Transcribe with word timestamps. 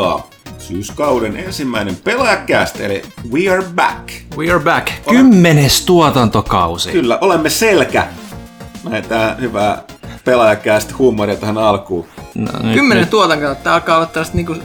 alkaa 0.00 0.30
syyskauden 0.58 1.36
ensimmäinen 1.36 1.96
pelaajakäst, 1.96 2.80
eli 2.80 3.02
We 3.32 3.48
Are 3.50 3.62
Back. 3.74 4.08
We 4.36 4.50
are 4.50 4.60
back. 4.60 4.88
Kymmenes 5.10 5.84
tuotantokausi. 5.84 6.90
Kyllä, 6.90 7.18
olemme 7.20 7.50
selkä. 7.50 8.06
Näitä 8.88 9.36
hyvää 9.40 9.82
pelaajakäst 10.24 10.98
huumoria 10.98 11.36
tähän 11.36 11.58
alkuun. 11.58 12.06
No, 12.34 12.52
nyt- 12.62 12.74
Kymmenen 12.74 13.00
nyt- 13.02 13.10
tuotantoa, 13.10 13.54
tää 13.54 13.74
alkaa 13.74 13.96
olla 13.96 14.06
tällaista 14.06 14.36
niinku, 14.36 14.56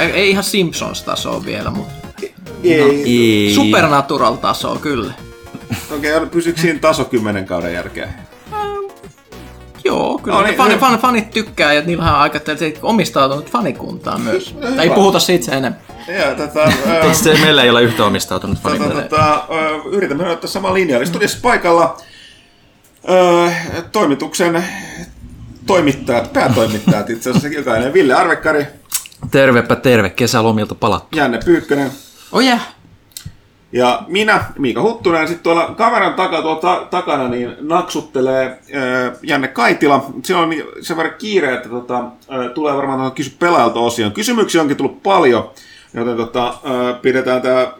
ei, 0.00 0.10
ei 0.10 0.30
ihan 0.30 0.44
Simpsons-tasoa 0.44 1.44
vielä, 1.44 1.70
mutta 1.70 1.92
Ei, 2.64 2.80
Ei. 3.04 3.52
Supernatural-tasoa 3.54 4.76
kyllä. 4.78 5.12
okei, 5.96 6.16
okay, 6.16 6.28
pysyykö 6.28 6.60
siinä 6.60 6.78
taso 6.78 7.04
kymmenen 7.04 7.46
kauden 7.46 7.74
jälkeen? 7.74 8.08
Joo, 9.94 10.18
kyllä. 10.18 10.36
No 10.38 10.42
niin, 10.44 10.58
niin, 10.58 10.70
no- 10.72 10.78
fan, 10.78 10.98
fanit 10.98 11.30
tykkää 11.30 11.72
ja 11.72 11.82
niillä 11.82 12.04
on 12.12 12.18
aika 12.18 12.40
omistautunut 12.82 13.50
fanikuntaa 13.50 14.18
myös. 14.18 14.54
Hyvä. 14.70 14.82
ei 14.82 14.90
puhuta 14.90 15.18
siitä 15.18 15.44
sen 15.44 15.54
enemmän. 15.54 15.80
Ja 16.18 16.34
tätä, 16.34 16.62
ää, 16.86 17.00
Ei 17.00 17.14
se, 17.14 17.38
meillä 17.40 17.62
ei 17.62 17.70
ole 17.70 17.82
yhtä 17.82 18.04
omistautunut 18.04 18.62
tota, 18.62 18.68
fanikuntaa. 18.76 19.02
tota, 19.08 19.54
ää, 19.54 19.70
yritämme 19.90 20.30
ottaa 20.30 20.50
sama 20.50 20.74
linja. 20.74 20.96
Eli 20.96 21.06
studiossa 21.06 21.38
paikalla 21.42 21.96
ää, 23.06 23.54
toimituksen 23.92 24.64
toimittajat, 25.66 26.32
päätoimittajat 26.32 27.10
itse 27.10 27.30
asiassa 27.30 27.48
jokainen. 27.48 27.92
Ville 27.92 28.14
Arvekkari, 28.14 28.66
Tervepä 29.30 29.76
terve, 29.76 30.10
kesälomilta 30.10 30.74
palattu. 30.74 31.16
Janne 31.16 31.40
Pyykkönen 31.44 31.90
Oh 32.32 32.40
yeah. 32.42 32.73
Ja 33.74 34.02
minä, 34.08 34.44
Miika 34.58 34.82
Huttunen. 34.82 35.28
Sitten 35.28 35.42
tuolla 35.42 35.74
kameran 35.76 36.14
taka, 36.14 36.42
tuolla 36.42 36.86
takana 36.90 37.28
niin 37.28 37.56
naksuttelee 37.60 38.44
ää, 38.46 39.12
Janne 39.22 39.48
Kaitila. 39.48 40.10
Se 40.22 40.36
on 40.36 40.50
niin- 40.50 40.64
sen 40.80 40.96
verran 40.96 41.14
kiire, 41.18 41.54
että 41.54 41.68
tota, 41.68 42.04
ää, 42.28 42.48
tulee 42.48 42.76
varmaan 42.76 42.98
tuohon 42.98 43.12
kysy 43.14 43.32
pelaajalta 43.38 43.80
osioon. 43.80 44.12
Kysymyksiä 44.12 44.60
onkin 44.60 44.76
tullut 44.76 45.02
paljon, 45.02 45.50
joten 45.94 46.16
tota, 46.16 46.44
ää, 46.44 46.92
pidetään 47.02 47.42
tämä 47.42 47.72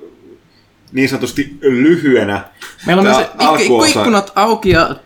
niin 0.92 1.09
sanotusti 1.09 1.59
lyhyenä. 1.62 2.45
Meillä 2.87 3.00
on 3.00 3.06
myös 3.06 3.89
ikkunat 3.89 4.33
auki 4.34 4.70
ja 4.70 4.97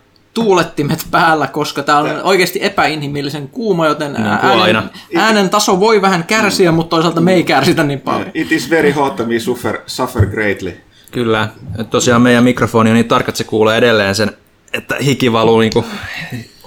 tuulettimet 0.43 1.05
päällä, 1.11 1.47
koska 1.47 1.83
tää 1.83 1.97
on 1.97 2.09
oikeasti 2.23 2.59
epäinhimillisen 2.63 3.47
kuuma, 3.47 3.87
joten 3.87 4.13
Niin 4.13 4.23
kuin 4.23 4.51
aina. 4.61 4.79
äänen, 4.79 4.89
äänen 5.15 5.49
taso 5.49 5.79
voi 5.79 6.01
vähän 6.01 6.23
kärsiä, 6.23 6.71
mutta 6.71 6.89
toisaalta 6.89 7.21
me 7.21 7.33
ei 7.33 7.43
kärsitä 7.43 7.83
niin 7.83 8.01
paljon. 8.01 8.31
It 8.33 8.51
is 8.51 8.69
very 8.69 8.91
hot 8.91 9.15
that 9.15 9.27
we 9.27 9.39
suffer, 9.39 9.79
suffer 9.85 10.25
greatly. 10.25 10.77
Kyllä. 11.11 11.47
Et 11.79 11.89
Tosiaan 11.89 12.21
meidän 12.21 12.43
mikrofoni 12.43 12.89
on 12.89 12.93
niin 12.95 13.07
tarkka, 13.07 13.29
että 13.29 13.37
se 13.37 13.43
kuulee 13.43 13.77
edelleen 13.77 14.15
sen, 14.15 14.31
että 14.73 14.95
hiki 15.03 15.31
valuu 15.31 15.59
niinku 15.59 15.85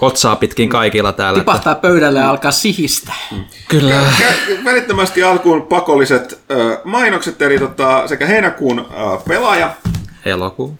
otsaa 0.01 0.35
pitkin 0.35 0.69
kaikilla 0.69 1.11
täällä. 1.13 1.37
Että, 1.39 1.51
Tipahtaa 1.51 1.75
pöydälle 1.75 2.19
ja 2.19 2.29
alkaa 2.29 2.51
sihistä. 2.51 3.13
kyllä. 3.69 4.01
Kä- 4.19 4.65
Välittömästi 4.65 5.23
alkuun 5.23 5.61
pakolliset 5.61 6.39
ö, 6.51 6.77
mainokset, 6.83 7.41
eli 7.41 7.59
tota, 7.59 8.07
sekä 8.07 8.25
heinäkuun 8.25 8.79
ö, 8.79 8.83
pelaaja, 9.27 9.71
Elokuu. 10.25 10.77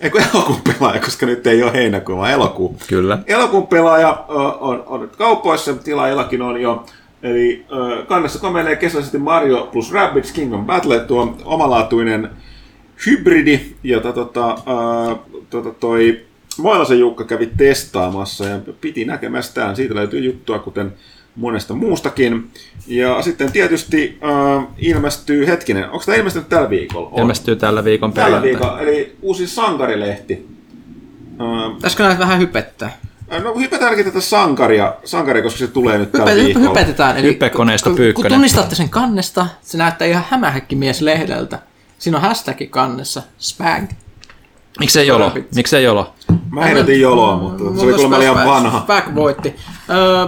Eikö 0.00 0.22
elokuun 0.34 0.60
pelaaja, 0.62 1.00
koska 1.00 1.26
nyt 1.26 1.46
ei 1.46 1.62
ole 1.62 1.72
heinäkuu, 1.72 2.16
vaan 2.16 2.30
elokuu. 2.30 2.76
Kyllä. 2.88 3.18
Elokuun 3.26 3.66
pelaaja 3.66 4.24
on, 4.60 4.82
on 4.86 5.00
nyt 5.00 5.16
kaupoissa, 5.16 5.74
tilaajillakin 5.74 6.42
on 6.42 6.60
jo. 6.60 6.86
Eli 7.22 7.66
kannessa 8.06 8.38
komelee 8.38 8.76
kesäisesti 8.76 9.18
Mario 9.18 9.68
plus 9.72 9.92
Rabbids 9.92 10.32
Kingdom 10.32 10.66
Battle, 10.66 11.00
tuo 11.00 11.36
omalaatuinen 11.44 12.30
hybridi, 13.06 13.60
jota 13.82 14.12
tota, 14.12 14.50
ö, 14.50 15.16
tota 15.50 15.70
toi 15.70 16.20
Moilasen 16.58 16.98
Jukka 16.98 17.24
kävi 17.24 17.50
testaamassa 17.56 18.44
ja 18.44 18.58
piti 18.80 19.04
näkemästään. 19.04 19.76
Siitä 19.76 19.94
löytyy 19.94 20.20
juttua, 20.20 20.58
kuten 20.58 20.92
monesta 21.36 21.74
muustakin. 21.74 22.50
Ja 22.86 23.22
sitten 23.22 23.52
tietysti 23.52 24.18
äh, 24.58 24.66
ilmestyy, 24.78 25.46
hetkinen, 25.46 25.84
onko 25.90 26.04
tämä 26.06 26.16
ilmestynyt 26.16 26.48
tällä 26.48 26.70
viikolla? 26.70 27.08
On. 27.12 27.20
Ilmestyy 27.22 27.56
tällä 27.56 27.84
viikon 27.84 28.12
Tällä 28.12 28.40
perjantai. 28.40 28.70
viikolla, 28.70 28.80
eli 28.80 29.16
uusi 29.22 29.46
sankarilehti. 29.46 30.48
Äh, 31.40 31.74
Pitäisikö 31.76 32.02
näitä 32.02 32.18
vähän 32.18 32.38
hypettää? 32.38 32.96
No 33.42 33.54
hypätäänkin 33.58 34.04
tätä 34.04 34.20
sankaria, 34.20 34.94
sankaria, 35.04 35.42
koska 35.42 35.58
se 35.58 35.66
tulee 35.66 35.98
nyt 35.98 36.12
tällä 36.12 36.30
Hype, 36.30 36.44
viikolla. 36.44 36.68
hypetetään. 36.68 37.16
Eli 37.16 37.26
Hypekoneisto 37.26 37.90
kun-. 37.90 37.98
Kun 38.14 38.24
tunnistatte 38.28 38.74
sen 38.74 38.88
kannesta, 38.88 39.46
se 39.62 39.78
näyttää 39.78 40.08
ihan 40.08 40.24
hämähäkkimies 40.30 41.00
lehdeltä. 41.00 41.58
Siinä 41.98 42.18
on 42.18 42.22
hashtag 42.22 42.56
kannessa, 42.70 43.22
spag. 43.38 43.84
Miksei 44.80 45.06
jolo? 45.06 45.32
Miksei 45.54 45.84
jolo? 45.84 46.12
Mä 46.50 46.68
ehdotin 46.68 47.00
joloa, 47.00 47.36
mutta 47.36 47.64
se 47.80 47.86
oli 47.86 47.92
kuulemma 47.92 48.18
liian 48.18 48.46
vanha. 48.46 48.80
Spag 48.80 49.14
voitti. 49.14 49.56
Öö, 49.90 50.26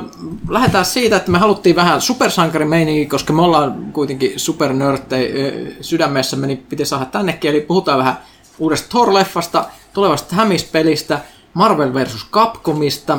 lähdetään 0.49 0.85
siitä, 0.85 1.17
että 1.17 1.31
me 1.31 1.39
haluttiin 1.39 1.77
vähän 1.77 2.01
supersankarimeininkiä, 2.01 3.11
koska 3.11 3.33
me 3.33 3.43
ollaan 3.43 3.75
kuitenkin 3.93 4.33
supernörttejä 4.37 5.35
öö, 5.35 5.73
sydämessämme, 5.81 6.47
niin 6.47 6.67
piti 6.69 6.85
saada 6.85 7.05
tännekin. 7.05 7.51
Eli 7.51 7.61
puhutaan 7.61 7.99
vähän 7.99 8.19
uudesta 8.59 8.99
Thor-leffasta, 8.99 9.65
tulevasta 9.93 10.37
Hämis-pelistä, 10.37 11.19
Marvel 11.55 11.95
vs. 11.95 12.27
Capcomista, 12.31 13.19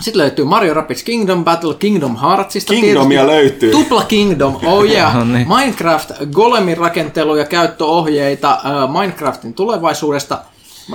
sitten 0.00 0.18
löytyy 0.22 0.44
Mario 0.44 0.74
Rabbids 0.74 1.02
Kingdom 1.02 1.44
Battle, 1.44 1.74
Kingdom 1.74 2.16
Heartsista. 2.16 2.72
Kingdomia 2.72 3.20
tietysti. 3.20 3.36
löytyy. 3.42 3.70
Tupla 3.70 4.04
Kingdom, 4.04 4.56
oh 4.66 4.84
yeah. 4.84 5.14
No 5.18 5.24
niin. 5.24 5.48
Minecraft, 5.48 6.10
Golemin 6.32 6.76
rakentelu 6.78 7.36
ja 7.36 7.44
käyttöohjeita 7.44 8.52
äh, 8.52 8.92
Minecraftin 9.00 9.54
tulevaisuudesta. 9.54 10.38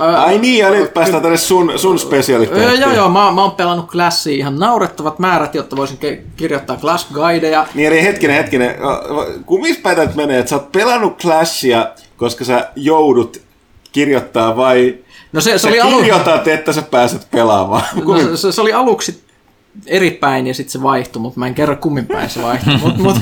Äh, 0.00 0.22
Ai 0.24 0.38
niin, 0.38 0.58
ja 0.58 0.70
nyt 0.70 0.94
päästään 0.94 1.22
tänne 1.22 1.36
sun, 1.38 1.72
sun 1.76 1.92
Öö, 1.92 1.98
spesialiteettiin. 1.98 2.80
joo, 2.80 2.92
joo, 2.92 3.08
mä, 3.08 3.32
mä 3.32 3.42
oon 3.42 3.50
pelannut 3.50 3.86
Classia 3.90 4.36
ihan 4.36 4.58
naurettavat 4.58 5.18
määrät, 5.18 5.54
jotta 5.54 5.76
voisin 5.76 5.98
ke- 6.02 6.20
kirjoittaa 6.36 6.76
Clash 6.76 7.12
Guideja. 7.12 7.66
Niin 7.74 7.88
eli 7.88 8.02
hetkinen, 8.02 8.36
hetkinen. 8.36 8.74
Kun 9.46 9.60
missä 9.60 9.82
päin 9.82 9.96
tää 9.96 10.04
nyt 10.06 10.14
menee, 10.16 10.38
että 10.38 10.50
sä 10.50 10.56
oot 10.56 10.72
pelannut 10.72 11.18
Clashia, 11.22 11.88
koska 12.16 12.44
sä 12.44 12.68
joudut 12.76 13.40
kirjoittaa 13.92 14.56
vai 14.56 14.94
No 15.32 15.40
se, 15.40 15.58
se, 15.58 15.68
oli, 15.68 15.80
alu... 15.80 15.96
kirjoitat, 15.96 16.48
että 16.48 16.72
sä 16.72 16.82
pääset 16.82 17.26
pelaamaan? 17.30 17.82
no, 18.04 18.36
se, 18.36 18.52
se, 18.52 18.60
oli 18.60 18.72
aluksi 18.72 19.24
eri 19.86 20.10
päin 20.10 20.46
ja 20.46 20.54
sitten 20.54 20.72
se 20.72 20.82
vaihtui, 20.82 21.22
mutta 21.22 21.40
mä 21.40 21.46
en 21.46 21.54
kerro 21.54 21.76
kummin 21.76 22.06
päin 22.06 22.30
se 22.30 22.42
vaihtui. 22.42 22.76
Mutta 22.76 23.00
mut, 23.00 23.16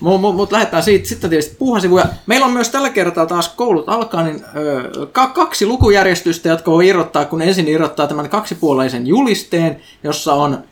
mut, 0.00 0.20
mut, 0.20 0.36
mut 0.36 0.52
lähdetään 0.52 0.82
siitä. 0.82 1.08
Sitten 1.08 1.30
tietysti 1.30 1.56
puuhasivuja. 1.58 2.06
Meillä 2.26 2.46
on 2.46 2.52
myös 2.52 2.68
tällä 2.68 2.90
kertaa 2.90 3.26
taas 3.26 3.48
koulut 3.48 3.88
alkaa, 3.88 4.22
niin 4.22 4.44
ö, 4.56 5.06
ka- 5.06 5.26
kaksi 5.26 5.66
lukujärjestystä, 5.66 6.48
jotka 6.48 6.70
voi 6.70 6.88
irrottaa, 6.88 7.24
kun 7.24 7.42
ensin 7.42 7.68
irrottaa 7.68 8.06
tämän 8.06 8.28
kaksipuoleisen 8.28 9.06
julisteen, 9.06 9.80
jossa 10.02 10.34
on 10.34 10.64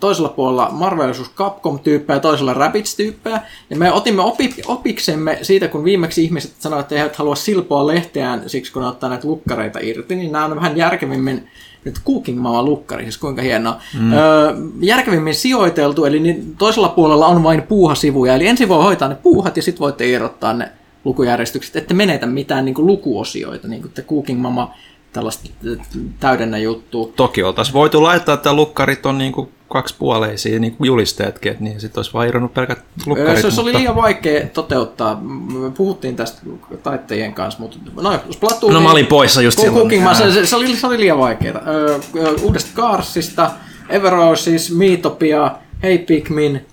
toisella 0.00 0.28
puolella 0.28 0.68
Marvel 0.72 1.12
vs. 1.12 1.30
Capcom-tyyppejä 1.36 2.16
ja 2.16 2.20
toisella 2.20 2.54
Rabbids-tyyppejä. 2.54 3.40
Ja 3.70 3.76
me 3.76 3.92
otimme 3.92 4.22
opi, 4.22 4.54
opiksemme 4.66 5.38
siitä, 5.42 5.68
kun 5.68 5.84
viimeksi 5.84 6.24
ihmiset 6.24 6.52
sanoivat, 6.58 6.84
että 6.84 6.94
he 6.94 7.00
eivät 7.00 7.16
halua 7.16 7.34
silpoa 7.34 7.86
lehteään 7.86 8.42
siksi, 8.46 8.72
kun 8.72 8.82
ne 8.82 8.88
ottaa 8.88 9.10
näitä 9.10 9.28
lukkareita 9.28 9.78
irti, 9.82 10.16
niin 10.16 10.32
nämä 10.32 10.44
on 10.44 10.56
vähän 10.56 10.76
järkevimmin 10.76 11.48
nyt 11.84 12.00
Cooking 12.06 12.40
Mama 12.40 12.62
lukkari, 12.62 13.02
siis 13.02 13.18
kuinka 13.18 13.42
hienoa. 13.42 13.80
Mm. 14.00 14.12
Öö, 14.12 14.54
järkevimmin 14.80 15.34
sijoiteltu, 15.34 16.04
eli 16.04 16.20
niin 16.20 16.56
toisella 16.56 16.88
puolella 16.88 17.26
on 17.26 17.42
vain 17.42 17.62
puuhasivuja, 17.62 18.34
eli 18.34 18.46
ensin 18.46 18.68
voi 18.68 18.82
hoitaa 18.82 19.08
ne 19.08 19.14
puuhat 19.14 19.56
ja 19.56 19.62
sitten 19.62 19.80
voitte 19.80 20.08
irrottaa 20.08 20.52
ne 20.52 20.68
lukujärjestykset, 21.04 21.76
ette 21.76 21.94
menetä 21.94 22.26
mitään 22.26 22.64
niin 22.64 22.74
kuin 22.74 22.86
lukuosioita, 22.86 23.68
niin 23.68 23.82
kuin 23.82 23.92
te 23.92 24.02
Cooking 24.02 24.40
Mama 24.40 24.74
tällaista 25.12 25.48
äh, 25.72 25.86
täydennä 26.20 26.58
juttua. 26.58 27.08
Toki 27.16 27.42
oltaisiin 27.42 27.74
voitu 27.74 28.02
laittaa, 28.02 28.34
että 28.34 28.52
lukkarit 28.52 29.06
on 29.06 29.18
niinku 29.18 29.48
kaksipuoleisia 29.68 30.58
niin 30.60 30.76
kuin 30.76 30.86
julisteetkin, 30.86 31.52
että 31.52 31.64
niin 31.64 31.80
sitten 31.80 31.98
olisi 31.98 32.12
vaan 32.12 32.28
irronnut 32.28 32.54
pelkät 32.54 32.78
lukkarit. 33.06 33.42
Se, 33.42 33.50
se 33.50 33.60
oli 33.60 33.70
mutta- 33.70 33.78
liian 33.78 33.96
vaikea 33.96 34.46
toteuttaa. 34.46 35.20
Me 35.20 35.70
puhuttiin 35.70 36.16
tästä 36.16 36.42
taittajien 36.82 37.34
kanssa, 37.34 37.60
mutta 37.60 37.78
no, 38.00 38.20
Splatoon, 38.30 38.72
No 38.72 38.80
mä 38.80 38.90
olin 38.90 39.06
poissa 39.06 39.42
just 39.42 39.58
silloin. 39.60 40.16
Se, 40.16 40.32
se, 40.32 40.46
se, 40.46 40.56
oli, 40.56 40.76
se 40.76 40.86
oli 40.86 41.00
liian 41.00 41.18
vaikeaa. 41.18 41.60
Öö, 41.66 41.98
uudesta 42.42 42.70
Carsista, 42.82 43.50
Everosis, 43.88 44.74
Miitopia, 44.74 45.50
Hey 45.82 45.98
Pikmin, 45.98 46.66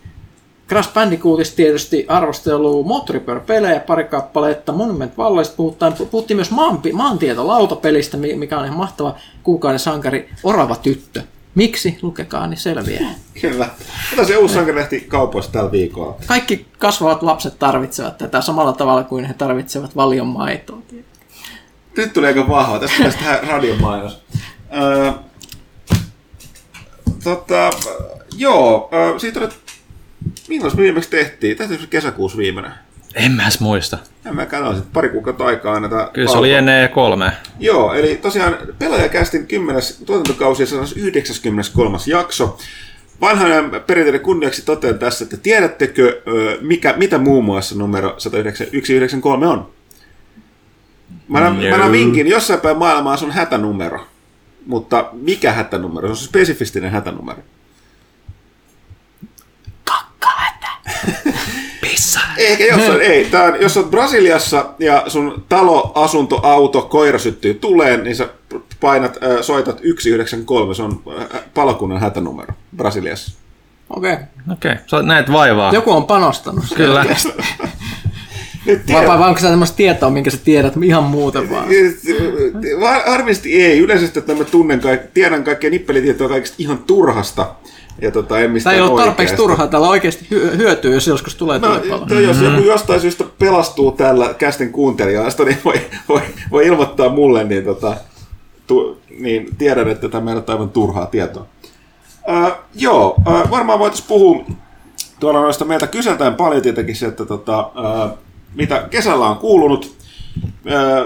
Crash 0.69 0.94
Bandicootista 0.94 1.56
tietysti 1.56 2.06
arvostelu, 2.07 2.83
moottoripyöräpelejä, 2.83 3.79
pari 3.79 4.03
kappaletta, 4.03 4.71
Monument 4.71 5.17
Valleista 5.17 5.56
puhutaan. 5.56 5.94
Puhuttiin 6.12 6.38
myös 6.38 6.51
maanpi- 6.51 6.94
maantietolautapelistä, 6.94 8.17
mi- 8.17 8.35
mikä 8.35 8.59
on 8.59 8.65
ihan 8.65 8.77
mahtava 8.77 9.15
kuukauden 9.44 9.79
sankari, 9.79 10.29
Orava 10.44 10.75
tyttö. 10.75 11.21
Miksi? 11.56 11.97
Lukekaa, 12.01 12.47
niin 12.47 12.57
selviää. 12.57 13.09
Kyllä. 13.41 13.69
Mitä 14.12 14.23
se 14.23 14.38
uusi 14.38 14.53
sankarilehti 14.53 15.01
kaupoissa 15.01 15.51
tällä 15.51 15.71
viikolla? 15.71 16.15
Kaikki 16.25 16.65
kasvavat 16.79 17.23
lapset 17.23 17.59
tarvitsevat 17.59 18.17
tätä 18.17 18.41
samalla 18.41 18.73
tavalla 18.73 19.03
kuin 19.03 19.25
he 19.25 19.33
tarvitsevat 19.33 19.95
valion 19.95 20.27
maitoa. 20.27 20.77
Nyt 21.97 22.13
tuli 22.13 22.27
aika 22.27 22.47
vahva. 22.47 22.79
Tästä 22.79 22.97
pitäisi 22.97 23.17
tehdä 23.17 23.39
radiomainos. 23.47 24.17
Öö, 24.81 25.12
tota, 27.23 27.69
joo, 28.38 28.89
öö, 28.94 29.19
siitä 29.19 29.39
oli, 29.39 29.50
milloin 30.47 30.75
me 30.75 30.83
viimeksi 30.83 31.09
tehtiin? 31.09 31.57
Tehtiin 31.57 31.81
se 31.81 31.88
kesäkuussa 31.88 32.38
viimeinen. 32.38 32.71
En 33.15 33.31
mä 33.31 33.44
edes 33.44 33.59
muista. 33.59 33.97
En 34.25 34.36
mä 34.36 34.45
katsoin 34.45 34.75
sitten 34.75 34.94
pari 34.94 35.09
kuukautta 35.09 35.45
aikaa 35.45 35.80
näitä 35.80 36.09
Kyllä 36.13 36.31
se 36.31 36.38
oli 36.38 36.53
ennen 36.53 36.89
E3. 36.89 37.31
Joo, 37.59 37.94
eli 37.94 38.15
tosiaan 38.15 38.57
pelaajakästin 38.80 39.47
10. 39.47 39.81
tuotantokausi 40.06 40.63
ja 40.63 40.68
93. 40.95 41.97
jakso. 42.07 42.57
vanhan 43.21 43.81
perinteiden 43.88 44.21
kunniaksi 44.21 44.62
totean 44.65 45.00
tässä, 45.00 45.24
että 45.24 45.38
tiedättekö, 45.38 46.21
mikä, 46.62 46.94
mitä 46.98 47.18
muun 47.18 47.45
muassa 47.45 47.75
numero 47.75 48.15
193 48.18 49.48
on? 49.48 49.69
Mä 51.27 51.38
annan, 51.38 51.56
mä 51.56 51.75
annan 51.75 51.91
vinkin, 51.91 52.27
jossain 52.27 52.59
päin 52.59 52.77
maailmaa 52.77 53.18
se 53.18 53.25
on 53.25 53.31
hätänumero. 53.31 54.07
Mutta 54.65 55.09
mikä 55.13 55.51
hätänumero? 55.51 56.07
Se 56.07 56.12
on 56.12 56.18
spesifistinen 56.18 56.91
hätänumero. 56.91 57.41
Pissa. 61.81 62.19
Ehkä 62.38 62.63
jossain, 62.63 63.02
ei. 63.02 63.25
Tää 63.25 63.44
on, 63.44 63.62
jos 63.62 63.78
olet 63.78 63.90
Brasiliassa 63.90 64.66
ja 64.80 65.04
sun 65.07 65.46
talo, 65.50 65.92
asunto, 65.96 66.40
auto, 66.44 66.81
koira 66.81 67.19
syttyy 67.19 67.54
tuleen, 67.54 68.04
niin 68.04 68.16
sä 68.16 68.30
painat, 68.80 69.18
äh, 69.24 69.42
soitat 69.42 69.78
193, 69.78 70.75
se 70.75 70.84
on 70.84 71.02
äh, 71.19 71.42
palokunnan 71.54 72.00
hätänumero 72.00 72.54
Brasiliassa. 72.78 73.38
Okei. 73.90 74.13
Okay. 74.13 74.25
Okei, 74.54 74.72
okay. 74.72 74.84
sä 74.88 75.02
näet 75.02 75.31
vaivaa. 75.31 75.74
Joku 75.74 75.92
on 75.92 76.06
panostanut. 76.06 76.66
Kyllä. 76.75 77.06
Nyt 78.66 78.81
Vai, 78.94 79.08
vai, 79.08 79.19
vai 79.19 79.28
onko 79.28 79.40
se 79.40 79.48
tämmöistä 79.48 79.78
tietoa, 79.78 80.10
minkä 80.10 80.30
sä 80.30 80.38
tiedät 80.38 80.74
ihan 80.84 81.04
muuten 81.04 81.50
vaan? 81.50 81.68
Harvisesti 83.06 83.63
ei. 83.63 83.80
Yleisesti, 83.80 84.19
että 84.19 84.36
mä 84.36 84.44
tunnen 84.44 84.80
kaik- 84.80 85.12
tiedän 85.13 85.44
kaikkea 85.44 85.69
nippelitietoa 85.69 86.30
kaikista 86.30 86.56
ihan 86.60 86.78
turhasta. 86.78 87.56
Ja 88.01 88.12
tota, 88.12 88.38
en 88.39 88.44
Tämä 88.44 88.53
mistään 88.53 88.75
ei 88.75 88.81
ole 88.81 88.89
tarpeeksi 88.89 89.12
oikeasta. 89.21 89.36
turhaa, 89.38 89.68
täällä 89.68 89.89
oikeasti 89.89 90.25
hy- 90.31 90.57
hyötyy, 90.57 90.94
jos 90.94 91.07
joskus 91.07 91.36
tulee 91.36 91.59
No, 91.59 91.68
tulipalo. 91.80 92.19
jos 92.19 92.42
joku 92.42 92.62
jostain 92.62 93.01
syystä 93.01 93.24
pelastuu 93.39 93.92
tällä 93.92 94.33
kästen 94.33 94.71
kuuntelijoista, 94.71 95.44
niin 95.44 95.57
voi, 95.65 95.81
voi, 96.09 96.21
voi 96.51 96.65
ilmoittaa 96.68 97.09
mulle, 97.09 97.44
niin, 97.44 97.63
tota, 97.65 97.97
tu, 98.68 99.01
niin 99.19 99.47
tiedän, 99.57 99.89
että 99.89 100.09
tämä 100.09 100.31
ei 100.31 100.38
ole 100.38 100.44
aivan 100.47 100.69
turhaa 100.69 101.06
tietoa. 101.06 101.45
Äh, 102.30 102.51
joo, 102.75 103.15
äh, 103.27 103.51
varmaan 103.51 103.80
voitaisiin 103.80 104.07
puhua 104.07 104.45
tuolla 105.19 105.41
noista 105.41 105.65
meiltä 105.65 105.88
kyseltään 105.88 106.36
paljon 106.36 106.62
tietenkin 106.62 106.95
se, 106.95 107.06
että 107.06 107.25
tota, 107.25 107.59
äh, 107.59 108.12
mitä 108.56 108.88
kesällä 108.89 109.27
on 109.30 109.38
kuulunut. 109.38 109.95
Äh, 110.44 111.06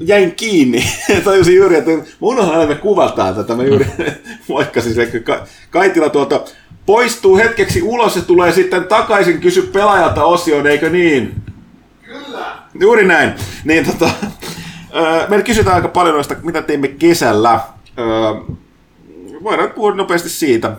jäin 0.00 0.34
kiinni. 0.34 0.84
Tajusin 1.24 1.56
juuri, 1.56 1.76
että 1.76 1.90
mä 1.90 2.02
unohan 2.20 2.60
aina, 2.60 2.74
kuvataan 2.74 3.34
tätä. 3.34 3.54
Mä 3.54 3.64
juuri 3.64 3.86
moikkasin 4.48 5.10
kun 5.10 5.22
Ka- 5.22 5.46
Kaitila 5.70 6.08
tuolta 6.08 6.40
poistuu 6.86 7.36
hetkeksi 7.36 7.82
ulos 7.82 8.16
ja 8.16 8.22
tulee 8.22 8.52
sitten 8.52 8.84
takaisin 8.84 9.40
kysy 9.40 9.62
pelaajalta 9.62 10.24
osioon, 10.24 10.66
eikö 10.66 10.90
niin? 10.90 11.34
Kyllä. 12.02 12.56
Juuri 12.80 13.06
näin. 13.06 13.32
Niin 13.64 13.86
tota, 13.86 14.06
äh, 14.06 15.28
meillä 15.28 15.44
kysytään 15.44 15.76
aika 15.76 15.88
paljon 15.88 16.14
noista, 16.14 16.34
mitä 16.42 16.62
teimme 16.62 16.88
kesällä. 16.88 17.52
Äh, 17.52 18.56
voidaan 19.42 19.70
puhua 19.70 19.94
nopeasti 19.94 20.28
siitä. 20.28 20.76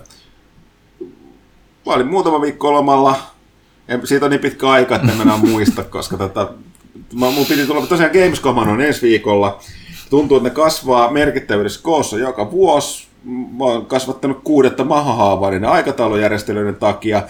Mä 1.86 1.94
olin 1.94 2.08
muutama 2.08 2.42
viikko 2.42 2.74
lomalla. 2.74 3.16
En, 3.88 4.08
siitä 4.08 4.26
on 4.26 4.32
niin 4.32 4.42
pitkä 4.42 4.70
aika, 4.70 4.96
että 4.96 5.12
en 5.12 5.22
enää 5.22 5.38
muista, 5.38 5.84
koska 5.84 6.18
tota, 6.18 6.50
mä, 7.14 7.32
mun 7.32 7.46
piti 7.46 7.66
tulla 7.66 7.88
tosiaan 7.88 8.12
Gamescom 8.12 8.58
on 8.58 8.82
ensi 8.82 9.02
viikolla. 9.02 9.60
Tuntuu, 10.10 10.38
että 10.38 10.50
ne 10.50 10.56
kasvaa 10.56 11.12
merkittävyydessä 11.12 11.84
koossa 11.84 12.18
joka 12.18 12.52
vuosi. 12.52 13.08
Mä 13.58 13.64
oon 13.64 13.86
kasvattanut 13.86 14.40
kuudetta 14.44 14.84
mahahaavaa 14.84 15.52
niiden 15.52 15.70
aikataulujärjestelyiden 15.70 16.76
takia. 16.76 17.22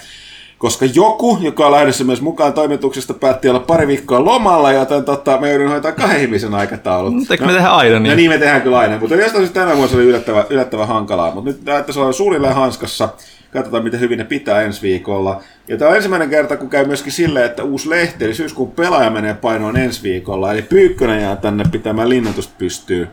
Koska 0.64 0.86
joku, 0.86 1.38
joka 1.42 1.66
on 1.66 1.72
lähdössä 1.72 2.04
myös 2.04 2.22
mukaan 2.22 2.54
toimituksesta, 2.54 3.14
päätti 3.14 3.50
olla 3.50 3.60
pari 3.60 3.88
viikkoa 3.88 4.26
lomalla, 4.26 4.72
joten 4.72 5.06
tota, 5.06 5.38
mä 5.40 5.48
joudun 5.48 5.70
hoitaa 5.70 5.92
kahden 5.92 6.22
ihmisen 6.22 6.54
aikataulut. 6.54 7.14
Mutta 7.14 7.34
eikö 7.34 7.46
me 7.46 7.54
tehdä 7.54 7.70
aina 7.70 8.00
niin? 8.00 8.10
Ja 8.10 8.16
niin 8.16 8.32
me 8.32 8.38
tehdään 8.38 8.62
kyllä 8.62 8.80
aina, 8.80 8.98
mutta 9.00 9.16
jostain 9.16 9.44
syystä 9.44 9.60
tänä 9.60 9.72
vuonna 9.72 9.88
se 9.88 9.96
oli 9.96 10.06
yllättävän, 10.06 10.46
yllättävän 10.50 10.88
hankalaa. 10.88 11.32
Mutta 11.32 11.50
nyt 11.50 11.66
näyttäisi 11.66 12.00
olla 12.00 12.12
suunnilleen 12.12 12.56
hanskassa. 12.56 13.10
Katsotaan, 13.52 13.84
miten 13.84 14.00
hyvin 14.00 14.18
ne 14.18 14.24
pitää 14.24 14.62
ensi 14.62 14.82
viikolla. 14.82 15.42
Ja 15.68 15.78
tämä 15.78 15.90
on 15.90 15.96
ensimmäinen 15.96 16.30
kerta, 16.30 16.58
kun 16.58 16.70
käy 16.70 16.86
myöskin 16.86 17.12
silleen, 17.12 17.46
että 17.46 17.64
uusi 17.64 17.90
lehti, 17.90 18.26
eli 18.26 18.34
syyskuun 18.34 18.72
pelaaja 18.72 19.10
menee 19.10 19.34
painoon 19.34 19.78
ensi 19.78 20.04
viikolla. 20.04 20.54
Eli 20.54 20.62
Pyykkönen 20.62 21.22
jää 21.22 21.36
tänne 21.36 21.64
pitämään 21.72 22.10
linnatusta 22.10 22.54
pystyy, 22.58 23.08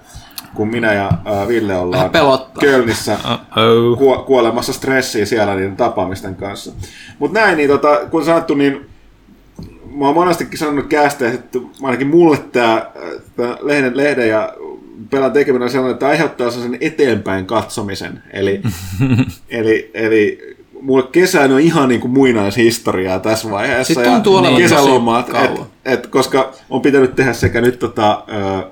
kun 0.54 0.68
minä 0.68 0.92
ja 0.92 1.10
ää, 1.24 1.48
Ville 1.48 1.76
ollaan 1.76 2.10
pelottaa. 2.10 2.60
Kölnissä 2.60 3.18
Uh-oh. 3.24 3.98
ku- 3.98 4.24
kuolemassa 4.26 4.72
stressiä 4.72 5.26
siellä 5.26 5.54
niiden 5.54 5.76
tapaamisten 5.76 6.34
kanssa. 6.34 6.72
Mutta 7.18 7.40
näin, 7.40 7.56
niin 7.56 7.68
tota, 7.68 8.00
kun 8.10 8.24
sanottu, 8.24 8.54
niin 8.54 8.86
mä 9.94 10.04
oon 10.06 10.14
monestikin 10.14 10.58
sanonut 10.58 10.86
kästeessä, 10.86 11.40
että 11.40 11.58
ainakin 11.82 12.06
mulle 12.06 12.38
tämä 12.52 12.86
lehden, 13.60 13.96
lehden 13.96 14.28
ja 14.28 14.54
pelan 15.10 15.32
tekeminen 15.32 15.62
on 15.64 15.70
sellainen, 15.70 15.92
että 15.92 16.08
aiheuttaa 16.08 16.50
sen 16.50 16.78
eteenpäin 16.80 17.46
katsomisen. 17.46 18.22
Eli, 18.32 18.62
eli, 19.48 19.90
eli 19.94 20.38
mulle 20.82 21.08
kesä 21.12 21.40
on 21.40 21.60
ihan 21.60 21.88
niin 21.88 22.00
kuin 22.00 22.10
muinaishistoriaa 22.10 23.18
tässä 23.18 23.50
vaiheessa. 23.50 23.94
Sitten 23.94 24.12
tuntuu 24.12 24.44
ja 24.44 24.56
kesälomat, 24.56 25.30
et, 25.34 25.60
et, 25.84 26.06
koska 26.06 26.52
on 26.70 26.80
pitänyt 26.80 27.16
tehdä 27.16 27.32
sekä 27.32 27.60
nyt 27.60 27.78
tota, 27.78 28.24
ö, 28.28 28.70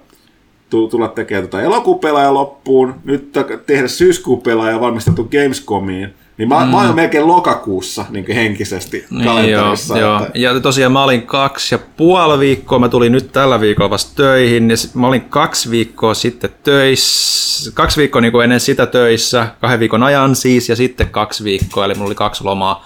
tulla 0.70 1.08
tekemään 1.08 1.44
tota 1.48 1.62
elokuun 1.62 1.98
pelaaja 1.98 2.34
loppuun, 2.34 2.94
nyt 3.04 3.32
tehdä 3.66 3.88
syyskuun 3.88 4.40
pelaaja 4.42 4.80
valmistettu 4.80 5.24
Gamescomiin, 5.24 6.14
niin 6.38 6.48
mä, 6.48 6.64
mm. 6.64 6.70
mä 6.70 6.76
oon 6.76 6.86
jo 6.86 6.92
melkein 6.92 7.26
lokakuussa 7.26 8.04
niin 8.10 8.24
henkisesti 8.34 9.04
Niin, 9.10 9.24
joo, 9.24 9.34
kalenterissa. 9.34 9.98
joo. 9.98 10.16
että- 10.24 10.30
Ja 10.38 10.60
tosiaan 10.60 10.92
mä 10.92 11.04
olin 11.04 11.22
kaksi 11.22 11.74
ja 11.74 11.78
puoli 11.96 12.38
viikkoa, 12.38 12.78
mä 12.78 12.88
tulin 12.88 13.12
nyt 13.12 13.32
tällä 13.32 13.60
viikolla 13.60 13.90
vasta 13.90 14.12
töihin, 14.22 14.70
ja 14.70 14.76
sit 14.76 14.94
mä 14.94 15.06
olin 15.06 15.20
kaksi 15.20 15.70
viikkoa 15.70 16.14
sitten 16.14 16.50
töissä, 16.64 17.70
kaksi 17.74 17.96
viikkoa 18.00 18.20
niin 18.20 18.42
ennen 18.42 18.60
sitä 18.60 18.86
töissä, 18.86 19.48
kahden 19.60 19.80
viikon 19.80 20.02
ajan 20.02 20.36
siis, 20.36 20.68
ja 20.68 20.76
sitten 20.76 21.08
kaksi 21.10 21.44
viikkoa, 21.44 21.84
eli 21.84 21.94
mulla 21.94 22.06
oli 22.08 22.14
kaksi 22.14 22.44
lomaa. 22.44 22.84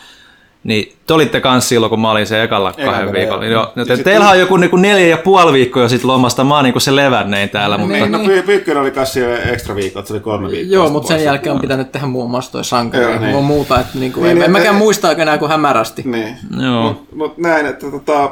Niin 0.65 0.93
te 1.07 1.15
olitte 1.15 1.41
kanssa 1.41 1.69
silloin, 1.69 1.91
kun 1.91 2.01
mä 2.01 2.11
olin 2.11 2.27
se 2.27 2.43
ekalla 2.43 2.73
kahden 2.73 2.95
kerran, 2.95 3.13
viikolla. 3.13 3.45
joo. 3.47 3.73
Joten 3.77 3.97
sit- 3.97 4.05
teillä 4.05 4.31
on 4.31 4.39
joku 4.39 4.57
niinku 4.57 4.77
neljä 4.77 5.07
ja 5.07 5.17
puoli 5.17 5.53
viikkoa 5.53 5.83
jo 5.83 5.89
sit 5.89 6.05
lomasta, 6.05 6.45
mä 6.45 6.55
oon 6.55 6.65
niinku 6.65 6.81
se 6.81 6.97
levännein 6.97 7.49
täällä, 7.49 7.79
mutta 7.79 7.93
Niin, 7.97 8.13
no 8.13 8.19
Py- 8.19 8.43
Pyykkönen 8.47 8.83
oli 8.83 8.91
kanssa 8.91 9.19
jo 9.19 9.37
ekstra 9.53 9.75
viikko, 9.75 10.03
se 10.05 10.13
oli 10.13 10.21
kolme 10.21 10.51
viikkoa. 10.51 10.75
Joo, 10.75 10.83
sitten 10.85 10.93
mutta 10.93 11.09
sen 11.09 11.17
pois. 11.17 11.25
jälkeen 11.27 11.55
on 11.55 11.61
pitänyt 11.61 11.93
tehdä 11.93 12.07
muun 12.07 12.31
muassa 12.31 12.53
toi 12.53 12.65
sankari 12.65 13.03
Joo, 13.05 13.13
ja 13.13 13.21
niin. 13.21 13.45
muuta, 13.45 13.81
että 13.81 13.99
niinku, 13.99 14.21
Niin, 14.21 14.31
en, 14.31 14.37
niin, 14.37 14.45
en 14.45 14.51
mäkään 14.51 14.75
et- 14.75 14.79
muista 14.79 15.09
oikein 15.09 15.29
enää 15.29 15.39
kuin 15.39 15.51
hämärästi. 15.51 16.03
Niin. 16.07 16.37
Joo. 16.63 16.83
Mutta 16.83 17.17
mut 17.17 17.39
näin, 17.39 17.67
että 17.67 17.91
tota, 17.91 18.31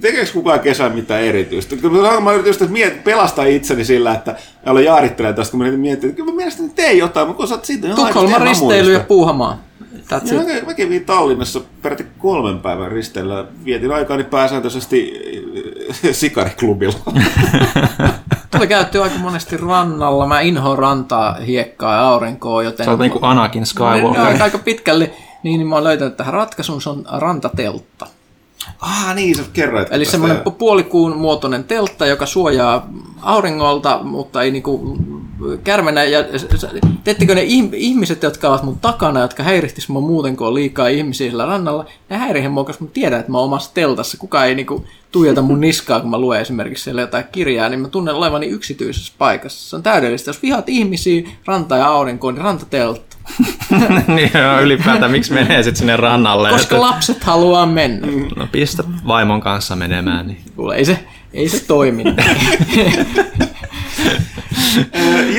tekeekö 0.00 0.30
kukaan 0.32 0.60
kesän 0.60 0.92
mitään 0.94 1.22
erityistä? 1.22 1.76
Kyllä 1.76 2.20
Mä 2.20 2.32
yritin 2.32 2.50
just 2.50 2.68
miet, 2.68 3.04
pelastaa 3.04 3.44
itseni 3.44 3.84
sillä, 3.84 4.14
että 4.14 4.30
mä 4.30 4.70
aloin 4.70 4.84
jaarittelemaan 4.84 5.34
tästä, 5.36 5.50
kun 5.50 5.66
mä 5.66 5.70
mietin, 5.72 6.10
että 6.10 6.16
kyllä 6.16 6.30
mä 6.32 6.36
mielestäni 6.36 6.68
tein 6.74 6.98
jotain, 6.98 7.26
mutta 7.26 7.38
kun 7.38 7.48
sä 7.48 7.54
oot 7.54 7.64
siitä 7.64 7.86
ihan 7.86 8.06
Tukholman 8.06 8.40
risteily 8.42 8.92
ja 8.92 8.98
muista. 9.08 9.08
That's 10.10 10.34
Ja 10.34 10.40
it. 10.42 10.62
mä, 10.62 10.66
mä 10.66 10.74
kävin 10.74 11.04
Tallinnassa 11.04 11.60
peräti 11.82 12.06
kolmen 12.18 12.58
päivän 12.58 12.92
risteillä. 12.92 13.44
Vietin 13.64 13.92
aikaani 13.92 14.24
pääsääntöisesti 14.24 15.12
äh, 16.04 16.10
sikariklubilla. 16.12 16.98
Tuli 18.50 18.66
käytty 18.66 19.02
aika 19.02 19.18
monesti 19.18 19.56
rannalla. 19.56 20.26
Mä 20.26 20.40
inhoan 20.40 20.78
rantaa, 20.78 21.34
hiekkaa 21.34 21.94
ja 21.94 22.00
aurinkoa, 22.08 22.62
joten... 22.62 22.84
sä 22.84 22.90
oot 22.90 23.00
niinku 23.00 23.18
Anakin 23.22 23.60
No, 23.60 23.66
Skywalker. 23.66 24.42
aika 24.42 24.58
pitkälle. 24.58 25.10
Niin, 25.42 25.58
niin 25.58 25.66
mä 25.66 25.74
oon 25.74 25.84
löytänyt 25.84 26.16
tähän 26.16 26.34
ratkaisun, 26.34 26.82
se 26.82 26.90
on 26.90 27.04
rantateltta. 27.12 28.06
Ah 28.80 29.14
niin, 29.14 29.36
sä 29.36 29.42
kerroit. 29.52 29.88
Eli 29.90 30.04
semmoinen 30.04 30.42
joo. 30.44 30.50
puolikuun 30.50 31.16
muotoinen 31.16 31.64
teltta, 31.64 32.06
joka 32.06 32.26
suojaa 32.26 32.88
auringolta, 33.22 34.00
mutta 34.02 34.42
ei 34.42 34.50
niinku 34.50 34.98
kärmenä. 35.64 36.04
Ja 36.04 36.24
teettekö 37.04 37.34
ne 37.34 37.42
ihm- 37.42 37.74
ihmiset, 37.74 38.22
jotka 38.22 38.48
ovat 38.48 38.62
mun 38.62 38.78
takana, 38.78 39.20
jotka 39.20 39.42
häirihtis 39.42 39.88
mua 39.88 40.00
muuten, 40.00 40.36
kun 40.36 40.46
on 40.46 40.54
liikaa 40.54 40.88
ihmisiä 40.88 41.30
sillä 41.30 41.46
rannalla, 41.46 41.84
ne 42.10 42.16
häirihän 42.16 42.52
mua, 42.52 42.64
koska 42.64 42.84
mä 42.84 42.90
tiedän, 42.92 43.20
että 43.20 43.32
mä 43.32 43.38
oon 43.38 43.44
omassa 43.44 43.74
teltassa. 43.74 44.16
Kukaan 44.18 44.46
ei 44.46 44.54
niinku 44.54 44.84
tuijota 45.12 45.42
mun 45.42 45.60
niskaa, 45.60 46.00
kun 46.00 46.10
mä 46.10 46.18
luen 46.18 46.40
esimerkiksi 46.40 46.84
siellä 46.84 47.00
jotain 47.00 47.24
kirjaa, 47.32 47.68
niin 47.68 47.80
mä 47.80 47.88
tunnen 47.88 48.14
olevani 48.14 48.46
yksityisessä 48.46 49.12
paikassa. 49.18 49.70
Se 49.70 49.76
on 49.76 49.82
täydellistä. 49.82 50.28
Jos 50.28 50.42
vihaat 50.42 50.68
ihmisiä, 50.68 51.28
ranta 51.44 51.76
ja 51.76 51.86
aurinkoon, 51.86 52.34
niin 52.34 52.44
rantateltta. 52.44 53.09
niin 54.16 54.30
joo, 54.34 54.60
ylipäätään 54.60 55.10
miksi 55.10 55.32
menee 55.32 55.62
sitten 55.62 55.78
sinne 55.78 55.96
rannalle? 55.96 56.50
Koska 56.50 56.76
että- 56.76 56.86
lapset 56.86 57.24
haluaa 57.24 57.66
mennä. 57.66 58.06
No 58.36 58.48
pistä 58.52 58.84
vaimon 59.06 59.40
kanssa 59.40 59.76
menemään. 59.76 60.26
Niin. 60.26 60.38
Kuule, 60.56 60.76
ei 60.76 60.84
se, 60.84 60.98
ei 61.32 61.48
se 61.48 61.64
toimi. 61.66 62.04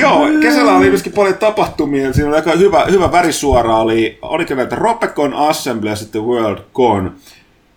Joo, 0.00 0.28
kesällä 0.40 0.72
oli 0.76 0.88
myöskin 0.88 1.12
paljon 1.12 1.34
tapahtumia. 1.38 2.12
Siinä 2.12 2.28
oli 2.28 2.36
aika 2.36 2.52
hyvä, 2.52 2.84
hyvä 2.90 3.12
värisuora. 3.12 3.76
Oli, 3.76 4.18
oliko 4.22 4.54
näitä 4.54 4.76
Ropecon 4.76 5.34
Assembly 5.34 5.88
ja 5.90 5.96
sitten 5.96 6.22
WorldCon. 6.22 7.14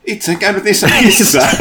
Itse 0.06 0.32
en 0.32 0.38
käynyt 0.38 0.64
niissä 0.64 0.90
missään. 1.02 1.58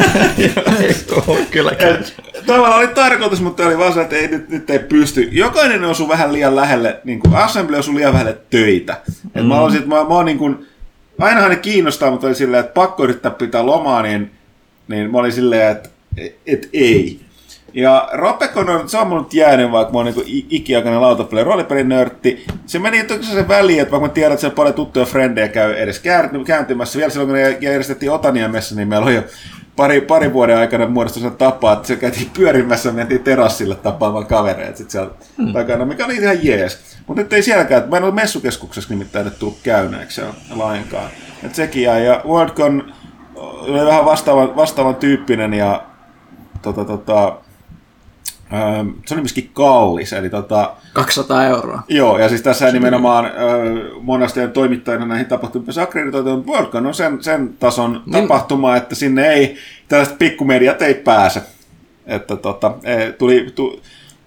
Kyllä. 1.51 1.71
Et 1.79 2.15
Tavallaan 2.45 2.79
oli 2.79 2.87
tarkoitus, 2.87 3.41
mutta 3.41 3.67
oli 3.67 3.77
vaan 3.77 3.93
se, 3.93 4.01
että 4.01 4.15
ei, 4.15 4.27
nyt, 4.27 4.49
nyt 4.49 4.69
ei 4.69 4.79
pysty. 4.79 5.29
Jokainen 5.31 5.83
osui 5.83 6.07
vähän 6.07 6.33
liian 6.33 6.55
lähelle, 6.55 7.01
niin 7.03 7.19
kuin 7.19 7.35
Assembly 7.35 7.77
osui 7.77 7.95
liian 7.95 8.13
lähelle 8.13 8.37
töitä. 8.49 9.01
Et 9.35 9.43
mm. 9.43 9.47
mä 9.47 9.61
olisin, 9.61 9.77
että 9.79 9.89
mä, 9.89 9.95
mä 9.95 10.13
oon 10.13 10.25
niin 10.25 10.37
kuin, 10.37 10.67
ainahan 11.19 11.49
ne 11.49 11.55
kiinnostaa, 11.55 12.11
mutta 12.11 12.27
oli 12.27 12.35
silleen, 12.35 12.59
että 12.59 12.73
pakko 12.73 13.03
yrittää 13.03 13.31
pitää 13.31 13.65
lomaa, 13.65 14.01
niin, 14.01 14.31
niin 14.87 15.11
mä 15.11 15.17
olin 15.17 15.31
silleen, 15.31 15.71
että 15.71 15.89
et 16.45 16.69
ei. 16.73 17.19
Ja 17.75 18.09
Ropekon 18.13 18.69
on, 18.69 18.89
se 18.89 18.97
on 18.97 19.07
mun 19.07 19.17
nyt 19.17 19.33
jäänyt, 19.33 19.71
vaikka 19.71 19.93
mä 19.93 19.99
oon 19.99 20.05
niin 20.05 20.45
ikiaikainen 20.49 21.01
lautapeli 21.01 21.43
roolipelinörtti. 21.43 22.45
Se 22.65 22.79
meni 22.79 23.05
se 23.21 23.47
väliin, 23.47 23.81
että 23.81 23.91
vaikka 23.91 24.07
mä 24.07 24.13
tiedän, 24.13 24.31
että 24.31 24.41
siellä 24.41 24.55
paljon 24.55 24.73
tuttuja 24.73 25.05
frendejä 25.05 25.47
käy 25.47 25.73
edes 25.73 26.01
kääntymässä. 26.45 26.97
Vielä 26.97 27.09
silloin, 27.09 27.29
kun 27.29 27.37
ne 27.37 27.57
järjestettiin 27.61 28.11
Otaniemessa, 28.11 28.75
niin 28.75 28.87
meillä 28.87 29.05
oli 29.05 29.15
jo 29.15 29.23
pari, 29.75 30.01
pari 30.01 30.33
vuoden 30.33 30.57
aikana 30.57 30.87
muodostui 30.87 31.21
sen 31.21 31.31
tapaa, 31.31 31.73
että 31.73 31.87
se 31.87 31.95
käytiin 31.95 32.29
pyörimässä, 32.37 32.91
mentiin 32.91 33.23
terassille 33.23 33.75
tapaamaan 33.75 34.25
kavereita 34.25 34.77
sit 34.77 34.89
siellä 34.89 35.11
hmm. 35.37 35.53
takana, 35.53 35.85
mikä 35.85 36.05
oli 36.05 36.15
ihan 36.15 36.45
jees. 36.45 36.97
Mutta 37.07 37.21
nyt 37.21 37.33
ei 37.33 37.43
sielläkään, 37.43 37.89
mä 37.89 37.97
en 37.97 38.03
ole 38.03 38.13
messukeskuksessa 38.13 38.93
nimittäin 38.93 39.25
nyt 39.25 39.39
tullut 39.39 39.59
käyneeksi 39.63 40.21
lainkaan. 40.55 41.09
Et 41.43 41.55
sekin 41.55 41.83
jäi, 41.83 42.05
ja 42.05 42.21
Worldcon 42.27 42.93
oli 43.35 43.85
vähän 43.85 44.05
vastaavan, 44.05 44.55
vastaavan 44.55 44.95
tyyppinen, 44.95 45.53
ja 45.53 45.83
tota, 46.61 46.85
tota, 46.85 47.37
se 49.05 49.13
oli 49.13 49.21
myöskin 49.21 49.49
kallis, 49.53 50.13
eli 50.13 50.29
tota... 50.29 50.73
200 50.93 51.45
euroa. 51.45 51.83
Joo, 51.87 52.19
ja 52.19 52.29
siis 52.29 52.41
tässä 52.41 52.71
nimenomaan 52.71 53.25
äh, 53.25 53.31
monesti 54.01 54.39
toimittajina 54.47 55.05
näihin 55.05 55.25
tapahtumiin 55.25 55.79
akkreditoitu, 55.79 56.29
mutta 56.29 56.51
Worldcon 56.51 56.85
on 56.87 56.93
sen, 56.93 57.23
sen 57.23 57.53
tason 57.59 58.03
niin. 58.05 58.21
tapahtuma, 58.21 58.75
että 58.75 58.95
sinne 58.95 59.27
ei, 59.33 59.57
tällaiset 59.87 60.17
pikkumediat 60.17 60.81
ei 60.81 60.93
pääse. 60.93 61.41
Että 62.05 62.35
tota, 62.35 62.75
ei, 62.83 63.13
tuli, 63.13 63.51
tu, 63.55 63.81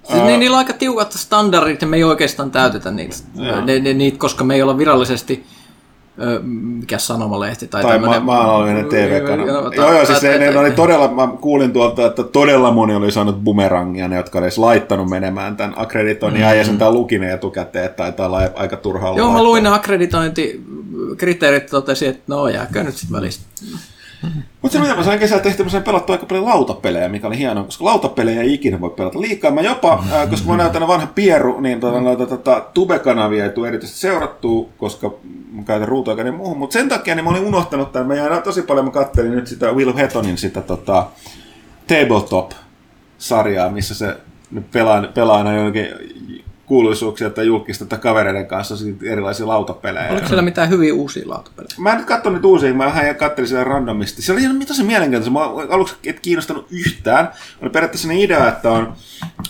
Siis 0.08 0.22
niin, 0.22 0.40
niillä 0.40 0.54
on 0.54 0.58
aika 0.58 0.72
tiukat 0.72 1.12
standardit 1.12 1.82
ja 1.82 1.88
me 1.88 1.96
ei 1.96 2.04
oikeastaan 2.04 2.50
täytetä 2.50 2.90
niitä, 2.90 3.16
ne, 3.64 3.78
ne, 3.78 3.94
niitä 3.94 4.18
koska 4.18 4.44
me 4.44 4.54
ei 4.54 4.62
olla 4.62 4.78
virallisesti 4.78 5.44
mikä 6.42 6.98
sanomalehti 6.98 7.68
tai, 7.68 7.82
tai 7.82 7.92
tämmöinen... 7.92 8.22
Ma- 8.22 8.32
maanallinen 8.32 8.86
TV-kanava. 8.86 9.50
Joo, 9.74 9.92
joo, 9.92 10.06
siis 10.06 10.22
ne, 10.22 10.38
ne 10.38 10.58
oli 10.58 10.70
todella, 10.70 11.08
mä 11.08 11.28
kuulin 11.40 11.72
tuolta, 11.72 12.06
että 12.06 12.24
todella 12.24 12.72
moni 12.72 12.94
oli 12.94 13.12
saanut 13.12 13.44
bumerangia, 13.44 14.08
ne 14.08 14.16
jotka 14.16 14.38
olisi 14.38 14.60
laittanut 14.60 15.08
menemään 15.08 15.56
tämän 15.56 15.74
akkreditoinnin, 15.76 16.42
mm-hmm. 16.42 16.58
ja 16.58 16.64
sen 16.64 16.78
tämän 16.78 16.94
lukin 16.94 17.22
etukäteen, 17.24 17.84
että 17.84 17.96
taitaa 17.96 18.26
olla 18.26 18.40
aika 18.54 18.76
turhaa 18.76 19.16
Joo, 19.16 19.32
mä 19.32 19.42
luin 19.42 19.62
ne 19.62 19.68
akkreditointikriteerit, 19.68 21.66
totesi, 21.66 22.06
että 22.06 22.22
no 22.26 22.48
jääkö 22.48 22.82
nyt 22.82 22.96
sitten 22.96 23.16
välistä. 23.16 23.44
Mutta 24.62 24.72
se 24.72 24.82
mitä 24.82 24.94
mä 24.94 25.02
sain 25.02 25.18
kesällä 25.18 25.42
tehty, 25.42 25.64
mä 25.64 25.70
sain 25.70 25.82
pelattua 25.82 26.14
aika 26.14 26.26
paljon 26.26 26.44
lautapelejä, 26.44 27.08
mikä 27.08 27.26
oli 27.26 27.38
hienoa, 27.38 27.64
koska 27.64 27.84
lautapelejä 27.84 28.42
ei 28.42 28.54
ikinä 28.54 28.80
voi 28.80 28.90
pelata 28.90 29.20
liikaa. 29.20 29.50
Mä 29.50 29.60
jopa, 29.60 30.04
äh, 30.12 30.30
koska 30.30 30.48
mä 30.48 30.56
näytän 30.56 30.88
vanha 30.88 31.06
pieru, 31.06 31.60
niin 31.60 31.80
tota, 31.80 32.00
noita, 32.00 32.26
tota, 32.26 32.60
tube-kanavia 32.74 33.44
ei 33.44 33.50
tule 33.50 33.68
erityisesti 33.68 34.00
seurattua, 34.00 34.68
koska 34.78 35.10
mä 35.52 35.62
käytän 35.62 35.88
ruutuaika 35.88 36.22
niin 36.22 36.34
muuhun. 36.34 36.58
Mutta 36.58 36.72
sen 36.72 36.88
takia 36.88 37.14
niin 37.14 37.24
mä 37.24 37.30
olin 37.30 37.44
unohtanut 37.44 37.92
tämän. 37.92 38.08
Mä 38.08 38.14
jäin 38.14 38.42
tosi 38.42 38.62
paljon, 38.62 38.84
mä 38.84 38.90
kattelin 38.90 39.32
nyt 39.32 39.46
sitä 39.46 39.72
Will 39.72 39.96
Hetonin 39.96 40.38
sitä 40.38 40.60
tota, 40.60 41.06
Tabletop-sarjaa, 41.86 43.70
missä 43.70 43.94
se 43.94 44.16
pelaa, 44.72 45.02
pelaa 45.14 45.36
aina 45.36 45.52
jonkin 45.52 45.88
kuuluisuuksia 46.68 47.30
tai 47.30 47.46
julkista 47.46 47.98
kavereiden 47.98 48.46
kanssa 48.46 48.74
erilaisia 49.02 49.46
lautapelejä. 49.46 50.10
Oliko 50.10 50.26
siellä 50.26 50.42
mitään 50.42 50.70
hyviä 50.70 50.94
uusia 50.94 51.28
lautapelejä? 51.28 51.74
Mä 51.78 51.90
en 51.90 51.96
nyt 51.96 52.06
katsonut 52.06 52.36
niitä 52.36 52.48
uusia, 52.48 52.74
mä 52.74 52.86
vähän 52.86 53.16
katselin 53.16 53.48
siellä 53.48 53.64
randomisti. 53.64 54.22
Se 54.22 54.32
oli 54.32 54.40
ihan 54.40 54.66
tosi 54.66 54.82
mielenkiintoista. 54.82 55.30
Mä 55.30 55.44
aluksi 55.74 55.96
et 56.04 56.20
kiinnostanut 56.20 56.66
yhtään. 56.70 57.28
Oli 57.62 57.70
periaatteessa 57.70 58.08
ne 58.08 58.22
idea, 58.22 58.48
että 58.48 58.70
on, 58.70 58.92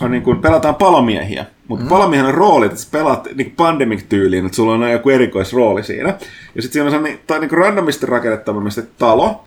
on 0.00 0.10
niin 0.10 0.22
kuin, 0.22 0.40
pelataan 0.40 0.74
palomiehiä. 0.74 1.46
Mutta 1.68 1.84
mm. 1.84 1.88
palomiehen 1.88 2.26
on 2.26 2.34
rooli, 2.34 2.66
että 2.66 2.78
sä 2.78 2.88
pelaat 2.90 3.28
niin 3.34 3.54
pandemic-tyyliin, 3.56 4.46
että 4.46 4.56
sulla 4.56 4.74
on 4.74 4.92
joku 4.92 5.10
erikoisrooli 5.10 5.82
siinä. 5.82 6.08
Ja 6.54 6.62
sitten 6.62 6.72
siinä 6.72 6.84
on 6.84 6.90
sellainen 6.90 7.20
tai, 7.26 7.40
niin 7.40 7.48
kuin 7.48 7.58
randomisti 7.58 8.06
rakennettava 8.06 8.60
talo. 8.98 9.44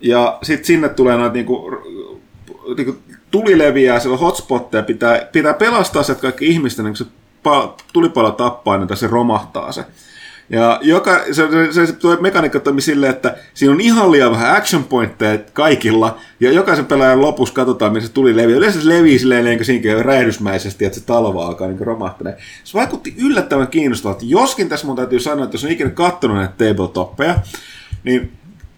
Ja 0.00 0.38
sitten 0.42 0.66
sinne 0.66 0.88
tulee 0.88 1.16
noita 1.16 1.34
niin 1.34 1.46
kuin, 1.46 1.76
niin 2.76 2.84
kuin 2.84 2.98
tuli 3.30 3.58
leviää, 3.58 4.00
siellä 4.00 4.14
on 4.14 4.20
hotspotteja, 4.20 4.82
pitää, 4.82 5.28
pitää 5.32 5.54
pelastaa 5.54 6.02
se, 6.02 6.12
että 6.12 6.22
kaikki 6.22 6.46
ihmisten, 6.46 6.84
niin 6.84 6.96
se 6.96 7.04
pa, 7.42 7.76
tulipalo 7.92 8.30
tappaa, 8.30 8.78
niin 8.78 8.96
se 8.96 9.06
romahtaa 9.06 9.72
se. 9.72 9.84
Ja 10.50 10.78
joka, 10.82 11.20
se, 11.32 11.72
se, 11.72 11.86
se 11.86 11.92
tuo 11.92 12.16
mekaniikka 12.20 12.60
toimii 12.60 12.80
silleen, 12.80 13.12
että 13.12 13.36
siinä 13.54 13.74
on 13.74 13.80
ihan 13.80 14.12
liian 14.12 14.30
vähän 14.30 14.56
action 14.56 14.84
pointteja 14.84 15.38
kaikilla, 15.52 16.18
ja 16.40 16.52
jokaisen 16.52 16.86
pelaajan 16.86 17.20
lopussa 17.20 17.54
katsotaan, 17.54 17.92
missä 17.92 18.06
se 18.08 18.12
tuli 18.12 18.36
leviä. 18.36 18.56
Yleensä 18.56 18.80
se 18.80 18.88
levii 18.88 19.18
silleen 19.18 19.44
niin 19.44 19.82
kuin 19.82 20.04
räjähdysmäisesti, 20.04 20.84
että 20.84 20.98
se 20.98 21.06
talva 21.06 21.46
alkaa 21.46 21.68
niin 21.68 21.80
romahtaa. 21.80 22.32
Se 22.64 22.78
vaikutti 22.78 23.14
yllättävän 23.18 23.68
kiinnostavalta. 23.68 24.24
Joskin 24.24 24.68
tässä 24.68 24.86
mun 24.86 24.96
täytyy 24.96 25.20
sanoa, 25.20 25.44
että 25.44 25.54
jos 25.54 25.64
on 25.64 25.70
ikinä 25.70 25.90
katsonut 25.90 26.36
näitä 26.36 26.54
tabletoppeja, 26.68 27.34
niin 28.04 28.32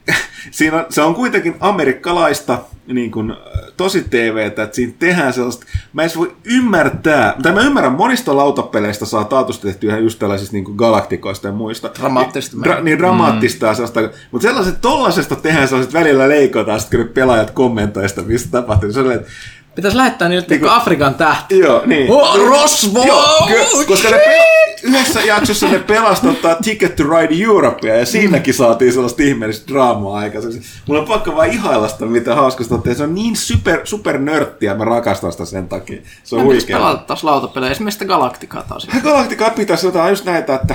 siinä 0.51 0.77
on, 0.77 0.87
se 0.89 1.03
on 1.03 1.15
kuitenkin 1.15 1.55
amerikkalaista 1.61 2.59
niin 2.87 3.11
kuin, 3.11 3.35
tosi 3.77 4.05
TVtä, 4.11 4.63
että 4.63 4.77
siinä 4.77 4.93
tehdään 4.99 5.33
sellaista, 5.33 5.67
mä 5.93 6.03
en 6.03 6.11
voi 6.17 6.37
ymmärtää, 6.45 7.35
tai 7.43 7.53
mä 7.53 7.61
ymmärrän, 7.61 7.93
monista 7.93 8.37
lautapeleistä 8.37 9.07
saa 9.07 9.25
taatusti 9.25 9.67
tehtyä 9.67 9.99
just 9.99 10.19
tällaisista 10.19 10.53
niin 10.53 10.65
kuin 10.65 10.77
galaktikoista 10.77 11.49
ja 11.49 11.53
muista. 11.53 11.91
Dramaattista. 12.01 12.57
Niin, 12.57 12.65
dra, 12.65 12.81
niin 12.81 12.99
dramaattista 12.99 13.67
mm. 13.67 13.75
sellaista, 13.75 14.01
mutta 14.31 14.49
sellaiset 14.49 14.81
tollasesta 14.81 15.37
tehdään 15.37 15.69
sellaiset 15.69 15.93
välillä 15.93 16.29
leikotaan, 16.29 16.81
sitten 16.81 17.01
kun 17.01 17.15
pelaajat 17.15 17.51
kommentoivat 17.51 18.11
sitä, 18.11 18.23
mistä 18.23 18.51
tapahtuu. 18.51 18.87
Niin 18.87 18.95
se 18.95 19.01
on, 19.01 19.13
että 19.13 19.31
Pitäisi 19.75 19.97
lähettää 19.97 20.29
niille 20.29 20.47
niin 20.51 20.69
Afrikan 20.69 21.15
tähti. 21.15 21.59
Joo, 21.59 21.83
niin. 21.87 22.11
Oh, 22.11 22.49
Rosvo! 22.49 23.05
Joo, 23.07 23.49
koska 23.87 24.11
ne 24.11 24.17
pe- 24.17 24.72
yhdessä 24.83 25.21
jaksossa 25.21 25.69
ne 25.69 25.79
pelastottaa 25.79 26.55
Ticket 26.55 26.97
to 26.97 27.03
Ride 27.03 27.45
Europea 27.45 27.97
ja 27.97 28.07
siinäkin 28.07 28.55
saatiin 28.55 28.93
sellaista 28.93 29.23
ihmeellistä 29.23 29.73
draamaa 29.73 30.19
aikaiseksi. 30.19 30.61
Mulla 30.89 31.01
on 31.01 31.09
pakko 31.09 31.37
vaan 31.37 31.51
ihailla 31.51 31.89
sitä, 31.89 32.07
mitä 32.07 32.35
hauskasta 32.35 32.75
on 32.75 32.83
Se 32.97 33.03
on 33.03 33.15
niin 33.15 33.37
super, 33.37 33.81
super 33.85 34.19
nörttiä, 34.19 34.75
mä 34.75 34.85
rakastan 34.85 35.33
sitä 35.33 35.45
sen 35.45 35.69
takia. 35.69 36.03
Se 36.25 36.37
on 36.37 36.45
huikea. 36.45 36.77
pelata 36.77 37.03
taas 37.03 37.25
lautapelejä, 37.25 37.73
esimerkiksi 37.73 38.05
Galacticaa 38.05 38.63
taas. 38.63 38.89
Galacticaa 39.03 39.51
pitäisi 39.51 39.87
jotain 39.87 40.11
just 40.11 40.25
näitä, 40.25 40.55
että 40.55 40.75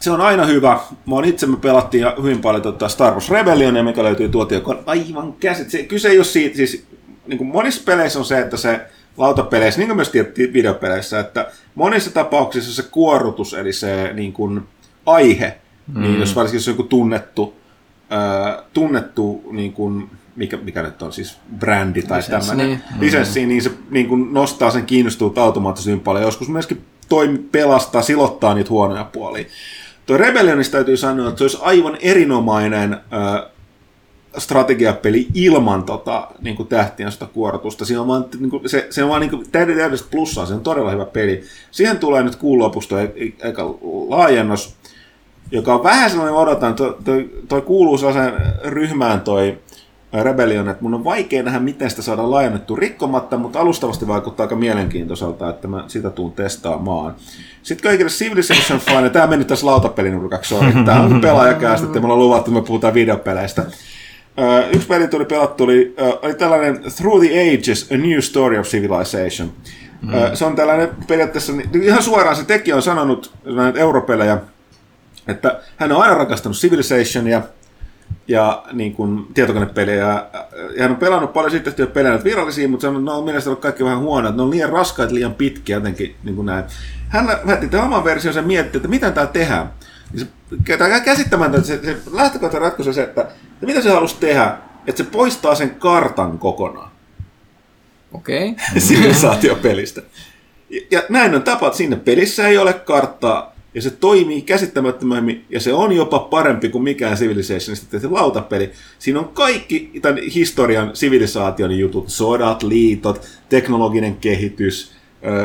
se 0.00 0.10
on 0.10 0.20
aina 0.20 0.46
hyvä. 0.46 0.80
Mä 1.06 1.14
oon 1.14 1.24
itse, 1.24 1.46
me 1.46 1.56
pelattiin 1.56 2.06
hyvin 2.22 2.40
paljon 2.40 2.62
tota 2.62 2.88
Star 2.88 3.12
Wars 3.12 3.30
Rebellion, 3.30 3.84
mikä 3.84 4.02
löytyy 4.02 4.28
tuoti, 4.28 4.54
joka 4.54 4.70
on 4.70 4.82
aivan 4.86 5.32
käsit. 5.32 5.70
Se, 5.70 5.82
kyse 5.82 6.08
ei 6.08 6.18
ole 6.18 6.24
siitä, 6.24 6.56
siis 6.56 6.84
niin 7.26 7.38
kuin 7.38 7.48
monissa 7.48 7.82
peleissä 7.84 8.18
on 8.18 8.24
se, 8.24 8.38
että 8.38 8.56
se 8.56 8.80
lautapeleissä, 9.16 9.80
niin 9.80 9.88
kuin 9.88 9.96
myös 9.96 10.12
videopeleissä, 10.52 11.20
että 11.20 11.50
monissa 11.74 12.10
tapauksissa 12.10 12.82
se 12.82 12.88
kuorutus, 12.90 13.54
eli 13.54 13.72
se 13.72 14.10
niin 14.12 14.32
kuin 14.32 14.62
aihe, 15.06 15.58
mm. 15.94 16.02
niin 16.02 16.20
jos 16.20 16.36
varsinkin 16.36 16.60
se 16.60 16.70
on 16.70 16.74
joku 16.76 16.88
tunnettu, 16.88 17.54
äh, 18.12 18.64
tunnettu 18.72 19.44
niin 19.52 19.72
kuin, 19.72 20.10
mikä, 20.36 20.56
mikä 20.56 20.82
nyt 20.82 21.02
on 21.02 21.12
siis 21.12 21.38
brändi 21.58 22.02
tai 22.02 22.22
tämmöinen 22.22 22.66
niin. 22.66 22.80
lisenssi, 23.00 23.46
niin 23.46 23.62
se 23.62 23.70
niin 23.90 24.08
kuin 24.08 24.32
nostaa 24.34 24.70
sen 24.70 24.86
kiinnostuvuutta 24.86 25.42
automaattisesti 25.42 26.00
paljon. 26.00 26.24
Joskus 26.24 26.48
myöskin 26.48 26.84
toimi, 27.08 27.38
pelastaa, 27.38 28.02
silottaa 28.02 28.54
niitä 28.54 28.70
huonoja 28.70 29.04
puolia. 29.04 29.44
Tuo 30.06 30.16
Rebellionista 30.16 30.72
täytyy 30.72 30.96
sanoa, 30.96 31.28
että 31.28 31.38
se 31.38 31.44
olisi 31.44 31.58
aivan 31.60 31.98
erinomainen 32.00 32.92
äh, 32.92 33.50
strategiapeli 34.38 35.26
ilman 35.34 35.82
tota, 35.82 36.28
niin 36.40 36.56
kuin 36.56 36.68
tähtien 36.68 37.12
sitä 37.12 37.26
kuorotusta. 37.26 37.84
Siinä 37.84 38.00
on 38.00 38.08
vaan, 38.08 38.24
niin 38.38 38.50
kuin, 38.50 38.68
se, 38.68 38.86
se 38.90 39.04
on 39.04 39.10
vaan 39.10 39.20
niin 39.20 39.50
täydellistä 39.52 40.08
plussaa, 40.10 40.46
se 40.46 40.54
on 40.54 40.60
todella 40.60 40.90
hyvä 40.90 41.04
peli. 41.04 41.42
Siihen 41.70 41.98
tulee 41.98 42.22
nyt 42.22 42.36
kuun 42.36 42.58
lopusta 42.58 43.00
eikä 43.00 43.62
laajennus, 44.08 44.74
joka 45.50 45.74
on 45.74 45.82
vähän 45.82 46.10
sellainen, 46.10 46.34
odotan, 46.34 46.74
toi, 46.74 46.96
toi, 47.04 47.30
toi 47.48 47.62
kuuluu 47.62 47.98
sellaiseen 47.98 48.32
ryhmään 48.64 49.20
toi 49.20 49.58
Rebellion, 50.12 50.68
että 50.68 50.82
mun 50.82 50.94
on 50.94 51.04
vaikea 51.04 51.42
nähdä, 51.42 51.58
miten 51.58 51.90
sitä 51.90 52.02
saadaan 52.02 52.30
laajennettu 52.30 52.76
rikkomatta, 52.76 53.36
mutta 53.36 53.60
alustavasti 53.60 54.06
vaikuttaa 54.06 54.44
aika 54.44 54.56
mielenkiintoiselta, 54.56 55.50
että 55.50 55.68
mä 55.68 55.84
sitä 55.86 56.10
tuun 56.10 56.32
testaamaan. 56.32 57.14
Sitten 57.62 57.90
kaikille 57.90 58.10
Civilization 58.10 58.80
fine, 58.80 59.10
tämä 59.10 59.26
meni 59.26 59.44
tässä 59.44 59.66
lautapelinurkaksi, 59.66 60.48
sorry. 60.48 60.72
Tämä 60.84 61.00
on 61.00 61.20
pelaajakäästä, 61.20 61.86
että 61.86 62.00
me 62.00 62.04
ollaan 62.04 62.18
luvattu, 62.18 62.50
että 62.50 62.60
me 62.60 62.66
puhutaan 62.66 62.94
videopeleistä. 62.94 63.66
Uh, 64.40 64.74
yksi 64.74 64.88
peli 64.88 65.08
tuli 65.08 65.24
pelattu, 65.24 65.64
oli, 65.64 65.94
uh, 66.00 66.18
oli 66.22 66.34
tällainen 66.34 66.80
Through 66.96 67.26
the 67.26 67.40
Ages, 67.40 67.88
A 67.92 67.96
New 67.96 68.20
Story 68.20 68.58
of 68.58 68.66
Civilization. 68.66 69.52
Mm. 70.02 70.14
Uh, 70.14 70.34
se 70.34 70.44
on 70.44 70.56
tällainen 70.56 70.88
periaatteessa, 71.08 71.52
niin 71.52 71.82
ihan 71.82 72.02
suoraan 72.02 72.36
se 72.36 72.44
tekijä 72.44 72.76
on 72.76 72.82
sanonut 72.82 73.32
näitä 73.44 73.80
europelejä, 73.80 74.38
että 75.28 75.60
hän 75.76 75.92
on 75.92 76.02
aina 76.02 76.14
rakastanut 76.14 76.58
Civilizationia 76.58 77.42
ja 78.28 78.64
niin 78.72 78.92
kuin, 78.92 79.26
tietokonepelejä. 79.34 80.06
Ja 80.06 80.30
hän 80.80 80.90
on 80.90 80.96
pelannut 80.96 81.32
paljon 81.32 81.50
sitten 81.50 81.72
tehtyjä 81.72 81.86
pelejä 81.86 82.24
virallisia, 82.24 82.68
mutta 82.68 82.82
sanonut, 82.82 83.02
että 83.02 83.12
ne 83.12 83.18
on 83.18 83.24
mielestäni 83.24 83.56
kaikki 83.56 83.84
vähän 83.84 83.98
huonoja, 83.98 84.34
ne 84.34 84.42
on 84.42 84.50
liian 84.50 84.70
raskaita, 84.70 85.14
liian 85.14 85.34
pitkiä 85.34 85.76
jotenkin 85.76 86.16
niin 86.24 86.36
kuin 86.36 86.46
näin. 86.46 86.64
Hän 87.08 87.28
lähti 87.44 87.68
tämän 87.68 87.86
oman 87.86 88.04
version 88.04 88.34
ja 88.34 88.42
mietti, 88.42 88.78
että 88.78 88.88
mitä 88.88 89.10
tää 89.10 89.26
tehdään. 89.26 89.70
Niin 90.12 90.28
se, 90.66 90.76
tämä 90.76 91.00
käsittämätöntä, 91.00 91.66
se, 91.66 91.80
se 91.84 91.96
lähtökohtainen 92.12 92.68
ratkaisu 92.68 92.90
on 92.90 92.94
se, 92.94 93.02
että 93.02 93.28
ja 93.60 93.66
mitä 93.66 93.82
se 93.82 93.90
halusi 93.90 94.16
tehdä? 94.20 94.58
Että 94.86 95.04
se 95.04 95.10
poistaa 95.10 95.54
sen 95.54 95.70
kartan 95.70 96.38
kokonaan. 96.38 96.90
Okei. 98.12 98.48
Okay. 98.70 98.80
Sivilisaatiopelistä. 98.80 100.02
Ja, 100.70 100.80
ja 100.90 101.02
näin 101.08 101.34
on 101.34 101.42
tapat, 101.42 101.74
sinne 101.74 101.96
pelissä 101.96 102.48
ei 102.48 102.58
ole 102.58 102.72
karttaa. 102.72 103.54
ja 103.74 103.82
se 103.82 103.90
toimii 103.90 104.42
käsittämättömämmin, 104.42 105.44
ja 105.50 105.60
se 105.60 105.72
on 105.72 105.92
jopa 105.92 106.18
parempi 106.18 106.68
kuin 106.68 106.84
mikään 106.84 107.16
Civilizationista 107.16 107.86
tehty 107.90 108.10
lautapeli. 108.10 108.70
Siinä 108.98 109.18
on 109.18 109.28
kaikki 109.28 109.90
tämän 110.02 110.18
historian 110.34 110.90
sivilisaation 110.94 111.78
jutut, 111.78 112.08
sodat, 112.08 112.62
liitot, 112.62 113.26
teknologinen 113.48 114.16
kehitys, 114.16 114.92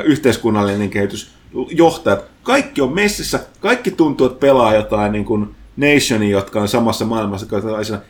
yhteiskunnallinen 0.06 0.90
kehitys, 0.90 1.35
johtajat, 1.70 2.26
kaikki 2.44 2.82
on 2.82 2.94
messissä, 2.94 3.40
kaikki 3.60 3.92
tuntuu, 3.92 4.28
että 4.28 4.40
pelaa 4.40 4.76
jotain 4.76 5.12
niin 5.12 5.26
kuin 5.26 5.56
nationia, 5.78 6.38
jotka 6.38 6.62
on 6.62 6.68
samassa 6.68 7.06
maailmassa, 7.06 7.48
kuin 7.48 7.64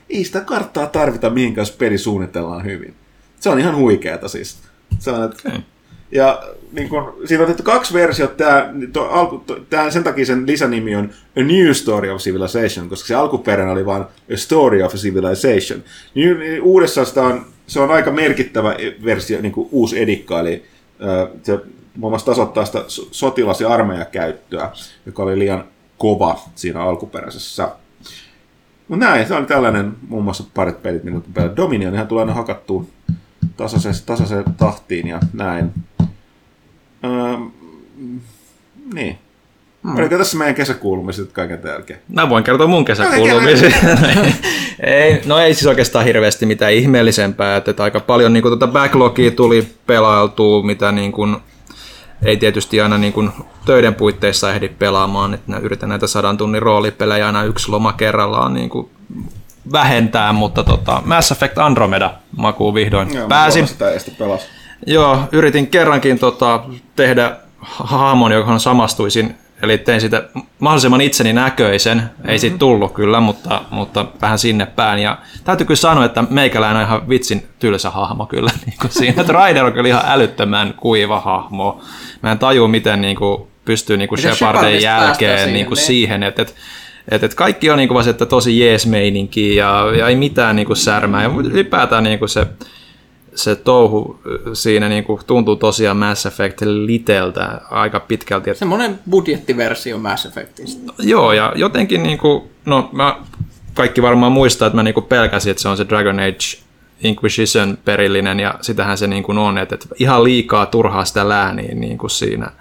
ei 0.10 0.24
sitä 0.24 0.42
karttaa 0.42 0.88
tarvita 0.88 1.30
mihinkään, 1.30 1.62
jos 1.62 1.72
peli 1.72 1.98
suunnitellaan 1.98 2.66
hyvin. 2.66 2.94
Se 3.40 3.50
on 3.50 3.60
ihan 3.60 3.75
huikeeta 3.75 4.28
siis. 4.28 4.58
Se 5.00 5.12
on, 5.12 5.24
että 5.24 5.50
Okay. 5.50 5.62
ja 6.12 6.44
niin 6.72 6.90
kun, 6.90 7.14
siinä 7.25 7.44
on 7.44 7.48
tehty 7.48 7.64
kaksi 7.64 7.94
versiota. 7.94 8.34
Tämä, 8.34 8.74
to, 8.94 9.10
alku, 9.10 9.38
to, 9.38 9.60
tämä, 9.70 9.92
sen 9.92 10.04
takia 10.04 10.25
sen 10.25 10.48
lisänimi 10.48 10.96
on 10.96 11.10
A 11.38 11.44
New 11.44 11.72
Story 11.72 12.10
of 12.10 12.22
Civilization, 12.22 12.90
koska 12.90 13.08
se 13.08 13.16
alkuperäinen 13.16 13.74
oli 13.74 13.86
vain 13.86 14.04
A 14.04 14.38
Story 14.38 14.84
of 14.84 14.96
Civilization. 14.96 15.84
Niin, 16.16 16.40
niin 16.40 16.62
uudessa 16.62 17.06
sitä 17.06 17.22
on, 17.22 17.46
se 17.68 17.80
on 17.80 17.92
aika 17.92 18.12
merkittävä 18.12 18.75
versio, 19.06 19.42
niin 19.42 19.52
kuin 19.52 19.70
uusi 19.72 20.02
edikka, 20.02 20.40
eli 20.40 20.64
ö, 21.02 21.28
se 21.44 21.60
muun 21.98 22.12
muassa 22.12 22.25
tasoittaa 22.25 22.66
sitä 22.66 22.84
so- 22.88 23.08
sotilas- 23.12 23.62
ja 23.62 23.70
armeijakäyttöä, 23.70 24.72
joka 25.06 25.24
oli 25.24 25.40
liian 25.40 25.64
kova 25.98 26.40
siinä 26.56 26.82
alkuperäisessä. 26.82 27.70
Mutta 28.88 29.06
näin, 29.06 29.28
se 29.28 29.36
oli 29.36 29.46
tällainen 29.46 29.94
muun 30.08 30.24
muassa 30.24 30.44
parit 30.54 30.84
pelit, 30.84 31.04
mitä 31.04 31.20
pelaa. 31.34 31.56
Dominionihan 31.56 32.08
tulee 32.08 32.22
aina 32.22 32.34
hakattuun 32.34 32.88
tasaiseen, 33.58 33.96
tasaiseen 34.06 34.44
tahtiin 34.58 35.08
ja 35.08 35.20
näin. 35.34 35.74
Öö, 37.04 37.38
niin. 38.94 39.18
Hmm. 39.84 39.98
Oliko 39.98 40.18
tässä 40.18 40.38
meidän 40.38 40.56
kesäkuulumiset 40.56 41.32
kaiken 41.32 41.60
jälkeen? 41.66 42.00
Mä 42.08 42.30
voin 42.30 42.44
kertoa 42.44 42.68
mun 42.68 42.86
kesäkuulumisia. 42.86 43.70
ei, 44.80 45.22
no 45.25 45.40
ei 45.40 45.54
siis 45.54 45.68
oikeastaan 45.68 46.06
hirveästi 46.06 46.46
mitään 46.46 46.74
ihmeellisempää, 46.74 47.58
että, 47.58 47.84
aika 47.84 48.00
paljon 48.00 48.34
niin 48.34 48.44
tuota 48.44 48.68
backlogia 48.68 49.32
tuli 49.32 49.68
pelailtua, 49.88 50.64
mitä 50.64 50.92
niin 50.92 51.12
kuin, 51.12 51.38
ei 52.24 52.38
tietysti 52.38 52.81
aina 52.81 52.98
niin 52.98 53.13
kuin 53.13 53.31
töiden 53.65 53.95
puitteissa 53.95 54.53
ehdi 54.53 54.69
pelaamaan, 54.69 55.34
että 55.34 55.57
yritän 55.57 55.89
näitä 55.89 56.07
sadan 56.07 56.38
tunnin 56.38 56.62
roolipelejä 56.62 57.25
aina 57.25 57.43
yksi 57.43 57.72
loma 57.72 57.93
kerrallaan 57.93 58.53
niin 58.53 58.69
kuin 58.69 58.89
vähentää, 59.72 60.34
mutta 60.34 60.63
tota, 60.63 61.01
Mass 61.05 61.31
Effect 61.31 61.57
Andromeda 61.57 62.13
makuun 62.38 62.74
vihdoin 62.74 63.13
Joo, 63.13 63.27
pääsin. 63.27 63.67
sitä 63.67 63.86
pelas. 64.17 64.41
Joo, 64.86 65.19
yritin 65.32 65.67
kerrankin 65.67 66.19
tota, 66.19 66.63
tehdä 66.95 67.38
hahmon, 67.62 68.32
johon 68.32 68.60
samastuisin, 68.60 69.36
eli 69.62 69.78
tein 69.78 70.02
sitä 70.02 70.24
mahdollisimman 70.60 71.02
itseni 71.02 71.34
näköisen. 71.34 71.98
Mm-hmm. 71.98 72.30
Ei 72.30 72.39
siitä 72.39 72.58
tullut 72.58 72.94
kyllä, 72.94 73.20
mutta, 73.20 73.62
mutta 73.70 74.06
vähän 74.22 74.39
sinne 74.39 74.65
päin. 74.65 75.00
Ja 75.00 75.18
täytyy 75.44 75.65
kyllä 75.65 75.78
sanoa, 75.78 76.06
että 76.06 76.24
meikäläinen 76.30 76.82
on 76.82 76.88
ihan 76.88 77.10
vitsin 77.10 77.48
tylsä 77.60 77.89
hahmo 77.89 78.26
kyllä 78.26 78.50
niin 78.65 78.78
kuin 78.82 78.91
siinä. 78.91 79.22
Että 79.22 79.34
Ryder 79.34 79.65
on 79.65 79.74
kyllä 79.74 79.89
ihan 79.89 80.04
älyttömän 80.06 80.74
kuiva 80.74 81.20
hahmo. 81.20 81.82
Mä 82.24 82.32
en 82.32 82.39
tajua, 82.39 82.68
miten 82.68 83.02
niin 83.02 83.15
kuin, 83.15 83.48
pystyy 83.65 83.98
niin 83.98 84.10
kuin 84.10 84.22
Shepardin 84.22 84.82
jälkeen 84.82 85.32
päästään 85.32 85.54
niin 85.54 85.65
kuin 85.65 85.78
siihen, 85.78 85.88
siihen, 85.88 86.24
että, 86.24 86.41
että 86.41 86.54
et, 87.12 87.24
et 87.24 87.36
kaikki 87.36 87.70
on 87.70 87.78
niinku 87.78 87.94
vaan 87.94 88.04
se, 88.04 88.10
että 88.10 88.26
tosi 88.26 88.60
jees 88.60 88.86
meininki 88.86 89.56
ja, 89.56 89.91
ja 89.98 90.08
ei 90.08 90.15
mitään 90.15 90.56
niinku 90.56 90.76
särmää. 90.76 91.24
Ja 91.24 91.32
ylipäätään 91.44 92.04
niinku 92.04 92.28
se, 92.28 92.48
se 93.36 93.56
touhu 93.56 94.19
siinä 94.54 94.89
niinku 94.89 95.19
tuntuu 95.28 95.56
tosiaan 95.56 95.98
Mass 95.98 96.26
Effect 96.26 96.62
liteltä 96.62 97.62
aika 97.71 98.00
pitkälti. 98.00 98.56
Semmoinen 98.56 99.00
budjettiversio 99.10 99.98
Mass 99.98 100.26
Effectista. 100.26 100.93
joo, 101.00 101.34
ja 101.34 101.54
jotenkin 101.56 102.04
niinku, 102.04 102.50
no 102.65 102.89
mä, 102.91 103.17
kaikki 103.74 104.02
varmaan 104.02 104.32
muistaa, 104.32 104.65
että 104.65 104.76
mä 104.76 104.84
niinku 104.84 105.02
pelkäsin, 105.02 105.52
että 105.52 105.62
se 105.62 105.69
on 105.69 105.78
se 105.78 105.86
Dragon 105.89 106.19
Age 106.19 106.65
Inquisition 107.04 107.78
perillinen, 107.86 108.39
ja 108.39 108.56
sitähän 108.62 108.98
se 108.98 109.08
niinku 109.08 109.32
on, 109.32 109.58
että, 109.58 109.76
että 109.76 109.88
ihan 110.00 110.24
liikaa 110.24 110.65
turhaa 110.65 111.06
sitä 111.06 111.30
lääniä 111.30 111.76
niinku 111.76 112.10
siinä 112.10 112.52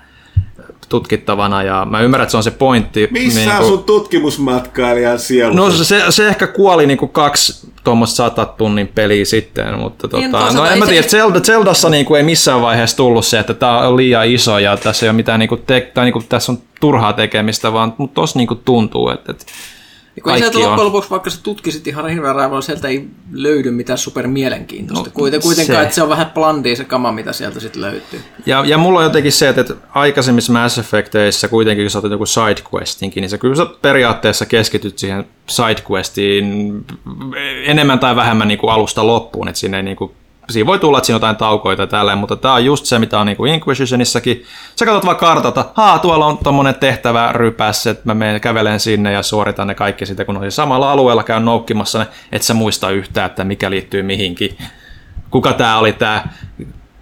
tutkittavana, 1.01 1.63
ja 1.63 1.87
mä 1.91 2.01
ymmärrän, 2.01 2.23
että 2.25 2.31
se 2.31 2.37
on 2.37 2.43
se 2.43 2.51
pointti. 2.51 3.09
Missä 3.11 3.41
niinku- 3.41 3.57
on 3.65 3.69
sun 3.69 3.85
tutkimusmatkailijan 3.85 5.19
sielu? 5.19 5.55
No 5.55 5.71
se, 5.71 6.03
se 6.11 6.29
ehkä 6.29 6.47
kuoli 6.47 6.87
niinku 6.87 7.09
kaksi 7.09 7.67
tuommoista 7.85 8.17
sata 8.17 8.47
tunnin 8.47 8.89
peliä 8.89 9.25
sitten, 9.25 9.79
mutta 9.79 10.09
tota, 10.09 10.29
toisaalta 10.31 10.59
no 10.59 10.67
en 10.67 10.73
ei 10.73 10.79
mä 10.79 10.85
se- 10.85 10.91
tiedä, 10.93 11.09
Zelda, 11.09 11.41
Zeldassa 11.41 11.89
niinku 11.91 12.15
ei 12.15 12.23
missään 12.23 12.63
vaiheessa 12.63 12.97
tullut 12.97 13.27
se, 13.27 13.39
että 13.39 13.55
tämä 13.55 13.79
on 13.79 13.97
liian 13.97 14.27
iso 14.27 14.59
ja 14.59 14.77
tässä 14.77 15.07
ei 15.07 15.11
ole 15.11 15.17
mitään, 15.17 15.39
niinku 15.41 15.57
te, 15.57 15.91
tai 15.95 16.05
niinku, 16.05 16.23
tässä 16.29 16.53
on 16.53 16.59
turhaa 16.81 17.13
tekemistä, 17.13 17.73
vaan 17.73 17.95
mutta 17.99 18.15
tossa 18.15 18.39
niinku 18.39 18.55
tuntuu, 18.55 19.09
että, 19.09 19.33
että 19.33 19.45
kun 20.23 20.33
ei 20.33 20.39
sieltä 20.39 20.59
loppujen 20.59 20.87
lopuksi, 20.87 21.11
vaikka 21.11 21.31
sä 21.31 21.41
tutkisit 21.43 21.87
ihan 21.87 22.09
hirveän 22.09 22.35
raivolla, 22.35 22.61
sieltä 22.61 22.89
ei 22.89 23.09
löydy 23.33 23.71
mitään 23.71 23.99
super 23.99 24.27
mielenkiintoista. 24.27 25.05
No, 25.09 25.13
Kuiten, 25.15 25.43
kuitenkaan, 25.43 25.79
se. 25.79 25.83
että 25.83 25.95
se 25.95 26.03
on 26.03 26.09
vähän 26.09 26.31
blandia 26.35 26.77
se 26.77 26.85
kama, 26.85 27.13
mitä 27.13 27.33
sieltä 27.33 27.61
sitten 27.61 27.83
löytyy. 27.83 28.21
Ja, 28.47 28.65
ja 28.67 28.79
mulla 28.79 28.99
on 28.99 29.05
jotenkin 29.05 29.33
se, 29.33 29.49
että, 29.49 29.61
että 29.61 29.75
aikaisemmissa 29.95 30.53
Mass 30.53 30.79
Effecteissa 30.79 31.49
kuitenkin, 31.49 31.85
kun 31.85 31.91
sä 31.91 31.99
otat 31.99 32.11
joku 32.11 32.27
sidequestinkin, 32.27 33.21
niin 33.21 33.31
sä 33.31 33.39
kyllä 33.39 33.57
sä 33.57 33.67
periaatteessa 33.67 34.47
keskityt 34.47 34.99
siihen 34.99 35.25
sidequestiin 35.47 36.85
enemmän 37.65 37.99
tai 37.99 38.17
vähemmän 38.17 38.49
niin 38.49 38.59
kuin 38.59 38.73
alusta 38.73 39.07
loppuun, 39.07 39.49
että 39.49 39.59
siinä 39.61 39.77
ei 39.77 39.83
niin 39.83 39.97
kuin, 39.97 40.13
siinä 40.51 40.67
voi 40.67 40.79
tulla, 40.79 40.99
että 40.99 41.07
siinä 41.07 41.17
jotain 41.17 41.37
taukoita 41.37 41.87
tälleen, 41.87 42.19
mutta 42.19 42.37
tämä 42.37 42.55
on 42.55 42.65
just 42.65 42.87
se, 42.87 42.99
mitä 42.99 43.21
on 43.21 43.27
niin 43.27 43.47
Inquisitionissakin. 43.47 44.45
Sä 44.77 44.85
katsot 44.85 45.05
vaan 45.05 45.17
kartalta, 45.17 45.65
haa, 45.75 45.99
tuolla 45.99 46.27
on 46.27 46.39
tommonen 46.39 46.75
tehtävä 46.75 47.33
rypäs, 47.33 47.87
että 47.87 48.03
mä 48.05 48.15
menen 48.15 48.41
kävelen 48.41 48.81
sinne 48.81 49.13
ja 49.13 49.23
suoritan 49.23 49.67
ne 49.67 49.75
kaikki 49.75 50.07
sitä, 50.07 50.25
kun 50.25 50.37
on 50.37 50.53
samalla 50.53 50.93
alueella 50.93 51.25
käyn 51.25 51.45
noukkimassa 51.45 51.99
ne, 51.99 52.07
et 52.33 52.43
sä 52.43 52.55
muista 52.55 52.91
yhtään, 52.91 53.27
että 53.27 53.45
mikä 53.45 53.71
liittyy 53.71 54.03
mihinkin. 54.03 54.59
Kuka 55.31 55.53
tämä 55.53 55.79
oli 55.79 55.93
tämä 55.93 56.25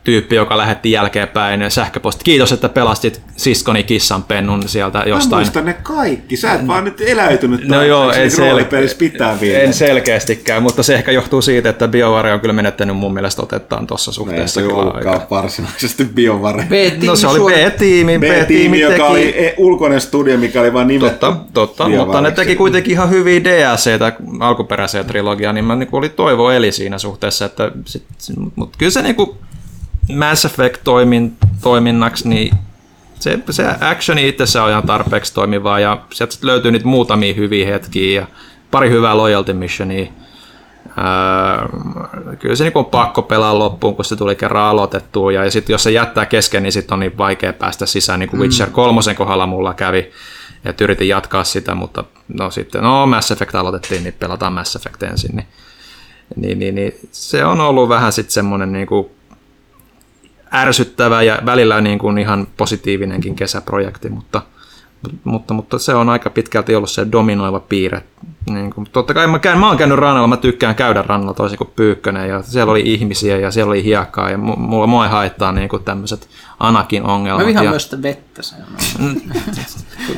tyyppi, 0.05 0.37
joka 0.37 0.57
lähetti 0.57 0.91
jälkeenpäin 0.91 1.71
sähköposti. 1.71 2.25
Kiitos, 2.25 2.53
että 2.53 2.69
pelastit 2.69 3.21
siskoni 3.37 3.83
kissan 3.85 4.23
pennun 4.23 4.69
sieltä 4.69 4.99
Mä 4.99 5.05
jostain. 5.05 5.41
muistan 5.41 5.65
ne 5.65 5.73
kaikki. 5.83 6.37
Sä 6.37 6.53
et 6.53 6.67
vaan 6.67 6.85
nyt 6.85 7.01
eläytynyt. 7.01 7.69
No 7.69 7.83
joo, 7.83 8.13
en, 8.13 8.23
en 8.23 8.31
roolipelissä 8.39 8.97
pitää 8.99 9.41
vielä. 9.41 9.59
en 9.63 9.75
selkeästikään, 9.75 10.63
mutta 10.63 10.83
se 10.83 10.95
ehkä 10.95 11.13
johtuu 11.13 11.43
siitä, 11.43 11.69
että 11.69 11.89
BioWare 11.89 12.33
on 12.33 12.41
kyllä 12.41 12.53
menettänyt 12.53 12.97
mun 12.97 13.15
mielestä 13.15 13.43
otettaan 13.43 13.87
tuossa 13.87 14.11
Ei 14.11 14.15
suhteessa. 14.15 14.61
se 14.61 14.67
kyllä 14.67 14.81
ollutkaan 14.83 15.15
aika. 15.21 15.27
varsinaisesti 15.31 16.05
biovare. 16.05 16.63
B-tiimi 16.69 17.07
No 17.07 17.17
se 17.17 17.27
oli 17.27 17.53
B-tiimi, 17.53 18.19
B-tiimi, 18.19 18.43
B-tiimi 18.45 18.81
joka 18.81 18.93
teki... 18.95 19.03
oli 19.07 19.35
e- 19.47 19.55
ulkoinen 19.57 20.01
studio, 20.01 20.39
mikä 20.39 20.61
oli 20.61 20.73
vain 20.73 20.89
nimetty 20.89 21.19
Totta, 21.19 21.37
totta 21.55 21.89
mutta 21.89 22.21
ne 22.21 22.31
teki 22.31 22.57
kuitenkin 22.57 22.93
ihan 22.93 23.11
hyviä 23.11 23.41
DLCtä 23.45 24.13
alkuperäiseen 24.41 25.07
trilogiaan, 25.07 25.55
niin 25.55 25.65
mä 25.65 25.77
niin 25.77 25.89
oli 25.93 26.09
toivo 26.09 26.51
eli 26.51 26.73
siinä 26.73 26.99
suhteessa, 26.99 27.45
että 27.45 27.71
sit, 27.85 28.03
mutta 28.57 28.79
kyllä 28.79 28.91
se 28.93 29.03
niin 29.03 29.15
kuin 29.15 29.31
Mass 30.09 30.45
Effect 30.45 30.81
toimin, 30.85 31.37
toiminnaksi, 31.63 32.29
niin 32.29 32.55
se, 33.21 33.39
se 33.51 33.65
actioni 33.81 34.29
itsessään 34.29 34.65
on 34.65 34.71
ihan 34.71 34.87
tarpeeksi 34.87 35.35
toimivaa 35.35 35.81
ja 35.81 36.03
sieltä 36.13 36.37
löytyy 36.43 36.71
niitä 36.71 36.87
muutamia 36.87 37.35
hyviä 37.35 37.67
hetkiä 37.67 38.21
ja 38.21 38.27
pari 38.71 38.91
hyvää 38.91 39.17
loyalty 39.17 39.53
missionia. 39.53 40.07
Öö, 40.99 41.69
kyllä 42.39 42.57
se 42.57 42.65
niin 42.65 42.73
on 42.75 42.85
pakko 42.85 43.23
pelaa 43.23 43.59
loppuun, 43.59 43.97
kun 43.97 44.05
se 44.05 44.17
tuli 44.17 44.37
kerran 44.37 44.65
aloitettua 44.65 45.33
ja 45.33 45.51
sitten 45.51 45.75
jos 45.75 45.83
se 45.83 45.91
jättää 45.91 46.27
kesken, 46.27 46.63
niin 46.63 46.73
sitten 46.73 46.95
on 46.95 47.01
niin 47.01 47.19
vaikea 47.19 47.53
päästä 47.53 47.87
sisään, 47.87 48.21
niin 48.21 48.31
kuin 48.31 48.41
Witcher 48.41 48.71
3 48.71 49.01
kohdalla 49.17 49.47
mulla 49.47 49.75
kävi. 49.75 50.11
että 50.65 50.85
yritin 50.85 51.09
jatkaa 51.09 51.45
sitä, 51.45 51.75
mutta 51.75 52.05
no 52.29 52.51
sitten, 52.51 52.83
no 52.83 53.07
Mass 53.07 53.31
Effect 53.31 53.55
aloitettiin, 53.55 54.05
niin 54.05 54.15
pelataan 54.19 54.53
Mass 54.53 54.77
Effect 54.77 55.03
ensin. 55.03 55.37
Niin, 55.37 55.47
niin, 56.37 56.59
niin, 56.59 56.75
niin 56.75 56.95
se 57.13 57.45
on 57.45 57.61
ollut 57.61 57.89
vähän 57.89 58.13
sitten 58.13 58.33
semmoinen 58.33 58.73
niin 58.73 58.87
kuin 58.87 59.07
ärsyttävä 60.55 61.23
ja 61.23 61.39
välillä 61.47 61.81
niin 61.81 61.99
kuin 61.99 62.19
ihan 62.19 62.47
positiivinenkin 62.57 63.37
kesäprojekti, 63.37 64.09
mutta, 64.09 64.43
mutta, 65.25 65.55
mutta 65.55 65.79
se 65.79 65.95
on 65.95 66.09
aika 66.09 66.31
pitkälti 66.31 66.75
ollut 66.75 66.91
se 66.91 67.07
dominoiva 67.13 67.61
piirre. 67.61 68.03
Niin 68.51 68.71
kuin, 68.71 68.87
totta 68.93 69.15
kai 69.15 69.27
mä, 69.27 69.39
käyn, 69.39 69.59
mä 69.59 69.69
oon 69.69 69.77
käynyt 69.77 69.99
rannalla, 69.99 70.29
mä 70.29 70.37
tykkään 70.37 70.75
käydä 70.75 71.03
rannalla 71.07 71.35
toisin 71.35 71.59
kuin 71.59 71.71
Pyykkönen 71.77 72.29
ja 72.29 72.43
siellä 72.43 72.71
oli 72.71 72.83
ihmisiä 72.85 73.39
ja 73.39 73.51
siellä 73.51 73.71
oli 73.71 73.85
hiekkaa 73.85 74.31
ja 74.31 74.37
mu- 74.37 74.59
mulla 74.59 74.87
mua 74.87 75.05
ei 75.05 75.11
haittaa 75.11 75.53
niin 75.53 75.69
kuin 75.69 75.85
tämmöiset 75.85 76.29
Anakin 76.61 77.03
ongelmat. 77.03 77.43
Mä 77.43 77.47
vihaan 77.47 77.65
ja, 77.65 77.71
myös 77.71 77.85
sitä 77.85 78.03
vettä. 78.03 78.43
Se 78.43 78.55
on. 79.01 79.17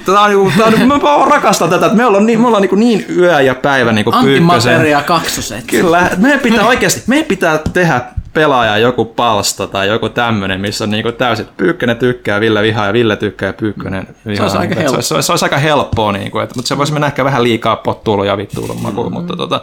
Tää 0.06 0.20
on, 0.20 0.30
niinku- 0.30 1.06
on, 1.06 1.20
mä 1.20 1.24
rakastan 1.30 1.70
tätä, 1.70 1.86
että 1.86 1.96
me 1.96 2.06
ollaan 2.06 2.26
niin, 2.26 2.40
me 2.40 2.46
ollaan 2.46 2.62
niin, 2.62 2.78
niin 2.78 3.04
yö 3.16 3.40
ja 3.40 3.54
päivä 3.54 3.92
niin 3.92 4.04
kuin. 4.04 4.14
Antimateria 4.14 5.02
kaksoset. 5.02 5.64
Kyllä, 5.66 6.10
meidän 6.16 6.40
pitää 6.40 6.66
oikeasti, 6.66 7.02
meidän 7.06 7.26
pitää 7.26 7.58
tehdä 7.72 8.00
pelaaja 8.34 8.78
joku 8.78 9.04
palsta 9.04 9.66
tai 9.66 9.88
joku 9.88 10.08
tämmöinen, 10.08 10.60
missä 10.60 10.84
on 10.84 10.90
niinku 10.90 11.12
täysin, 11.12 11.46
Pyykkönen 11.56 11.96
tykkää, 11.96 12.40
Ville 12.40 12.62
vihaa 12.62 12.86
ja 12.86 12.92
Ville 12.92 13.16
tykkää 13.16 13.46
ja 13.46 13.52
Pyykkönen 13.52 14.06
vihaa. 14.26 14.42
olisi 14.44 14.56
aika 14.56 14.74
helppo. 14.74 15.02
Se, 15.02 15.14
olisi, 15.14 15.26
se 15.26 15.32
olisi 15.32 15.44
aika 15.44 15.58
helppoa, 15.58 16.12
niinku, 16.12 16.38
että, 16.38 16.54
mutta 16.56 16.68
se 16.68 16.78
voisi 16.78 16.92
mennä 16.92 17.06
ehkä 17.06 17.24
vähän 17.24 17.42
liikaa 17.42 17.76
pottuilun 17.76 18.26
ja 18.26 18.36
vittuilun 18.36 18.82
makuun, 18.82 19.06
Mm-hmm. 19.06 19.18
mutta 19.20 19.36
tota, 19.36 19.62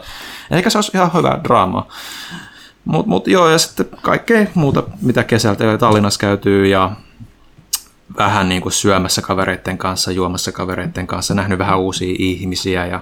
ehkä 0.52 0.70
se 0.70 0.78
olisi 0.78 0.92
ihan 0.96 1.12
hyvää 1.14 1.40
draamaa. 1.44 1.88
Mutta 2.86 3.10
mut 3.10 3.28
joo, 3.28 3.50
ja 3.50 3.58
sitten 3.58 3.86
kaikkea 4.02 4.46
muuta, 4.54 4.84
mitä 5.02 5.24
kesältä 5.24 5.64
jo 5.64 5.78
Tallinnassa 5.78 6.20
käytyy 6.20 6.68
ja 6.68 6.92
vähän 8.18 8.50
niin 8.50 8.62
kuin 8.62 8.74
syömässä 8.74 9.22
kavereiden 9.22 9.78
kanssa, 9.78 10.12
juomassa 10.12 10.52
kavereiden 10.52 11.08
kanssa, 11.08 11.34
nähnyt 11.34 11.60
vähän 11.60 11.80
uusia 11.80 12.16
ihmisiä 12.20 12.86
ja 12.86 13.00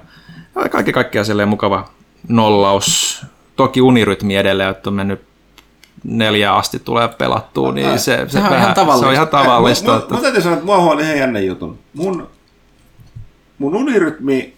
kaikki 0.72 0.94
kaikkea 0.94 1.24
silleen 1.24 1.50
mukava 1.50 1.90
nollaus. 2.28 3.26
Toki 3.56 3.82
unirytmi 3.82 4.36
edelleen, 4.36 4.70
että 4.70 4.90
on 4.90 4.94
mennyt 4.94 5.29
neljä 6.04 6.54
asti 6.56 6.80
tulee 6.80 7.08
pelattua, 7.08 7.72
niin 7.72 8.00
se, 8.00 8.26
se, 8.28 8.38
on 8.38 8.44
vähän, 8.44 8.60
ihan 8.60 8.74
tavallista. 8.74 9.06
se 9.06 9.08
on 9.08 9.14
ihan 9.14 9.28
tavallista. 9.28 9.92
Mä, 9.92 9.98
että- 9.98 10.10
mä, 10.14 10.16
mä 10.16 10.22
täytyy 10.22 10.42
sanoa, 10.42 10.54
että 10.54 10.66
mua 10.66 10.82
huoli 10.82 11.04
ihan 11.04 11.18
jännä 11.18 11.40
jutun. 11.40 11.80
Mun, 11.94 12.28
mun 13.58 13.76
unirytmi 13.76 14.54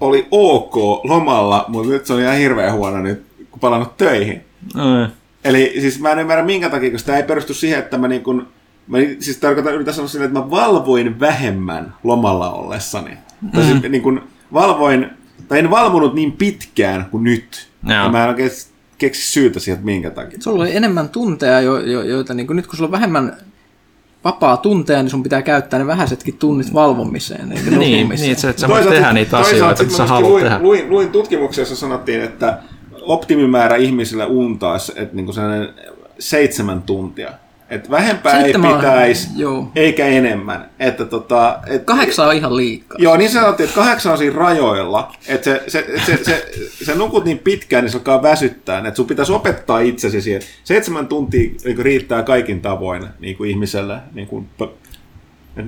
oli 0.00 0.28
ok 0.30 0.76
lomalla, 1.04 1.64
mutta 1.68 1.92
nyt 1.92 2.06
se 2.06 2.12
on 2.12 2.20
ihan 2.20 2.36
hirveän 2.36 2.72
huono 2.72 2.98
nyt, 3.02 3.26
kun 3.50 3.60
palannut 3.60 3.96
töihin. 3.96 4.44
Mm. 4.74 5.12
Eli 5.44 5.74
siis 5.80 6.00
mä 6.00 6.10
en 6.10 6.18
ymmärrä 6.18 6.44
minkä 6.44 6.70
takia, 6.70 6.90
koska 6.90 7.06
tämä 7.06 7.18
ei 7.18 7.24
perustu 7.24 7.54
siihen, 7.54 7.78
että 7.78 7.98
mä 7.98 8.08
niin 8.08 8.22
kun, 8.22 8.48
mä 8.86 8.98
siis 9.20 9.36
tarkoitan, 9.36 9.74
yritän 9.74 9.94
sanoa 9.94 10.08
silleen, 10.08 10.28
että 10.28 10.40
mä 10.40 10.50
valvoin 10.50 11.20
vähemmän 11.20 11.94
lomalla 12.04 12.50
ollessani. 12.52 13.10
Mm. 13.40 13.50
Tai 13.50 13.64
siis 13.64 13.82
niin 13.82 14.02
kun 14.02 14.28
valvoin, 14.52 15.10
tai 15.48 15.58
en 15.58 15.70
valvonut 15.70 16.14
niin 16.14 16.32
pitkään 16.32 17.06
kuin 17.10 17.24
nyt. 17.24 17.68
Joo. 17.88 17.96
Ja 18.02 18.08
mä 18.08 18.22
en 18.22 18.28
oikein 18.28 18.50
keksi 18.98 19.32
syytä 19.32 19.60
siihen, 19.60 19.74
että 19.74 19.84
minkä 19.84 20.10
takia. 20.10 20.38
Sulla 20.42 20.62
oli 20.62 20.76
enemmän 20.76 21.08
tunteja, 21.08 21.60
jo, 21.60 21.78
jo, 21.78 22.02
joita 22.02 22.34
niin 22.34 22.46
kuin 22.46 22.56
nyt 22.56 22.66
kun 22.66 22.76
sulla 22.76 22.88
on 22.88 22.92
vähemmän 22.92 23.36
vapaa 24.24 24.56
tunteja, 24.56 25.02
niin 25.02 25.10
sun 25.10 25.22
pitää 25.22 25.42
käyttää 25.42 25.78
ne 25.78 25.86
vähäisetkin 25.86 26.38
tunnit 26.38 26.74
valvomiseen. 26.74 27.52
Eikä 27.52 27.70
Niin, 27.70 28.00
nukkumiseen. 28.00 28.20
niin, 28.20 28.32
että 28.32 28.42
sä, 28.42 28.50
että 28.50 28.60
sä 28.60 28.68
voit 28.68 28.88
tehdä 28.88 29.12
niitä 29.12 29.38
asioita, 29.38 29.82
että 29.82 29.96
sä 29.96 30.06
haluat 30.06 30.30
luin, 30.30 30.44
tehdä. 30.44 30.58
Luin, 30.62 30.90
luin 30.90 31.08
tutkimuksia, 31.08 31.62
jossa 31.62 31.76
sanottiin, 31.76 32.20
että 32.20 32.58
optimimäärä 33.02 33.76
ihmisillä 33.76 34.26
unta 34.26 34.72
olisi 34.72 34.92
että 34.96 35.16
niin 35.16 35.34
sellainen 35.34 35.68
seitsemän 36.18 36.82
tuntia. 36.82 37.30
Että 37.70 37.90
vähempää 37.90 38.40
Seitsemän 38.40 38.70
ei 38.70 38.76
pitäisi, 38.76 39.28
eikä 39.76 40.06
enemmän. 40.06 40.70
Että 40.78 41.04
tota, 41.04 41.58
et, 41.66 41.84
Kahdeksan 41.84 42.28
on 42.28 42.34
ihan 42.34 42.56
liikaa. 42.56 42.98
Joo, 43.00 43.16
niin 43.16 43.30
sanottiin, 43.30 43.64
että 43.64 43.80
kahdeksan 43.80 44.12
on 44.12 44.18
siinä 44.18 44.36
rajoilla, 44.36 45.12
että 45.28 45.44
se, 45.44 45.64
se, 45.68 45.86
se, 46.06 46.24
se, 46.24 46.50
se 46.84 46.94
nukut 46.94 47.24
niin 47.24 47.38
pitkään, 47.38 47.84
niin 47.84 47.92
se 47.92 47.98
alkaa 47.98 48.22
väsyttää. 48.22 48.78
Että 48.78 48.94
sun 48.94 49.06
pitäisi 49.06 49.32
opettaa 49.32 49.80
itsesi 49.80 50.20
siihen. 50.20 50.42
Seitsemän 50.64 51.06
tuntia 51.06 51.50
niin 51.64 51.78
riittää 51.78 52.22
kaikin 52.22 52.60
tavoin 52.60 53.06
niin 53.20 53.36
kuin 53.36 53.50
ihmiselle 53.50 53.98
niin 54.14 54.26
kuin 54.26 54.48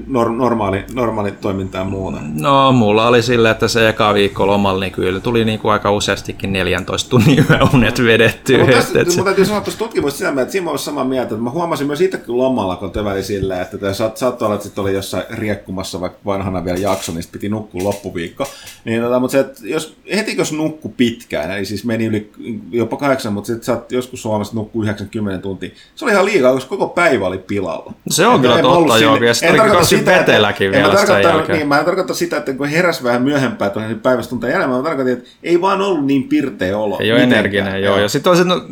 nor, 0.07 0.31
normaali, 0.31 0.85
normaali 0.95 1.33
toiminta 1.33 1.79
ja 1.79 1.85
muuta. 1.85 2.19
No, 2.35 2.73
mulla 2.73 3.09
oli 3.09 3.23
silleen, 3.23 3.53
että 3.53 3.69
se 3.69 3.89
eka 3.89 4.15
viikko 4.15 4.47
lomalla, 4.47 4.81
niin 4.81 4.93
kyllä 4.93 5.21
tuli 5.21 5.45
niin 5.45 5.59
kuin 5.59 5.73
aika 5.73 5.93
useastikin 5.93 6.53
14 6.53 7.11
tunnin 7.11 7.47
yöunet. 7.51 7.99
Mutta 7.99 9.01
et 9.01 9.11
se, 9.11 9.17
mun 9.17 9.25
täytyy 9.25 9.45
sanoa 9.45 9.61
tuosta 9.61 9.79
tutkimusta 9.79 10.19
sitä 10.19 10.31
mieltä, 10.31 10.43
että 10.43 10.53
siinä 10.53 10.65
mä 10.65 10.71
olisin 10.71 10.85
samaa 10.85 11.05
mieltä, 11.05 11.35
että 11.35 11.45
mä 11.45 11.51
huomasin 11.51 11.87
myös 11.87 12.01
itsekin 12.01 12.39
lomalla, 12.39 12.77
kun 12.77 12.91
töväli 12.91 13.23
silleen, 13.23 13.63
että 13.63 13.95
saat, 13.95 14.17
saattoi 14.17 14.47
olla, 14.47 14.55
että 14.55 14.69
sit 14.69 14.79
oli 14.79 14.95
jossain 14.95 15.25
riekkumassa 15.31 16.01
vaikka 16.01 16.19
vanhana 16.27 16.65
vielä 16.65 16.79
jakso, 16.79 17.13
niin 17.13 17.25
piti 17.33 17.49
nukkua 17.49 17.85
loppuviikko. 17.85 18.47
Niin, 18.85 19.03
tota, 19.03 19.21
mutta 19.21 19.33
se, 19.33 19.41
että 19.41 19.61
jos, 19.65 19.97
heti 20.15 20.37
jos 20.37 20.53
nukku 20.53 20.89
pitkään, 20.89 21.51
eli 21.51 21.65
siis 21.65 21.85
meni 21.85 22.07
yli 22.07 22.31
jopa 22.71 22.97
kahdeksan, 22.97 23.33
mutta 23.33 23.47
sitten 23.47 23.65
saat 23.65 23.93
joskus 23.93 24.23
Suomessa 24.23 24.55
nukkuu 24.55 24.83
90 24.83 25.43
tuntia, 25.43 25.71
se 25.95 26.05
oli 26.05 26.13
ihan 26.13 26.25
liikaa, 26.25 26.53
koska 26.53 26.69
koko 26.69 26.89
päivä 26.89 27.27
oli 27.27 27.39
pilalla. 27.39 27.93
Se 28.11 28.27
on 28.27 28.35
Et 28.35 28.41
kyllä 28.41 28.63
totta, 28.63 28.99
joo, 28.99 29.17
en 29.43 29.57
tarkoita 29.81 29.99
sitä, 29.99 30.11
että- 30.17 30.33
vetelläkin 30.33 30.67
en 30.67 30.73
vielä 30.73 31.07
mä 31.09 31.21
jälkeen. 31.21 31.59
Niin, 31.59 31.69
mä 31.69 31.79
en 31.79 31.85
tarkoita 31.85 32.15
sitä, 32.15 32.37
että 32.37 32.53
kun 32.53 32.69
heräs 32.69 33.03
vähän 33.05 33.23
myöhempään, 33.23 33.67
että 33.67 33.81
oli 33.81 33.95
päivästä 33.95 34.31
tuntia 34.31 34.51
enemmän, 34.51 34.77
mä 34.77 34.83
tarkoitin, 34.85 35.13
että 35.13 35.29
ei 35.43 35.61
vaan 35.61 35.81
ollut 35.81 36.07
niin 36.07 36.25
pirteä 36.25 36.79
olo. 36.79 36.99
ei 37.01 37.13
ole 37.13 37.23
energinen, 37.23 37.83
joo. 37.83 37.99
Ja 37.99 38.09
sitten 38.09 38.49
no, 38.49 38.65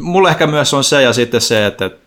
mulla 0.00 0.30
ehkä 0.30 0.46
myös 0.46 0.74
on 0.74 0.84
se 0.84 1.02
ja 1.02 1.12
sitten 1.12 1.40
se, 1.40 1.66
että, 1.66 1.84
että 1.84 2.05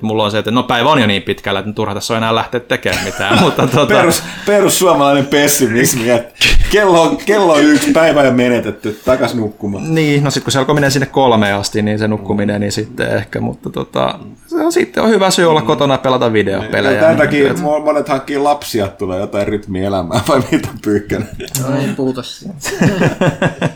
mulla 0.00 0.24
on 0.24 0.30
se, 0.30 0.38
että 0.38 0.50
no 0.50 0.62
päivä 0.62 0.90
on 0.90 1.00
jo 1.00 1.06
niin 1.06 1.22
pitkällä, 1.22 1.60
että 1.60 1.72
turha 1.72 1.94
tässä 1.94 2.14
on 2.14 2.18
enää 2.18 2.34
lähteä 2.34 2.60
tekemään 2.60 3.04
mitään, 3.04 3.38
mutta 3.42 3.66
tota, 3.66 3.94
Perus, 3.94 4.22
perussuomalainen 4.46 5.26
pessimismi, 5.26 6.10
että 6.10 6.32
kello 6.70 7.02
on, 7.02 7.16
kello 7.16 7.52
on 7.52 7.62
yksi 7.64 7.92
päivä 7.92 8.22
jo 8.24 8.32
menetetty, 8.32 9.00
takas 9.04 9.34
nukkumaan. 9.34 9.94
Niin, 9.94 10.24
no 10.24 10.30
sitten 10.30 10.44
kun 10.44 10.52
se 10.52 10.58
alkoi 10.58 10.74
mennä 10.74 10.90
sinne 10.90 11.06
kolme 11.06 11.52
asti, 11.52 11.82
niin 11.82 11.98
se 11.98 12.08
nukkuminen, 12.08 12.60
niin 12.60 12.72
sitten 12.72 13.16
ehkä, 13.16 13.40
mutta 13.40 13.70
tota, 13.70 14.18
se 14.46 14.56
on, 14.56 14.72
sitten 14.72 15.02
on 15.02 15.10
hyvä 15.10 15.30
syy 15.30 15.50
olla 15.50 15.62
kotona 15.62 15.94
ja 15.94 15.98
pelata 15.98 16.32
videopelejä. 16.32 16.94
Ja 16.94 17.00
tämän 17.00 17.16
niin, 17.16 17.26
takia 17.26 17.50
että- 17.50 17.62
mo- 17.62 17.84
monet 17.84 18.08
hankkii 18.08 18.38
lapsia, 18.38 18.88
tulee 18.88 19.20
jotain 19.20 19.48
rytmiä 19.48 19.86
elämään, 19.86 20.20
vai 20.28 20.42
mitä 20.52 20.68
pyykkänen? 20.84 21.28
No, 21.62 21.76
ei 21.76 21.88
puhuta 21.96 22.22
siitä. 22.22 22.54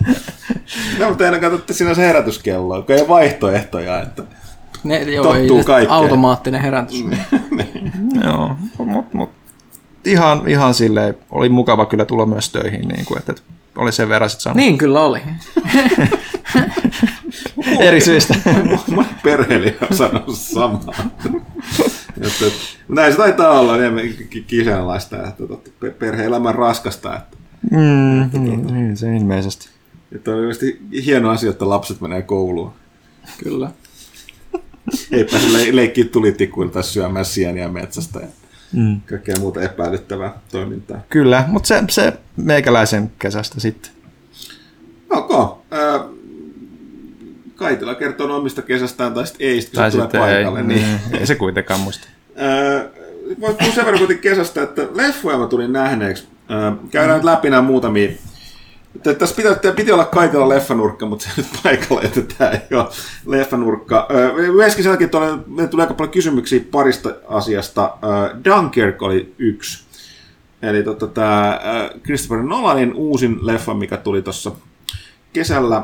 No, 0.99 1.09
mutta 1.09 1.25
ennen 1.27 1.41
katsotte 1.41 1.73
siinä 1.73 1.95
se 1.95 2.03
herätyskello, 2.07 2.83
kun 2.83 2.95
ei 2.95 3.01
ole 3.01 3.09
vaihtoehtoja, 3.09 4.03
että 4.03 4.23
Ne, 4.87 5.03
joo, 5.03 5.25
Tottuu 5.35 5.59
ei, 5.59 5.65
kaikkeen. 5.65 5.99
automaattinen 5.99 6.61
herätys. 6.63 7.05
Joo, 8.25 8.51
mutta 8.79 9.17
mut, 9.17 9.31
ihan, 10.05 10.43
ihan 10.49 10.75
silleen, 10.75 11.15
oli 11.31 11.49
mukava 11.49 11.87
kyllä 11.87 12.05
tulla 12.05 12.27
myös 12.27 12.51
töihin, 12.51 12.89
niin 12.89 13.05
kuin, 13.05 13.19
että, 13.19 13.33
että 13.33 13.43
oli 13.77 13.93
sen 13.93 14.09
verran 14.09 14.31
sitten 14.31 14.43
saanut 14.43 14.57
Niin 14.57 14.79
kyllä 14.79 15.01
oli. 15.01 15.21
eri 17.81 18.01
syistä. 18.01 18.35
moni 18.91 19.09
perheellinen 19.23 19.77
on 19.91 19.97
sanonut 19.97 20.37
samaa. 20.39 20.95
että, 22.17 22.47
että, 22.47 22.59
näin 22.89 23.13
se 23.13 23.19
taitaa 23.19 23.61
olla 23.61 23.77
enemmän 23.77 24.05
ki- 24.31 24.45
kyseenalaista, 24.49 25.17
että 25.27 25.43
perhe-elämä 25.99 26.49
on 26.49 26.55
raskasta, 26.55 27.17
että 27.17 27.37
mm, 27.71 28.31
niin, 28.45 28.67
niin, 28.67 28.97
se 28.97 29.17
ilmeisesti. 29.17 29.69
Että 30.13 30.31
on 30.31 30.37
oikeasti 30.37 30.81
hieno 31.05 31.31
asia, 31.31 31.51
että 31.51 31.69
lapset 31.69 32.01
menee 32.01 32.23
kouluun. 32.23 32.73
Kyllä. 33.45 33.71
Ei 35.13 35.25
pääse 35.25 35.53
le- 35.53 35.77
leikkiä 35.77 36.05
tulitikuilla 36.05 36.73
tai 36.73 36.85
syömään 36.85 37.25
sieniä 37.25 37.69
metsästä 37.69 38.21
ja 38.21 38.27
Mm. 38.73 39.01
kaikkea 39.11 39.35
muuta 39.41 39.63
epäilyttävää 39.63 40.33
toimintaa. 40.53 41.01
Kyllä, 41.11 41.45
mutta 41.49 41.67
se, 41.67 41.83
se 41.91 42.13
meikäläisen 42.37 43.11
kesästä 43.19 43.61
sitten. 43.61 43.91
Ok. 45.11 45.59
Äh, 45.73 46.01
Kaitila 47.57 47.95
kertoo 47.95 48.37
omista 48.37 48.63
kesästään 48.63 49.15
tai 49.15 49.27
sitten 49.27 49.47
ei, 49.49 49.61
sit, 49.61 49.71
kun 49.71 49.77
Tai 49.77 49.91
se 49.91 49.97
tulee 49.97 50.07
sitten 50.07 50.21
ei, 50.23 50.35
paikalle. 50.45 50.63
Niin. 50.63 50.83
niin, 50.83 51.21
ei 51.21 51.27
se 51.27 51.35
kuitenkaan 51.35 51.81
muista. 51.81 52.09
Äh, 52.39 52.85
Voisi 53.41 53.57
puhua 53.59 53.75
sen 53.75 53.85
verran 53.85 53.99
kuitenkin 53.99 54.31
kesästä, 54.31 54.63
että 54.63 54.83
leffoja 54.95 55.39
mä 55.39 55.47
tulin 55.47 55.73
nähneeksi. 55.73 56.25
Äh, 56.51 56.75
käydään 56.91 57.17
nyt 57.19 57.25
läpi 57.25 57.51
nämä 57.51 57.63
muutamia. 57.63 58.11
Tä- 59.03 59.15
Tässä 59.15 59.37
piti, 59.37 59.49
piti 59.77 59.93
olla 59.93 60.05
Kaitila 60.05 60.49
leffanurkka, 60.49 61.07
mutta 61.07 61.25
se 61.25 61.31
nyt 61.37 61.47
paikalla, 61.63 62.03
että 62.03 62.21
tämä 62.39 62.51
ei 62.51 62.61
ole 62.77 62.87
leffanurkka. 63.27 64.09
Myöskin 64.55 64.85
sen 64.85 64.93
takia, 64.93 65.09
meille 65.47 65.69
tuli 65.69 65.83
aika 65.83 65.95
paljon 65.95 66.13
kysymyksiä 66.13 66.61
parista 66.71 67.11
asiasta. 67.29 67.97
Dunkirk 68.45 69.03
oli 69.03 69.35
yksi. 69.39 69.87
Eli 70.63 70.83
tota, 70.83 71.07
tämä 71.07 71.61
Christopher 72.05 72.43
Nolanin 72.43 72.95
uusin 72.95 73.39
leffa, 73.47 73.75
mikä 73.75 73.97
tuli 73.97 74.23
tuossa 74.23 74.53
kesällä. 75.33 75.83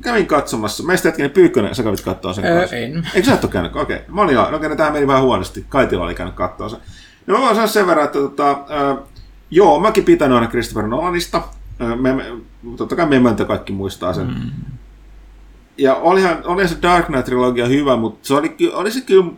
Kävin 0.00 0.26
katsomassa. 0.26 0.82
Meistä 0.82 1.08
hetkinen 1.08 1.30
Pyykkönen, 1.30 1.74
sä 1.74 1.82
kävit 1.82 2.00
katsoa 2.00 2.32
sen 2.32 2.44
Öö, 2.44 2.58
kanssa. 2.60 2.76
en. 2.76 3.08
Eikö 3.14 3.28
sä 3.28 3.34
et 3.34 3.44
ole 3.44 3.52
käynyt? 3.52 3.76
Okei. 3.76 3.98
Mä 4.08 4.20
olin 4.20 4.34
jo, 4.34 4.50
no 4.50 4.56
okei, 4.56 4.68
no 4.68 4.76
tähän 4.76 4.92
meni 4.92 5.06
vähän 5.06 5.22
huonosti. 5.22 5.64
Kaitila 5.68 6.04
oli 6.04 6.14
käynyt 6.14 6.34
katsoa 6.34 6.68
sen. 6.68 6.78
No 7.26 7.34
mä 7.34 7.40
voin 7.40 7.54
sanoa 7.54 7.66
sen 7.68 7.86
verran, 7.86 8.04
että 8.04 8.18
tota, 8.18 8.58
joo, 9.50 9.80
mäkin 9.80 10.04
pitänyt 10.04 10.34
aina 10.34 10.50
Christopher 10.50 10.86
Nolanista. 10.86 11.42
Me, 12.00 12.12
me, 12.12 12.24
totta 12.76 12.96
kai 12.96 13.06
me 13.06 13.44
kaikki 13.46 13.72
muistaa 13.72 14.12
sen. 14.12 14.26
Mm. 14.26 14.50
Ja 15.78 15.94
olihan, 15.94 16.38
olihan 16.44 16.68
se 16.68 16.82
Dark 16.82 17.06
Knight-trilogia 17.06 17.66
hyvä, 17.66 17.96
mutta 17.96 18.28
se 18.28 18.34
oli, 18.34 18.56
oli 18.72 18.92
se 18.92 19.00
kyllä 19.00 19.30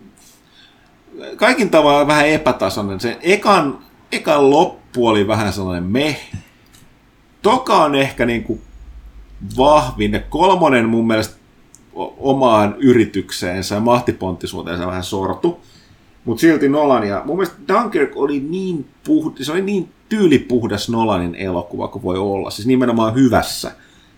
kaikin 1.37 1.71
tavoin 1.71 2.07
vähän 2.07 2.27
epätasainen. 2.27 3.01
Se 3.01 3.19
ekan, 3.21 3.79
ekan 4.13 4.51
loppu 4.51 5.09
oli 5.09 5.27
vähän 5.27 5.53
sellainen 5.53 5.91
meh. 5.91 6.33
Toka 7.43 7.85
on 7.85 7.95
ehkä 7.95 8.27
niinku 8.27 8.61
vahvin. 9.57 10.13
Ja 10.13 10.21
kolmonen 10.21 10.89
mun 10.89 11.07
mielestä 11.07 11.37
omaan 12.19 12.75
yritykseensä 12.79 13.75
ja 13.75 13.81
mahtiponttisuuteensa 13.81 14.87
vähän 14.87 15.05
sortu. 15.05 15.61
Mutta 16.25 16.41
silti 16.41 16.69
Nolan 16.69 17.09
ja 17.09 17.23
mun 17.25 17.37
mielestä 17.37 17.57
Dunkirk 17.69 18.17
oli 18.17 18.41
niin 18.41 18.89
puhdas, 19.05 19.47
se 19.47 19.53
oli 19.53 19.63
niin 19.63 19.93
tyylipuhdas 20.09 20.89
Nolanin 20.89 21.35
elokuva 21.35 21.89
kuin 21.89 22.03
voi 22.03 22.19
olla. 22.19 22.51
Siis 22.51 22.67
nimenomaan 22.67 23.15
hyvässä. 23.15 23.73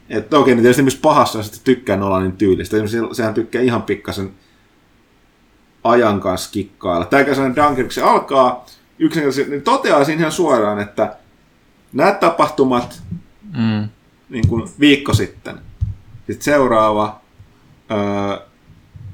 Että 0.09 0.39
okei, 0.39 0.55
niin 0.55 0.63
tietysti 0.63 0.83
myös 0.83 0.97
pahassa 0.97 1.43
sitten 1.43 1.61
tykkää 1.65 1.97
Nolanin 1.97 2.33
tyylistä. 2.33 2.77
Sehän 3.13 3.35
tykkää 3.35 3.63
ihan 3.63 3.83
pikkasen 3.83 4.31
ajan 5.85 6.21
kanssa 6.21 6.51
kikkailla. 6.51 7.07
Tämä 7.07 7.25
sellainen 7.25 7.57
Dunkirk, 7.57 7.93
se 7.93 8.03
alkaa 8.03 8.67
yksinkertaisesti, 8.99 9.51
niin 9.51 9.63
toteaa 9.63 10.05
siinä 10.05 10.21
ihan 10.21 10.33
suoraan, 10.33 10.81
että 10.81 11.17
nämä 11.93 12.13
tapahtumat 12.13 13.03
Mm. 13.57 13.89
niin 14.29 14.49
kuin 14.49 14.69
viikko 14.81 15.15
sitten, 15.15 15.59
sitten 16.27 16.43
seuraava 16.43 17.21
öö, 17.91 18.47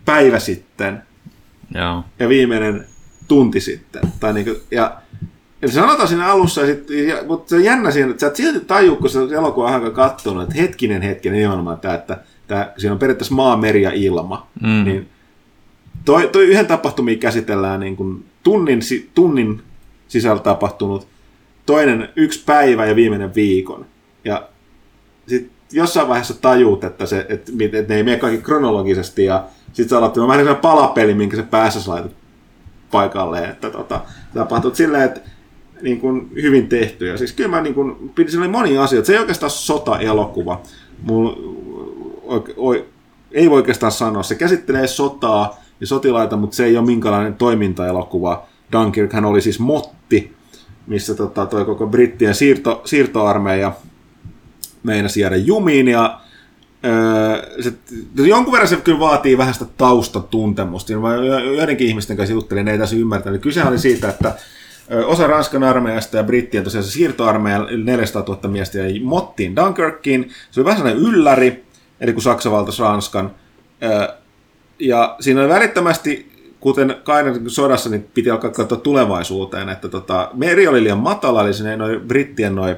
päivä 0.04 0.38
sitten 0.38 1.02
Joo. 1.74 2.04
ja 2.18 2.28
viimeinen 2.28 2.86
tunti 3.28 3.60
sitten. 3.60 4.02
Tai 4.20 4.32
niin 4.32 4.44
kuin, 4.44 4.56
ja, 4.70 4.96
eli 5.62 5.72
sanotaan 5.72 6.08
siinä 6.08 6.26
alussa, 6.26 6.60
ja 6.60 6.66
sit, 6.66 6.90
ja, 6.90 7.16
mutta 7.26 7.48
se 7.48 7.56
on 7.56 7.64
jännä 7.64 7.90
siinä, 7.90 8.10
että 8.10 8.20
sä 8.20 8.26
et 8.26 8.36
silti 8.36 8.60
tajuu, 8.60 8.96
kun 8.96 9.10
sä 9.10 9.20
elokuva 9.36 9.76
on 9.76 9.92
katsonut, 9.92 10.42
että 10.42 10.54
hetkinen 10.54 11.02
hetkinen 11.02 11.38
nimenomaan 11.38 11.80
tämä, 11.80 11.94
että 11.94 12.18
tämä, 12.46 12.72
siinä 12.76 12.92
on 12.92 12.98
periaatteessa 12.98 13.34
maa, 13.34 13.56
meri 13.56 13.82
ja 13.82 13.90
ilma. 13.94 14.46
Mm. 14.62 14.84
Niin 14.84 15.08
toi, 16.04 16.28
toi 16.32 16.46
yhden 16.46 16.66
tapahtumia 16.66 17.16
käsitellään 17.16 17.80
niin 17.80 17.96
kuin 17.96 18.24
tunnin, 18.42 18.80
tunnin 19.14 19.62
sisällä 20.08 20.42
tapahtunut, 20.42 21.08
toinen 21.66 22.08
yksi 22.16 22.42
päivä 22.46 22.86
ja 22.86 22.96
viimeinen 22.96 23.34
viikon. 23.34 23.86
Ja 24.24 24.48
sitten 25.26 25.52
jossain 25.72 26.08
vaiheessa 26.08 26.40
tajuut, 26.40 26.84
että, 26.84 27.06
se, 27.06 27.26
että, 27.28 27.52
että 27.72 27.92
ne 27.92 27.96
ei 27.96 28.02
mene 28.02 28.16
kaikki 28.16 28.42
kronologisesti 28.42 29.24
ja 29.24 29.44
sitten 29.72 29.88
sä 29.88 29.98
alat 29.98 30.16
vähän 30.16 30.46
niin 30.46 30.56
palapeli, 30.56 31.14
minkä 31.14 31.36
se 31.36 31.42
päässä 31.42 31.90
laitat 31.90 32.12
paikalleen, 32.90 33.50
että 33.50 33.70
tota, 33.70 34.00
tapahtuu 34.34 34.74
silleen, 34.74 35.02
että 35.02 35.20
niin 35.82 36.00
kuin 36.00 36.30
hyvin 36.34 36.68
tehty. 36.68 37.06
Ja 37.06 37.18
siis 37.18 37.32
kyllä 37.32 37.50
mä 37.50 37.60
niin 37.60 37.74
kuin, 37.74 38.12
pidin 38.14 38.30
sille 38.32 38.48
monia 38.48 38.82
asioita. 38.82 39.06
Se 39.06 39.12
ei 39.12 39.18
oikeastaan 39.18 39.50
sota-elokuva. 39.50 40.60
Mulla, 41.02 41.36
o, 42.24 42.44
o, 42.56 42.74
ei 43.32 43.50
voi 43.50 43.56
oikeastaan 43.56 43.92
sanoa. 43.92 44.22
Se 44.22 44.34
käsittelee 44.34 44.86
sotaa 44.86 45.56
ja 45.80 45.86
sotilaita, 45.86 46.36
mutta 46.36 46.56
se 46.56 46.64
ei 46.64 46.76
ole 46.76 46.86
minkälainen 46.86 47.34
toimintaelokuva. 47.34 48.46
Dunkirk 48.72 49.12
hän 49.12 49.24
oli 49.24 49.40
siis 49.40 49.58
motti, 49.60 50.34
missä 50.86 51.14
tota, 51.14 51.46
toi 51.46 51.64
koko 51.64 51.86
brittien 51.86 52.34
siirto, 52.34 52.82
siirtoarmeija 52.84 53.72
meinasi 54.82 55.20
jäädä 55.20 55.36
jumiin 55.36 55.88
ja 55.88 56.20
Öö, 56.84 57.62
se, 57.62 57.72
jonkun 58.16 58.52
verran 58.52 58.68
se 58.68 58.76
kyllä 58.76 59.00
vaatii 59.00 59.38
vähän 59.38 59.54
sitä 59.54 59.66
taustatuntemusta. 59.76 60.92
Joidenkin 61.56 61.86
ihmisten 61.86 62.16
kanssa 62.16 62.32
juttelin, 62.34 62.64
ne 62.64 62.72
ei 62.72 62.78
tässä 62.78 62.96
ymmärtänyt. 62.96 63.42
Kyse 63.42 63.64
oli 63.64 63.78
siitä, 63.78 64.08
että 64.08 64.34
osa 65.06 65.26
Ranskan 65.26 65.64
armeijasta 65.64 66.16
ja 66.16 66.22
brittien 66.22 66.64
tosiaan 66.64 66.84
se 66.84 66.90
siirtoarmeija 66.90 67.66
400 67.84 68.22
000 68.22 68.48
miestä 68.48 68.78
ja 68.78 69.00
mottiin 69.04 69.56
Dunkirkiin. 69.56 70.30
Se 70.50 70.60
oli 70.60 70.64
vähän 70.64 70.78
sellainen 70.78 71.02
ylläri, 71.02 71.64
eli 72.00 72.12
kun 72.12 72.22
Saksa 72.22 72.50
valtasi 72.50 72.82
Ranskan. 72.82 73.30
Ja 74.78 75.16
siinä 75.20 75.40
oli 75.40 75.48
välittömästi, 75.48 76.32
kuten 76.60 76.96
Kainan 77.04 77.50
sodassa, 77.50 77.90
niin 77.90 78.08
piti 78.14 78.30
alkaa 78.30 78.50
katsoa 78.50 78.78
tulevaisuuteen, 78.78 79.68
että 79.68 79.88
tota, 79.88 80.30
meri 80.34 80.68
oli 80.68 80.82
liian 80.82 80.98
matala, 80.98 81.42
eli 81.42 81.54
sinne 81.54 81.76
noi 81.76 82.00
brittien 82.06 82.54
noin 82.54 82.76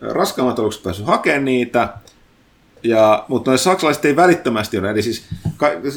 raskaammat 0.00 0.58
alukset 0.58 0.82
päässyt 0.82 1.06
hakemaan 1.06 1.44
niitä, 1.44 1.88
ja, 2.82 3.24
mutta 3.28 3.50
noin 3.50 3.58
saksalaiset 3.58 4.04
ei 4.04 4.16
välittömästi 4.16 4.78
ole. 4.78 4.90
Eli 4.90 5.02
siis 5.02 5.24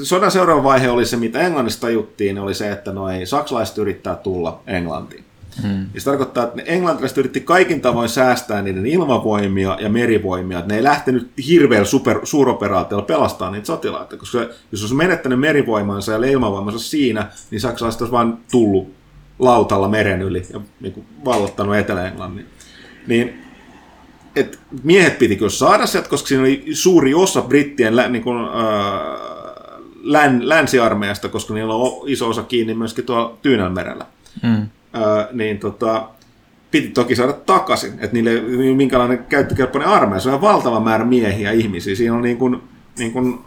sodan 0.03 0.31
seuraava 0.31 0.63
vaihe 0.63 0.89
oli 0.89 1.05
se, 1.05 1.17
mitä 1.17 1.39
Englannista 1.39 1.81
tajuttiin, 1.81 2.39
oli 2.39 2.53
se, 2.53 2.71
että 2.71 2.93
noin 2.93 3.27
saksalaiset 3.27 3.77
yrittää 3.77 4.15
tulla 4.15 4.61
Englantiin. 4.67 5.25
Hmm. 5.61 5.85
Ja 5.93 6.01
se 6.01 6.05
tarkoittaa, 6.05 6.43
että 6.43 6.55
ne 6.55 6.63
englantilaiset 6.65 7.17
yritti 7.17 7.41
kaikin 7.41 7.81
tavoin 7.81 8.09
säästää 8.09 8.61
niiden 8.61 8.85
ilmavoimia 8.85 9.77
ja 9.79 9.89
merivoimia. 9.89 10.59
Että 10.59 10.73
ne 10.73 10.77
ei 10.77 10.83
lähtenyt 10.83 11.31
hirveällä 11.47 11.85
super, 11.85 12.19
suuroperaatiolla 12.23 13.05
pelastaa 13.05 13.51
niitä 13.51 13.65
sotilaita, 13.65 14.17
koska 14.17 14.37
jos 14.71 14.81
olisi 14.81 14.95
menettänyt 14.95 15.39
merivoimansa 15.39 16.11
ja 16.11 16.27
ilmavoimansa 16.27 16.79
siinä, 16.79 17.27
niin 17.51 17.61
saksalaiset 17.61 18.01
olisi 18.01 18.11
vain 18.11 18.33
tullut 18.51 18.93
lautalla 19.39 19.87
meren 19.87 20.21
yli 20.21 20.43
ja 20.53 20.61
niin 20.79 20.93
kuin 20.93 21.05
vallottanut 21.25 21.75
Etelä-Englannin. 21.75 22.45
Niin 23.07 23.44
että 24.35 24.57
miehet 24.83 25.19
piti 25.19 25.35
kyllä 25.35 25.49
saada 25.49 25.85
sieltä, 25.85 26.09
koska 26.09 26.27
siinä 26.27 26.43
oli 26.43 26.63
suuri 26.73 27.13
osa 27.13 27.41
brittien 27.41 27.95
lä, 27.95 28.09
niin 28.09 28.23
kuin, 28.23 28.37
äh, 28.37 29.35
län, 30.01 30.49
länsiarmeijasta, 30.49 31.29
koska 31.29 31.53
niillä 31.53 31.75
on 31.75 32.09
iso 32.09 32.29
osa 32.29 32.43
kiinni 32.43 32.73
myöskin 32.73 33.05
tuolla 33.05 33.37
Tyynelmerellä. 33.41 34.05
Mm. 34.43 34.55
Äh, 34.55 35.27
niin 35.31 35.59
tota, 35.59 36.09
piti 36.71 36.87
toki 36.87 37.15
saada 37.15 37.33
takaisin, 37.33 37.93
että 37.93 38.13
niille 38.13 38.31
minkälainen 38.75 39.25
käyttökelpoinen 39.29 39.89
armeija. 39.89 40.19
Se 40.19 40.29
on 40.29 40.41
valtava 40.41 40.79
määrä 40.79 41.05
miehiä 41.05 41.51
ihmisiä. 41.51 41.95
Siinä 41.95 42.15
on 42.15 42.21
niin 42.21 42.37
kuin, 42.37 42.61
niin 42.97 43.13
kuin, 43.13 43.39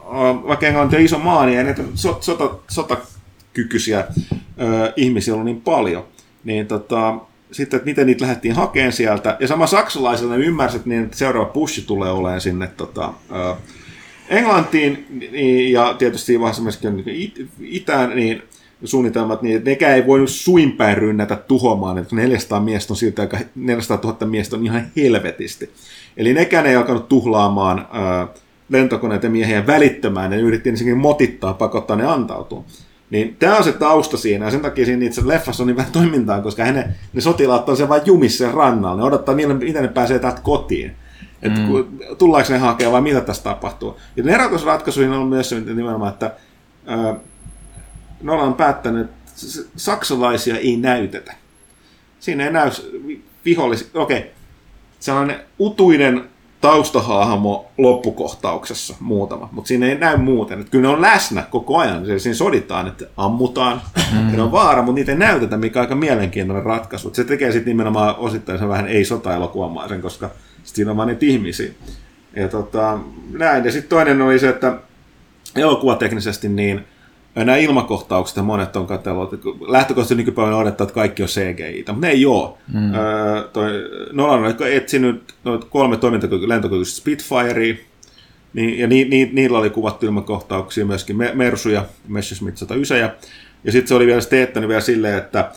vaikka 0.49 0.67
Englanti 0.67 0.97
on 0.97 1.03
iso 1.03 1.19
maa, 1.19 1.47
niin 1.47 1.59
ei 1.59 1.65
näitä 1.65 1.83
sota, 1.95 2.51
sotakykyisiä 2.69 3.99
äh, 3.99 4.07
ihmisiä 4.97 5.35
ollut 5.35 5.45
niin 5.45 5.61
paljon. 5.61 6.05
Niin 6.45 6.67
tota, 6.67 7.15
sitten, 7.53 7.77
että 7.77 7.87
miten 7.87 8.07
niitä 8.07 8.23
lähdettiin 8.23 8.55
hakemaan 8.55 8.93
sieltä. 8.93 9.37
Ja 9.41 9.49
sama 9.49 9.67
saksalaisilla 9.67 10.37
ne 10.37 10.45
ymmärsivät, 10.45 10.87
niin 10.87 11.05
että 11.05 11.17
seuraava 11.17 11.49
pushi 11.49 11.83
tulee 11.83 12.11
olemaan 12.11 12.41
sinne 12.41 12.67
tota, 12.77 13.13
Englantiin 14.29 15.07
niin, 15.33 15.73
ja 15.73 15.95
tietysti 15.95 16.41
vaiheessa 16.41 16.63
myöskin 16.63 16.97
niin 16.97 17.49
itään, 17.61 18.17
niin 18.17 18.43
suunnitelmat, 18.85 19.43
niin 19.43 19.65
nekään 19.65 19.95
ei 19.95 20.07
voinut 20.07 20.31
suinpäin 20.31 20.99
rynnätä 20.99 21.37
tuhoamaan, 21.37 21.99
että 21.99 22.17
400 22.17 22.61
miestä 22.61 22.93
on 22.93 22.97
siltä 22.97 23.23
aika, 23.23 23.39
400 23.55 23.99
000 24.13 24.27
miestä 24.27 24.57
on 24.57 24.67
ihan 24.67 24.87
helvetisti. 24.97 25.71
Eli 26.17 26.35
nekään 26.35 26.67
ei 26.67 26.77
alkanut 26.77 27.09
tuhlaamaan 27.09 27.89
ää, 27.93 28.29
lentokoneiden 28.69 29.33
miehiä 29.33 29.67
välittömään, 29.67 30.31
ne 30.31 30.37
yritti 30.37 30.69
ensinnäkin 30.69 30.99
motittaa, 30.99 31.55
pakottaa 31.55 31.97
ne 31.97 32.07
antautua. 32.07 32.65
Niin 33.11 33.37
tämä 33.39 33.57
on 33.57 33.65
se 33.65 33.73
tausta 33.73 34.17
siinä, 34.17 34.45
ja 34.45 34.51
sen 34.51 34.61
takia 34.61 34.85
siinä 34.85 35.07
itse 35.07 35.29
leffassa 35.29 35.63
on 35.63 35.67
niin 35.67 35.77
vähän 35.77 35.93
toimintaa, 35.93 36.43
koska 36.43 36.65
hänen, 36.65 36.95
ne 37.13 37.21
sotilaat 37.21 37.69
on 37.69 37.77
se 37.77 37.89
vain 37.89 38.03
jumissa 38.05 38.53
rannalla, 38.53 38.97
ne 38.97 39.07
odottaa, 39.07 39.35
miten 39.35 39.83
ne 39.83 39.89
pääsee 39.89 40.19
täältä 40.19 40.41
kotiin. 40.41 40.97
Että 41.43 41.61
mm. 41.61 42.17
tullaanko 42.19 42.53
ne 42.53 42.59
hakemaan 42.59 42.93
vai 42.93 43.01
mitä 43.01 43.21
tässä 43.21 43.43
tapahtuu. 43.43 43.99
Ja 44.17 44.23
ne 44.23 44.33
erotusratkaisuihin 44.33 45.13
on 45.13 45.29
myös 45.29 45.49
se 45.49 45.61
nimenomaan, 45.61 46.13
että 46.13 46.33
ää, 46.87 47.15
Nolan 48.23 48.47
on 48.47 48.55
päättänyt, 48.55 49.07
että 49.07 49.23
saksalaisia 49.77 50.57
ei 50.57 50.77
näytetä. 50.77 51.35
Siinä 52.21 52.45
ei 52.45 52.53
näy 52.53 52.71
vihollisia. 53.45 53.89
Okei, 53.95 54.31
sellainen 55.01 55.41
utuinen 55.59 56.25
taustahahmo 56.61 57.67
loppukohtauksessa 57.79 58.95
muutama, 59.01 59.49
mutta 59.53 59.69
siinä 59.69 59.87
ei 59.87 59.99
näy 59.99 60.17
muuten. 60.17 60.61
Että 60.61 60.71
kyllä 60.71 60.89
ne 60.89 60.95
on 60.95 61.03
läsnä 61.03 61.43
koko 61.43 61.79
ajan, 61.79 62.07
siis 62.07 62.23
siinä 62.23 62.37
soditaan, 62.37 62.87
että 62.87 63.05
ammutaan, 63.17 63.83
mm. 64.13 64.37
ne 64.37 64.43
on 64.43 64.53
vaara, 64.53 64.83
mutta 64.83 64.95
niitä 64.95 65.13
ei 65.13 65.19
näytetä, 65.19 65.57
mikä 65.57 65.79
on 65.79 65.83
aika 65.83 65.95
mielenkiintoinen 65.95 66.67
ratkaisu. 66.67 67.15
Se 67.15 67.25
tekee 67.25 67.53
sitten 67.53 67.71
nimenomaan 67.71 68.15
osittain 68.19 68.59
sen 68.59 68.69
vähän 68.69 68.89
ei-sota-elokuvamaisen, 68.89 70.03
koska 70.03 70.31
siinä 70.65 70.91
on 70.91 70.97
vain 70.97 71.07
niitä 71.07 71.27
ihmisiä. 71.27 71.71
Ja 72.37 72.49
tota, 72.49 72.99
näin. 73.33 73.65
Ja 73.65 73.73
sitten 73.73 73.89
toinen 73.89 74.23
oli 74.23 74.39
se, 74.39 74.49
että 74.49 74.79
elokuvateknisesti 75.57 76.49
niin 76.49 76.85
nämä 77.45 77.59
ilmakohtaukset 77.59 78.37
ja 78.37 78.43
monet 78.43 78.77
on 78.77 78.87
katsellut, 78.87 79.33
että 79.33 79.49
lähtökohtaisesti 79.69 80.15
nykypäivänä 80.15 80.57
odottaa, 80.57 80.85
että 80.85 80.95
kaikki 80.95 81.23
on 81.23 81.29
cgi 81.29 81.85
mutta 81.87 82.07
ne 82.07 82.11
ei 82.11 82.27
ole. 82.27 82.51
Mm. 82.75 82.95
Öö, 82.95 83.43
toi 83.53 83.71
Nolan 84.13 84.45
on 84.45 84.55
etsinyt 84.73 85.35
noita 85.45 85.67
kolme 85.71 85.97
toimintakykyistä 85.97 87.01
Spitfirea, 87.01 87.75
niin, 88.53 88.79
ja 88.79 88.87
ni, 88.87 89.05
ni, 89.05 89.31
niillä 89.33 89.59
oli 89.59 89.71
kuvattu 89.71 90.07
ilmakohtauksia 90.07 90.87
myöskin 90.87 91.17
Mersuja, 91.35 91.85
Messerschmitt 92.09 92.57
109, 92.57 92.99
ja 93.65 93.73
sitten 93.73 93.89
se 93.89 93.95
oli 93.95 94.07
vielä 94.07 94.21
teettänyt 94.21 94.69
vielä 94.69 94.81
silleen, 94.81 95.19
että 95.19 95.51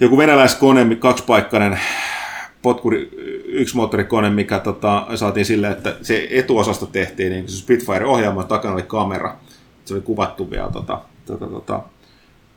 joku 0.00 0.18
venäläiskone, 0.18 0.96
kaksipaikkainen 0.96 1.78
potkuri, 2.62 3.10
yksi 3.46 3.76
moottorikone, 3.76 4.30
mikä 4.30 4.58
tota, 4.58 5.06
saatiin 5.14 5.46
silleen, 5.46 5.72
että 5.72 5.96
se 6.02 6.28
etuosasta 6.30 6.86
tehtiin, 6.86 7.32
niin 7.32 7.48
se 7.48 7.56
Spitfire-ohjelma, 7.56 8.44
takana 8.44 8.74
oli 8.74 8.82
kamera, 8.82 9.36
se 9.88 9.94
oli 9.94 10.02
kuvattu 10.02 10.50
vielä 10.50 10.70
tota, 10.70 11.00
tota, 11.26 11.46
tota, 11.46 11.82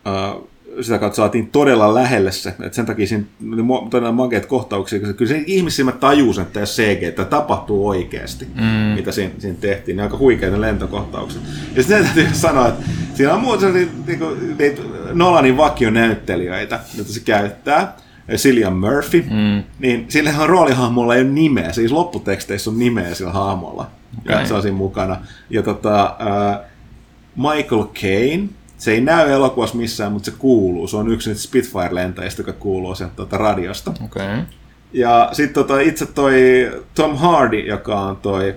uh, 0.06 0.50
sitä 0.82 0.98
kautta 0.98 1.16
saatiin 1.16 1.50
todella 1.50 1.94
lähelle 1.94 2.32
se, 2.32 2.50
että 2.50 2.76
sen 2.76 2.86
takia 2.86 3.08
siinä 3.08 3.24
oli 3.54 3.90
todella 3.90 4.12
makeat 4.12 4.46
kohtauksia, 4.46 5.00
koska 5.00 5.14
kyllä 5.14 5.30
se 5.30 5.44
ihmissilmät 5.46 6.00
tajuu 6.00 6.34
että 6.42 6.60
jos 6.60 6.76
CG, 6.76 7.04
että 7.04 7.26
tapahtuu 7.26 7.88
oikeasti, 7.88 8.48
mm. 8.56 8.96
mitä 8.96 9.12
siinä, 9.12 9.34
siinä 9.38 9.58
tehtiin, 9.62 9.96
niin 9.96 10.04
aika 10.04 10.18
huikeita 10.18 10.62
lentokohtaukset. 10.62 11.42
Ja 11.76 11.84
sitten 11.84 12.04
täytyy 12.04 12.28
sanoa, 12.34 12.68
että 12.68 12.86
siinä 13.14 13.34
on 13.34 13.42
muuta 13.42 13.70
niin, 13.70 13.92
niin 14.08 14.20
niitä 14.58 14.82
Nolanin 15.14 15.58
vakionäyttelijöitä, 15.58 16.80
joita 16.96 17.14
se 17.14 17.20
käyttää, 17.20 17.96
Cillian 18.36 18.78
Murphy, 18.78 19.26
mm. 19.30 19.64
niin 19.80 20.06
sillä 20.10 20.34
roolihahmolla 20.46 21.16
ei 21.16 21.22
ole 21.22 21.30
nimeä, 21.30 21.72
siis 21.72 21.92
lopputeksteissä 21.92 22.70
on 22.70 22.80
nimeä 22.80 23.14
sillä 23.14 23.32
hahmolla, 23.32 23.92
okay. 24.20 24.42
ja 24.42 24.48
se 24.48 24.54
on 24.54 24.62
siinä 24.62 24.78
mukana. 24.78 25.18
Ja 25.50 25.64
tota, 25.64 26.18
uh, 26.20 26.69
Michael 27.36 27.84
Caine, 27.84 28.50
se 28.78 28.92
ei 28.92 29.02
näy 29.02 29.32
elokuvassa 29.32 29.78
missään, 29.78 30.12
mutta 30.12 30.32
se 30.32 30.38
kuuluu. 30.38 30.88
Se 30.88 30.98
on 30.98 31.12
yksi 31.12 31.30
niitä 31.30 31.42
Spitfire-lentäjistä, 31.42 32.40
joka 32.40 32.54
kuuluu 32.54 32.96
sieltä 32.96 33.16
tuota 33.16 33.38
radiosta. 33.38 33.94
Okay. 34.06 34.38
Ja 34.94 35.30
sitten 35.32 35.54
tota, 35.54 35.80
itse 35.80 36.06
toi 36.06 36.34
Tom 36.96 37.18
Hardy, 37.18 37.60
joka 37.60 38.00
on 38.00 38.18
toi, 38.18 38.56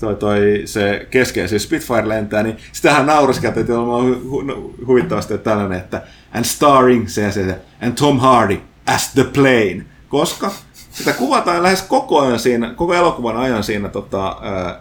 toi, 0.00 0.14
toi 0.14 0.62
se 0.64 1.06
keskeisin 1.10 1.60
Spitfire 1.60 2.08
lentää, 2.08 2.42
niin 2.42 2.56
sitähän 2.72 3.06
nauriskeltiin, 3.06 3.60
että 3.60 3.80
on 3.80 4.14
hu- 4.14 4.50
hu- 4.50 4.86
huvittavasti 4.86 5.34
että 5.34 5.50
tällainen, 5.50 5.78
että 5.78 6.02
and 6.32 6.44
starring 6.44 7.08
se, 7.08 7.32
se, 7.32 7.44
se 7.44 7.58
and 7.82 7.92
Tom 7.92 8.18
Hardy 8.18 8.60
as 8.86 9.12
the 9.14 9.24
plane, 9.24 9.84
koska 10.08 10.50
sitä 10.90 11.12
kuvataan 11.12 11.62
lähes 11.62 11.82
koko 11.82 12.20
ajan 12.20 12.38
siinä, 12.38 12.74
koko 12.74 12.94
elokuvan 12.94 13.36
ajan 13.36 13.64
siinä 13.64 13.88
tota, 13.88 14.38
ää, 14.42 14.80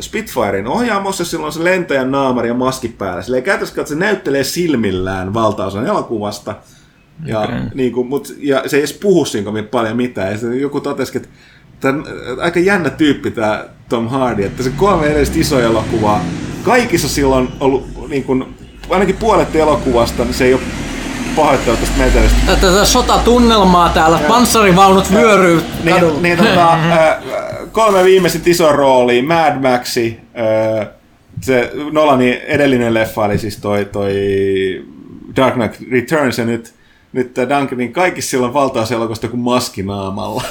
Spitfirein 0.00 0.66
ohjaamossa, 0.66 1.24
silloin 1.24 1.46
on 1.46 1.52
se 1.52 1.64
lentäjän 1.64 2.10
naamari 2.10 2.48
ja 2.48 2.54
maski 2.54 2.88
päällä. 2.88 3.22
Sillä 3.22 3.36
ei 3.36 3.42
käytännössä 3.42 3.84
se 3.84 3.94
näyttelee 3.94 4.44
silmillään 4.44 5.34
valtaosan 5.34 5.86
elokuvasta. 5.86 6.54
Ja, 7.26 7.40
okay. 7.40 7.60
niin 7.74 7.92
kuin, 7.92 8.08
mut, 8.08 8.34
ja 8.38 8.62
se 8.66 8.76
ei 8.76 8.80
edes 8.80 8.92
puhu 8.92 9.24
siinä 9.24 9.62
paljon 9.62 9.96
mitään. 9.96 10.32
Ja 10.32 10.54
joku 10.54 10.80
totesi, 10.80 11.16
että 11.16 11.28
tämä 11.80 12.02
aika 12.40 12.60
jännä 12.60 12.90
tyyppi 12.90 13.30
tämä 13.30 13.64
Tom 13.88 14.08
Hardy, 14.08 14.44
että 14.44 14.62
se 14.62 14.70
kolme 14.76 15.06
edellistä 15.06 15.38
isoa 15.38 15.60
elokuvaa, 15.60 16.24
kaikissa 16.64 17.08
silloin 17.08 17.48
ollut 17.60 18.08
niin 18.08 18.24
kuin, 18.24 18.54
ainakin 18.90 19.16
puolet 19.16 19.56
elokuvasta, 19.56 20.24
niin 20.24 20.34
se 20.34 20.44
ei 20.44 20.54
ole 20.54 20.62
pahoittelu 21.36 21.76
tästä 21.76 21.98
metelistä. 21.98 22.36
Tätä 22.46 22.84
sotatunnelmaa 22.84 23.88
täällä, 23.88 24.18
panssarivaunut 24.28 25.12
vyöryy 25.12 25.62
Niin, 25.84 25.94
kadulla. 25.94 26.20
niin 26.20 26.38
tota, 26.38 26.68
ää, 26.72 27.22
kolme 27.72 28.04
viimeiset 28.04 28.46
iso 28.46 28.72
roolia, 28.72 29.22
Mad 29.22 29.62
Maxi, 29.70 30.20
se 31.40 31.72
Nolanin 31.92 32.34
edellinen 32.34 32.94
leffa 32.94 33.22
oli 33.24 33.38
siis 33.38 33.56
toi, 33.56 33.84
toi 33.84 34.14
Dark 35.36 35.54
Knight 35.54 35.80
Returns 35.92 36.38
ja 36.38 36.44
nyt, 36.44 36.74
nyt 37.12 37.32
Duncanin 37.36 37.92
kaikissa 37.92 38.30
silloin 38.30 38.54
valtaus 38.54 38.92
elokuvasta 38.92 39.28
kuin 39.28 39.40
maskinaamalla. 39.40 40.42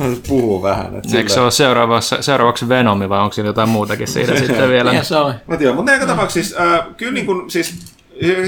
Mä 0.00 0.06
nyt 0.10 0.24
puhuu 0.28 0.62
vähän. 0.62 0.96
Et 0.96 1.14
Eikö 1.14 1.28
se 1.28 1.40
ole 1.40 1.50
seuraavaksi, 1.50 2.14
seuraavaksi 2.20 2.68
Venomi 2.68 3.08
vai 3.08 3.20
onko 3.20 3.32
siinä 3.32 3.48
jotain 3.48 3.68
muutakin 3.68 4.08
siinä 4.08 4.36
sitten 4.38 4.68
vielä? 4.68 4.92
Niin 4.92 5.04
se. 5.04 5.14
Mä 5.46 5.56
tiedän, 5.56 5.76
mutta 5.76 5.92
joka 5.92 6.06
tapauksessa 6.06 6.56
siis, 6.56 6.68
äh, 6.68 6.86
kyllä 6.96 7.12
niin 7.12 7.26
kuin, 7.26 7.50
siis 7.50 7.93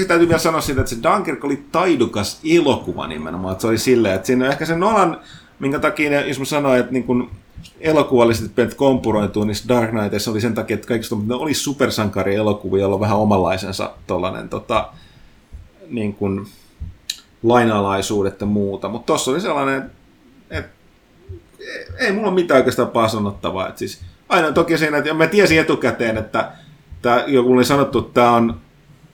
täytyy 0.07 0.27
vielä 0.27 0.39
sanoa 0.39 0.61
siitä, 0.61 0.81
että 0.81 0.95
se 0.95 1.03
Dunkirk 1.03 1.45
oli 1.45 1.63
taidukas 1.71 2.41
elokuva 2.55 3.07
nimenomaan, 3.07 3.51
että 3.51 3.61
se 3.61 3.67
oli 3.67 3.77
silleen, 3.77 4.15
että 4.15 4.27
siinä 4.27 4.45
on 4.45 4.51
ehkä 4.51 4.65
se 4.65 4.75
Nolan, 4.75 5.21
minkä 5.59 5.79
takia, 5.79 6.09
ne, 6.09 6.27
jos 6.27 6.39
mä 6.39 6.45
sanoin, 6.45 6.79
että 6.79 6.91
niin 6.91 7.03
kuin 7.03 7.29
elokuvalliset 7.79 8.55
pelit 8.55 8.73
kompuroituu 8.73 9.43
niissä 9.43 9.67
Dark 9.67 9.89
Knightissa 9.89 10.31
oli 10.31 10.41
sen 10.41 10.53
takia, 10.53 10.75
että 10.75 10.87
kaikista 10.87 11.15
ne 11.25 11.35
oli 11.35 11.53
supersankari 11.53 12.35
elokuvia, 12.35 12.81
jolla 12.81 12.95
on 12.95 13.01
vähän 13.01 13.17
omanlaisensa 13.17 13.93
tollanen, 14.07 14.49
tota, 14.49 14.89
niin 15.89 16.13
kuin, 16.13 16.47
lainalaisuudet 17.43 18.41
ja 18.41 18.47
muuta, 18.47 18.89
mutta 18.89 19.13
tossa 19.13 19.31
oli 19.31 19.41
sellainen, 19.41 19.91
että 20.49 20.71
ei 21.99 22.11
mulla 22.11 22.27
ole 22.27 22.35
mitään 22.35 22.57
oikeastaan 22.57 22.89
pahaa 22.89 23.09
sanottavaa. 23.09 23.69
Et 23.69 23.77
siis, 23.77 24.01
aina 24.29 24.51
toki 24.51 24.77
siinä, 24.77 24.97
että 24.97 25.13
mä 25.13 25.27
tiesin 25.27 25.59
etukäteen, 25.59 26.17
että 26.17 26.51
tää, 27.01 27.23
joku 27.27 27.53
oli 27.53 27.65
sanottu, 27.65 27.99
että 27.99 28.13
tämä 28.13 28.31
on 28.31 28.59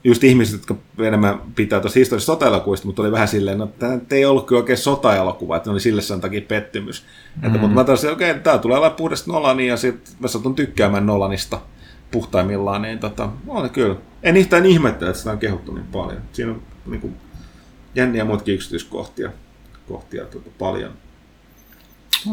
just 0.04 0.24
ihmiset, 0.24 0.54
jotka 0.54 0.76
enemmän 1.04 1.42
pitää 1.56 1.80
tuossa 1.80 2.00
historiallisesta 2.00 2.34
sota 2.34 2.86
mutta 2.86 3.02
oli 3.02 3.12
vähän 3.12 3.28
silleen, 3.28 3.58
no 3.58 3.68
tämä 3.68 4.00
ei 4.12 4.26
ollut 4.26 4.48
kyllä 4.48 4.60
oikein 4.60 4.78
sota-elokuva, 4.78 5.58
että 5.58 5.70
ne 5.70 5.72
oli 5.72 5.80
sille 5.80 6.02
sen 6.02 6.22
takia 6.22 6.42
pettymys. 6.42 7.02
Mm-hmm. 7.02 7.48
Että, 7.48 7.60
mutta 7.60 7.76
mä 7.76 7.84
taisin, 7.84 8.12
okei, 8.12 8.32
okay, 8.32 8.44
tämä 8.44 8.58
tulee 8.58 8.78
olla 8.78 8.90
puhdasta 8.90 9.32
Nolania, 9.32 9.74
ja 9.74 9.78
sitten 9.78 10.16
mä 10.20 10.28
satun 10.28 10.56
tykkäämään 10.56 11.06
Nolanista 11.06 11.60
puhtaimmillaan, 12.12 12.82
niin 12.82 13.00
tota, 13.00 13.30
on 13.48 13.70
kyllä. 13.70 13.96
En 14.24 14.38
yhtään 14.38 14.66
ihmettele, 14.66 15.10
että 15.10 15.20
sitä 15.20 15.32
on 15.32 15.40
kehuttu 15.40 15.74
niin 15.74 15.88
paljon. 15.92 16.22
Siinä 16.34 16.52
on 16.52 16.62
niin 16.86 17.02
kuin, 17.02 17.16
jänniä 17.96 18.26
muitakin 18.26 18.56
yksityiskohtia 18.56 19.30
kohtia, 19.88 20.26
tota, 20.26 20.50
paljon. 20.60 20.92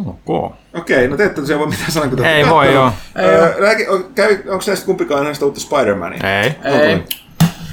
Okay. 0.07 0.59
Okei, 0.75 1.09
no 1.09 1.17
te 1.17 1.25
ette 1.25 1.41
tosiaan 1.41 1.61
voi 1.61 1.69
mitään 1.69 1.91
sanoa, 1.91 2.09
kun 2.09 2.19
te 2.19 2.37
Ei 2.37 2.47
voi, 2.49 2.75
joo. 2.75 2.93
Öö, 3.19 3.55
näki- 3.61 3.89
on- 3.89 4.11
kävi, 4.15 4.35
onko 4.35 4.65
näistä 4.67 4.87
kumpikaan 4.87 5.25
näistä 5.25 5.45
uutta 5.45 5.61
Spider-Mania? 5.61 6.27
Ei. 6.27 6.55
Ei. 6.65 7.05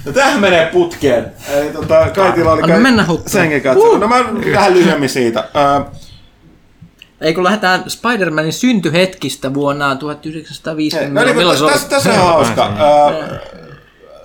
No 0.06 0.12
tämähän 0.12 0.40
menee 0.42 0.66
putkeen. 0.66 1.32
Eli 1.50 1.70
tota, 1.70 2.10
Kaitila 2.16 2.52
oli 2.52 2.62
kai- 2.62 2.80
mennä 2.80 3.06
senkin 3.26 3.62
katsoa. 3.62 3.98
No 3.98 4.08
mä 4.08 4.16
vähän 4.54 4.74
lyhyemmin 4.74 5.10
siitä. 5.10 5.44
Öö, 5.56 5.92
Ei 7.22 7.34
kun 7.34 7.44
lähdetään 7.44 7.84
Spider-Manin 7.88 8.52
syntyhetkistä 8.52 9.54
vuonna 9.54 9.96
1950. 9.96 11.20
no 11.20 11.26
niin, 11.26 11.38
Milloin 11.38 11.60
mutta 11.60 11.80
se 11.80 11.90
tässä, 11.90 12.10
tässä 12.10 12.22
on 12.24 12.28
hauska. 12.28 12.70
näin 12.70 13.16
Öö, 13.16 13.38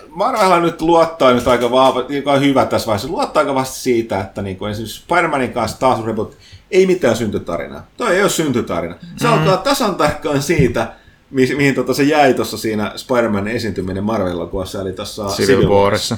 Marvel 0.09 0.61
nyt 0.61 0.83
luottaa 0.83 1.33
nyt 1.33 1.49
aika 1.49 1.71
vahvasti, 1.71 2.17
joka 2.17 2.33
on 2.33 2.41
hyvä 2.41 2.65
tässä 2.65 2.87
vaiheessa, 2.87 3.09
luottaa 3.09 3.41
aika 3.41 3.55
vahvasti 3.55 3.81
siitä, 3.81 4.21
että 4.21 4.43
niin 4.43 4.57
kuin 4.57 4.71
esimerkiksi 4.71 5.03
Spider-Manin 5.09 5.53
kanssa 5.53 5.81
taas 5.81 6.05
reboot, 6.05 6.37
ei 6.71 6.87
mitään 6.87 7.17
syntytarinaa. 7.17 7.87
Toi 7.97 8.15
ei 8.17 8.23
ole 8.23 8.31
syntytarina. 8.31 8.95
Se 9.17 9.27
mm. 9.27 9.33
alkaa 9.33 9.57
tasan 9.57 9.95
tarkkaan 9.95 10.43
siitä, 10.43 10.93
mi- 11.33 11.55
mihin 11.57 11.75
tota 11.75 11.95
se 11.95 12.03
jäi 12.03 12.35
tuossa 12.35 12.57
siinä 12.59 12.93
Spider-Manin 12.97 13.57
esiintyminen 13.57 14.05
Marvel-elokuvassa, 14.05 14.81
eli 14.81 14.93
tuossa 14.93 15.27
Civil 15.27 15.69
Warissa. 15.69 16.17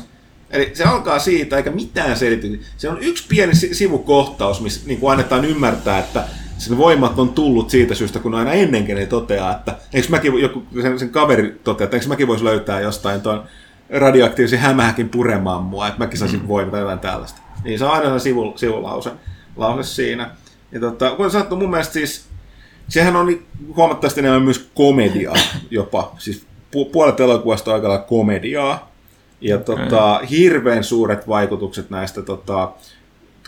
Eli 0.50 0.70
se 0.74 0.84
alkaa 0.84 1.18
siitä, 1.18 1.56
eikä 1.56 1.70
mitään 1.70 2.16
selity. 2.16 2.60
Se 2.76 2.88
on 2.88 2.98
yksi 3.00 3.24
pieni 3.28 3.54
si- 3.54 3.74
sivukohtaus, 3.74 4.60
missä 4.60 4.80
niin 4.86 5.00
kuin 5.00 5.12
annetaan 5.12 5.44
ymmärtää, 5.44 5.98
että 5.98 6.24
sen 6.58 6.78
voimat 6.78 7.18
on 7.18 7.28
tullut 7.28 7.70
siitä 7.70 7.94
syystä, 7.94 8.18
kun 8.18 8.34
aina 8.34 8.52
ennenkin 8.52 8.96
ne 8.96 9.06
toteaa, 9.06 9.54
että 9.54 9.76
eikö 9.94 10.08
mäkin, 10.08 10.40
joku, 10.40 10.62
sen, 10.82 10.98
sen 10.98 11.10
kaveri 11.10 11.60
toteaa, 11.64 11.84
että 11.84 11.96
eikö 11.96 12.08
mäkin 12.08 12.26
voisi 12.26 12.44
löytää 12.44 12.80
jostain 12.80 13.20
tuon 13.20 13.42
radioaktiivisen 13.90 14.58
hämähäkin 14.58 15.08
puremaan 15.08 15.62
mua, 15.62 15.88
että 15.88 15.98
mäkin 15.98 16.18
saisin 16.18 16.40
mm. 16.40 16.48
voimat 16.48 16.72
tai 16.72 16.80
jotain 16.80 16.98
tällaista. 16.98 17.40
Niin 17.64 17.78
se 17.78 17.84
on 17.84 17.90
aina 17.90 18.18
se 18.18 18.22
sivu, 18.22 18.52
sivulause 18.56 19.10
lause 19.56 19.82
siinä. 19.82 20.30
Ja 20.72 20.80
tota, 20.80 21.10
kun 21.10 21.30
sattuu 21.30 21.58
mun 21.58 21.70
mielestä 21.70 21.92
siis, 21.92 22.26
sehän 22.88 23.16
on 23.16 23.38
huomattavasti 23.76 24.20
enemmän 24.20 24.42
myös 24.42 24.70
komediaa 24.74 25.34
jopa. 25.70 26.14
Siis 26.18 26.46
pu- 26.76 26.90
puolet 26.92 27.20
elokuvasta 27.20 27.70
on 27.70 27.74
aika 27.74 27.88
lailla 27.88 28.04
komediaa. 28.04 28.90
Ja 29.40 29.58
tota, 29.58 30.20
hirveän 30.30 30.84
suuret 30.84 31.28
vaikutukset 31.28 31.90
näistä, 31.90 32.22
tota, 32.22 32.72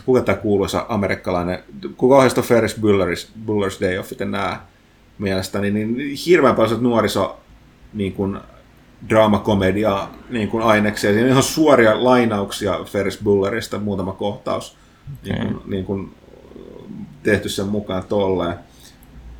kuka 0.05 0.21
tämä 0.21 0.37
kuuluisa 0.37 0.85
amerikkalainen, 0.89 1.59
kuka 1.97 2.17
ohjasta 2.17 2.41
Ferris 2.41 2.77
Buller's, 2.77 3.27
Buller's 3.45 3.81
Day 3.81 3.97
Offit 3.97 4.19
nämä 4.19 4.61
mielestäni, 5.17 5.71
niin 5.71 6.17
hirveän 6.25 6.55
paljon 6.55 6.83
nuoriso 6.83 7.39
niin 7.93 8.13
kuin, 8.13 8.39
draamakomedia 9.09 10.07
niin 10.29 10.47
kuin 10.47 10.63
aineksia. 10.63 11.11
Siinä 11.11 11.25
on 11.25 11.31
ihan 11.31 11.43
suoria 11.43 12.03
lainauksia 12.03 12.79
Ferris 12.85 13.19
Bullerista, 13.23 13.79
muutama 13.79 14.11
kohtaus 14.11 14.77
niin 15.23 15.37
kuin, 15.37 15.61
niin 15.65 15.85
kuin, 15.85 16.15
tehty 17.23 17.49
sen 17.49 17.67
mukaan 17.67 18.03
tolleen. 18.03 18.55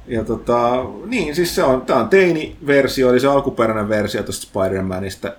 Ja 0.08 0.24
tota, 0.24 0.86
niin, 1.06 1.36
siis 1.36 1.56
se 1.56 1.64
on, 1.64 1.82
tämä 1.82 2.00
on 2.00 2.10
teini-versio, 2.10 3.10
eli 3.10 3.20
se 3.20 3.28
alkuperäinen 3.28 3.90
versio 3.90 4.24
tuosta 4.24 4.48
Spider-Manista. 4.48 5.32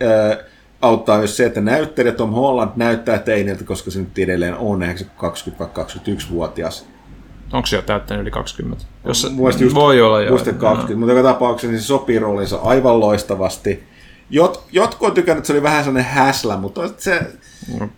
Ää, 0.00 0.36
auttaa 0.82 1.18
myös 1.18 1.36
se, 1.36 1.46
että 1.46 1.60
näyttelijä 1.60 2.12
Tom 2.12 2.30
Holland 2.30 2.70
näyttää 2.76 3.18
teiniltä, 3.18 3.64
koska 3.64 3.90
se 3.90 3.98
nyt 3.98 4.18
edelleen 4.18 4.54
on, 4.54 4.82
eihän 4.82 4.98
se 4.98 5.06
20-21-vuotias. 5.18 6.86
Onko 7.52 7.66
se 7.66 7.76
jo 7.76 7.82
täyttänyt 7.82 8.22
yli 8.22 8.30
20? 8.30 8.84
Jos, 9.04 9.32
just- 9.60 9.74
voi 9.74 10.00
olla 10.00 10.22
jo. 10.22 10.30
Muista 10.30 10.52
20, 10.52 10.98
mutta 10.98 11.12
joka 11.12 11.28
tapauksessa 11.28 11.72
niin 11.72 11.80
se 11.80 11.86
sopii 11.86 12.18
roolinsa 12.18 12.56
aivan 12.56 13.00
loistavasti. 13.00 13.82
Jot, 14.30 14.64
jotkut 14.72 15.08
on 15.08 15.14
tykännyt, 15.14 15.38
että 15.38 15.46
se 15.46 15.52
oli 15.52 15.62
vähän 15.62 15.84
sellainen 15.84 16.12
häslä, 16.12 16.56
mutta 16.56 16.80
se, 16.96 17.20
No, 17.20 17.26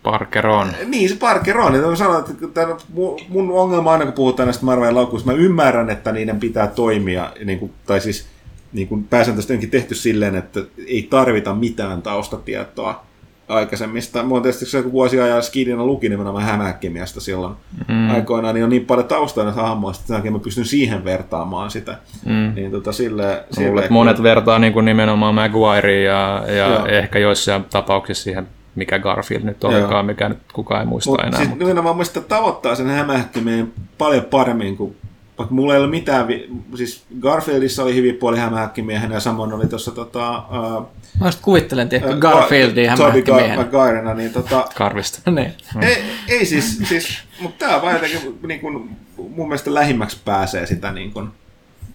Parker 0.03 0.47
on. 0.47 0.67
niin 0.85 1.09
se 1.09 1.15
Parker 1.15 1.57
on. 1.57 1.75
Ja 1.75 1.81
mä 1.81 1.95
sanon, 1.95 2.19
että 2.19 2.47
tämän, 2.47 2.77
mu- 2.77 3.23
mun 3.29 3.51
ongelma 3.51 3.91
aina, 3.91 4.05
kun 4.05 4.13
puhutaan 4.13 4.47
näistä 4.47 4.65
Marvelin 4.65 4.95
laukkuista, 4.95 5.31
mä 5.31 5.37
ymmärrän, 5.37 5.89
että 5.89 6.11
niiden 6.11 6.39
pitää 6.39 6.67
toimia, 6.67 7.31
niin 7.45 7.59
kuin, 7.59 7.73
tai 7.85 8.01
siis 8.01 8.27
niin 8.73 8.87
kuin 8.87 9.03
pääsääntöisesti 9.03 9.53
onkin 9.53 9.69
tehty 9.69 9.95
silleen, 9.95 10.35
että 10.35 10.59
ei 10.87 11.07
tarvita 11.09 11.53
mitään 11.53 12.01
taustatietoa 12.01 13.09
aikaisemmista. 13.49 14.23
Mä 14.23 14.33
oon 14.33 14.41
tietysti 14.41 14.65
se, 14.65 14.81
kun 14.81 14.91
vuosia 14.91 15.23
ajan 15.23 15.43
Skidina 15.43 15.85
luki 15.85 16.09
nimenomaan 16.09 16.43
hämähäkkimiästä 16.43 17.19
silloin 17.19 17.53
mm. 17.87 18.09
aikoinaan, 18.09 18.55
niin 18.55 18.63
on 18.63 18.69
niin 18.69 18.85
paljon 18.85 19.07
taustaa 19.07 19.43
näistä 19.43 19.61
hahmoista, 19.61 20.01
että 20.01 20.23
sen 20.23 20.33
mä 20.33 20.39
pystyn 20.39 20.65
siihen 20.65 21.03
vertaamaan 21.03 21.71
sitä. 21.71 21.97
Mm. 22.25 22.55
Niin 22.55 22.71
tota, 22.71 22.91
sille, 22.91 23.43
sille, 23.51 23.81
että 23.81 23.93
monet 23.93 24.23
vertaa 24.23 24.59
niin 24.59 24.73
kuin 24.73 24.85
nimenomaan 24.85 25.35
Maguireen 25.35 26.03
ja, 26.03 26.43
ja 26.47 26.67
Joo. 26.67 26.85
ehkä 26.85 27.19
joissain 27.19 27.63
tapauksissa 27.63 28.23
siihen, 28.23 28.47
mikä 28.79 28.99
Garfield 28.99 29.43
nyt 29.43 29.63
olikaan, 29.63 30.05
mikä 30.05 30.29
nyt 30.29 30.37
kukaan 30.53 30.81
ei 30.81 30.87
muista 30.87 31.09
Mut 31.11 31.19
enää. 31.19 31.37
siis 31.37 31.49
mutta- 31.49 31.63
nimenomaan 31.65 31.95
muista 31.95 32.21
tavoittaa 32.21 32.75
sen 32.75 32.87
hämähäkkimeen 32.87 33.73
paljon 33.97 34.23
paremmin 34.23 34.77
kuin 34.77 34.95
vaikka 35.37 35.55
mulla 35.55 35.73
ei 35.73 35.79
ole 35.79 35.87
mitään, 35.89 36.27
vi- 36.27 36.49
siis 36.75 37.03
Garfieldissa 37.19 37.83
oli 37.83 37.95
hyvin 37.95 38.15
puoli 38.15 38.37
hämähäkkimiehenä 38.39 39.13
ja 39.13 39.19
samoin 39.19 39.53
oli 39.53 39.67
tuossa 39.67 39.91
tota, 39.91 40.37
uh, 40.77 40.85
Mä 41.19 41.25
just 41.27 41.39
kuvittelen, 41.41 41.89
tiedätkö, 41.89 42.15
Garfieldia 42.17 42.91
Toby 42.95 43.03
hämähäkkimiehenä. 43.03 43.55
Maguirena, 43.63 44.13
niin 44.13 44.31
tota, 44.33 44.65
Karvista. 44.75 45.31
Niin. 45.31 45.51
ei, 45.81 45.97
ei 46.27 46.45
siis, 46.45 46.77
siis 46.83 47.23
mutta 47.41 47.65
tää 47.67 47.81
vaan 47.81 47.93
jotenkin 47.93 48.39
niin 48.47 48.59
kun, 48.59 48.89
mun 49.17 49.47
mielestä 49.47 49.73
lähimmäksi 49.73 50.17
pääsee 50.25 50.65
sitä 50.65 50.91
niin 50.91 51.11
kun, 51.11 51.31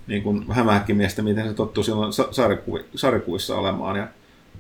niin 0.07 0.23
kun 0.23 0.45
hämähäkkimiestä, 0.53 1.23
miten 1.23 1.49
se 1.49 1.55
tottuu 1.55 1.85
silloin 1.85 2.13
sa- 2.13 2.29
sarjaku- 2.31 2.85
sarjakuissa 2.95 3.57
olemaan 3.57 3.97
ja 3.97 4.07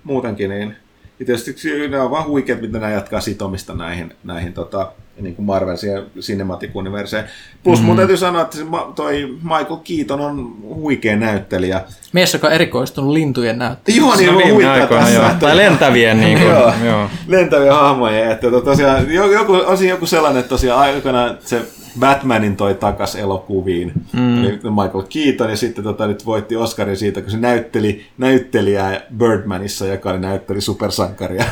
muutenkin 0.05 0.51
niin 0.51 0.77
ja 1.21 1.27
tietysti 1.27 1.55
ne 1.89 2.01
on 2.01 2.11
vaan 2.11 2.27
huikeat, 2.27 2.61
miten 2.61 2.81
nämä 2.81 2.93
jatkaa 2.93 3.21
sitomista 3.21 3.75
näihin, 3.75 4.13
näihin 4.25 4.53
tota, 4.53 4.93
niin 5.21 5.35
kuin 5.37 5.47
Marvel 5.47 5.77
Cinematic 6.21 6.71
Universeen. 6.77 7.25
Plus 7.65 7.79
mm-hmm. 7.79 7.87
mun 7.87 7.97
täytyy 7.97 8.17
sanoa, 8.17 8.43
että 8.43 8.59
toi 8.95 9.37
Michael 9.43 9.77
Keaton 9.85 10.21
on 10.21 10.57
huikea 10.65 11.17
näyttelijä. 11.17 11.81
Mies, 12.13 12.33
joka 12.33 12.47
on 12.47 12.53
erikoistunut 12.53 13.13
lintujen 13.13 13.59
näyttelyyn. 13.59 14.03
Joo, 14.03 14.17
niin 14.17 14.31
on 14.31 14.53
huikea 14.53 14.73
aikoina 14.73 15.05
tässä. 15.05 15.19
joo. 15.21 15.31
Tai 15.41 15.57
lentävien 15.57 16.21
niin 16.21 16.39
kuin, 16.39 16.51
Joo. 16.51 16.73
joo. 16.85 17.11
lentäviä 17.27 17.75
hahmoja, 17.75 18.31
että 18.33 18.51
to- 18.51 18.61
tosiaan 18.61 19.13
jo- 19.13 19.33
joku, 19.33 19.53
on 19.53 19.79
siinä 19.79 19.95
joku 19.95 20.07
sellainen, 20.07 20.41
että 20.41 20.49
tosiaan 20.51 20.81
aikana 20.81 21.35
se 21.45 21.63
Batmanin 22.01 22.57
toi 22.57 22.75
takas 22.75 23.17
elokuviin, 23.17 23.93
mm. 24.13 24.45
eli 24.45 24.51
Michael 24.53 25.05
Keaton, 25.09 25.51
ja 25.51 25.57
sitten 25.57 25.85
tota, 25.85 26.07
nyt 26.07 26.27
voitti 26.27 26.57
Oscarin 26.57 26.97
siitä, 26.97 27.21
kun 27.21 27.31
se 27.31 27.37
näytteli 27.37 28.07
näyttelijää 28.19 29.01
Birdmanissa, 29.17 29.87
joka 29.87 30.11
oli 30.11 30.19
näytteli 30.19 30.61
supersankaria 30.61 31.45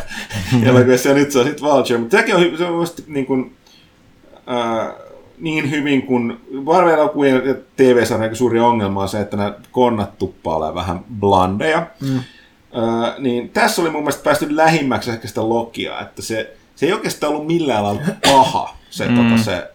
elokuvissa, 0.67 1.09
ja 1.09 1.15
nyt 1.15 1.31
se 1.31 1.39
on 1.39 1.47
sitten 1.47 1.69
Vulture, 1.69 1.99
mutta 1.99 2.17
sekin 2.17 2.37
on, 2.37 2.59
se 2.59 2.65
on 2.65 2.75
musta 2.75 3.03
niin 3.07 3.27
kuin, 3.27 3.57
äh, 4.51 4.95
niin 5.39 5.71
hyvin 5.71 6.03
kuin 6.03 6.41
Marvel-elokuvien 6.65 7.47
ja 7.47 7.55
TV-sarjan 7.77 8.37
suuri 8.37 8.61
ongelma 8.61 9.03
on 9.03 9.09
se, 9.09 9.21
että 9.21 9.37
nämä 9.37 9.55
konnat 9.71 10.19
tuppaa 10.19 10.57
olemaan 10.57 10.75
vähän 10.75 11.01
blandeja. 11.21 11.87
Mm. 12.01 12.21
Öö, 12.77 13.19
niin 13.19 13.49
tässä 13.49 13.83
oli 13.83 13.91
mun 13.91 14.03
mielestä 14.03 14.25
päästy 14.25 14.57
lähimmäksi 14.57 15.11
ehkä 15.11 15.29
sitä 15.29 15.49
Lokia, 15.49 16.01
että 16.01 16.23
se, 16.23 16.57
se 16.77 16.87
ei 16.87 16.93
oikeastaan 16.93 17.33
ollut 17.33 17.47
millään 17.47 17.85
lailla 17.85 18.03
paha, 18.27 18.77
se, 18.91 19.09
mm. 19.09 19.17
tota, 19.17 19.43
se, 19.43 19.72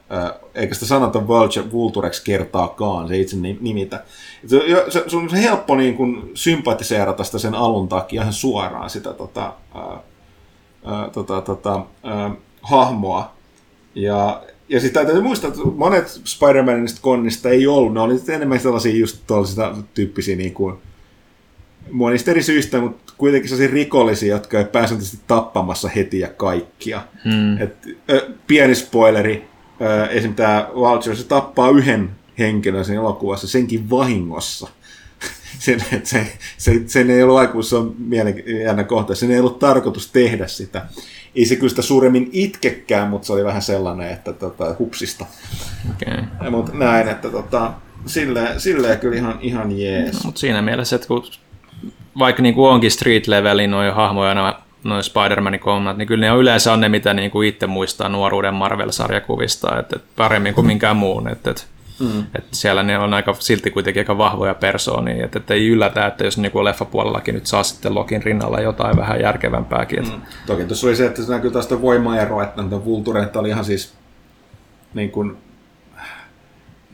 eikä 0.55 0.73
sitä 0.73 0.85
sanota 0.85 1.27
Vulture, 1.27 1.71
Vultureksi 1.71 2.23
kertaakaan, 2.23 3.07
se 3.07 3.17
itse 3.17 3.37
nimitä. 3.59 4.03
Se, 4.47 4.61
se, 4.89 5.03
se 5.07 5.17
on 5.17 5.29
helppo 5.29 5.75
niin 5.75 5.95
kuin, 5.95 6.31
sympatiseerata 6.33 7.23
sitä 7.23 7.39
sen 7.39 7.55
alun 7.55 7.87
takia 7.87 8.21
ihan 8.21 8.33
suoraan 8.33 8.89
sitä 8.89 9.13
tota, 9.13 9.53
öö, 9.75 9.81
öö, 10.87 11.09
tota, 11.09 11.41
tota, 11.41 11.85
öö, 12.05 12.29
hahmoa. 12.61 13.33
Ja, 13.95 14.41
ja 14.69 14.79
sitten 14.79 15.05
täytyy 15.05 15.23
muistaa, 15.23 15.47
että 15.47 15.61
monet 15.75 16.07
Spider-Manista 16.07 16.99
konnista 17.01 17.49
ei 17.49 17.67
ollut, 17.67 17.93
ne 17.93 17.99
oli 17.99 18.15
enemmän 18.29 18.59
sellaisia 18.59 18.95
just 18.95 19.17
tuollaisia 19.27 19.75
tyyppisiä 19.93 20.35
niin 20.35 20.53
kuin, 20.53 20.77
monista 21.91 22.31
eri 22.31 22.43
syistä, 22.43 22.81
mutta 22.81 23.13
kuitenkin 23.17 23.49
sellaisia 23.49 23.73
rikollisia, 23.73 24.35
jotka 24.35 24.57
ei 24.57 24.65
pääsääntöisesti 24.65 25.23
tappamassa 25.27 25.89
heti 25.89 26.19
ja 26.19 26.27
kaikkia. 26.27 27.01
Hmm. 27.23 27.61
Et, 27.61 27.75
ö, 28.09 28.29
pieni 28.47 28.75
spoileri, 28.75 29.47
esim. 30.09 30.35
tämä 30.35 30.67
Vulture, 30.75 31.15
se 31.15 31.27
tappaa 31.27 31.69
yhden 31.69 32.09
henkilön 32.39 32.85
sen 32.85 32.95
elokuvassa 32.95 33.47
senkin 33.47 33.89
vahingossa. 33.89 34.69
sen, 35.59 35.81
että 35.91 36.09
se, 36.09 36.37
se, 36.57 36.81
sen 36.85 37.09
ei 37.09 37.23
ollut 37.23 37.37
aikuis, 37.37 37.69
se 37.69 37.75
on 37.75 37.95
mielenkiintoinen 37.97 38.85
kohta, 38.85 39.15
sen 39.15 39.31
ei 39.31 39.39
ollut 39.39 39.59
tarkoitus 39.59 40.11
tehdä 40.11 40.47
sitä. 40.47 40.85
Ei 41.35 41.45
se 41.45 41.55
kyllä 41.55 41.69
sitä 41.69 41.81
suuremmin 41.81 42.29
itkekään, 42.31 43.07
mutta 43.07 43.25
se 43.25 43.33
oli 43.33 43.43
vähän 43.43 43.61
sellainen, 43.61 44.11
että 44.11 44.33
tota, 44.33 44.75
hupsista. 44.79 45.25
Okay. 45.89 46.51
Mutta 46.51 46.71
näin, 46.73 47.07
että 47.07 47.29
tota, 47.29 47.73
silleen, 48.05 48.59
silleen 48.59 48.99
kyllä 48.99 49.15
ihan, 49.15 49.39
ihan 49.41 49.79
jees. 49.79 50.13
No, 50.13 50.19
mutta 50.23 50.39
siinä 50.39 50.61
mielessä, 50.61 50.95
että 50.95 51.07
kun 51.07 51.23
vaikka 52.19 52.41
niin 52.41 52.55
kuin 52.55 52.69
onkin 52.69 52.91
street 52.91 53.27
levelin 53.27 53.71
noin 53.71 53.93
hahmoja, 53.93 54.33
noin 54.33 54.53
noin 54.83 55.03
Spider-Manin 55.03 55.59
kommat, 55.59 55.97
niin 55.97 56.07
kyllä 56.07 56.25
ne 56.25 56.31
on 56.31 56.39
yleensä 56.39 56.73
on 56.73 56.81
ne, 56.81 56.89
mitä 56.89 57.13
niin 57.13 57.31
kuin 57.31 57.47
itse 57.47 57.67
muistaa 57.67 58.09
nuoruuden 58.09 58.53
Marvel-sarjakuvista, 58.53 59.79
että, 59.79 59.95
että 59.95 60.07
paremmin 60.15 60.53
kuin 60.53 60.67
minkään 60.67 60.97
muun. 60.97 61.27
Että, 61.27 61.51
että, 61.51 61.63
mm. 61.99 62.19
että 62.19 62.55
siellä 62.55 62.83
ne 62.83 62.97
on 62.97 63.13
aika 63.13 63.35
silti 63.39 63.71
kuitenkin 63.71 64.01
aika 64.01 64.17
vahvoja 64.17 64.53
persoonia, 64.53 65.25
että, 65.25 65.39
että 65.39 65.53
ei 65.53 65.67
yllätä, 65.67 66.07
että 66.07 66.25
jos 66.25 66.37
niin 66.37 66.51
kuin 66.51 66.65
leffapuolellakin 66.65 67.35
nyt 67.35 67.47
saa 67.47 67.63
sitten 67.63 67.95
Lokin 67.95 68.23
rinnalla 68.23 68.61
jotain 68.61 68.97
vähän 68.97 69.21
järkevämpääkin. 69.21 69.99
Että... 69.99 70.15
Mm. 70.15 70.21
Toki 70.45 70.65
tuossa 70.65 70.87
oli 70.87 70.95
se, 70.95 71.05
että 71.05 71.23
se 71.23 71.31
näkyy 71.31 71.51
taas 71.51 71.69
voimaero, 71.81 72.41
että 72.41 72.61
Vulture 72.85 73.29
oli 73.35 73.49
ihan 73.49 73.65
siis 73.65 73.93
niin 74.93 75.11
kuin 75.11 75.37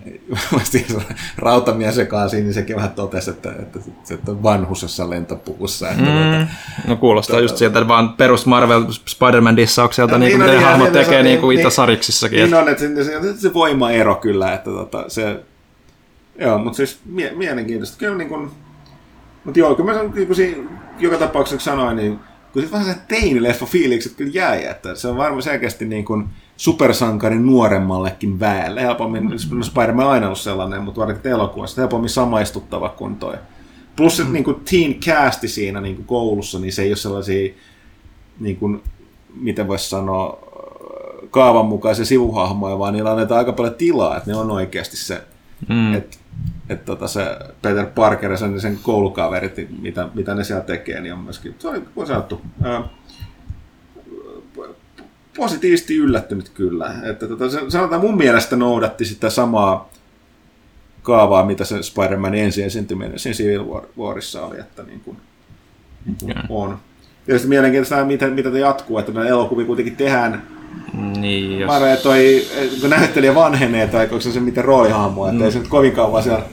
rautamies 1.38 1.96
sekaasi, 1.96 2.42
niin 2.42 2.54
sekin 2.54 2.76
vähän 2.76 2.92
totesi, 2.92 3.30
että, 3.30 3.52
että, 3.52 3.80
että 4.12 4.32
on 4.32 4.44
vanhus 4.44 4.82
jossain 4.82 5.10
lentopuvussa. 5.10 5.90
Että, 5.90 6.04
mm. 6.04 6.42
Että, 6.42 6.48
no 6.88 6.96
kuulostaa 6.96 7.34
tuota, 7.34 7.44
just 7.44 7.58
sieltä 7.58 7.88
vaan 7.88 8.14
perus 8.14 8.46
Marvel 8.46 8.86
Spider-Man 8.92 9.58
dissaukselta, 9.58 10.18
niin, 10.18 10.28
niin 10.28 10.38
kuin 10.38 10.52
ne 10.52 10.66
hahmot 10.66 10.92
tekee 10.92 11.24
niin, 11.24 11.40
kuin 11.40 11.56
niin, 11.56 11.60
Itasariksissakin. 11.60 12.40
Niin, 12.40 12.56
on, 12.56 12.70
että 12.70 12.84
se, 13.04 13.38
se, 13.38 13.54
voimaero 13.54 14.16
kyllä, 14.16 14.54
että 14.54 14.70
tota, 14.70 15.04
se, 15.08 15.40
joo, 16.40 16.58
mutta 16.58 16.78
siis 16.78 17.00
mie, 17.06 17.32
mielenkiintoista. 17.36 17.98
Kyllä 17.98 18.18
niin 18.18 18.30
kuin, 18.30 18.52
mutta 19.44 19.60
joo, 19.60 19.76
kyllä 19.76 19.94
mä 19.94 20.04
niin 20.16 20.28
kuin 20.28 20.70
joka 21.00 21.18
tapauksessa 21.18 21.72
sanoin, 21.72 21.98
niin 21.98 22.20
kyllä 22.54 22.72
vähän 22.72 22.86
se 22.86 22.96
teinileffa 23.08 23.66
fiilikset 23.66 24.14
kyllä 24.14 24.32
jäi, 24.34 24.66
että 24.66 24.96
se 24.96 25.08
on 25.08 25.18
varmaan 25.18 25.42
selkeästi 25.44 25.86
niin 25.86 26.06
kuin, 26.06 26.30
supersankarin 26.58 27.46
nuoremmallekin 27.46 28.40
väelle. 28.40 28.82
Helpommin, 28.82 29.24
mm-hmm. 29.24 29.62
Spider-Man 29.62 30.06
on 30.06 30.12
aina 30.12 30.26
ollut 30.26 30.40
sellainen, 30.40 30.84
mutta 30.84 31.02
varsinkin 31.02 31.32
elokuvassa 31.32 31.82
helpommin 31.82 32.10
samaistuttava 32.10 32.90
kuin 32.90 33.16
toi. 33.16 33.36
Plus 33.96 34.20
mm-hmm. 34.20 34.34
niin 34.34 34.44
kuin 34.44 34.62
teen 34.72 34.96
casti 35.00 35.48
siinä 35.48 35.82
niin 35.82 35.96
kuin 35.96 36.06
koulussa, 36.06 36.60
niin 36.60 36.74
se 36.74 36.82
ei 36.82 36.90
ole 36.90 36.96
sellaisia, 36.96 37.54
niin 38.40 38.56
kuin, 38.56 38.84
miten 39.36 39.68
voisi 39.68 39.90
sanoa, 39.90 40.40
kaavan 41.30 41.66
mukaisia 41.66 42.06
sivuhahmoja, 42.06 42.80
vaan 42.80 42.94
niillä 42.94 43.12
annetaan 43.12 43.38
aika 43.38 43.54
paljon 43.54 43.76
tilaa, 43.76 44.18
että 44.18 44.32
ne 44.32 44.38
on 44.38 44.52
oikeasti 44.52 44.98
se, 44.98 45.24
mm. 45.70 45.94
että 45.94 46.18
et 46.70 46.86
tota 46.86 47.08
se 47.08 47.38
Peter 47.62 47.86
Parker 47.86 48.32
ja 48.32 48.38
sen, 48.38 48.62
sen 48.62 48.80
koulukaverit, 48.84 49.82
mitä, 49.82 50.10
mitä 50.14 50.36
ne 50.36 50.44
siellä 50.44 50.64
tekee, 50.64 51.02
niin 51.02 51.14
on 51.14 51.20
myöskin, 51.20 51.56
se 51.60 51.68
oli 51.68 52.08
sanottu, 52.08 52.42
positiivisesti 55.38 55.98
yllättynyt 55.98 56.50
kyllä. 56.50 56.96
Että 57.04 57.28
tota, 57.28 57.46
sanotaan 57.70 58.02
mun 58.02 58.18
mielestä 58.18 58.56
noudatti 58.56 59.06
sitä 59.06 59.30
samaa 59.30 59.90
kaavaa, 61.02 61.46
mitä 61.46 61.66
se 61.66 61.84
Spider-Man 61.84 62.36
ensi 62.36 62.64
esiintyminen 62.64 63.20
siinä 63.20 63.36
Civil 63.36 63.64
Warissa 63.98 64.46
oli, 64.46 64.60
että 64.60 64.84
niin 64.84 65.00
kuin, 65.00 65.18
niin 66.06 66.18
kuin 66.18 66.36
on. 66.50 66.80
Ja 67.28 67.34
sitten 67.34 67.50
mielenkiintoista, 67.50 68.06
mitä, 68.06 68.28
mitä 68.28 68.52
te 68.52 68.60
jatkuu, 68.60 68.98
että 68.98 69.12
nämä 69.12 69.26
elokuvia 69.26 69.66
kuitenkin 69.66 69.96
tehdään 69.96 70.44
niin, 71.18 71.60
jos... 71.60 71.68
Mä 71.68 71.96
toi, 72.04 72.48
kun 72.82 72.90
näyttelijä 72.90 73.36
vanhenee, 73.36 73.88
tai 73.88 74.04
onko 74.04 74.20
se 74.20 74.32
se 74.32 74.40
miten 74.40 74.66
roolihahmo, 74.66 75.28
että 75.28 75.40
mm. 75.40 75.46
ei 75.46 75.52
se 75.52 75.60
nyt 75.60 75.68
kovin 75.68 75.92
kauan 75.92 76.24
siellä 76.24 76.44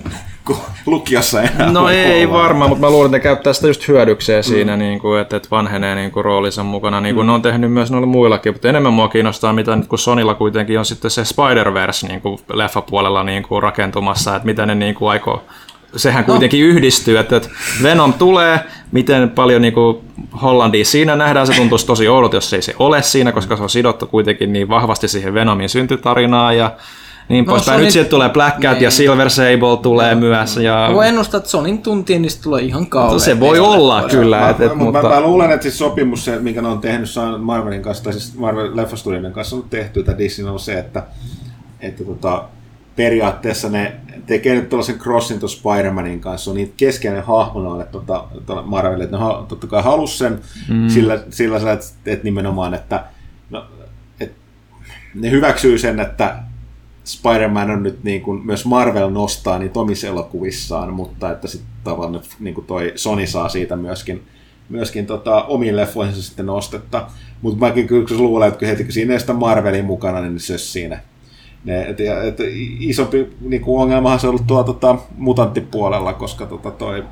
lukiossa 0.86 1.42
enää. 1.42 1.72
No 1.72 1.88
ei 1.88 2.30
varmaan, 2.30 2.70
mutta 2.70 2.86
mä 2.86 2.90
luulen, 2.90 3.06
että 3.06 3.16
ne 3.16 3.22
käyttää 3.22 3.52
sitä 3.52 3.66
just 3.66 3.88
hyödykseen 3.88 4.44
mm. 4.44 4.48
siinä, 4.48 4.76
niin 4.76 4.98
kuin, 4.98 5.20
että, 5.20 5.36
että 5.36 5.48
vanhenee 5.50 5.94
niin 5.94 6.10
kuin, 6.10 6.24
roolinsa 6.24 6.62
mukana, 6.62 7.00
niin 7.00 7.14
kuin 7.14 7.24
mm. 7.24 7.26
ne 7.26 7.32
on 7.32 7.42
tehnyt 7.42 7.72
myös 7.72 7.90
noilla 7.90 8.06
muillakin, 8.06 8.52
mutta 8.52 8.68
enemmän 8.68 8.92
mua 8.92 9.08
kiinnostaa, 9.08 9.52
mitä 9.52 9.76
nyt 9.76 9.86
kun 9.86 9.98
Sonilla 9.98 10.34
kuitenkin 10.34 10.78
on 10.78 10.84
sitten 10.84 11.10
se 11.10 11.22
Spider-Verse 11.22 12.08
niin 12.08 12.20
kuin 12.20 12.40
leffapuolella 12.52 13.24
niin 13.24 13.42
kuin, 13.42 13.62
rakentumassa, 13.62 14.36
että 14.36 14.46
mitä 14.46 14.66
ne 14.66 14.74
niin 14.74 14.94
kuin, 14.94 15.10
aikoo 15.10 15.44
sehän 15.96 16.24
no. 16.26 16.26
kuitenkin 16.26 16.60
no. 16.60 16.66
yhdistyy, 16.66 17.18
että 17.18 17.40
Venom 17.82 18.12
tulee, 18.12 18.60
miten 18.92 19.30
paljon 19.30 19.62
niin 19.62 19.74
kuin 19.74 19.98
Hollandia 20.42 20.84
siinä 20.84 21.16
nähdään, 21.16 21.46
se 21.46 21.52
tuntuisi 21.52 21.86
tosi 21.86 22.08
oudot, 22.08 22.32
jos 22.32 22.52
ei 22.52 22.62
se 22.62 22.74
ole 22.78 23.02
siinä, 23.02 23.32
koska 23.32 23.56
se 23.56 23.62
on 23.62 23.70
sidottu 23.70 24.06
kuitenkin 24.06 24.52
niin 24.52 24.68
vahvasti 24.68 25.08
siihen 25.08 25.34
Venomin 25.34 25.68
syntytarinaan 25.68 26.56
ja 26.56 26.72
niin 27.30 27.44
no, 27.44 27.50
poispäin. 27.50 27.76
Sony... 27.76 27.84
Nyt 27.84 27.92
sieltä 27.92 28.10
tulee 28.10 28.28
Black 28.28 28.60
Cat 28.60 28.72
niin. 28.72 28.82
ja 28.82 28.90
Silver 28.90 29.30
Sable 29.30 29.76
tulee 29.82 30.14
no, 30.14 30.20
myös. 30.20 30.56
Ja... 30.56 30.90
Voi 30.92 31.08
ennustaa, 31.08 31.38
että 31.38 31.50
Sonin 31.50 31.82
tuntien 31.82 32.22
niistä 32.22 32.42
tulee 32.42 32.62
ihan 32.62 32.86
kauhean. 32.86 33.12
No, 33.12 33.18
se 33.18 33.40
voi 33.40 33.58
olla 33.58 34.02
kyllä. 34.10 34.40
Mä, 34.40 34.48
et, 34.48 34.60
et, 34.60 34.68
mä, 34.68 34.74
mutta... 34.74 35.02
mä, 35.02 35.08
mä, 35.08 35.20
luulen, 35.20 35.50
että 35.50 35.62
siis 35.62 35.78
sopimus, 35.78 36.24
se, 36.24 36.38
minkä 36.38 36.62
ne 36.62 36.68
on 36.68 36.80
tehnyt 36.80 37.08
Marvelin 37.38 37.82
kanssa, 37.82 38.04
tai 38.04 38.12
siis 38.12 38.34
Marvel 38.34 38.76
leffastudioiden 38.76 39.32
kanssa 39.32 39.56
on 39.56 39.64
tehty, 39.70 40.02
tai 40.02 40.18
Disney 40.18 40.52
on 40.52 40.60
se, 40.60 40.78
että, 40.78 41.02
että 41.80 42.04
tota, 42.04 42.44
periaatteessa 42.96 43.68
ne 43.68 43.92
tekee 44.26 44.54
nyt 44.54 44.68
tällaisen 44.68 44.98
crossin 44.98 45.40
tuon 45.40 45.50
Spider-Manin 45.50 46.20
kanssa, 46.20 46.50
on 46.50 46.56
niitä 46.56 46.72
keskeinen 46.76 47.22
hahmo 47.22 47.60
noille 47.60 47.84
tuota, 47.84 48.24
tuota 48.46 48.62
Marvelille, 48.62 49.04
että 49.04 49.16
ne 49.16 49.22
ha, 49.22 49.44
totta 49.48 49.66
kai 49.66 49.82
halus 49.82 50.18
sen 50.18 50.40
mm. 50.68 50.88
sillä, 50.88 51.18
sillä 51.30 51.56
että, 51.56 51.86
että 52.06 52.24
nimenomaan, 52.24 52.74
että 52.74 53.04
no, 53.50 53.66
et, 54.20 54.32
ne 55.14 55.30
hyväksyy 55.30 55.78
sen, 55.78 56.00
että 56.00 56.36
Spider-Man 57.12 57.70
on 57.70 57.82
nyt 57.82 58.04
niin 58.04 58.22
kuin, 58.22 58.46
myös 58.46 58.64
Marvel 58.66 59.10
nostaa 59.10 59.58
niin 59.58 59.70
omissa 59.74 60.06
elokuvissaan, 60.06 60.92
mutta 60.92 61.32
että 61.32 61.48
sitten 61.48 61.70
tavallaan 61.84 62.22
niin 62.40 62.54
kuin 62.54 62.66
toi 62.66 62.92
Sony 62.94 63.26
saa 63.26 63.48
siitä 63.48 63.76
myöskin, 63.76 64.22
myöskin 64.68 65.06
tota, 65.06 65.44
omiin 65.44 65.76
leffoihinsa 65.76 66.22
sitten 66.22 66.46
nostetta. 66.46 67.06
Mutta 67.42 67.66
mäkin 67.66 67.86
kyllä 67.86 68.06
luulen, 68.18 68.48
että 68.48 68.66
heti 68.66 68.84
kun 68.84 68.92
siinä 68.92 69.12
ei 69.12 69.20
sitä 69.20 69.32
Marvelin 69.32 69.84
mukana, 69.84 70.20
niin 70.20 70.40
se 70.40 70.58
siinä. 70.58 71.00
Ne, 71.64 71.82
et, 71.82 72.00
et, 72.00 72.40
isompi 72.80 73.30
niin 73.40 73.62
kuin 73.62 73.82
ongelmahan 73.82 74.20
se 74.20 74.26
on 74.26 74.30
ollut 74.30 74.46
tuo 74.46 74.64
tota, 74.64 74.96
mutanttipuolella, 75.16 76.12
koska 76.12 76.46
tota, 76.46 76.70
toi, 76.70 77.04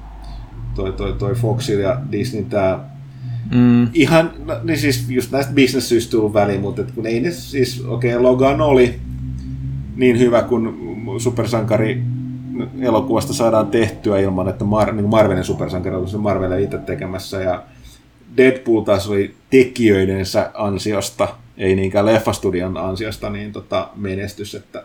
toi, 0.74 0.92
toi, 0.92 1.12
toi 1.12 1.34
Foxil 1.34 1.80
ja 1.80 2.00
Disney 2.12 2.44
tämä 2.44 2.84
Mm. 3.54 3.88
Ihan, 3.94 4.32
no, 4.44 4.54
niin 4.62 4.78
siis 4.78 5.06
just 5.08 5.32
näistä 5.32 5.52
bisnessyistä 5.52 6.10
tullut 6.10 6.34
väliin, 6.34 6.60
mutta 6.60 6.82
kun 6.94 7.06
ei 7.06 7.20
ne 7.20 7.30
siis, 7.30 7.84
okei, 7.86 8.14
okay, 8.14 8.22
Logan 8.22 8.60
oli 8.60 9.00
niin 9.98 10.18
hyvä 10.18 10.42
kuin 10.42 10.74
supersankari 11.18 12.02
elokuvasta 12.80 13.32
saadaan 13.32 13.66
tehtyä 13.66 14.18
ilman, 14.18 14.48
että 14.48 14.64
Mar- 14.64 14.92
niin 14.92 15.08
Marvelin 15.08 15.44
supersankari 15.44 15.96
on 15.96 16.08
se 16.08 16.16
Marvel 16.16 16.62
itse 16.62 16.78
tekemässä 16.78 17.40
ja 17.40 17.62
Deadpool 18.36 18.80
taas 18.80 19.08
oli 19.08 19.34
tekijöidensä 19.50 20.50
ansiosta, 20.54 21.28
ei 21.56 21.76
niinkään 21.76 22.06
leffastudion 22.06 22.76
ansiosta, 22.76 23.30
niin 23.30 23.52
tota 23.52 23.88
menestys, 23.96 24.54
että, 24.54 24.84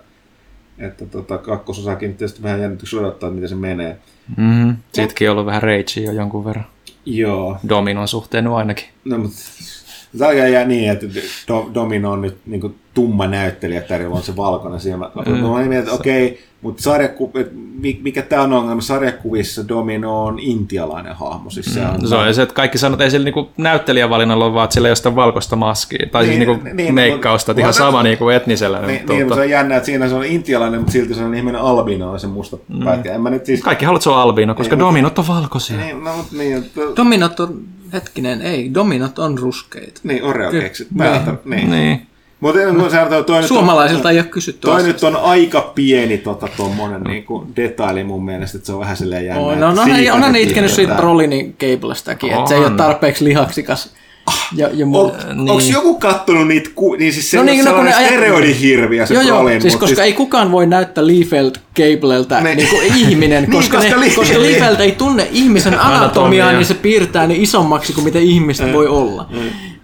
että 0.77 1.05
tota, 1.05 1.37
kakkososakin 1.37 2.15
tietysti 2.15 2.43
vähän 2.43 2.61
jännityksellä 2.61 3.07
odottaa, 3.07 3.31
miten 3.31 3.49
se 3.49 3.55
menee. 3.55 3.97
Mm-hmm. 4.37 4.75
Sittenkin 4.93 5.29
on 5.29 5.31
ollut 5.31 5.45
vähän 5.45 5.63
ragea 5.63 6.03
jo 6.05 6.11
jonkun 6.11 6.45
verran. 6.45 6.65
Joo. 7.05 7.57
Dominon 7.69 8.07
suhteen 8.07 8.47
ainakin. 8.47 8.85
No, 9.05 9.17
mutta 9.17 9.37
Tämä 10.17 10.31
jää 10.33 10.65
niin, 10.65 10.91
että 10.91 11.05
Do- 11.51 11.73
Domino 11.73 12.11
on 12.11 12.21
nyt 12.21 12.37
niin 12.45 12.61
kuin 12.61 12.75
tumma 12.93 13.27
näyttelijä, 13.27 13.81
täällä 13.81 14.09
on 14.09 14.23
se 14.23 14.35
valkoinen 14.35 14.79
silmä. 14.79 15.11
Mm. 15.25 15.31
Mä 15.37 15.47
olin 15.55 15.73
että 15.73 15.91
okei, 15.91 16.25
okay, 16.27 16.37
mutta 16.61 16.83
sarjaku, 16.83 17.31
mikä 18.01 18.21
tämä 18.21 18.41
on 18.41 18.53
ongelma, 18.53 18.81
sarjakuvissa 18.81 19.67
Domino 19.67 20.25
on 20.25 20.39
intialainen 20.39 21.15
hahmo. 21.15 21.49
Siis 21.49 21.73
se, 21.73 21.81
on, 21.81 21.99
Mm. 22.01 22.07
Se 22.07 22.15
on 22.15 22.33
se, 22.33 22.41
että 22.41 22.55
kaikki 22.55 22.77
sanoo, 22.77 22.93
että 22.95 23.03
ei 23.03 23.11
sillä 23.11 23.23
niinku 23.23 23.49
näyttelijävalinnalla 23.57 24.45
ole 24.45 24.53
vaan, 24.53 24.63
että 24.63 24.73
sillä 24.73 24.87
ei 24.87 24.89
ole 24.89 24.95
sitä 24.95 25.15
valkoista 25.15 25.55
maskia. 25.55 26.07
Tai 26.11 26.23
niin, 26.25 26.35
siis 26.35 26.47
Niin, 26.47 26.63
niinku 26.63 26.75
niin, 26.83 26.95
meikkausta, 26.95 27.51
että 27.51 27.59
mutta- 27.63 27.77
ihan 27.81 27.91
sama 27.91 28.03
niinku 28.03 28.29
etnisellä. 28.29 28.81
niin, 28.81 28.99
mutta- 28.99 29.13
niin, 29.13 29.23
mutta 29.25 29.35
se 29.35 29.41
on 29.41 29.49
jännä, 29.49 29.75
että 29.75 29.85
siinä 29.85 30.09
se 30.09 30.15
on 30.15 30.25
intialainen, 30.25 30.79
mutta 30.79 30.91
silti 30.93 31.13
se 31.13 31.23
on 31.23 31.35
ihminen 31.35 31.61
albino, 31.61 32.17
se 32.19 32.27
musta 32.27 32.57
mm. 32.67 32.87
En 33.13 33.21
mä 33.21 33.29
nyt 33.29 33.45
siis... 33.45 33.61
Kaikki 33.61 33.85
haluat, 33.85 33.99
että 33.99 34.03
se 34.03 34.09
on 34.09 34.17
albino, 34.17 34.55
koska 34.55 34.75
Niin, 34.75 34.85
dominot 34.85 35.19
on 35.19 35.27
valkoisia. 35.27 35.77
Niin, 35.77 36.03
no, 36.03 36.11
niin, 36.37 36.57
että- 36.57 36.81
Dominot 36.97 37.39
on, 37.39 37.61
hetkinen, 37.93 38.41
ei, 38.41 38.73
dominot 38.73 39.19
on 39.19 39.37
ruskeita. 39.37 40.01
niin 40.03 40.23
Oreo 40.23 40.51
Ky- 40.51 40.61
keksit. 40.61 40.87
Päätä, 40.97 41.33
niin. 41.45 41.71
Niin. 41.71 42.07
Mutta 42.39 42.59
kun 42.79 42.91
sä 42.91 43.05
toi, 43.05 43.23
toi, 43.23 43.35
nyt 43.41 43.51
on- 43.51 43.57
Suomalaisilta 43.57 44.11
ei 44.11 44.17
ole 44.19 44.25
kysytty 44.27 44.61
Toi 44.61 44.75
asiasta. 44.75 45.07
nyt 45.07 45.15
on 45.15 45.21
aika 45.23 45.61
pieni 45.75 46.17
tota, 46.17 46.47
tommonen 46.57 47.01
niinku, 47.03 47.47
detaili 47.55 48.03
mun 48.03 48.25
mielestä, 48.25 48.57
että 48.57 48.65
se 48.65 48.73
on 48.73 48.79
vähän 48.79 48.97
silleen 48.97 49.25
jännä. 49.25 49.41
Oh, 49.41 49.57
no, 49.57 49.71
no, 49.73 49.83
siitä 49.83 50.13
onhan 50.13 50.31
ne 50.31 50.39
itkenyt 50.41 50.71
siitä. 50.71 50.95
Brolinin 50.95 51.55
Cablestakin, 51.59 52.33
että 52.33 52.47
se 52.49 52.53
ei 52.53 52.59
ole 52.59 52.67
On. 52.67 52.77
tarpeeksi 52.77 53.25
lihaksikas. 53.25 53.93
Ja, 54.55 54.69
ja 54.73 54.85
muu. 54.85 55.01
On, 55.01 55.11
niin. 55.33 55.49
Onko 55.49 55.63
joku 55.71 55.99
kattonut 55.99 56.47
niitä, 56.47 56.69
ku, 56.75 56.95
niin 56.95 57.13
siis 57.13 57.31
se 57.31 57.37
No 57.37 57.43
niin, 57.43 57.65
no 57.65 57.73
kun 57.73 57.87
steroidihirviö 58.05 59.05
se 59.05 59.13
Joo, 59.13 59.23
joo, 59.23 59.37
Brolin, 59.39 59.61
siis 59.61 59.73
mut 59.73 59.79
koska 59.79 60.03
ei 60.03 60.13
kukaan 60.13 60.51
voi 60.51 60.65
näyttää 60.67 61.07
Liefeld 61.07 61.51
Cableltä 61.79 62.41
Niin. 62.41 62.57
niin. 62.57 62.69
niin 62.81 62.95
ihminen, 62.97 63.43
Niin, 63.43 63.51
koska, 63.51 63.77
koska 63.77 63.95
ne, 63.95 64.05
Liefeld- 64.07 64.15
koska 64.15 64.41
Liefeld 64.41 64.79
ei 64.79 64.91
tunne 64.91 65.27
ihmisen 65.31 65.73
Anatomia. 65.73 65.97
anatomiaa, 65.97 66.51
niin 66.51 66.65
se 66.65 66.73
piirtää 66.73 67.27
ne 67.27 67.35
isommaksi 67.37 67.93
kuin 67.93 68.03
mitä 68.03 68.19
ihmistä 68.19 68.73
voi 68.73 68.87
olla. 68.87 69.29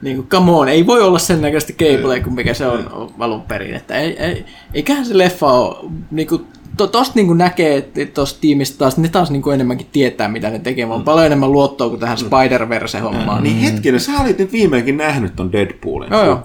Niin 0.01 0.15
kuin, 0.15 0.27
come 0.27 0.51
on, 0.51 0.69
ei 0.69 0.85
voi 0.85 1.01
olla 1.01 1.19
sen 1.19 1.41
näköistä 1.41 1.73
Cablea 1.73 2.23
kuin 2.23 2.33
mikä 2.33 2.53
se 2.53 2.65
on 2.67 3.11
alun 3.19 3.41
perin. 3.41 3.73
Että 3.75 3.95
ei, 3.95 4.17
ei, 4.23 4.45
eiköhän 4.73 5.05
se 5.05 5.17
leffa 5.17 5.47
ole, 5.53 5.89
niin 6.11 6.27
kuin, 6.27 6.45
to, 6.79 6.87
tosta 6.87 7.15
niin 7.15 7.27
kuin 7.27 7.37
näkee, 7.37 7.77
että 7.77 8.13
tosta 8.13 8.41
tiimistä 8.41 8.77
taas, 8.77 8.97
ne 8.97 9.09
taas 9.09 9.31
niin 9.31 9.41
kuin 9.41 9.53
enemmänkin 9.53 9.87
tietää, 9.91 10.27
mitä 10.27 10.49
ne 10.49 10.59
tekee. 10.59 10.85
On 10.85 11.03
paljon 11.03 11.25
enemmän 11.25 11.51
luottoa 11.51 11.89
kuin 11.89 11.99
tähän 11.99 12.17
Spider-Verse-hommaan. 12.17 13.43
Niin 13.43 13.57
hetkinen, 13.57 13.99
sä 13.99 14.11
olit 14.21 14.37
nyt 14.37 14.51
viimeinkin 14.51 14.97
nähnyt 14.97 15.35
ton 15.35 15.51
Deadpoolin. 15.51 16.11
Joo, 16.11 16.25
joo. 16.25 16.43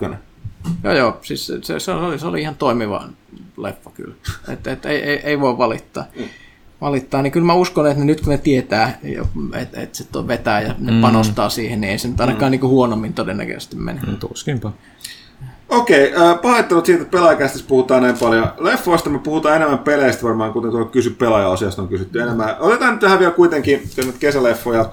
Joo, 0.85 0.95
joo, 0.95 1.19
siis 1.23 1.47
se, 1.47 1.59
se, 1.63 1.81
se, 1.81 1.93
oli, 1.93 2.19
se 2.19 2.27
oli 2.27 2.41
ihan 2.41 2.55
toimiva 2.55 3.05
leffa 3.57 3.91
kyllä. 3.91 4.15
Et, 4.49 4.67
et, 4.67 4.87
ei, 4.87 5.03
ei, 5.03 5.21
ei 5.25 5.41
voi 5.41 5.59
valittaa. 5.59 6.05
valittaa, 6.81 7.23
niin 7.23 7.33
kyllä 7.33 7.47
mä 7.47 7.55
uskon, 7.55 7.87
että 7.87 7.99
ne 7.99 8.05
nyt 8.05 8.21
kun 8.21 8.31
ne 8.31 8.39
tietää, 8.39 8.99
että 9.55 9.81
et 9.81 9.95
se 9.95 10.05
vetää 10.29 10.61
ja 10.61 10.75
ne 10.79 10.93
mm. 10.93 11.01
panostaa 11.01 11.49
siihen, 11.49 11.81
niin 11.81 11.91
ei 11.91 11.99
se 11.99 12.09
nyt 12.09 12.21
ainakaan 12.21 12.53
mm. 12.53 12.61
niin 12.61 12.71
huonommin 12.71 13.15
todennäköisesti 13.15 13.77
mene. 13.77 14.01
Mm, 14.07 14.17
Tuskinpa. 14.17 14.73
Okei, 15.69 16.15
äh, 16.17 16.41
pahoittelut 16.43 16.87
siitä, 16.87 17.03
että 17.03 17.17
pelaajakästissä 17.17 17.67
puhutaan 17.69 18.03
näin 18.03 18.19
paljon. 18.19 18.49
Leffoista 18.59 19.11
me 19.11 19.19
puhutaan 19.19 19.57
enemmän 19.57 19.79
peleistä 19.79 20.23
varmaan, 20.23 20.53
kuten 20.53 20.71
tuo 20.71 20.85
kysy 20.85 21.11
pelaaja-osiosta 21.11 21.83
on 21.83 21.89
kysytty 21.89 22.21
enemmän. 22.21 22.57
Otetaan 22.61 22.91
nyt 22.91 23.01
tähän 23.01 23.19
vielä 23.19 23.33
kuitenkin 23.33 23.83
nyt 23.97 24.19
kesäleffoja. 24.19 24.91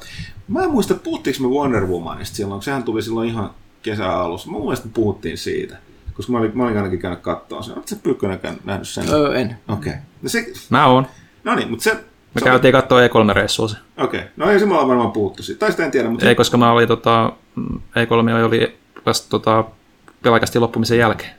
Mä 0.47 0.63
en 0.63 0.71
muista, 0.71 0.93
puhuttiinko 0.93 1.43
me 1.43 1.55
Wonder 1.55 1.85
Womanista 1.87 2.35
silloin, 2.35 2.61
sehän 2.61 2.83
tuli 2.83 3.01
silloin 3.01 3.29
ihan 3.29 3.49
kesän 3.81 4.09
alussa. 4.09 4.51
Mä 4.51 4.57
muistan, 4.57 4.87
että 4.87 4.95
puhuttiin 4.95 5.37
siitä, 5.37 5.77
koska 6.13 6.31
mä 6.31 6.37
olin, 6.39 6.51
mä 6.57 6.63
olin 6.63 6.77
ainakin 6.77 6.99
käynyt 6.99 7.19
katsoa 7.19 7.61
sen. 7.61 7.73
Oletko 7.73 7.87
sä 7.87 7.95
Pyykkönenkään 8.03 8.55
nähnyt 8.63 8.87
sen? 8.87 9.03
Öö, 9.13 9.35
en. 9.35 9.57
Okei. 9.67 9.93
No, 10.21 10.29
se, 10.29 10.45
Mä 10.69 10.87
oon. 10.87 11.07
no 11.43 11.55
niin, 11.55 11.69
mutta 11.69 11.83
se... 11.83 11.93
Me 11.93 12.39
se 12.39 12.45
käytiin 12.45 12.71
katsoa 12.71 13.07
E3-reissua 13.07 13.67
se. 13.67 13.77
Okei, 13.97 14.21
no 14.37 14.51
ei 14.51 14.59
se 14.59 14.65
me 14.65 14.71
ollaan 14.71 14.87
varmaan 14.87 15.11
puhuttu 15.11 15.43
siitä. 15.43 15.59
Tai 15.59 15.71
sitä 15.71 15.85
en 15.85 15.91
tiedä, 15.91 16.09
mutta... 16.09 16.27
Ei, 16.27 16.35
koska 16.35 16.57
mä 16.57 16.71
olin 16.71 16.87
tota, 16.87 17.33
mm, 17.55 17.79
E3 17.95 18.45
oli 18.45 18.77
vasta 19.05 19.29
tota, 19.29 19.63
pelkästi 20.23 20.59
loppumisen 20.59 20.97
jälkeen. 20.97 21.31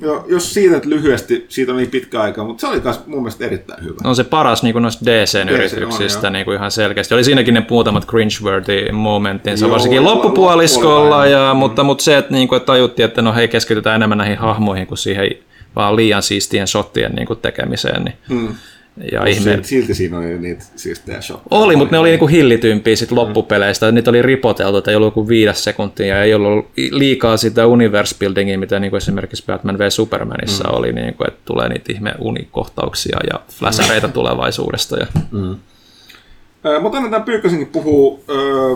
Jo, 0.00 0.24
jos 0.28 0.54
siitä 0.54 0.74
nyt 0.74 0.84
lyhyesti, 0.84 1.46
siitä 1.48 1.72
on 1.72 1.78
niin 1.78 1.90
pitkä 1.90 2.20
aika, 2.20 2.44
mutta 2.44 2.60
se 2.60 2.66
oli 2.66 2.80
myös 2.80 3.06
mun 3.06 3.22
mielestä 3.22 3.44
erittäin 3.44 3.84
hyvä. 3.84 3.96
On 4.04 4.16
se 4.16 4.24
paras 4.24 4.62
niin 4.62 4.82
noista 4.82 5.04
DCn 5.04 5.48
DC 5.48 6.24
on, 6.24 6.32
niin 6.32 6.44
kuin 6.44 6.56
ihan 6.56 6.70
selkeästi. 6.70 7.14
Oli 7.14 7.24
siinäkin 7.24 7.54
ne 7.54 7.66
muutamat 7.70 8.04
cringe-worthy 8.04 8.92
momentinsa, 8.92 9.64
Joo, 9.64 9.72
varsinkin 9.72 10.04
loppupuoliskolla, 10.04 11.26
ja, 11.26 11.54
mutta, 11.54 11.84
mutta 11.84 12.04
se, 12.04 12.18
että, 12.18 12.32
niin 12.32 12.48
kuin, 12.48 12.56
että 12.56 12.66
tajuttiin, 12.66 13.04
että 13.04 13.22
no 13.22 13.34
hei, 13.34 13.48
keskitytään 13.48 13.96
enemmän 13.96 14.18
näihin 14.18 14.38
hahmoihin 14.38 14.86
kuin 14.86 14.98
siihen 14.98 15.30
vaan 15.76 15.96
liian 15.96 16.22
siistien 16.22 16.66
shottien 16.66 17.12
niin 17.12 17.26
kuin 17.26 17.38
tekemiseen. 17.38 18.04
Niin. 18.04 18.16
Mm. 18.28 18.54
Ja 19.12 19.26
ihme, 19.26 19.58
Silti, 19.62 19.94
siinä 19.94 20.18
oli 20.18 20.38
niitä 20.38 20.64
siistejä 20.76 21.20
shotteja. 21.20 21.60
oli, 21.60 21.76
mutta 21.76 21.94
ne 21.94 21.98
oli 21.98 22.08
niinku 22.08 22.26
hillitympiä 22.26 22.96
sit 22.96 23.12
loppupeleistä. 23.12 23.92
Niitä 23.92 24.10
oli 24.10 24.22
ripoteltu, 24.22 24.78
että 24.78 24.90
ei 24.90 24.96
ollut 24.96 25.14
kuin 25.14 25.28
viides 25.28 25.64
sekuntia 25.64 26.06
ja 26.06 26.22
ei 26.22 26.34
ollut 26.34 26.66
liikaa 26.90 27.36
sitä 27.36 27.66
universe 27.66 28.16
buildingia, 28.20 28.58
mitä 28.58 28.80
niinku 28.80 28.96
esimerkiksi 28.96 29.44
Batman 29.46 29.78
v 29.78 29.88
Supermanissa 29.88 30.64
mm. 30.68 30.74
oli, 30.74 30.92
niinku, 30.92 31.24
että 31.28 31.40
tulee 31.44 31.68
niitä 31.68 31.92
ihme 31.92 32.14
unikohtauksia 32.18 33.18
ja 33.32 33.40
flashereita 33.48 34.08
tulevaisuudesta. 34.08 34.96
Ja... 34.96 35.06
Ö, 36.64 36.80
Mutta 36.80 36.98
annetaan 36.98 37.22
Pyykkösenkin 37.22 37.66
puhuu. 37.68 38.24
Öö, 38.30 38.74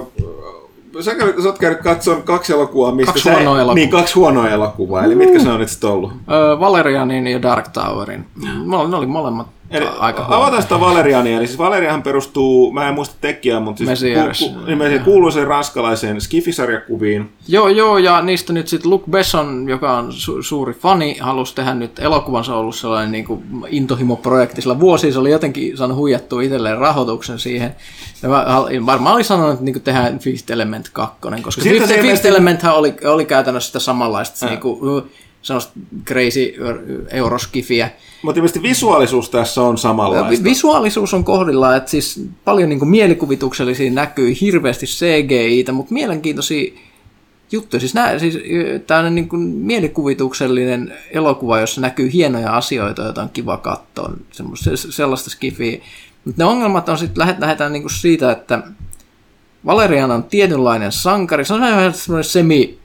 sä, 1.03 1.15
kävit, 1.15 1.37
sä 1.43 1.49
oot 1.49 1.59
käynyt 1.59 1.81
katsomaan 1.81 2.23
kaksi 2.23 2.53
elokuvaa, 2.53 2.93
mistä 2.95 3.13
Kaksi 3.13 3.25
sä, 3.25 3.31
huonoa 3.33 3.55
elokuvaa. 3.57 3.75
Niin, 3.75 3.91
kaksi 3.91 4.15
huonoa 4.15 4.49
elokuvaa. 4.51 5.05
Eli 5.05 5.15
mitkä 5.15 5.39
se 5.39 5.49
on 5.49 5.61
nyt 5.61 5.69
sitten 5.69 5.91
ollut? 5.91 6.13
Öö, 6.31 6.61
Valerianin 6.61 7.27
ja 7.27 7.43
Dark 7.43 7.69
Towerin. 7.69 8.27
Mo- 8.43 8.89
Ne 8.91 8.97
oli 8.97 9.07
molemmat 9.07 9.47
Eli 9.71 9.87
aika 9.99 10.27
avataan 10.29 10.63
sitä 10.63 10.81
Valeriania. 10.81 11.37
Eli 11.39 11.47
siis 11.47 11.59
Valeriahan 11.59 12.03
perustuu, 12.03 12.73
mä 12.73 12.89
en 12.89 12.95
muista 12.95 13.15
tekijää, 13.21 13.61
mutta 13.61 13.79
siis 13.79 13.89
Messiers. 13.89 14.39
ku, 14.39 14.49
ku, 14.49 14.61
niin 14.65 15.01
kuuluiseen 15.05 15.47
ranskalaiseen 15.47 16.21
Skifisarjakuviin. 16.21 17.33
Joo, 17.49 17.69
joo, 17.69 17.99
ja 17.99 18.23
niistä 18.23 18.53
nyt 18.53 18.69
sitten 18.69 18.91
Luc 18.91 19.03
Besson, 19.11 19.69
joka 19.69 19.99
on 19.99 20.09
su- 20.09 20.43
suuri 20.43 20.73
fani, 20.73 21.19
halusi 21.19 21.55
tehdä 21.55 21.75
nyt 21.75 21.99
elokuvansa 21.99 22.57
ollut 22.57 22.77
sellainen 22.77 23.13
niin 23.13 23.25
kuin 23.25 23.43
intohimoprojekti. 23.69 24.63
Sillä 24.63 24.81
vuosia 24.81 25.13
se 25.13 25.19
oli 25.19 25.31
jotenkin 25.31 25.77
saanut 25.77 25.97
huijattua 25.97 26.43
itselleen 26.43 26.79
rahoituksen 26.79 27.39
siihen. 27.39 27.77
Ja 28.23 28.29
mä 28.29 28.47
varmaan 28.87 29.15
oli 29.15 29.25
sanonut, 29.25 29.53
että 29.53 29.65
niin 29.65 29.73
kuin 29.75 29.83
tehdään 29.83 30.19
Fifth 30.19 30.53
Element 30.53 30.89
2, 30.93 31.17
koska 31.43 31.63
Fifth, 31.63 32.01
Fifth 32.01 32.27
Elementhän 32.27 32.75
oli, 32.75 32.95
oli 33.05 33.25
käytännössä 33.25 33.67
sitä 33.67 33.79
samanlaista, 33.79 34.47
niin 34.47 34.61
kuin, 34.61 35.11
sellaista 35.43 35.73
crazy 36.07 36.55
euroskifiä. 37.11 37.91
Mutta 38.23 38.39
ilmeisesti 38.39 38.63
visuaalisuus 38.63 39.31
tässä 39.31 39.63
on 39.63 39.79
samanlaista. 39.79 40.31
Vi- 40.31 40.45
Visuaalisuus 40.51 41.15
on 41.15 41.25
kohdillaan, 41.25 41.77
että 41.77 41.91
siis 41.91 42.25
paljon 42.45 42.69
niin 42.69 42.79
kuin 42.79 42.89
mielikuvituksellisia 42.89 43.91
näkyy, 43.91 44.35
hirveästi 44.41 44.87
CGI-tä, 44.87 45.73
mutta 45.73 45.95
mielenkiintoisia 45.95 46.73
juttuja. 47.53 47.81
Siis, 47.81 47.95
nää, 47.95 48.19
siis 48.19 48.39
tämmöinen 48.87 49.15
niin 49.15 49.29
kuin 49.29 49.43
mielikuvituksellinen 49.43 50.95
elokuva, 51.11 51.61
jossa 51.61 51.81
näkyy 51.81 52.13
hienoja 52.13 52.57
asioita, 52.57 53.03
joita 53.03 53.23
on 53.23 53.31
kiva 53.33 53.57
katsoa, 53.57 54.13
semmoista, 54.31 54.77
se- 54.77 54.93
sellaista 54.93 55.31
skifiä. 55.31 55.81
Mutta 56.25 56.43
ne 56.43 56.51
ongelmat 56.51 56.89
on 56.89 56.99
sitten, 56.99 57.29
lähdetään 57.39 57.73
niin 57.73 57.83
kuin 57.83 57.93
siitä, 57.93 58.33
että 58.33 58.63
Valerian 59.67 60.11
on 60.11 60.25
tietynlainen 60.25 60.93
sankari, 60.93 61.45
se 61.45 61.55
on 61.55 61.61
vähän 61.61 61.95
semmoinen 61.95 62.25
semi 62.25 62.79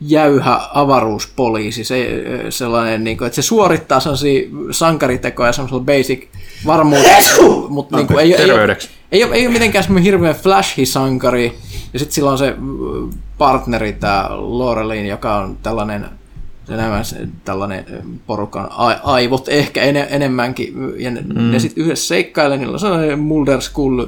jäyhä 0.00 0.60
avaruuspoliisi, 0.74 1.84
se, 1.84 2.22
sellainen, 2.50 3.04
niin 3.04 3.18
kuin, 3.18 3.26
että 3.26 3.36
se 3.36 3.42
suorittaa 3.42 4.00
sellaisia 4.00 4.48
sankaritekoja 4.70 5.52
semmoisella 5.52 5.84
basic 5.84 6.26
varmuudella, 6.66 7.68
mutta 7.68 7.96
niin 7.96 8.06
kuin, 8.06 8.18
ei, 8.18 8.34
ei, 8.34 8.52
ole, 8.52 8.76
ei, 9.12 9.24
ole, 9.24 9.34
ei 9.34 9.46
ole 9.46 9.52
mitenkään 9.52 9.84
semmoinen 9.84 10.04
hirveän 10.04 10.34
flashy-sankari, 10.34 11.58
ja 11.92 11.98
sitten 11.98 12.14
sillä 12.14 12.30
on 12.30 12.38
se 12.38 12.54
mm, 12.58 13.10
partneri, 13.38 13.92
tämä 13.92 14.26
Laurelin, 14.30 15.06
joka 15.06 15.36
on 15.36 15.58
tällainen 15.62 16.06
nämä, 16.76 17.02
tällainen 17.44 17.84
porukan 18.26 18.68
a- 18.70 19.00
aivot 19.02 19.48
ehkä 19.48 19.82
ene, 19.82 20.06
enemmänkin, 20.10 20.74
ja 20.96 21.10
ne, 21.10 21.20
mm. 21.20 21.50
ne 21.50 21.58
sitten 21.58 21.84
yhdessä 21.84 22.08
seikkailee, 22.08 22.58
niillä 22.58 22.72
on 22.72 22.80
sellainen 22.80 23.18
Mulder 23.18 23.60
Skull, 23.60 24.06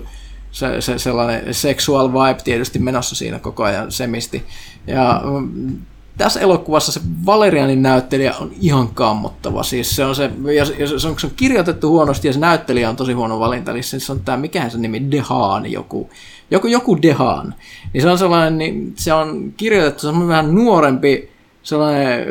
se, 0.52 0.80
se, 0.80 0.98
sellainen 0.98 1.54
sexual 1.54 2.12
vibe 2.12 2.42
tietysti 2.44 2.78
menossa 2.78 3.14
siinä 3.14 3.38
koko 3.38 3.62
ajan 3.62 3.92
semisti. 3.92 4.44
Ja 4.86 5.22
mm, 5.24 5.78
tässä 6.18 6.40
elokuvassa 6.40 6.92
se 6.92 7.00
Valerianin 7.26 7.82
näyttelijä 7.82 8.34
on 8.40 8.50
ihan 8.60 8.88
kammottava. 8.88 9.62
Siis 9.62 9.96
se 9.96 10.04
on 10.04 10.14
se, 10.14 10.30
ja 10.54 10.64
se, 10.64 10.74
ja 10.78 10.86
se, 10.86 11.08
on, 11.08 11.18
se 11.18 11.26
on 11.26 11.32
kirjoitettu 11.36 11.90
huonosti 11.90 12.28
ja 12.28 12.32
se 12.32 12.40
näyttelijä 12.40 12.90
on 12.90 12.96
tosi 12.96 13.12
huono 13.12 13.40
valinta. 13.40 13.70
Eli 13.70 13.82
se 13.82 14.12
on 14.12 14.20
tämä, 14.20 14.36
mikähän 14.38 14.70
se 14.70 14.78
nimi, 14.78 15.10
Dehaan 15.10 15.72
joku. 15.72 16.10
Joku, 16.50 16.66
joku 16.66 17.02
Dehaan. 17.02 17.54
Niin 17.92 18.02
se 18.02 18.10
on 18.10 18.18
sellainen, 18.18 18.58
niin 18.58 18.92
se 18.96 19.12
on 19.12 19.52
kirjoitettu 19.56 20.00
semmoinen 20.00 20.28
vähän 20.28 20.54
nuorempi, 20.54 21.30
sellainen 21.62 22.26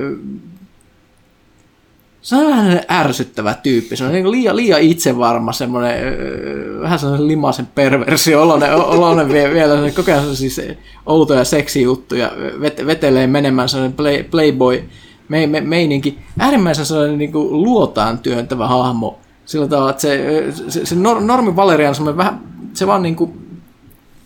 se 2.21 2.35
on 2.35 2.47
vähän 2.47 2.81
ärsyttävä 2.91 3.53
tyyppi, 3.53 3.95
se 3.95 4.03
on 4.03 4.11
niin 4.11 4.31
liian, 4.31 4.55
liian 4.55 4.81
itsevarma, 4.81 5.53
semmoinen 5.53 6.03
öö, 6.03 6.81
vähän 6.81 6.99
sellainen 6.99 7.27
limaisen 7.27 7.65
perversio, 7.65 8.41
oloinen, 8.41 8.75
oloinen 8.75 9.29
vie, 9.29 9.53
vielä 9.53 9.67
sellainen 9.67 9.93
koko 9.93 10.11
ajan 10.11 10.35
siis 10.35 10.61
outoja 11.05 11.43
seksijuttuja, 11.43 12.31
vet, 12.61 12.85
vetelee 12.85 13.27
menemään 13.27 13.69
sellainen 13.69 13.97
play, 13.97 14.23
playboy 14.23 14.83
me, 15.31 15.47
me, 15.47 15.61
meininki, 15.61 16.19
äärimmäisen 16.39 16.85
sellainen 16.85 17.17
niin 17.17 17.31
kuin 17.31 17.63
luotaan 17.63 18.19
työntävä 18.19 18.67
hahmo, 18.67 19.19
sillä 19.45 19.67
tavalla, 19.67 19.89
että 19.89 20.01
se, 20.01 20.45
se, 20.67 20.85
se 20.85 20.95
nor, 20.95 21.21
normi 21.21 21.55
Valerian 21.55 21.95
semmoinen 21.95 22.17
vähän, 22.17 22.41
se 22.73 22.87
vaan 22.87 23.01
niin 23.01 23.15
kuin, 23.15 23.31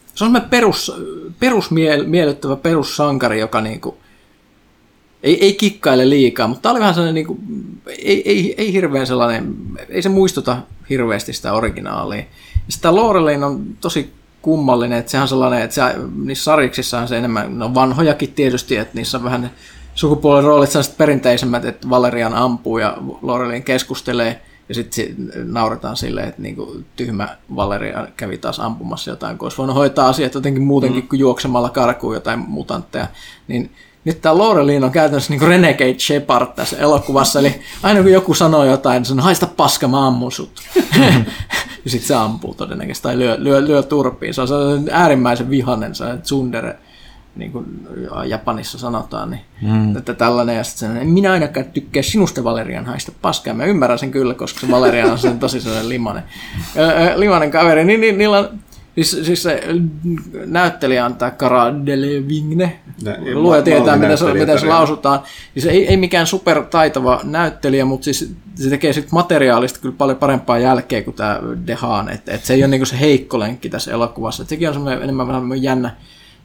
se 0.06 0.24
on 0.24 0.28
semmoinen 0.28 0.50
perus, 0.50 0.92
perusmiellyttävä 1.40 2.56
perussankari, 2.56 3.40
joka 3.40 3.62
niinku, 3.62 3.98
ei, 5.26 5.46
ei 5.46 5.54
kikkaile 5.54 6.10
liikaa, 6.10 6.48
mutta 6.48 6.62
tämä 6.62 6.72
oli 6.72 6.80
vähän 6.80 6.94
sellainen, 6.94 7.16
niin 7.16 7.28
kuin, 7.28 7.40
ei, 7.88 8.30
ei, 8.30 8.56
ei 8.58 8.74
hirveän 8.74 9.08
sellainen, 9.08 9.56
ei 9.90 10.02
se 10.02 10.10
muistuta 10.10 10.58
hirveästi 10.90 11.34
sitä 11.34 11.54
originaalia. 11.54 12.20
Ja 12.20 12.26
sitä 12.70 12.96
Lorelin 12.96 13.44
on 13.44 13.66
tosi 13.82 14.14
kummallinen, 14.42 15.00
että 15.00 15.12
sehän 15.12 15.22
on 15.22 15.28
sellainen, 15.28 15.62
että 15.62 15.76
se, 15.76 15.82
niissä 16.16 16.44
sariksissa 16.44 17.00
on 17.00 17.08
se 17.08 17.18
enemmän, 17.18 17.60
no 17.60 17.74
vanhojakin 17.74 18.34
tietysti, 18.34 18.78
että 18.78 18.96
niissä 18.96 19.18
on 19.18 19.24
vähän 19.24 19.42
ne 19.42 19.50
sukupuolen 19.96 20.44
roolit 20.44 20.72
sellaiset 20.72 20.98
perinteisemmät, 20.98 21.66
että 21.66 21.90
Valerian 21.90 22.34
ampuu 22.34 22.78
ja 22.78 22.98
Lorelin 23.22 23.64
keskustelee, 23.64 24.42
ja 24.70 24.76
sitten 24.76 24.94
sit 24.94 25.16
nauretaan 25.44 25.98
silleen, 25.98 26.28
että 26.28 26.42
niinku 26.42 26.82
tyhmä 26.96 27.38
Valeria 27.56 28.08
kävi 28.18 28.38
taas 28.38 28.60
ampumassa 28.60 29.12
jotain, 29.12 29.38
kun 29.38 29.46
olisi 29.46 29.58
voinut 29.58 29.76
hoitaa 29.76 30.10
asiat 30.10 30.34
jotenkin 30.34 30.64
muutenkin 30.64 31.04
mm. 31.04 31.08
kuin 31.08 31.20
juoksemalla 31.20 31.70
karkuun 31.70 32.14
jotain 32.14 32.40
mutantteja. 32.40 33.08
Niin 33.48 33.72
nyt 34.06 34.22
tämä 34.22 34.38
Laurelin 34.38 34.84
on 34.84 34.92
käytännössä 34.92 35.34
niin 35.34 35.42
Renegade 35.42 36.00
Shepard 36.00 36.48
tässä 36.56 36.78
elokuvassa, 36.78 37.40
eli 37.40 37.62
aina 37.84 38.02
kun 38.02 38.12
joku 38.12 38.34
sanoo 38.34 38.64
jotain, 38.64 38.96
niin 38.96 39.06
sanoo, 39.06 39.24
haista 39.24 39.48
paska, 39.48 39.88
mä 39.88 40.08
ammun 40.08 40.32
sut. 40.32 40.62
ja 41.86 41.92
sitten 41.92 42.08
se 42.08 42.16
ampuu 42.16 42.54
todennäköisesti, 42.54 43.04
tai 43.04 43.18
lyö, 43.18 43.36
lyö, 43.40 43.66
lyö 43.68 43.84
turpiin. 43.84 44.34
Se 44.34 44.42
on 44.42 44.48
sellainen 44.48 44.90
äärimmäisen 44.92 45.50
vihanen, 45.50 45.96
se 45.96 46.06
tsundere, 46.24 46.78
niin 47.36 47.52
kuin 47.52 47.88
Japanissa 48.26 48.78
sanotaan, 48.78 49.32
niin 49.32 49.42
mm. 49.62 49.98
että 49.98 50.14
tällainen, 50.14 50.56
ja 50.56 50.64
sitten 50.64 50.98
sen, 50.98 51.08
minä 51.08 51.32
ainakaan 51.32 51.66
tykkää 51.66 52.04
sinusta 52.04 52.44
Valerian 52.44 52.86
haista 52.86 53.12
paskaa. 53.22 53.54
Mä 53.54 53.66
ymmärrän 53.66 54.00
sen 54.00 54.12
kyllä, 54.12 54.34
koska 54.34 54.60
se 54.60 54.72
Valerian 54.72 55.12
on 55.12 55.18
sen 55.18 55.40
tosi 55.40 55.62
sellainen 55.62 55.90
limanen, 55.90 56.24
limanen 57.16 57.52
kaveri. 57.52 57.86
Niin, 57.86 58.02
niin, 58.02 58.18
niillä 58.18 58.40
on 58.40 58.50
Siis, 58.96 59.26
siis 59.26 59.44
se 59.44 59.64
näyttelijä 60.46 61.06
on 61.06 61.16
tämä 61.16 61.32
Cara 61.32 61.86
Delevingne. 61.86 62.80
Luoja 63.34 63.62
tietää, 63.62 63.98
miten 63.98 64.18
se, 64.18 64.34
miten 64.34 64.60
se 64.60 64.66
lausutaan. 64.66 65.20
Siis 65.54 65.66
ei, 65.66 65.88
ei 65.88 65.98
mikään 65.98 66.28
super 66.28 66.64
taitava 66.64 67.20
näyttelijä, 67.24 67.86
mutta 67.86 68.06
siis 68.06 68.34
se 68.56 68.70
tekee 68.70 68.94
sit 68.94 69.12
materiaalista 69.12 69.80
kyllä 69.80 69.96
paljon 69.98 70.18
parempaa 70.18 70.60
jälkeä 70.60 71.02
kuin 71.02 71.16
tämä 71.16 71.40
Dehaan. 71.68 72.10
Että 72.10 72.34
et 72.34 72.46
se 72.46 72.54
ei 72.54 72.62
ole 72.64 72.68
niinku 72.68 72.86
se 72.86 73.00
heikko 73.00 73.40
lenkki 73.40 73.70
tässä 73.70 73.92
elokuvassa. 73.92 74.44
Et 74.44 74.50
sekin 74.50 74.68
on 74.68 74.74
semmoinen 74.74 75.04
enemmän 75.04 75.28
vähän 75.28 75.64
jännä, 75.64 75.96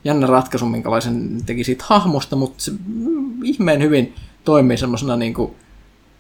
jännä 0.05 0.27
ratkaisu, 0.27 0.67
minkälaisen 0.67 1.45
teki 1.47 1.65
siitä 1.65 1.85
hahmosta, 1.87 2.37
mutta 2.37 2.63
se 2.63 2.71
mm, 2.71 3.45
ihmeen 3.45 3.83
hyvin 3.83 4.15
toimii 4.45 4.77
semmoisena 4.77 5.17
niinku, 5.17 5.57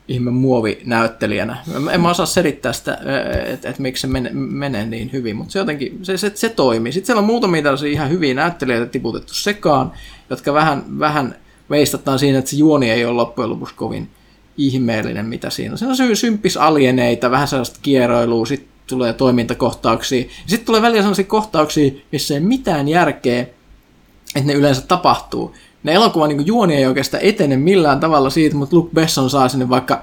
ihme 0.09 0.31
muovinäyttelijänä. 0.31 1.57
En 1.93 2.01
mä 2.01 2.11
osaa 2.11 2.27
selittää 2.27 2.73
sitä, 2.73 2.99
että 3.47 3.69
et 3.69 3.79
miksi 3.79 4.01
se 4.01 4.07
menee, 4.07 4.33
menee 4.35 4.87
niin 4.87 5.13
hyvin, 5.13 5.37
mutta 5.37 5.53
se 5.53 5.59
jotenkin, 5.59 5.99
se, 6.03 6.17
se, 6.17 6.33
se 6.35 6.49
toimii. 6.49 6.93
Sitten 6.93 7.07
siellä 7.07 7.21
on 7.21 7.27
muutamia 7.27 7.63
tällaisia 7.63 7.93
ihan 7.93 8.11
hyviä 8.11 8.35
näyttelijöitä 8.35 8.87
tiputettu 8.87 9.35
sekaan, 9.35 9.93
jotka 10.31 10.55
vähän, 10.55 10.85
vähän 10.99 11.37
veistataan 11.71 12.19
siinä, 12.19 12.39
että 12.39 12.51
se 12.51 12.57
juoni 12.57 12.91
ei 12.91 13.05
ole 13.05 13.15
loppujen 13.15 13.51
lopuksi 13.51 13.75
kovin 13.75 14.11
ihmeellinen, 14.57 15.27
mitä 15.27 15.51
siinä 15.51 15.73
on. 15.73 15.97
Se 15.97 16.03
on 16.03 16.17
symppis 16.17 16.57
alieneita, 16.57 17.31
vähän 17.31 17.49
sellaista 17.49 17.79
kierroilua, 17.83 18.47
sitten 18.47 18.71
tulee 18.87 19.13
toimintakohtauksia. 19.13 20.25
Sitten 20.47 20.67
tulee 20.67 20.83
välillä 20.83 21.03
sellaisia 21.03 21.25
kohtauksia, 21.25 21.93
missä 22.13 22.35
ei 22.35 22.41
mitään 22.41 22.89
järkeä, 22.89 23.41
että 23.41 24.47
ne 24.47 24.53
yleensä 24.53 24.83
tapahtuu 24.83 25.55
ne 25.83 25.93
elokuvan 25.93 26.28
niin 26.28 26.47
juoni 26.47 26.74
ei 26.74 26.87
oikeastaan 26.87 27.22
etene 27.22 27.57
millään 27.57 28.01
tavalla 28.01 28.31
siitä, 28.31 28.57
mutta 28.57 28.76
Luke 28.76 28.91
Besson 28.95 29.31
saa 29.31 29.49
sinne 29.49 29.68
vaikka 29.68 30.03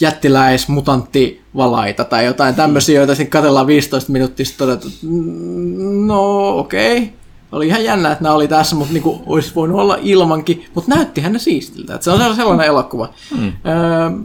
jättiläis, 0.00 0.68
mutantti, 0.68 1.42
valaita 1.56 2.04
tai 2.04 2.24
jotain 2.24 2.54
tämmöisiä, 2.54 3.00
joita 3.00 3.14
sitten 3.14 3.30
katsellaan 3.30 3.66
15 3.66 4.12
minuuttia 4.12 4.46
sitten 4.46 4.66
todettu, 4.66 4.88
mm, 5.02 6.06
no 6.06 6.48
okei, 6.58 6.96
okay. 6.96 7.08
oli 7.52 7.66
ihan 7.66 7.84
jännä, 7.84 8.12
että 8.12 8.24
nämä 8.24 8.34
oli 8.34 8.48
tässä, 8.48 8.76
mutta 8.76 8.92
niinku 8.92 9.22
olisi 9.26 9.54
voinut 9.54 9.80
olla 9.80 9.98
ilmankin, 10.02 10.64
mutta 10.74 10.94
näyttihän 10.94 11.32
ne 11.32 11.38
siistiltä, 11.38 11.94
että 11.94 12.04
se 12.04 12.10
on 12.10 12.36
sellainen 12.36 12.66
elokuva. 12.66 13.14
Mm. 13.38 13.46
Öö, 13.46 13.52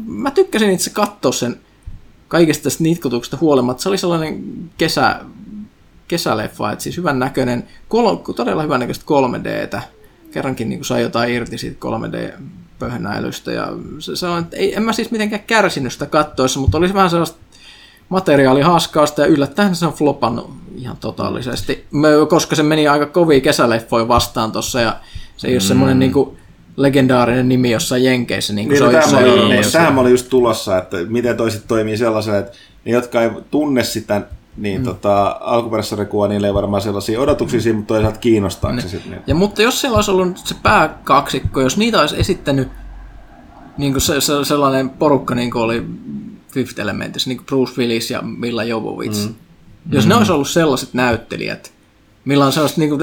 mä 0.05 0.31
tykkäsin 0.31 0.71
itse 0.71 0.89
katsoa 0.89 1.31
sen 1.31 1.59
kaikesta 2.27 2.63
tästä 2.63 2.83
nitkutuksesta 2.83 3.37
huolimatta, 3.41 3.83
se 3.83 3.89
oli 3.89 3.97
sellainen 3.97 4.43
kesä, 4.77 5.19
kesäleffa, 6.07 6.71
että 6.71 6.83
siis 6.83 6.97
hyvän 6.97 7.19
näköinen, 7.19 7.67
kol- 7.87 8.15
todella 8.35 8.63
hyvän 8.63 8.79
näköistä 8.79 9.05
3Dtä, 9.05 9.81
kerrankin 10.31 10.69
niin 10.69 10.79
kuin 10.79 10.85
sai 10.85 11.01
jotain 11.01 11.33
irti 11.33 11.57
siitä 11.57 11.77
3D-pöhnäilystä. 11.87 13.51
Ja 13.51 13.67
se, 13.99 14.15
se 14.15 14.27
on, 14.27 14.39
että 14.39 14.57
ei, 14.57 14.75
en 14.75 14.83
mä 14.83 14.93
siis 14.93 15.11
mitenkään 15.11 15.43
kärsinyt 15.47 15.93
sitä 15.93 16.05
kattoissa, 16.05 16.59
mutta 16.59 16.77
olisi 16.77 16.93
vähän 16.93 17.09
sellaista 17.09 17.37
materiaali 18.09 18.61
haskausta 18.61 19.21
ja 19.21 19.27
yllättäen 19.27 19.75
se 19.75 19.85
on 19.85 19.93
flopannut 19.93 20.53
ihan 20.75 20.97
totaalisesti, 20.97 21.85
koska 22.29 22.55
se 22.55 22.63
meni 22.63 22.87
aika 22.87 23.05
kovin 23.05 23.41
kesäleffoja 23.41 24.07
vastaan 24.07 24.51
tuossa 24.51 24.81
ja 24.81 24.97
se 25.37 25.47
ei 25.47 25.53
ole 25.53 25.59
mm. 25.59 25.67
semmoinen 25.67 25.99
niin 25.99 26.13
kuin, 26.13 26.37
legendaarinen 26.77 27.49
nimi 27.49 27.71
jossain 27.71 28.03
Jenkeissä. 28.03 28.53
Niin 28.53 28.67
kuin 28.67 28.91
niin, 28.91 29.09
se 29.09 29.15
no, 29.15 29.19
oli, 29.19 29.49
niin, 29.49 29.97
oli 29.97 30.11
just 30.11 30.29
tulossa, 30.29 30.77
että 30.77 30.97
miten 31.07 31.37
toiset 31.37 31.63
toimii 31.67 31.97
sellaisena, 31.97 32.37
että 32.37 32.57
ne, 32.85 32.91
jotka 32.91 33.21
ei 33.21 33.29
tunne 33.51 33.83
sitä 33.83 34.21
niin 34.57 34.81
mm. 34.81 34.85
tota, 34.85 35.37
alkuperäisessä 35.41 36.07
niille 36.29 36.47
ei 36.47 36.53
varmaan 36.53 36.81
sellaisia 36.81 37.19
odotuksia 37.19 37.61
siinä, 37.61 37.77
mutta 37.77 37.93
toisaalta 37.93 38.19
kiinnostaako 38.19 38.81
se 38.81 38.89
sitten. 38.89 39.23
Ja 39.27 39.35
mutta 39.35 39.61
jos 39.61 39.81
siellä 39.81 39.95
olisi 39.95 40.11
ollut 40.11 40.37
se 40.37 40.55
pääkaksikko, 40.63 41.61
jos 41.61 41.77
niitä 41.77 42.01
olisi 42.01 42.19
esittänyt 42.19 42.67
niin 43.77 43.91
kuin 43.91 44.01
se, 44.01 44.21
se, 44.21 44.33
sellainen 44.43 44.89
porukka, 44.89 45.35
niin 45.35 45.51
kuin 45.51 45.61
oli 45.61 45.85
Fifth 46.47 46.79
Elementissä, 46.79 47.29
niin 47.29 47.37
kuin 47.37 47.45
Bruce 47.45 47.73
Willis 47.77 48.11
ja 48.11 48.21
Milla 48.21 48.63
Jovovich. 48.63 49.27
Mm. 49.27 49.35
Jos 49.91 50.05
mm. 50.05 50.09
ne 50.09 50.15
olisi 50.15 50.31
ollut 50.31 50.49
sellaiset 50.49 50.93
näyttelijät, 50.93 51.71
millä 52.25 52.45
on 52.45 52.51
sellaiset, 52.51 52.77
niin 52.77 52.89
kuin, 52.89 53.01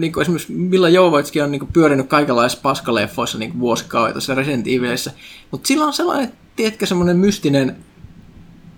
niin 0.00 0.12
kuin 0.12 0.22
esimerkiksi 0.22 0.52
Milla 0.52 0.88
Jovovitskin 0.88 1.44
on 1.44 1.50
niin 1.50 1.60
kuin, 1.60 1.72
pyörinyt 1.72 2.06
kaikenlaisissa 2.06 2.62
paskaleffoissa 2.62 3.38
niin 3.38 3.60
vuosikaudet 3.60 4.14
tässä 4.14 4.34
Resident 4.34 4.66
Evilissä, 4.66 5.12
mutta 5.50 5.66
sillä 5.66 5.84
on 5.84 5.92
sellainen, 5.92 6.32
tiedätkö, 6.56 6.86
semmoinen 6.86 7.16
mystinen 7.16 7.76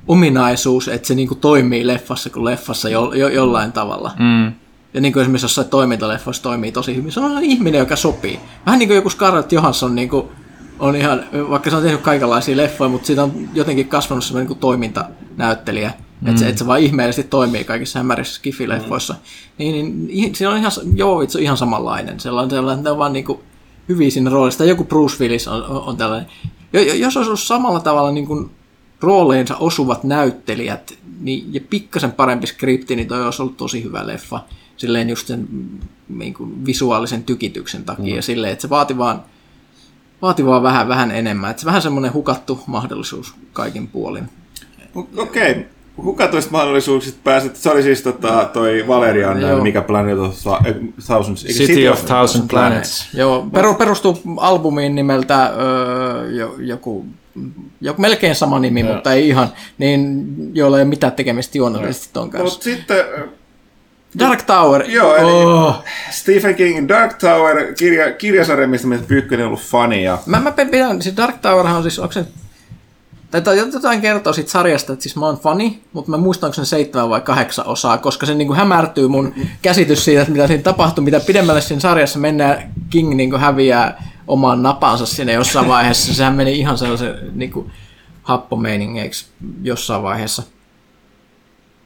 ominaisuus, 0.08 0.88
että 0.88 1.08
se 1.08 1.14
niinku 1.14 1.34
toimii 1.34 1.86
leffassa 1.86 2.30
kuin 2.30 2.44
leffassa 2.44 2.88
jo, 2.88 3.12
jo, 3.12 3.28
jollain 3.28 3.72
tavalla. 3.72 4.12
Mm. 4.18 4.52
Ja 4.94 5.00
niin 5.00 5.12
kuin 5.12 5.20
esimerkiksi 5.20 5.44
jossain 5.44 5.68
toimintaleffoissa 5.68 6.42
toimii 6.42 6.72
tosi 6.72 6.96
hyvin. 6.96 7.12
Se 7.12 7.20
on 7.20 7.42
ihminen, 7.42 7.78
joka 7.78 7.96
sopii. 7.96 8.40
Vähän 8.66 8.78
niin 8.78 8.88
kuin 8.88 8.96
joku 8.96 9.10
Scarlett 9.10 9.52
Johansson 9.52 9.94
niin 9.94 10.08
kuin 10.08 10.26
on 10.78 10.96
ihan, 10.96 11.24
vaikka 11.50 11.70
se 11.70 11.76
on 11.76 11.82
tehnyt 11.82 12.00
kaikenlaisia 12.00 12.56
leffoja, 12.56 12.88
mutta 12.88 13.06
siitä 13.06 13.22
on 13.22 13.32
jotenkin 13.54 13.88
kasvanut 13.88 14.24
semmoinen 14.24 14.48
niin 14.48 14.58
toimintanäyttelijä. 14.58 15.92
Mm. 16.20 16.28
Että 16.28 16.40
se, 16.40 16.48
että 16.48 16.58
se 16.58 16.66
vaan 16.66 16.80
ihmeellisesti 16.80 17.30
toimii 17.30 17.64
kaikissa 17.64 17.98
hämärissä 17.98 18.34
skifileffoissa. 18.34 19.14
Mm. 19.14 19.18
Niin, 19.58 20.06
niin 20.06 20.34
siinä 20.34 20.50
on 20.50 20.58
ihan, 20.58 20.72
joo, 20.94 21.20
itse 21.20 21.38
on 21.38 21.44
ihan 21.44 21.56
samanlainen. 21.56 22.20
Sellainen, 22.20 22.50
sellainen 22.50 22.84
ne 22.84 22.90
on 22.90 22.98
vaan 22.98 23.12
niin 23.12 23.24
kuin 23.24 23.38
hyviä 23.88 24.10
siinä 24.10 24.30
roolissa. 24.30 24.64
Joku 24.64 24.84
Bruce 24.84 25.16
Willis 25.20 25.48
on, 25.48 25.64
on, 25.64 25.82
on 25.82 25.96
tällainen. 25.96 26.26
Jos 26.94 27.16
olisi 27.16 27.28
ollut 27.28 27.40
samalla 27.40 27.80
tavalla 27.80 28.12
niin 28.12 28.26
kuin 28.26 28.50
rooleensa 29.04 29.56
osuvat 29.56 30.04
näyttelijät 30.04 30.98
niin, 31.20 31.54
ja 31.54 31.60
pikkasen 31.70 32.12
parempi 32.12 32.46
skripti, 32.46 32.96
niin 32.96 33.08
toi 33.08 33.24
olisi 33.24 33.42
ollut 33.42 33.56
tosi 33.56 33.84
hyvä 33.84 34.06
leffa. 34.06 34.40
Silleen 34.76 35.10
just 35.10 35.26
sen 35.26 35.48
niin 36.08 36.34
kuin 36.34 36.66
visuaalisen 36.66 37.24
tykityksen 37.24 37.84
takia. 37.84 38.14
Mm. 38.14 38.22
Silleen, 38.22 38.52
että 38.52 38.62
se 38.62 38.70
vaati 38.70 38.98
vaan, 38.98 39.22
vaati 40.22 40.46
vaan 40.46 40.62
vähän, 40.62 40.88
vähän 40.88 41.10
enemmän. 41.10 41.50
Että 41.50 41.60
se 41.60 41.66
vähän 41.66 41.82
semmoinen 41.82 42.12
hukattu 42.12 42.60
mahdollisuus 42.66 43.34
kaikin 43.52 43.88
puolin. 43.88 44.28
Okei. 45.16 45.50
Okay. 45.50 45.64
Hukatuista 46.02 46.52
mahdollisuuksista 46.52 47.20
pääset, 47.24 47.56
se 47.56 47.70
oli 47.70 47.82
siis 47.82 48.02
tota, 48.02 48.50
toi 48.52 48.84
Valerian, 48.88 49.40
Joo. 49.40 49.62
mikä 49.62 49.82
Planet 49.82 50.18
of 50.18 50.34
Thousands, 51.06 51.44
City, 51.44 51.66
City 51.66 51.88
of, 51.88 52.04
Thousand 52.04 52.48
Planets. 52.48 52.50
Planets. 52.50 53.14
Joo, 53.14 53.46
peru, 53.52 53.74
perustuu 53.74 54.20
albumiin 54.36 54.94
nimeltä 54.94 55.52
öö, 55.58 56.30
joku 56.58 57.06
joku 57.80 58.00
melkein 58.00 58.34
sama 58.34 58.58
nimi, 58.58 58.80
ja. 58.80 58.86
mutta 58.86 59.12
ei 59.12 59.28
ihan, 59.28 59.48
niin 59.78 60.26
joilla 60.54 60.76
ei 60.76 60.82
ole 60.82 60.88
mitään 60.88 61.12
tekemistä 61.12 61.58
juonnollisesti 61.58 62.08
ton 62.12 62.30
kanssa. 62.30 62.54
Mutta 62.54 62.64
sitten... 62.64 63.04
Dark 64.18 64.42
Tower. 64.42 64.90
Joo, 64.90 65.16
eli 65.16 65.30
oh. 65.30 65.84
Stephen 66.10 66.54
Kingin 66.54 66.88
Dark 66.88 67.14
Tower, 67.14 67.74
kirja, 67.74 68.12
kirjasarja, 68.12 68.68
mistä 68.68 68.86
meistä 68.86 69.06
Pyykkönen 69.06 69.46
on 69.46 69.48
ollut 69.48 69.64
fani. 69.64 70.04
Ja... 70.04 70.18
Mä, 70.26 70.40
mä 70.40 70.52
pidän, 70.70 71.02
siis 71.02 71.16
Dark 71.16 71.36
Tower 71.42 71.66
on 71.66 71.82
siis, 71.82 71.98
onko 71.98 72.12
se 72.12 72.24
tai 73.40 73.58
jotain 73.58 74.00
kertoo 74.00 74.32
siitä 74.32 74.50
sarjasta, 74.50 74.92
että 74.92 75.02
siis 75.02 75.16
mä 75.16 75.26
oon 75.26 75.38
fani, 75.38 75.82
mutta 75.92 76.10
mä 76.10 76.16
muistan, 76.16 76.48
onko 76.48 76.54
se 76.54 76.64
seitsemän 76.64 77.08
vai 77.08 77.20
kahdeksan 77.20 77.66
osaa, 77.66 77.98
koska 77.98 78.26
se 78.26 78.34
niin 78.34 78.46
kuin 78.46 78.56
hämärtyy 78.56 79.08
mun 79.08 79.34
käsitys 79.62 80.04
siitä, 80.04 80.22
että 80.22 80.32
mitä 80.32 80.46
siinä 80.46 80.62
tapahtuu, 80.62 81.04
mitä 81.04 81.20
pidemmälle 81.20 81.60
siinä 81.60 81.80
sarjassa 81.80 82.18
mennään, 82.18 82.72
King 82.90 83.14
niin 83.14 83.30
kuin 83.30 83.40
häviää 83.40 84.13
oman 84.26 84.62
napansa 84.62 85.06
sinne 85.06 85.32
jossain 85.32 85.68
vaiheessa. 85.68 86.14
Sehän 86.14 86.34
meni 86.34 86.58
ihan 86.58 86.78
sellaisen 86.78 87.14
niin 87.32 87.50
kuin, 87.50 87.70
happomeiningeiksi 88.22 89.26
jossain 89.62 90.02
vaiheessa. 90.02 90.42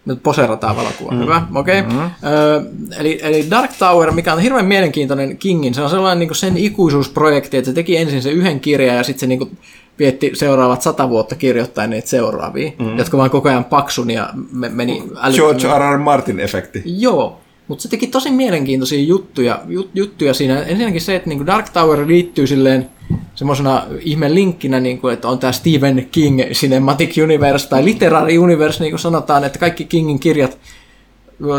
Nyt 0.04 0.22
poserataan 0.22 0.76
valokuva. 0.76 1.12
Mm. 1.12 1.18
Hyvä, 1.18 1.42
okei. 1.54 1.80
Okay. 1.80 1.92
Mm-hmm. 1.92 2.10
Öö, 2.24 2.62
eli, 2.98 3.18
eli 3.22 3.50
Dark 3.50 3.70
Tower, 3.78 4.12
mikä 4.12 4.32
on 4.32 4.40
hirveän 4.40 4.66
mielenkiintoinen 4.66 5.38
Kingin, 5.38 5.74
se 5.74 5.82
on 5.82 5.90
sellainen 5.90 6.18
niin 6.28 6.36
sen 6.36 6.56
ikuisuusprojekti, 6.56 7.56
että 7.56 7.70
se 7.70 7.74
teki 7.74 7.96
ensin 7.96 8.22
se 8.22 8.30
yhden 8.30 8.60
kirjan 8.60 8.96
ja 8.96 9.02
sitten 9.02 9.20
se 9.20 9.26
niin 9.26 9.38
kuin, 9.38 9.58
vietti 9.98 10.30
seuraavat 10.34 10.82
sata 10.82 11.08
vuotta 11.08 11.34
kirjoittaen 11.34 11.90
niitä 11.90 12.08
seuraavia, 12.08 12.72
mm. 12.78 12.98
jotka 12.98 13.16
vaan 13.16 13.30
koko 13.30 13.48
ajan 13.48 13.64
paksun 13.64 14.10
ja 14.10 14.30
me, 14.52 14.68
meni 14.68 14.92
älyttömän. 14.92 15.32
George 15.34 15.68
R. 15.78 15.94
R. 15.94 15.98
Martin-efekti. 15.98 16.82
Joo, 16.84 17.40
Mutta 17.68 17.82
se 17.82 17.88
teki 17.88 18.06
tosi 18.06 18.30
mielenkiintoisia 18.30 19.02
juttuja, 19.02 19.62
jut, 19.66 19.90
juttuja 19.94 20.34
siinä. 20.34 20.62
Ensinnäkin 20.62 21.00
se, 21.00 21.16
että 21.16 21.28
niin 21.28 21.46
Dark 21.46 21.68
Tower 21.68 22.06
liittyy 22.06 22.46
silleen 22.46 22.90
semmoisena 23.34 23.86
ihme 24.00 24.34
linkkinä, 24.34 24.80
niin 24.80 24.98
kuin, 24.98 25.14
että 25.14 25.28
on 25.28 25.38
tämä 25.38 25.52
Stephen 25.52 26.08
King 26.12 26.40
Cinematic 26.40 27.18
Universe 27.22 27.68
tai 27.68 27.84
Literary 27.84 28.38
Universe, 28.38 28.80
niin 28.84 28.92
kuin 28.92 29.00
sanotaan, 29.00 29.44
että 29.44 29.58
kaikki 29.58 29.84
Kingin 29.84 30.20
kirjat 30.20 30.58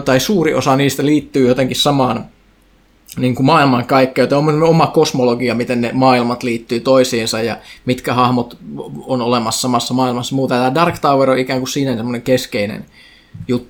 tai 0.06 0.20
suuri 0.20 0.54
osa 0.54 0.76
niistä 0.76 1.06
liittyy 1.06 1.48
jotenkin 1.48 1.78
samaan 1.78 2.26
niin 3.18 3.36
kuin 3.36 3.46
maailmankaikkeuteen, 3.46 4.40
on 4.40 4.64
oma 4.64 4.88
kosmologia, 4.88 5.56
miten 5.56 5.82
ne 5.82 5.92
maailmat 5.94 6.44
liittyy 6.44 6.80
toisiinsa 6.80 7.42
ja 7.42 7.58
mitkä 7.86 8.14
hahmot 8.14 8.58
on 9.06 9.22
olemassa 9.22 9.62
samassa 9.62 9.94
maailmassa 9.94 10.36
muuta. 10.36 10.56
Tämä 10.56 10.76
Dark 10.76 11.00
Tower 11.00 11.30
on 11.30 11.38
ikään 11.38 11.60
kuin 11.60 11.70
siinä 11.70 11.96
semmoinen 11.96 12.22
keskeinen 12.22 12.86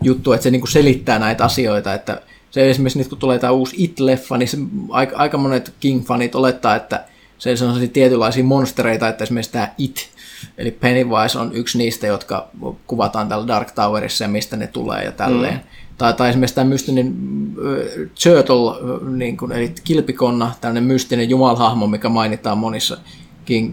juttu, 0.04 0.32
että 0.32 0.44
se 0.44 0.52
niin 0.52 0.62
kuin 0.62 0.72
selittää 0.72 1.20
näitä 1.20 1.46
asioita, 1.46 1.94
että 1.94 2.22
se 2.52 2.70
esimerkiksi 2.70 3.00
nyt 3.00 3.08
kun 3.08 3.18
tulee 3.18 3.39
tämä 3.39 3.52
uusi 3.52 3.76
It-leffa, 3.84 4.38
niin 4.38 4.50
se, 4.50 4.58
aika, 4.89 5.18
aika 5.18 5.38
monet 5.38 5.74
King-fanit 5.80 6.36
olettaa, 6.36 6.76
että 6.76 7.06
se 7.38 7.52
on 7.52 7.58
sellaisia 7.58 7.88
tietynlaisia 7.88 8.43
monstereita, 8.43 9.08
että 9.08 9.24
esimerkiksi 9.24 9.52
tämä 9.52 9.74
It, 9.78 10.10
eli 10.58 10.72
Pennywise 10.72 11.39
on 11.39 11.52
yksi 11.54 11.78
niistä, 11.78 12.08
jotka 12.08 12.47
kuvataan 12.88 13.30
täällä 13.30 13.47
Dark 13.47 13.72
Towerissa 13.72 14.24
ja 14.24 14.28
mistä 14.28 14.58
ne 14.58 14.68
tulee 14.68 15.04
ja 15.04 15.12
tälleen. 15.12 15.54
Mm. 15.54 15.60
Tai, 15.97 16.14
tai 16.14 16.30
esimerkiksi 16.30 16.56
tämä 16.56 16.70
mystinen 16.70 17.16
uh, 17.58 18.08
Turtle, 18.24 19.00
niin 19.12 19.38
kuin, 19.38 19.52
eli 19.52 19.74
kilpikonna, 19.84 20.52
tämmöinen 20.62 20.84
mystinen 20.84 21.30
jumalhahmo, 21.30 21.88
mikä 21.88 22.10
mainitaan 22.10 22.58
monissa 22.58 22.97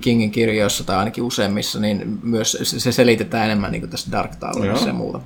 Kingin 0.00 0.30
kirjoissa 0.30 0.84
tai 0.84 0.96
ainakin 0.96 1.24
useimmissa, 1.24 1.80
niin 1.80 2.18
myös 2.22 2.58
se 2.62 2.92
selitetään 2.92 3.44
enemmän 3.44 3.72
niin 3.72 3.90
tässä 3.90 4.12
Dark 4.12 4.36
Towerissa 4.36 4.88
ja 4.88 4.92
muuta. 4.92 5.20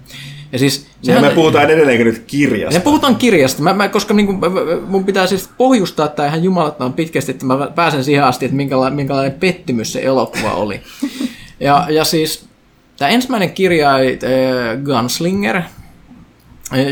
Ja 0.52 0.58
siis, 0.58 0.86
sehän, 1.02 1.22
me 1.22 1.30
puhutaan 1.30 1.70
edelleenkin 1.70 2.06
nyt 2.06 2.24
kirjasta. 2.26 2.78
Me 2.78 2.84
puhutaan 2.84 3.16
kirjasta, 3.16 3.62
mä, 3.62 3.72
mä, 3.72 3.88
koska 3.88 4.14
niin 4.14 4.26
kuin, 4.26 4.38
mun 4.86 5.04
pitää 5.04 5.26
siis 5.26 5.50
pohjustaa 5.56 6.08
tämä 6.08 6.28
ihan 6.28 6.44
jumalattoman 6.44 6.92
pitkästi, 6.92 7.30
että 7.30 7.46
mä 7.46 7.66
pääsen 7.74 8.04
siihen 8.04 8.24
asti, 8.24 8.44
että 8.44 8.56
minkälainen, 8.56 8.96
minkälainen 8.96 9.40
pettymys 9.40 9.92
se 9.92 10.00
elokuva 10.02 10.52
oli. 10.52 10.80
ja, 11.60 11.86
ja 11.90 12.04
siis 12.04 12.44
tämä 12.96 13.08
ensimmäinen 13.08 13.52
kirja 13.52 13.94
oli 13.94 14.18
äh, 14.24 14.82
Gunslinger, 14.84 15.62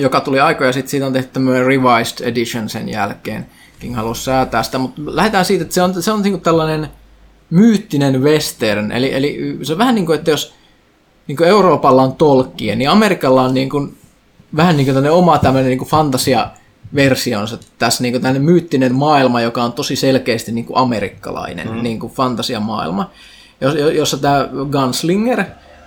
joka 0.00 0.20
tuli 0.20 0.40
aikoja 0.40 0.72
sitten, 0.72 0.90
siitä 0.90 1.06
on 1.06 1.12
tehty 1.12 1.30
tämmöinen 1.32 1.66
revised 1.66 2.26
edition 2.26 2.68
sen 2.68 2.88
jälkeen. 2.88 3.46
King 3.78 3.96
halusi 3.96 4.24
säätää 4.24 4.62
sitä, 4.62 4.78
mutta 4.78 5.02
lähdetään 5.04 5.44
siitä, 5.44 5.62
että 5.62 5.74
se 5.74 5.82
on, 5.82 6.02
se 6.02 6.12
on 6.12 6.22
niin 6.22 6.40
tällainen 6.40 6.88
myyttinen 7.50 8.22
western, 8.22 8.92
eli, 8.92 9.14
eli 9.14 9.58
se 9.62 9.72
on 9.72 9.78
vähän 9.78 9.94
niin 9.94 10.06
kuin, 10.06 10.18
että 10.18 10.30
jos 10.30 10.54
niin 11.26 11.36
kuin 11.36 11.48
Euroopalla 11.48 12.02
on 12.02 12.12
tolkkien, 12.12 12.78
niin 12.78 12.90
Amerikalla 12.90 13.42
on 13.42 13.54
niin 13.54 13.70
kuin, 13.70 13.96
vähän 14.56 14.76
niin 14.76 14.94
kuin 14.94 15.10
oma 15.10 15.38
tämmöinen 15.38 15.68
niin 15.68 15.78
kuin 15.78 15.88
fantasia 15.88 16.50
versionsa 16.94 17.58
tässä 17.78 18.02
niin 18.02 18.12
tämmöinen 18.12 18.42
myyttinen 18.42 18.94
maailma, 18.94 19.40
joka 19.40 19.62
on 19.62 19.72
tosi 19.72 19.96
selkeästi 19.96 20.52
niin 20.52 20.64
kuin 20.64 20.76
amerikkalainen 20.78 21.68
mm. 21.68 21.82
niin 21.82 22.00
kuin 22.00 22.12
fantasiamaailma, 22.12 23.10
jossa 23.94 24.16
tämä 24.16 24.48
Gunslinger, 24.70 25.44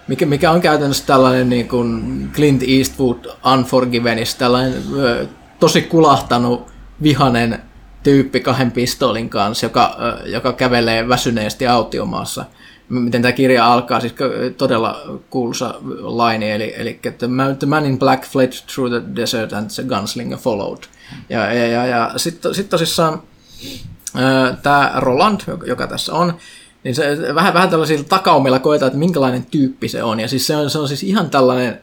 mikä, 0.08 0.26
mikä 0.26 0.52
on 0.52 0.62
käytännössä 0.62 1.06
tällainen 1.06 1.50
niin 1.50 1.68
kuin 1.68 2.04
Clint 2.34 2.64
Eastwood 2.68 3.26
Unforgivenissa, 3.54 4.38
tällainen 4.38 4.84
ö, 5.00 5.28
tosi 5.60 5.82
kulahtanut 5.82 6.68
vihanen 7.04 7.62
tyyppi 8.04 8.40
kahden 8.40 8.72
pistoolin 8.72 9.30
kanssa, 9.30 9.66
joka, 9.66 9.98
joka 10.26 10.54
kävelee 10.54 11.10
väsyneesti 11.10 11.68
autiomaassa– 11.68 12.46
miten 12.92 13.22
tämä 13.22 13.32
kirja 13.32 13.74
alkaa, 13.74 14.00
siis 14.00 14.14
todella 14.58 15.02
kuuluisa 15.30 15.76
laini, 16.00 16.52
eli, 16.52 16.74
eli 16.78 17.00
the, 17.18 17.28
man, 17.66 17.86
in 17.86 18.00
black 18.00 18.26
fled 18.26 18.52
through 18.74 18.94
the 18.94 19.16
desert 19.16 19.54
and 19.54 19.70
the 19.70 19.84
gunslinger 19.84 20.38
followed. 20.38 20.84
Ja, 21.30 21.54
ja, 21.54 21.68
ja, 21.68 21.86
ja 21.86 22.12
sitten 22.18 22.56
sit 22.56 22.70
tosissaan 22.70 23.22
tämä 24.64 24.92
Roland, 24.96 25.42
joka 25.66 25.88
tässä 25.88 26.14
on, 26.14 26.34
niin 26.84 26.96
se 26.96 27.18
vähän, 27.36 27.54
vähän 27.54 27.70
tällaisilla 27.70 28.04
takaumilla 28.04 28.60
koetaan, 28.60 28.88
että 28.88 29.00
minkälainen 29.00 29.46
tyyppi 29.46 29.88
se 29.88 30.04
on. 30.04 30.20
Ja 30.20 30.28
siis 30.28 30.48
se 30.48 30.56
on, 30.56 30.70
se 30.70 30.80
on 30.80 30.88
siis 30.88 31.04
ihan 31.04 31.30
tällainen, 31.30 31.82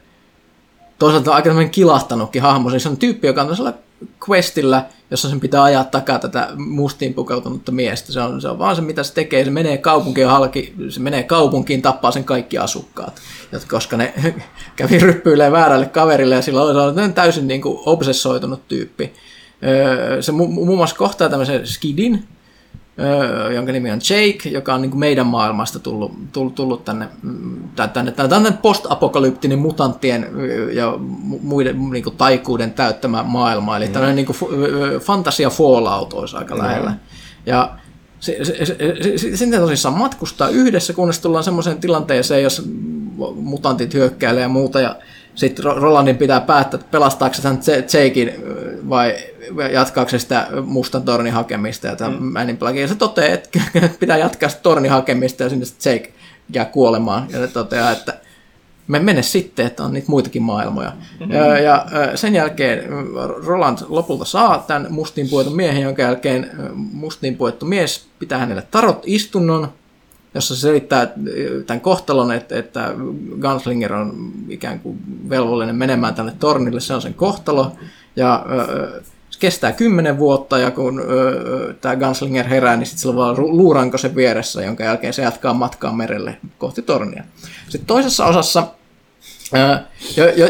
toisaalta 0.99 1.33
aika 1.33 1.49
kilahtanutkin 1.71 2.41
hahmo. 2.41 2.69
Siis 2.69 2.83
se 2.83 2.89
on 2.89 2.97
tyyppi, 2.97 3.27
joka 3.27 3.41
on 3.41 3.47
tällaisella 3.47 3.73
questillä, 4.29 4.85
jossa 5.11 5.29
sen 5.29 5.39
pitää 5.39 5.63
ajaa 5.63 5.83
takaa 5.83 6.19
tätä 6.19 6.49
mustiin 6.55 7.13
pukeutunutta 7.13 7.71
miestä. 7.71 8.11
Se 8.11 8.21
on, 8.21 8.41
se 8.41 8.47
on 8.47 8.59
vaan 8.59 8.75
se, 8.75 8.81
mitä 8.81 9.03
se 9.03 9.13
tekee. 9.13 9.45
Se 9.45 9.51
menee 9.51 9.77
kaupunkiin 9.77 10.27
halki, 10.27 10.73
se 10.89 10.99
menee 10.99 11.23
kaupunkiin, 11.23 11.81
tappaa 11.81 12.11
sen 12.11 12.23
kaikki 12.23 12.57
asukkaat. 12.57 13.21
koska 13.71 13.97
ne 13.97 14.13
kävi 14.75 14.99
ryppyilemään 14.99 15.51
väärälle 15.51 15.85
kaverille 15.85 16.35
ja 16.35 16.41
silloin 16.41 16.95
se 16.95 17.01
on 17.01 17.13
täysin 17.13 17.47
niin 17.47 17.61
kuin 17.61 17.79
obsessoitunut 17.85 18.67
tyyppi. 18.67 19.13
Se 20.21 20.31
muun 20.31 20.77
muassa 20.77 20.95
kohtaa 20.95 21.29
tämmöisen 21.29 21.67
skidin, 21.67 22.27
jonka 23.55 23.71
nimi 23.71 23.91
on 23.91 23.99
Jake, 24.09 24.49
joka 24.49 24.73
on 24.73 24.81
niin 24.81 24.89
kuin 24.89 24.99
meidän 24.99 25.25
maailmasta 25.25 25.79
tullut, 25.79 26.11
tullut, 26.31 26.55
tullut 26.55 26.85
tänne, 26.85 27.07
mm, 27.23 27.69
tänne, 27.93 28.11
tänne 28.11 28.51
post-apokalyptinen 28.51 29.59
mutanttien 29.59 30.27
ja 30.73 30.93
muiden 31.41 31.89
niin 31.91 32.03
kuin 32.03 32.15
taikuuden 32.15 32.73
täyttämä 32.73 33.23
maailma. 33.23 33.77
Eli 33.77 33.85
mm. 33.85 33.93
tämmöinen 33.93 34.15
niin 34.15 34.25
kuin 34.25 34.37
fantasia 34.99 35.49
Fallout 35.49 36.13
olisi 36.13 36.37
aika 36.37 36.55
mm. 36.55 36.61
lähellä. 36.61 36.93
Ja 37.45 37.71
se, 38.19 38.37
se, 38.43 38.65
se, 38.65 38.75
se, 39.17 39.37
se, 39.37 39.57
tosissaan 39.57 39.97
matkustaa 39.97 40.49
yhdessä, 40.49 40.93
kunnes 40.93 41.19
tullaan 41.19 41.43
semmoiseen 41.43 41.77
tilanteeseen, 41.77 42.43
jos 42.43 42.69
mutantit 43.35 43.93
hyökkäilee 43.93 44.41
ja 44.41 44.49
muuta, 44.49 44.81
ja 44.81 44.95
sitten 45.39 45.65
Rolandin 45.65 46.17
pitää 46.17 46.41
päättää, 46.41 46.79
pelastaako 46.91 47.35
se 47.35 47.41
tämän 47.41 47.59
Jakein 47.93 48.33
vai 48.89 49.15
jatkaako 49.73 50.09
se 50.09 50.19
sitä 50.19 50.47
mustan 50.65 51.03
tornin 51.03 51.33
hakemista 51.33 51.87
ja 51.87 51.95
tämän 51.95 52.13
mm. 52.13 52.33
Man 52.33 52.49
in 52.49 52.57
Black. 52.57 52.77
Ja 52.77 52.87
se 52.87 52.95
toteaa, 52.95 53.33
että 53.33 53.59
pitää 53.99 54.17
jatkaa 54.17 54.49
sitä 54.49 54.61
tornin 54.61 54.91
hakemista 54.91 55.43
ja 55.43 55.49
sinne 55.49 55.65
sitten 55.65 55.93
Jake 55.93 56.13
jää 56.53 56.65
kuolemaan. 56.65 57.27
Ja 57.29 57.39
se 57.39 57.47
toteaa, 57.47 57.91
että 57.91 58.13
me 58.87 58.99
mene 58.99 59.21
sitten, 59.21 59.65
että 59.65 59.83
on 59.83 59.93
niitä 59.93 60.09
muitakin 60.09 60.41
maailmoja. 60.41 60.89
Mm-hmm. 60.89 61.35
Ja, 61.35 61.59
ja 61.59 61.85
sen 62.15 62.35
jälkeen 62.35 62.83
Roland 63.45 63.77
lopulta 63.87 64.25
saa 64.25 64.63
tämän 64.67 64.87
mustiin 64.89 65.29
puetun 65.29 65.55
miehen, 65.55 65.81
jonka 65.81 66.01
jälkeen 66.01 66.51
mustiin 66.75 67.35
puettu 67.37 67.65
mies 67.65 68.07
pitää 68.19 68.39
hänelle 68.39 68.63
tarot 68.71 69.03
istunnon, 69.05 69.73
jossa 70.33 70.55
se 70.55 70.61
selittää 70.61 71.13
tämän 71.67 71.81
kohtalon, 71.81 72.31
että, 72.31 72.59
että 72.59 72.93
Gunslinger 73.41 73.93
on 73.93 74.31
ikään 74.49 74.79
kuin 74.79 74.99
velvollinen 75.29 75.75
menemään 75.75 76.15
tänne 76.15 76.33
tornille, 76.39 76.79
se 76.79 76.93
on 76.93 77.01
sen 77.01 77.13
kohtalo, 77.13 77.71
ja 78.15 78.45
se 79.29 79.39
kestää 79.39 79.71
kymmenen 79.71 80.17
vuotta, 80.17 80.57
ja 80.57 80.71
kun 80.71 80.99
ö, 80.99 81.73
tämä 81.81 81.95
Gunslinger 81.95 82.47
herää, 82.47 82.77
niin 82.77 82.87
sitten 82.87 83.01
sillä 83.01 83.25
on 83.25 83.57
luuranko 83.57 83.97
se 83.97 84.15
vieressä, 84.15 84.63
jonka 84.63 84.83
jälkeen 84.83 85.13
se 85.13 85.21
jatkaa 85.21 85.53
matkaa 85.53 85.93
merelle 85.93 86.37
kohti 86.57 86.81
tornia. 86.81 87.23
Sitten 87.69 87.87
toisessa 87.87 88.25
osassa, 88.25 88.67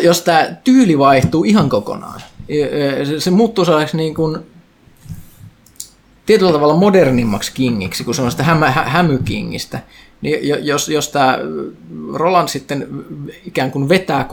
jos 0.02 0.22
tämä 0.22 0.50
tyyli 0.64 1.00
vaihtuu 1.00 1.44
ihan 1.44 1.70
kokonaan, 1.70 2.22
se, 3.04 3.20
se 3.20 3.32
muuttuu 3.32 3.66
sellaiseksi 3.66 3.98
niin 3.98 4.16
kuin 4.16 4.38
tietyllä 6.30 6.52
tavalla 6.52 6.76
modernimmaksi 6.76 7.52
kingiksi 7.54 8.04
kuin 8.04 8.16
sellaista 8.16 8.44
hämä, 8.44 8.72
hä, 8.72 8.84
hämykingistä, 8.84 9.80
niin 10.22 10.66
jos, 10.66 10.90
jos 10.90 11.10
tämä 11.10 11.40
Roland 12.14 12.48
sitten 12.48 12.88
ikään 13.46 13.72
kuin 13.72 13.90
vetää, 13.90 14.28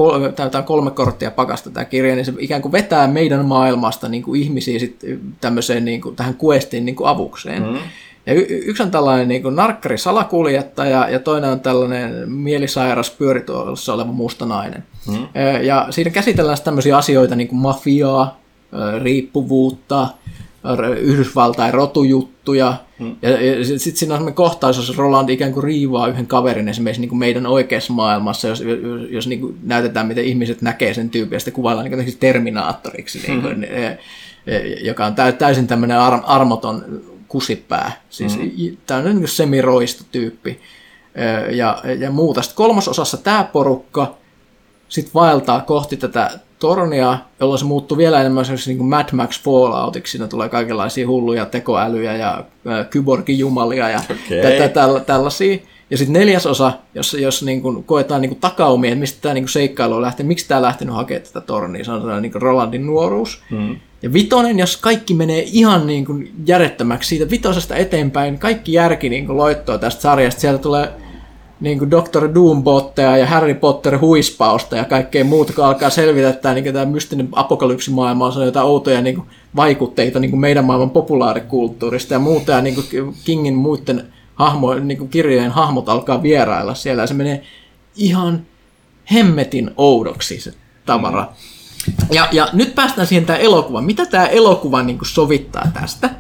tämä 0.51 0.63
kolme 0.63 0.91
korttia 0.91 1.31
pakasta 1.31 1.71
tämä 1.71 1.85
kirja, 1.85 2.15
niin 2.15 2.25
se 2.25 2.33
ikään 2.39 2.63
kuin 2.63 2.73
vetää 2.73 3.09
meidän 3.09 3.45
maailmasta 3.45 4.09
niin 4.09 4.23
kuin 4.23 4.43
ihmisiä 4.43 4.79
sitten 4.79 5.21
tämmöiseen 5.41 5.85
niin 5.85 6.01
kuin, 6.01 6.17
tähän 6.17 6.37
questiin 6.45 6.87
niin 6.87 6.97
kuin 6.97 7.09
avukseen. 7.09 7.63
Mm. 7.63 7.79
Ja 8.27 8.35
y- 8.35 8.47
yksi 8.49 8.83
on 8.83 8.91
tällainen 8.91 9.29
niin 9.29 9.43
kuin 9.43 9.57
narkkari 9.57 9.99
salakuljettaja 9.99 11.09
ja 11.11 11.19
toinen 11.19 11.51
on 11.51 11.61
tällainen 11.61 12.33
mielisairas 12.33 13.11
pyörituolossa 13.11 13.95
oleva 13.95 14.13
musta 14.13 14.47
nainen. 14.47 14.85
Mm. 15.09 15.29
Ja 15.63 15.87
siinä 15.91 16.11
käsitellään 16.11 16.59
tämmöisiä 16.65 16.97
asioita 16.97 17.37
niin 17.37 17.49
kuin 17.49 17.59
mafiaa, 17.59 18.41
riippuvuutta, 19.03 20.09
Yhdysvaltain 21.01 21.75
rotujuttuja. 21.75 22.75
Hmm. 22.99 23.17
Ja, 23.23 23.31
ja 23.31 23.65
sitten 23.65 23.81
siinä 23.81 24.15
on 24.15 24.19
sellainen 24.19 24.35
kohtaus, 24.35 24.77
jossa 24.77 24.95
Roland 24.97 25.29
ikään 25.29 25.53
kuin 25.53 25.65
riivaa 25.65 26.09
yhden 26.09 26.27
kaverin 26.27 26.69
esimerkiksi 26.69 27.01
niin 27.01 27.09
kuin 27.09 27.19
meidän 27.19 27.47
oikeassa 27.47 27.93
maailmassa, 27.93 28.49
jos, 28.49 28.61
jos, 28.61 29.11
jos 29.11 29.27
niin 29.27 29.41
kuin 29.41 29.59
näytetään, 29.63 30.07
miten 30.07 30.25
ihmiset 30.25 30.63
näkee 30.63 30.95
sen 30.95 31.11
tyypin, 31.11 31.37
ja 31.37 31.41
sitten 31.41 31.55
kuvaillaan 31.55 31.91
niin 31.91 32.05
kuin 32.05 32.19
terminaattoriksi, 32.21 33.23
niin 33.29 33.43
kuin, 33.43 33.55
hmm. 33.55 33.99
joka 34.83 35.07
on 35.07 35.15
täysin 35.39 35.67
tämmöinen 35.67 35.99
ar- 35.99 36.23
armoton 36.25 37.03
kusipää. 37.29 37.93
Siis 38.11 38.37
hmm. 38.37 38.77
tämä 38.87 39.01
on 39.01 39.05
niin 39.05 39.29
semiroisto 39.29 40.05
tyyppi. 40.13 40.61
Ja, 41.51 41.83
ja 41.99 42.11
muuta. 42.11 42.43
Sitten 42.43 42.57
kolmososassa 42.57 43.17
tämä 43.17 43.45
porukka 43.53 44.17
sitten 44.89 45.15
vaeltaa 45.15 45.61
kohti 45.61 45.97
tätä 45.97 46.31
tornia, 46.59 47.19
jolloin 47.41 47.59
se 47.59 47.65
muuttuu 47.65 47.99
vielä 47.99 48.21
enemmän 48.21 48.45
niin 48.67 48.79
kuin 48.79 48.89
Mad 48.89 49.09
Max 49.13 49.43
Falloutiksi. 49.43 50.11
Siinä 50.11 50.27
tulee 50.27 50.49
kaikenlaisia 50.49 51.09
hulluja 51.09 51.47
tekoälyjä 51.47 52.17
ja 52.17 52.45
äh, 52.67 52.89
kyborgijumalia 52.91 53.89
ja 53.89 53.99
okay. 53.99 54.59
tä- 54.59 54.69
tä- 54.69 55.01
tällaisia. 55.07 55.59
Ja 55.91 55.97
sitten 55.97 56.13
neljäs 56.13 56.47
osa, 56.47 56.73
jos, 56.95 57.15
jos 57.15 57.43
niin 57.43 57.63
kuin 57.63 57.85
koetaan 57.85 58.21
niin 58.21 58.31
kuin 58.31 58.41
takaumia, 58.41 58.91
että 58.91 59.01
mistä 59.01 59.19
tämä 59.23 59.35
niin 59.35 59.49
seikkailu 59.49 59.95
on 59.95 60.03
lähtenyt, 60.03 60.29
miksi 60.29 60.49
tämä 60.49 60.59
on 60.59 60.63
lähtenyt 60.63 60.95
hakemaan 60.95 61.27
tätä 61.27 61.41
tornia, 61.41 61.85
se 61.85 61.93
on 61.93 62.01
sellainen 62.01 62.23
niin 62.23 62.43
Rolandin 62.43 62.87
nuoruus. 62.87 63.43
Mm. 63.51 63.77
Ja 64.03 64.13
vitonen, 64.13 64.59
jos 64.59 64.77
kaikki 64.77 65.15
menee 65.15 65.43
ihan 65.47 65.87
niin 65.87 66.05
kuin 66.05 66.33
järjettömäksi 66.47 67.09
siitä 67.09 67.31
vitosesta 67.31 67.77
eteenpäin, 67.77 68.39
kaikki 68.39 68.73
järki 68.73 69.09
niin 69.09 69.37
loittoa 69.37 69.79
tästä 69.79 70.03
sarjasta, 70.03 70.41
sieltä 70.41 70.63
tulee 70.63 70.93
niin 71.61 71.79
kuin 71.79 71.91
Dr. 71.91 72.35
Doombotteja 72.35 73.17
ja 73.17 73.27
Harry 73.27 73.55
Potter 73.55 73.99
huispausta 73.99 74.77
ja 74.77 74.85
kaikkea 74.85 75.25
muuta, 75.25 75.53
kun 75.53 75.65
alkaa 75.65 75.91
selvitä, 75.91 76.29
että 76.29 76.55
niin 76.55 76.65
tämä 76.65 76.85
mystinen 76.85 77.29
apokalypsimaailma 77.33 78.27
on 78.27 78.47
jotain 78.47 78.67
outoja 78.67 79.03
niin 79.03 79.15
kuin 79.15 79.27
vaikutteita 79.57 80.21
niin 80.21 80.31
kuin 80.31 80.41
meidän 80.41 80.65
maailman 80.65 80.91
populaarikulttuurista 80.91 82.15
ja 82.15 82.19
muuta, 82.19 82.53
ja 82.53 82.61
niin 82.61 82.75
kuin 82.75 83.15
Kingin 83.25 83.55
muiden 83.55 84.13
hahmo, 84.35 84.75
niin 84.75 84.99
kuin 84.99 85.11
kirjojen 85.11 85.51
hahmot 85.51 85.89
alkaa 85.89 86.23
vierailla 86.23 86.75
siellä, 86.75 87.03
ja 87.03 87.07
se 87.07 87.15
menee 87.15 87.43
ihan 87.97 88.47
hemmetin 89.13 89.71
oudoksi 89.77 90.41
se 90.41 90.55
tavara. 90.87 91.29
Ja, 92.11 92.29
ja 92.33 92.49
nyt 92.53 92.75
päästään 92.75 93.07
siihen 93.07 93.27
tämä 93.27 93.39
elokuva. 93.39 93.83
Mitä 93.83 94.07
tämä 94.07 94.27
elokuva 94.27 94.83
niin 94.83 94.99
kuin 94.99 95.09
sovittaa 95.09 95.71
tästä? 95.75 96.11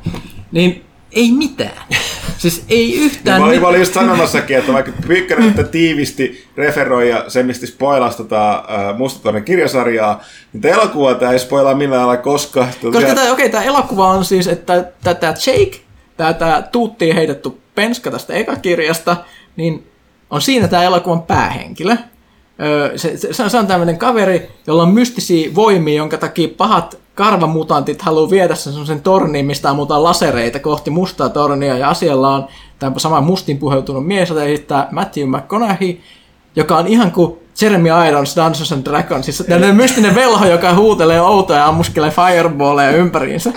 Niin 0.53 0.84
ei 1.12 1.32
mitään. 1.32 1.82
Siis 2.36 2.64
ei 2.68 2.96
yhtään... 2.96 3.42
Olin, 3.42 3.61
mä 3.61 3.68
olin 3.68 3.80
just 3.80 3.94
sanomassakin, 3.94 4.59
että 4.59 4.72
vaikka 4.72 4.92
Pyykkönen 5.07 5.68
tiivisti 5.70 6.44
referoi 6.57 7.11
ja 7.11 7.24
semmisti 7.28 7.66
spoilasi 7.66 8.16
tota, 8.16 8.64
uh, 8.68 8.98
Mustatornin 8.98 9.44
kirjasarjaa, 9.44 10.24
niin 10.52 10.61
tämä 10.61 10.74
elokuva 10.74 11.14
tämä 11.14 11.32
ei 11.32 11.38
spoilaa 11.38 11.74
millään 11.74 12.07
lailla 12.07 12.22
koska... 12.22 12.68
Koska 12.92 13.14
tämä, 13.14 13.32
okei, 13.32 13.50
tämä 13.50 13.64
elokuva 13.64 14.09
on 14.09 14.24
siis, 14.24 14.46
että 14.48 14.84
tämä 15.02 15.34
Jake, 15.46 15.80
tämä, 16.16 16.32
tämä 16.32 16.62
tuuttiin 16.72 17.14
heitetty 17.14 17.50
penska 17.74 18.11
tästä 18.11 18.34
ekakirjasta, 18.34 19.16
niin 19.57 19.86
on 20.30 20.40
siinä 20.40 20.68
tämä 20.68 20.82
elokuvan 20.82 21.22
päähenkilö. 21.22 21.96
Se, 22.96 23.16
se, 23.16 23.48
se 23.48 23.59
on 23.59 23.66
tämmöinen 23.66 23.98
kaveri, 23.98 24.48
jolla 24.66 24.82
on 24.82 24.94
mystisiä 24.94 25.54
voimia, 25.54 25.96
jonka 25.96 26.18
takia 26.18 26.48
pahat 26.57 26.98
karvamutantit 27.17 28.03
haluaa 28.03 28.31
viedä 28.31 28.55
sen 28.55 28.73
semmoisen 28.73 29.03
torniin, 29.03 29.47
mistä 29.47 29.71
ammutaan 29.71 30.05
lasereita 30.05 30.59
kohti 30.59 30.91
mustaa 30.91 31.29
tornia, 31.29 31.79
ja 31.79 31.89
asialla 31.89 32.35
on 32.35 32.47
tämä 32.79 32.99
sama 32.99 33.21
mustin 33.21 33.59
puheutunut 33.59 34.07
mies, 34.07 34.29
jota 34.29 34.45
esittää 34.45 34.89
Matthew 34.91 35.29
McConaughey, 35.29 36.01
joka 36.57 36.77
on 36.77 36.87
ihan 36.87 37.12
kuin 37.12 37.39
Jeremy 37.61 37.89
Irons 38.09 38.37
Dungeons 38.37 38.73
and 38.73 38.85
Dragons, 38.85 39.25
siis 39.25 39.45
tämmöinen 39.49 39.77
mystinen 39.77 40.14
velho, 40.14 40.47
joka 40.47 40.75
huutelee 40.75 41.21
outoja 41.21 41.59
ja 41.59 41.67
ammuskelee 41.67 42.11
fireballeja 42.11 42.91
ympäriinsä. 42.91 43.53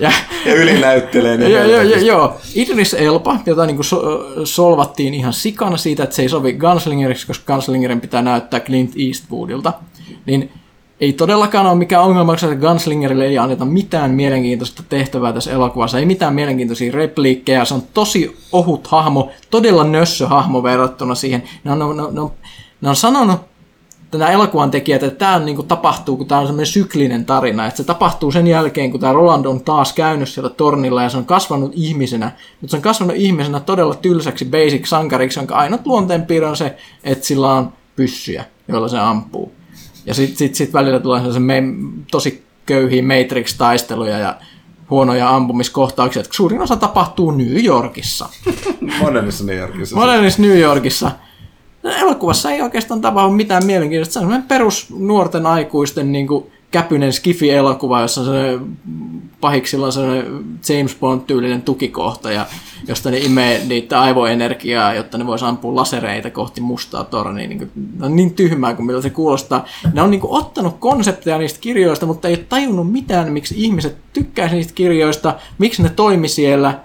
Ja, 0.00 0.12
ja 0.46 0.54
ylinäyttelee 0.54 1.36
ne. 1.36 1.48
Joo, 1.48 1.64
joo, 1.64 1.82
joo, 1.82 2.00
joo. 2.00 2.36
Idris 2.54 2.94
Elba, 2.94 3.36
jota 3.46 3.66
niin 3.66 3.76
kuin 3.76 3.84
so, 3.84 4.00
solvattiin 4.44 5.14
ihan 5.14 5.32
sikana 5.32 5.76
siitä, 5.76 6.02
että 6.02 6.16
se 6.16 6.22
ei 6.22 6.28
sovi 6.28 6.52
Gunslingeriksi, 6.52 7.26
koska 7.26 7.52
Gunslingerin 7.52 8.00
pitää 8.00 8.22
näyttää 8.22 8.60
Clint 8.60 8.92
Eastwoodilta. 9.08 9.72
Niin 10.26 10.52
ei 11.00 11.12
todellakaan 11.12 11.66
ole 11.66 11.74
mikään 11.74 12.02
ongelma, 12.02 12.34
että 12.34 12.54
Gunslingerille 12.54 13.26
ei 13.26 13.38
anneta 13.38 13.64
mitään 13.64 14.10
mielenkiintoista 14.10 14.82
tehtävää 14.88 15.32
tässä 15.32 15.52
elokuvassa, 15.52 15.98
ei 15.98 16.06
mitään 16.06 16.34
mielenkiintoisia 16.34 16.92
repliikkejä, 16.92 17.64
se 17.64 17.74
on 17.74 17.82
tosi 17.94 18.36
ohut 18.52 18.86
hahmo, 18.86 19.30
todella 19.50 19.84
nössö 19.84 20.26
hahmo 20.26 20.62
verrattuna 20.62 21.14
siihen. 21.14 21.42
Ne 21.64 21.72
on, 21.72 21.78
ne, 21.78 22.02
ne, 22.02 22.30
ne, 22.80 22.88
on 22.88 22.96
sanonut 22.96 23.40
nämä 24.18 24.30
elokuvan 24.30 24.70
tekijät, 24.70 25.02
että 25.02 25.18
tämä 25.18 25.38
niin 25.38 25.56
kuin, 25.56 25.68
tapahtuu, 25.68 26.16
kun 26.16 26.26
tämä 26.26 26.40
on 26.40 26.46
semmoinen 26.46 26.72
syklinen 26.72 27.24
tarina, 27.24 27.66
että 27.66 27.76
se 27.76 27.84
tapahtuu 27.84 28.32
sen 28.32 28.46
jälkeen, 28.46 28.90
kun 28.90 29.00
tämä 29.00 29.12
Roland 29.12 29.44
on 29.44 29.60
taas 29.60 29.92
käynyt 29.92 30.28
siellä 30.28 30.50
tornilla 30.50 31.02
ja 31.02 31.08
se 31.08 31.16
on 31.16 31.26
kasvanut 31.26 31.72
ihmisenä, 31.74 32.32
mutta 32.60 32.70
se 32.70 32.76
on 32.76 32.82
kasvanut 32.82 33.16
ihmisenä 33.16 33.60
todella 33.60 33.94
tylsäksi 33.94 34.44
basic 34.44 34.86
sankariksi, 34.86 35.38
jonka 35.38 35.54
ainut 35.54 35.86
luonteenpiirre 35.86 36.48
on 36.48 36.56
se, 36.56 36.76
että 37.04 37.26
sillä 37.26 37.52
on 37.52 37.72
pyssyjä, 37.96 38.44
joilla 38.68 38.88
se 38.88 38.98
ampuu. 38.98 39.52
Ja 40.06 40.14
sitten 40.14 40.36
sit, 40.36 40.54
sit 40.54 40.72
välillä 40.72 41.00
tulee 41.00 41.32
se 41.32 41.40
me, 41.40 41.62
tosi 42.10 42.44
köyhiä 42.66 43.02
Matrix-taisteluja 43.02 44.18
ja 44.18 44.36
huonoja 44.90 45.36
ampumiskohtauksia, 45.36 46.20
että 46.20 46.34
suurin 46.34 46.60
osa 46.60 46.76
tapahtuu 46.76 47.30
New 47.30 47.64
Yorkissa. 47.64 48.28
Modernissa 49.00 49.44
New 49.44 49.56
Yorkissa. 49.56 49.96
Modernissa 49.96 50.42
New 50.42 50.58
Yorkissa. 50.58 51.10
Elokuvassa 51.84 52.50
ei 52.50 52.62
oikeastaan 52.62 53.00
tapahdu 53.00 53.30
mitään 53.30 53.66
mielenkiintoista. 53.66 54.20
Se 54.20 54.26
on 54.26 54.42
perus 54.42 54.86
nuorten 54.98 55.46
aikuisten 55.46 56.12
niin 56.12 56.26
kuin, 56.26 56.46
käpynen 56.74 57.12
skifi-elokuva, 57.12 58.00
jossa 58.00 58.20
on 58.20 58.26
se 58.26 58.58
pahiksilla 59.40 59.86
on 59.86 59.92
sellainen 59.92 60.44
James 60.68 60.96
Bond-tyylinen 61.00 61.62
tukikohta, 61.62 62.32
ja 62.32 62.46
josta 62.88 63.10
ne 63.10 63.18
imee 63.18 63.64
niitä 63.66 64.00
aivoenergiaa, 64.00 64.94
jotta 64.94 65.18
ne 65.18 65.26
voisi 65.26 65.44
ampua 65.44 65.74
lasereita 65.74 66.30
kohti 66.30 66.60
mustaa 66.60 67.04
tornia. 67.04 67.48
Niin 67.48 67.58
kuin, 67.58 67.70
on 68.02 68.16
niin 68.16 68.34
tyhmää 68.34 68.74
kuin 68.74 68.86
miltä 68.86 69.02
se 69.02 69.10
kuulostaa. 69.10 69.64
Ne 69.92 70.02
on 70.02 70.10
niin 70.10 70.20
kuin, 70.20 70.32
ottanut 70.32 70.76
konsepteja 70.78 71.38
niistä 71.38 71.60
kirjoista, 71.60 72.06
mutta 72.06 72.28
ei 72.28 72.36
tajunnut 72.36 72.92
mitään, 72.92 73.32
miksi 73.32 73.54
ihmiset 73.58 73.96
tykkäisivät 74.12 74.56
niistä 74.56 74.74
kirjoista, 74.74 75.34
miksi 75.58 75.82
ne 75.82 75.88
toimi 75.88 76.28
siellä, 76.28 76.80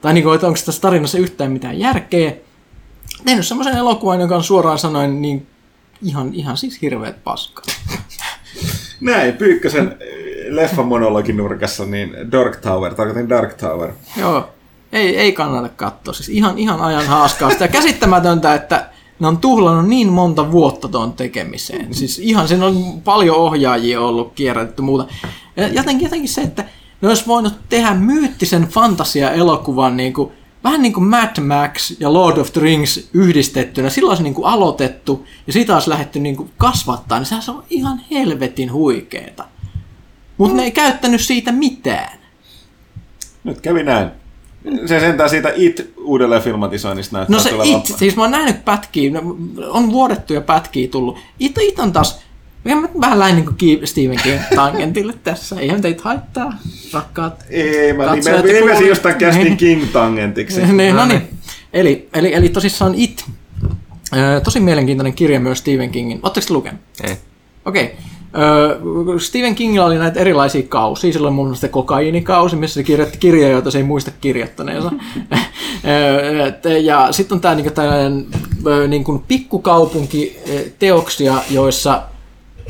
tai 0.00 0.14
niin 0.14 0.24
kuin, 0.24 0.34
että 0.34 0.46
onko 0.46 0.58
tässä 0.66 0.80
tarinassa 0.80 1.18
yhtään 1.18 1.52
mitään 1.52 1.78
järkeä. 1.78 2.32
Tehnyt 3.24 3.46
semmoisen 3.46 3.76
elokuvan, 3.76 4.20
joka 4.20 4.36
on 4.36 4.44
suoraan 4.44 4.78
sanoen 4.78 5.22
niin 5.22 5.46
ihan, 6.02 6.34
ihan 6.34 6.56
siis 6.56 6.82
hirveät 6.82 7.24
paskaa. 7.24 7.64
Näin, 9.00 9.36
Pyykkösen 9.36 9.96
leffan 10.48 10.86
monologin 10.86 11.36
nurkassa, 11.36 11.84
niin 11.84 12.16
Dark 12.32 12.56
Tower, 12.56 12.94
tarkoitin 12.94 13.28
Dark 13.28 13.54
Tower. 13.54 13.90
Joo, 14.16 14.48
ei, 14.92 15.16
ei 15.16 15.32
kannata 15.32 15.68
katsoa. 15.68 16.14
Siis 16.14 16.28
ihan, 16.28 16.58
ihan 16.58 16.80
ajan 16.80 17.06
haaskaa. 17.06 17.50
Sitä 17.50 17.68
käsittämätöntä, 17.68 18.54
että 18.54 18.86
ne 19.20 19.26
on 19.26 19.38
tuhlannut 19.38 19.88
niin 19.88 20.08
monta 20.08 20.52
vuotta 20.52 20.88
tuon 20.88 21.12
tekemiseen. 21.12 21.94
Siis 21.94 22.18
ihan 22.18 22.48
siinä 22.48 22.66
on 22.66 23.02
paljon 23.04 23.36
ohjaajia 23.36 24.00
ollut 24.00 24.32
kierrätetty 24.34 24.82
muuta. 24.82 25.06
Ja 25.56 25.68
jotenkin, 25.68 26.06
jotenkin 26.06 26.28
se, 26.28 26.40
että 26.40 26.64
ne 27.00 27.08
olisi 27.08 27.26
voinut 27.26 27.54
tehdä 27.68 27.94
myyttisen 27.94 28.68
fantasia-elokuvan 28.68 29.96
niin 29.96 30.12
kuin 30.12 30.32
vähän 30.64 30.82
niin 30.82 30.92
kuin 30.92 31.04
Mad 31.04 31.40
Max 31.40 31.92
ja 32.00 32.12
Lord 32.12 32.38
of 32.38 32.52
the 32.52 32.60
Rings 32.60 33.08
yhdistettynä. 33.12 33.90
Silloin 33.90 34.10
olisi 34.10 34.22
niin 34.22 34.34
kuin 34.34 34.46
aloitettu 34.46 35.26
ja 35.46 35.52
siitä 35.52 35.74
olisi 35.74 35.90
lähdetty 35.90 36.18
niin 36.18 36.36
kuin 36.36 36.50
kasvattaa, 36.58 37.18
niin 37.18 37.26
sehän 37.26 37.42
on 37.48 37.64
ihan 37.70 38.00
helvetin 38.10 38.72
huikeeta. 38.72 39.44
Mutta 40.36 40.54
mm. 40.54 40.56
ne 40.56 40.64
ei 40.64 40.70
käyttänyt 40.70 41.20
siitä 41.20 41.52
mitään. 41.52 42.18
Nyt 43.44 43.60
kävi 43.60 43.82
näin. 43.82 44.10
Se 44.86 45.00
sentään 45.00 45.30
siitä 45.30 45.52
It 45.56 45.92
uudelleen 45.96 46.42
filmatisoinnista 46.42 47.16
näyttää 47.16 47.36
No 47.36 47.42
se 47.42 47.50
It, 47.64 47.98
siis 47.98 48.16
mä 48.16 48.22
oon 48.22 48.30
nähnyt 48.30 48.64
pätkiä, 48.64 49.10
no, 49.10 49.36
on 49.70 49.92
vuodettuja 49.92 50.40
pätkiä 50.40 50.88
tullut. 50.88 51.18
It, 51.38 51.58
It 51.60 51.78
on 51.78 51.92
taas, 51.92 52.20
mä 52.64 52.88
vähän 53.00 53.18
läin 53.18 53.36
niin 53.36 53.44
kuin 53.44 53.86
Stephen 53.86 54.18
King 54.22 54.40
tangentille 54.54 55.14
tässä. 55.24 55.56
Eihän 55.60 55.82
teitä 55.82 56.02
haittaa, 56.04 56.52
rakkaat 56.92 57.44
Ei, 57.50 57.92
mä 57.92 58.16
nimesin 58.42 58.88
jostain 58.88 59.14
kästin 59.14 59.44
niin. 59.44 59.56
King 59.56 59.84
tangentiksi. 59.92 60.66
niin, 60.72 60.96
no 60.96 61.06
niin. 61.06 61.28
Eli, 61.72 62.08
eli, 62.14 62.34
eli 62.34 62.48
tosissaan 62.48 62.94
It. 62.94 63.24
Tosi 64.44 64.60
mielenkiintoinen 64.60 65.12
kirja 65.12 65.40
myös 65.40 65.58
Stephen 65.58 65.90
Kingin. 65.90 66.20
Oletteko 66.22 66.46
te 66.46 66.52
lukenut? 66.52 66.80
Ei. 67.04 67.16
Okei. 67.64 67.84
Okay. 67.84 67.96
Öö, 68.38 69.18
Stephen 69.18 69.54
Kingilla 69.54 69.86
oli 69.86 69.98
näitä 69.98 70.20
erilaisia 70.20 70.62
kausia. 70.68 71.12
Silloin 71.12 71.34
muun 71.34 71.48
muassa 71.48 71.68
kokaiinikausi, 71.68 72.56
missä 72.56 72.74
se 72.74 72.82
kirjoitti 72.82 73.18
kirjoja, 73.18 73.48
joita 73.48 73.70
se 73.70 73.78
ei 73.78 73.84
muista 73.84 74.10
kirjoittaneensa. 74.20 74.92
ja 76.82 77.08
sitten 77.10 77.36
on 77.36 77.40
tämä 77.40 77.54
niinku 77.54 77.70
tällainen 77.70 78.26
niinku 78.88 79.24
pikkukaupunki 79.28 80.38
teoksia, 80.78 81.34
joissa 81.50 82.02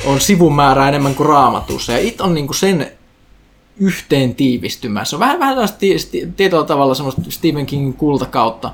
on 0.06 0.20
sivumäärä 0.20 0.88
enemmän 0.88 1.14
kuin 1.14 1.28
raamatussa. 1.28 1.92
Ja 1.92 1.98
it 1.98 2.20
on 2.20 2.34
niinku 2.34 2.52
sen 2.52 2.92
yhteen 3.76 4.34
tiivistymä. 4.34 5.04
Se 5.04 5.16
on 5.16 5.20
vähän, 5.20 5.40
vähän 5.40 5.68
tietyllä 6.36 6.64
tavalla 6.64 6.94
semmoista 6.94 7.22
Stephen 7.28 7.66
Kingin 7.66 7.94
kultakautta, 7.94 8.72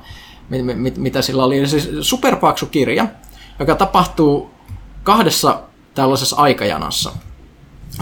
mit, 0.49 0.77
mit, 0.77 0.97
mitä 0.97 1.23
sillä 1.23 1.45
oli. 1.45 1.67
Siis 1.67 1.89
superpaksu 2.01 2.67
kirja, 2.67 3.07
joka 3.59 3.75
tapahtuu 3.75 4.51
kahdessa 5.03 5.61
tällaisessa 5.95 6.37
aikajanassa. 6.37 7.13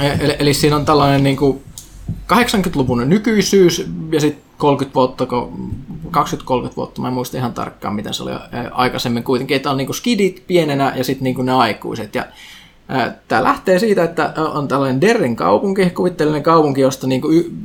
E, 0.01 0.09
eli, 0.21 0.37
eli 0.39 0.55
siinä 0.55 0.77
on 0.77 0.85
tällainen 0.85 1.23
niin 1.23 1.37
kuin 1.37 1.63
80-luvun 2.33 3.09
nykyisyys 3.09 3.87
ja 4.13 4.21
sitten 4.21 4.45
30 4.59 4.95
vuotta, 4.95 5.25
20-30 5.25 5.29
vuotta, 6.77 7.03
mä 7.03 7.09
en 7.09 7.15
muista 7.15 7.37
ihan 7.37 7.55
tarkkaan, 7.55 7.95
miten 7.95 8.15
se 8.15 8.23
oli 8.23 8.33
aikaisemmin 8.73 9.25
kuitenkin, 9.25 9.57
että 9.57 9.71
on 9.71 9.77
niin 9.77 9.87
kuin 9.87 9.97
skidit 9.97 10.45
pienenä 10.47 10.93
ja 10.97 11.05
sitten 11.05 11.25
niin 11.25 11.47
ne 11.47 11.53
aikuiset. 11.53 12.15
Ja 12.15 12.27
Tämä 13.29 13.45
lähtee 13.45 13.79
siitä, 13.79 14.05
että 14.05 14.33
on 14.37 14.69
tällainen 14.69 15.01
Derrin 15.01 15.37
kaupunki, 15.37 15.91
kuvitteellinen 15.91 16.43
kaupunki, 16.43 16.81
josta 16.81 17.07
niin 17.07 17.21
kuin 17.21 17.59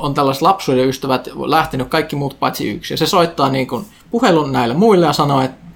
on 0.00 0.14
tällaiset 0.14 0.42
lapsuuden 0.42 0.88
ystävät 0.88 1.28
lähtenyt 1.46 1.88
kaikki 1.88 2.16
muut 2.16 2.36
paitsi 2.40 2.70
yksi. 2.70 2.94
Ja 2.94 2.98
se 2.98 3.06
soittaa 3.06 3.48
niin 3.48 3.66
kuin 3.66 3.84
puhelun 4.10 4.52
näille 4.52 4.74
muille 4.74 5.06
ja 5.06 5.12
sanoo, 5.12 5.40
että 5.40 5.66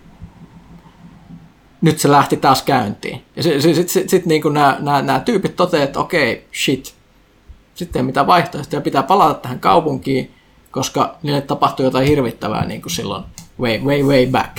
nyt 1.81 1.99
se 1.99 2.11
lähti 2.11 2.37
taas 2.37 2.63
käyntiin. 2.63 3.23
Ja 3.37 3.43
sitten 3.43 3.75
sit, 3.75 3.89
sit, 3.89 4.09
sit, 4.09 4.27
niin 4.27 4.43
nämä, 4.53 4.77
nämä, 4.81 5.03
nämä 5.03 5.21
tyypit 5.21 5.57
toteavat, 5.57 5.89
että 5.89 6.01
okei, 6.01 6.33
okay, 6.33 6.45
shit, 6.65 6.95
sitten 7.75 8.01
ei 8.01 8.07
mitään 8.07 8.27
vaihtoehtoja, 8.27 8.81
pitää 8.81 9.03
palata 9.03 9.35
tähän 9.35 9.61
kaupunkiin, 9.61 10.31
koska 10.71 11.17
niille 11.23 11.41
tapahtui 11.41 11.85
jotain 11.85 12.09
hirvittävää 12.09 12.65
niin 12.65 12.83
kuin 12.83 12.93
silloin 12.93 13.25
way, 13.61 13.79
way, 13.79 14.03
way 14.03 14.27
back. 14.27 14.57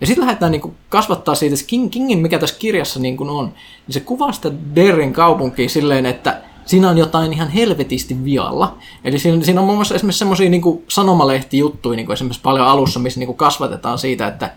Ja 0.00 0.06
sitten 0.06 0.26
lähdetään 0.26 0.52
niin 0.52 0.74
kasvattaa 0.88 1.34
siitä, 1.34 1.56
King, 1.66 1.90
Kingin, 1.90 2.18
mikä 2.18 2.38
tässä 2.38 2.56
kirjassa 2.58 3.00
niin 3.00 3.16
kuin 3.16 3.30
on, 3.30 3.44
niin 3.86 3.94
se 3.94 4.00
kuvaa 4.00 4.32
sitä 4.32 4.50
Derrin 4.74 5.12
kaupunkia 5.12 5.68
silleen, 5.68 6.06
että 6.06 6.40
siinä 6.66 6.90
on 6.90 6.98
jotain 6.98 7.32
ihan 7.32 7.48
helvetisti 7.48 8.24
vialla. 8.24 8.76
Eli 9.04 9.18
siinä, 9.18 9.44
siinä 9.44 9.60
on 9.60 9.66
muun 9.66 9.78
muassa 9.78 9.94
esimerkiksi 9.94 10.18
semmoisia 10.18 10.50
niin 10.50 10.84
sanomalehtijuttuja 10.88 11.96
niin 11.96 12.06
kuin 12.06 12.14
esimerkiksi 12.14 12.42
paljon 12.42 12.66
alussa, 12.66 13.00
missä 13.00 13.20
niin 13.20 13.26
kuin 13.26 13.36
kasvatetaan 13.36 13.98
siitä, 13.98 14.26
että 14.26 14.50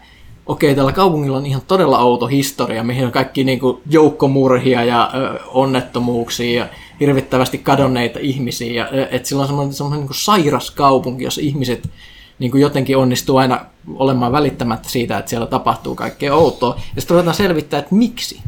okei, 0.45 0.75
tällä 0.75 0.91
kaupungilla 0.91 1.37
on 1.37 1.45
ihan 1.45 1.61
todella 1.67 1.99
outo 1.99 2.27
historia, 2.27 2.83
mihin 2.83 3.05
on 3.05 3.11
kaikki 3.11 3.43
niin 3.43 3.59
kuin 3.59 3.77
joukkomurhia 3.89 4.83
ja 4.83 5.11
ö, 5.13 5.39
onnettomuuksia 5.47 6.59
ja 6.59 6.67
hirvittävästi 6.99 7.57
kadonneita 7.57 8.19
ihmisiä. 8.21 8.73
Ja, 8.73 9.07
että 9.11 9.27
sillä 9.27 9.41
on 9.41 9.47
semmoinen, 9.47 9.73
semmoinen 9.73 9.99
niin 9.99 10.07
kuin 10.07 10.17
sairas 10.17 10.71
kaupunki, 10.71 11.23
jossa 11.23 11.41
ihmiset 11.41 11.89
niin 12.39 12.51
kuin 12.51 12.61
jotenkin 12.61 12.97
onnistuu 12.97 13.37
aina 13.37 13.65
olemaan 13.95 14.31
välittämättä 14.31 14.89
siitä, 14.89 15.17
että 15.17 15.29
siellä 15.29 15.47
tapahtuu 15.47 15.95
kaikkea 15.95 16.35
outoa. 16.35 16.79
Ja 16.95 17.01
sitten 17.01 17.15
ruvetaan 17.15 17.35
selvittää, 17.35 17.79
että 17.79 17.95
miksi. 17.95 18.41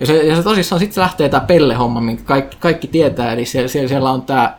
Ja 0.00 0.06
se, 0.06 0.16
ja 0.16 0.36
se 0.36 0.42
tosissaan 0.42 0.80
sitten 0.80 1.02
lähtee 1.02 1.28
tämä 1.28 1.46
pelle-homma, 1.46 2.00
minkä 2.00 2.22
kaikki, 2.24 2.56
kaikki 2.60 2.88
tietää, 2.88 3.32
eli 3.32 3.44
siellä, 3.44 3.68
siellä, 3.68 3.88
siellä 3.88 4.10
on 4.10 4.22
tämä 4.22 4.58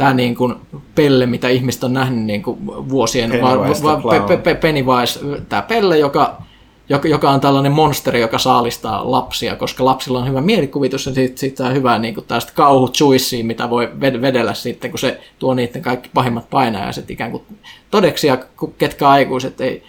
tämä 0.00 0.14
niin 0.14 0.34
kuin 0.34 0.54
pelle, 0.94 1.26
mitä 1.26 1.48
ihmiset 1.48 1.84
on 1.84 1.92
nähnyt 1.92 2.24
niin 2.24 2.42
kuin 2.42 2.66
vuosien, 2.66 3.30
Pennywise, 3.30 3.82
va, 3.82 4.02
va, 4.02 4.20
pe, 4.20 4.36
pe, 4.36 4.54
Pennywise, 4.54 5.20
tämä 5.48 5.62
pelle, 5.62 5.98
joka, 5.98 6.42
joka, 6.90 7.08
joka 7.08 7.30
on 7.30 7.40
tällainen 7.40 7.72
monsteri, 7.72 8.20
joka 8.20 8.38
saalistaa 8.38 9.10
lapsia, 9.10 9.56
koska 9.56 9.84
lapsilla 9.84 10.18
on 10.18 10.28
hyvä 10.28 10.40
mielikuvitus 10.40 11.06
ja 11.06 11.14
sitten 11.14 11.38
sit 11.38 11.60
on 11.60 11.74
hyvä 11.74 11.98
niin 11.98 12.16
tästä 12.28 12.52
kauhujuicea, 12.52 13.44
mitä 13.44 13.70
voi 13.70 13.90
vedellä 14.00 14.54
sitten, 14.54 14.90
kun 14.90 14.98
se 14.98 15.20
tuo 15.38 15.54
niiden 15.54 15.82
kaikki 15.82 16.10
pahimmat 16.14 16.50
painajaiset 16.50 17.10
ikään 17.10 17.30
kuin 17.30 17.42
todeksi 17.90 18.26
ja 18.26 18.38
ketkä 18.78 19.08
aikuiset 19.08 19.60
ei 19.60 19.82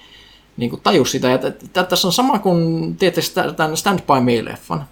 niin 0.57 0.69
kuin 0.69 0.81
taju 0.81 1.05
sitä. 1.05 1.29
Ja 1.29 1.39
tässä 1.83 2.07
on 2.07 2.13
sama 2.13 2.39
kuin 2.39 2.95
tietysti 2.95 3.39
tämän 3.55 3.77
Stand 3.77 3.99
By 3.99 4.21
Me-leffan. 4.21 4.83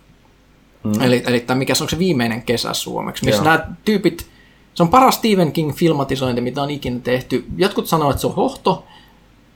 Mm. 0.84 1.02
Eli, 1.02 1.24
eli 1.28 1.40
tämä, 1.40 1.58
mikä 1.58 1.76
se 1.76 1.84
on 1.84 1.90
se 1.90 2.00
viimeinen 2.00 2.42
kesä 2.42 2.74
suomeksi, 2.74 3.26
missä 3.26 3.44
Joo. 3.44 3.52
nämä 3.52 3.68
tyypit, 3.86 4.28
se 4.74 4.84
on 4.84 4.90
paras 4.90 5.16
Stephen 5.16 5.52
King-filmatisointi, 5.52 6.42
mitä 6.42 6.62
on 6.62 6.70
ikinä 6.70 7.00
tehty. 7.00 7.46
Jotkut 7.58 7.88
sanovat, 7.88 8.14
että 8.14 8.22
se 8.22 8.28
on 8.28 8.36
hohto, 8.36 8.86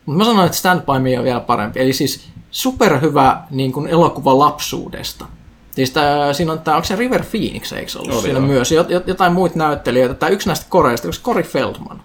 mutta 0.06 0.18
mä 0.18 0.26
sanoin, 0.26 0.46
että 0.46 0.58
Stand 0.58 0.82
By 0.82 1.00
Me 1.00 1.20
on 1.20 1.26
vielä 1.26 1.40
parempi. 1.40 1.80
Eli 1.80 1.94
siis 1.94 2.33
superhyvä 2.54 3.44
niin 3.50 3.72
kuin 3.72 3.88
elokuva 3.88 4.40
lapsuudesta. 4.40 5.26
Siis 5.72 5.92
tää, 5.92 6.34
siinä 6.34 6.52
on 6.52 6.60
tämä, 6.60 6.78
onko 6.78 6.86
se 6.86 6.96
River 6.96 7.24
Phoenix, 7.32 7.72
eikö 7.72 7.92
se 7.92 8.00
ollut 8.00 8.14
Oli 8.14 8.22
siinä 8.22 8.40
jo. 8.40 8.46
myös? 8.46 8.74
Jotain 9.06 9.34
muita 9.34 9.58
näyttelijöitä. 9.58 10.14
Tämä 10.14 10.30
yksi 10.30 10.48
näistä 10.48 10.66
koreista, 10.70 11.08
onko 11.08 11.18
Cory 11.24 11.44
Feldman? 11.44 12.02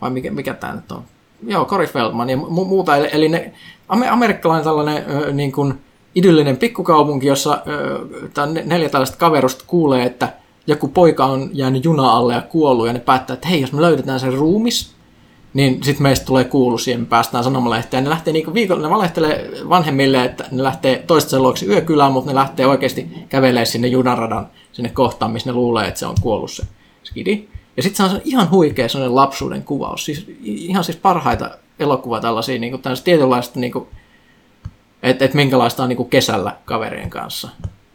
Vai 0.00 0.10
mikä, 0.10 0.30
mikä 0.30 0.54
tämä 0.54 0.74
nyt 0.74 0.92
on? 0.92 1.02
Joo, 1.46 1.64
Cory 1.64 1.86
Feldman 1.86 2.30
ja 2.30 2.36
mu- 2.36 2.64
muuta. 2.64 2.96
Eli, 2.96 3.08
eli 3.12 3.28
ne, 3.28 3.52
amerikkalainen 3.88 4.64
tällainen 4.64 5.04
ö, 5.10 5.32
niin 5.32 5.52
kuin 5.52 5.80
idyllinen 6.14 6.56
pikkukaupunki, 6.56 7.26
jossa 7.26 7.62
ö, 7.66 8.62
neljä 8.64 8.88
tällaista 8.88 9.16
kaverusta 9.16 9.64
kuulee, 9.66 10.06
että 10.06 10.32
joku 10.66 10.88
poika 10.88 11.24
on 11.24 11.50
jäänyt 11.52 11.84
juna 11.84 12.10
alle 12.12 12.34
ja 12.34 12.40
kuollut, 12.40 12.86
ja 12.86 12.92
ne 12.92 12.98
päättää, 12.98 13.34
että 13.34 13.48
hei, 13.48 13.60
jos 13.60 13.72
me 13.72 13.80
löydetään 13.80 14.20
sen 14.20 14.34
ruumis, 14.34 14.94
niin 15.54 15.82
sitten 15.82 16.02
meistä 16.02 16.26
tulee 16.26 16.44
kuulu 16.44 16.78
siihen, 16.78 17.00
me 17.00 17.06
päästään 17.06 17.44
sanomalehteen. 17.44 18.04
Ne 18.04 18.10
lähtee 18.10 18.32
niinku 18.32 18.54
viikolla, 18.54 18.82
ne 18.82 18.90
valehtelee 18.90 19.50
vanhemmille, 19.68 20.24
että 20.24 20.44
ne 20.50 20.62
lähtee 20.62 21.04
toista 21.06 21.40
luoksi 21.40 21.66
yökylään, 21.66 22.12
mutta 22.12 22.30
ne 22.30 22.34
lähtee 22.34 22.66
oikeasti 22.66 23.08
kävelemään 23.28 23.66
sinne 23.66 23.88
junaradan, 23.88 24.46
sinne 24.72 24.88
kohtaan, 24.88 25.30
missä 25.30 25.50
ne 25.50 25.54
luulee, 25.54 25.88
että 25.88 26.00
se 26.00 26.06
on 26.06 26.16
kuollut 26.20 26.50
se 26.50 26.62
skidi. 27.02 27.48
Ja 27.76 27.82
sitten 27.82 28.10
se 28.10 28.14
on 28.14 28.20
ihan 28.24 28.50
huikea 28.50 28.88
sellainen 28.88 29.14
lapsuuden 29.14 29.62
kuvaus. 29.62 30.04
Siis, 30.04 30.30
ihan 30.42 30.84
siis 30.84 30.98
parhaita 30.98 31.50
elokuvia 31.78 32.20
tällaisia, 32.20 32.58
niin 32.58 32.70
kuin 32.70 32.82
tietynlaista, 33.04 33.60
niin 33.60 33.72
kuin, 33.72 33.86
että 35.02 35.24
et 35.24 35.34
minkälaista 35.34 35.82
on 35.82 35.88
niin 35.88 35.96
kuin 35.96 36.10
kesällä 36.10 36.56
kaverien 36.64 37.10
kanssa. 37.10 37.48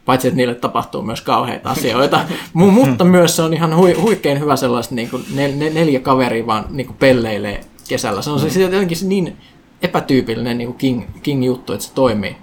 Paitsi, 0.08 0.28
että 0.28 0.36
niille 0.36 0.54
tapahtuu 0.54 1.02
myös 1.02 1.20
kauheita 1.20 1.70
asioita. 1.70 2.20
mutta 2.52 3.04
myös 3.04 3.36
se 3.36 3.42
on 3.42 3.54
ihan 3.54 3.76
hui, 3.76 3.92
huikein 3.92 4.40
hyvä 4.40 4.56
sellaista 4.56 4.94
niin 4.94 5.10
kuin 5.10 5.24
nel, 5.34 5.52
neljä 5.58 6.00
kaveria 6.00 6.46
vaan 6.46 6.64
niin 6.70 6.86
kuin 6.86 6.96
pelleilee 6.96 7.60
kesällä. 7.88 8.22
Se 8.22 8.30
on 8.30 8.40
siis 8.40 8.56
jotenkin 8.56 8.98
niin 9.02 9.36
epätyypillinen 9.82 10.58
niin 10.58 10.68
kuin 10.68 10.78
King, 10.78 11.02
King-juttu, 11.22 11.72
että 11.72 11.86
se 11.86 11.92
toimii. 11.94 12.36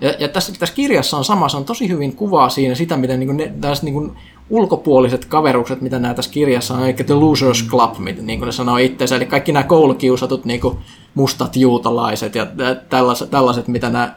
Ja, 0.00 0.14
ja 0.18 0.28
tässä, 0.28 0.52
tässä 0.58 0.74
kirjassa 0.74 1.16
on 1.16 1.24
sama, 1.24 1.48
se 1.48 1.56
on 1.56 1.64
tosi 1.64 1.88
hyvin 1.88 2.16
kuvaa 2.16 2.48
siinä 2.48 2.74
sitä, 2.74 2.96
miten 2.96 3.20
niin 3.20 3.28
kuin 3.28 3.36
ne, 3.36 3.52
tässä 3.60 3.84
niin 3.84 3.94
kuin 3.94 4.12
ulkopuoliset 4.50 5.24
kaverukset, 5.24 5.80
mitä 5.80 5.98
nämä 5.98 6.14
tässä 6.14 6.30
kirjassa 6.30 6.74
on, 6.74 6.84
eli 6.84 6.94
The 6.94 7.14
Losers 7.14 7.66
Club, 7.68 7.98
niin 7.98 8.38
kuin 8.38 8.46
ne 8.46 8.52
sanoo 8.52 8.76
itseensä, 8.76 9.16
eli 9.16 9.26
kaikki 9.26 9.52
nämä 9.52 9.64
koulukiusatut 9.64 10.44
niin 10.44 10.60
kuin 10.60 10.78
mustat 11.14 11.56
juutalaiset 11.56 12.34
ja 12.34 12.46
tällaiset, 12.88 13.30
tällaiset 13.30 13.68
mitä 13.68 13.90
nämä 13.90 14.14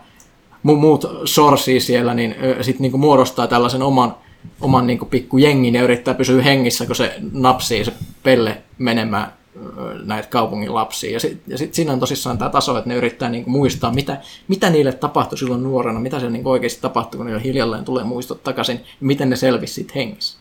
muut 0.64 1.06
sorsii 1.26 1.80
siellä, 1.80 2.14
niin 2.14 2.36
sitten 2.62 2.82
niin 2.82 3.00
muodostaa 3.00 3.48
tällaisen 3.48 3.82
oman, 3.82 4.16
oman 4.62 4.88
niin 4.88 5.00
pikku 5.10 5.38
jengin 5.38 5.76
ja 5.76 5.84
yrittää 5.84 6.14
pysyä 6.14 6.42
hengissä, 6.44 6.86
kun 6.86 6.96
se 6.96 7.16
napsii 7.32 7.86
se 7.86 7.94
pelle 8.24 8.62
menemään 8.78 9.34
näitä 10.04 10.28
kaupungin 10.28 10.76
lapsia. 10.76 11.12
Ja 11.12 11.20
sitten 11.20 11.58
sit 11.58 11.74
siinä 11.74 11.94
on 11.94 12.00
tosissaan 12.00 12.38
tämä 12.38 12.50
taso, 12.50 12.78
että 12.78 12.90
ne 12.90 12.96
yrittää 12.96 13.30
niinku 13.30 13.50
muistaa, 13.50 13.94
mitä, 13.94 14.18
mitä 14.48 14.70
niille 14.70 14.92
tapahtui 14.92 15.38
silloin 15.38 15.64
nuorena, 15.64 16.00
mitä 16.00 16.20
se 16.20 16.30
niinku 16.30 16.50
oikeasti 16.50 16.82
tapahtui, 16.82 17.18
kun 17.18 17.26
niille 17.26 17.44
hiljalleen 17.44 17.86
tulee 17.86 18.04
muistot 18.04 18.44
takaisin, 18.44 18.80
miten 19.00 19.30
ne 19.30 19.36
selvisi 19.36 19.74
siitä 19.74 19.94
hengissä. 19.96 20.38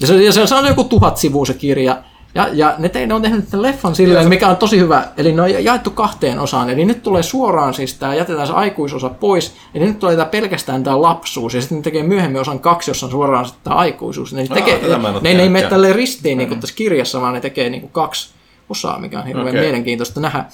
Ja 0.00 0.06
se, 0.06 0.24
ja 0.24 0.32
se, 0.32 0.46
se 0.46 0.54
on 0.54 0.66
joku 0.66 0.84
tuhat 0.84 1.16
sivua 1.16 1.46
se 1.46 1.54
kirja, 1.54 2.02
ja, 2.36 2.48
ja 2.52 2.74
ne, 2.78 2.88
te, 2.88 3.06
ne 3.06 3.14
on 3.14 3.22
tehnyt 3.22 3.50
tämän 3.50 3.62
leffan 3.62 3.94
silleen, 3.94 4.22
se... 4.22 4.28
mikä 4.28 4.48
on 4.48 4.56
tosi 4.56 4.78
hyvä. 4.78 5.04
Eli 5.16 5.32
ne 5.32 5.42
on 5.42 5.64
jaettu 5.64 5.90
kahteen 5.90 6.38
osaan. 6.38 6.70
Eli 6.70 6.84
nyt 6.84 7.02
tulee 7.02 7.22
suoraan 7.22 7.74
siis 7.74 7.94
tämä, 7.94 8.14
jätetään 8.14 8.46
se 8.46 8.52
aikuisosa 8.52 9.08
pois. 9.08 9.54
Eli 9.74 9.86
nyt 9.86 9.98
tulee 9.98 10.16
tämä 10.16 10.28
pelkästään 10.28 10.84
tämä 10.84 11.02
lapsuus. 11.02 11.54
Ja 11.54 11.60
sitten 11.60 11.78
ne 11.78 11.82
tekee 11.82 12.02
myöhemmin 12.02 12.40
osan 12.40 12.60
kaksi, 12.60 12.90
jossa 12.90 13.06
on 13.06 13.12
suoraan 13.12 13.46
tämä 13.64 13.76
aikuisuus. 13.76 14.32
Ne, 14.32 14.46
tekee, 14.54 14.80
ne, 14.82 15.10
ne, 15.20 15.34
ne 15.34 15.42
ei 15.42 15.48
mene 15.48 15.68
tälleen 15.68 15.94
ristiin 15.94 16.38
niin 16.38 16.48
kuin 16.48 16.60
tässä 16.60 16.76
kirjassa, 16.76 17.20
vaan 17.20 17.34
ne 17.34 17.40
tekee 17.40 17.70
niin 17.70 17.80
kuin 17.80 17.92
kaksi 17.92 18.30
osaa, 18.68 18.98
mikä 18.98 19.18
on 19.18 19.26
hirveän 19.26 19.48
okay. 19.48 19.60
mielenkiintoista 19.60 20.20
nähdä. 20.20 20.44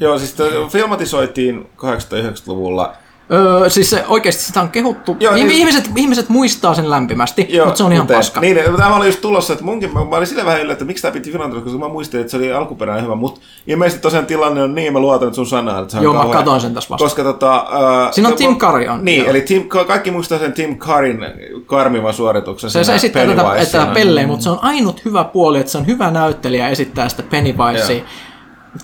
Joo, 0.00 0.18
siis 0.18 0.36
filmatisoitiin 0.68 1.66
80-90-luvulla 1.76 2.92
Öö, 3.32 3.70
siis 3.70 3.90
se, 3.90 4.04
oikeasti 4.08 4.42
sitä 4.42 4.60
on 4.60 4.68
kehuttu. 4.68 5.16
Joo, 5.20 5.34
niin, 5.34 5.50
ihmiset, 5.50 5.90
ihmiset 5.96 6.28
muistaa 6.28 6.74
sen 6.74 6.90
lämpimästi, 6.90 7.46
joo, 7.48 7.66
mutta 7.66 7.78
se 7.78 7.84
on 7.84 7.92
ihan 7.92 8.04
mutta, 8.04 8.14
paska. 8.14 8.40
Niin, 8.40 8.58
tämä 8.76 8.96
oli 8.96 9.06
just 9.06 9.20
tulossa, 9.20 9.52
että 9.52 9.64
munkin, 9.64 9.92
mä, 9.92 10.04
mä 10.04 10.16
olin 10.16 10.26
sillä 10.26 10.44
vähän 10.44 10.60
yllätty, 10.60 10.72
että 10.72 10.84
miksi 10.84 11.02
tämä 11.02 11.12
piti 11.12 11.32
finantoida, 11.32 11.64
koska 11.64 11.78
mä 11.78 11.88
muistin, 11.88 12.20
että 12.20 12.30
se 12.30 12.36
oli 12.36 12.52
alkuperäinen 12.52 13.04
hyvä, 13.04 13.14
mutta 13.14 13.40
ilmeisesti 13.66 14.02
tosiaan 14.02 14.26
tilanne 14.26 14.62
on 14.62 14.74
niin, 14.74 14.92
mä 14.92 14.98
luotan 14.98 15.28
että 15.28 15.36
sun 15.36 15.46
sanaan, 15.46 15.82
että 15.82 15.92
se 15.92 15.98
on 15.98 16.04
Joo, 16.04 16.12
kauhean. 16.12 16.30
mä 16.30 16.36
katsoin 16.36 16.60
sen 16.60 16.74
tässä 16.74 16.90
vasta. 16.90 17.04
Koska 17.04 17.22
tota... 17.22 17.66
Uh, 17.68 18.12
Siinä 18.12 18.28
on 18.28 18.36
Tim 18.36 18.56
Curry 18.56 18.88
on. 18.88 19.04
Niin, 19.04 19.18
joo. 19.18 19.30
eli 19.30 19.40
Tim, 19.40 19.68
kaikki 19.68 20.10
muistaa 20.10 20.38
sen 20.38 20.52
Tim 20.52 20.78
Curryn 20.78 21.26
karmivan 21.66 22.14
suorituksen. 22.14 22.70
Se, 22.70 22.84
se 22.84 22.94
esittää 22.94 23.26
tätä, 23.26 23.54
että 23.56 23.86
pelleen, 23.94 24.28
mutta 24.28 24.42
se 24.42 24.50
on 24.50 24.58
ainut 24.62 25.04
hyvä 25.04 25.24
puoli, 25.24 25.58
että 25.58 25.72
se 25.72 25.78
on 25.78 25.86
hyvä 25.86 26.10
näyttelijä 26.10 26.68
esittää 26.68 27.08
sitä 27.08 27.22
Pennywisea. 27.22 28.04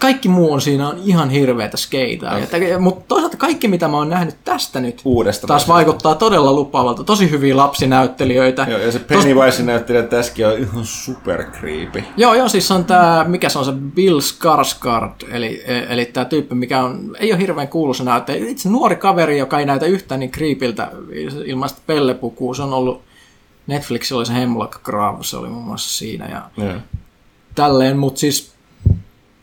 Kaikki 0.01 0.29
muu 0.29 0.53
on 0.53 0.61
siinä 0.61 0.89
on 0.89 0.99
ihan 1.05 1.31
hirveätä 1.31 1.77
skeitaa. 1.77 2.37
Okay. 2.37 2.79
Mutta 2.79 3.05
toisaalta 3.09 3.37
kaikki, 3.37 3.69
mitä 3.69 3.89
mä 3.89 3.97
oon 3.97 4.09
nähnyt 4.09 4.37
tästä 4.45 4.81
nyt, 4.81 5.01
Uudesta 5.05 5.47
taas 5.47 5.69
vaikuttaa 5.69 6.15
todella 6.15 6.53
lupaavalta. 6.53 7.05
Tosi 7.05 7.31
hyviä 7.31 7.57
lapsinäyttelijöitä. 7.57 8.67
Joo, 8.71 8.79
ja 8.79 8.93
se 8.93 8.99
Pennywise 8.99 9.57
Tos... 9.57 9.67
näyttelijä 9.67 10.03
tässäkin 10.03 10.47
on 10.47 10.59
ihan 10.59 10.85
super 10.85 11.45
creepy. 11.45 12.03
Joo, 12.17 12.35
joo, 12.35 12.49
siis 12.49 12.71
on 12.71 12.85
tämä, 12.85 13.25
mikä 13.29 13.49
se 13.49 13.59
on 13.59 13.65
se 13.65 13.73
Bill 13.73 14.21
Skarsgård, 14.21 15.35
eli, 15.35 15.65
eli 15.89 16.05
tämä 16.05 16.25
tyyppi, 16.25 16.55
mikä 16.55 16.83
on, 16.85 17.17
ei 17.21 17.33
ole 17.33 17.41
hirveän 17.41 17.69
kuuluisa 17.69 18.05
näyttelijä. 18.05 18.51
Itse 18.51 18.69
nuori 18.69 18.97
kaveri, 18.97 19.39
joka 19.39 19.59
ei 19.59 19.67
näytä 19.67 19.87
yhtään 19.87 20.21
niin 20.21 20.31
creepiltä 20.31 20.91
ilman 21.45 21.69
sitä 21.69 21.81
pellepukua. 21.87 22.55
Se 22.55 22.63
on 22.63 22.73
ollut, 22.73 23.03
Netflixillä 23.67 24.19
oli 24.19 24.27
se 24.27 24.35
Hemlock 24.35 24.83
Grave, 24.83 25.19
se 25.25 25.37
oli 25.37 25.49
muun 25.49 25.65
muassa 25.65 25.99
siinä. 25.99 26.27
Ja 26.27 26.65
yeah. 26.65 26.81
Tälleen, 27.55 27.99
mutta 27.99 28.21
siis 28.21 28.56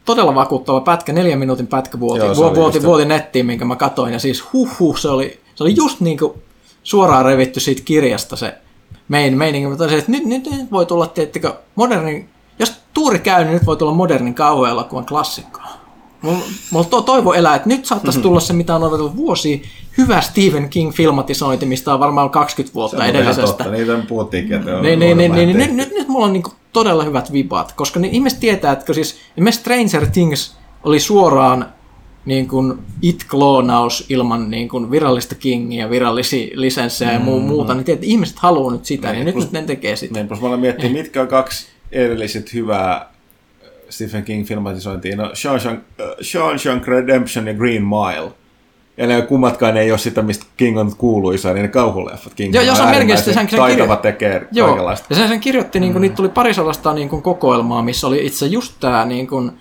todella 0.06 0.36
vakuuttava 0.36 0.82
pätkä, 0.82 1.14
neljän 1.14 1.39
minuutin 1.39 1.68
pätkä 1.68 1.99
vuoti, 1.99 2.26
Joo, 2.26 2.36
vuoti, 2.36 2.56
vuoti, 2.56 2.84
vuoti 2.84 3.06
nettiin, 3.06 3.45
minkä 3.45 3.66
mä 3.66 3.76
katoin, 3.76 4.14
ja 4.14 4.20
siis 4.20 4.54
huh, 4.54 4.97
se 4.97 5.10
oli, 5.10 5.39
se 5.56 5.64
oli 5.64 5.76
just 5.76 5.99
niin 5.99 6.18
kuin 6.18 6.34
suoraan 6.84 7.26
revitty 7.26 7.60
siitä 7.60 7.82
kirjasta 7.86 8.36
se 8.36 8.56
mein, 9.08 9.38
meininki, 9.38 9.70
mutta 9.70 9.86
että 9.86 10.12
nyt, 10.12 10.26
nyt, 10.26 10.51
nyt 10.51 10.72
voi 10.72 10.86
tulla, 10.86 11.08
tiettikö, 11.08 11.54
moderni, 11.76 12.30
jos 12.60 12.74
tuuri 12.93 13.20
käy, 13.20 13.43
niin 13.43 13.54
nyt 13.54 13.66
voi 13.66 13.78
tulla 13.78 13.93
modernin 13.93 14.34
kauhuelokuvan 14.34 15.06
klassikko. 15.06 15.60
Mulla 16.72 16.86
to, 16.90 17.02
toivo 17.02 17.34
elää, 17.34 17.56
että 17.56 17.70
nyt 17.70 17.86
saattaisi 17.86 18.22
tulla 18.22 18.40
se, 18.40 18.54
mitä 18.54 18.76
on 18.76 18.84
odotettu 18.84 19.16
vuosia, 19.16 19.58
hyvä 19.98 20.22
Stephen 20.22 20.70
King-filmatisointi, 20.70 21.66
mistä 21.66 21.94
on 21.94 22.00
varmaan 22.00 22.30
20 22.30 22.74
vuotta 22.74 22.98
se 22.98 23.04
edellisestä. 23.04 23.46
Totta, 23.46 23.72
niitä 23.72 24.00
puhuttiinkin, 24.08 24.56
että 24.58 24.82
niin, 24.82 25.00
niin, 25.00 25.18
niin, 25.18 25.32
niin, 25.32 25.58
nyt, 25.58 25.74
nyt, 25.74 25.94
nyt 25.94 26.08
mulla 26.08 26.26
on 26.26 26.34
niin 26.34 26.44
todella 26.74 27.04
hyvät 27.04 27.34
vipat, 27.34 27.72
koska 27.72 28.00
niin 28.00 28.14
ihmiset 28.14 28.40
tietää, 28.40 28.72
että 28.72 28.94
siis 28.94 29.20
Stranger 29.50 30.08
Things 30.08 30.58
oli 30.84 31.00
suoraan 31.00 31.66
niin 32.26 32.48
kuin 32.48 32.74
it-kloonaus 33.02 34.06
ilman 34.10 34.52
niin 34.52 34.70
kuin 34.70 34.92
virallista 34.92 35.36
Kingia, 35.36 35.90
virallisia 35.90 36.48
lisenssejä 36.54 37.12
mm, 37.12 37.18
ja 37.18 37.20
muu, 37.20 37.40
muuta, 37.40 37.74
niin 37.74 37.86
tiedät, 37.86 38.04
ihmiset 38.04 38.40
haluaa 38.40 38.72
nyt 38.72 38.86
sitä, 38.86 39.08
niin, 39.08 39.16
niin 39.16 39.26
nyt, 39.26 39.34
plus, 39.34 39.46
nyt 39.46 39.52
ne 39.54 39.62
tekee 39.62 39.96
sitä. 39.96 40.14
Niin, 40.14 40.28
plus 40.28 40.42
mä 40.42 40.48
olen 40.48 40.60
miettinyt, 40.60 40.92
mitkä 40.92 41.22
on 41.22 41.28
kaksi 41.28 41.68
edelliset 41.92 42.54
hyvää 42.54 43.12
Stephen 43.94 44.24
King 44.24 44.46
filmatisointiin. 44.46 45.18
No, 45.18 45.32
Shawshank, 45.34 45.80
äh, 46.82 46.88
Redemption 46.88 47.48
ja 47.48 47.54
Green 47.54 47.84
Mile. 47.84 48.32
Ja 48.98 49.08
ne 49.08 49.22
kummatkaan 49.22 49.78
ei 49.78 49.91
ole 49.91 49.98
sitä, 50.00 50.22
mistä 50.22 50.46
King 50.58 50.80
on 50.80 50.96
kuuluisa, 50.98 51.54
niin 51.54 51.62
ne 51.62 51.68
kauhuleffat. 51.68 52.34
King 52.34 52.56
Joo, 52.56 52.76
se 52.76 52.82
on 52.82 52.88
äärimmäisen 52.88 53.34
sen- 53.34 53.50
sen 53.50 53.60
taitava 53.60 53.96
kirjo- 53.96 54.02
tekee 54.02 54.48
Joo, 54.52 54.68
kaikenlaista. 54.68 55.06
ja 55.10 55.16
sen, 55.16 55.28
sen 55.28 55.39
kirjoitti, 55.39 55.80
niin 55.80 55.91
kuin, 55.91 56.02
niitä 56.02 56.16
tuli 56.16 56.30
pari 56.30 56.54
sellaista 56.54 56.94
niin 56.94 57.10
kuin, 57.10 57.22
kokoelmaa, 57.22 57.82
missä 57.84 58.08
oli 58.08 58.26
itse 58.26 58.46
just 58.46 58.74
tämä 58.80 59.06
niin 59.06 59.28
kuin, 59.28 59.52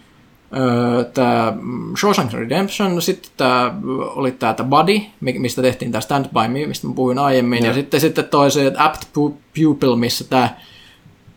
tämä 1.14 1.52
Shawshank 2.00 2.32
Redemption, 2.32 3.02
sitten 3.02 3.30
tämä 3.36 3.74
oli 4.14 4.32
tämä 4.32 4.54
The 4.54 4.64
Body, 4.64 5.00
mi- 5.20 5.38
mistä 5.38 5.62
tehtiin 5.62 5.92
tämä 5.92 6.00
Stand 6.00 6.26
By 6.26 6.48
Me, 6.48 6.66
mistä 6.66 6.86
mä 6.86 6.94
puhuin 6.94 7.18
aiemmin, 7.18 7.62
ja, 7.62 7.68
ja 7.70 7.74
sitten, 7.74 8.00
sitten 8.00 8.24
toi 8.24 8.50
se 8.50 8.72
Apt 8.76 9.02
Pu- 9.04 9.34
Pupil, 9.62 9.96
missä 9.96 10.24
tämä 10.30 10.48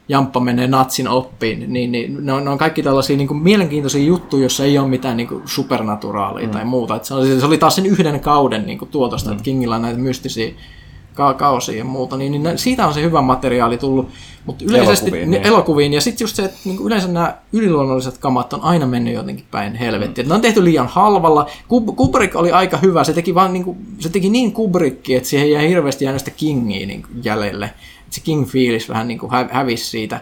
Jamppa 0.10 0.40
menee 0.40 0.68
natsin 0.68 1.08
oppiin, 1.08 1.74
niin, 1.74 1.92
niin 1.92 2.26
ne, 2.26 2.34
on, 2.34 2.44
ne 2.44 2.50
on 2.50 2.58
kaikki 2.58 2.84
tällaisia 2.84 3.18
niin 3.18 3.28
kuin, 3.28 3.38
mielenkiintoisia 3.38 4.04
juttuja, 4.04 4.42
joissa 4.42 4.64
ei 4.64 4.78
ole 4.78 4.88
mitään 4.88 5.18
niin 5.18 5.28
kuin, 5.28 5.42
supernaturaalia 5.46 6.46
mm. 6.46 6.52
tai 6.52 6.66
muuta. 6.66 6.96
Et 6.96 7.06
se, 7.06 7.14
oli, 7.14 7.40
se 7.40 7.46
oli 7.46 7.58
taas 7.58 7.76
sen 7.76 7.86
yhden 7.86 8.20
kauden 8.20 8.66
niin 8.66 8.78
kuin, 8.78 8.90
tuotosta, 8.90 9.30
mm. 9.30 9.34
että 9.34 9.44
Kingillä 9.44 9.76
on 9.76 9.82
näitä 9.82 10.00
mystisiä 10.00 10.52
ka- 11.14 11.34
kausia 11.34 11.78
ja 11.78 11.86
muuta, 11.86 12.18
niin, 12.18 12.32
niin 12.32 12.58
siitä 12.58 12.88
on 12.88 12.94
se 12.94 13.02
hyvä 13.02 13.22
materiaali 13.22 13.78
tullut. 13.78 14.10
Mutta 14.46 14.66
yleisesti 14.68 15.06
Elokuviin, 15.06 15.32
niin. 15.32 15.44
elokuviin 15.44 15.94
ja 15.94 16.02
sitten 16.02 16.24
just 16.24 16.36
se, 16.36 16.46
että 16.46 16.58
niin 16.66 16.78
yleensä 16.86 17.08
nämä 17.08 17.38
yliluonnolliset 17.54 18.18
kamat 18.18 18.54
on 18.54 18.62
aina 18.62 18.86
mennyt 18.86 19.14
jotenkin 19.14 19.46
päin 19.52 19.76
helvettiä. 19.76 20.24
Mm. 20.24 20.28
Ne 20.28 20.36
on 20.36 20.42
tehty 20.42 20.64
liian 20.64 20.88
halvalla. 20.88 21.46
Kub- 21.64 21.96
Kubrick 21.96 22.36
oli 22.36 22.52
aika 22.52 22.78
hyvä, 22.78 23.04
se 23.04 23.14
teki, 23.14 23.36
vaan, 23.36 23.54
niin 23.54 23.64
kuin, 23.64 23.78
se 24.00 24.10
teki 24.10 24.30
niin 24.30 24.52
Kubricki, 24.52 25.16
että 25.16 25.30
siihen 25.30 25.52
jäi 25.52 25.70
hirveästi 25.70 26.06
jäänyt 26.06 26.22
sitä 26.22 26.32
Kingiä 26.32 26.88
niin 26.88 27.06
jäljelle. 27.24 27.70
Se 28.16 28.22
King-fiilis 28.22 28.90
vähän 28.90 29.08
niin 29.08 29.20
kuin 29.20 29.32
hä- 29.32 29.50
hävisi 29.52 29.86
siitä. 29.86 30.22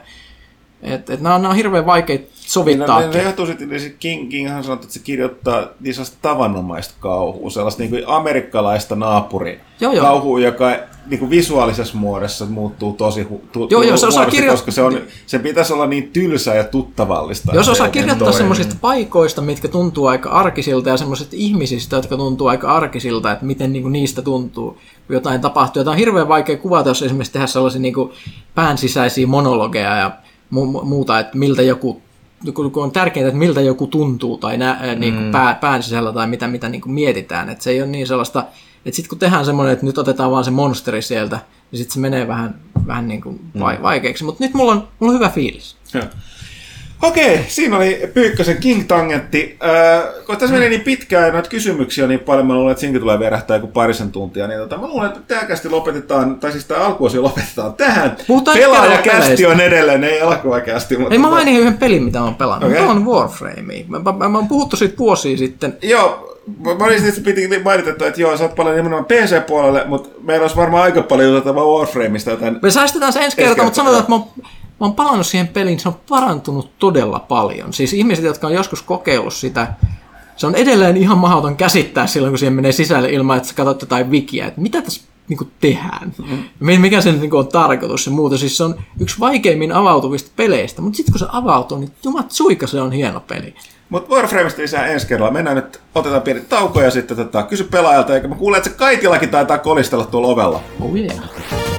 Et, 0.81 1.09
et 1.09 1.21
nämä, 1.21 1.35
on, 1.35 1.41
nämä 1.41 1.49
on 1.49 1.55
hirveän 1.55 1.85
vaikeita 1.85 2.32
sovittaa. 2.47 2.99
Ne, 2.99 3.07
ne, 3.07 3.13
ne 3.17 3.23
johtuu 3.23 3.45
sitten, 3.45 3.79
se 3.79 3.89
King, 3.99 4.29
Kinghan 4.29 4.63
sanoi, 4.63 4.75
että 4.81 4.93
se 4.93 4.99
kirjoittaa 4.99 5.67
niin 5.79 5.93
sellaista 5.93 6.17
tavanomaista 6.21 6.93
kauhua, 6.99 7.49
sellaista 7.49 7.81
niin 7.83 7.89
kuin 7.89 8.03
amerikkalaista 8.07 8.95
naapuri 8.95 9.59
Joo, 9.79 9.93
joo. 9.93 10.05
kauhua, 10.05 10.39
joka 10.39 10.71
niin 11.05 11.19
kuin 11.19 11.29
visuaalisessa 11.29 11.97
muodossa 11.97 12.45
muuttuu 12.45 12.93
tosi 12.93 13.23
hu- 13.23 13.41
tu- 13.51 13.67
Joo, 13.71 13.81
joo, 13.83 13.97
se 13.97 14.07
osaa 14.07 14.25
kirjo- 14.25 14.51
koska 14.51 14.71
se, 14.71 14.81
on, 14.83 14.97
se 15.25 15.39
pitäisi 15.39 15.73
olla 15.73 15.85
niin 15.87 16.09
tylsää 16.13 16.55
ja 16.55 16.63
tuttavallista. 16.63 17.55
Jos 17.55 17.69
osaa 17.69 17.89
kirjoittaa 17.89 18.31
semmoisista 18.31 18.75
paikoista, 18.81 19.41
mitkä 19.41 19.67
tuntuu 19.67 20.05
aika 20.05 20.29
arkisilta 20.29 20.89
ja 20.89 20.97
semmoisista 20.97 21.35
ihmisistä, 21.37 21.95
jotka 21.95 22.17
tuntuu 22.17 22.47
aika 22.47 22.71
arkisilta, 22.71 23.31
että 23.31 23.45
miten 23.45 23.73
niinku 23.73 23.89
niistä 23.89 24.21
tuntuu, 24.21 24.77
kun 25.07 25.13
jotain 25.15 25.41
tapahtuu. 25.41 25.79
Ja 25.79 25.83
tämä 25.83 25.91
on 25.91 25.97
hirveän 25.97 26.27
vaikea 26.27 26.57
kuvata, 26.57 26.89
jos 26.89 27.01
esimerkiksi 27.01 27.33
tehdä 27.33 27.47
sellaisia 27.47 27.81
niinku 27.81 28.11
pään 28.55 28.77
sisäisiä 28.77 29.27
monologeja 29.27 29.97
ja 29.97 30.11
mu- 30.53 30.83
muuta, 30.85 31.19
että 31.19 31.37
miltä 31.37 31.61
joku 31.61 32.01
kun 32.51 32.83
on 32.83 32.91
tärkeintä, 32.91 33.27
että 33.27 33.39
miltä 33.39 33.61
joku 33.61 33.87
tuntuu 33.87 34.37
tai 34.37 34.57
nä, 34.57 34.79
mm. 34.81 34.99
niin 34.99 35.13
kuin 35.13 35.31
pää, 35.31 35.55
pään 35.55 35.83
sisällä 35.83 36.13
tai 36.13 36.27
mitä, 36.27 36.47
mitä 36.47 36.69
niin 36.69 36.81
kuin 36.81 36.93
mietitään. 36.93 37.49
Että 37.49 37.63
se 37.63 37.69
ei 37.69 37.81
ole 37.81 37.89
niin 37.89 38.07
sellaista, 38.07 38.45
että 38.85 38.95
sitten 38.95 39.09
kun 39.09 39.19
tehdään 39.19 39.45
semmoinen, 39.45 39.73
että 39.73 39.85
nyt 39.85 39.97
otetaan 39.97 40.31
vaan 40.31 40.43
se 40.43 40.51
monsteri 40.51 41.01
sieltä, 41.01 41.39
niin 41.71 41.77
sitten 41.77 41.93
se 41.93 41.99
menee 41.99 42.27
vähän, 42.27 42.55
vähän 42.87 43.07
niin 43.07 43.21
kuin 43.21 43.39
vai, 43.59 43.81
vaikeaksi. 43.81 44.23
Mutta 44.23 44.43
nyt 44.43 44.53
mulla 44.53 44.71
on, 44.71 44.87
mulla 44.99 45.13
on 45.13 45.19
hyvä 45.19 45.29
fiilis. 45.29 45.75
Joo. 45.93 46.03
Okei, 47.03 47.45
siinä 47.47 47.77
oli 47.77 48.09
Pyykkösen 48.13 48.57
King-tangentti. 48.57 49.57
Äh, 49.63 50.03
kun 50.25 50.37
tässä 50.37 50.55
meni 50.55 50.69
niin 50.69 50.81
pitkään 50.81 51.25
ja 51.25 51.33
noita 51.33 51.49
kysymyksiä 51.49 52.07
niin 52.07 52.19
paljon, 52.19 52.47
mä 52.47 52.53
luulen, 52.53 52.71
että 52.71 52.81
siinäkin 52.81 53.01
tulee 53.01 53.19
verähtää 53.19 53.57
joku 53.57 53.67
parisen 53.67 54.11
tuntia, 54.11 54.47
niin 54.47 54.59
tota, 54.59 54.77
mä 54.77 54.87
luulen, 54.87 55.07
että 55.07 55.19
tämäkästi 55.27 55.69
lopetetaan, 55.69 56.39
tai 56.39 56.51
siis 56.51 56.65
tämä 56.65 56.85
alkuosio 56.85 57.23
lopetetaan 57.23 57.73
tähän. 57.73 58.17
Puhutaan 58.27 58.57
Pelaajakästi 58.57 59.45
on 59.45 59.61
edelleen, 59.61 60.03
ei 60.03 60.19
elokuvakästi. 60.19 60.97
Mutta 60.97 61.13
Ei 61.13 61.19
mä 61.19 61.27
tota- 61.27 61.31
mainin 61.31 61.59
yhden 61.59 61.77
pelin, 61.77 62.03
mitä 62.03 62.19
mä 62.19 62.25
oon 62.25 62.35
pelannut. 62.35 62.71
Okay. 62.71 62.85
on 62.85 63.05
Warframe. 63.05 63.85
Mä, 63.87 63.99
mä, 63.99 64.29
mä 64.29 64.37
oon 64.37 64.47
puhuttu 64.47 64.75
siitä 64.75 64.97
vuosia 64.97 65.37
sitten. 65.37 65.77
Joo, 65.81 66.37
mä 66.63 66.85
olisin, 66.85 67.09
että 67.09 67.21
piti 67.21 67.59
mainita, 67.63 67.89
että 67.89 68.21
joo, 68.21 68.37
sä 68.37 68.43
oot 68.43 68.55
paljon 68.55 68.75
nimenomaan 68.75 69.05
PC-puolelle, 69.05 69.83
mutta 69.87 70.09
meillä 70.21 70.43
olisi 70.43 70.55
varmaan 70.55 70.83
aika 70.83 71.01
paljon 71.01 71.29
juteltavaa 71.29 71.65
Warframeista, 71.65 72.31
joten 72.31 72.59
Me 72.61 72.71
säästetään 72.71 73.13
se 73.13 73.19
ensi 73.19 73.37
kertaa, 73.37 73.63
mutta 73.65 73.77
sanotaan, 73.77 73.99
että 73.99 74.11
mä 74.11 74.15
oon, 74.15 74.27
mä 74.83 74.87
oon 74.87 74.95
palannut 74.95 75.27
siihen 75.27 75.47
peliin, 75.47 75.79
se 75.79 75.89
on 75.89 75.99
parantunut 76.09 76.79
todella 76.79 77.19
paljon. 77.19 77.73
Siis 77.73 77.93
ihmiset, 77.93 78.25
jotka 78.25 78.47
on 78.47 78.53
joskus 78.53 78.81
kokeillut 78.81 79.33
sitä, 79.33 79.73
se 80.37 80.47
on 80.47 80.55
edelleen 80.55 80.97
ihan 80.97 81.17
mahdoton 81.17 81.55
käsittää 81.55 82.07
silloin, 82.07 82.31
kun 82.31 82.39
siihen 82.39 82.53
menee 82.53 82.71
sisälle 82.71 83.09
ilman, 83.09 83.37
että 83.37 83.49
sä 83.49 83.55
katsot 83.55 83.81
jotain 83.81 84.11
wikiä, 84.11 84.47
että 84.47 84.61
mitä 84.61 84.81
tässä 84.81 85.01
niin 85.27 85.51
tehdään. 85.59 86.13
Mm. 86.59 86.81
Mikä 86.81 87.01
sen 87.01 87.19
niin 87.19 87.33
on 87.33 87.47
tarkoitus 87.47 88.05
ja 88.05 88.11
muuta. 88.11 88.37
Siis 88.37 88.57
se 88.57 88.63
on 88.63 88.75
yksi 88.99 89.19
vaikeimmin 89.19 89.71
avautuvista 89.71 90.31
peleistä, 90.35 90.81
mutta 90.81 90.97
sitten 90.97 91.13
kun 91.13 91.19
se 91.19 91.25
avautuu, 91.31 91.77
niin 91.77 91.91
jumat 92.03 92.31
suika 92.31 92.67
se 92.67 92.81
on 92.81 92.91
hieno 92.91 93.19
peli. 93.19 93.55
Mutta 93.89 94.15
Warframeista 94.15 94.61
lisää 94.61 94.87
ensi 94.87 95.07
kerralla. 95.07 95.33
Mennään 95.33 95.55
nyt, 95.55 95.81
otetaan 95.95 96.21
pieni 96.21 96.41
tauko 96.41 96.81
ja 96.81 96.91
sitten 96.91 97.17
tota, 97.17 97.43
kysy 97.43 97.63
pelaajalta, 97.63 98.15
eikä 98.15 98.27
mä 98.27 98.35
kuulen, 98.35 98.57
että 98.57 98.69
se 98.69 98.75
Kaitilakin 98.75 99.29
taitaa 99.29 99.57
kolistella 99.57 100.05
tuolla 100.05 100.27
ovella. 100.27 100.61
Oh 100.81 100.95
yeah. 100.95 101.72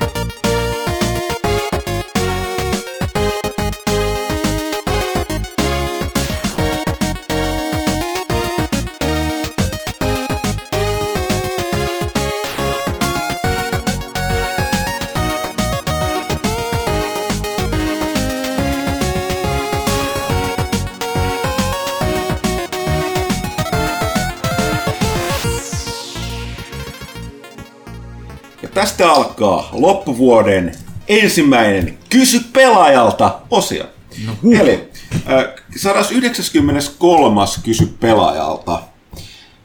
Tästä 28.85 29.13
alkaa 29.13 29.69
loppuvuoden 29.73 30.73
ensimmäinen 31.09 31.99
Kysy 32.11 32.41
pelaajalta 32.53 33.39
osio. 33.51 33.85
No, 34.27 34.33
Eli 34.61 34.89
äh, 35.33 35.45
193. 35.77 37.41
Kysy 37.63 37.95
pelaajalta. 38.01 38.83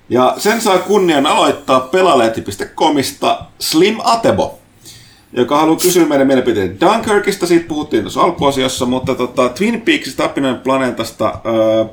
Ja 0.09 0.33
sen 0.37 0.61
saa 0.61 0.77
kunnian 0.77 1.25
aloittaa 1.25 1.79
pelaalehti.comista 1.79 3.45
Slim 3.59 3.97
Atebo, 4.03 4.59
joka 5.33 5.57
haluaa 5.57 5.79
kysyä 5.79 6.05
meidän 6.05 6.27
mielipiteitä 6.27 6.85
Dunkirkista, 6.85 7.47
siitä 7.47 7.67
puhuttiin 7.67 8.03
tuossa 8.03 8.21
alkuosiossa, 8.21 8.85
mutta 8.85 9.15
tota, 9.15 9.49
Twin 9.49 9.81
Peaksista, 9.81 10.25
Apinoiden 10.25 10.61
planeetasta, 10.61 11.27
äh, 11.27 11.89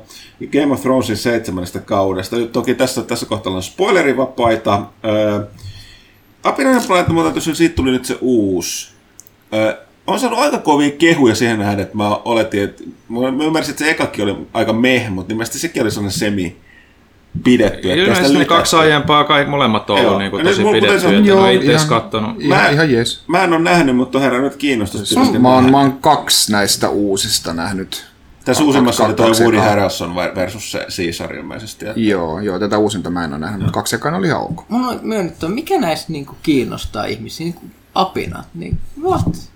Game 0.51 0.73
of 0.73 0.81
Thronesin 0.81 1.17
seitsemännestä 1.17 1.79
kaudesta. 1.79 2.35
Nyt 2.35 2.51
toki 2.51 2.75
tässä, 2.75 3.03
tässä 3.03 3.25
kohtaa 3.25 3.53
on 3.53 3.63
spoilerivapaita. 3.63 4.73
Äh, 4.75 5.66
Apinainen 6.47 6.83
planeetta, 6.87 7.13
mutta 7.13 7.31
täytyy 7.31 7.55
siitä 7.55 7.75
tuli 7.75 7.91
nyt 7.91 8.05
se 8.05 8.17
uusi. 8.21 8.89
Ö, 9.53 9.77
on 10.07 10.19
saanut 10.19 10.39
aika 10.39 10.57
kovia 10.57 10.91
kehuja 10.91 11.35
siihen 11.35 11.59
nähden, 11.59 11.79
että 11.79 11.97
mä 11.97 12.15
oletin, 12.15 12.63
että 12.63 12.83
mä 13.09 13.31
mä 13.31 13.43
ymmärsin, 13.43 13.71
että 13.71 13.83
se 13.83 13.91
ekakin 13.91 14.23
oli 14.23 14.37
aika 14.53 14.73
meh, 14.73 15.09
mutta 15.09 15.33
ilmeisesti 15.33 15.59
sekin 15.59 15.81
oli 15.81 15.91
sellainen 15.91 16.19
semi 16.19 16.55
pidetty. 17.43 17.91
että 17.91 18.01
Ilmeisesti 18.03 18.37
ne 18.37 18.45
kaksi 18.45 18.75
aiempaa, 18.75 19.23
kaikki 19.23 19.51
molemmat 19.51 19.89
on 19.89 19.99
ollut 19.99 20.17
niin 20.17 20.31
kuin 20.31 20.45
tosi 20.45 20.63
pidetty, 20.63 20.95
että 20.95 21.09
en 21.09 21.25
Joo, 21.25 21.41
ole 21.41 21.53
itse 21.53 21.71
ihan- 21.71 21.87
kattonut. 21.87 22.41
Ihan, 22.41 22.61
Mä- 22.63 22.69
ihan 22.69 22.91
jees. 22.91 23.23
Mä 23.27 23.43
en 23.43 23.53
ole 23.53 23.61
nähnyt, 23.61 23.95
mutta 23.95 24.17
on 24.17 24.23
herännyt 24.23 24.55
kiinnostus. 24.55 25.15
Mä 25.39 25.53
oon, 25.53 25.71
mä 25.71 25.77
oon 25.79 25.93
kaksi 26.01 26.51
näistä 26.51 26.89
uusista 26.89 27.53
nähnyt. 27.53 28.05
Tässä 28.47 28.63
uusimmassa 28.63 29.05
oli 29.05 29.13
toi 29.13 29.31
Woody. 29.31 29.57
Harrelson 29.57 30.15
versus 30.15 30.71
se 30.71 30.85
Caesar 30.89 31.35
ilmeisesti. 31.35 31.85
Ja 31.85 31.93
Joo, 31.95 32.39
joo, 32.39 32.59
tätä 32.59 32.77
uusinta 32.77 33.09
mä 33.09 33.23
en 33.23 33.33
ole 33.33 33.39
nähnyt, 33.39 33.59
mutta 33.59 33.73
kaksi 33.73 33.95
ekaan 33.95 34.15
oli 34.15 34.27
ihan 34.27 34.41
ok. 34.41 34.69
Mulla 34.69 34.87
on 34.87 34.99
myönnettävä, 35.01 35.51
mikä 35.51 35.79
näistä 35.79 36.11
niinku 36.11 36.35
kiinnostaa 36.43 37.05
ihmisiä? 37.05 37.45
Niinku 37.45 37.61
apinat. 37.95 38.45
Niin, 38.53 38.79
what? 39.01 39.51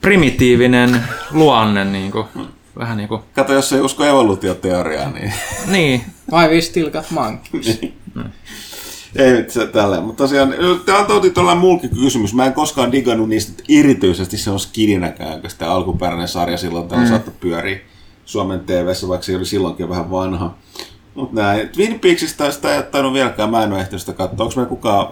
Primitiivinen 0.00 1.04
luonne, 1.30 1.84
niin 1.84 2.12
kuin, 2.12 2.26
vähän 2.78 2.96
niin 2.96 3.08
kuin, 3.08 3.22
Kato, 3.34 3.52
jos 3.52 3.72
ei 3.72 3.80
usko 3.80 4.04
evoluutioteoriaa, 4.04 5.10
niin 5.10 5.32
niin, 5.66 6.04
Why 6.32 6.48
we 6.48 6.60
still 6.60 6.90
got 6.90 7.10
monkeys? 7.10 7.80
Ei 9.16 9.32
nyt 9.32 9.50
se 9.50 9.66
tälleen. 9.66 10.02
Mutta 10.02 10.24
tosiaan, 10.24 10.54
tämä 10.86 10.98
on 10.98 11.06
toki 11.06 11.30
tällainen 11.30 11.60
mulki 11.60 11.88
kysymys. 11.88 12.34
Mä 12.34 12.46
en 12.46 12.52
koskaan 12.52 12.92
digannut 12.92 13.28
niistä 13.28 13.52
että 13.52 13.64
erityisesti 13.68 14.36
se 14.36 14.50
on 14.50 14.60
skidinäkään, 14.60 15.40
kun 15.40 15.50
sitä 15.50 15.72
alkuperäinen 15.72 16.28
sarja 16.28 16.56
silloin 16.56 16.88
tällä 16.88 17.04
mm. 17.04 17.08
saattoi 17.08 17.34
pyöriä 17.40 17.78
Suomen 18.24 18.60
tv 18.60 18.86
vaikka 19.08 19.26
se 19.26 19.36
oli 19.36 19.44
silloinkin 19.44 19.88
vähän 19.88 20.10
vanha. 20.10 20.54
Mutta 21.14 21.40
näin, 21.40 21.68
Twin 21.68 22.00
Peaksista 22.00 22.50
sitä 22.50 22.70
ei 22.72 22.76
ole 22.76 22.84
tainnut 22.84 23.12
vieläkään, 23.12 23.50
mä 23.50 23.62
en 23.62 23.72
ole 23.72 23.80
ehtinyt 23.80 24.00
sitä 24.00 24.12
katsoa. 24.12 24.44
Onko 24.44 24.56
meillä 24.56 24.68
kukaan, 24.68 25.08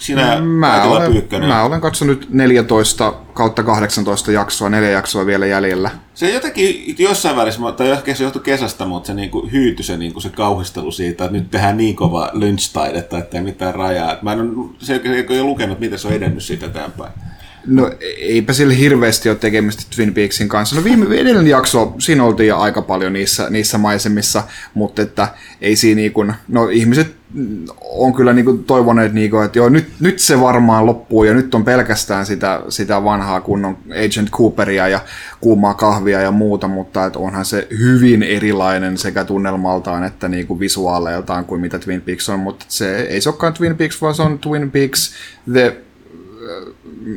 sinä 0.00 0.40
Mä 0.40 0.70
Kaitila 0.70 0.96
olen, 0.96 1.12
Pyykkönen? 1.12 1.48
mä 1.48 1.62
olen 1.62 1.80
katsonut 1.80 2.26
14 2.30 3.14
kautta 3.34 3.62
18 3.62 4.32
jaksoa, 4.32 4.68
neljä 4.68 4.90
jaksoa 4.90 5.26
vielä 5.26 5.46
jäljellä. 5.46 5.90
Se 6.14 6.30
jotenkin 6.30 6.94
jossain 6.98 7.36
välissä, 7.36 7.60
tai 7.76 7.90
ehkä 7.90 8.14
se 8.14 8.24
johtui 8.24 8.42
kesästä, 8.42 8.86
mutta 8.86 9.06
se 9.06 9.14
niinku 9.14 9.48
hyytyi 9.52 9.84
se, 9.84 9.96
niinku 9.96 10.20
se 10.20 10.28
kauhistelu 10.28 10.92
siitä, 10.92 11.24
että 11.24 11.36
nyt 11.36 11.50
tehdään 11.50 11.76
niin 11.76 11.96
kova 11.96 12.30
lynch-taidetta, 12.32 13.18
että 13.18 13.36
ei 13.36 13.42
mitään 13.42 13.74
rajaa. 13.74 14.16
Mä 14.22 14.32
en 14.32 14.40
ole 14.40 14.70
selkeästi 14.78 15.32
ole 15.32 15.42
lukenut, 15.42 15.80
miten 15.80 15.98
se 15.98 16.08
on 16.08 16.14
edennyt 16.14 16.42
siitä 16.42 16.66
eteenpäin. 16.66 17.12
No 17.66 17.90
eipä 18.20 18.52
sillä 18.52 18.74
hirveästi 18.74 19.28
ole 19.28 19.38
tekemistä 19.38 19.82
Twin 19.96 20.14
Peaksin 20.14 20.48
kanssa. 20.48 20.76
No 20.76 20.84
viime 20.84 21.14
edellinen 21.14 21.46
jakso, 21.46 21.94
siinä 21.98 22.24
oltiin 22.24 22.48
jo 22.48 22.58
aika 22.58 22.82
paljon 22.82 23.12
niissä, 23.12 23.50
niissä 23.50 23.78
maisemissa, 23.78 24.42
mutta 24.74 25.02
että 25.02 25.28
ei 25.60 25.76
siinä 25.76 26.00
niin 26.00 26.12
kuin, 26.12 26.34
no 26.48 26.68
ihmiset 26.68 27.19
on 27.82 28.14
kyllä 28.14 28.32
niin 28.32 28.44
kuin 28.44 28.64
toivoneet, 28.64 29.12
niin 29.12 29.30
kuin, 29.30 29.44
että 29.44 29.58
joo, 29.58 29.68
nyt, 29.68 29.88
nyt 30.00 30.18
se 30.18 30.40
varmaan 30.40 30.86
loppuu 30.86 31.24
ja 31.24 31.34
nyt 31.34 31.54
on 31.54 31.64
pelkästään 31.64 32.26
sitä, 32.26 32.60
sitä 32.68 33.04
vanhaa 33.04 33.40
kunnon 33.40 33.78
Agent 33.90 34.30
Cooperia 34.30 34.88
ja 34.88 35.00
kuumaa 35.40 35.74
kahvia 35.74 36.20
ja 36.20 36.30
muuta, 36.30 36.68
mutta 36.68 37.06
että 37.06 37.18
onhan 37.18 37.44
se 37.44 37.68
hyvin 37.78 38.22
erilainen 38.22 38.98
sekä 38.98 39.24
tunnelmaltaan 39.24 40.04
että 40.04 40.28
niin 40.28 40.46
kuin 40.46 40.60
visuaaleiltaan 40.60 41.44
kuin 41.44 41.60
mitä 41.60 41.78
Twin 41.78 42.00
Peaks 42.00 42.28
on, 42.28 42.40
mutta 42.40 42.66
se 42.68 43.00
ei 43.00 43.20
se 43.20 43.28
olekaan 43.28 43.54
Twin 43.54 43.76
Peaks, 43.76 44.02
vaan 44.02 44.14
se 44.14 44.22
on 44.22 44.38
Twin 44.38 44.70
Peaks 44.70 45.14
The 45.52 45.76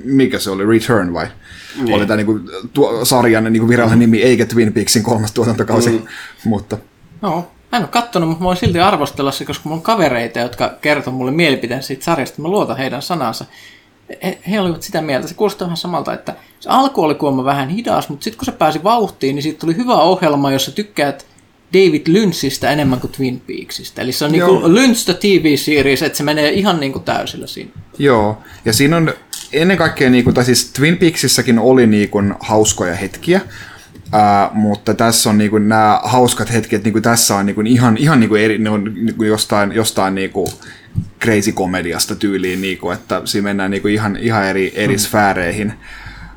mikä 0.03 0.39
se 0.39 0.49
oli, 0.49 0.65
Return 0.65 1.13
vai? 1.13 1.27
Niin. 1.83 1.95
Oli 1.95 2.05
tämä 2.05 2.17
niinku, 2.17 2.39
tuo, 2.73 3.05
sarjan 3.05 3.43
niinku 3.43 3.69
virallinen 3.69 3.99
nimi, 3.99 4.21
eikä 4.21 4.45
Twin 4.45 4.73
Peaksin 4.73 5.03
kolmas 5.03 5.31
tuotantokausi, 5.31 5.89
mm. 5.89 6.05
mutta... 6.45 6.77
No, 7.21 7.51
mä 7.73 7.77
en 7.77 7.83
ole 7.83 7.89
kattonut, 7.91 8.29
mutta 8.29 8.43
mä 8.43 8.45
voin 8.45 8.57
silti 8.57 8.79
arvostella 8.79 9.31
se, 9.31 9.45
koska 9.45 9.61
mulla 9.63 9.77
on 9.77 9.83
kavereita, 9.83 10.39
jotka 10.39 10.73
kertoo 10.81 11.13
mulle 11.13 11.31
mielipiteen 11.31 11.83
siitä 11.83 12.03
sarjasta, 12.03 12.41
mä 12.41 12.47
luotan 12.47 12.77
heidän 12.77 13.01
sanansa. 13.01 13.45
He, 14.23 14.37
he 14.49 14.59
olivat 14.59 14.81
sitä 14.81 15.01
mieltä, 15.01 15.27
se 15.27 15.33
kuulostaa 15.33 15.65
vähän 15.65 15.77
samalta, 15.77 16.13
että 16.13 16.35
se 16.59 16.69
alku 16.69 17.01
oli 17.01 17.15
kuulemma 17.15 17.43
vähän 17.43 17.69
hidas, 17.69 18.09
mutta 18.09 18.23
sitten 18.23 18.37
kun 18.37 18.45
se 18.45 18.51
pääsi 18.51 18.83
vauhtiin, 18.83 19.35
niin 19.35 19.43
siitä 19.43 19.59
tuli 19.59 19.75
hyvä 19.75 19.95
ohjelma, 19.95 20.51
jossa 20.51 20.71
tykkäät 20.71 21.25
David 21.73 22.01
Lynchistä 22.07 22.71
enemmän 22.71 22.99
kuin 22.99 23.11
Twin 23.11 23.41
Peaksista. 23.47 24.01
Eli 24.01 24.11
se 24.11 24.25
on 24.25 24.31
niin 24.31 24.45
kuin 24.45 24.75
Lynch 24.75 25.05
the 25.05 25.13
TV-series, 25.13 26.01
että 26.01 26.17
se 26.17 26.23
menee 26.23 26.51
ihan 26.51 26.79
niin 26.79 26.91
kuin 26.91 27.03
täysillä 27.03 27.47
siinä. 27.47 27.71
Joo, 27.97 28.37
ja 28.65 28.73
siinä 28.73 28.97
on 28.97 29.13
ennen 29.53 29.77
kaikkea, 29.77 30.09
niin 30.09 30.23
kuin, 30.23 30.33
tai 30.33 30.45
siis 30.45 30.71
Twin 30.73 30.97
Peaksissakin 30.97 31.59
oli 31.59 31.87
niin 31.87 32.09
kuin, 32.09 32.33
hauskoja 32.39 32.95
hetkiä, 32.95 33.41
Uh, 34.13 34.55
mutta 34.55 34.93
tässä 34.93 35.29
on 35.29 35.37
niinku 35.37 35.57
nämä 35.57 35.99
hauskat 36.03 36.53
hetket, 36.53 36.83
niinku 36.83 37.01
tässä 37.01 37.35
on 37.35 37.45
niinku 37.45 37.61
ihan, 37.61 37.97
ihan 37.97 38.19
niinku 38.19 38.35
eri, 38.35 38.57
ne 38.57 38.69
on 38.69 38.83
niinku 38.83 39.23
jostain, 39.23 39.71
jostain 39.71 40.15
niinku 40.15 40.53
crazy 41.21 41.51
komediasta 41.51 42.15
tyyliin, 42.15 42.61
niinku, 42.61 42.91
että 42.91 43.21
siinä 43.25 43.43
mennään 43.43 43.71
niinku 43.71 43.87
ihan, 43.87 44.17
ihan 44.17 44.45
eri, 44.45 44.71
eri 44.75 44.93
hmm. 44.93 44.99
sfääreihin. 44.99 45.73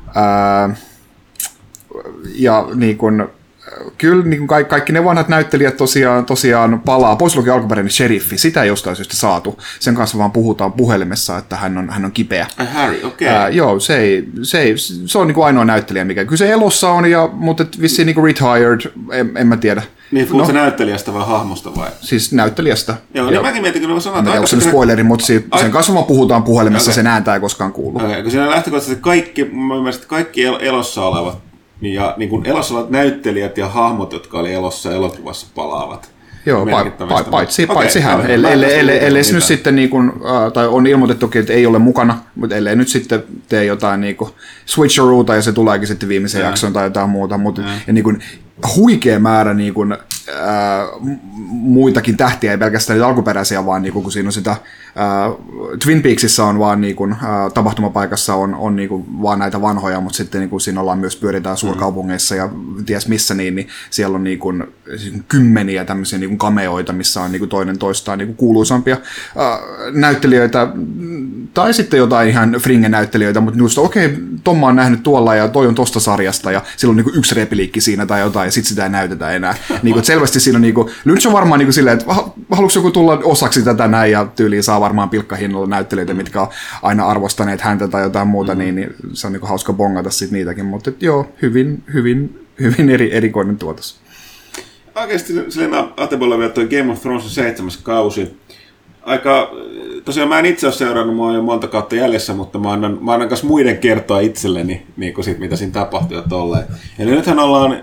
Uh, 0.07 0.77
ja 2.35 2.67
niinku, 2.75 3.05
kyllä 3.97 4.23
niin 4.23 4.39
kuin 4.39 4.47
kaikki, 4.47 4.69
kaikki 4.69 4.93
ne 4.93 5.03
vanhat 5.03 5.27
näyttelijät 5.27 5.77
tosiaan, 5.77 6.25
tosiaan 6.25 6.81
palaa. 6.85 7.15
Pois 7.15 7.35
lukee 7.35 7.53
alkuperäinen 7.53 7.91
sheriffi, 7.91 8.37
sitä 8.37 8.61
ei 8.61 8.67
jostain 8.67 8.95
syystä 8.95 9.15
saatu. 9.15 9.59
Sen 9.79 9.95
kanssa 9.95 10.17
vaan 10.17 10.31
puhutaan 10.31 10.73
puhelimessa, 10.73 11.37
että 11.37 11.55
hän 11.55 11.77
on, 11.77 11.89
hän 11.89 12.05
on 12.05 12.11
kipeä. 12.11 12.47
Ai 12.57 12.65
Harry, 12.65 12.99
okei. 13.03 13.29
Okay. 13.29 13.51
joo, 13.51 13.79
se, 13.79 13.97
ei, 13.97 14.29
se, 14.43 14.59
ei, 14.59 14.75
se 15.05 15.17
on 15.17 15.27
niin 15.27 15.35
kuin 15.35 15.45
ainoa 15.45 15.65
näyttelijä, 15.65 16.05
mikä 16.05 16.25
kyllä 16.25 16.37
se 16.37 16.51
elossa 16.51 16.89
on, 16.89 17.11
ja, 17.11 17.29
mutta 17.33 17.65
vissiin 17.81 18.05
niin 18.05 18.15
kuin 18.15 18.25
retired, 18.25 18.91
en, 19.11 19.31
en 19.35 19.47
mä 19.47 19.57
tiedä. 19.57 19.83
Niin, 20.11 20.27
puhutko 20.27 20.51
no, 20.51 20.59
näyttelijästä 20.59 21.13
vai 21.13 21.25
hahmosta 21.25 21.75
vai? 21.75 21.89
Siis 22.01 22.31
näyttelijästä. 22.31 22.95
Joo, 23.13 23.29
niin 23.29 23.41
mäkin 23.41 23.61
mietin, 23.61 23.81
kun 23.81 23.95
ne 23.95 24.01
sanotaan. 24.01 24.37
Onko 24.37 24.47
se 24.47 24.61
spoileri, 24.61 25.03
mutta 25.03 25.25
siitä, 25.25 25.57
sen 25.59 25.71
kanssa 25.71 25.93
vaan 25.93 26.05
puhutaan 26.05 26.43
puhelimessa, 26.43 26.91
okay. 26.91 26.95
sen 26.95 27.07
ääntä 27.07 27.33
ei 27.33 27.39
koskaan 27.39 27.73
kuulu. 27.73 27.97
Okay, 27.97 28.21
kun 28.21 28.31
siinä 28.31 28.49
lähtökohtaisesti 28.49 29.01
kaikki, 29.01 29.45
mä 29.45 29.75
ymmärsin, 29.75 29.99
että 29.99 30.09
kaikki 30.09 30.43
elossa 30.45 31.05
olevat 31.05 31.46
ja 31.81 32.13
niin 32.17 32.29
kuin 32.29 32.45
elossa 32.45 32.73
olevat 32.73 32.89
näyttelijät 32.89 33.57
ja 33.57 33.67
hahmot, 33.67 34.13
jotka 34.13 34.39
oli 34.39 34.53
elossa 34.53 34.91
elokuvassa 34.91 35.47
palaavat. 35.55 36.11
Joo, 36.45 36.65
pa- 36.65 37.03
pa- 37.07 37.29
paitsi, 37.29 37.63
okay, 37.63 37.75
paitsi 37.75 37.99
hän. 37.99 38.31
Ellei, 38.31 38.53
ellei, 38.53 38.79
ellei, 38.79 39.05
ellei 39.05 39.23
se 39.23 39.33
nyt 39.33 39.43
sitten, 39.43 39.75
niin 39.75 39.89
kuin, 39.89 40.09
äh, 40.09 40.51
tai 40.53 40.67
on 40.67 40.87
ilmoitettu, 40.87 41.31
että 41.35 41.53
ei 41.53 41.65
ole 41.65 41.79
mukana, 41.79 42.17
mutta 42.35 42.55
ellei 42.55 42.75
nyt 42.75 42.87
sitten 42.87 43.23
tee 43.49 43.65
jotain 43.65 44.01
niin 44.01 44.15
kuin 44.15 44.31
switcheroota 44.65 45.35
ja 45.35 45.41
se 45.41 45.51
tuleekin 45.51 45.87
sitten 45.87 46.09
viimeisen 46.09 46.41
jakson 46.41 46.73
tai 46.73 46.85
jotain 46.85 47.09
muuta. 47.09 47.37
Mutta, 47.37 47.61
ja 47.87 47.93
niin 47.93 48.03
kuin, 48.03 48.23
huikea 48.75 49.19
määrä 49.19 49.53
niin 49.53 49.73
kuin, 49.73 49.97
äh, 50.29 51.15
muitakin 51.49 52.17
tähtiä, 52.17 52.51
ei 52.51 52.57
pelkästään 52.57 53.01
alkuperäisiä, 53.01 53.65
vaan 53.65 53.81
niin 53.81 53.93
kun 53.93 54.11
siinä 54.11 54.27
on 54.27 54.33
sitä, 54.33 54.51
äh, 54.51 54.57
Twin 55.83 56.01
Peaksissa 56.01 56.45
on 56.45 56.59
vaan 56.59 56.81
niin 56.81 56.95
kuin, 56.95 57.11
äh, 57.11 57.19
tapahtumapaikassa 57.53 58.35
on, 58.35 58.55
on 58.55 58.75
niin 58.75 58.89
kuin, 58.89 59.21
vaan 59.21 59.39
näitä 59.39 59.61
vanhoja, 59.61 60.01
mutta 60.01 60.17
sitten 60.17 60.41
niin 60.41 60.49
kuin, 60.49 60.61
siinä 60.61 60.81
ollaan 60.81 60.99
myös 60.99 61.15
pyöritään 61.15 61.57
suurkaupungeissa 61.57 62.35
ja 62.35 62.49
ties 62.85 63.07
missä, 63.07 63.33
niin, 63.33 63.55
niin 63.55 63.67
siellä 63.89 64.15
on 64.15 64.23
niin 64.23 64.39
kuin, 64.39 64.63
kymmeniä 65.27 65.85
tämmöisiä 65.85 66.19
niin 66.19 66.29
kuin 66.29 66.37
kameoita, 66.37 66.93
missä 66.93 67.21
on 67.21 67.31
niin 67.31 67.39
kuin, 67.39 67.49
toinen 67.49 67.79
toistaan 67.79 68.17
niin 68.17 68.27
kuin, 68.27 68.37
kuuluisampia 68.37 68.93
äh, 68.95 69.59
näyttelijöitä, 69.93 70.67
tai 71.53 71.73
sitten 71.73 71.97
jotain 71.97 72.29
ihan 72.29 72.55
fringe-näyttelijöitä, 72.59 73.39
mutta 73.39 73.59
just 73.59 73.77
okei, 73.77 74.05
okay, 74.05 74.17
Tom 74.43 74.63
on 74.63 74.75
nähnyt 74.75 75.03
tuolla 75.03 75.35
ja 75.35 75.47
toi 75.47 75.67
on 75.67 75.75
tosta 75.75 75.99
sarjasta 75.99 76.51
ja 76.51 76.61
sillä 76.77 76.91
on 76.91 76.95
niin 76.95 77.03
kuin, 77.03 77.17
yksi 77.17 77.35
repliikki 77.35 77.81
siinä 77.81 78.05
tai 78.05 78.21
jotain, 78.21 78.47
ja 78.47 78.51
sitten 78.51 78.69
sitä 78.69 78.83
ei 78.83 78.89
näytetä 78.89 79.31
enää. 79.31 79.55
niin 79.83 79.93
kuin, 79.93 80.05
selvästi 80.05 80.39
siinä 80.39 80.57
on 80.57 80.61
niin 80.61 80.73
kuin, 80.73 80.91
Lynch 81.05 81.27
on 81.27 81.33
varmaan 81.33 81.59
niin 81.59 81.67
kuin 81.67 81.73
silleen, 81.73 81.97
että 81.97 82.13
haluatko 82.51 82.79
joku 82.79 82.91
tulla 82.91 83.21
osaksi 83.23 83.61
tätä 83.61 83.87
näin, 83.87 84.11
ja 84.11 84.27
tyyliin 84.35 84.63
saa 84.63 84.81
varmaan 84.81 85.09
pilkkahinnalla 85.09 85.67
näyttelijöitä, 85.67 86.13
mitkä 86.13 86.41
on 86.41 86.47
aina 86.81 87.05
arvostaneet 87.05 87.61
häntä 87.61 87.87
tai 87.87 88.03
jotain 88.03 88.27
muuta, 88.27 88.55
mm. 88.55 88.59
niin, 88.59 88.75
niin 88.75 88.95
se 89.13 89.27
on 89.27 89.33
niin 89.33 89.39
kuin, 89.39 89.49
hauska 89.49 89.73
bongata 89.73 90.09
sitten 90.09 90.37
niitäkin, 90.37 90.65
mutta 90.65 90.89
et, 90.89 91.03
joo, 91.03 91.27
hyvin, 91.41 91.83
hyvin, 91.93 92.47
hyvin 92.59 92.89
eri, 92.89 93.15
erikoinen 93.15 93.57
tuotos. 93.57 93.99
Oikeasti 94.95 95.33
Selena 95.49 95.93
Atebolla 95.97 96.37
vielä 96.37 96.51
toi 96.51 96.67
Game 96.67 96.91
of 96.91 97.01
Thrones 97.01 97.35
seitsemäs 97.35 97.77
kausi. 97.77 98.37
Aika, 99.07 99.51
tosiaan 100.05 100.29
mä 100.29 100.39
en 100.39 100.45
itse 100.45 100.67
ole 100.67 100.73
seurannut, 100.73 101.15
mä 101.15 101.23
oon 101.23 101.35
jo 101.35 101.41
monta 101.41 101.67
kautta 101.67 101.95
jäljessä, 101.95 102.33
mutta 102.33 102.59
mä 102.59 102.71
annan, 102.71 102.97
mä 103.01 103.13
annan 103.13 103.29
muiden 103.43 103.77
kertoa 103.77 104.19
itselleni, 104.19 104.87
niin 104.97 105.13
kuin 105.13 105.25
sit, 105.25 105.39
mitä 105.39 105.55
siinä 105.55 105.73
tapahtui 105.73 106.17
ja 106.17 106.23
tolleen. 106.29 106.65
Eli 106.99 107.11
nythän 107.11 107.39
ollaan 107.39 107.77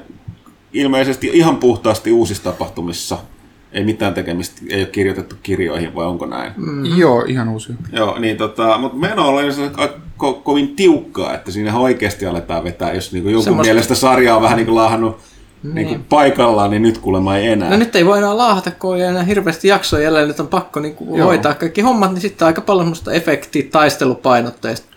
ilmeisesti 0.73 1.31
ihan 1.33 1.57
puhtaasti 1.57 2.13
uusissa 2.13 2.45
tapahtumissa. 2.45 3.19
Ei 3.73 3.85
mitään 3.85 4.15
tekemistä, 4.15 4.63
ei 4.71 4.81
ole 4.81 4.87
kirjoitettu 4.87 5.37
kirjoihin, 5.43 5.95
vai 5.95 6.07
onko 6.07 6.27
näin? 6.27 6.53
Mm. 6.57 6.99
Joo, 6.99 7.25
ihan 7.29 7.49
uusi. 7.49 7.73
Joo, 7.93 8.19
niin 8.19 8.37
tota, 8.37 8.79
mutta 8.79 8.99
meno 8.99 9.29
on 9.29 9.45
ko- 10.23 10.41
kovin 10.43 10.77
tiukkaa, 10.77 11.35
että 11.35 11.51
siinä 11.51 11.79
oikeasti 11.79 12.27
aletaan 12.27 12.65
vetää, 12.65 12.93
jos 12.93 13.13
niinku 13.13 13.29
jonkun 13.29 13.45
Semmosta... 13.45 13.73
mielestä 13.73 13.95
sarja 13.95 14.37
on 14.37 14.43
vähän 14.43 14.57
niin 14.57 14.67
kuin 14.67 14.77
laahannut 14.77 15.17
niin. 15.65 15.75
Niin 15.75 15.89
kuin 15.89 16.05
paikallaan, 16.09 16.71
niin 16.71 16.83
nyt 16.83 16.99
kuulemma 16.99 17.37
ei 17.37 17.47
enää. 17.47 17.71
No 17.71 17.77
nyt 17.77 17.97
ei 17.97 18.07
voi 18.07 18.19
enää 18.19 18.37
laahata, 18.37 18.71
kun 18.71 18.97
ei 18.97 19.03
enää 19.03 19.23
hirveästi 19.23 19.69
jaksoja 19.69 20.03
jäljellä, 20.03 20.29
nyt 20.29 20.41
on 20.41 20.49
pakko 20.49 20.81
niin 20.81 20.95
kuin 20.95 21.23
hoitaa 21.23 21.55
kaikki 21.55 21.81
hommat, 21.81 22.11
niin 22.13 22.21
sitten 22.21 22.47
aika 22.47 22.61
paljon 22.61 22.89
musta 22.89 23.13
efekti 23.13 23.63
taistelupainotteista 23.63 24.95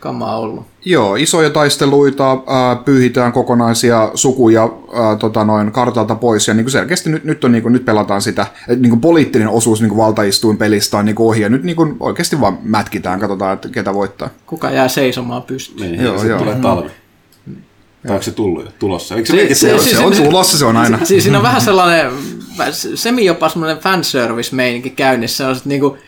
kamaa 0.00 0.36
ollut. 0.36 0.66
Joo, 0.84 1.16
isoja 1.16 1.50
taisteluita, 1.50 2.32
äh, 2.32 2.84
pyyhitään 2.84 3.32
kokonaisia 3.32 4.10
sukuja 4.14 4.64
äh, 4.64 5.18
tota 5.18 5.44
noin 5.44 5.72
kartalta 5.72 6.14
pois, 6.14 6.48
ja 6.48 6.54
niin 6.54 6.64
kuin 6.64 6.72
selkeästi 6.72 7.10
nyt, 7.10 7.24
nyt, 7.24 7.44
on, 7.44 7.52
niin 7.52 7.62
kuin, 7.62 7.72
nyt 7.72 7.84
pelataan 7.84 8.22
sitä, 8.22 8.46
että 8.68 8.82
niin 8.82 8.90
kuin 8.90 9.00
poliittinen 9.00 9.48
osuus 9.48 9.80
niin 9.80 9.88
kuin 9.88 9.98
valtaistuin 9.98 10.56
pelistä 10.56 10.98
on 10.98 11.04
niin 11.04 11.16
kuin 11.16 11.28
ohi, 11.28 11.40
ja 11.40 11.48
nyt 11.48 11.62
niin 11.62 11.76
kuin 11.76 11.96
oikeasti 12.00 12.40
vaan 12.40 12.58
mätkitään, 12.62 13.20
katsotaan, 13.20 13.54
että 13.54 13.68
ketä 13.68 13.94
voittaa. 13.94 14.28
Kuka 14.46 14.70
jää 14.70 14.88
seisomaan 14.88 15.42
pystyyn. 15.42 15.92
Niin, 15.92 16.04
joo, 16.04 16.24
joo. 16.24 16.38
tulee 16.38 16.54
talvi. 16.54 16.90
Tai 18.02 18.12
onko 18.12 18.22
se 18.22 18.30
tullut 18.30 18.64
jo? 18.64 18.70
Tulossa? 18.78 19.14
Eikö 19.14 19.26
se, 19.26 19.48
se, 19.48 19.54
se, 19.54 19.78
se, 19.78 19.96
se, 19.96 19.98
on 19.98 20.12
tulossa, 20.12 20.58
se 20.58 20.64
on 20.64 20.76
aina. 20.76 21.04
Siis 21.04 21.22
siinä 21.22 21.38
on 21.38 21.44
vähän 21.44 21.60
sellainen, 21.60 22.12
semi 22.94 23.24
jopa 23.24 23.48
semmoinen 23.48 23.78
fanservice-meininki 23.78 24.90
käynnissä. 24.90 25.48
On, 25.48 25.56
että 25.56 25.68
niinku, 25.68 25.98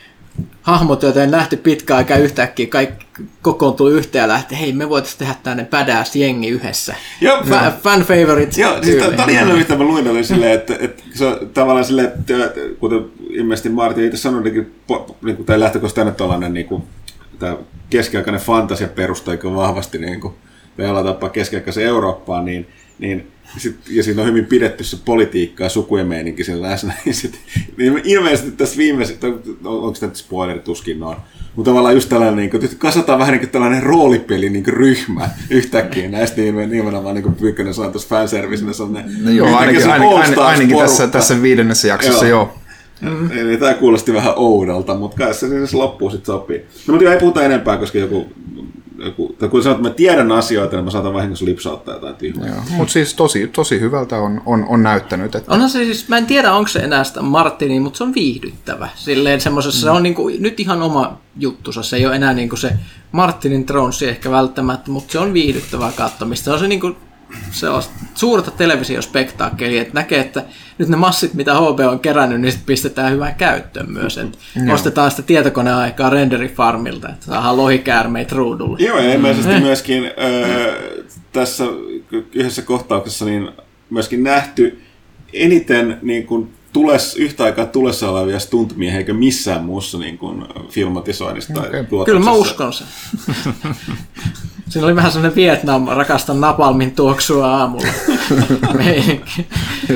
hahmot, 0.62 1.02
joita 1.02 1.22
en 1.22 1.30
nähty 1.30 1.56
pitkään 1.56 1.98
aikaa 1.98 2.16
yhtäkkiä, 2.16 2.66
kaikki 2.66 3.06
kokoontuu 3.42 3.88
yhteen 3.88 4.22
ja 4.22 4.28
lähti, 4.28 4.60
hei 4.60 4.72
me 4.72 4.88
voitaisiin 4.88 5.18
tehdä 5.18 5.34
tänne 5.42 5.64
badass 5.64 6.16
jengi 6.16 6.48
yhdessä. 6.48 6.94
Joo, 7.20 7.40
Fa- 7.40 7.72
fan 7.82 8.00
favorite. 8.00 8.60
Joo, 8.60 8.82
siis 8.82 8.96
tämä 8.96 9.24
oli 9.24 9.34
jännä, 9.34 9.54
mitä 9.54 9.76
mä 9.76 9.84
luin, 9.84 10.08
oli 10.08 10.24
silleen, 10.24 10.52
että, 10.52 10.76
että 10.80 11.02
se 11.14 11.26
on 11.26 11.50
tavallaan 11.54 11.84
silleen, 11.84 12.06
että 12.06 12.34
kuten 12.80 13.04
ilmeisesti 13.30 13.68
Martin 13.68 14.04
itse 14.04 14.16
sanoi, 14.18 14.42
niin, 14.42 14.72
niin 15.22 15.36
kuin 15.36 15.46
tämä 15.46 15.60
lähtökohta 15.60 15.94
tänne 15.94 16.12
tuollainen 16.12 16.54
niin 16.54 16.66
kuin, 16.66 16.82
tämä 17.38 17.56
keskiaikainen 17.90 18.40
fantasia 18.40 18.88
perustuu 18.88 19.34
vahvasti 19.54 19.98
niin 19.98 20.20
kuin, 20.20 20.34
jollain 20.78 21.06
tapaa 21.06 21.28
keskiaikaisen 21.28 21.84
Eurooppaan, 21.84 22.44
niin, 22.44 22.66
niin 22.98 23.30
sit, 23.58 23.76
ja 23.90 24.02
siinä 24.02 24.22
on 24.22 24.28
hyvin 24.28 24.46
pidetty 24.46 24.84
se 24.84 24.96
politiikka 25.04 25.64
ja 25.64 25.70
sukujen 25.70 26.06
meininki 26.06 26.44
sen 26.44 26.62
läsnä. 26.62 26.94
Niin, 27.04 27.14
sit, 27.14 27.38
niin 27.76 28.00
ilmeisesti 28.04 28.50
tässä 28.50 28.76
viimeisessä, 28.76 29.26
onko 29.64 29.96
tämä 30.00 30.14
spoileri 30.14 30.60
tuskin 30.60 31.02
on, 31.02 31.16
mutta 31.56 31.70
tavallaan 31.70 31.94
just 31.94 32.08
tällainen, 32.08 32.36
niin 32.36 32.50
kuin, 32.50 32.78
kasataan 32.78 33.18
vähän 33.18 33.32
niin 33.32 33.40
kuin 33.40 33.50
tällainen 33.50 33.82
roolipeli 33.82 34.50
niin 34.50 34.64
kuin 34.64 34.74
ryhmä 34.74 35.30
yhtäkkiä 35.50 36.08
näistä 36.08 36.40
niin 36.40 36.70
nimenomaan 36.70 37.14
niin 37.14 37.22
kuin 37.22 37.34
Pyykkönen 37.34 37.74
sanoi 37.74 37.92
tuossa 37.92 38.08
fanservicenä 38.08 38.72
sellainen. 38.72 39.24
No 39.24 39.30
joo, 39.30 39.56
ainakin, 39.56 39.90
ainakin, 39.90 40.16
ainakin, 40.16 40.38
ainakin 40.38 40.76
tässä, 40.76 41.06
tässä 41.06 41.42
viidennessä 41.42 41.88
jaksossa 41.88 42.26
joo. 42.26 42.40
joo. 42.40 42.60
Mm. 43.00 43.30
Eli 43.32 43.56
tämä 43.56 43.74
kuulosti 43.74 44.12
vähän 44.12 44.32
oudolta, 44.36 44.94
mutta 44.94 45.16
kai 45.16 45.34
se 45.34 45.48
siis 45.48 45.74
loppuu 45.74 46.10
sitten 46.10 46.26
sopii. 46.26 46.66
No 46.86 46.94
mutta 46.94 47.12
ei 47.12 47.18
puhuta 47.20 47.42
enempää, 47.42 47.76
koska 47.76 47.98
joku 47.98 48.32
joku, 49.04 49.36
tai 49.38 49.48
kun 49.48 49.62
sanot, 49.62 49.78
että 49.78 49.88
mä 49.88 49.94
tiedän 49.94 50.32
asioita, 50.32 50.76
niin 50.76 50.84
mä 50.84 50.90
saatan 50.90 51.14
vahingossa 51.14 51.44
lipsauttaa 51.44 51.94
jotain 51.94 52.14
tyhmää. 52.14 52.64
Mutta 52.70 52.92
siis 52.92 53.14
tosi, 53.14 53.46
tosi 53.48 53.80
hyvältä 53.80 54.16
on, 54.16 54.42
on, 54.46 54.66
on 54.68 54.82
näyttänyt. 54.82 55.34
Että... 55.34 55.54
Onhan 55.54 55.70
se 55.70 55.84
siis, 55.84 56.08
mä 56.08 56.18
en 56.18 56.26
tiedä 56.26 56.52
onko 56.52 56.68
se 56.68 56.78
enää 56.78 57.04
sitä 57.04 57.22
Martini, 57.22 57.80
mutta 57.80 57.96
se 57.96 58.04
on 58.04 58.14
viihdyttävä. 58.14 58.88
Silleen 58.94 59.40
semmoisessa, 59.40 59.86
mm. 59.86 59.90
se 59.92 59.96
on 59.96 60.02
niinku, 60.02 60.30
nyt 60.38 60.60
ihan 60.60 60.82
oma 60.82 61.18
juttusa, 61.36 61.82
se 61.82 61.96
ei 61.96 62.06
ole 62.06 62.16
enää 62.16 62.32
niinku 62.32 62.56
se 62.56 62.72
Martinin 63.12 63.66
Thronesia 63.66 64.08
ehkä 64.08 64.30
välttämättä, 64.30 64.90
mutta 64.90 65.12
se 65.12 65.18
on 65.18 65.32
viihdyttävää 65.32 65.92
katsomista. 65.96 66.44
Se 66.44 66.50
on 66.50 66.58
se 66.58 66.68
niin 66.68 66.80
kuin 66.80 66.96
sellaista 67.50 67.94
suurta 68.14 68.50
televisiospektaakkelia, 68.50 69.82
että 69.82 69.94
näkee, 69.94 70.20
että 70.20 70.44
nyt 70.78 70.88
ne 70.88 70.96
massit, 70.96 71.34
mitä 71.34 71.54
HB 71.54 71.80
on 71.90 72.00
kerännyt, 72.00 72.40
niin 72.40 72.52
sitten 72.52 72.66
pistetään 72.66 73.12
hyvään 73.12 73.34
käyttöön 73.34 73.92
myös. 73.92 74.18
Että 74.18 74.38
ostetaan 74.72 75.10
sitä 75.10 75.22
tietokoneaikaa 75.22 76.10
renderifarmilta, 76.10 77.08
että 77.08 77.26
saadaan 77.26 77.56
lohikäärmeitä 77.56 78.36
ruudulle. 78.36 78.78
Joo, 78.80 78.98
ja 78.98 79.14
ilmeisesti 79.14 79.60
myöskin 79.60 80.04
äh, 80.04 80.12
tässä 81.32 81.64
yhdessä 82.32 82.62
kohtauksessa 82.62 83.24
niin 83.24 83.50
myöskin 83.90 84.22
nähty 84.22 84.82
eniten 85.32 85.98
niin 86.02 86.26
kuin 86.26 86.52
tules, 86.72 87.16
yhtä 87.16 87.44
aikaa 87.44 87.66
tulessa 87.66 88.10
olevia 88.10 88.38
stuntmiehiä 88.38 88.98
eikä 88.98 89.12
missään 89.12 89.64
muussa 89.64 89.98
niin 89.98 90.18
kuin 90.18 90.42
Okei. 90.42 91.84
tuotannossa. 91.84 92.04
Kyllä 92.04 92.20
mä 92.20 92.32
uskon 92.32 92.72
sen. 92.72 92.86
Siinä 94.70 94.86
oli 94.86 94.96
vähän 94.96 95.12
semmoinen 95.12 95.36
Vietnam, 95.36 95.88
rakasta 95.88 96.34
napalmin 96.34 96.94
tuoksua 96.94 97.56
aamulla. 97.56 97.88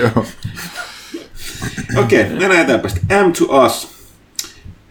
Joo. 0.01 0.26
Okei, 1.96 2.22
okay, 2.22 2.38
mennään 2.38 2.60
eteenpäin. 2.60 2.94
M 3.28 3.32
to 3.32 3.64
us. 3.64 3.88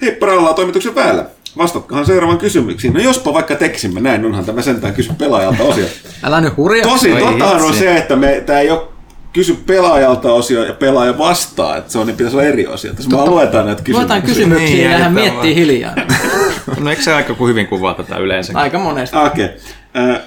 Hei, 0.02 0.12
paralla 0.12 0.54
toimituksen 0.54 0.94
päällä. 0.94 1.26
Vastatkohan 1.58 2.06
seuraavan 2.06 2.38
kysymyksiin. 2.38 2.94
No 2.94 3.00
jospa 3.00 3.34
vaikka 3.34 3.56
tekisimme 3.56 4.02
näin, 4.02 4.26
onhan 4.26 4.46
tämä 4.46 4.62
sentään 4.62 4.94
kysy 4.94 5.12
pelaajalta 5.18 5.64
osio. 5.64 5.86
Älä 6.24 6.42
nyt 6.42 6.58
hurjaa. 6.58 6.90
Tosi, 6.90 7.12
Oi 7.12 7.22
totahan 7.22 7.62
on 7.62 7.74
se, 7.74 7.98
että 7.98 8.16
me, 8.16 8.44
tämä 8.46 8.60
ei 8.60 8.72
ole 8.72 8.82
kysy 9.34 9.58
pelaajalta 9.66 10.32
osio 10.34 10.64
ja 10.64 10.74
pelaaja 10.74 11.18
vastaa, 11.18 11.78
että 11.78 11.92
se 11.92 12.00
on, 12.00 12.08
niin 12.08 12.18
pitäisi 12.18 12.38
olla 12.38 12.48
eri 12.48 12.68
osio. 12.68 12.94
Tässä 12.94 13.12
vaan 13.12 13.30
luetaan 13.30 13.66
näitä 13.66 13.84
kysymyksiä. 13.84 14.00
Luetaan 14.00 14.22
kysymyksiä 14.22 14.68
Niin, 14.68 14.92
ja 14.92 14.98
hän 14.98 15.14
miettii 15.14 15.56
hiljaa. 15.56 15.96
No 16.80 16.90
eikö 16.90 17.02
se 17.02 17.14
aika 17.14 17.36
hyvin 17.48 17.68
kuvaa 17.68 17.94
tätä 17.94 18.18
yleensä? 18.18 18.54
Aika 18.56 18.80
monesti. 18.80 19.18
Okei. 19.18 19.46
Okay. 19.46 19.58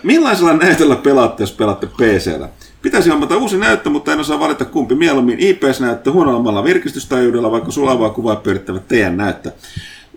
Millaisella 0.03 0.53
näytöllä 0.53 0.97
pelaatte, 0.97 1.43
jos 1.43 1.53
pelaatte 1.53 1.87
PCllä? 1.87 2.49
Pitäisi 2.83 3.11
hommata 3.11 3.37
uusi 3.37 3.59
näyttö, 3.59 3.91
mutta 3.91 4.13
en 4.13 4.21
osaa 4.21 4.41
valita 4.41 4.65
kumpi. 4.65 4.95
Mieluummin 4.95 5.39
IPS-näyttö 5.41 6.13
huonommalla 6.13 6.65
virkistystajuudella, 6.65 7.51
vaikka 7.51 7.71
sulavaa 7.71 8.11
kuvaa 8.11 8.37
pyörittävät 8.37 8.89
teidän 8.89 9.17
näyttö. 9.17 9.53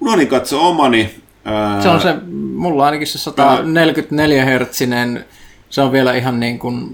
Unohdin 0.02 0.28
katsoa 0.28 0.62
omani. 0.62 1.16
Ää, 1.46 1.82
Se 1.82 1.90
on 1.90 2.02
se, 2.02 2.16
mulla 2.54 2.86
ainakin 2.86 3.08
se 3.08 3.18
144 3.18 4.46
hertsinen, 4.46 5.26
se 5.70 5.82
on 5.82 5.92
vielä 5.92 6.16
ihan 6.16 6.40
niin 6.40 6.60
kuin, 6.60 6.90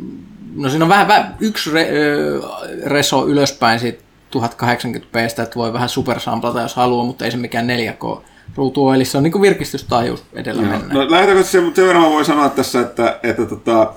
no 0.55 0.69
siinä 0.69 0.85
on 0.85 0.89
vähän, 0.89 1.07
vähän 1.07 1.35
yksi 1.39 1.71
re, 1.71 1.89
ö, 1.91 2.41
reso 2.85 3.27
ylöspäin 3.27 3.79
siitä 3.79 4.03
1080p, 4.35 5.17
että 5.43 5.55
voi 5.55 5.73
vähän 5.73 5.89
supersamplata 5.89 6.61
jos 6.61 6.75
haluaa, 6.75 7.05
mutta 7.05 7.25
ei 7.25 7.31
se 7.31 7.37
mikään 7.37 7.67
4K 7.67 8.21
ruutu 8.55 8.91
eli 8.91 9.05
se 9.05 9.17
on 9.17 9.23
niin 9.23 9.41
virkistystaajuus 9.41 10.23
edellä 10.33 10.61
Joo. 10.61 10.71
mennään. 10.71 10.93
No 10.93 11.11
lähtökohtaisesti 11.11 11.57
sen, 11.57 11.75
sen 11.75 11.87
verran 11.87 12.03
mä 12.03 12.09
voin 12.09 12.25
sanoa 12.25 12.49
tässä, 12.49 12.81
että, 12.81 13.19
että 13.23 13.45
tota, 13.45 13.93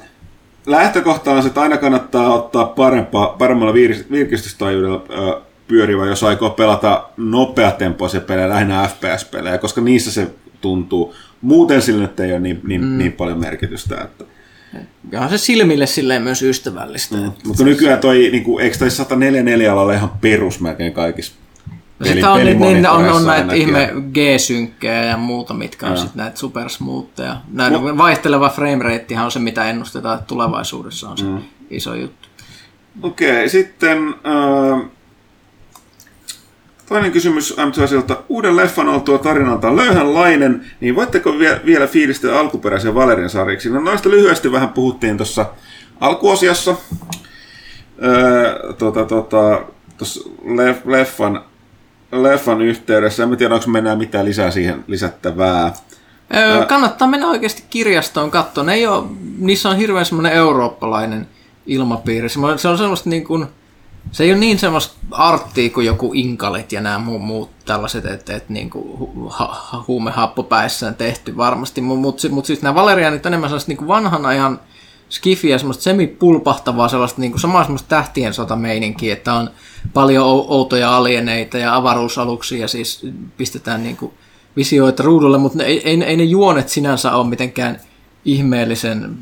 lähtökohta 0.67 1.33
on 1.33 1.43
se, 1.43 1.49
että 1.49 1.61
aina 1.61 1.77
kannattaa 1.77 2.35
ottaa 2.35 2.67
parempaa, 2.67 3.27
paremmalla 3.27 3.73
vir- 3.73 4.11
virkistystajuudella 4.11 5.05
ö, 5.11 5.41
pyörivä, 5.69 6.07
jos 6.07 6.25
aikoo 6.25 6.51
pelata 6.51 7.09
nopeatempoisia 7.17 8.21
pelejä, 8.21 8.49
lähinnä 8.49 8.89
FPS-pelejä, 8.89 9.59
koska 9.59 9.81
niissä 9.81 10.13
se 10.13 10.31
tuntuu. 10.61 11.15
Muuten 11.41 11.83
sillä 11.83 12.03
nyt 12.03 12.21
ei 12.21 12.33
ole 12.33 12.41
niin, 12.41 12.61
niin, 12.65 12.85
mm. 12.85 12.99
niin 12.99 13.13
paljon 13.13 13.41
merkitystä. 13.41 14.01
Että. 14.05 14.25
Ja 15.13 15.21
on 15.21 15.31
se 15.31 15.39
silmille 15.39 15.87
silleen 15.87 16.23
myös 16.23 16.43
ystävällistä. 16.43 17.17
Mm. 17.17 17.33
Mutta 17.47 17.65
nykyään 17.65 18.01
toi, 18.01 18.29
niin 18.33 18.45
kuin, 18.45 18.65
eikö 18.65 18.79
toi 18.79 18.91
144 18.91 19.75
ole 19.75 19.95
ihan 19.95 20.11
perus 20.21 20.61
melkein 20.61 20.93
kaikissa 20.93 21.35
No 21.99 22.07
sitten 22.07 22.29
on, 22.29 22.45
niin, 22.45 22.61
niin, 22.61 22.89
on, 22.89 23.09
on 23.09 23.27
näitä 23.27 23.55
ihme 23.55 23.93
G-synkkejä 24.13 25.05
ja 25.05 25.17
muuta, 25.17 25.55
mitkä 25.55 25.87
on 25.87 25.97
sitten 25.97 26.17
näitä 26.17 26.39
supersmoothia. 26.39 27.37
Näin 27.53 27.99
vaihteleva 27.99 28.49
framerate 28.49 29.21
on 29.21 29.31
se, 29.31 29.39
mitä 29.39 29.71
ennustetaan, 29.71 30.19
että 30.19 30.27
tulevaisuudessa 30.27 31.09
on 31.09 31.19
se 31.19 31.25
mm. 31.25 31.39
iso 31.71 31.95
juttu. 31.95 32.29
Okei, 33.03 33.49
sitten 33.49 33.99
äh, 34.09 34.91
toinen 36.89 37.13
kysymys 37.13 37.57
M2silta. 37.57 38.17
Uuden 38.29 38.57
leffan 38.57 38.89
oltua 38.89 39.19
tarinaltaan 39.19 39.77
löyhänlainen, 39.77 40.67
niin 40.81 40.97
voitteko 40.97 41.39
vie, 41.39 41.61
vielä 41.67 41.87
fiilistellä 41.87 42.41
alkuperäisen 42.41 42.95
Valerian 42.95 43.31
sarjiksi? 43.31 43.71
No 43.71 43.81
noista 43.81 44.11
lyhyesti 44.11 44.53
vähän 44.53 44.69
puhuttiin 44.69 45.17
tuossa 45.17 45.47
alkuosiossa. 46.01 46.77
Öö, 48.03 48.73
tota, 48.73 49.05
tota, 49.05 49.63
leff, 50.57 50.87
leffan, 50.87 51.45
leffan 52.13 52.63
yhteydessä. 52.63 53.23
En 53.23 53.37
tiedä, 53.37 53.55
onko 53.55 53.79
enää 53.79 53.97
mitään 53.97 54.25
lisää 54.25 54.51
siihen 54.51 54.85
lisättävää. 54.87 55.73
Öö, 56.37 56.67
kannattaa 56.67 57.09
mennä 57.09 57.29
oikeasti 57.29 57.63
kirjastoon 57.71 58.31
katsoa. 58.31 58.65
Ne 58.65 58.75
ei 58.75 58.87
ole, 58.87 59.05
niissä 59.39 59.69
on 59.69 59.77
hirveän 59.77 60.07
semmoinen 60.07 60.33
eurooppalainen 60.33 61.29
ilmapiiri. 61.67 62.29
Se 62.57 62.69
on 62.69 62.79
semmoista 62.79 63.11
niin 63.11 63.25
kuin, 63.25 63.47
se 64.13 64.25
ei 64.25 64.33
ole 64.33 64.41
niin 64.41 64.59
semmoista 64.59 64.95
arttia 65.11 65.71
kuin 65.71 65.87
joku 65.87 66.13
inkalit 66.15 66.73
ja 66.73 66.81
nämä 66.81 66.99
muut, 66.99 67.23
muut 67.23 67.51
tällaiset, 67.65 68.07
että 68.07 68.37
et, 68.37 68.49
niin 68.49 68.71
kuin 68.71 68.99
hu, 68.99 69.29
ha, 69.29 69.85
huumehappopäissään 69.89 70.95
tehty 70.95 71.37
varmasti. 71.37 71.81
Mutta 71.81 72.01
mut, 72.01 72.23
mut 72.31 72.47
siis 72.47 72.63
nämä 72.63 72.75
valerianit 72.75 73.27
on 73.27 73.31
enemmän 73.31 73.51
sellaista 73.51 73.71
niin 73.71 73.79
kuin 73.79 73.89
vanhan 73.89 74.27
ajan 74.27 74.61
skifiä, 75.11 75.59
semmoista 75.59 75.83
semipulpahtavaa, 75.83 76.89
sellaista 76.89 77.21
niin 77.21 77.33
kuin 77.33 77.41
samaa 77.41 77.63
semmoista 77.63 77.89
tähtien 77.89 78.35
sotameininkiä, 78.35 79.13
että 79.13 79.35
on 79.35 79.51
paljon 79.95 80.27
ou- 80.27 80.47
outoja 80.49 80.97
alieneita 80.97 81.59
ja 81.59 81.77
avaruusaluksia 81.77 82.69
siis 82.69 83.07
pistetään 83.37 83.83
niin 83.83 83.97
kuin 83.97 84.13
visioita 84.57 85.03
ruudulle, 85.03 85.39
mutta 85.39 85.65
ei, 85.65 85.89
ei, 85.89 86.05
ei 86.05 86.17
ne 86.17 86.25
juonet 86.25 86.69
sinänsä 86.69 87.13
ole 87.13 87.27
mitenkään 87.27 87.81
ihmeellisen 88.25 89.19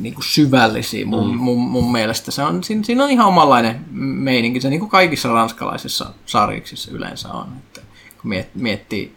niin 0.00 0.14
kuin 0.14 0.24
syvällisiä 0.24 1.06
mun, 1.06 1.30
mm. 1.30 1.36
mun, 1.36 1.58
mun 1.58 1.92
mielestä. 1.92 2.30
Se 2.30 2.42
on, 2.42 2.64
siinä, 2.64 2.82
siinä 2.82 3.04
on 3.04 3.10
ihan 3.10 3.26
omanlainen 3.26 3.84
meininki, 3.90 4.60
se 4.60 4.70
niin 4.70 4.80
kuin 4.80 4.90
kaikissa 4.90 5.32
ranskalaisissa 5.32 6.14
sarjiksissa 6.26 6.90
yleensä 6.90 7.28
on. 7.28 7.46
Että 7.58 7.80
kun 8.22 8.28
miet, 8.28 8.54
miettii 8.54 9.12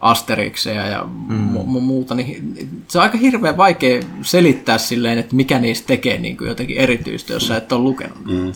Asterikseja 0.00 0.86
ja 0.86 1.04
mm. 1.04 1.56
mu- 1.56 1.76
mu- 1.76 1.80
muuta, 1.80 2.14
niin 2.14 2.84
se 2.88 2.98
on 2.98 3.02
aika 3.02 3.18
hirveän 3.18 3.56
vaikea 3.56 4.02
selittää 4.22 4.78
silleen, 4.78 5.18
että 5.18 5.36
mikä 5.36 5.58
niistä 5.58 5.86
tekee 5.86 6.18
niin 6.18 6.36
kuin 6.36 6.48
jotenkin 6.48 6.76
erityistä, 6.76 7.32
jos 7.32 7.46
sä 7.46 7.56
et 7.56 7.72
ole 7.72 7.82
lukenut. 7.82 8.24
Mm. 8.24 8.52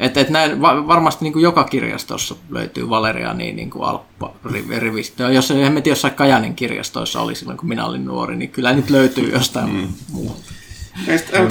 Että 0.00 0.20
et 0.20 0.30
näin, 0.30 0.62
va- 0.62 0.86
varmasti 0.86 1.24
niin 1.24 1.32
kuin 1.32 1.42
joka 1.42 1.64
kirjastossa 1.64 2.36
löytyy 2.50 2.90
Valeriani 2.90 3.52
niin 3.52 3.70
kuin 3.70 3.84
alppa 3.84 4.34
rivistä. 4.78 5.22
Ja 5.22 5.30
jos 5.30 5.50
en 5.50 5.56
tiedä, 5.56 5.82
jossain 5.84 6.14
Kajanin 6.14 6.54
kirjastoissa 6.54 7.20
oli 7.20 7.34
silloin, 7.34 7.58
kun 7.58 7.68
minä 7.68 7.86
olin 7.86 8.04
nuori, 8.04 8.36
niin 8.36 8.50
kyllä 8.50 8.72
nyt 8.72 8.90
löytyy 8.90 9.30
jostain 9.32 9.72
mm. 9.72 9.88
muualta. 10.12 10.52
Ja 11.06 11.18
sitten 11.18 11.48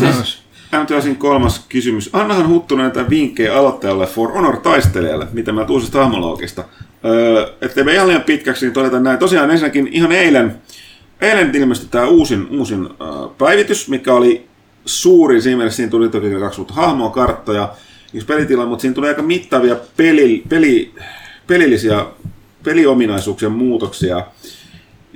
MTSin 0.72 1.16
kolmas 1.16 1.66
kysymys. 1.70 2.10
Annahan 2.14 2.50
Huttunen 2.50 2.84
näitä 2.84 3.10
vinkkejä 3.10 3.60
aloittajalle 3.60 4.08
For 4.08 4.32
Honor-taistelijalle, 4.32 5.28
mitä 5.32 5.52
mä 5.52 5.66
uusista 5.70 6.00
hahmologista. 6.00 6.64
Öö, 7.06 7.54
ettei 7.62 7.84
me 7.84 7.94
ihan 7.94 8.08
liian 8.08 8.22
pitkäksi, 8.22 8.66
niin 8.66 8.74
todeta 8.74 9.00
näin. 9.00 9.20
Tosiaan 9.20 9.52
ensinnäkin 9.52 9.88
ihan 9.92 10.12
eilen, 10.12 10.62
eilen 11.22 11.56
ilmestyi 11.56 11.90
tämä 11.90 12.08
uusin, 12.08 12.48
uusin 12.52 12.86
äh, 12.86 13.38
päivitys, 13.38 13.90
mikä 13.90 14.14
oli 14.14 14.48
suuri. 14.86 15.42
Siinä 15.42 15.58
mielessä 15.58 15.78
siinä 15.78 15.90
tuli 15.90 16.10
toki 16.10 16.30
kaksi 16.40 16.62
uutta 16.62 16.74
hahmoa, 16.74 17.10
karttoja, 17.10 17.74
yksi 18.14 18.28
pelitila, 18.28 18.66
mutta 18.66 18.82
siinä 18.82 18.96
tuli 18.96 19.08
aika 19.08 19.22
mittavia 19.22 19.76
peli, 19.98 20.44
peli, 20.50 20.94
pelillisiä 21.48 22.06
peliominaisuuksien 22.64 23.52
muutoksia 23.52 24.26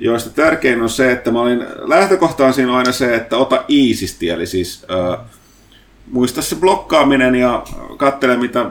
joista 0.02 0.30
tärkein 0.30 0.82
on 0.82 0.90
se, 0.90 1.12
että 1.12 1.30
mä 1.30 1.40
olin, 1.40 1.64
lähtökohtaan 1.80 2.54
siinä 2.54 2.76
aina 2.76 2.92
se, 2.92 3.14
että 3.14 3.36
ota 3.36 3.64
iisisti, 3.70 4.28
eli 4.28 4.46
siis 4.46 4.86
äh, 4.90 5.18
muista 6.12 6.42
se 6.42 6.56
blokkaaminen 6.56 7.34
ja 7.34 7.62
katsele 7.96 8.36
mitä 8.36 8.70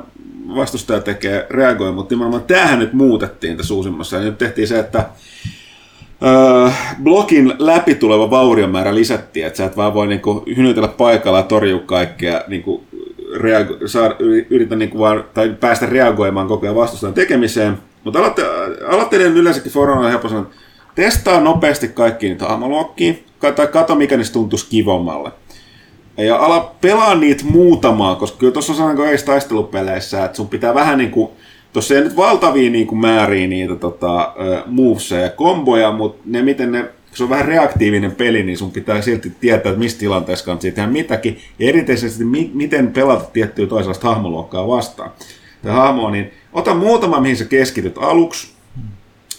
vastustaja 0.56 0.99
tekee, 0.99 1.48
reagoi, 1.49 1.91
mutta 1.91 2.15
nimenomaan 2.15 2.43
tämähän 2.43 2.80
nyt 2.80 2.93
muutettiin 2.93 3.57
tässä 3.57 3.73
uusimmassa, 3.73 4.18
ja 4.18 4.23
nyt 4.23 4.38
tehtiin 4.38 4.68
se, 4.68 4.80
että 4.80 5.06
äh, 6.26 6.98
blokin 7.03 7.53
läpi 7.60 7.95
tuleva 7.95 8.30
vaurionmäärä 8.30 8.95
lisättiin, 8.95 9.45
että 9.45 9.57
sä 9.57 9.65
et 9.65 9.77
vaan 9.77 9.93
voi 9.93 10.07
niinku 10.07 10.43
hynytellä 10.57 10.88
paikalla 10.88 11.38
ja 11.38 11.43
torjua 11.43 11.81
kaikkea, 11.85 12.43
niinku, 12.48 12.84
reago- 13.35 13.87
saa, 13.87 14.15
yritä 14.49 14.75
niinku 14.75 14.99
vaan, 14.99 15.23
tai 15.33 15.55
päästä 15.59 15.85
reagoimaan 15.85 16.47
koko 16.47 16.65
ajan 16.65 16.75
vastustajan 16.75 17.13
tekemiseen, 17.13 17.77
mutta 18.03 18.19
aloitte, 18.19 18.43
aloittelijan 18.87 19.37
yleensäkin 19.37 19.71
helppo 20.09 20.29
sanoa, 20.29 20.43
että 20.43 20.55
testaa 20.95 21.39
nopeasti 21.39 21.87
kaikki 21.87 22.29
niitä 22.29 22.45
hahmoluokkia, 22.45 23.13
tai 23.55 23.67
kato 23.67 23.95
mikä 23.95 24.17
niistä 24.17 24.33
tuntuisi 24.33 24.69
kivommalle. 24.69 25.31
Ja 26.17 26.37
ala 26.37 26.75
pelaa 26.81 27.15
niitä 27.15 27.43
muutamaa, 27.45 28.15
koska 28.15 28.37
kyllä 28.37 28.53
tuossa 28.53 28.71
on 28.71 28.77
sanonko 28.77 29.05
ei 29.05 29.17
taistelupeleissä, 29.17 30.25
että 30.25 30.37
sun 30.37 30.47
pitää 30.47 30.73
vähän 30.73 30.97
niinku, 30.97 31.31
tuossa 31.73 31.95
ei 31.95 32.01
nyt 32.01 32.15
valtavia 32.15 32.69
niinku 32.69 32.95
määriä 32.95 33.47
niitä 33.47 33.75
tota, 33.75 34.33
movesia 34.65 35.19
ja 35.19 35.29
komboja, 35.29 35.91
mutta 35.91 36.21
ne 36.25 36.41
miten 36.41 36.71
ne, 36.71 36.85
kun 37.11 37.17
se 37.17 37.23
on 37.23 37.29
vähän 37.29 37.45
reaktiivinen 37.45 38.11
peli, 38.11 38.43
niin 38.43 38.57
sun 38.57 38.71
pitää 38.71 39.01
silti 39.01 39.31
tietää, 39.39 39.71
että 39.71 39.79
missä 39.79 39.99
tilanteessa 39.99 40.45
kannattaa 40.45 40.71
tehdä 40.71 40.88
mitäkin, 40.88 41.39
ja 41.59 41.69
erityisesti 41.69 42.23
mi- 42.23 42.51
miten 42.53 42.91
pelata 42.91 43.25
tiettyä 43.33 43.67
toisenlaista 43.67 44.07
hahmoluokkaa 44.07 44.67
vastaan. 44.67 45.11
Tämä 45.61 45.75
hahmo, 45.75 46.09
niin 46.09 46.31
ota 46.53 46.73
muutama, 46.73 47.19
mihin 47.19 47.38
sä 47.38 47.45
keskityt 47.45 47.97
aluksi, 47.97 48.51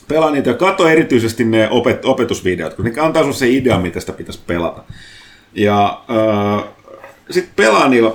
Pelaa 0.08 0.30
niitä 0.30 0.50
ja 0.50 0.56
katso 0.56 0.88
erityisesti 0.88 1.44
ne 1.44 1.68
opet- 1.68 2.00
opetusvideot, 2.04 2.74
kun 2.74 2.84
ne 2.84 3.00
antaa 3.00 3.22
sinulle 3.22 3.38
se 3.38 3.50
idea, 3.50 3.78
mitä 3.78 4.00
sitä 4.00 4.12
pitäisi 4.12 4.40
pelata. 4.46 4.82
Ja 5.54 6.02
äh, 6.10 6.64
sitten 7.30 7.52
pelaa 7.56 7.88
niillä 7.88 8.12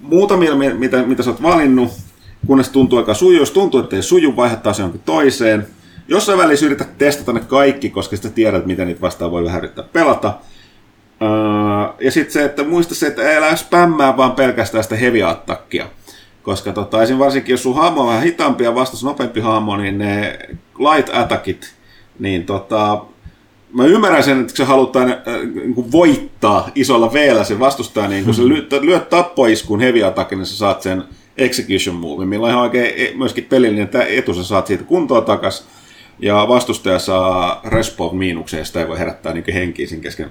muutamia, 0.00 0.54
mitä, 0.54 1.02
mitä 1.02 1.22
sä 1.22 1.30
oot 1.30 1.42
valinnut, 1.42 1.92
kunnes 2.46 2.68
tuntuu 2.68 2.98
aika 2.98 3.14
suju. 3.14 3.38
Jos 3.38 3.50
tuntuu, 3.50 3.80
että 3.80 3.96
ei 3.96 4.02
suju, 4.02 4.36
vaihdattaa 4.36 4.72
se 4.72 4.82
jonkin 4.82 5.00
toiseen. 5.04 5.66
Jossain 6.10 6.38
välissä 6.38 6.66
yrität 6.66 6.98
testata 6.98 7.32
ne 7.32 7.40
kaikki, 7.40 7.90
koska 7.90 8.16
sitten 8.16 8.32
tiedät, 8.32 8.66
miten 8.66 8.86
niitä 8.86 9.00
vastaan 9.00 9.30
voi 9.30 9.44
vähän 9.44 9.58
yrittää 9.58 9.84
pelata. 9.92 10.34
Uh, 11.20 11.94
ja 12.00 12.10
sitten 12.10 12.32
se, 12.32 12.44
että 12.44 12.64
muista 12.64 12.94
se, 12.94 13.06
että 13.06 13.36
älä 13.36 13.56
spämmää 13.56 14.16
vaan 14.16 14.32
pelkästään 14.32 14.84
sitä 14.84 14.96
heavy 14.96 15.22
attackia. 15.22 15.86
Koska 16.42 16.72
tota, 16.72 17.02
esim. 17.02 17.18
varsinkin 17.18 17.52
jos 17.52 17.62
sun 17.62 17.74
hahmo 17.74 18.00
on 18.00 18.06
vähän 18.06 18.22
hitaampi 18.22 18.64
ja 18.64 18.74
vastas 18.74 19.04
nopeampi 19.04 19.40
hahmo, 19.40 19.76
niin 19.76 19.98
ne 19.98 20.38
light 20.78 21.14
attackit, 21.14 21.74
niin 22.18 22.46
tota, 22.46 23.04
mä 23.72 23.84
ymmärrän 23.84 24.24
sen, 24.24 24.40
että 24.40 24.56
se 24.56 24.64
halutaan 24.64 25.10
äh, 25.10 25.18
niin 25.54 25.92
voittaa 25.92 26.70
isolla 26.74 27.12
veellä 27.12 27.44
se 27.44 27.58
vastustaja, 27.58 28.08
niin 28.08 28.24
kun 28.24 28.34
sä 28.34 28.48
lyöt, 28.48 28.72
lyöt 28.80 29.08
tappoiskun 29.08 29.80
heavy 29.80 30.04
attackin, 30.04 30.38
niin 30.38 30.46
sä 30.46 30.56
saat 30.56 30.82
sen 30.82 31.04
execution 31.36 31.96
move, 31.96 32.24
millä 32.24 32.44
on 32.44 32.50
ihan 32.50 32.62
oikein 32.62 32.94
e- 32.96 33.14
myöskin 33.14 33.44
pelillinen 33.44 33.88
etu, 34.08 34.34
sä 34.34 34.44
saat 34.44 34.66
siitä 34.66 34.84
kuntoa 34.84 35.20
takas, 35.20 35.68
ja 36.22 36.48
vastustaja 36.48 36.98
saa 36.98 37.60
respawn 37.64 38.16
miinukseen, 38.16 38.60
ja 38.60 38.64
sitä 38.64 38.80
ei 38.80 38.88
voi 38.88 38.98
herättää 38.98 39.32
niin 39.32 39.54
henkiä 39.54 39.86
siinä 39.86 40.02
kesken 40.02 40.30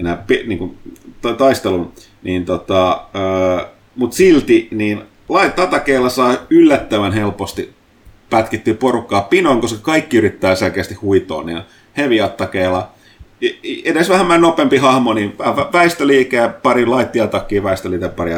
enää 0.00 0.24
niin 0.46 0.58
kuin, 0.58 0.78
taistelun, 1.38 1.92
niin 2.22 2.44
tota, 2.44 3.06
mutta 3.96 4.16
silti 4.16 4.68
niin 4.70 5.02
Light 5.40 5.58
Atakeella 5.58 6.08
saa 6.08 6.36
yllättävän 6.50 7.12
helposti 7.12 7.74
pätkittyä 8.30 8.74
porukkaa 8.74 9.20
pinoon, 9.20 9.60
koska 9.60 9.78
kaikki 9.82 10.16
yrittää 10.16 10.54
selkeästi 10.54 10.94
huitoa, 10.94 11.42
niin 11.42 11.60
Heavy 11.96 12.20
Attakeella 12.20 12.90
edes 13.84 14.08
vähän 14.08 14.40
nopeampi 14.40 14.76
hahmo, 14.76 15.14
niin 15.14 15.36
väistöliike 15.72 16.36
ja 16.36 16.48
pari 16.48 16.86
laittia 16.86 17.26
takkiin 17.26 17.64
väistöliike 17.64 18.08
pari 18.08 18.32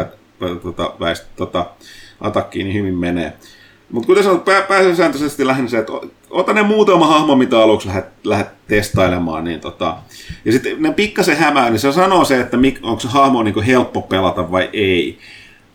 tota, 0.62 0.92
väist, 1.00 1.24
tota, 1.36 1.66
atakkiin, 2.20 2.66
niin 2.66 2.76
hyvin 2.76 2.98
menee. 2.98 3.32
Mutta 3.92 4.06
kuten 4.06 4.24
sanot, 4.24 4.44
pääsääntöisesti 4.68 5.46
lähinnä 5.46 5.70
se, 5.70 5.78
että 5.78 5.92
ota 6.30 6.52
ne 6.52 6.62
muutama 6.62 7.06
hahmo, 7.06 7.36
mitä 7.36 7.58
aluksi 7.58 7.88
lähdet, 7.88 8.06
lähdet 8.24 8.48
testailemaan. 8.68 9.44
Niin 9.44 9.60
tota, 9.60 9.96
ja 10.44 10.52
sitten 10.52 10.82
ne 10.82 10.92
pikkasen 10.92 11.36
hämää, 11.36 11.70
niin 11.70 11.80
se 11.80 11.92
sanoo 11.92 12.24
se, 12.24 12.40
että 12.40 12.56
onko 12.82 13.00
se 13.00 13.08
hahmo 13.08 13.42
niin 13.42 13.62
helppo 13.62 14.02
pelata 14.02 14.50
vai 14.50 14.70
ei. 14.72 15.18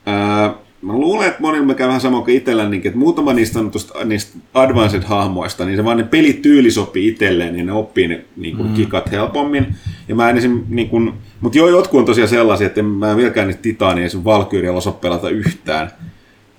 Öö, 0.08 0.64
Mä 0.84 0.94
luulen, 0.94 1.28
että 1.28 1.42
monilla 1.42 1.66
me 1.66 1.76
käy 1.76 1.88
vähän 1.88 2.02
sama 2.02 2.22
kuin 2.22 2.38
itsellä, 2.38 2.70
niin, 2.70 2.88
että 2.88 3.00
muutama 3.00 3.34
niistä, 3.34 3.60
on 3.60 3.72
tuosta, 3.72 4.06
niistä 4.06 4.38
advanced-hahmoista, 4.54 5.66
niin 5.66 5.78
se 5.78 5.84
vaan 5.84 5.98
ne 5.98 6.04
pelityyli 6.04 6.72
sopii 6.72 7.08
itselleen, 7.08 7.54
niin 7.54 7.66
ne 7.66 7.72
oppii 7.72 8.08
ne 8.08 8.26
niin 8.36 8.58
kuin, 8.58 8.70
mm. 8.70 8.74
kikat 8.74 9.12
helpommin. 9.12 9.76
Ja 10.08 10.16
mä 10.16 10.30
en 10.30 10.38
esim, 10.38 10.64
niin 10.70 10.90
kuin, 10.90 11.14
mutta 11.42 11.58
joo, 11.58 11.68
jotkut 11.68 12.00
on 12.00 12.06
tosiaan 12.06 12.30
sellaisia, 12.30 12.68
että 12.68 12.80
en 12.80 12.86
mä 12.86 13.18
vieläkään 13.18 13.48
niitä 13.48 13.62
titaania 13.62 14.06
esim. 14.06 14.24
Valkyrialla 14.24 14.78
osaa 14.78 14.94
pelata 14.94 15.30
yhtään. 15.30 15.92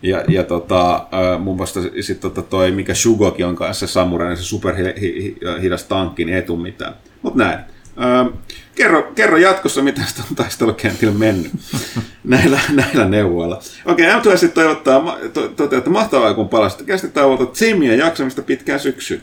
Ja, 0.05 0.25
ja 0.29 0.43
tota, 0.43 1.07
muun 1.39 1.57
muassa 1.57 1.81
sit, 2.01 2.21
tota, 2.21 2.43
toi, 2.43 2.71
mikä 2.71 2.95
Shugoki 2.95 3.45
on 3.45 3.57
kanssa 3.57 3.87
se 3.87 3.93
samurai, 3.93 4.37
se 4.37 4.43
superhidas 4.43 5.85
tankki, 5.85 6.25
niin 6.25 6.37
ei 6.37 6.43
tule 6.43 6.63
mitään. 6.63 6.95
Mutta 7.23 7.39
näin. 7.39 7.59
Äh, 7.59 8.39
kerro, 8.75 9.13
kerro 9.15 9.37
jatkossa, 9.37 9.83
mitä 9.83 10.03
sitä 10.07 10.23
on 10.31 10.37
taistelukentillä 10.37 11.15
mennyt 11.15 11.53
näillä, 12.25 12.61
näillä 12.71 13.05
neuvoilla. 13.05 13.61
Okei, 13.85 14.15
okay, 14.15 14.33
M2 14.33 14.37
sitten 14.37 14.65
toivottaa, 14.65 15.19
to, 15.33 15.49
to, 15.49 15.77
että 15.77 15.91
mahtavaa 15.91 16.35
kun 16.35 16.49
palasit. 16.49 16.83
Kästi 16.83 17.09
tavoittaa 17.09 17.47
Tsimien 17.47 17.99
jaksamista 17.99 18.43
pitkään 18.43 18.81
syksyyn. 18.81 19.23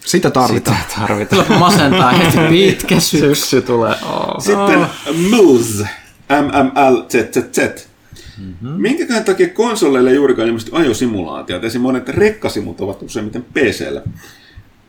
Sitä 0.00 0.30
tarvitaan. 0.30 0.76
Sitä 0.76 1.00
tarvitaan. 1.00 1.58
Masentaa 1.58 2.10
heti 2.10 2.38
pitkä 2.50 3.00
syksy 3.00 3.62
tulee. 3.62 3.94
Oh. 4.02 4.42
Sitten 4.42 4.78
oh. 4.78 4.88
Moose, 5.30 5.88
MMLZZZ. 6.30 7.91
Mm-hmm. 8.42 8.82
Minkä 8.82 9.20
takia 9.20 9.48
konsoleille 9.48 10.12
juurikaan 10.12 10.48
ilmeisesti 10.48 10.76
ajosimulaatiot? 10.76 11.64
Esimerkiksi 11.64 11.78
monet 11.78 12.08
rekkasimut 12.08 12.80
ovat 12.80 13.02
useimmiten 13.02 13.42
PCllä. 13.42 14.02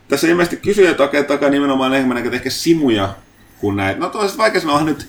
Tässä 0.07 0.27
ilmeisesti 0.27 0.57
kysyjä 0.57 0.93
takia 0.93 1.23
takaa 1.23 1.49
nimenomaan 1.49 1.93
enemmän 1.93 2.15
näkee 2.15 2.31
ehkä 2.33 2.49
simuja 2.49 3.09
kuin 3.59 3.75
näitä. 3.75 3.99
No 3.99 4.09
toisaalta 4.09 4.37
vaikka 4.37 4.59
sanoa 4.59 4.83
nyt, 4.83 5.07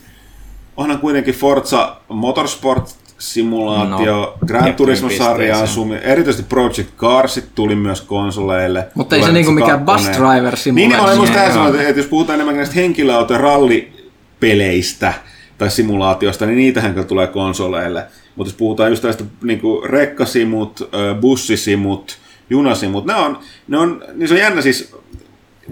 onhan 0.76 0.98
kuitenkin 0.98 1.34
Forza 1.34 1.96
Motorsport 2.08 2.96
simulaatio, 3.18 4.16
no, 4.16 4.46
Gran 4.46 4.74
Turismo-sarjaa, 4.74 5.64
erityisesti 6.02 6.46
Project 6.48 6.96
Carsit 6.96 7.54
tuli 7.54 7.74
myös 7.74 8.00
konsoleille. 8.00 8.88
Mutta 8.94 9.16
ei 9.16 9.22
se 9.22 9.32
niinku 9.32 9.52
mikään 9.52 9.84
bus 9.84 10.08
driver 10.08 10.56
simulaatio. 10.56 10.96
Niin, 10.96 11.06
olen 11.06 11.18
musta 11.18 11.34
tähän 11.34 11.52
sanoa, 11.52 11.82
että 11.82 12.00
jos 12.00 12.06
puhutaan 12.06 12.34
enemmän 12.34 12.56
näistä 12.56 12.74
henkilöauto- 12.74 13.38
rallipeleistä 13.38 15.12
tai 15.58 15.70
simulaatiosta, 15.70 16.46
niin 16.46 16.58
niitähän 16.58 17.04
tulee 17.04 17.26
konsoleille. 17.26 18.06
Mutta 18.36 18.50
jos 18.50 18.56
puhutaan 18.56 18.90
just 18.90 19.02
tästä 19.02 19.24
niin 19.42 19.60
rekkasimut, 19.84 20.90
bussisimut, 21.20 22.18
junasimut, 22.50 23.04
ne 23.04 23.14
on, 23.14 23.38
ne 23.68 23.78
on, 23.78 24.04
niin 24.14 24.28
se 24.28 24.34
on 24.34 24.40
jännä 24.40 24.62
siis, 24.62 24.94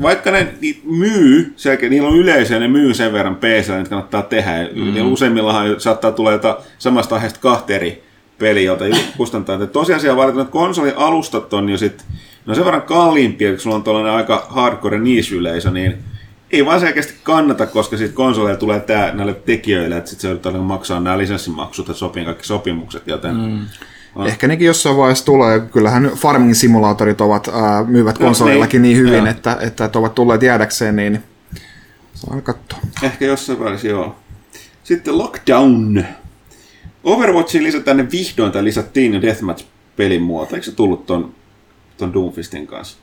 vaikka 0.02 0.30
ne 0.30 0.54
myy, 0.84 1.52
selkeä, 1.56 1.88
niillä 1.88 2.08
on 2.08 2.16
yleisöä, 2.16 2.58
ne 2.58 2.68
myy 2.68 2.94
sen 2.94 3.12
verran 3.12 3.36
PC, 3.36 3.70
että 3.70 3.90
kannattaa 3.90 4.22
tehdä. 4.22 4.68
Mm. 4.74 4.96
Ja 4.96 5.04
useimmillahan 5.04 5.80
saattaa 5.80 6.12
tulla 6.12 6.32
jota 6.32 6.58
samasta 6.78 7.14
aiheesta 7.14 7.40
kahta 7.40 7.72
eri 7.72 8.02
peliä, 8.38 8.62
jota 8.62 8.84
kustantaa. 9.16 9.60
Ja 9.60 9.66
tosiasia 9.66 10.16
vaan, 10.16 10.28
että 10.28 10.44
konsolialustat 10.44 11.54
on 11.54 11.68
jo 11.68 11.78
sit, 11.78 12.04
no 12.46 12.54
sen 12.54 12.64
verran 12.64 12.82
kalliimpia, 12.82 13.50
kun 13.50 13.60
sulla 13.60 13.76
on 13.76 13.82
tuollainen 13.82 14.12
aika 14.12 14.46
hardcore 14.50 14.98
niche-yleisö, 14.98 15.70
niin 15.70 15.94
ei 16.52 16.66
vaan 16.66 16.80
selkeästi 16.80 17.14
kannata, 17.22 17.66
koska 17.66 17.96
siitä 17.96 18.14
konsoleja 18.14 18.56
tulee 18.56 18.80
tää 18.80 19.14
näille 19.14 19.34
tekijöille, 19.34 19.96
että 19.96 20.10
sitten 20.10 20.22
se 20.22 20.28
yrittää 20.28 20.52
maksaa 20.52 21.00
nämä 21.00 21.18
lisenssimaksut 21.18 21.88
ja 21.88 21.94
sopii 21.94 22.24
kaikki 22.24 22.46
sopimukset, 22.46 23.06
joten 23.06 23.36
mm. 23.36 23.66
Ah. 24.16 24.26
Ehkä 24.26 24.48
nekin 24.48 24.66
jossain 24.66 24.96
vaiheessa 24.96 25.24
tulee. 25.24 25.60
Kyllähän 25.60 26.10
farming 26.16 26.54
simulaatorit 26.54 27.20
ovat, 27.20 27.48
ää, 27.48 27.84
myyvät 27.84 28.18
no, 28.18 28.26
konsolillakin 28.26 28.82
niin, 28.82 28.96
niin 28.96 29.06
hyvin, 29.06 29.26
että, 29.26 29.56
että, 29.60 29.84
että, 29.84 29.98
ovat 29.98 30.14
tulleet 30.14 30.42
jäädäkseen, 30.42 30.96
niin 30.96 31.22
saa 32.14 32.40
katsoa. 32.40 32.78
Ehkä 33.02 33.24
jossain 33.24 33.58
vaiheessa, 33.58 33.88
joo. 33.88 34.16
Sitten 34.84 35.18
Lockdown. 35.18 36.04
Overwatchiin 37.04 37.64
lisätään 37.64 37.96
ne 37.96 38.10
vihdoin, 38.12 38.52
tai 38.52 38.64
lisättiin 38.64 39.22
Deathmatch-pelin 39.22 40.22
muoto. 40.22 40.54
Eikö 40.54 40.64
se 40.64 40.72
tullut 40.72 41.06
ton, 41.06 41.34
ton 41.96 42.14
Doomfistin 42.14 42.66
kanssa? 42.66 42.98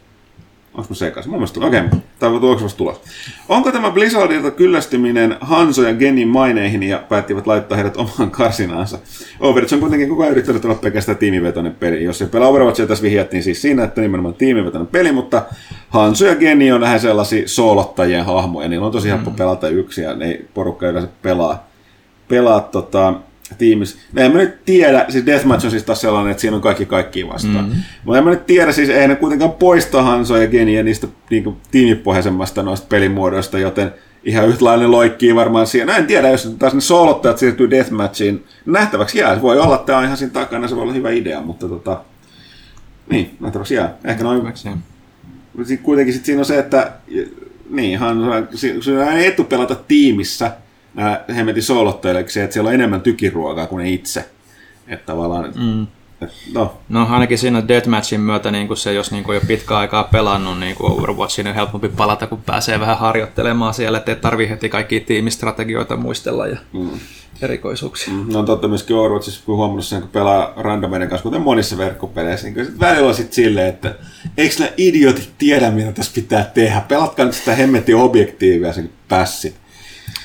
Onko 0.79 0.93
sekaisin? 0.93 1.29
Mun 1.29 1.39
mielestä 1.39 1.59
Okei, 1.59 1.79
okay. 1.79 1.99
tämä 2.19 2.35
on 2.35 2.41
tulossa 2.41 2.77
tulos. 2.77 3.01
Onko 3.49 3.71
tämä 3.71 3.91
Blizzardilta 3.91 4.51
kyllästyminen 4.51 5.37
Hanso 5.41 5.83
ja 5.83 5.93
Genin 5.93 6.27
maineihin 6.27 6.83
ja 6.83 7.03
päättivät 7.09 7.47
laittaa 7.47 7.75
heidät 7.75 7.97
omaan 7.97 8.31
karsinaansa? 8.31 8.99
Overwatch 9.39 9.73
on 9.73 9.79
kuitenkin 9.79 10.09
koko 10.09 10.21
ajan 10.21 10.31
yrittänyt 10.31 10.65
olla 10.65 10.75
pelkästään 10.75 11.17
tiimivetoinen 11.17 11.75
peli. 11.75 12.03
Jos 12.03 12.21
ei 12.21 12.27
pelaa 12.27 12.49
Overwatchia, 12.49 12.87
tässä 12.87 13.03
vihjattiin 13.03 13.43
siis 13.43 13.61
siinä, 13.61 13.83
että 13.83 14.01
nimenomaan 14.01 14.33
tiimivetoinen 14.33 14.87
peli, 14.87 15.11
mutta 15.11 15.41
Hanso 15.89 16.25
ja 16.25 16.35
Geni 16.35 16.71
on 16.71 16.81
vähän 16.81 16.99
sellaisia 16.99 17.47
soolottajien 17.47 18.25
hahmoja. 18.25 18.69
Niillä 18.69 18.85
on 18.85 18.91
tosi 18.91 19.09
helppo 19.09 19.29
mm. 19.29 19.35
pelata 19.35 19.69
yksin 19.69 20.03
ja 20.03 20.15
ne 20.15 20.41
porukka 20.53 20.87
yleensä 20.87 21.09
pelaa, 21.21 21.67
pelaa 22.27 22.59
tota, 22.59 23.13
tiimissä. 23.57 23.97
No 24.13 24.21
en 24.21 24.31
mä 24.31 24.37
nyt 24.37 24.65
tiedä, 24.65 25.05
siis 25.09 25.25
Deathmatch 25.25 25.65
on 25.65 25.71
siis 25.71 25.83
taas 25.83 26.01
sellainen, 26.01 26.31
että 26.31 26.41
siinä 26.41 26.55
on 26.55 26.61
kaikki 26.61 26.85
kaikki 26.85 27.27
vastaan. 27.27 27.65
Mm-hmm. 27.65 27.81
Mutta 28.03 28.17
en 28.17 28.23
mä 28.23 28.29
nyt 28.29 28.45
tiedä, 28.45 28.71
siis 28.71 28.89
ei 28.89 29.07
ne 29.07 29.15
kuitenkaan 29.15 29.51
poista 29.51 30.01
Hansoa 30.01 30.37
ja 30.37 30.47
Geniä 30.47 30.83
niistä 30.83 31.07
niin 31.29 31.57
tiimipohjaisemmasta 31.71 32.63
noista 32.63 32.87
pelimuodoista, 32.89 33.59
joten 33.59 33.93
ihan 34.23 34.47
yhtälainen 34.47 34.91
loikkii 34.91 35.35
varmaan 35.35 35.67
siinä. 35.67 35.91
No 35.91 35.99
en 35.99 36.07
tiedä, 36.07 36.29
jos 36.29 36.55
taas 36.59 36.73
ne 36.73 36.81
soolottajat 36.81 37.37
siirtyy 37.37 37.69
Deathmatchiin, 37.69 38.45
nähtäväksi 38.65 39.19
jää. 39.19 39.35
Se 39.35 39.41
voi 39.41 39.59
olla, 39.59 39.75
että 39.75 39.85
tämä 39.85 39.97
on 39.99 40.05
ihan 40.05 40.17
siinä 40.17 40.33
takana, 40.33 40.67
se 40.67 40.75
voi 40.75 40.83
olla 40.83 40.93
hyvä 40.93 41.09
idea, 41.09 41.41
mutta 41.41 41.67
tota, 41.67 42.01
niin, 43.09 43.37
nähtäväksi 43.39 43.75
jää. 43.75 43.97
Ehkä 44.05 44.23
noin, 44.23 44.53
kuitenkin 45.83 46.13
sit 46.13 46.25
siinä 46.25 46.39
on 46.39 46.45
se, 46.45 46.59
että 46.59 46.91
niin, 47.69 47.99
Hanso, 47.99 48.25
siinä 48.81 49.05
on 49.05 49.17
etu 49.17 49.43
pelata 49.43 49.75
tiimissä, 49.75 50.51
hemmetin 51.35 51.63
soolotteleeksi, 51.63 52.41
että 52.41 52.53
siellä 52.53 52.67
on 52.67 52.73
enemmän 52.73 53.01
tykiruokaa 53.01 53.67
kuin 53.67 53.85
itse. 53.85 54.29
Että 54.87 55.05
tavallaan, 55.05 55.53
mm. 55.55 55.87
et, 56.21 56.31
no. 56.53 56.77
no. 56.89 57.07
ainakin 57.09 57.37
siinä 57.37 57.67
Deathmatchin 57.67 58.21
myötä 58.21 58.51
niin 58.51 58.77
se, 58.77 58.93
jos 58.93 59.11
niin 59.11 59.25
jo 59.33 59.41
pitkä 59.47 59.77
aikaa 59.77 60.03
pelannut 60.03 60.59
niin 60.59 60.75
Overwatchin, 60.79 61.47
on 61.47 61.55
helpompi 61.55 61.89
palata, 61.89 62.27
kun 62.27 62.41
pääsee 62.41 62.79
vähän 62.79 62.97
harjoittelemaan 62.97 63.73
siellä, 63.73 63.97
ettei 63.97 64.15
tarvi 64.15 64.49
heti 64.49 64.69
kaikki 64.69 64.99
tiimistrategioita 64.99 65.97
muistella 65.97 66.47
ja 66.47 66.57
mm. 66.73 66.89
erikoisuuksia. 67.41 68.13
Mm. 68.13 68.33
No 68.33 68.39
on 68.39 68.45
totta 68.45 68.67
myöskin 68.67 68.95
Overwatchissa, 68.95 69.41
kun 69.45 69.57
huomannut 69.57 69.85
sen, 69.85 70.01
kun 70.01 70.09
pelaa 70.09 70.53
randomeiden 70.57 71.09
kanssa, 71.09 71.23
kuten 71.23 71.41
monissa 71.41 71.77
verkkopeleissä, 71.77 72.47
niin 72.47 72.65
sit 72.65 72.79
välillä 72.79 73.07
on 73.07 73.15
sitten 73.15 73.33
silleen, 73.33 73.67
että 73.67 73.95
eikö 74.37 74.55
nämä 74.59 74.71
idiotit 74.77 75.33
tiedä, 75.37 75.71
mitä 75.71 75.91
tässä 75.91 76.11
pitää 76.15 76.43
tehdä? 76.53 76.81
Pelatkaa 76.81 77.25
nyt 77.25 77.35
sitä 77.35 77.55
hemmetin 77.55 77.95
objektiivia 77.95 78.73
sen 78.73 78.89
pässit. 79.07 79.55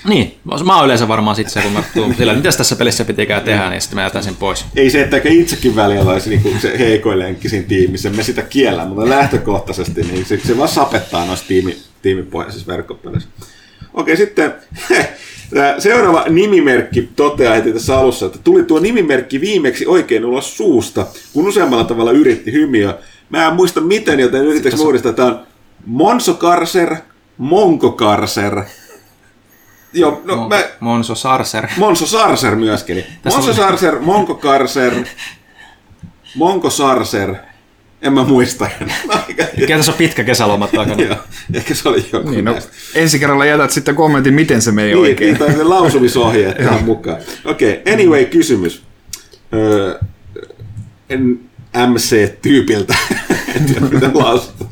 Niin, 0.05 0.39
mä 0.65 0.77
oon 0.77 0.85
yleensä 0.85 1.09
varmaan 1.09 1.37
sitten 1.37 1.53
se, 1.53 1.61
kun 1.61 1.73
mä 1.73 1.83
tuun 1.95 2.15
sillä, 2.15 2.35
mitä 2.35 2.53
tässä 2.53 2.77
pelissä 2.77 3.05
pitikään 3.05 3.43
tehdä, 3.43 3.71
niin 3.71 3.81
sitten 3.81 3.97
mä 3.97 4.03
jätän 4.03 4.23
sen 4.23 4.37
pois. 4.37 4.65
Ei 4.77 4.91
se, 4.91 5.03
että 5.03 5.21
itsekin 5.25 5.77
välillä 5.77 6.13
olisi 6.13 6.31
niinku 6.31 6.53
se 6.61 6.79
heikoin 6.79 7.19
lenkki 7.19 7.49
siinä 7.49 7.67
tiimissä, 7.69 8.11
me 8.11 8.23
sitä 8.23 8.43
kiellä, 8.43 8.85
mutta 8.85 9.09
lähtökohtaisesti 9.09 10.03
niin 10.03 10.25
se, 10.25 10.41
se 10.47 10.59
vaan 10.59 10.69
sapettaa 10.69 11.27
noissa 11.27 11.47
tiimi, 11.49 11.77
tiimipohjaisissa 12.03 12.67
verkkopeleissä. 12.67 13.29
Okei, 13.95 14.17
sitten 14.17 14.55
seuraava 15.79 16.25
nimimerkki 16.29 17.09
toteaa 17.17 17.55
heti 17.55 17.73
tässä 17.73 17.99
alussa, 17.99 18.27
että 18.27 18.39
tuli 18.45 18.63
tuo 18.63 18.79
nimimerkki 18.81 19.41
viimeksi 19.41 19.87
oikein 19.87 20.25
ulos 20.25 20.57
suusta, 20.57 21.07
kun 21.33 21.49
useammalla 21.49 21.85
tavalla 21.85 22.13
yritti 22.13 22.53
hymiä. 22.53 22.95
Mä 23.31 23.47
en 23.47 23.55
muista 23.55 23.81
miten, 23.81 24.21
joten 24.21 24.45
yritäks 24.45 24.81
uudistaa. 24.81 25.13
Tämä 25.13 25.29
on 25.29 25.47
Monso 25.87 26.35
Karser, 26.35 26.97
Monko 27.39 27.93
Karser. 27.93 28.63
Joo, 29.95 30.23
no 30.25 30.35
Mon- 30.35 30.49
mä, 30.49 30.65
Monso 30.81 31.15
Sarser. 31.15 31.67
Monso 31.77 32.07
Sarser 32.07 32.57
myöskin. 32.57 33.05
Monso 33.25 33.51
on- 33.51 33.57
Sarser, 33.57 33.99
Monko 34.01 34.35
Karser, 34.35 34.93
Monko 36.35 36.71
Sarser. 36.71 37.35
En 38.03 38.13
mä 38.13 38.25
muista. 38.25 38.69
Mikä 39.61 39.77
tässä 39.77 39.93
on 39.93 39.99
pitkä 39.99 40.25
kesäloma 40.25 40.67
takana? 40.77 41.03
Joo, 41.03 41.17
Ehkä 41.55 41.75
se 41.75 41.89
oli 41.89 42.05
joku 42.13 42.31
Niin, 42.31 42.45
no, 42.45 42.53
näistä. 42.53 42.73
ensi 42.95 43.19
kerralla 43.19 43.45
jätät 43.45 43.71
sitten 43.71 43.95
kommentin, 43.95 44.35
miten 44.35 44.63
se 44.63 44.73
meni 44.73 44.89
Niin, 44.89 44.99
oikein. 44.99 45.39
niin, 45.39 45.55
tai 45.55 45.65
lausumisohjeet 45.65 46.57
tähän 46.65 46.85
mukaan. 46.85 47.17
Okei, 47.45 47.73
okay, 47.81 47.95
anyway, 47.95 48.25
kysymys. 48.25 48.83
Öö, 49.55 49.99
en 51.11 51.41
MC-tyypiltä. 51.77 52.95
En 53.57 53.67
tiedä, 53.67 54.11
lausuttu. 54.15 54.65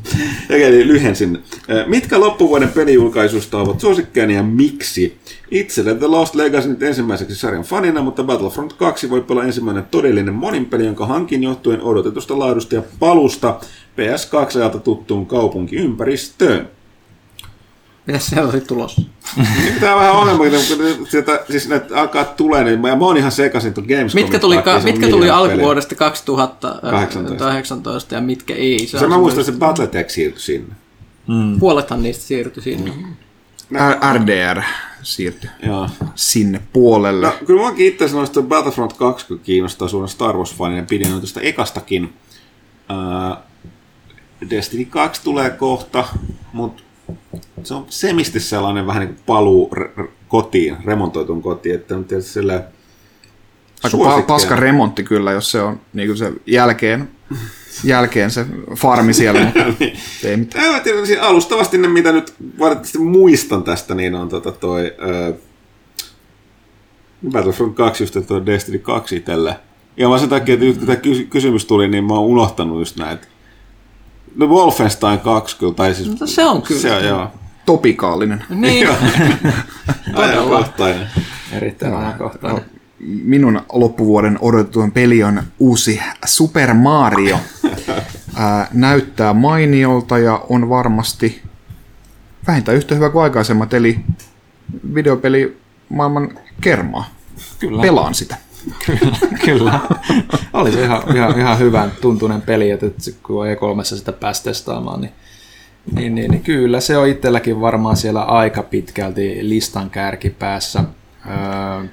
Okei, 0.45 0.63
eli 0.63 0.87
lyhensin. 0.87 1.43
Öö, 1.69 1.85
Mitkä 1.87 2.19
loppuvuoden 2.19 2.69
pelijulkaisusta 2.69 3.57
ovat 3.57 3.79
suosikkeeni 3.79 4.35
ja 4.35 4.43
miksi? 4.43 5.17
Itselle 5.51 5.95
The 5.95 6.07
Lost 6.07 6.35
Legacy 6.35 6.69
nyt 6.69 6.83
ensimmäiseksi 6.83 7.35
sarjan 7.35 7.63
fanina, 7.63 8.01
mutta 8.01 8.23
Battlefront 8.23 8.73
2 8.73 9.09
voi 9.09 9.25
olla 9.29 9.43
ensimmäinen 9.43 9.85
todellinen 9.91 10.33
moninpeli, 10.33 10.85
jonka 10.85 11.05
hankin 11.05 11.43
johtuen 11.43 11.81
odotetusta 11.81 12.39
laadusta 12.39 12.75
ja 12.75 12.83
palusta 12.99 13.59
PS2-ajalta 13.97 14.79
tuttuun 14.79 15.25
kaupunkiympäristöön. 15.25 16.69
Mitäs 18.05 18.27
siellä 18.27 18.49
oli 18.49 18.61
tulossa? 18.61 19.01
Tämä 19.79 19.93
on 19.93 19.99
vähän 19.99 20.13
ongelma, 20.13 20.43
kun 20.97 21.07
sieltä, 21.07 21.43
siis 21.49 21.67
näitä 21.67 22.01
alkaa 22.01 22.23
tulee, 22.25 22.63
niin 22.63 22.79
mä, 22.79 22.95
mä 22.95 23.05
oon 23.05 23.17
ihan 23.17 23.31
sekaisin 23.31 23.73
tuon 23.73 23.87
Gamescomin 23.87 24.25
Mitkä 24.25 24.39
tuli, 24.39 24.57
ka, 24.57 24.79
mitkä 24.83 25.07
tuli 25.07 25.29
alkuvuodesta 25.29 25.95
2018 25.95 27.45
18. 27.45 28.15
ja 28.15 28.21
mitkä 28.21 28.53
ei? 28.53 28.87
Se, 28.87 28.99
Se 28.99 29.05
on 29.05 29.11
mä 29.11 29.17
muistan, 29.17 29.41
että 29.41 29.51
se 29.51 29.57
Battletech 29.57 30.09
siirtyi 30.09 30.41
sinne. 30.41 30.75
Puolethan 31.59 32.03
niistä 32.03 32.23
siirtyi 32.23 32.63
sinne. 32.63 32.91
R- 33.73 34.15
RDR 34.15 34.61
siirtyi 35.03 35.49
Joo. 35.65 35.89
sinne 36.15 36.61
puolelle. 36.73 37.27
No, 37.27 37.33
kyllä 37.45 37.59
muakin 37.59 37.87
itse 37.87 38.05
asiassa 38.05 38.17
noista 38.17 38.41
Battlefront 38.41 38.93
2 38.93 39.27
kun 39.27 39.39
kiinnostaa 39.39 39.87
suuren 39.87 40.09
Star 40.09 40.35
Wars-fanina, 40.35 40.77
ja 40.77 40.83
pidin 40.83 41.07
tuosta 41.07 41.41
ekastakin. 41.41 42.13
Uh, 42.89 43.37
Destiny 44.49 44.85
2 44.85 45.21
tulee 45.23 45.49
kohta, 45.49 46.05
mutta 46.53 46.83
se 47.63 47.73
on 47.73 47.85
semisti 47.89 48.39
sellainen 48.39 48.87
vähän 48.87 48.99
niin 49.01 49.15
kuin 49.15 49.23
paluu 49.25 49.71
re- 49.75 50.07
kotiin, 50.27 50.77
remontoitun 50.85 51.41
kotiin, 51.41 51.75
että 51.75 51.95
on 51.95 52.05
tietysti 52.05 52.31
sillä 52.31 52.63
Aika 53.83 53.97
pa- 53.97 54.23
paska 54.23 54.55
remontti 54.55 55.03
kyllä, 55.03 55.31
jos 55.31 55.51
se 55.51 55.61
on 55.61 55.79
niin 55.93 56.07
kuin 56.07 56.17
se 56.17 56.33
jälkeen, 56.45 57.09
jälkeen 57.83 58.31
se 58.31 58.45
farmi 58.75 59.13
siellä, 59.13 59.43
mutta 59.45 59.59
ei 60.27 60.37
mitään. 60.37 60.73
Mä 60.73 60.79
tiedän, 60.79 61.07
siis 61.07 61.19
alustavasti 61.19 61.77
ne, 61.77 61.87
mitä 61.87 62.11
nyt 62.11 62.33
valitettavasti 62.59 62.97
muistan 62.97 63.63
tästä, 63.63 63.95
niin 63.95 64.15
on 64.15 64.29
tota 64.29 64.51
toi 64.51 64.93
ö, 65.09 65.33
Battlefront 67.31 67.75
2, 67.75 68.03
just 68.03 68.17
tuo 68.27 68.45
Destiny 68.45 68.79
2 68.79 69.15
itselle. 69.15 69.59
Ja 69.97 70.09
vaan 70.09 70.19
sen 70.19 70.29
takia, 70.29 70.53
että 70.53 70.65
nyt 70.65 70.77
kun 70.77 70.85
tämä 70.87 70.95
kysy- 70.95 71.25
kysymys 71.25 71.65
tuli, 71.65 71.87
niin 71.87 72.03
mä 72.03 72.13
oon 72.13 72.23
unohtanut 72.23 72.79
just 72.79 72.97
näitä. 72.97 73.27
No 74.35 74.47
Wolfenstein 74.47 75.19
2 75.19 75.57
kyllä, 75.57 75.73
tai 75.73 75.95
siis... 75.95 76.19
No 76.19 76.27
se 76.27 76.45
on 76.45 76.61
kyllä. 76.61 76.81
Se 76.81 76.95
on, 76.95 77.03
joo. 77.03 77.27
Topikaalinen. 77.65 78.43
Niin, 78.49 78.87
Ajankohtainen. 80.13 81.07
Erittäin 81.51 81.93
ajankohtainen. 81.93 82.65
Minun 83.23 83.61
loppuvuoden 83.73 84.37
odotetuin 84.41 84.91
peli 84.91 85.23
on 85.23 85.43
uusi 85.59 86.01
Super 86.25 86.73
Mario. 86.73 87.39
Ää, 88.35 88.67
näyttää 88.73 89.33
mainiolta 89.33 90.17
ja 90.17 90.41
on 90.49 90.69
varmasti 90.69 91.41
vähintään 92.47 92.77
yhtä 92.77 92.95
hyvä 92.95 93.09
kuin 93.09 93.23
aikaisemmat, 93.23 93.73
eli 93.73 93.99
videopeli 94.93 95.57
maailman 95.89 96.29
kermaa. 96.61 97.09
Kyllä. 97.59 97.81
Pelaan 97.81 98.13
sitä. 98.15 98.37
Kyllä. 99.45 99.79
Oli 100.53 100.71
se 100.71 100.83
ihan, 100.83 101.15
ihan, 101.15 101.39
ihan 101.39 101.59
hyvän 101.59 101.91
tuntunen 102.01 102.41
peli, 102.41 102.71
että 102.71 102.85
kun 103.23 103.45
E3 103.45 103.83
sitä 103.83 104.11
pääsi 104.11 104.43
testaamaan, 104.43 105.01
niin, 105.01 105.11
niin, 105.95 106.15
niin, 106.15 106.31
niin 106.31 106.43
kyllä 106.43 106.79
se 106.79 106.97
on 106.97 107.07
itselläkin 107.07 107.61
varmaan 107.61 107.97
siellä 107.97 108.21
aika 108.21 108.63
pitkälti 108.63 109.39
listan 109.41 109.89
kärkipäässä. 109.89 110.83
Öö, 111.25 111.85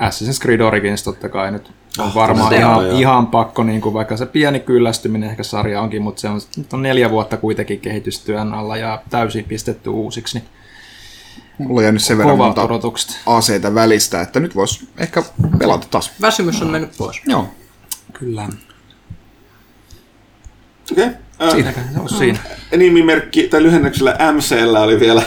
Assassin's 0.00 0.42
Creed 0.42 0.60
Origins 0.60 1.02
totta 1.02 1.28
kai 1.28 1.52
nyt 1.52 1.72
on 1.98 2.14
varmaan 2.14 2.52
on, 2.54 2.58
ihan, 2.58 2.86
joo. 2.86 2.98
ihan 2.98 3.26
pakko, 3.26 3.62
niin 3.62 3.80
kuin 3.80 3.94
vaikka 3.94 4.16
se 4.16 4.26
pieni 4.26 4.60
kyllästyminen 4.60 5.30
ehkä 5.30 5.42
sarja 5.42 5.80
onkin, 5.80 6.02
mutta 6.02 6.20
se 6.20 6.28
on, 6.28 6.40
nyt 6.56 6.72
on 6.72 6.82
neljä 6.82 7.10
vuotta 7.10 7.36
kuitenkin 7.36 7.80
kehitystyön 7.80 8.54
alla 8.54 8.76
ja 8.76 9.02
täysin 9.10 9.44
pistetty 9.44 9.90
uusiksi, 9.90 10.38
niin 10.38 10.48
Mulla 11.58 11.78
on 11.78 11.84
jäänyt 11.84 12.02
sen 12.02 12.18
verran 12.18 12.36
monta 12.36 12.62
odotukset. 12.62 13.20
aseita 13.26 13.74
välistä, 13.74 14.20
että 14.20 14.40
nyt 14.40 14.54
voisi 14.54 14.88
ehkä 14.98 15.22
pelata 15.58 15.86
taas. 15.90 16.12
väsymys 16.20 16.62
on 16.62 16.70
mennyt 16.70 16.90
pois. 16.98 17.20
Joo. 17.26 17.48
Kyllä. 18.12 18.48
Okei. 20.92 21.06
Okay. 21.06 21.50
Siinäkään 21.50 21.90
se 21.94 22.00
on 22.00 22.08
siinä. 22.08 22.38
nimimerkki, 22.76 23.48
tai 23.48 23.62
lyhennöksellä 23.62 24.16
MCL 24.32 24.74
oli 24.76 25.00
vielä 25.00 25.22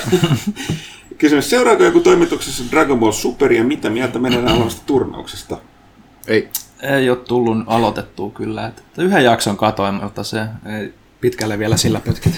kysymys. 1.17 1.49
Seuraako 1.49 1.83
joku 1.83 1.99
toimituksessa 1.99 2.63
Dragon 2.71 2.99
Ball 2.99 3.11
Super 3.11 3.53
ja 3.53 3.63
mitä 3.63 3.89
mieltä 3.89 4.19
meneillään 4.19 4.55
olevasta 4.55 4.81
turnauksesta? 4.85 5.57
Ei. 6.27 6.49
Ei 6.81 7.09
ole 7.09 7.17
tullut 7.17 7.57
aloitettua 7.67 8.29
kyllä. 8.29 8.67
Että 8.67 8.81
yhden 8.97 9.23
jakson 9.23 9.57
katoin, 9.57 9.95
mutta 9.95 10.23
se 10.23 10.39
ei 10.79 10.93
pitkälle 11.21 11.59
vielä 11.59 11.77
sillä 11.77 11.99
pötkitä. 11.99 12.37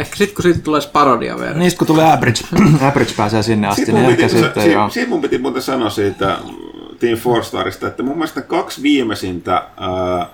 Ehkä 0.00 0.16
sitten 0.16 0.34
kun 0.34 0.42
siitä 0.42 0.60
tulee 0.60 0.80
parodia 0.92 1.38
vielä. 1.38 1.54
Niistä 1.54 1.78
kun 1.78 1.86
tulee 1.86 2.12
Average, 2.12 2.44
Average 2.88 3.14
pääsee 3.16 3.42
sinne 3.42 3.68
asti, 3.68 3.80
Sitten 3.80 3.94
niin 3.94 4.04
mun, 4.04 4.12
ehkä 4.12 4.26
piti, 4.26 4.42
sitten 4.42 4.62
si, 4.62 4.72
joo. 4.72 4.90
siitä 4.90 5.08
mun 5.08 5.20
piti 5.20 5.38
muuten 5.38 5.62
sanoa 5.62 5.90
siitä 5.90 6.38
Team 6.98 7.18
Four 7.18 7.44
Starista, 7.44 7.86
että 7.86 8.02
mun 8.02 8.16
mielestä 8.16 8.42
kaksi 8.42 8.82
viimeisintä 8.82 9.54
ää, 9.54 10.26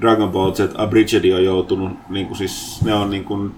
Dragon 0.00 0.30
Ball 0.30 0.52
Z 0.52 0.60
Abridged 0.74 1.32
on 1.32 1.44
joutunut, 1.44 1.92
niin 2.08 2.26
kuin 2.26 2.36
siis, 2.36 2.82
ne 2.84 2.94
on 2.94 3.10
niin 3.10 3.24
kuin 3.24 3.54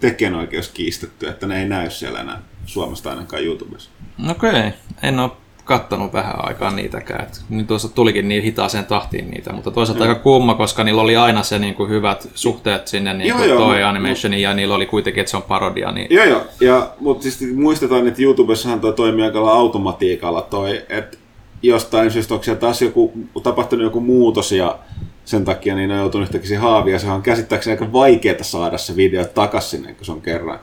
tekijänoikeus 0.00 0.68
kiistetty, 0.68 1.28
että 1.28 1.46
ne 1.46 1.62
ei 1.62 1.68
näy 1.68 1.90
siellä 1.90 2.20
enää 2.20 2.42
Suomesta 2.66 3.10
ainakaan 3.10 3.44
YouTubessa. 3.44 3.90
Okei, 4.30 4.50
okay. 4.50 4.70
en 5.02 5.18
ole 5.18 5.30
kattonut 5.64 6.12
vähän 6.12 6.48
aikaa 6.48 6.70
niitäkään. 6.70 7.22
Et 7.22 7.42
Nyt 7.48 7.66
tuossa 7.66 7.88
tulikin 7.88 8.28
niin 8.28 8.42
hitaaseen 8.42 8.84
tahtiin 8.86 9.30
niitä, 9.30 9.52
mutta 9.52 9.70
toisaalta 9.70 10.04
aika 10.04 10.14
kumma, 10.14 10.54
koska 10.54 10.84
niillä 10.84 11.02
oli 11.02 11.16
aina 11.16 11.42
se 11.42 11.58
niin 11.58 11.74
kuin 11.74 11.90
hyvät 11.90 12.28
suhteet 12.34 12.88
sinne 12.88 13.14
niin 13.14 13.28
Joo, 13.28 13.38
kuin 13.38 13.48
joo, 13.48 13.58
toi 13.58 13.76
mut- 13.76 13.84
animationiin, 13.84 14.42
ja 14.42 14.54
niillä 14.54 14.74
oli 14.74 14.86
kuitenkin, 14.86 15.20
että 15.20 15.30
se 15.30 15.36
on 15.36 15.42
parodia. 15.42 15.92
Niin... 15.92 16.06
Joo, 16.10 16.24
joo. 16.24 16.42
Ja, 16.60 16.90
mutta 17.00 17.22
siis 17.22 17.54
muistetaan, 17.54 18.08
että 18.08 18.22
YouTubessahan 18.22 18.80
toi 18.80 18.92
toimii 18.92 19.24
aika 19.24 19.52
automatiikalla 19.52 20.42
toi, 20.42 20.82
että 20.88 21.18
jostain 21.62 22.10
syystä 22.10 22.34
onko 22.34 22.44
siellä 22.44 22.60
taas 22.60 22.82
joku, 22.82 23.12
tapahtunut 23.42 23.84
joku 23.84 24.00
muutos 24.00 24.52
ja 24.52 24.78
sen 25.24 25.44
takia 25.44 25.74
niin 25.74 25.88
ne 25.88 25.94
on 25.94 26.00
joutunut 26.00 26.28
yhtäkkiä 26.28 26.60
ja 26.92 26.98
se 26.98 27.10
on 27.10 27.22
käsittääkseni 27.22 27.74
aika 27.74 27.92
vaikeaa 27.92 28.42
saada 28.42 28.78
se 28.78 28.96
video 28.96 29.24
takaisin 29.24 29.70
sinne, 29.70 29.94
kun 29.94 30.06
se 30.06 30.12
on 30.12 30.22
kerran. 30.22 30.58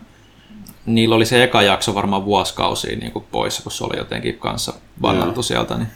Niillä 0.87 1.15
oli 1.15 1.25
se 1.25 1.43
eka 1.43 1.61
jakso 1.61 1.95
varmaan 1.95 2.25
vuosikausia 2.25 2.97
niin 2.97 3.11
kuin 3.11 3.25
poissa, 3.31 3.63
kun 3.63 3.71
se 3.71 3.83
oli 3.83 3.97
jotenkin 3.97 4.39
kanssa 4.39 4.73
bannattu 5.01 5.43
sieltä. 5.43 5.77
Niin... 5.77 5.87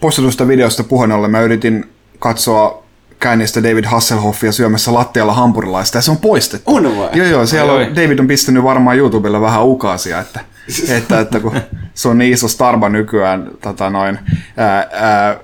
Postetusta 0.00 0.48
videosta 0.48 0.84
puheen 0.84 1.12
ollen 1.12 1.30
mä 1.30 1.40
yritin 1.40 1.90
katsoa 2.18 2.82
käänneistä 3.18 3.62
David 3.62 3.84
Hasselhoffia 3.84 4.52
syömässä 4.52 4.94
lattialla 4.94 5.32
hampurilaista 5.32 5.98
ja 5.98 6.02
se 6.02 6.10
on 6.10 6.16
poistettu. 6.16 6.76
On 6.76 6.96
vai? 6.96 7.08
Joo, 7.12 7.26
joo, 7.26 7.46
siellä 7.46 7.72
Ai, 7.72 7.84
on. 7.84 7.96
David 7.96 8.18
on 8.18 8.26
pistänyt 8.26 8.62
varmaan 8.62 8.98
YouTubella 8.98 9.40
vähän 9.40 9.66
ukaasia, 9.66 10.20
että, 10.20 10.40
että, 10.88 11.20
että 11.20 11.40
kun 11.40 11.60
se 11.94 12.08
on 12.08 12.18
niin 12.18 12.32
iso 12.32 12.48
starba 12.48 12.88
nykyään, 12.88 13.50
tota 13.60 13.90
noin, 13.90 14.18
ää, 14.56 14.88
ää, 14.92 15.38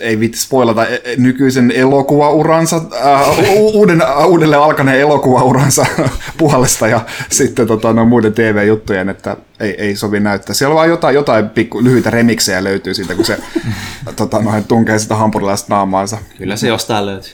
ei 0.00 0.20
vitti 0.20 0.38
spoilata 0.38 0.86
e- 0.86 1.00
e- 1.04 1.16
nykyisen 1.16 1.70
elokuvauransa, 1.70 2.80
ää, 3.02 3.22
u- 3.30 3.70
uuden, 3.78 4.00
ää, 4.00 4.26
uudelleen 4.26 4.62
alkaneen 4.62 5.00
elokuvauransa 5.00 5.86
puolesta 6.38 6.88
ja 6.88 7.00
sitten 7.30 7.66
tota, 7.66 7.92
no, 7.92 8.04
muiden 8.04 8.32
TV-juttujen, 8.32 9.08
että 9.08 9.36
ei, 9.60 9.70
ei 9.78 9.96
sovi 9.96 10.20
näyttää. 10.20 10.54
Siellä 10.54 10.72
on 10.72 10.76
vaan 10.76 10.88
jotain, 10.88 11.14
jotain 11.14 11.50
pikku, 11.50 11.84
lyhyitä 11.84 12.10
remiksejä 12.10 12.64
löytyy 12.64 12.94
siitä, 12.94 13.14
kun 13.14 13.24
se 13.24 13.38
tota, 14.16 14.42
noin, 14.42 14.64
tunkee 14.64 14.98
sitä 14.98 15.14
hampurilaista 15.14 15.74
naamaansa. 15.74 16.18
Kyllä 16.38 16.56
se 16.56 16.68
jostain 16.68 17.06
löytyy. 17.06 17.32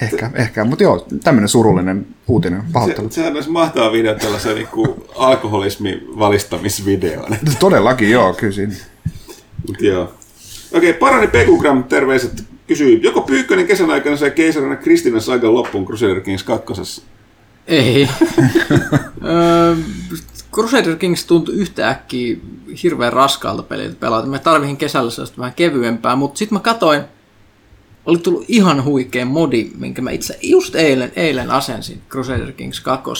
Ehkä, 0.00 0.30
ehkä. 0.34 0.64
mutta 0.64 0.84
joo, 0.84 1.06
tämmöinen 1.24 1.48
surullinen 1.48 2.06
uutinen, 2.26 2.62
pahoittelut. 2.72 3.12
Se, 3.12 3.14
sehän 3.14 3.34
olisi 3.34 3.50
mahtava 3.50 3.92
video 3.92 4.14
tällaisen 4.14 4.54
niin 4.54 4.68
alkoholismin 5.16 6.00
valistamisvideoon. 6.18 7.36
Todellakin, 7.58 8.10
joo, 8.10 8.34
kyllä 8.34 8.52
siinä. 8.52 8.74
Mut 9.68 9.80
joo. 9.80 10.14
Okei, 10.76 10.92
Parani 10.92 11.26
Pekugram, 11.26 11.84
terveiset, 11.84 12.44
kysyy, 12.66 13.00
joko 13.02 13.20
Pyykkönen 13.20 13.66
kesän 13.66 13.90
aikana 13.90 14.16
sai 14.16 14.30
keisarina 14.30 14.76
Kristina 14.76 15.20
Sagan 15.20 15.54
loppuun 15.54 15.86
Crusader 15.86 16.20
Kings 16.20 16.42
2. 16.42 17.02
Ei. 17.66 18.08
Crusader 20.52 20.96
Kings 20.96 21.24
tuntui 21.24 21.54
yhtäkkiä 21.54 22.36
hirveän 22.82 23.12
raskaalta 23.12 23.62
peliltä 23.62 23.96
pelata. 24.00 24.28
Mä 24.28 24.38
tarvihin 24.38 24.76
kesällä 24.76 25.10
sellaista 25.10 25.38
vähän 25.38 25.54
kevyempää, 25.54 26.16
mutta 26.16 26.38
sitten 26.38 26.56
mä 26.56 26.60
katoin, 26.60 27.02
oli 28.06 28.18
tullut 28.18 28.44
ihan 28.48 28.84
huikea 28.84 29.24
modi, 29.24 29.70
minkä 29.78 30.02
mä 30.02 30.10
itse 30.10 30.38
just 30.42 30.74
eilen, 30.74 31.12
eilen 31.16 31.50
asensin 31.50 32.02
Crusader 32.10 32.52
Kings 32.52 32.80
2. 32.80 33.10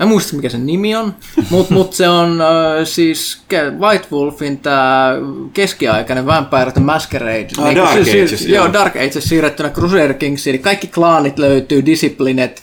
En 0.00 0.08
muista 0.08 0.36
mikä 0.36 0.48
sen 0.48 0.66
nimi 0.66 0.96
on, 0.96 1.14
mutta 1.50 1.74
mut 1.74 1.92
se 1.92 2.08
on 2.08 2.40
äh, 2.40 2.46
siis 2.84 3.42
White 3.80 4.06
Wolfin 4.12 4.58
tämä 4.58 5.14
keskiaikainen 5.52 6.26
Vampire 6.26 6.72
the 6.72 6.80
Masquerade. 6.80 7.48
Ah, 7.58 7.64
Niin, 7.64 7.76
Dark 7.76 8.04
se- 8.04 8.10
Ages, 8.10 8.46
joo. 8.46 8.64
joo. 8.64 8.72
Dark 8.72 8.96
Ages 8.96 9.24
siirrettynä 9.24 9.70
Crusader 9.70 10.14
Kingsiin, 10.14 10.54
eli 10.54 10.62
kaikki 10.62 10.86
klaanit 10.86 11.38
löytyy, 11.38 11.86
Disciplinet, 11.86 12.62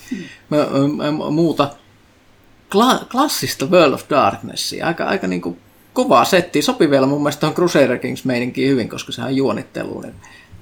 m- 0.49 0.55
m- 0.55 1.15
m- 1.15 1.33
muuta. 1.33 1.69
Kla- 2.75 3.05
klassista 3.11 3.65
World 3.65 3.93
of 3.93 4.03
Darknessia, 4.09 4.87
aika, 4.87 5.05
aika 5.05 5.27
niinku 5.27 5.57
kovaa 5.93 6.25
settiä, 6.25 6.61
sopii 6.61 6.89
vielä 6.89 7.05
mun 7.05 7.21
mielestä 7.21 7.39
tuohon 7.39 7.55
Crusader 7.55 7.97
Kings 7.97 8.25
meininkiin 8.25 8.69
hyvin, 8.69 8.89
koska 8.89 9.11
sehän 9.11 9.29
on 9.31 9.35
juonittelu. 9.37 10.01
Niin 10.01 10.13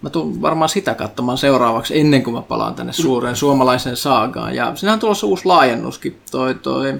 mä 0.01 0.09
tulen 0.09 0.41
varmaan 0.41 0.69
sitä 0.69 0.95
katsomaan 0.95 1.37
seuraavaksi 1.37 1.99
ennen 1.99 2.23
kuin 2.23 2.33
mä 2.33 2.41
palaan 2.41 2.75
tänne 2.75 2.93
suureen 2.93 3.35
suomalaiseen 3.35 3.97
saagaan. 3.97 4.55
Ja 4.55 4.75
siinä 4.75 4.93
on 4.93 4.99
tulossa 4.99 5.27
uusi 5.27 5.45
laajennuskin, 5.45 6.19
toi, 6.31 6.55
toi, 6.55 6.93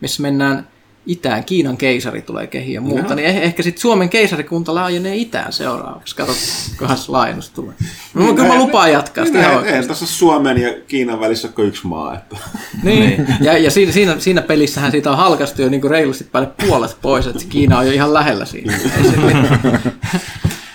missä 0.00 0.22
mennään 0.22 0.68
itään, 1.06 1.44
Kiinan 1.44 1.76
keisari 1.76 2.22
tulee 2.22 2.46
kehiin 2.46 2.74
ja 2.74 2.80
muuta, 2.80 3.14
niin 3.14 3.34
eh- 3.34 3.42
ehkä 3.42 3.62
sitten 3.62 3.80
Suomen 3.80 4.08
keisarikunta 4.08 4.74
laajenee 4.74 5.16
itään 5.16 5.52
seuraavaksi. 5.52 6.16
Kato, 6.16 6.32
kunhan 6.78 6.98
laajennus 7.08 7.50
tulee. 7.50 7.74
No, 8.14 8.34
kyllä 8.34 8.48
mä 8.48 8.58
lupaan 8.58 8.92
jatkaa 8.92 9.24
sitä 9.24 9.38
ihan 9.38 9.50
Ei, 9.50 9.56
ei 9.56 9.62
oikeasti. 9.62 9.88
tässä 9.88 10.06
Suomen 10.06 10.58
ja 10.58 10.74
Kiinan 10.88 11.20
välissä 11.20 11.48
ole 11.48 11.54
kuin 11.54 11.68
yksi 11.68 11.86
maa. 11.86 12.14
Että. 12.14 12.36
Niin. 12.82 13.26
Ja, 13.40 13.58
ja 13.58 13.70
siinä, 13.70 13.92
siinä, 13.92 14.18
siinä, 14.18 14.42
pelissähän 14.42 14.90
siitä 14.90 15.10
on 15.10 15.16
halkastu 15.16 15.62
jo 15.62 15.68
niin 15.68 15.80
kuin 15.80 15.90
reilusti 15.90 16.24
päälle 16.24 16.50
puolet 16.66 16.96
pois, 17.02 17.26
että 17.26 17.44
Kiina 17.48 17.78
on 17.78 17.86
jo 17.86 17.92
ihan 17.92 18.14
lähellä 18.14 18.44
siinä. 18.44 18.72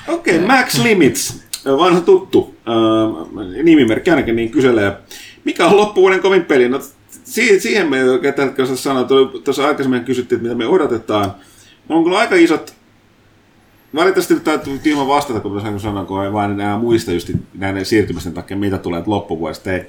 Okei, 0.07 0.35
okay, 0.35 0.47
Max 0.47 0.79
Limits, 0.79 1.44
vanha 1.65 2.01
tuttu 2.01 2.55
äh, 2.67 3.63
nimimerkki 3.63 4.09
ainakin, 4.09 4.35
niin 4.35 4.51
kyselee, 4.51 4.93
mikä 5.43 5.65
on 5.65 5.77
loppuvuoden 5.77 6.19
kovin 6.19 6.45
peli? 6.45 6.69
No, 6.69 6.79
siihen, 7.23 7.61
siihen 7.61 7.89
me 7.89 7.97
ei 7.97 8.09
oikein 8.09 8.33
tällä 8.33 8.75
sanoa, 8.75 9.03
tuossa 9.43 9.67
aikaisemmin 9.67 10.03
kysyttiin, 10.03 10.37
että 10.37 10.47
mitä 10.47 10.57
me 10.57 10.67
odotetaan. 10.67 11.35
Mulla 11.87 11.99
on 11.99 12.03
kyllä 12.03 12.19
aika 12.19 12.35
isot, 12.35 12.73
valitettavasti 13.95 14.39
täytyy 14.39 14.79
Timo 14.79 15.07
vastata, 15.07 15.39
kun 15.39 15.79
sanoa, 15.79 16.05
kun 16.05 16.23
ei 16.23 16.33
vain 16.33 16.51
enää 16.51 16.77
muista 16.77 17.11
just 17.11 17.29
näiden 17.53 17.85
siirtymisten 17.85 18.33
takia, 18.33 18.57
mitä 18.57 18.77
tulee 18.77 19.03
loppuvuodesta. 19.05 19.71
Ei, 19.71 19.85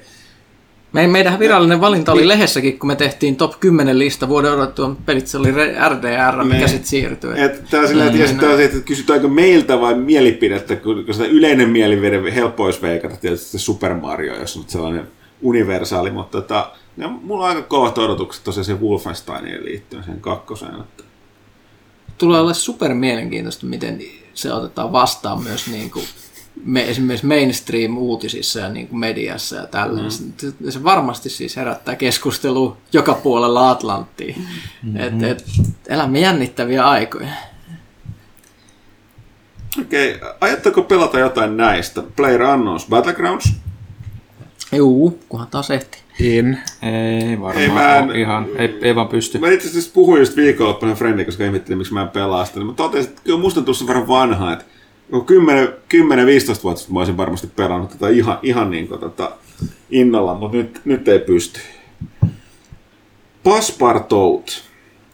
Me, 0.93 1.07
meidän 1.07 1.39
virallinen 1.39 1.81
valinta 1.81 2.11
oli 2.11 2.27
lehdessäkin, 2.27 2.79
kun 2.79 2.87
me 2.87 2.95
tehtiin 2.95 3.35
top 3.35 3.59
10 3.59 3.99
lista 3.99 4.27
vuoden 4.27 4.51
odottua 4.51 4.95
pelit, 5.05 5.27
se 5.27 5.37
oli 5.37 5.51
RDR, 5.89 6.43
mikä 6.43 6.59
Ne. 6.59 6.67
sitten 6.67 6.87
siirtyi. 6.87 7.29
Tää 7.69 7.87
sillä 7.87 8.11
mm, 8.11 8.21
että, 8.21 8.45
tää, 8.47 8.61
että 8.61 8.79
kysytäänkö 8.79 9.27
meiltä 9.27 9.81
vai 9.81 9.95
mielipidettä, 9.95 10.75
kun, 10.75 11.05
kun 11.05 11.13
sitä 11.13 11.27
yleinen 11.27 11.69
mielipide 11.69 12.35
helppo 12.35 12.63
olisi 12.63 12.81
veikata 12.81 13.17
tietysti 13.17 13.51
se 13.51 13.59
Super 13.59 13.93
Mario, 13.93 14.39
jos 14.39 14.57
on 14.57 14.63
sellainen 14.67 15.07
universaali, 15.41 16.11
mutta 16.11 16.41
tota, 16.41 16.71
ja 16.97 17.07
mulla 17.07 17.43
on 17.43 17.49
aika 17.49 17.61
kovat 17.61 17.97
odotukset 17.97 18.43
tosiaan 18.43 18.65
siihen 18.65 18.81
Wolfensteiniin 18.81 19.65
liittyen 19.65 20.03
siihen 20.03 20.21
kakkoseen. 20.21 20.75
Että. 20.79 21.03
Tulee 22.17 22.41
olla 22.41 22.53
super 22.53 22.93
mielenkiintoista, 22.93 23.65
miten 23.65 23.99
se 24.33 24.53
otetaan 24.53 24.91
vastaan 24.91 25.43
myös 25.43 25.67
niin 25.67 25.91
kuin 25.91 26.05
me, 26.65 26.89
esimerkiksi 26.89 27.25
mainstream-uutisissa 27.25 28.59
ja 28.59 28.69
niin 28.69 28.87
kuin 28.87 28.99
mediassa 28.99 29.55
ja 29.55 29.65
tällä. 29.65 30.01
Mm. 30.01 30.09
Se, 30.09 30.53
se 30.69 30.83
varmasti 30.83 31.29
siis 31.29 31.55
herättää 31.55 31.95
keskustelua 31.95 32.77
joka 32.93 33.13
puolella 33.13 33.69
Atlanttia. 33.69 34.35
Mm-hmm. 34.83 34.99
Et, 34.99 35.23
et, 35.23 35.45
elämme 35.87 36.19
jännittäviä 36.19 36.85
aikoja. 36.85 37.29
Okei, 39.81 40.15
okay, 40.15 40.29
ajatteko 40.41 40.81
pelata 40.81 41.19
jotain 41.19 41.57
näistä? 41.57 42.03
Player 42.15 42.41
Unknowns 42.41 42.87
Battlegrounds? 42.89 43.53
Juu, 44.71 45.19
kunhan 45.29 45.47
taas 45.47 45.71
ehtii. 45.71 46.01
En. 46.19 46.59
Ei 46.81 47.39
varmaan 47.41 47.63
Ei 47.63 47.69
mä 47.69 47.97
en- 47.97 48.15
ihan, 48.15 48.45
ei, 48.57 48.79
ei 48.81 48.95
vaan 48.95 49.07
pysty. 49.07 49.37
Mä 49.37 49.51
itse 49.51 49.67
asiassa 49.67 49.91
puhuin 49.93 50.19
just 50.19 50.35
viikonloppuna 50.35 50.95
Frendi, 50.95 51.25
koska 51.25 51.45
ihmettelin, 51.45 51.77
miksi 51.77 51.93
mä 51.93 52.01
en 52.01 52.09
pelaa 52.09 52.45
sitä. 52.45 52.59
Niin 52.59 52.67
Mä 52.67 52.73
totesin, 52.73 53.09
että 53.09 53.21
kyllä 53.23 53.39
musta 53.39 53.61
tuossa 53.61 53.87
verran 53.87 54.07
vanha, 54.07 54.53
että 54.53 54.65
kun 55.11 55.25
10-15 55.25 56.63
vuotta 56.63 56.79
sitten 56.79 56.93
mä 56.93 56.99
olisin 56.99 57.17
varmasti 57.17 57.47
pelannut 57.47 57.89
tätä 57.89 58.09
ihan, 58.09 58.39
ihan 58.43 58.71
niin 58.71 58.87
kuin 58.87 58.99
tota 58.99 59.31
innolla, 59.89 60.35
mutta 60.35 60.57
nyt, 60.57 60.81
nyt 60.85 61.07
ei 61.07 61.19
pysty. 61.19 61.59
Paspartout. 63.43 64.63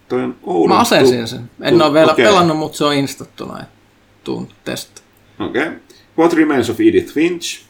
Toi 0.10 0.24
on 0.24 0.36
Oulun 0.44 0.70
Mä 0.70 0.80
asensin 0.80 1.28
sen. 1.28 1.50
En 1.62 1.82
ole 1.82 1.94
vielä 1.94 2.12
okei. 2.12 2.26
pelannut, 2.26 2.58
mutta 2.58 2.78
se 2.78 2.86
on 2.86 2.94
instattuna. 2.94 3.64
Tuun 4.24 4.48
testa. 4.64 5.02
Okei. 5.40 5.68
Okay. 5.68 5.80
What 6.18 6.34
Remains 6.34 6.70
of 6.70 6.80
Edith 6.80 7.14
Finch. 7.14 7.62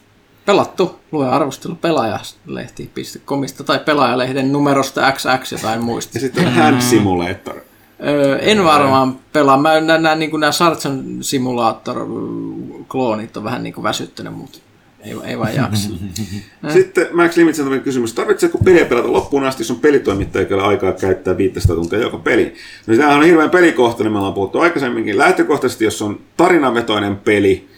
Pelattu. 0.44 1.00
Lue 1.12 1.28
arvostelu 1.28 1.74
pelaajalehti.comista 1.74 3.64
tai 3.64 3.78
pelaajalehden 3.78 4.52
numerosta 4.52 5.12
XX 5.12 5.52
jotain 5.52 5.82
muista. 5.82 6.10
Ja 6.14 6.20
sitten 6.20 6.46
on 6.46 6.52
Hand 6.52 6.80
Simulator. 6.80 7.60
Öö, 8.06 8.38
en 8.38 8.64
varmaan 8.64 9.18
pelaa. 9.32 9.56
Mä 9.56 9.80
nämä, 9.80 9.98
nämä, 9.98 10.14
niin 10.14 10.40
nämä 10.40 10.52
Sargent 10.52 11.06
Simulator-kloonit 11.20 13.36
on 13.36 13.44
vähän 13.44 13.62
niin 13.62 13.74
kuin 13.74 13.84
väsyttänyt, 13.84 14.34
mutta 14.34 14.58
ei, 15.04 15.14
ei 15.24 15.38
vaan 15.38 15.54
jaksa. 15.54 15.90
Sitten 16.68 17.06
Max 17.12 17.36
Limits 17.36 17.58
on 17.58 17.64
tämmöinen 17.64 17.84
kysymys, 17.84 18.12
tarvitseeko 18.12 18.58
peliä 18.64 18.84
pelata 18.84 19.12
loppuun 19.12 19.44
asti, 19.44 19.62
jos 19.62 19.70
on 19.70 19.80
pelitoimittaja, 19.80 20.46
jolla 20.50 20.68
aikaa 20.68 20.92
käyttää 20.92 21.36
500 21.36 21.76
tuntia 21.76 21.98
joka 21.98 22.18
peli? 22.18 22.54
No 22.86 22.96
tämähän 22.96 23.18
on 23.18 23.24
hirveän 23.24 23.50
pelikohtainen, 23.50 24.12
me 24.12 24.18
ollaan 24.18 24.34
puhuttu 24.34 24.58
aikaisemminkin. 24.58 25.18
Lähtökohtaisesti, 25.18 25.84
jos 25.84 26.02
on 26.02 26.20
tarinavetoinen 26.36 27.16
peli, 27.16 27.68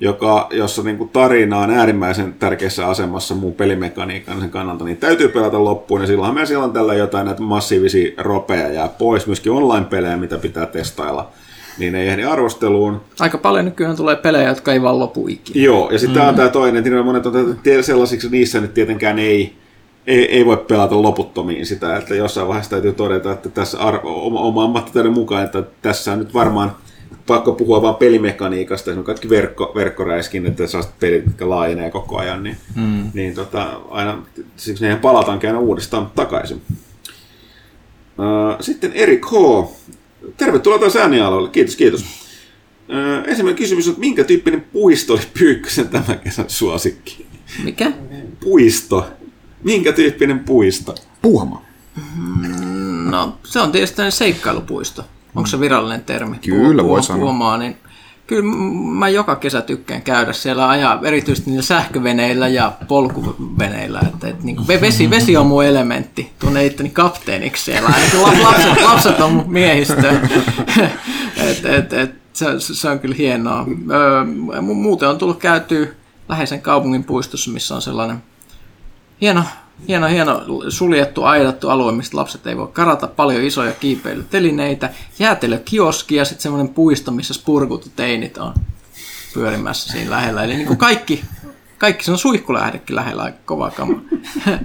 joka, 0.00 0.48
jossa 0.50 0.82
niin 0.82 0.98
kuin 0.98 1.10
tarina 1.10 1.58
on 1.58 1.70
äärimmäisen 1.70 2.34
tärkeässä 2.38 2.86
asemassa 2.86 3.34
muun 3.34 3.54
pelimekaniikan 3.54 4.40
sen 4.40 4.50
kannalta, 4.50 4.84
niin 4.84 4.96
täytyy 4.96 5.28
pelata 5.28 5.64
loppuun, 5.64 6.00
ja 6.00 6.06
silloinhan 6.06 6.34
me 6.34 6.46
silloin 6.46 6.72
tällä 6.72 6.94
jotain 6.94 7.26
näitä 7.26 7.42
massiivisia 7.42 8.12
ropeja 8.18 8.72
jää 8.72 8.88
pois, 8.88 9.26
myöskin 9.26 9.52
online-pelejä, 9.52 10.16
mitä 10.16 10.38
pitää 10.38 10.66
testailla, 10.66 11.30
niin 11.78 11.94
ei 11.94 12.08
ehdi 12.08 12.24
arvosteluun. 12.24 13.00
Aika 13.20 13.38
paljon 13.38 13.64
nykyään 13.64 13.96
tulee 13.96 14.16
pelejä, 14.16 14.48
jotka 14.48 14.72
ei 14.72 14.82
vaan 14.82 14.98
lopu 14.98 15.28
ikinä. 15.28 15.64
Joo, 15.64 15.90
ja 15.90 15.98
sitten 15.98 16.22
mm. 16.22 16.28
on 16.28 16.34
tämä 16.34 16.48
toinen, 16.48 16.86
että 16.86 17.02
monet 17.02 17.26
on 17.26 17.34
sellaisiksi, 17.80 18.26
että 18.26 18.36
niissä 18.36 18.60
nyt 18.60 18.74
tietenkään 18.74 19.18
ei, 19.18 19.56
ei, 20.06 20.36
ei 20.36 20.46
voi 20.46 20.56
pelata 20.56 21.02
loputtomiin 21.02 21.66
sitä, 21.66 21.96
että 21.96 22.14
jossain 22.14 22.48
vaiheessa 22.48 22.70
täytyy 22.70 22.92
todeta, 22.92 23.32
että 23.32 23.48
tässä 23.48 23.78
arvo, 23.78 24.26
oma, 24.26 24.40
oma 24.40 24.64
ammattitaidon 24.64 25.12
mukaan, 25.12 25.44
että 25.44 25.62
tässä 25.82 26.12
on 26.12 26.18
nyt 26.18 26.34
varmaan 26.34 26.72
pakko 27.26 27.52
puhua 27.52 27.82
vain 27.82 27.94
pelimekaniikasta, 27.94 28.90
esimerkiksi 28.90 29.06
kaikki 29.06 29.30
verkko, 29.30 29.72
verkkoräiskin, 29.74 30.46
että 30.46 30.66
sellaiset 30.66 30.98
pelit, 31.00 31.26
jotka 31.26 31.48
laajenee 31.48 31.90
koko 31.90 32.18
ajan, 32.18 32.42
niin, 32.42 32.56
mm. 32.76 33.10
niin 33.14 33.34
tota, 33.34 33.80
aina, 33.90 34.22
siksi 34.56 34.84
niihin 34.84 35.00
palataankin 35.00 35.50
aina 35.50 35.60
uudestaan 35.60 36.10
takaisin. 36.14 36.62
Sitten 38.60 38.92
Erik 38.92 39.26
H. 39.26 39.32
Tervetuloa 40.36 40.78
taas 40.78 40.96
äänialoille. 40.96 41.48
Kiitos, 41.48 41.76
kiitos. 41.76 42.04
Ensimmäinen 43.26 43.62
kysymys 43.62 43.86
on, 43.86 43.90
että 43.90 44.00
minkä 44.00 44.24
tyyppinen 44.24 44.60
puisto 44.60 45.12
oli 45.12 45.22
Pyykkösen 45.38 45.88
tämän 45.88 46.20
kesän 46.24 46.44
suosikki? 46.48 47.26
Mikä? 47.64 47.92
Puisto. 48.40 49.06
Minkä 49.62 49.92
tyyppinen 49.92 50.38
puisto? 50.38 50.94
Puuhama. 51.22 51.62
No, 53.10 53.38
se 53.44 53.60
on 53.60 53.72
tietysti 53.72 54.02
seikkailupuisto. 54.10 55.04
Onko 55.34 55.46
se 55.46 55.60
virallinen 55.60 56.04
termi? 56.04 56.36
Kyllä, 56.38 56.84
voi 56.84 57.02
sanoa. 57.02 57.20
Puhumaan, 57.20 57.60
niin 57.60 57.76
kyllä 58.26 58.44
mä 58.92 59.08
joka 59.08 59.36
kesä 59.36 59.60
tykkään 59.60 60.02
käydä 60.02 60.32
siellä 60.32 60.68
ajaa, 60.68 61.00
erityisesti 61.04 61.50
niillä 61.50 61.62
sähköveneillä 61.62 62.48
ja 62.48 62.72
polkuveneillä. 62.88 64.00
Että, 64.00 64.28
että 64.28 64.44
niin 64.44 64.68
vesi, 64.68 65.10
vesi 65.10 65.36
on 65.36 65.46
mun 65.46 65.64
elementti. 65.64 66.32
Tunnen 66.38 66.66
itteni 66.66 66.90
kapteeniksi 66.90 67.64
siellä. 67.64 67.88
Ainakin 67.88 68.22
lapset, 68.22 68.82
lapset 68.90 69.20
on 69.20 69.32
mun 69.32 69.52
miehistö. 69.52 70.12
et, 71.50 71.64
et, 71.64 71.92
et, 71.92 72.14
se, 72.32 72.46
se, 72.58 72.88
on 72.88 72.98
kyllä 72.98 73.14
hienoa. 73.18 73.66
Mu- 74.60 74.74
muuten 74.74 75.08
on 75.08 75.18
tullut 75.18 75.38
käytyä 75.38 75.86
läheisen 76.28 76.62
kaupungin 76.62 77.04
puistossa, 77.04 77.50
missä 77.50 77.74
on 77.74 77.82
sellainen 77.82 78.22
hieno, 79.20 79.44
hieno, 79.88 80.06
hieno 80.06 80.42
suljettu, 80.68 81.22
aidattu 81.22 81.68
alue, 81.68 81.92
mistä 81.92 82.16
lapset 82.16 82.46
ei 82.46 82.56
voi 82.56 82.68
karata, 82.72 83.06
paljon 83.06 83.42
isoja 83.44 83.72
kiipeilytelineitä, 83.72 84.90
jäätelökioski 85.18 86.14
ja 86.14 86.24
sitten 86.24 86.42
semmoinen 86.42 86.74
puisto, 86.74 87.10
missä 87.10 87.34
spurkut 87.34 87.90
teinit 87.96 88.38
on 88.38 88.54
pyörimässä 89.34 89.92
siinä 89.92 90.10
lähellä. 90.10 90.44
Eli 90.44 90.54
niin 90.54 90.66
kuin 90.66 90.78
kaikki, 90.78 91.24
kaikki 91.78 92.04
se 92.04 92.12
on 92.12 92.18
suihkulähdekin 92.18 92.96
lähellä 92.96 93.22
aika 93.22 93.38
kova 93.44 93.70
kama. 93.70 94.00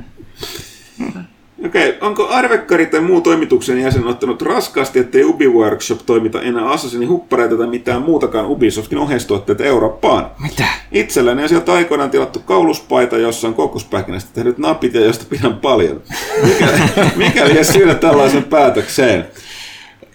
Okei, 1.68 1.90
okay. 1.90 2.08
onko 2.08 2.28
Arvekkari 2.28 2.86
tai 2.86 3.00
muu 3.00 3.22
toimituksen 3.22 3.82
jäsen 3.82 4.08
ottanut 4.08 4.42
raskaasti, 4.42 5.00
ettei 5.00 5.24
Ubi 5.24 5.48
Workshop 5.48 6.00
toimita 6.06 6.42
enää 6.42 6.70
Assassinin 6.70 7.10
huppareita 7.10 7.58
tai 7.58 7.68
mitään 7.68 8.02
muutakaan 8.02 8.46
Ubisoftin 8.46 8.98
oheistuotteita 8.98 9.64
Eurooppaan? 9.64 10.32
Mitä? 10.40 10.64
Itselläni 10.92 11.44
on 11.44 11.50
sieltä 11.50 11.74
aikoinaan 11.74 12.10
tilattu 12.10 12.40
kauluspaita, 12.40 13.18
jossa 13.18 13.48
on 13.48 13.54
kokospähkinästä 13.54 14.30
tehdyt 14.34 14.58
napit 14.58 14.94
ja 14.94 15.06
josta 15.06 15.26
pidän 15.30 15.56
paljon. 15.56 16.02
Mikä, 16.44 16.68
mikä 17.16 17.48
liian 17.48 17.66
syynä 17.66 17.96
tällaisen 17.96 18.44
päätökseen? 18.44 19.28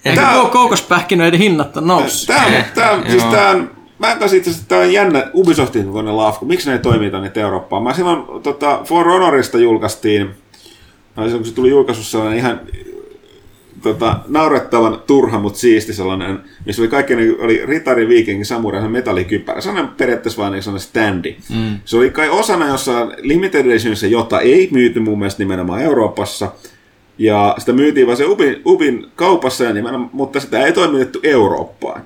Ehkä 0.05 0.21
Tää- 0.21 0.45
koukospähkinöiden 0.53 1.41
hinnat 1.41 1.77
on 1.77 1.87
noussut. 1.87 2.37
Tämä 2.75 2.91
on, 2.91 3.05
siis 3.11 3.25
tää 3.25 3.51
on, 3.51 3.71
mä 3.99 4.13
en 4.13 4.19
kanssa 4.19 4.37
itse 4.37 4.51
asiassa, 4.51 4.69
tää 4.69 4.79
on 4.79 4.93
jännä 4.93 5.31
Ubisoftin 5.35 5.87
kokoinen 5.87 6.17
lafku. 6.17 6.45
Miksi 6.45 6.69
ne 6.69 6.73
ei 6.73 6.79
toimi 6.79 7.11
tänne 7.11 7.33
Eurooppaan? 7.35 7.83
Mä 7.83 7.95
silloin 7.95 8.43
tota, 8.43 8.81
For 8.85 9.07
Honorista 9.07 9.59
julkaistiin, 9.59 10.42
tai 11.15 11.25
silloin 11.25 11.43
kun 11.43 11.47
se 11.47 11.55
tuli 11.55 11.71
julkaisussa 11.71 12.11
sellainen 12.11 12.39
ihan 12.39 12.61
tota, 13.83 14.17
naurettavan 14.29 15.03
turha, 15.07 15.39
mutta 15.39 15.59
siisti 15.59 15.93
sellainen, 15.93 16.41
missä 16.67 16.83
oli 16.83 16.89
kaikki 16.89 17.17
ne, 17.17 17.23
oli 17.39 17.67
ritari, 17.67 18.09
viikinki, 18.09 18.45
samurai, 18.45 18.89
metallikypärä. 18.89 19.61
Sellainen 19.61 19.93
periaatteessa 19.97 20.43
vaan 20.43 20.53
niin 20.53 20.63
sellainen 20.63 20.89
standi. 20.89 21.37
Mm. 21.49 21.79
Se 21.85 21.97
oli 21.97 22.11
kai 22.11 22.29
osana 22.29 22.69
jossain 22.69 23.09
limited 23.21 23.67
editionissa, 23.67 24.07
jota 24.07 24.41
ei 24.41 24.69
myyty 24.73 25.01
mun 25.01 25.19
mielestä 25.19 25.43
nimenomaan 25.43 25.83
Euroopassa. 25.83 26.53
Ja 27.19 27.55
sitä 27.59 27.73
myytiin 27.73 28.07
vaan 28.07 28.17
se 28.17 28.27
Ubin, 28.27 28.63
Ubin 28.67 29.07
kaupassa, 29.17 29.65
ja 29.65 29.73
nimenomaan, 29.73 30.11
mutta 30.13 30.41
sitä 30.41 30.67
ei 30.67 30.73
toimitettu 30.73 31.21
Eurooppaan. 31.23 32.03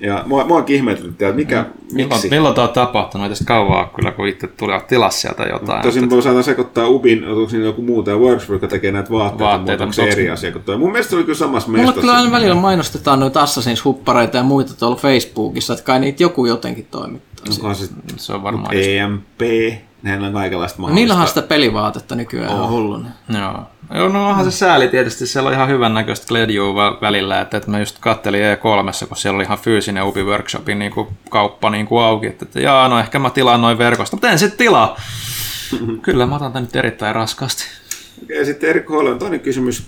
Ja 0.00 0.22
mua, 0.26 0.44
mua 0.44 0.64
ihmetytti, 0.66 1.24
että 1.24 1.36
mikä, 1.36 1.64
Milloin, 1.92 2.12
miksi. 2.12 2.30
milloin 2.30 2.54
tämä 2.54 2.66
on 2.68 2.72
tapahtunut? 2.74 3.24
Ei 3.24 3.28
tästä 3.28 3.44
kauaa 3.44 3.86
kyllä, 3.96 4.12
kun 4.12 4.28
itse 4.28 4.46
tuli 4.46 4.72
tilas 4.88 5.20
sieltä 5.20 5.42
jotain. 5.42 5.82
Tosin 5.82 6.10
voi 6.10 6.22
saada 6.22 6.42
sekoittaa 6.42 6.88
Ubin, 6.88 7.28
onko 7.28 7.48
siinä 7.48 7.64
joku 7.64 7.82
muu 7.82 8.02
tämä 8.02 8.16
Workshop, 8.16 8.50
joka 8.50 8.68
tekee 8.68 8.92
näitä 8.92 9.10
vaatteita, 9.10 9.44
Vaatteita, 9.44 9.86
mutta 9.86 10.02
onko 10.02 10.12
eri 10.12 10.26
onks- 10.28 10.32
asia 10.32 10.52
kuin 10.52 10.64
toi. 10.64 10.78
Mun 10.78 10.92
mielestä 10.92 11.10
se 11.10 11.16
oli 11.16 11.24
kyllä 11.24 11.38
samassa 11.38 11.68
Mulla 11.68 11.78
mestassa. 11.82 12.00
kyllä 12.00 12.16
aina 12.16 12.30
välillä 12.30 12.54
mainostetaan 12.54 13.20
noita 13.20 13.44
Assassin's-huppareita 13.44 14.36
ja 14.36 14.42
muita 14.42 14.74
tuolla 14.76 14.96
Facebookissa, 14.96 15.72
että 15.72 15.84
kai 15.84 16.00
niitä 16.00 16.22
joku 16.22 16.46
jotenkin 16.46 16.86
toimittaa. 16.90 17.44
Onkohan 17.52 17.74
se 17.76 17.88
se 18.16 18.32
on 18.32 18.42
varmaan 18.42 18.74
EMP, 18.76 19.40
nehän 20.02 20.24
on 20.24 20.32
kaikenlaista 20.32 20.78
No, 20.78 20.82
mahdollista. 20.82 20.94
niillähän 21.00 21.22
on 21.22 21.28
sitä 21.28 21.42
pelivaatetta 21.42 22.14
nykyään 22.14 22.60
oh. 22.60 22.70
hulluna. 22.70 23.08
Joo. 23.38 23.62
Joo, 23.94 24.08
no 24.08 24.28
onhan 24.28 24.44
se 24.44 24.50
sääli 24.50 24.88
tietysti, 24.88 25.26
siellä 25.26 25.48
on 25.48 25.54
ihan 25.54 25.68
hyvän 25.68 25.94
näköistä 25.94 26.26
Gledjuu 26.26 26.74
välillä, 27.00 27.40
että, 27.40 27.56
että 27.56 27.70
mä 27.70 27.78
just 27.78 27.96
kattelin 28.00 28.40
E3, 28.40 29.06
kun 29.08 29.16
siellä 29.16 29.36
oli 29.36 29.44
ihan 29.44 29.58
fyysinen 29.58 30.04
Ubi 30.04 30.22
Workshopin 30.22 30.78
niin 30.78 30.92
kuin, 30.92 31.08
kauppa 31.30 31.70
niin 31.70 31.86
kuin 31.86 32.02
auki, 32.02 32.26
että, 32.26 32.44
että 32.44 32.60
jaa, 32.60 32.88
no 32.88 32.98
ehkä 32.98 33.18
mä 33.18 33.30
tilaan 33.30 33.60
noin 33.60 33.78
verkosta, 33.78 34.16
mutta 34.16 34.30
en 34.30 34.38
sitten 34.38 34.58
tilaa. 34.58 34.96
Kyllä, 36.02 36.26
mä 36.26 36.36
otan 36.36 36.52
tän 36.52 36.62
nyt 36.62 36.76
erittäin 36.76 37.14
raskaasti. 37.14 37.64
Ja 38.28 38.44
sitten 38.44 38.70
Erik 38.70 38.88
Holland, 38.88 39.18
toinen 39.18 39.40
kysymys. 39.40 39.86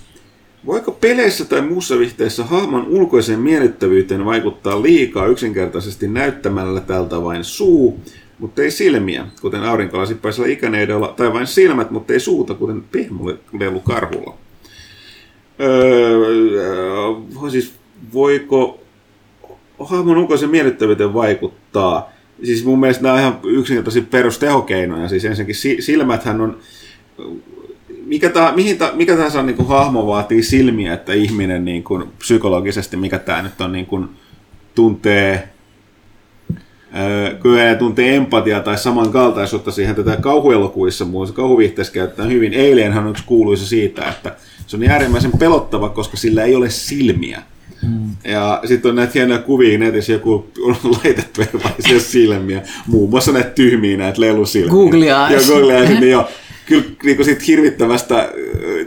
Voiko 0.65 0.91
peleissä 0.91 1.45
tai 1.45 1.61
muussa 1.61 1.99
vihteessä 1.99 2.43
hahmon 2.43 2.87
ulkoiseen 2.87 3.39
miellyttävyyteen 3.39 4.25
vaikuttaa 4.25 4.81
liikaa 4.81 5.25
yksinkertaisesti 5.25 6.07
näyttämällä 6.07 6.81
tältä 6.81 7.23
vain 7.23 7.43
suu, 7.43 8.01
mutta 8.43 8.61
ei 8.61 8.71
silmiä, 8.71 9.27
kuten 9.41 9.63
aurinkolasipaisella 9.63 10.47
ikäneidolla, 10.47 11.13
tai 11.17 11.33
vain 11.33 11.47
silmät, 11.47 11.91
mutta 11.91 12.13
ei 12.13 12.19
suuta, 12.19 12.53
kuten 12.53 12.83
pehmolelu 12.91 13.79
karhulla? 13.79 14.37
Öö, 15.59 17.49
siis 17.51 17.73
voiko 18.13 18.79
hahmon 19.79 20.17
ulkoisen 20.17 20.49
miellyttävyyteen 20.49 21.13
vaikuttaa? 21.13 22.09
Siis 22.43 22.65
mun 22.65 22.79
mielestä 22.79 23.03
nämä 23.03 23.13
on 23.13 23.19
ihan 23.19 23.39
yksinkertaisia 23.43 24.03
perustehokeinoja. 24.11 25.09
Siis 25.09 25.25
ensinnäkin 25.25 25.55
si- 25.55 25.81
silmäthän 25.81 26.41
on 26.41 26.57
mikä, 28.05 28.29
tah, 28.29 28.55
mihin 28.55 28.77
ta, 28.77 28.91
mikä 28.95 29.15
tahansa 29.15 29.43
niin 29.43 29.55
kuin 29.55 29.67
hahmo 29.67 30.07
vaatii 30.07 30.43
silmiä, 30.43 30.93
että 30.93 31.13
ihminen 31.13 31.65
niin 31.65 31.83
kuin, 31.83 32.03
psykologisesti, 32.17 32.97
mikä 32.97 33.19
tämä 33.19 33.41
nyt 33.41 33.61
on, 33.61 33.71
niin 33.71 33.85
kuin, 33.85 34.09
tuntee 34.75 35.52
kyllä 37.41 37.63
ne 37.63 37.75
tuntee 37.75 38.15
empatiaa 38.15 38.59
tai 38.59 38.77
samankaltaisuutta 38.77 39.71
siihen 39.71 39.95
tätä 39.95 40.17
kauhuelokuissa, 40.21 41.05
muun 41.05 41.13
muassa 41.13 41.35
kauhuviihteessä 41.35 41.93
käytetään 41.93 42.29
hyvin. 42.29 42.53
Alienhan 42.53 43.03
on 43.03 43.11
yksi 43.11 43.23
kuuluisa 43.25 43.67
siitä, 43.67 44.09
että 44.09 44.35
se 44.67 44.77
on 44.77 44.89
äärimmäisen 44.89 45.31
pelottava, 45.39 45.89
koska 45.89 46.17
sillä 46.17 46.43
ei 46.43 46.55
ole 46.55 46.69
silmiä. 46.69 47.41
Mm. 47.81 48.31
Ja 48.31 48.61
sitten 48.65 48.89
on 48.89 48.95
näitä 48.95 49.11
hienoja 49.15 49.39
kuvia 49.39 49.77
netissä, 49.77 50.11
joku 50.11 50.47
on 50.63 50.75
laitettu 50.83 51.41
erilaisia 51.41 51.99
silmiä, 51.99 52.61
muun 52.87 53.09
muassa 53.09 53.31
näitä 53.31 53.49
tyhmiä 53.49 53.97
näitä 53.97 54.21
lelusilmiä. 54.21 54.71
Googly 54.71 55.07
eyes. 55.09 55.47
Joo, 55.47 55.57
Google 55.57 55.77
Eyes, 55.77 55.89
niin 55.89 56.11
joo. 56.11 56.27
Kyllä 56.65 56.83
niin 57.03 57.15
kuin 57.15 57.25
siitä 57.25 57.43
hirvittävästä 57.47 58.29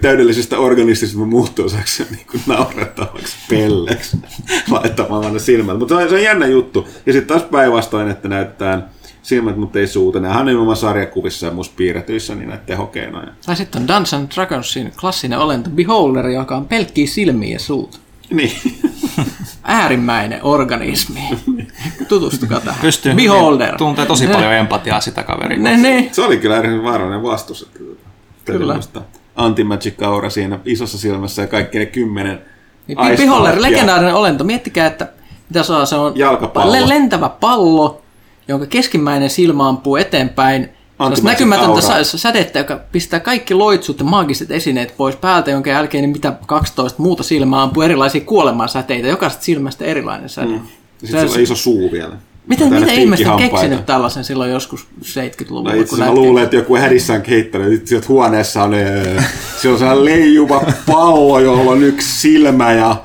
täydellisestä 0.01 0.59
organismista 0.59 1.19
muuttuu 1.19 1.65
osaksi 1.65 2.07
niin 2.11 2.27
kuin 2.31 2.43
naurettavaksi 2.47 3.37
pelleksi 3.51 4.17
laittamaan 4.71 5.33
ne 5.33 5.39
silmät. 5.39 5.79
Mutta 5.79 5.95
se 5.97 6.03
on, 6.03 6.09
se 6.09 6.15
on 6.15 6.23
jännä 6.23 6.47
juttu. 6.47 6.89
Ja 7.07 7.13
sitten 7.13 7.39
taas 7.39 7.51
päinvastoin, 7.51 8.11
että 8.11 8.29
näytetään 8.29 8.89
silmät, 9.23 9.57
mutta 9.57 9.79
ei 9.79 9.87
suuta. 9.87 10.21
Nehän 10.21 10.41
on 10.41 10.47
nimenomaan 10.47 10.77
sarjakuvissa 10.77 11.47
ja 11.47 11.53
muissa 11.53 11.73
piirretyissä 11.77 12.35
niin 12.35 12.49
näitä 12.49 12.67
tehokeinoja. 12.67 13.33
Tai 13.47 13.57
sitten 13.57 13.83
on 13.83 13.89
Dungeons 13.89 14.35
Dragonsin 14.35 14.93
klassinen 15.01 15.39
olento 15.39 15.71
Beholder, 15.71 16.29
joka 16.29 16.57
on 16.57 16.69
pelkkiä 16.69 17.07
silmiä 17.07 17.53
ja 17.53 17.59
suut. 17.59 18.06
Niin. 18.31 18.53
Äärimmäinen 19.65 20.41
organismi. 20.43 21.21
Tutustukaa 22.09 22.61
tähän. 22.61 22.81
Pystyy, 22.81 23.15
Beholder. 23.15 23.77
tuntee 23.77 24.07
tosi 24.07 24.27
paljon 24.27 24.53
empatiaa 24.53 25.01
sitä 25.01 25.23
kaveria. 25.23 25.59
Ne, 25.59 25.77
ne. 25.77 26.09
Se 26.13 26.23
oli 26.23 26.37
kyllä 26.37 26.57
äärimmäisen 26.57 26.85
vaarallinen 26.85 27.23
vastus. 27.23 27.63
Että, 27.63 27.79
Kyllä. 28.45 28.79
Anti-magic 29.37 30.03
aura 30.03 30.31
siinä 30.31 30.59
isossa 30.65 30.99
silmässä 30.99 31.43
ja 31.43 31.49
kaikki 31.49 31.79
ne 31.79 31.87
kymmenen 31.87 32.41
Niin 32.87 32.99
Beholder, 33.17 33.63
legendaarinen 33.63 34.15
olento. 34.15 34.45
Miettikää, 34.45 34.87
että 34.87 35.09
mitä 35.49 35.61
on. 35.79 35.87
Se 35.87 35.95
on 35.97 36.13
Jalkapallo. 36.19 36.73
le- 36.73 36.89
lentävä 36.89 37.29
pallo, 37.29 38.03
jonka 38.49 38.67
keskimmäinen 38.67 39.31
silmä 39.31 39.69
ampuu 39.69 39.97
eteenpäin. 39.97 40.69
Se 40.99 41.03
on 41.05 41.17
näkymätöntä 41.23 41.81
sa- 41.81 42.19
sädettä, 42.19 42.59
joka 42.59 42.81
pistää 42.93 43.21
kaikki 43.21 43.55
loitsut 43.55 43.99
ja 43.99 44.05
maagiset 44.05 44.51
esineet 44.51 44.97
pois 44.97 45.17
päältä, 45.17 45.51
jonka 45.51 45.71
jälkeen 45.71 46.03
niin 46.03 46.11
mitä 46.11 46.33
12 46.47 47.03
muuta 47.03 47.23
silmää 47.23 47.63
ampuu 47.63 47.83
erilaisia 47.83 48.21
kuolemansäteitä. 48.21 49.09
Jokaisesta 49.09 49.45
silmästä 49.45 49.85
erilainen 49.85 50.29
säde. 50.29 50.47
Mm. 50.47 50.61
Sitten 50.99 51.21
sillä 51.21 51.35
on 51.35 51.41
iso 51.41 51.55
suu 51.55 51.93
vielä. 51.93 52.17
Miten, 52.47 52.73
miten 52.73 52.95
ihmiset 52.95 53.27
on 53.27 53.39
keksinyt 53.39 53.87
tällaisen 53.87 54.25
silloin 54.25 54.51
joskus 54.51 54.87
70-luvulla? 55.03 55.75
No 55.75 55.81
itse 55.81 55.97
mä 55.97 56.13
luulen, 56.13 56.45
että 56.45 56.57
joku 56.57 56.77
hädissään 56.77 57.23
kehittänyt, 57.23 57.73
että 57.73 57.89
sieltä 57.89 58.07
huoneessa 58.09 58.63
on, 58.63 58.75
öö, 58.75 59.23
siellä 59.61 59.75
on 59.75 59.79
sellainen 59.79 60.05
leijuva 60.05 60.65
pallo, 60.87 61.41
jolla 61.41 61.71
on 61.71 61.83
yksi 61.83 62.21
silmä 62.21 62.73
ja 62.73 62.97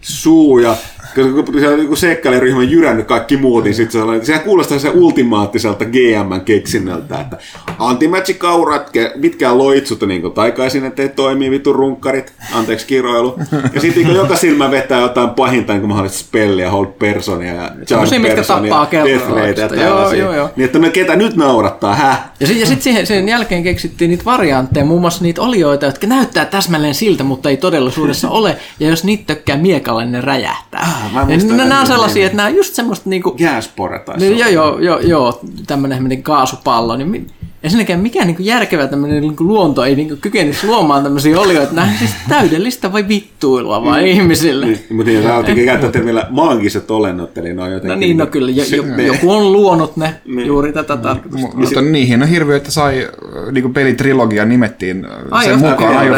suu 0.00 0.58
ja 0.58 0.76
kun 1.14 1.44
siellä 1.58 1.74
on 1.74 1.82
joku 1.82 1.96
seikkailuryhmä 1.96 2.62
jyrännyt 2.62 3.06
kaikki 3.06 3.36
muut, 3.36 3.64
niin 3.64 3.74
sit 3.74 3.90
se 3.90 3.98
on, 4.02 4.26
sehän 4.26 4.42
kuulostaa 4.42 4.78
se 4.78 4.90
ultimaattiselta 4.90 5.84
GM-keksinnöltä, 5.84 7.20
että 7.20 7.36
antimagic 7.78 8.44
aurat, 8.44 8.88
ke- 8.88 9.18
mitkään 9.18 9.58
loitsut, 9.58 10.00
niin 10.02 10.22
kuin 10.22 10.32
taikaisin, 10.32 10.84
ettei 10.84 11.08
toimii 11.08 11.50
vitu 11.50 11.72
runkkarit, 11.72 12.32
anteeksi 12.52 12.86
kiroilu. 12.86 13.38
Ja 13.74 13.80
sitten 13.80 14.04
niin 14.04 14.16
joka 14.16 14.36
silmä 14.36 14.70
vetää 14.70 15.00
jotain 15.00 15.30
pahinta, 15.30 15.72
niin 15.72 15.80
kuin 15.80 15.88
mahdollisesti 15.88 16.24
spelliä, 16.24 16.70
hold 16.70 16.86
personia 16.86 17.54
ja 17.54 17.70
charge 17.86 18.18
mitkä 18.18 18.34
personia, 18.34 18.86
death 19.04 19.28
rate 19.28 19.60
ja 19.60 19.68
tällaisia. 19.68 20.24
joo, 20.24 20.34
joo. 20.34 20.50
Niin 20.56 20.64
että 20.64 20.78
me 20.78 20.90
ketä 20.90 21.16
nyt 21.16 21.36
naurattaa, 21.36 21.94
häh? 21.94 22.30
Ja 22.40 22.46
sitten 22.46 22.66
sit 22.66 22.82
siihen, 22.82 23.06
sen 23.06 23.28
jälkeen 23.28 23.62
keksittiin 23.62 24.10
niitä 24.10 24.24
variantteja, 24.24 24.84
muun 24.84 25.00
muassa 25.00 25.22
niitä 25.24 25.42
olioita, 25.42 25.86
jotka 25.86 26.06
näyttää 26.06 26.44
täsmälleen 26.44 26.94
siltä, 26.94 27.24
mutta 27.24 27.50
ei 27.50 27.56
todellisuudessa 27.56 28.28
ole. 28.38 28.56
Ja 28.80 28.88
jos 28.88 29.04
niitä 29.04 29.24
tökkää 29.26 29.56
miekalle, 29.56 30.06
ne 30.06 30.20
räjähtää. 30.20 30.88
Ah, 31.00 31.12
mä 31.12 31.20
ja 31.20 31.26
muistan 31.26 31.56
nämä 31.56 31.80
on 31.80 31.86
sellaisia, 31.86 32.26
että 32.26 32.36
nämä 32.36 32.48
on 32.48 32.54
just 32.56 32.74
semmoista 32.74 33.10
niinku... 33.10 33.36
Gaspore 33.44 33.98
taisi 33.98 34.24
Niin, 34.24 34.34
olla. 34.36 34.48
joo, 34.48 34.78
joo, 34.78 34.98
joo, 34.98 35.08
joo, 35.08 35.40
tämmöinen 35.66 36.22
kaasupallo. 36.22 36.96
Niin 36.96 37.08
mi- 37.08 37.26
ensinnäkään 37.62 38.00
mikään 38.00 38.26
niinku 38.26 38.42
järkevä 38.42 38.86
tämmöinen 38.86 39.20
niinku 39.20 39.44
luonto 39.44 39.84
ei 39.84 39.96
niinku 39.96 40.16
kykenisi 40.20 40.66
luomaan 40.66 41.02
tämmöisiä 41.02 41.40
olioita. 41.40 41.74
Nämä 41.74 41.86
on 41.88 41.94
siis 41.98 42.10
täydellistä 42.28 42.92
vai 42.92 43.08
vittuilua 43.08 43.84
vai 43.84 44.10
ihmisille. 44.10 44.66
Niin, 44.66 44.78
mutta 44.90 45.10
niin, 45.12 45.22
sä 45.22 45.64
käyttää 45.64 45.90
termillä 45.90 46.26
maagiset 46.30 46.90
olennot, 46.90 47.38
eli 47.38 47.52
ne 47.52 47.62
on 47.62 47.72
jotenkin... 47.72 47.90
No 47.90 47.96
niin, 48.00 48.16
no 48.16 48.26
kyllä, 48.26 48.50
jo, 48.50 48.64
jo, 48.76 49.02
joku 49.12 49.30
on 49.32 49.52
luonut 49.52 49.96
ne 49.96 50.14
juuri 50.46 50.72
tätä 50.72 50.96
tarkoitusta. 50.96 51.46
Mu- 51.48 51.56
Mutta 51.60 51.82
niihin 51.82 52.22
on 52.22 52.28
hirveä, 52.28 52.56
että 52.56 52.70
sai 52.70 53.08
niinku 53.52 53.68
pelitrilogia 53.68 54.44
nimettiin 54.44 55.04
äh, 55.34 55.44
sen 55.44 55.54
of 55.54 55.60
mukaan 55.60 56.04
Eye 56.06 56.10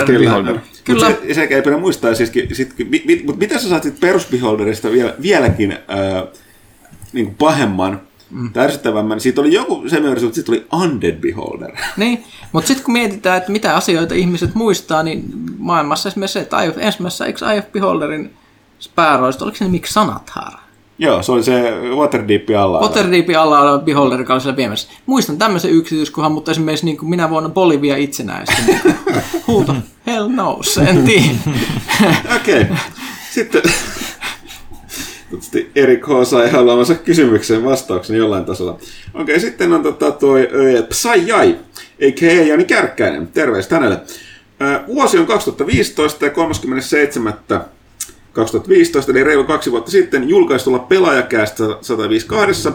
Kyllä. 0.84 1.08
Mutta 1.08 1.26
se, 1.26 1.34
sekä 1.34 1.56
ei 1.56 1.62
pidä 1.62 1.76
muistaa, 1.76 2.14
siis, 2.14 2.32
sit, 2.52 2.74
mit, 2.88 3.04
mit, 3.04 3.26
mutta 3.26 3.38
mitä 3.38 3.58
sä 3.58 3.68
saat 3.68 3.82
sit 3.82 4.00
perusbeholderista 4.00 4.92
vielä, 4.92 5.14
vieläkin 5.22 5.72
äh, 5.72 5.78
niin 7.12 7.26
kuin 7.26 7.34
pahemman, 7.34 8.00
mm. 8.30 8.52
tärsyttävämmän? 8.52 9.20
Siitä 9.20 9.40
oli 9.40 9.52
joku 9.52 9.88
se 9.88 10.02
versio, 10.02 10.28
että 10.28 10.34
siitä 10.34 10.52
oli 10.52 10.66
Undead 10.72 11.16
Beholder. 11.16 11.70
Niin, 11.96 12.24
mutta 12.52 12.68
sitten 12.68 12.84
kun 12.84 12.92
mietitään, 12.92 13.38
että 13.38 13.52
mitä 13.52 13.76
asioita 13.76 14.14
ihmiset 14.14 14.54
muistaa, 14.54 15.02
niin 15.02 15.24
maailmassa 15.58 16.08
esimerkiksi 16.08 16.32
se, 16.32 16.40
että 16.40 16.62
ensimmäisessä 16.62 17.26
eikö 17.26 17.46
of 17.46 17.72
Beholderin 17.72 18.34
pääroista, 18.94 19.44
oliko 19.44 19.56
se 19.56 19.64
nimi 19.64 19.80
Xanathar? 19.80 20.61
Joo, 21.02 21.22
se 21.22 21.32
oli 21.32 21.42
se 21.42 21.72
Waterdeep 21.96 22.48
alla. 22.58 22.80
Waterdeepin 22.80 23.38
alla 23.38 23.60
oleva 23.60 23.78
beholder, 23.78 24.18
joka 24.18 24.32
oli 24.32 24.40
siellä 24.40 24.56
viemässä. 24.56 24.88
Muistan 25.06 25.38
tämmöisen 25.38 25.70
yksityiskohan, 25.70 26.32
mutta 26.32 26.50
esimerkiksi 26.50 26.84
niin 26.84 26.96
kuin 26.96 27.10
minä 27.10 27.30
vuonna 27.30 27.48
Bolivia 27.48 27.96
itsenäistyi. 27.96 28.64
Niin 28.66 28.80
huuto, 29.46 29.76
hell 30.06 30.28
no, 30.28 30.60
en 30.88 31.04
tiedä. 31.04 31.26
Okei. 32.36 32.62
Okay. 32.62 32.76
Sitten 33.30 33.62
Erik 35.76 36.06
H. 36.06 36.10
sai 36.24 36.50
haluamansa 36.50 36.94
kysymykseen 36.94 37.64
vastauksen 37.64 38.16
jollain 38.16 38.44
tasolla. 38.44 38.72
Okei, 38.72 38.88
okay, 39.14 39.40
sitten 39.40 39.72
on 39.72 39.82
tota 39.82 40.10
toi 40.10 40.48
Psy 40.88 41.26
Jai, 41.26 41.58
a.k.a. 42.08 42.42
Jani 42.42 42.64
Kärkkäinen. 42.64 43.26
Terveistä 43.26 43.74
hänelle. 43.74 44.00
Vuosi 44.86 45.18
on 45.18 45.26
2015 45.26 46.24
ja 46.24 46.30
37. 46.30 47.34
2015, 48.32 49.12
eli 49.12 49.24
reilu 49.24 49.44
kaksi 49.44 49.70
vuotta 49.70 49.90
sitten, 49.90 50.28
julkaistulla 50.28 50.78
pelaajakäästä 50.78 51.64
152 51.80 52.68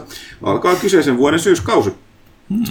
alkaa 0.44 0.76
kyseisen 0.76 1.18
vuoden 1.18 1.40
syyskausi. 1.40 1.92
Hmm. 2.50 2.66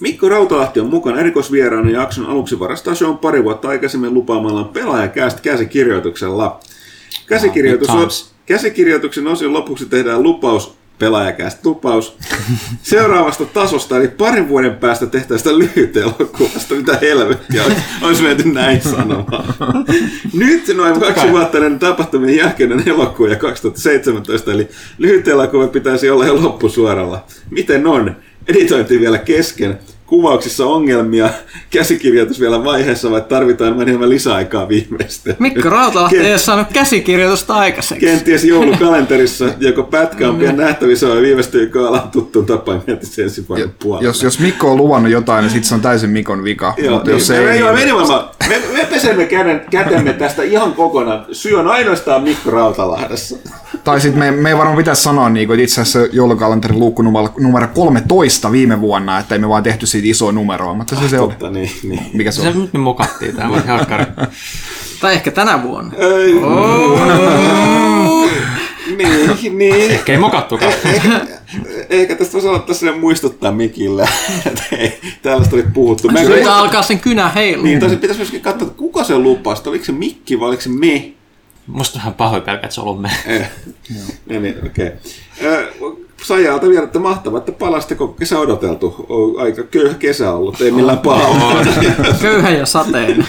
Mikko 0.00 0.28
Rautalahti 0.28 0.80
on 0.80 0.86
mukana 0.86 1.20
erikoisvieraana 1.20 1.90
jakson 1.90 2.26
aluksi 2.26 2.58
varastaa 2.58 2.94
show 2.94 3.16
pari 3.16 3.44
vuotta 3.44 3.68
aikaisemmin 3.68 4.14
lupaamallaan 4.14 4.68
pelaajakäästä 4.68 5.40
käsikirjoituksella. 5.40 6.60
Käsikirjoitus 7.26 7.88
on, 7.88 8.08
käsikirjoituksen 8.46 9.26
osin 9.26 9.52
lopuksi 9.52 9.86
tehdään 9.86 10.22
lupaus 10.22 10.75
pelaajakästä 10.98 11.60
lupaus 11.64 12.16
seuraavasta 12.82 13.44
tasosta, 13.44 13.96
eli 13.96 14.08
parin 14.08 14.48
vuoden 14.48 14.74
päästä 14.76 15.06
tehtäistä 15.06 15.58
lyhyt 15.58 15.96
elokuvasta. 15.96 16.74
Mitä 16.74 16.98
helvettiä, 17.00 17.62
olisi 18.02 18.22
menty 18.22 18.48
näin 18.48 18.82
sanomaan. 18.82 19.54
Nyt 20.32 20.76
noin 20.76 21.00
kaksi 21.00 21.30
vuotta 21.30 21.58
ennen 21.58 21.78
tapahtumien 21.78 22.36
jälkeinen 22.36 22.82
elokuva 22.88 23.36
2017, 23.36 24.52
eli 24.52 24.68
lyhyt 24.98 25.28
elokuva 25.28 25.66
pitäisi 25.66 26.10
olla 26.10 26.26
jo 26.26 26.42
loppusuoralla. 26.42 27.24
Miten 27.50 27.86
on? 27.86 28.16
Editointi 28.48 29.00
vielä 29.00 29.18
kesken 29.18 29.78
kuvauksissa 30.06 30.66
ongelmia, 30.66 31.30
käsikirjoitus 31.70 32.40
vielä 32.40 32.64
vaiheessa, 32.64 33.10
vai 33.10 33.20
tarvitaan 33.20 33.82
enemmän 33.82 34.08
lisäaikaa 34.08 34.68
viimeistä? 34.68 35.34
Mikko 35.38 35.70
Rautalahti 35.70 36.18
ei 36.18 36.30
ole 36.30 36.38
saanut 36.38 36.68
käsikirjoitusta 36.72 37.54
aikaiseksi. 37.54 38.06
Kenties 38.06 38.44
joulukalenterissa 38.44 39.44
joko 39.58 39.82
pätkä 39.82 40.28
on 40.28 40.36
pian 40.36 40.56
nähtävissä 40.56 41.08
vai 41.08 41.22
viivästyykö 41.22 41.88
alan 41.88 42.10
tuttuun 42.10 42.46
tapaan 42.46 42.82
miettiä 42.86 43.24
ensi 43.24 43.48
vuoden 43.48 43.70
puolella. 43.82 44.08
Jos, 44.08 44.22
jos 44.22 44.40
Mikko 44.40 44.70
on 44.70 44.76
luvannut 44.76 45.12
jotain, 45.12 45.42
niin 45.42 45.50
sitten 45.50 45.68
se 45.68 45.74
on 45.74 45.80
täysin 45.80 46.10
Mikon 46.10 46.44
vika. 46.44 46.74
Joo, 46.76 46.94
mutta 46.94 47.10
jos 47.10 47.28
niin, 47.28 47.40
ei, 47.48 47.62
me, 47.62 47.84
niin... 47.84 47.96
me, 48.48 48.48
me, 48.48 48.62
me, 48.72 48.84
pesemme 48.90 49.24
käden, 49.24 49.62
kätemme 49.70 50.12
tästä 50.12 50.42
ihan 50.42 50.72
kokonaan. 50.72 51.26
Syy 51.32 51.54
on 51.54 51.68
ainoastaan 51.68 52.22
Mikko 52.22 52.50
Rautalahdessa. 52.50 53.36
Tai 53.84 54.00
sitten 54.00 54.18
me, 54.18 54.30
me 54.30 54.48
ei 54.48 54.56
varmaan 54.56 54.76
pitäisi 54.76 55.02
sanoa, 55.02 55.28
niin 55.28 55.46
kuin, 55.46 55.54
että 55.54 55.64
itse 55.64 55.80
asiassa 55.80 56.08
joulukalenterin 56.12 56.78
luukku 56.78 57.02
numero, 57.02 57.28
numero 57.38 57.68
13 57.74 58.52
viime 58.52 58.80
vuonna, 58.80 59.18
että 59.18 59.34
ei 59.34 59.38
me 59.38 59.48
vaan 59.48 59.62
tehty 59.62 59.86
siitä 59.96 60.08
isoa 60.08 60.32
numeroa, 60.32 60.74
mutta 60.74 60.96
se 60.96 61.04
ah, 61.04 61.10
se 61.10 61.20
oli. 61.20 61.28
Totta, 61.28 61.50
niin, 61.50 61.70
niin. 61.82 62.06
Mikä 62.12 62.30
se, 62.30 62.42
se 62.42 62.48
on? 62.48 62.60
nyt 62.60 62.72
me 62.72 62.78
mokattiin 62.78 63.36
tämä, 63.36 63.62
Tai 65.00 65.14
ehkä 65.14 65.30
tänä 65.30 65.62
vuonna. 65.62 65.92
Ei. 65.98 66.34
Oh. 66.34 67.00
niin, 68.98 69.58
niin. 69.58 69.90
Ehkä 69.90 70.12
ei 70.12 70.18
mokattukaan. 70.18 70.72
Ehkä, 70.84 71.20
ehkä 71.90 72.16
tästä 72.16 72.32
voisi 72.32 72.48
olla 72.48 72.58
tässä 72.58 72.92
muistuttaa 72.92 73.52
Mikille, 73.52 74.08
että 74.46 74.62
ei, 74.72 75.00
tällaista 75.22 75.56
oli 75.56 75.64
puhuttu. 75.74 76.08
Mä 76.08 76.22
Nyt 76.22 76.46
alkaa 76.46 76.82
sen 76.82 77.00
kynä 77.00 77.28
heilu. 77.28 77.62
Niin, 77.62 77.80
tosi 77.80 77.96
pitäisi 77.96 78.20
myöskin 78.20 78.40
katsoa, 78.40 78.66
että 78.66 78.78
kuka 78.78 79.04
se 79.04 79.18
lupasi, 79.18 79.68
oliko 79.68 79.84
se 79.84 79.92
Mikki 79.92 80.40
vai 80.40 80.48
oliko 80.48 80.62
se 80.62 80.68
me? 80.68 81.12
Musta 81.66 81.98
vähän 81.98 82.14
pahoin 82.14 82.42
pelkää, 82.42 82.64
että 82.64 82.74
se 82.74 82.80
on 82.80 82.86
ollut 82.86 83.02
me. 83.02 83.10
Eh. 83.26 83.50
niin, 84.26 84.42
niin, 84.42 84.66
okei. 84.66 84.86
Okay. 85.40 86.05
Sajalta 86.22 86.68
vielä, 86.68 86.84
että 86.84 86.98
mahtavaa, 86.98 87.38
että 87.38 87.52
palasteko 87.52 88.08
kesä 88.08 88.38
odoteltu. 88.38 89.06
On 89.08 89.40
aika 89.40 89.62
köyhä 89.62 89.94
kesä 89.94 90.32
ollut, 90.32 90.60
ei 90.60 90.70
millään 90.70 90.98
pahaa. 90.98 91.64
köyhä 92.22 92.50
ja 92.50 92.66
sateen. 92.66 93.26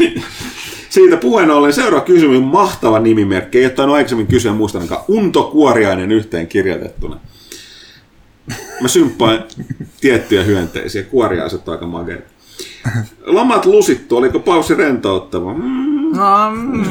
Siitä 0.89 1.17
puheen 1.17 1.51
ollen 1.51 1.73
seuraava 1.73 2.05
kysymys, 2.05 2.41
mahtava 2.41 2.99
nimimerkki. 2.99 3.57
Ei 3.57 3.73
ole 3.77 3.93
aikaisemmin 3.93 4.27
kysyä 4.27 4.53
muista 4.53 4.77
ainakaan 4.77 5.03
Unto 5.07 5.43
Kuoriainen 5.43 6.11
yhteen 6.11 6.47
kirjoitettuna. 6.47 7.19
Mä 8.81 8.87
symppaan 8.87 9.43
tiettyjä 10.01 10.43
hyönteisiä. 10.43 11.03
Kuoriaiset 11.03 11.67
on 11.67 11.71
aika 11.71 11.85
mageita. 11.85 12.29
Lomat 13.25 13.65
lusittu, 13.65 14.17
oliko 14.17 14.39
pausi 14.39 14.75
rentouttava? 14.75 15.53
Mm. 15.53 15.87
No, 16.13 16.51
mm, 16.51 16.83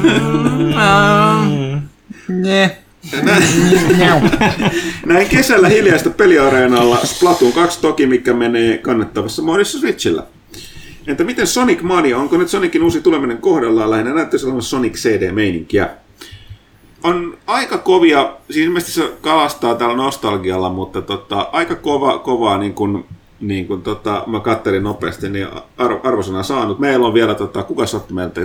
mm, 2.27 2.61
näin, 5.05 5.29
kesällä 5.29 5.69
hiljaista 5.69 6.09
peliareenalla 6.09 6.97
Splatoon 7.03 7.53
2 7.53 7.81
toki, 7.81 8.07
mikä 8.07 8.33
menee 8.33 8.77
kannettavassa 8.77 9.41
muodossa 9.41 9.79
Switchillä. 9.79 10.23
Entä 11.07 11.23
miten 11.23 11.47
Sonic 11.47 11.81
Mania, 11.81 12.17
onko 12.17 12.37
nyt 12.37 12.49
Sonicin 12.49 12.83
uusi 12.83 13.01
tuleminen 13.01 13.37
kohdallaan 13.37 13.89
lähinnä 13.89 14.13
näyttäisi 14.13 14.45
olevan 14.45 14.61
Sonic 14.61 14.95
CD-meininkiä? 14.95 15.89
On 17.03 17.37
aika 17.47 17.77
kovia, 17.77 18.35
siis 18.49 18.65
ilmeisesti 18.65 18.93
se 18.93 19.11
kalastaa 19.21 19.75
tällä 19.75 19.95
nostalgialla, 19.95 20.69
mutta 20.69 21.01
tota, 21.01 21.49
aika 21.51 21.75
kova, 21.75 22.19
kovaa 22.19 22.57
niin 22.57 22.73
kuin 22.73 23.05
niin 23.39 23.67
kuin 23.67 23.81
tota, 23.81 24.23
mä 24.27 24.39
kattelin 24.39 24.83
nopeasti, 24.83 25.29
niin 25.29 25.47
arv- 25.79 25.99
arvosana 26.07 26.43
saanut. 26.43 26.79
Meillä 26.79 27.07
on 27.07 27.13
vielä, 27.13 27.35
tota, 27.35 27.63
kuka 27.63 27.85
sattui 27.85 28.15
meiltä 28.15 28.41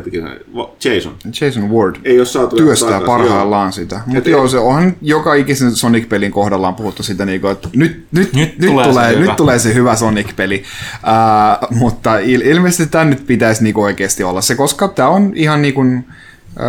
Jason. 0.85 1.13
Jason 1.41 1.71
Ward. 1.71 1.97
Ei 2.05 2.19
ole 2.19 2.27
saatu 2.27 2.57
Työstää 2.57 2.89
takaisin, 2.89 3.07
parhaillaan 3.07 3.67
joo. 3.67 3.73
sitä. 3.73 4.01
Mutta 4.07 4.31
joo, 4.31 4.49
se 4.49 4.59
on 4.59 4.93
joka 5.03 5.35
ikisen 5.35 5.77
Sonic-pelin 5.77 6.33
kohdallaan 6.33 6.75
puhuttu 6.75 7.03
sitä, 7.03 7.27
niin 7.27 7.41
kuin, 7.41 7.53
että 7.53 7.69
nyt, 7.77 8.07
nyt, 8.13 8.33
nyt, 8.35 8.59
nyt, 8.59 8.71
tulee, 8.71 8.89
tulee, 8.89 9.19
nyt 9.19 9.37
tulee 9.37 9.59
se 9.59 9.75
hyvä 9.75 9.97
Sonic-peli. 9.97 10.63
Uh, 10.95 11.77
mutta 11.79 12.19
il- 12.19 12.47
ilmeisesti 12.47 12.87
tämä 12.87 13.05
nyt 13.05 13.27
pitäisi 13.27 13.65
niin 13.65 13.79
oikeasti 13.79 14.25
olla 14.25 14.41
se, 14.41 14.55
koska 14.55 14.89
tämä 14.89 15.09
on 15.09 15.33
ihan 15.35 15.63
niin 15.63 15.75
kuin, 15.75 16.05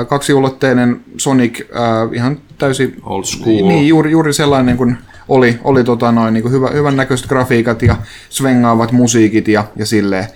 kaksiulotteinen 0.08 1.02
Sonic, 1.18 1.60
uh, 1.60 2.14
ihan 2.14 2.38
täysin... 2.58 2.96
Old 3.04 3.24
school. 3.24 3.68
Niin, 3.68 3.88
juuri, 3.88 4.12
juuri 4.12 4.34
sellainen 4.34 4.78
kuin 4.78 4.98
oli, 5.28 5.60
oli 5.64 5.84
tota 5.84 6.12
noin, 6.12 6.34
niin 6.34 6.52
hyvä, 6.52 6.70
hyvän 6.70 6.96
näköiset 6.96 7.28
grafiikat 7.28 7.82
ja 7.82 7.96
svengaavat 8.30 8.92
musiikit 8.92 9.48
ja, 9.48 9.64
ja 9.76 9.86
silleen. 9.86 10.28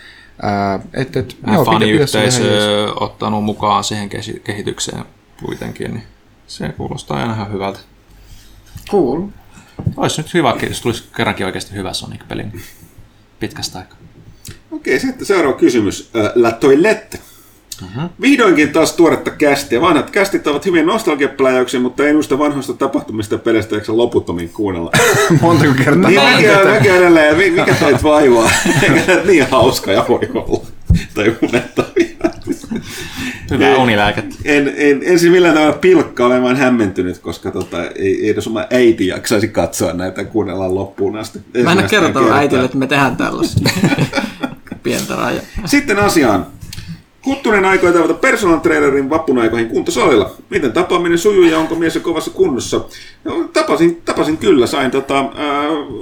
Ää, 0.42 0.80
et, 0.94 1.18
et, 1.18 1.38
joo, 1.54 1.66
faniyhteisö 1.66 2.94
ottanut 2.96 3.44
mukaan 3.44 3.84
siihen 3.84 4.10
kehitykseen 4.44 5.06
kuitenkin, 5.44 5.94
niin 5.94 6.04
se 6.48 6.70
kuulostaa 6.70 7.18
aina 7.18 7.34
ihan 7.34 7.52
hyvältä. 7.52 7.80
Cool. 8.90 9.22
Olisi 9.98 10.22
nyt 10.22 10.34
hyvä, 10.34 10.56
jos 10.70 10.82
tulisi 10.82 11.04
kerrankin 11.16 11.46
oikeasti 11.46 11.76
hyvä 11.76 11.94
Sonic-peli 11.94 12.46
pitkästä 13.40 13.80
aikaa. 13.80 13.98
Okei, 14.72 15.00
sitten 15.00 15.26
seuraava 15.26 15.58
kysymys. 15.58 16.12
La 16.36 16.52
Toilette 16.52 17.20
Uh-huh. 17.84 18.10
Vihdoinkin 18.22 18.70
taas 18.70 18.94
tuoretta 18.94 19.32
kästiä. 19.32 19.82
Vanhat 19.82 20.10
kästit 20.10 20.48
ovat 20.48 20.66
hyvin 20.66 20.86
nostalgiapläjäyksiä, 20.86 21.80
mutta 21.80 22.04
ei 22.04 22.14
noista 22.14 22.40
vanhoista 22.40 22.74
tapahtumista 22.74 23.36
ja 23.36 23.40
peleistä 23.40 23.76
eikö 23.76 23.98
loputtomiin 23.98 24.50
kuunnella. 24.50 24.92
Montako 25.42 25.74
kertaa? 25.84 26.10
Niin 26.10 26.22
mäkin, 26.22 26.50
mäkin 26.68 26.96
edelleen, 26.96 27.38
mikä 27.38 27.76
teitä 27.76 28.04
vaivaa? 28.04 28.50
Eikä 28.84 29.22
niin 29.26 29.48
hauskoja 29.52 30.06
voi 30.10 30.30
olla. 30.34 30.66
Tai 31.14 31.36
unettavia. 31.42 32.08
Hyvä 33.52 33.78
unilääkettä. 33.78 34.36
En, 34.46 34.74
en, 34.78 35.02
en 35.04 35.20
siis 35.20 35.32
millään 35.32 35.56
tavalla 35.56 35.74
pilkka, 35.74 36.26
olen 36.26 36.44
vain 36.44 36.58
hämmentynyt, 36.58 37.20
koska 37.20 37.52
tota, 37.52 37.84
ei, 37.84 38.22
ei 38.22 38.30
edes 38.30 38.48
oma 38.48 38.66
äiti 38.72 39.08
jaksaisi 39.08 39.48
katsoa 39.48 39.94
näitä 39.94 40.24
kuunnellaan 40.24 40.76
loppuun 40.76 41.18
asti. 41.18 41.40
Mä 41.64 41.72
en 41.72 41.90
kertonut 41.90 42.32
äitille, 42.32 42.66
että 42.66 42.78
me 42.78 42.88
tehdään 42.88 43.18
tällaista. 43.18 43.70
Pientä 44.84 45.16
rajaa. 45.16 45.42
Sitten 45.66 46.00
asiaan. 46.00 46.46
Kuttunen 47.28 47.66
aikoi 47.66 47.94
tavata 47.94 48.14
personal 48.14 48.58
trainerin 48.58 49.10
vappun 49.10 49.40
aikoihin 49.40 49.70
kuntosalilla. 49.70 50.32
Miten 50.50 50.72
tapaaminen 50.72 51.18
sujuu 51.18 51.44
ja 51.44 51.60
onko 51.60 51.76
mies 51.76 51.96
jo 51.96 52.02
kovassa 52.02 52.32
kunnossa? 52.32 52.82
No, 53.24 53.50
tapasin, 53.54 54.02
tapasin 54.06 54.38
kyllä, 54.38 54.68
sain 54.68 54.92
tota, 54.92 55.20
äh, 55.20 55.28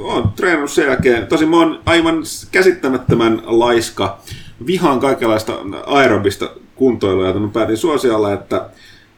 on 0.04 0.32
treenannut 0.36 0.72
sen 0.72 0.88
jälkeen. 0.88 1.28
Tosin 1.28 1.50
mä 1.50 1.58
oon 1.58 1.80
aivan 1.86 2.24
käsittämättömän 2.52 3.42
laiska. 3.46 4.18
Vihaan 4.66 5.00
kaikenlaista 5.00 5.54
aerobista 5.86 6.50
kuntoilua, 6.76 7.28
ja 7.28 7.34
mä 7.34 7.48
päätin 7.48 7.78
suosialla, 7.78 8.34
että 8.34 8.70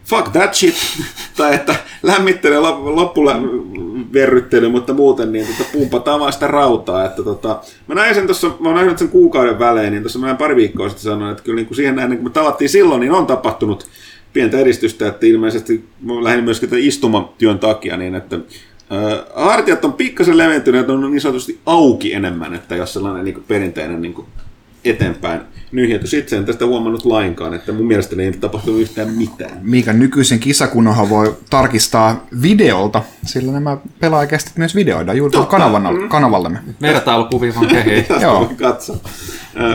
fuck 0.09 0.31
that 0.31 0.53
shit, 0.53 0.75
tai 1.37 1.55
että 1.55 1.75
lämmittelee 2.03 2.59
loppuverryttely, 2.59 4.69
mutta 4.69 4.93
muuten 4.93 5.31
niin 5.31 5.47
tota, 5.47 5.69
pumpataan 5.73 6.19
vaan 6.19 6.33
sitä 6.33 6.47
rautaa. 6.47 7.05
Että, 7.05 7.23
tota, 7.23 7.61
mä 7.87 7.95
näin 7.95 8.15
sen 8.15 8.25
tuossa, 8.25 8.51
mä 8.59 8.73
näin 8.73 8.97
sen 8.97 9.09
kuukauden 9.09 9.59
välein, 9.59 9.91
niin 9.91 10.03
tuossa 10.03 10.19
mä 10.19 10.35
pari 10.35 10.55
viikkoa 10.55 10.89
sitten 10.89 11.03
sanoin, 11.03 11.31
että 11.31 11.43
kyllä 11.43 11.55
niin 11.55 11.67
kuin 11.67 11.75
siihen 11.75 11.95
näin, 11.95 12.15
kun 12.15 12.23
me 12.23 12.29
tavattiin 12.29 12.69
silloin, 12.69 12.99
niin 12.99 13.11
on 13.11 13.27
tapahtunut 13.27 13.87
pientä 14.33 14.57
edistystä, 14.57 15.07
että 15.07 15.25
ilmeisesti 15.25 15.85
lähinnä 16.21 16.43
myöskin 16.43 16.69
tämän 16.69 16.83
istumatyön 16.83 17.59
takia, 17.59 17.97
niin 17.97 18.15
että 18.15 18.39
Äh, 18.91 19.25
hartiat 19.35 19.85
on 19.85 19.93
pikkasen 19.93 20.37
leventyneet, 20.37 20.89
on 20.89 21.11
niin 21.11 21.21
sanotusti 21.21 21.59
auki 21.65 22.13
enemmän, 22.13 22.53
että 22.53 22.75
jos 22.75 22.93
sellainen 22.93 23.25
niin 23.25 23.33
kuin 23.33 23.45
perinteinen 23.47 24.01
niin 24.01 24.13
kuin 24.13 24.27
eteenpäin 24.85 25.41
nyhjätty. 25.71 26.07
Sitten 26.07 26.39
en 26.39 26.45
tästä 26.45 26.65
huomannut 26.65 27.05
lainkaan, 27.05 27.53
että 27.53 27.71
mun 27.71 27.87
mielestäni 27.87 28.23
ei 28.23 28.31
tapahtunut 28.31 28.79
yhtään 28.79 29.09
mitään. 29.09 29.59
Mikä 29.61 29.93
nykyisen 29.93 30.39
kisakunnohan 30.39 31.09
voi 31.09 31.37
tarkistaa 31.49 32.25
videolta, 32.41 33.03
sillä 33.25 33.51
nämä 33.51 33.77
pelaajakästit 33.99 34.57
myös 34.57 34.75
videoidaan 34.75 35.17
juuri 35.17 35.37
kanavan, 35.49 36.09
kanavallemme. 36.09 36.59
Vertailukuvia 36.81 37.55
vaan 37.55 37.67
kehiin. 37.67 38.05
Joo. 38.21 38.51
Katso. 38.57 39.01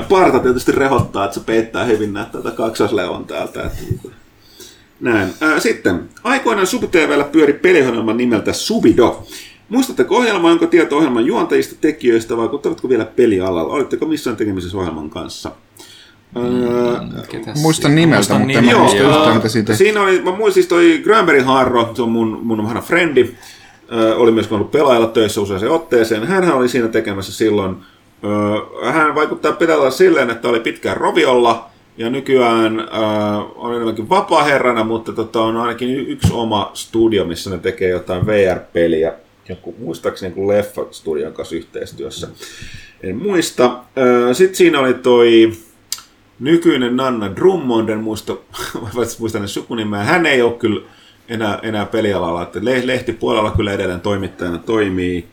Parta 0.09 0.39
tietysti 0.39 0.73
rehottaa, 0.73 1.24
että 1.24 1.35
se 1.35 1.47
peittää 1.47 1.85
hyvin 1.85 2.12
näitä 2.12 2.31
tätä 2.33 2.51
kaksoslevon 2.51 3.24
täältä. 3.24 3.70
Näin. 5.01 5.35
Sitten, 5.59 6.09
aikoinaan 6.24 6.66
SubTVllä 6.66 7.24
pyöri 7.24 7.53
peliohjelman 7.53 8.16
nimeltä 8.16 8.53
Subido. 8.53 9.27
Muistatteko 9.73 10.16
ohjelmaa, 10.16 10.51
jonka 10.51 10.66
tieto 10.66 10.97
ohjelman 10.97 11.27
juontajista, 11.27 11.74
tekijöistä, 11.81 12.36
vaikuttavatko 12.36 12.89
vielä 12.89 13.05
pelialalla? 13.05 13.73
Olitteko 13.73 14.07
missään 14.07 14.36
tekemisessä 14.36 14.78
ohjelman 14.78 15.11
kanssa? 15.11 15.51
Ketäs 17.28 17.62
Muistan 17.62 17.90
siinä? 17.90 18.01
nimeltä, 18.01 18.16
Muistan 18.16 18.40
mutta 18.40 18.59
en 18.59 18.65
nimen, 18.65 18.81
muista 18.81 18.99
yhtään, 18.99 19.36
mitä 19.36 19.49
siitä 19.49 19.74
Siinä 19.74 20.03
oli, 20.03 20.23
mä 20.23 20.31
muistin 20.31 20.53
siis 20.53 20.66
toi 20.66 21.01
Grönbergin 21.05 21.44
Harro, 21.44 21.90
se 21.94 22.03
on 22.03 22.11
mun, 22.11 22.40
mun 22.43 22.65
vanha 22.65 22.81
frendi, 22.81 23.35
ö, 23.93 24.16
oli 24.16 24.31
myös 24.31 24.53
ollut 24.53 24.70
pelaajalla 24.70 25.09
töissä 25.09 25.40
useaseen 25.40 25.73
otteeseen. 25.73 26.27
Hän 26.27 26.53
oli 26.53 26.69
siinä 26.69 26.89
tekemässä 26.89 27.32
silloin, 27.32 27.77
ö, 28.85 28.90
hän 28.93 29.15
vaikuttaa 29.15 29.53
pelaajalla 29.53 29.90
silleen, 29.90 30.31
että 30.31 30.49
oli 30.49 30.61
pitkään 30.61 30.97
roviolla, 30.97 31.70
ja 31.99 32.11
nykyään 32.11 32.81
ö, 32.81 32.85
on 33.57 33.73
enemmänkin 33.74 34.09
vapaa-herrana, 34.09 34.85
mutta 34.85 35.12
tota, 35.12 35.43
on 35.43 35.57
ainakin 35.57 35.97
yksi 35.97 36.32
oma 36.32 36.70
studio, 36.74 37.24
missä 37.24 37.51
ne 37.51 37.59
tekee 37.59 37.89
jotain 37.89 38.27
VR-peliä, 38.27 39.12
joku, 39.48 39.74
muistaakseni 39.78 40.31
joku 40.31 40.48
Leffa-studion 40.48 41.32
kanssa 41.32 41.56
yhteistyössä. 41.56 42.28
En 43.02 43.16
muista. 43.16 43.85
Sitten 44.32 44.56
siinä 44.56 44.81
oli 44.81 44.94
toi 44.94 45.52
nykyinen 46.40 46.97
Nanna 46.97 47.36
Drummond, 47.36 47.89
en 47.89 47.98
muista, 47.98 48.36
muista 49.19 49.39
hänen 49.39 49.48
sukunimeä. 49.48 50.05
Hän 50.05 50.27
ei 50.27 50.43
ole 50.43 50.52
kyllä 50.52 50.81
enää, 51.28 51.59
enää 51.62 51.86
pelialalla, 51.86 52.43
että 52.43 52.59
le- 52.62 52.86
lehtipuolella 52.86 53.51
kyllä 53.51 53.73
edelleen 53.73 54.01
toimittajana 54.01 54.59
toimii. 54.59 55.27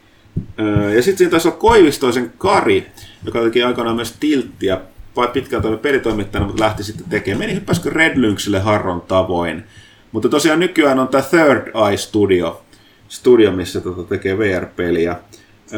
Ja 0.95 1.02
sitten 1.02 1.18
siinä 1.18 1.31
taisi 1.31 1.48
olla 1.48 1.57
Koivistoisen 1.57 2.34
Kari, 2.38 2.88
joka 3.26 3.41
teki 3.41 3.64
aikanaan 3.64 3.95
myös 3.95 4.15
Tilttiä, 4.19 4.77
vai 5.15 5.27
pitkään 5.27 5.61
toimi 5.61 5.77
pelitoimittajana, 5.77 6.48
mutta 6.48 6.64
lähti 6.64 6.84
sitten 6.84 7.10
tekemään. 7.10 7.40
Meni 7.40 7.56
hyppäskö 7.56 7.90
Red 7.90 8.18
Lynxille 8.18 8.60
Harron 8.60 9.02
tavoin. 9.02 9.64
Mutta 10.11 10.30
tosiaan 10.30 10.60
nykyään 10.60 10.99
on 10.99 11.07
tämä 11.07 11.23
Third 11.23 11.72
Eye 11.88 11.98
Studio, 11.98 12.61
studio 13.10 13.52
missä 13.52 13.81
tota 13.81 14.03
tekee 14.03 14.38
VR-peliä. 14.38 15.15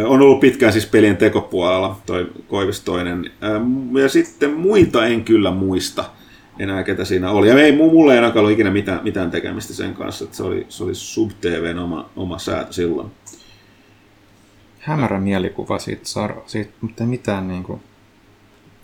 On 0.05 0.21
ollut 0.21 0.39
pitkään 0.39 0.73
siis 0.73 0.85
pelien 0.85 1.17
tekopuolella 1.17 1.97
toi 2.05 2.27
Koivistoinen. 2.47 3.31
Ja 4.01 4.09
sitten 4.09 4.53
muita 4.53 5.05
en 5.05 5.23
kyllä 5.23 5.51
muista 5.51 6.05
enää, 6.59 6.83
ketä 6.83 7.05
siinä 7.05 7.31
oli. 7.31 7.47
Ja 7.47 7.59
ei, 7.59 7.71
mu- 7.71 7.91
mulla 7.91 8.13
ei 8.13 8.17
ainakaan 8.17 8.39
ollut 8.39 8.53
ikinä 8.53 8.71
mitään, 8.71 8.99
mitään 9.03 9.31
tekemistä 9.31 9.73
sen 9.73 9.93
kanssa, 9.93 10.23
että 10.23 10.37
se 10.37 10.43
oli, 10.43 10.65
se 10.69 10.83
oli 10.83 10.95
SubTVn 10.95 11.79
oma, 11.79 12.09
oma 12.15 12.37
säätö 12.37 12.73
silloin. 12.73 13.11
Hämärä 14.79 15.19
mielikuva 15.19 15.79
siitä, 15.79 16.01
Saro, 16.05 16.43
siitä 16.47 16.71
mutta 16.81 17.03
mitään 17.03 17.47
niinku... 17.47 17.81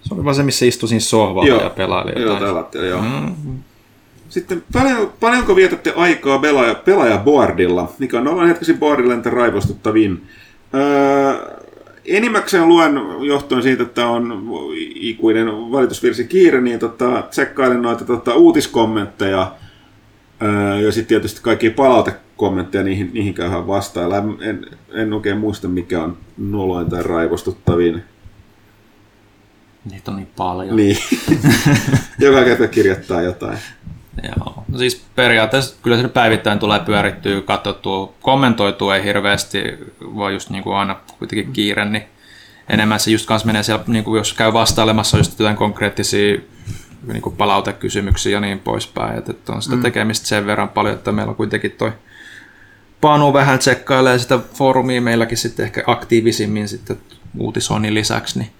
Se 0.01 0.13
oli 0.13 0.23
vaan 0.23 0.35
se, 0.35 0.43
missä 0.43 0.65
istui 0.65 0.89
siinä 0.89 0.99
sohvalla 0.99 1.63
ja 1.63 1.69
pelaili 1.69 2.21
Joo, 2.21 2.33
jotain. 2.33 2.65
tällä 2.65 2.87
joo. 2.87 3.01
Mm, 3.01 3.59
Sitten 4.29 4.63
paljon, 4.73 5.13
paljonko 5.19 5.55
vietätte 5.55 5.93
aikaa 5.95 6.39
pelaaja, 6.39 6.75
pelaajaboardilla? 6.75 7.93
Mikä 7.99 8.17
on 8.17 8.23
noin 8.23 8.47
hetkisin 8.47 8.77
boardilla 8.77 9.13
entä 9.13 9.29
raivostuttavin? 9.29 10.27
Öö, 10.73 11.57
enimmäkseen 12.05 12.67
luen 12.67 12.99
johtuen 13.21 13.63
siitä, 13.63 13.83
että 13.83 14.07
on 14.07 14.49
ikuinen 14.95 15.47
valitusvirsi 15.47 16.23
kiire, 16.23 16.61
niin 16.61 16.79
tota, 16.79 17.21
tsekkailen 17.29 17.81
noita 17.81 18.05
tota, 18.05 18.35
uutiskommentteja 18.35 19.51
öö, 20.41 20.79
ja 20.79 20.91
sitten 20.91 21.07
tietysti 21.07 21.41
kaikki 21.41 21.69
palautekommentteja, 21.69 22.83
niihin, 22.83 23.11
niihin 23.13 23.33
käydään 23.33 23.67
vastailla. 23.67 24.17
En, 24.17 24.37
en, 24.41 24.65
en 24.93 25.13
oikein 25.13 25.37
muista, 25.37 25.67
mikä 25.67 26.03
on 26.03 26.17
noloin 26.37 26.89
tai 26.89 27.03
raivostuttavin. 27.03 28.03
niitä 29.91 30.11
on 30.11 30.17
niin 30.17 30.29
paljon. 30.37 30.75
Niin. 30.75 30.97
Joka 32.19 32.43
kerta 32.43 32.67
kirjoittaa 32.67 33.21
jotain. 33.21 33.57
Joo. 34.23 34.63
No 34.67 34.77
siis 34.77 35.05
periaatteessa 35.15 35.75
kyllä 35.83 36.01
se 36.01 36.07
päivittäin 36.07 36.59
tulee 36.59 36.79
pyörittyä, 36.79 37.41
katsottua, 37.41 38.13
kommentoitua 38.21 38.95
ei 38.95 39.03
hirveästi, 39.03 39.63
vaan 40.01 40.33
just 40.33 40.49
niin 40.49 40.63
kuin 40.63 40.75
aina 40.75 40.95
kuitenkin 41.19 41.53
kiire, 41.53 41.85
niin 41.85 42.03
enemmän 42.69 42.99
se 42.99 43.11
just 43.11 43.25
kanssa 43.25 43.45
menee 43.45 43.63
siellä, 43.63 43.83
niin 43.87 44.03
kuin 44.03 44.17
jos 44.17 44.33
käy 44.33 44.53
vastailemassa 44.53 45.17
just 45.17 45.39
jotain 45.39 45.57
konkreettisia 45.57 46.37
niin 47.07 47.21
kuin 47.21 47.35
palautekysymyksiä 47.35 48.31
ja 48.31 48.39
niin 48.39 48.59
poispäin, 48.59 49.17
että, 49.17 49.31
että 49.31 49.53
on 49.53 49.61
sitä 49.61 49.77
tekemistä 49.77 50.27
sen 50.27 50.45
verran 50.45 50.69
paljon, 50.69 50.95
että 50.95 51.11
meillä 51.11 51.29
on 51.29 51.35
kuitenkin 51.35 51.71
toi 51.71 51.91
Panu 53.01 53.33
vähän 53.33 53.59
tsekkailee 53.59 54.19
sitä 54.19 54.39
foorumia 54.53 55.01
meilläkin 55.01 55.37
sitten 55.37 55.65
ehkä 55.65 55.83
aktiivisimmin 55.87 56.67
sitten 56.67 56.97
uutisoinnin 57.37 57.93
lisäksi, 57.93 58.39
niin 58.39 58.51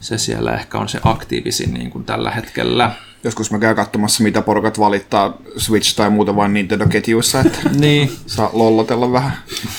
se 0.00 0.18
siellä 0.18 0.54
ehkä 0.54 0.78
on 0.78 0.88
se 0.88 1.00
aktiivisin 1.04 1.74
niin 1.74 1.90
kuin 1.90 2.04
tällä 2.04 2.30
hetkellä. 2.30 2.90
Joskus 3.24 3.50
mä 3.50 3.58
käyn 3.58 3.76
katsomassa, 3.76 4.22
mitä 4.22 4.42
porukat 4.42 4.78
valittaa 4.78 5.36
Switch 5.56 5.96
tai 5.96 6.10
muuta 6.10 6.36
vain 6.36 6.52
Nintendo-ketjuissa, 6.54 7.40
että 7.40 7.58
Niin, 7.78 8.12
saa 8.26 8.50
lollotella 8.52 9.12
vähän. 9.12 9.32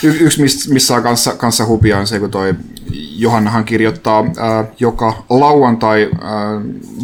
Y- 0.04 0.18
yksi, 0.20 0.42
mis- 0.42 0.70
missä 0.70 0.96
on 0.96 1.04
kanssa, 1.04 1.36
kanssa 1.36 1.66
hupia, 1.66 1.98
on 1.98 2.08
se, 2.08 2.20
kun 2.20 2.32
toi 2.32 2.56
Johannahan 3.18 3.66
kirjoittaa 3.66 4.26
ää, 4.40 4.66
joka 4.80 5.24
lauantai 5.30 6.10
ää, 6.22 6.32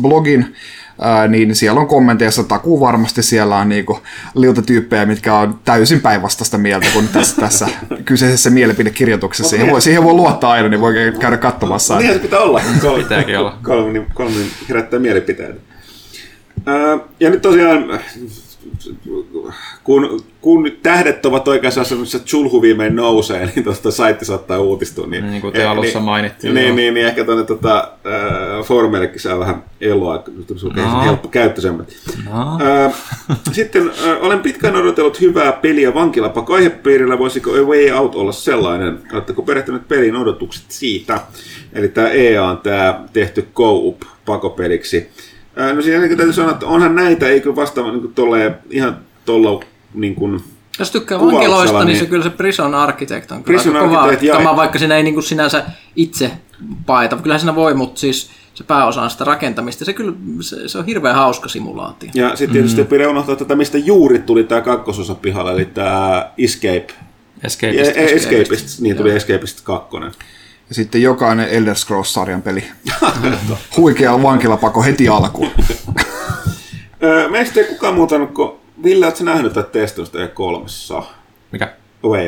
blogin, 0.01 0.55
ää, 1.01 1.27
niin 1.27 1.55
siellä 1.55 1.79
on 1.81 1.87
kommenteissa 1.87 2.43
takuu 2.43 2.79
varmasti 2.79 3.23
siellä 3.23 3.57
on 3.57 3.69
niinku 3.69 3.99
liutatyyppejä, 4.35 5.05
mitkä 5.05 5.35
on 5.35 5.59
täysin 5.65 6.01
päinvastaista 6.01 6.57
mieltä 6.57 6.87
kuin 6.93 7.07
tässä, 7.07 7.35
tässä 7.41 7.67
kyseisessä 8.05 8.49
mielipidekirjoituksessa. 8.49 9.49
Siihen 9.49 9.71
voi, 9.71 9.81
siihen 9.81 10.03
voi 10.03 10.13
luottaa 10.13 10.51
aina, 10.51 10.69
niin 10.69 10.81
voi 10.81 10.93
käydä 11.19 11.37
katsomassa. 11.37 11.97
Niinhän 11.97 12.15
se 12.15 12.21
pitää 12.21 12.39
olla. 12.39 12.61
Kolme, 12.81 13.03
Pitääkin 13.03 13.39
olla. 13.39 13.57
Kolme, 13.63 14.05
kolme 14.13 14.35
herättää 14.69 14.99
mielipiteitä. 14.99 15.68
Ja 17.19 17.29
nyt 17.29 17.41
tosiaan, 17.41 17.99
kun, 19.83 20.23
kun 20.41 20.71
tähdet 20.83 21.25
ovat 21.25 21.47
oikeassa 21.47 21.81
asemassa, 21.81 22.19
Chulhu 22.19 22.61
viimein 22.61 22.95
nousee, 22.95 23.45
niin 23.55 23.63
tuosta 23.63 23.91
saitti 23.91 24.25
saattaa 24.25 24.59
uutistua. 24.59 25.07
Niin, 25.07 25.29
Niin 25.31 25.41
kuin 25.41 25.53
te 25.53 25.65
alussa 25.65 25.99
mainittiin, 25.99 26.53
Niin, 26.53 26.67
joo. 26.67 26.75
niin, 26.75 26.93
niin, 26.93 27.05
ehkä 27.07 27.23
tuonne 27.23 27.43
tota, 27.43 27.91
äh, 28.05 28.65
foorumeillekin 28.65 29.19
saa 29.19 29.39
vähän 29.39 29.63
eloa, 29.81 30.17
kun 30.17 30.45
No. 30.75 31.03
helppo 31.03 31.27
käyttöisemmät. 31.27 31.93
No. 32.29 32.59
Ö, 32.61 32.89
Sitten 33.51 33.91
ö, 34.05 34.17
olen 34.19 34.39
pitkään 34.39 34.75
odotellut 34.75 35.21
hyvää 35.21 35.51
peliä 35.51 35.93
vankilapako 35.93 36.53
aihepiirillä. 36.53 37.19
Voisiko 37.19 37.51
A 37.51 37.61
Way 37.63 37.91
Out 37.91 38.15
olla 38.15 38.31
sellainen? 38.31 38.99
Oletteko 39.13 39.41
perehtyneet 39.41 39.87
pelin 39.87 40.15
odotukset 40.15 40.65
siitä? 40.67 41.19
Eli 41.73 41.87
tämä 41.87 42.09
EA 42.09 42.45
on 42.45 42.57
tämä 42.57 43.03
tehty 43.13 43.47
co-op 43.55 44.01
pakopeliksi. 44.25 45.09
No 45.75 45.81
siinä 45.81 45.97
ainakin 45.97 46.17
täytyy 46.17 46.33
sanoa, 46.33 46.51
että 46.51 46.65
onhan 46.65 46.95
näitä, 46.95 47.27
eikö 47.27 47.55
vasta 47.55 47.81
niin 47.91 48.13
tolleen, 48.13 48.55
ihan 48.69 48.97
tuolla 49.25 49.63
niin 49.93 50.15
kuin, 50.15 50.43
Jos 50.79 50.91
tykkää 50.91 51.19
vankiloista, 51.19 51.77
niin, 51.77 51.87
niin- 51.87 51.99
se 51.99 52.05
kyllä 52.05 52.23
se 52.23 52.29
Prison 52.29 52.75
Architect 52.75 53.31
on 53.31 53.43
kyllä 53.43 53.57
Prison 53.57 53.75
aika 53.75 53.87
kova 53.87 54.01
Architect 54.01 54.43
ja- 54.43 54.55
vaikka 54.55 54.79
siinä 54.79 54.97
ei 54.97 55.03
niin 55.03 55.13
kuin 55.13 55.23
sinänsä 55.23 55.65
itse 55.95 56.31
paeta. 56.85 57.17
Kyllähän 57.17 57.39
siinä 57.39 57.55
voi, 57.55 57.73
mutta 57.73 57.99
siis 57.99 58.29
se 58.53 58.63
pääosa 58.63 59.01
on 59.01 59.09
sitä 59.09 59.23
rakentamista. 59.23 59.85
Se, 59.85 59.93
kyllä, 59.93 60.13
se, 60.41 60.67
se 60.67 60.77
on 60.77 60.85
hirveän 60.85 61.15
hauska 61.15 61.49
simulaatio. 61.49 62.09
Ja 62.13 62.29
sitten 62.29 62.53
tietysti 62.53 62.81
mm. 62.81 62.87
pidä 62.87 63.09
unohtaa 63.09 63.35
tätä, 63.35 63.55
mistä 63.55 63.77
juuri 63.77 64.19
tuli 64.19 64.43
tämä 64.43 64.61
kakkososa 64.61 65.15
pihalle, 65.15 65.51
eli 65.51 65.65
tämä 65.65 66.31
Escape. 66.37 66.93
Escapist. 67.43 67.95
Ja, 67.95 68.01
Escapist, 68.01 68.79
niin 68.79 68.97
tuli 68.97 69.11
Escapist 69.11 69.61
2. 69.63 69.97
Ja 70.69 70.75
sitten 70.75 71.01
jokainen 71.01 71.49
Elder 71.49 71.75
Scrolls-sarjan 71.75 72.41
peli. 72.41 72.63
Huikea 73.77 74.23
vankilapako 74.23 74.83
heti 74.83 75.07
alkuun. 75.09 75.51
Öö, 77.03 77.29
Meistä 77.29 77.59
ei 77.59 77.65
kukaan 77.65 77.93
muuta 77.93 78.25
kun 78.25 78.59
Ville, 78.83 79.15
sä 79.15 79.23
nähnyt 79.23 79.53
tätä 79.53 79.69
testausta 79.69 80.17
E3? 80.17 81.03
Mikä? 81.51 81.73
Way. 82.03 82.27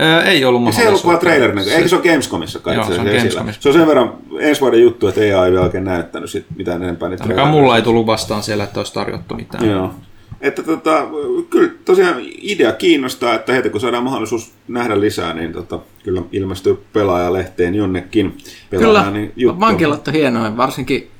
Öö, 0.00 0.22
ei 0.22 0.44
ollut 0.44 0.66
Ja 0.66 0.72
se 0.72 0.82
ei 0.82 0.88
ollut 0.88 1.06
vaan 1.06 1.18
trailer, 1.18 1.54
näkö? 1.54 1.70
eikö 1.72 1.88
se 1.88 1.96
ole 1.96 2.04
Gamescomissa 2.04 2.58
kai 2.58 2.74
Joo, 2.74 2.82
itse 2.84 2.94
se 2.94 3.00
on? 3.00 3.06
Gamescomissa. 3.06 3.62
Se 3.62 3.68
on 3.68 3.74
sen 3.74 3.86
verran 3.86 4.12
ensi 4.40 4.60
vuoden 4.60 4.82
juttu, 4.82 5.08
että 5.08 5.20
ei 5.20 5.30
vielä 5.30 5.60
oikein 5.60 5.84
näyttänyt 5.84 6.30
sit 6.30 6.46
mitään 6.56 6.82
enempää 6.82 7.08
niitä 7.08 7.44
mulla 7.46 7.76
ei 7.76 7.82
tullut 7.82 8.06
vastaan 8.06 8.42
siellä, 8.42 8.64
että 8.64 8.80
olisi 8.80 8.94
tarjottu 8.94 9.34
mitään. 9.34 9.70
Joo. 9.70 9.94
Että 10.40 10.62
tota, 10.62 11.06
kyllä 11.50 11.70
tosiaan 11.84 12.16
idea 12.42 12.72
kiinnostaa, 12.72 13.34
että 13.34 13.52
heti 13.52 13.70
kun 13.70 13.80
saadaan 13.80 14.04
mahdollisuus 14.04 14.52
nähdä 14.68 15.00
lisää, 15.00 15.34
niin 15.34 15.52
tota, 15.52 15.78
kyllä 16.02 16.22
ilmestyy 16.32 16.78
pelaajalehteen 16.92 17.74
jonnekin. 17.74 18.30
Kyllä, 18.70 18.82
Pelaamaan, 18.82 19.14
niin 19.14 19.32
juttu. 19.36 19.60
vankilat 19.60 20.08
on 20.08 20.14
hienoja, 20.14 20.56
varsinkin 20.56 21.10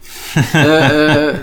öö, 0.54 1.34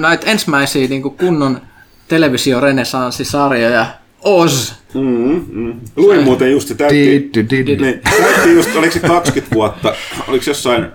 näitä 0.00 0.30
ensimmäisiä 0.30 0.88
niin 0.88 1.02
kuin 1.02 1.16
kunnon 1.16 1.60
televisiorenessanssisarjoja. 2.08 3.86
Oz! 4.20 4.72
Mm, 4.94 5.44
mm. 5.52 5.80
Luin 5.96 6.22
muuten 6.22 6.50
just 6.50 6.68
se 6.68 6.74
täytti, 6.74 6.96
Di, 6.96 7.30
di, 7.34 7.50
di, 7.50 7.66
di. 7.66 7.76
niin, 7.76 8.00
täytti 8.22 8.52
just, 8.54 8.76
oliko 8.76 8.92
se 8.92 9.00
20 9.00 9.54
vuotta, 9.54 9.94
oliko 10.28 10.44
se 10.44 10.50
jossain 10.50 10.86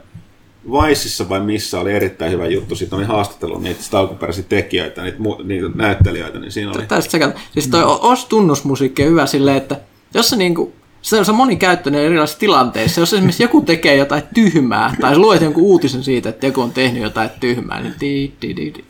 Viceissa 0.72 1.30
vai 1.30 1.40
missä 1.40 1.80
oli 1.80 1.94
erittäin 1.94 2.32
hyvä 2.32 2.48
juttu, 2.48 2.76
siitä 2.76 2.96
oli 2.96 3.06
haastattelu 3.06 3.60
niitä 3.60 3.84
sitä 3.84 4.00
alkuperäisiä 4.00 4.44
tekijöitä, 4.50 5.04
niitä, 5.04 5.18
mu- 5.18 5.44
niitä 5.44 5.68
näyttelijöitä, 5.76 6.40
niin 6.40 6.52
siinä 6.52 6.72
oli... 6.72 6.86
Tästä 6.88 7.12
sekä, 7.12 7.34
siis 7.54 7.68
toi 7.68 7.84
OS-tunnusmusiikki 7.84 9.04
on 9.04 9.10
hyvä 9.10 9.26
silleen, 9.26 9.58
että 9.58 9.76
jos 10.14 10.30
se 10.30 10.36
niinku, 10.36 10.74
se 11.02 11.20
on 11.20 11.36
monikäyttöinen 11.36 12.02
erilaisissa 12.02 12.40
tilanteissa. 12.40 13.02
Jos 13.02 13.14
esimerkiksi 13.14 13.44
joku 13.44 13.62
tekee 13.62 13.96
jotain 13.96 14.24
tyhmää, 14.34 14.96
tai 15.02 15.18
luet 15.18 15.42
jonkun 15.42 15.64
uutisen 15.64 16.04
siitä, 16.04 16.30
että 16.30 16.46
joku 16.46 16.62
on 16.62 16.72
tehnyt 16.72 17.04
jotain 17.04 17.30
tyhmää, 17.40 17.82
niin 17.82 17.94
di, 18.02 18.32
di, 18.42 18.56
di, 18.56 18.74
di. 18.74 18.84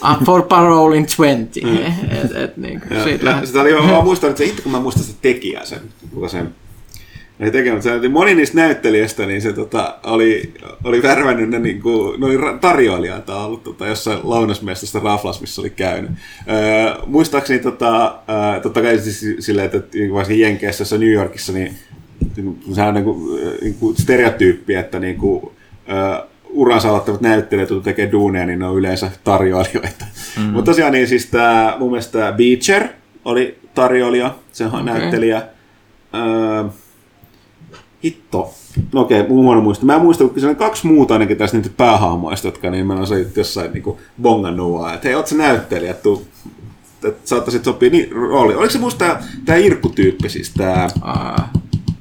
Ah, 0.00 0.24
for 0.24 0.42
parole 0.42 0.96
in 0.96 1.06
20. 1.06 1.92
Et, 2.10 2.36
et, 2.36 2.56
niin 2.56 2.80
kuin, 2.80 2.98
Ja, 3.22 3.46
sitä 3.46 3.60
oli, 3.60 3.72
mä 3.72 4.02
muistan, 4.02 4.30
että 4.30 4.38
se, 4.38 4.44
itse 4.44 4.62
kun 4.62 4.72
mä 4.72 4.80
muistan 4.80 5.04
sitä 5.04 5.18
tekijää 5.22 5.64
sen, 5.64 5.80
kuka 6.14 6.28
sen 6.28 6.54
ei 7.40 7.50
tekemään. 7.50 7.82
Se, 7.82 8.08
moni 8.08 8.34
niistä 8.34 8.56
näyttelijöistä, 8.56 9.26
niin 9.26 9.42
se 9.42 9.52
tota, 9.52 9.98
oli, 10.04 10.54
oli 10.84 11.02
värvännyt 11.02 11.50
ne, 11.50 11.58
niin 11.58 11.82
kuin, 11.82 12.20
ne 12.20 12.26
oli 12.26 12.38
tarjoilijoita 12.60 13.36
ollut 13.36 13.64
tota, 13.64 13.86
jossain 13.86 14.18
lounasmestasta 14.22 15.00
Raflas, 15.00 15.40
missä 15.40 15.60
oli 15.60 15.70
käynyt. 15.70 16.10
Öö, 16.50 16.94
muistaakseni 17.06 17.58
tota, 17.58 18.18
öö, 18.54 18.60
totta 18.60 18.82
kai 18.82 18.98
siis 18.98 19.44
silleen, 19.44 19.66
että 19.66 19.98
niin 19.98 20.14
varsinkin 20.14 20.42
Jenkeissä, 20.42 20.82
jossa 20.82 20.98
New 20.98 21.12
Yorkissa, 21.12 21.52
niin 21.52 21.74
sehän 22.72 22.88
on 22.88 22.94
niin 22.94 23.04
kuin, 23.04 23.40
niin 23.60 23.74
kuin 23.74 23.96
stereotyyppi, 23.96 24.74
että 24.74 24.98
niin 24.98 25.16
kuin, 25.16 25.50
öö, 25.90 26.26
uransa 26.50 26.88
aloittavat 26.88 27.20
näyttelijät, 27.20 27.70
jotka 27.70 27.84
tekee 27.84 28.12
duuneja, 28.12 28.46
niin 28.46 28.58
ne 28.58 28.66
on 28.66 28.78
yleensä 28.78 29.10
tarjoilijoita. 29.24 30.04
Mm. 30.36 30.42
Mutta 30.42 30.70
tosiaan 30.70 30.92
niin 30.92 31.08
siis 31.08 31.26
tää, 31.26 31.76
mun 31.78 31.90
mielestä 31.90 32.32
Beecher 32.36 32.88
oli 33.24 33.58
tarjoilija, 33.74 34.34
se 34.52 34.64
on 34.64 34.70
okay. 34.70 34.84
näyttelijä. 34.84 35.42
Öö, 36.14 36.64
hitto. 38.04 38.54
No 38.92 39.00
okei, 39.00 39.20
okay, 39.20 39.32
huono 39.32 39.60
muista. 39.60 39.86
Mä 39.86 39.98
muistan, 39.98 40.28
kun 40.28 40.40
siellä 40.40 40.50
on 40.50 40.56
kaksi 40.56 40.86
muuta 40.86 41.14
ainakin 41.14 41.36
tästä 41.36 41.56
niitä 41.56 41.70
päähahmoista, 41.76 42.48
jotka 42.48 42.70
niin 42.70 42.86
mä 42.86 42.94
oon 42.94 43.06
jossain 43.36 43.72
niin 43.72 43.96
bongannut 44.22 44.72
vaan, 44.72 44.94
että 44.94 45.08
hei, 45.08 45.14
oot 45.14 45.26
sä 45.26 45.36
näyttelijä, 45.36 45.94
tuu, 45.94 46.26
että 47.04 47.28
saattaisit 47.28 47.64
sopia 47.64 47.90
niin 47.90 48.12
rooli. 48.12 48.54
Oliko 48.54 48.70
se 48.70 48.78
muista 48.78 49.04
tää, 49.04 49.22
tää 49.44 49.56
Irkku-tyyppi 49.56 50.28
siis 50.28 50.52
tää 50.56 50.88
Ah, 51.00 51.50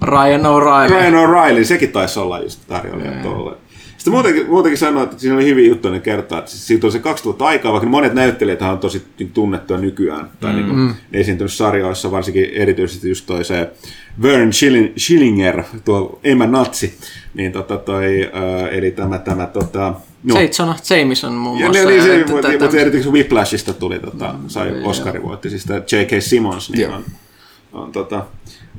Ryan 0.02 0.42
O'Reilly. 0.42 0.90
Ryan 0.90 1.14
O'Reilly, 1.14 1.64
sekin 1.64 1.92
taisi 1.92 2.20
olla 2.20 2.40
just 2.40 2.62
tarjoilija 2.68 3.12
tuolle. 3.12 3.58
Sitten 3.98 4.14
muutenkin, 4.14 4.50
muutenkin 4.50 4.78
sanoa, 4.78 5.04
että 5.04 5.20
siinä 5.20 5.36
oli 5.36 5.46
hyviä 5.46 5.68
juttuja, 5.68 5.94
ne 5.94 6.00
kertaa, 6.00 6.40
että 6.40 6.52
siitä 6.52 6.88
on 6.88 6.92
se 6.92 7.00
2000 7.00 7.46
aikaa, 7.46 7.72
vaikka 7.72 7.90
monet 7.90 8.14
näyttelijät 8.14 8.62
on 8.62 8.80
tosi 8.80 9.06
niin 9.20 9.32
tunnettuja 9.32 9.80
nykyään, 9.80 10.30
tai 10.40 10.52
mm. 10.52 10.56
niin 10.56 10.68
kuin, 10.68 10.94
esiintynyt 11.14 11.54
sarjoissa, 11.54 12.12
varsinkin 12.12 12.50
erityisesti 12.54 13.10
just 13.10 13.26
toi 13.26 13.46
se 13.46 13.72
Vern 14.22 14.54
Schilling, 14.54 14.94
Schillinger, 14.98 15.64
tuo 15.86 16.20
Emma 16.24 16.48
Natsi, 16.48 16.98
niin 17.34 17.52
tota 17.52 17.78
toi, 17.78 18.32
äh, 18.36 18.74
eli 18.78 18.92
tämä, 18.92 19.20
tämä 19.20 19.46
tota, 19.48 19.94
No. 20.24 20.34
Seitsona 20.36 20.76
Jameson 20.90 21.34
muun 21.34 21.60
Ja, 21.60 21.66
muassa. 21.66 21.90
niin, 21.90 22.04
se, 22.04 22.20
että- 22.20 22.32
mutta, 22.32 22.52
että- 22.52 22.66
mutta 22.66 22.78
erityisesti 22.82 23.14
Whiplashista 23.14 23.74
tuli, 23.74 24.00
tota, 24.00 24.36
sai 24.48 24.84
Oscarin 24.84 25.24
voitti, 25.24 25.50
siis 25.50 25.66
J.K. 25.70 26.22
Simmons, 26.22 26.70
niin 26.70 26.90
on, 26.90 27.04
on 27.74 27.92
tota, 27.92 28.26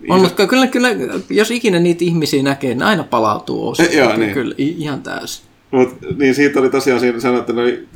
On, 0.09 0.20
mutta 0.20 0.47
kyllä, 0.47 0.66
kyllä, 0.66 0.89
jos 1.31 1.51
ikinä 1.51 1.78
niitä 1.78 2.05
ihmisiä 2.05 2.43
näkee, 2.43 2.74
ne 2.74 2.85
aina 2.85 3.05
palautuu 3.05 3.69
osin. 3.69 3.86
Eh, 3.86 3.97
joo, 3.97 4.16
niin. 4.16 4.35
Kyllä, 4.35 4.55
ihan 4.59 5.02
täysin. 5.02 5.44
Mut, 5.70 5.89
niin 6.16 6.35
siitä 6.35 6.60
oli 6.60 6.70
tosiaan 6.70 7.01
siinä 7.01 7.20
sanoi, 7.20 7.40
että 7.40 7.52
ne 7.52 7.62
oli, 7.62 7.89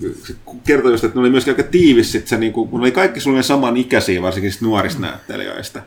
kertoi 0.66 0.90
just, 0.92 1.04
että 1.04 1.16
ne 1.16 1.20
oli 1.20 1.30
myöskin 1.30 1.54
aika 1.54 1.62
tiivis 1.70 2.12
sit 2.12 2.28
se, 2.28 2.38
niin 2.38 2.52
kun, 2.52 2.68
kun 2.68 2.80
ne 2.80 2.84
oli 2.84 2.92
kaikki 2.92 3.20
sulle 3.20 3.42
samanikäisiä, 3.42 4.22
varsinkin 4.22 4.52
sit 4.52 4.60
nuorista 4.62 4.98
mm. 5.00 5.06
näyttelijöistä. 5.06 5.82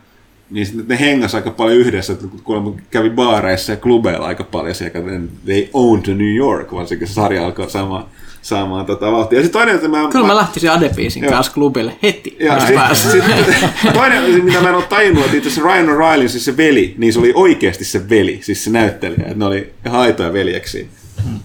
Niin 0.50 0.66
sitten 0.66 0.86
ne 0.88 1.00
hengas 1.00 1.36
aika 1.36 1.52
paljon 1.52 1.78
yhdessä, 1.78 2.14
että 2.14 2.26
kun 2.44 2.82
kävi 2.92 3.10
baareissa 3.10 3.72
ja 3.72 3.78
klubeilla 3.78 4.26
aika 4.26 4.44
paljon 4.44 4.76
siellä, 4.76 5.00
että 5.00 5.34
they 5.46 5.68
owned 5.74 6.08
New 6.08 6.36
York, 6.36 6.74
varsinkin 6.74 7.08
se 7.08 7.14
sarja 7.14 7.46
alkoi 7.46 7.70
saamaan, 7.70 8.06
saamaan 8.42 8.86
tota 8.86 9.12
vauhtia. 9.12 9.40
Ja 9.40 9.44
sitten 9.44 9.60
toinen, 9.60 9.76
että 9.76 9.88
mä, 9.88 10.08
Kyllä 10.12 10.28
mä 10.28 10.36
lähtisin 10.36 10.72
Adepiisin 10.72 11.24
Joo. 11.24 11.32
kanssa 11.34 11.54
klubille 11.54 11.96
heti, 12.04 12.38
ja 12.40 12.60
sit, 12.60 13.12
sit, 13.12 13.24
toinen, 13.94 14.44
mitä 14.46 14.62
mä 14.62 14.70
en 14.70 14.76
ole 14.76 14.84
tajunnut, 14.84 15.26
että 15.26 15.38
itse 15.38 15.50
asiassa 15.50 15.70
Ryan 15.74 15.88
O'Reilly, 15.90 16.28
siis 16.28 16.46
se 16.46 16.58
veli, 16.58 16.96
niin 16.98 17.14
se 17.14 17.20
oli 17.20 17.32
oikeasti 17.36 17.86
se 17.86 18.10
veli, 18.10 18.40
siis 18.44 18.64
se 18.64 18.70
näyttelijä, 18.70 19.24
että 19.26 19.36
ne 19.40 19.46
oli 19.46 19.74
ihan 19.86 20.00
aitoja 20.02 20.34
veljeksiä, 20.34 20.86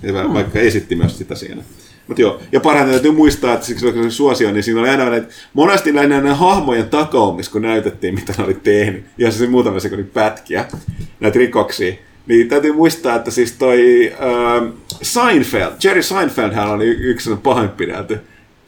ja 0.02 0.14
va- 0.14 0.34
vaikka 0.34 0.58
esitti 0.58 0.96
myös 0.96 1.18
sitä 1.18 1.34
siinä. 1.34 1.62
Mut 2.10 2.18
joo, 2.18 2.40
ja 2.52 2.60
parhaiten 2.60 2.92
täytyy 2.92 3.10
muistaa, 3.10 3.54
että 3.54 3.66
siksi 3.66 3.92
se 3.92 4.10
suosio, 4.10 4.52
niin 4.52 4.62
siinä 4.62 4.80
oli 4.80 4.88
aina 4.88 5.10
näitä, 5.10 5.28
monesti 5.52 5.92
näitä 5.92 6.08
näiden 6.08 6.36
hahmojen 6.36 6.88
takaumis, 6.88 7.48
kun 7.48 7.62
näytettiin, 7.62 8.14
mitä 8.14 8.34
ne 8.38 8.44
oli 8.44 8.54
tehnyt, 8.54 9.04
ja 9.18 9.30
se 9.30 9.46
muutama 9.46 9.80
sekunnin 9.80 10.06
pätkiä, 10.06 10.64
näitä 11.20 11.38
rikoksia. 11.38 11.94
Niin 12.26 12.48
täytyy 12.48 12.72
muistaa, 12.72 13.16
että 13.16 13.30
siis 13.30 13.52
toi 13.52 14.12
ähm, 14.12 14.66
Seinfeld, 15.02 15.72
Jerry 15.84 16.02
Seinfeld 16.02 16.52
hän 16.52 16.70
oli 16.70 16.88
yksi 16.88 17.30
pahoinpidelty. 17.42 18.18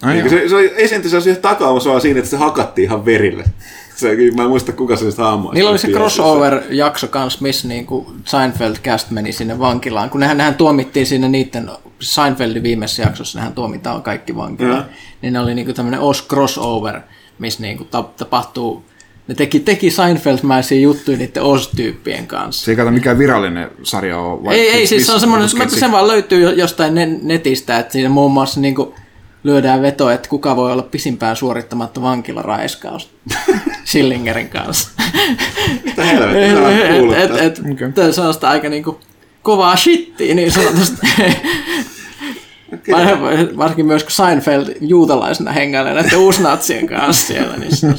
Ai 0.03 0.15
Niin, 0.15 0.31
se, 0.31 0.49
se 0.49 0.57
oli 0.57 0.73
esiintyi 0.77 1.11
se 1.11 1.16
olisi 1.16 1.35
takaamus 1.35 1.87
vaan 1.87 2.01
siinä, 2.01 2.19
että 2.19 2.31
se 2.31 2.37
hakattiin 2.37 2.85
ihan 2.85 3.05
verille. 3.05 3.45
Se, 3.97 4.16
mä 4.37 4.43
en 4.43 4.49
muista 4.49 4.73
kuka 4.73 4.97
se 4.97 5.05
niistä 5.05 5.23
hahmoista. 5.23 5.55
Niillä 5.55 5.70
oli 5.70 5.79
se 5.79 5.89
crossover-jakso 5.89 7.09
kanssa, 7.09 7.39
missä 7.43 7.69
niin 7.69 7.87
kuin 7.87 8.07
Seinfeld 8.24 8.77
cast 8.77 9.11
meni 9.11 9.33
sinne 9.33 9.59
vankilaan. 9.59 10.11
Kun 10.11 10.20
nehän, 10.20 10.37
nehän 10.37 10.55
tuomittiin 10.55 11.07
siinä 11.07 11.29
niiden 11.29 11.70
Seinfeldin 12.01 12.62
viimeisessä 12.62 13.03
jaksossa, 13.03 13.39
nehän 13.39 13.53
tuomitaan 13.53 14.03
kaikki 14.03 14.37
vankilaan. 14.37 14.77
Joo. 14.77 14.85
Niin 15.23 15.33
ne 15.33 15.41
oli 15.41 15.55
niin 15.55 15.65
kuin 15.65 15.74
tämmöinen 15.74 16.01
Os 16.01 16.27
crossover, 16.29 17.01
missä 17.39 17.62
niin 17.62 17.77
kuin 17.77 17.89
tapahtuu 18.16 18.85
ne 19.29 19.35
teki, 19.35 19.61
teki 19.61 19.91
Seinfeld-mäisiä 19.91 20.79
juttuja 20.81 21.19
niiden 21.19 21.43
Oz-tyyppien 21.43 22.27
kanssa. 22.27 22.65
Se 22.65 22.73
ei 22.73 22.77
kato 22.77 22.91
mikään 22.91 23.19
virallinen 23.19 23.70
sarja 23.83 24.19
ole. 24.19 24.45
vai 24.45 24.55
Ei, 24.55 24.70
ei, 24.70 24.87
siis 24.87 25.07
se 25.07 25.12
on 25.12 25.20
semmoinen, 25.20 25.49
se 25.69 25.93
vaan 25.93 26.09
löytyy 26.09 26.41
jo- 26.41 26.51
jostain 26.51 26.95
ne- 26.95 27.19
netistä, 27.23 27.79
että 27.79 27.93
siinä 27.93 28.09
muun 28.09 28.33
muassa 28.33 28.61
niin 28.61 28.74
kuin 28.74 28.95
lyödään 29.44 29.82
veto, 29.82 30.10
että 30.10 30.28
kuka 30.28 30.56
voi 30.56 30.73
olla 30.73 30.82
pisimpään 30.82 31.36
suorittamatta 31.36 32.02
vankilaraiskaus 32.02 33.10
Schillingerin 33.86 34.48
kanssa. 34.48 34.89
Mitä 35.85 36.05
helvettiä, 36.05 36.55
tämä 36.55 36.66
on 36.66 36.97
kuullut 36.97 37.16
et, 37.16 37.31
et, 37.31 37.40
et, 37.40 37.60
okay. 37.73 38.12
Se 38.12 38.20
on 38.20 38.35
sitä 38.35 38.48
aika 38.48 38.69
niinku 38.69 39.01
kovaa 39.43 39.77
shittiä 39.77 40.35
niin 40.35 40.52
sanotusti. 40.52 41.06
Var- 42.90 43.56
Varsinkin 43.56 43.86
myös 43.86 44.02
kun 44.02 44.12
Seinfeld 44.12 44.66
juutalaisena 44.81 45.52
hengailee 45.52 45.94
näiden 45.94 46.19
uusnatsien 46.19 46.86
kanssa 46.86 47.27
siellä, 47.27 47.56
niin 47.56 47.77
se 47.77 47.86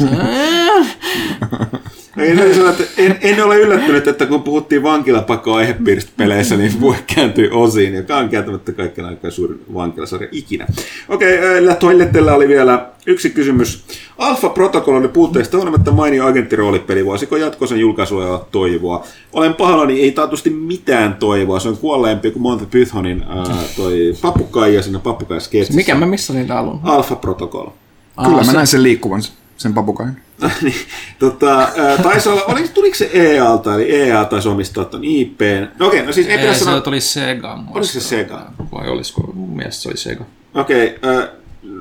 Ei, 2.18 2.36
se 2.36 2.54
sanoa, 2.54 2.70
että 2.70 2.84
en, 2.98 3.18
en, 3.22 3.44
ole 3.44 3.58
yllättynyt, 3.58 4.08
että 4.08 4.26
kun 4.26 4.44
puhuttiin 4.44 4.84
vankilapakoa 4.84 5.58
aihepiiristä 5.58 6.12
peleissä, 6.18 6.58
niin 6.58 6.82
voi 6.82 6.96
kääntyä 7.16 7.48
osiin, 7.52 7.94
joka 7.94 8.18
on 8.18 8.30
kääntämättä 8.30 8.72
kaikkien 8.72 9.08
aikaa 9.08 9.32
suurin 9.32 9.60
vankilasarja 9.74 10.30
ikinä. 10.32 10.68
Okei, 11.10 11.40
okay, 11.40 11.76
Toilettella 11.80 12.34
oli 12.34 12.48
vielä 12.48 12.86
yksi 13.06 13.30
kysymys. 13.30 13.84
Alfa-protokollon 14.18 15.10
puutteista 15.10 15.58
huolimatta 15.58 15.92
mainio 15.92 16.26
agenttiroolipeli. 16.26 17.06
Voisiko 17.06 17.38
jatkoisen 17.38 17.80
julkaisua 17.80 18.26
olla 18.26 18.48
toivoa? 18.52 19.04
Olen 19.34 19.54
pahoillani, 19.54 20.02
ei 20.02 20.12
taatusti 20.12 20.50
mitään 20.50 21.16
toivoa. 21.16 21.60
Se 21.60 21.70
on 21.70 21.78
kuolleempi 21.78 22.32
kuin 22.32 22.44
Monty 22.44 22.66
Pythonin 22.66 23.24
ää, 23.30 23.46
toi 23.78 24.14
papukaija 24.22 24.82
siinä 24.82 25.00
papukaisketsissä. 25.00 25.76
mikä 25.76 25.96
mä 25.96 26.06
missasin 26.06 26.52
alun? 26.52 26.80
Alfa-protokoll. 26.84 27.70
Kyllä 28.24 28.30
Aa, 28.30 28.38
mä 28.38 28.44
se- 28.44 28.54
näin 28.54 28.68
sen 28.68 28.84
liikkuvan, 28.84 29.22
sen 29.58 29.74
papukain. 29.74 30.23
Niin, 30.62 30.76
tota, 31.20 31.70
taisi 32.04 32.30
olla, 32.30 32.44
oliko, 32.44 32.68
tuliko 32.74 32.96
se 32.96 33.10
EAlta, 33.14 33.76
eli 33.76 33.96
EA 33.96 34.26
taisi 34.26 34.50
omistaa 34.50 34.86
ton 34.86 35.04
IP. 35.04 35.42
No 35.80 35.88
okei, 35.88 36.06
no 36.06 36.12
siis 36.12 36.28
ei 36.28 36.38
pidä 36.38 36.50
Ei, 36.50 36.56
se 36.56 36.64
sanoa, 36.64 36.82
tuli 36.82 37.02
Sega. 37.02 37.60
Oliko 37.72 37.84
se 37.86 38.00
Sega? 38.00 38.46
Vai 38.72 38.90
olisiko? 38.90 39.32
Mun 39.34 39.56
mielestä 39.56 39.82
se 39.82 39.90
oli 39.90 39.98
Sega. 39.98 40.26
okei, 40.54 41.00
ää, 41.02 41.28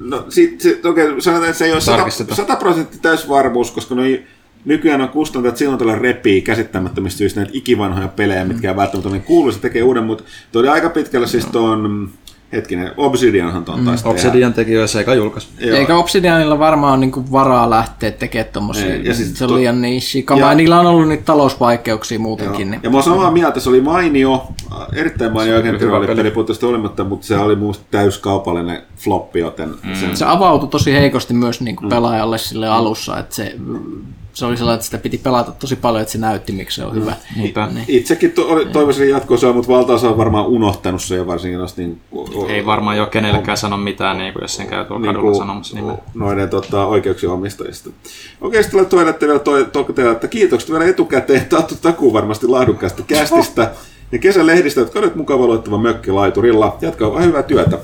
no 0.00 0.24
sit, 0.28 0.60
sit, 0.60 0.86
okei, 0.86 1.06
sanotaan, 1.20 1.48
että 1.48 1.58
se 1.58 1.64
ei 1.64 1.72
ole 1.72 1.80
Tarkistetaan. 1.80 2.36
100 2.36 2.56
prosenttia 2.56 3.00
täysvarmuus, 3.02 3.70
koska 3.70 3.94
noi, 3.94 4.22
nykyään 4.64 5.00
on 5.00 5.08
kustantajat 5.08 5.56
silloin 5.56 5.78
tällä 5.78 5.94
repii 5.98 6.42
käsittämättömistä 6.42 7.18
syistä 7.18 7.40
näitä 7.40 7.52
ikivanhoja 7.54 8.08
pelejä, 8.08 8.44
mitkä 8.44 8.68
ei 8.68 8.76
välttämättä 8.76 9.10
niin 9.10 9.22
kuulu, 9.22 9.52
se 9.52 9.58
tekee 9.60 9.82
uuden, 9.82 10.04
mutta 10.04 10.24
toi 10.52 10.60
oli 10.60 10.68
aika 10.68 10.90
pitkällä 10.90 11.26
siis 11.26 11.46
tuon, 11.46 12.10
hetkinen, 12.52 12.90
Obsidianhan 12.96 13.64
tuon 13.64 13.84
taisi 13.84 14.04
tehdä. 14.04 14.14
Obsidian 14.14 14.52
teki 14.52 14.72
jo 14.72 14.86
Sega 14.86 15.14
julkaisu. 15.14 15.48
Joo. 15.60 15.76
Eikä 15.76 15.96
Obsidianilla 15.96 16.58
varmaan 16.58 17.00
niinku 17.00 17.24
varaa 17.32 17.70
lähteä 17.70 18.10
tekemään 18.10 18.52
tommosia. 18.52 18.96
Ja 18.96 19.14
siis 19.14 19.38
se 19.38 19.44
on 19.44 19.50
to- 19.50 19.56
liian 19.56 19.82
niishi. 19.82 20.26
Ja- 20.38 20.54
niillä 20.54 20.80
on 20.80 20.86
ollut 20.86 21.08
niitä 21.08 21.24
talousvaikeuksia 21.24 22.18
muutenkin. 22.18 22.66
Joo. 22.68 22.70
Niin. 22.70 22.80
Ja 22.82 22.90
mä 22.90 22.96
oon 22.96 23.04
samaa 23.04 23.30
mieltä, 23.30 23.60
se 23.60 23.68
oli 23.68 23.80
mainio, 23.80 24.46
äh, 24.72 24.78
erittäin 24.92 25.32
mainio 25.32 25.54
hyvä 25.54 25.60
agenttiroolipeli 25.68 26.16
peli. 26.16 26.30
puutteesta 26.30 26.66
olematta, 26.66 27.04
mutta 27.04 27.26
se 27.26 27.36
oli 27.38 27.56
muusta 27.56 27.84
täyskaupallinen 27.90 28.82
floppi, 28.96 29.38
joten 29.40 29.68
mm. 29.68 29.94
sen, 29.94 30.16
Se 30.16 30.24
avautui 30.24 30.68
tosi 30.68 30.92
heikosti 30.92 31.34
myös 31.34 31.60
niinku 31.60 31.88
pelaajalle 31.88 32.38
sille 32.38 32.68
alussa, 32.68 33.18
että 33.18 33.34
se, 33.34 33.54
se 34.32 34.46
oli 34.46 34.56
sellainen, 34.56 34.74
että 34.74 34.84
sitä 34.84 34.98
piti 34.98 35.18
pelata 35.18 35.52
tosi 35.52 35.76
paljon, 35.76 36.02
että 36.02 36.12
se 36.12 36.18
näytti, 36.18 36.52
miksi 36.52 36.76
se 36.80 36.86
on 36.86 36.94
hyvä. 36.94 37.16
Niinpä. 37.36 37.66
Niin. 37.74 37.84
Itsekin 37.88 38.32
to- 38.32 38.48
oli- 38.48 38.66
toivoisin 38.66 39.08
jatkoa, 39.08 39.52
mutta 39.54 39.72
valtaosa 39.72 40.08
on 40.10 40.16
varmaan 40.18 40.46
unohtanut 40.46 41.02
sen 41.02 41.18
ja 41.18 41.26
varsinkin 41.26 41.58
noista 41.58 41.80
niin, 41.80 42.00
Ei 42.48 42.66
varmaan 42.66 42.96
jo 42.96 43.06
kenellekään 43.06 43.56
sano 43.58 43.76
mitään, 43.76 44.18
niin 44.18 44.32
kuin 44.32 44.42
jos 44.42 44.56
sen 44.56 44.66
käy 44.66 44.84
tuolla 44.84 45.06
kadulla 45.06 45.34
sanomassa 45.34 45.76
nimeä. 45.76 45.94
noiden 46.14 46.48
tota, 46.48 46.86
oikeuksien 46.86 47.32
omistajista. 47.32 47.90
Okei, 48.40 48.62
sitten 48.62 48.86
toilette 48.86 49.26
vielä 49.26 49.38
toi, 49.38 49.66
toteaa, 49.72 50.12
että 50.12 50.28
kiitokset 50.28 50.70
vielä 50.70 50.84
etukäteen. 50.84 51.46
Tattu 51.46 51.74
takuu 51.82 52.12
varmasti 52.12 52.46
laadukkaasta 52.46 53.02
kästistä. 53.02 53.70
ja 54.12 54.18
kesän 54.18 54.46
lehdistä, 54.46 54.80
jotka 54.80 54.98
olet 54.98 55.14
mukava 55.14 55.46
luettava 55.46 55.78
mökkilaiturilla. 55.78 56.76
Jatkaa 56.80 57.12
vaan 57.12 57.24
hyvää 57.24 57.42
työtä. 57.42 57.78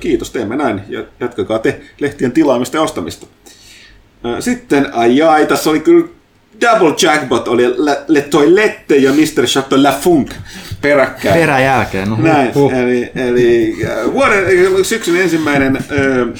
Kiitos, 0.00 0.30
teemme 0.30 0.56
näin. 0.56 0.80
Ja 0.88 1.04
jatkakaa 1.20 1.58
te 1.58 1.80
lehtien 2.00 2.32
tilaamista 2.32 2.76
ja 2.76 2.82
ostamista. 2.82 3.26
Sitten, 4.40 4.94
ai 4.94 5.22
ai, 5.22 5.46
tässä 5.46 5.70
oli 5.70 5.80
kyllä 5.80 6.08
Double 6.60 6.94
Jackpot, 7.02 7.48
oli 7.48 7.84
Le, 7.84 7.98
Le 8.08 8.20
Toilette 8.20 8.96
ja 8.96 9.12
Mr. 9.12 9.46
Chateau 9.46 9.82
La 9.82 9.92
Funk 9.92 10.30
peräkkäin. 10.80 11.40
Peräjälkeen. 11.40 12.08
No, 12.10 12.16
Näin, 12.20 12.54
huh. 12.54 12.72
eli, 12.72 13.10
eli 13.14 13.76
äh, 13.84 14.12
vuoden, 14.12 14.44
eli 14.46 14.84
syksyn 14.84 15.16
ensimmäinen 15.16 15.76
äh, 15.76 15.84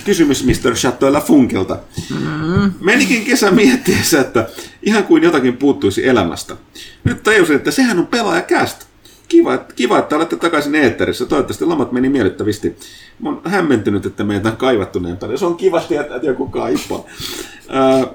kysymys 0.04 0.44
Mr. 0.44 0.74
Chateau 0.74 1.12
Lafunkilta. 1.12 1.78
Mm. 2.10 2.72
Menikin 2.80 3.24
kesä 3.24 3.50
miettiessä, 3.50 4.20
että 4.20 4.48
ihan 4.82 5.04
kuin 5.04 5.22
jotakin 5.22 5.56
puuttuisi 5.56 6.08
elämästä. 6.08 6.56
Nyt 7.04 7.22
tajusin, 7.22 7.56
että 7.56 7.70
sehän 7.70 7.98
on 7.98 8.06
pelaajakästä. 8.06 8.84
Kiva, 9.30 9.54
että- 9.54 9.74
kiva, 9.74 9.98
että 9.98 10.16
olette 10.16 10.36
takaisin 10.36 10.74
eetterissä. 10.74 11.26
Toivottavasti 11.26 11.64
lomat 11.64 11.92
meni 11.92 12.08
miellyttävästi. 12.08 12.76
Mä 13.22 13.28
oon 13.28 13.40
hämmentynyt, 13.44 14.06
että 14.06 14.24
meitä 14.24 14.48
on 14.48 14.56
kaivattu 14.56 14.98
näin 14.98 15.16
paljon. 15.16 15.38
Se 15.38 15.46
on 15.46 15.56
kiva 15.56 15.80
tietää, 15.80 16.16
että 16.16 16.28
joku 16.28 16.46
kaipaa. 16.48 17.04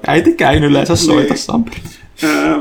Äitikään 0.07 0.63
yleensä 0.63 0.95
soita 0.95 1.33
Niin. 1.33 1.37
Samperi. 1.43 1.77
Ää, 2.23 2.59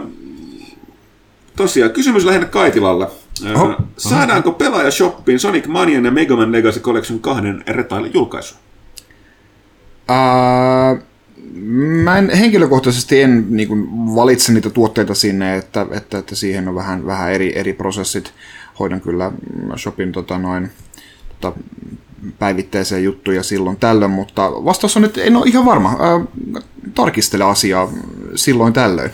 tosiaan, 1.57 1.91
kysymys 1.93 2.25
lähinnä 2.25 2.47
Kaitilalle. 2.47 3.09
Ää, 3.47 3.55
Oho. 3.55 3.75
Saadaanko 3.97 4.53
pelaaja 4.53 4.91
shoppiin 4.91 5.41
Sonic 5.41 5.67
Manian 5.67 6.05
ja 6.05 6.11
Mega 6.11 6.37
Man 6.37 6.53
Legacy 6.53 6.81
Collection 6.81 7.21
kahden 7.21 7.65
retailin 7.69 8.11
julkaisu? 8.15 8.55
Uh, 10.11 11.03
mä 12.05 12.19
en, 12.19 12.31
henkilökohtaisesti 12.31 13.23
en 13.23 13.47
niin 13.51 13.69
kuin, 13.69 13.89
valitse 14.15 14.53
niitä 14.53 14.71
tuotteita 14.71 15.15
sinne, 15.15 15.57
että, 15.57 15.87
että, 15.91 16.19
että 16.19 16.35
siihen 16.35 16.69
on 16.69 16.75
vähän, 16.75 17.07
vähän 17.07 17.33
eri, 17.33 17.59
eri 17.59 17.73
prosessit. 17.73 18.33
Hoidan 18.79 19.01
kyllä 19.01 19.31
mm, 19.31 19.77
shopin 19.77 20.13
tota, 20.13 20.39
noin, 20.39 20.71
tota, 21.41 21.59
päivittäisiä 22.39 22.99
juttuja 22.99 23.43
silloin 23.43 23.77
tällöin, 23.77 24.11
mutta 24.11 24.51
vastaus 24.51 24.97
on, 24.97 25.05
että 25.05 25.23
en 25.23 25.37
ole 25.37 25.47
ihan 25.47 25.65
varma. 25.65 25.93
Uh, 25.93 26.29
tarkistele 26.95 27.45
asiaa 27.45 27.93
silloin 28.35 28.73
tällöin. 28.73 29.11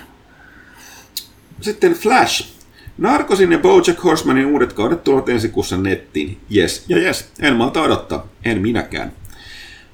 Sitten 1.60 1.92
Flash. 1.92 2.60
Narcosin 2.98 3.52
ja 3.52 3.58
Bojack 3.58 4.04
Horsemanin 4.04 4.46
uudet 4.46 4.72
kaudet 4.72 5.04
tulevat 5.04 5.28
ensi 5.28 5.48
kuussa 5.48 5.76
nettiin. 5.76 6.38
Yes 6.56 6.84
ja 6.88 6.96
yes, 6.96 7.28
en 7.40 7.56
malta 7.56 7.82
odottaa. 7.82 8.26
En 8.44 8.62
minäkään. 8.62 9.12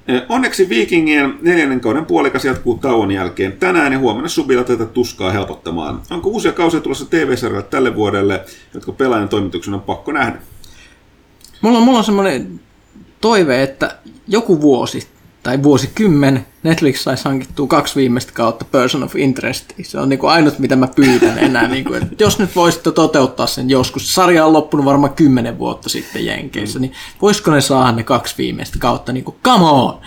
Ää, 0.07 0.25
Onneksi 0.29 0.69
Vikingien 0.69 1.37
neljännen 1.41 1.79
kauden 1.79 2.05
puolikas 2.05 2.45
jatkuu 2.45 2.77
tauon 2.77 3.11
jälkeen 3.11 3.51
tänään 3.51 3.93
ja 3.93 3.99
huomenna 3.99 4.29
subilla 4.29 4.63
tätä 4.63 4.85
tuskaa 4.85 5.31
helpottamaan. 5.31 6.01
Onko 6.11 6.29
uusia 6.29 6.51
kausia 6.51 6.79
tulossa 6.79 7.05
TV-sarjalle 7.05 7.67
tälle 7.69 7.95
vuodelle, 7.95 8.45
jotka 8.73 8.91
pelaajan 8.91 9.29
toimituksen 9.29 9.73
on 9.73 9.81
pakko 9.81 10.11
nähdä? 10.11 10.37
Mulla 11.61 11.77
on, 11.77 11.83
mulla 11.83 11.97
on 11.97 12.03
semmoinen 12.03 12.59
toive, 13.21 13.63
että 13.63 13.97
joku 14.27 14.61
vuosi 14.61 15.07
tai 15.47 15.63
vuosikymmen 15.63 16.45
Netflix 16.63 16.99
saisi 16.99 17.25
hankittua 17.25 17.67
kaksi 17.67 17.95
viimeistä 17.95 18.31
kautta 18.31 18.65
Person 18.65 19.03
of 19.03 19.15
Interest. 19.15 19.73
Se 19.81 19.99
on 19.99 20.09
niinku 20.09 20.27
ainut, 20.27 20.59
mitä 20.59 20.75
mä 20.75 20.87
pyydän 20.87 21.37
enää. 21.39 21.67
Niinku, 21.67 21.93
että 21.93 22.23
jos 22.23 22.39
nyt 22.39 22.55
voisitte 22.55 22.91
toteuttaa 22.91 23.47
sen 23.47 23.69
joskus, 23.69 24.15
sarja 24.15 24.45
on 24.45 24.53
loppunut 24.53 24.85
varmaan 24.85 25.13
kymmenen 25.13 25.59
vuotta 25.59 25.89
sitten 25.89 26.25
Jenkeissä, 26.25 26.79
niin 26.79 26.91
voisiko 27.21 27.51
ne 27.51 27.61
saada 27.61 27.91
ne 27.91 28.03
kaksi 28.03 28.35
viimeistä 28.37 28.79
kautta, 28.79 29.13
niinku 29.13 29.35
come 29.43 29.65
on! 29.65 29.99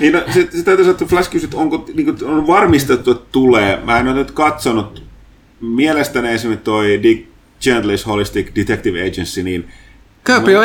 Niin, 0.00 0.12
no, 0.12 0.22
sit, 0.32 0.52
sit 0.52 0.64
täytyy 0.64 0.84
sanoa, 0.84 0.90
että 0.90 1.04
Flash 1.04 1.30
kysyt, 1.30 1.54
onko 1.54 1.84
niin 1.94 2.04
kuin, 2.04 2.30
on 2.30 2.46
varmistettu, 2.46 3.10
että 3.10 3.26
tulee. 3.32 3.80
Mä 3.84 3.98
en 3.98 4.08
ole 4.08 4.14
nyt 4.14 4.30
katsonut. 4.30 5.02
Mielestäni 5.60 6.28
esimerkiksi 6.28 6.64
toi 6.64 7.02
Dick 7.02 7.28
Gently's 7.64 8.06
Holistic 8.06 8.54
Detective 8.54 9.00
Agency, 9.08 9.42
niin 9.42 9.68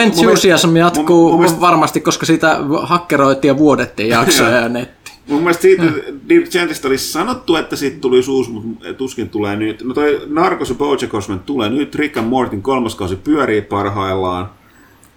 Enthusiasm 0.02 0.70
mielestä- 0.70 1.00
jatkuu 1.00 1.24
mun- 1.24 1.32
mun 1.32 1.40
mielestä- 1.40 1.62
varmasti, 1.62 2.02
koska 2.02 2.26
sitä 2.26 2.58
hakkeroitiin 2.82 3.50
ja 3.50 3.58
vuodettiin 3.58 4.10
jaksoja 4.10 4.50
ja 4.50 4.70
netti. 4.70 5.12
mun 5.28 5.40
mielestä 5.42 5.62
siitä 5.62 5.84
Dick 6.30 6.52
Gentlystä 6.52 6.88
olisi 6.88 7.12
sanottu, 7.12 7.56
että 7.56 7.76
siitä 7.76 7.98
tulisi 8.02 8.32
uusi, 8.32 8.52
mutta 8.52 8.94
tuskin 8.94 9.30
tulee 9.30 9.56
nyt. 9.56 9.84
No 9.84 9.94
toi 9.94 10.22
Narcos 10.30 10.70
ja 10.70 10.76
Bojack 10.76 11.14
Horseman 11.14 11.40
tulee 11.40 11.70
nyt. 11.70 11.96
Rick 11.96 12.18
and 12.18 12.28
Mortin 12.28 12.62
kolmas 12.62 12.96
kausi 12.96 13.16
pyörii 13.16 13.62
parhaillaan. 13.62 14.50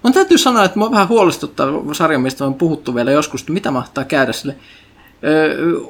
Mun 0.03 0.13
täytyy 0.13 0.39
sanoa, 0.39 0.65
että 0.65 0.79
mua 0.79 0.91
vähän 0.91 1.09
huolestuttaa 1.09 1.69
sarja, 1.93 2.19
mistä 2.19 2.45
on 2.47 2.55
puhuttu 2.55 2.95
vielä 2.95 3.11
joskus, 3.11 3.41
että 3.41 3.53
mitä 3.53 3.71
mahtaa 3.71 4.05
käydä 4.05 4.33
sille. 4.33 4.57
Öö, 5.25 5.81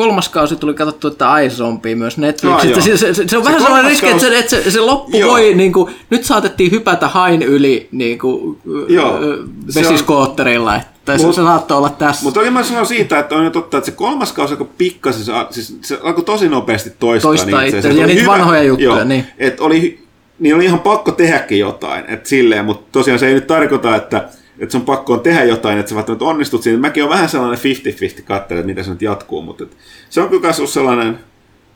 kolmas 0.00 0.28
kausi 0.28 0.56
tuli 0.56 0.74
katsottu, 0.74 1.08
että 1.08 1.38
iZombie 1.38 1.94
myös 1.94 2.18
Netflixistä. 2.18 2.78
Ah, 2.78 2.84
se, 2.84 2.90
joo. 2.90 2.98
se, 2.98 3.14
se, 3.14 3.28
se, 3.28 3.36
on 3.36 3.44
Se 3.44 3.48
vähän 3.48 3.62
sellainen 3.62 3.90
riski, 3.90 4.06
että 4.06 4.20
se, 4.20 4.38
että 4.38 4.50
se, 4.50 4.70
se 4.70 4.80
loppu 4.80 5.16
Joo. 5.16 5.30
voi, 5.30 5.54
niin 5.54 5.72
kuin, 5.72 5.94
nyt 6.10 6.24
saatettiin 6.24 6.70
hypätä 6.70 7.08
hain 7.08 7.42
yli 7.42 7.88
niin 7.92 8.18
kuin, 8.18 8.58
Joo. 8.88 9.20
Se 9.20 9.26
on- 9.26 9.50
vesiskootterilla. 9.74 10.76
Että 10.76 11.18
se, 11.18 11.26
Mut- 11.26 11.34
se 11.34 11.42
saattoi 11.42 11.78
olla 11.78 11.90
tässä. 11.90 12.24
Mutta 12.24 12.40
oli 12.40 12.50
mä 12.50 12.62
sanon 12.62 12.86
siitä, 12.86 13.18
että 13.18 13.34
on 13.34 13.44
jo 13.44 13.50
totta, 13.50 13.76
että 13.78 13.90
se 13.90 13.96
kolmas 13.96 14.32
kausi 14.32 14.52
alkoi 14.54 14.68
pikkasen, 14.78 15.24
se, 15.24 15.32
siis 15.50 15.78
se 15.82 15.98
alkoi 16.02 16.24
tosi 16.24 16.48
nopeasti 16.48 16.92
toistaa. 16.98 17.28
Toistaa 17.28 17.62
itseänsä. 17.62 17.76
itseänsä, 17.88 18.00
ja 18.00 18.04
Oli 18.04 18.14
niitä 18.14 18.30
vanhoja 18.30 18.62
juttuja, 18.62 19.04
niin. 19.04 19.26
Et 19.38 19.60
oli, 19.60 20.02
niin 20.38 20.54
oli 20.54 20.64
ihan 20.64 20.80
pakko 20.80 21.12
tehdäkin 21.12 21.58
jotain, 21.58 22.04
että 22.08 22.28
silleen, 22.28 22.64
mutta 22.64 22.88
tosiaan 22.92 23.18
se 23.18 23.26
ei 23.28 23.34
nyt 23.34 23.46
tarkoita, 23.46 23.96
että, 23.96 24.28
että 24.60 24.72
sun 24.72 24.82
pakko 24.82 25.12
on 25.12 25.20
tehdä 25.20 25.44
jotain, 25.44 25.78
että 25.78 25.90
sä 25.90 25.96
välttämättä 25.96 26.24
onnistut 26.24 26.62
siinä. 26.62 26.78
Mäkin 26.78 27.04
on 27.04 27.10
vähän 27.10 27.28
sellainen 27.28 27.58
50-50 28.18 28.22
katsella, 28.22 28.60
että 28.60 28.66
miten 28.66 28.84
se 28.84 28.90
nyt 28.90 29.02
jatkuu, 29.02 29.42
mutta 29.42 29.64
et, 29.64 29.76
se 30.10 30.20
on 30.20 30.28
kyllä 30.28 30.42
myös 30.42 30.74
sellainen 30.74 31.18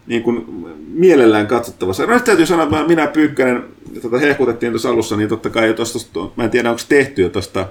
niin 0.07 0.23
kuin 0.23 0.45
mielellään 0.89 1.47
katsottava. 1.47 1.93
Se, 1.93 2.07
no, 2.07 2.15
nyt 2.15 2.25
täytyy 2.25 2.47
sanoa, 2.47 2.65
että 2.65 2.87
minä 2.87 3.07
Pyykkönen, 3.07 3.65
tota 4.03 4.19
hehkutettiin 4.19 4.73
tuossa 4.73 4.91
alussa, 4.91 5.17
niin 5.17 5.29
totta 5.29 5.51
kai 5.51 5.67
jo 5.67 5.75
tosta, 5.75 6.21
mä 6.37 6.45
en 6.45 6.51
tiedä 6.51 6.71
onko 6.71 6.79
se 6.79 6.87
tehty 6.89 7.23
jo 7.23 7.29
tuosta 7.29 7.67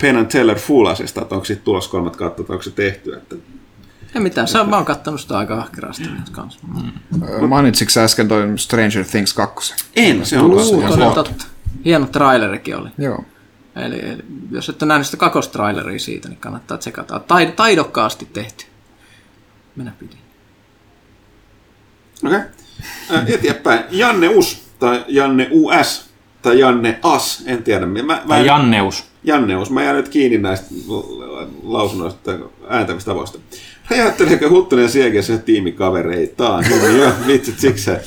Penn 0.00 0.18
and 0.18 0.26
Teller 0.26 0.58
Fullasesta, 0.58 1.22
että 1.22 1.34
onko 1.34 1.44
siitä 1.44 1.62
tulossa 1.64 1.90
kolmat 1.90 2.16
kautta, 2.16 2.42
onko 2.48 2.62
se 2.62 2.70
tehty. 2.70 3.14
Että... 3.14 3.36
Ei 4.14 4.20
mitään, 4.20 4.46
on, 4.60 4.68
mä 4.68 4.76
oon 4.76 4.84
kattonut 4.84 5.20
sitä 5.20 5.38
aika 5.38 5.58
ahkerasti 5.58 6.02
nyt 6.02 6.30
kanssa. 6.30 6.60
Mm. 6.74 7.48
Mainitsitko 7.48 7.90
sä 7.90 8.04
äsken 8.04 8.28
toi 8.28 8.52
Stranger 8.56 9.04
Things 9.04 9.34
2? 9.34 9.74
En, 9.96 10.26
se 10.26 10.38
on 10.38 10.50
Uu, 10.50 10.56
kanssa. 10.56 10.98
toden 10.98 11.12
totta. 11.12 11.44
Hieno 11.84 12.06
trailerikin 12.06 12.76
oli. 12.76 12.88
Joo. 12.98 13.24
Eli, 13.76 14.00
eli 14.00 14.22
jos 14.50 14.68
ette 14.68 14.86
nähnyt 14.86 15.06
sitä 15.06 15.16
kakostraileria 15.16 15.98
siitä, 15.98 16.28
niin 16.28 16.40
kannattaa 16.40 16.78
tsekata. 16.78 17.18
Tai, 17.18 17.52
taidokkaasti 17.56 18.28
tehty. 18.32 18.64
Minä 19.76 19.92
pidin. 19.98 20.18
Okei. 22.24 22.38
Okay. 23.10 23.34
Eteenpäin. 23.34 23.84
Janne 23.90 24.28
Us, 24.28 24.62
tai 24.78 25.04
Janne 25.08 25.48
US, 25.50 26.10
tai 26.42 26.58
Janne 26.58 26.98
As, 27.02 27.42
en 27.46 27.62
tiedä. 27.62 27.86
Mä, 27.86 28.02
mä, 28.02 28.22
Tai 28.28 28.46
Janneus. 28.46 29.04
Janne 29.24 29.56
Us. 29.56 29.70
Mä 29.70 29.82
jään 29.82 29.96
nyt 29.96 30.08
kiinni 30.08 30.38
näistä 30.38 30.74
lausunnoista 31.62 32.20
tai 32.24 32.48
ääntämistavoista. 32.68 33.38
Ajatteleeko 33.90 34.48
Huttunen 34.48 34.88
Siegissä 34.88 35.38
tiimikavereitaan? 35.38 36.64
Joo, 36.98 37.12
vitsit 37.26 37.58
sikseen. 37.58 38.00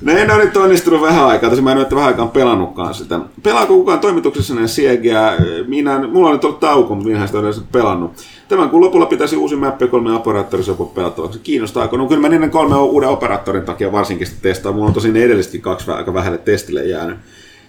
No 0.00 0.12
en 0.12 0.30
ole 0.30 0.44
nyt 0.44 0.56
onnistunut 0.56 1.00
vähän 1.00 1.26
aikaa, 1.26 1.50
tässä 1.50 1.62
mä 1.62 1.72
en 1.72 1.78
ole 1.78 1.86
vähän 1.90 2.06
aikaan 2.06 2.28
pelannutkaan 2.28 2.94
sitä. 2.94 3.20
Pelaako 3.42 3.74
kukaan 3.74 4.00
toimituksessa 4.00 4.54
näin 4.54 4.68
Siegiä? 4.68 5.32
Minä, 5.66 6.08
mulla 6.08 6.28
on 6.28 6.32
nyt 6.32 6.44
ollut 6.44 6.60
tauko, 6.60 6.94
mutta 6.94 7.08
minä 7.08 7.22
en 7.22 7.28
sitä 7.28 7.40
edes 7.40 7.62
pelannut. 7.72 8.12
Tämän 8.48 8.70
kuun 8.70 8.82
lopulla 8.84 9.06
pitäisi 9.06 9.36
uusi 9.36 9.56
mappi 9.56 9.88
kolme 9.88 10.12
operaattorisopua 10.12 10.92
pelattavaksi. 10.94 11.38
Kiinnostaako? 11.38 11.96
No 11.96 12.06
kyllä 12.06 12.20
mä 12.20 12.28
niiden 12.28 12.50
kolme 12.50 12.76
uuden 12.76 13.08
operaattorin 13.08 13.62
takia 13.62 13.92
varsinkin 13.92 14.26
sitä 14.26 14.38
testaa. 14.42 14.72
Mulla 14.72 14.86
on 14.86 14.94
tosin 14.94 15.12
ne 15.12 15.20
kaksi 15.60 15.90
aika 15.90 16.14
vähälle 16.14 16.38
testille 16.38 16.84
jäänyt. 16.84 17.18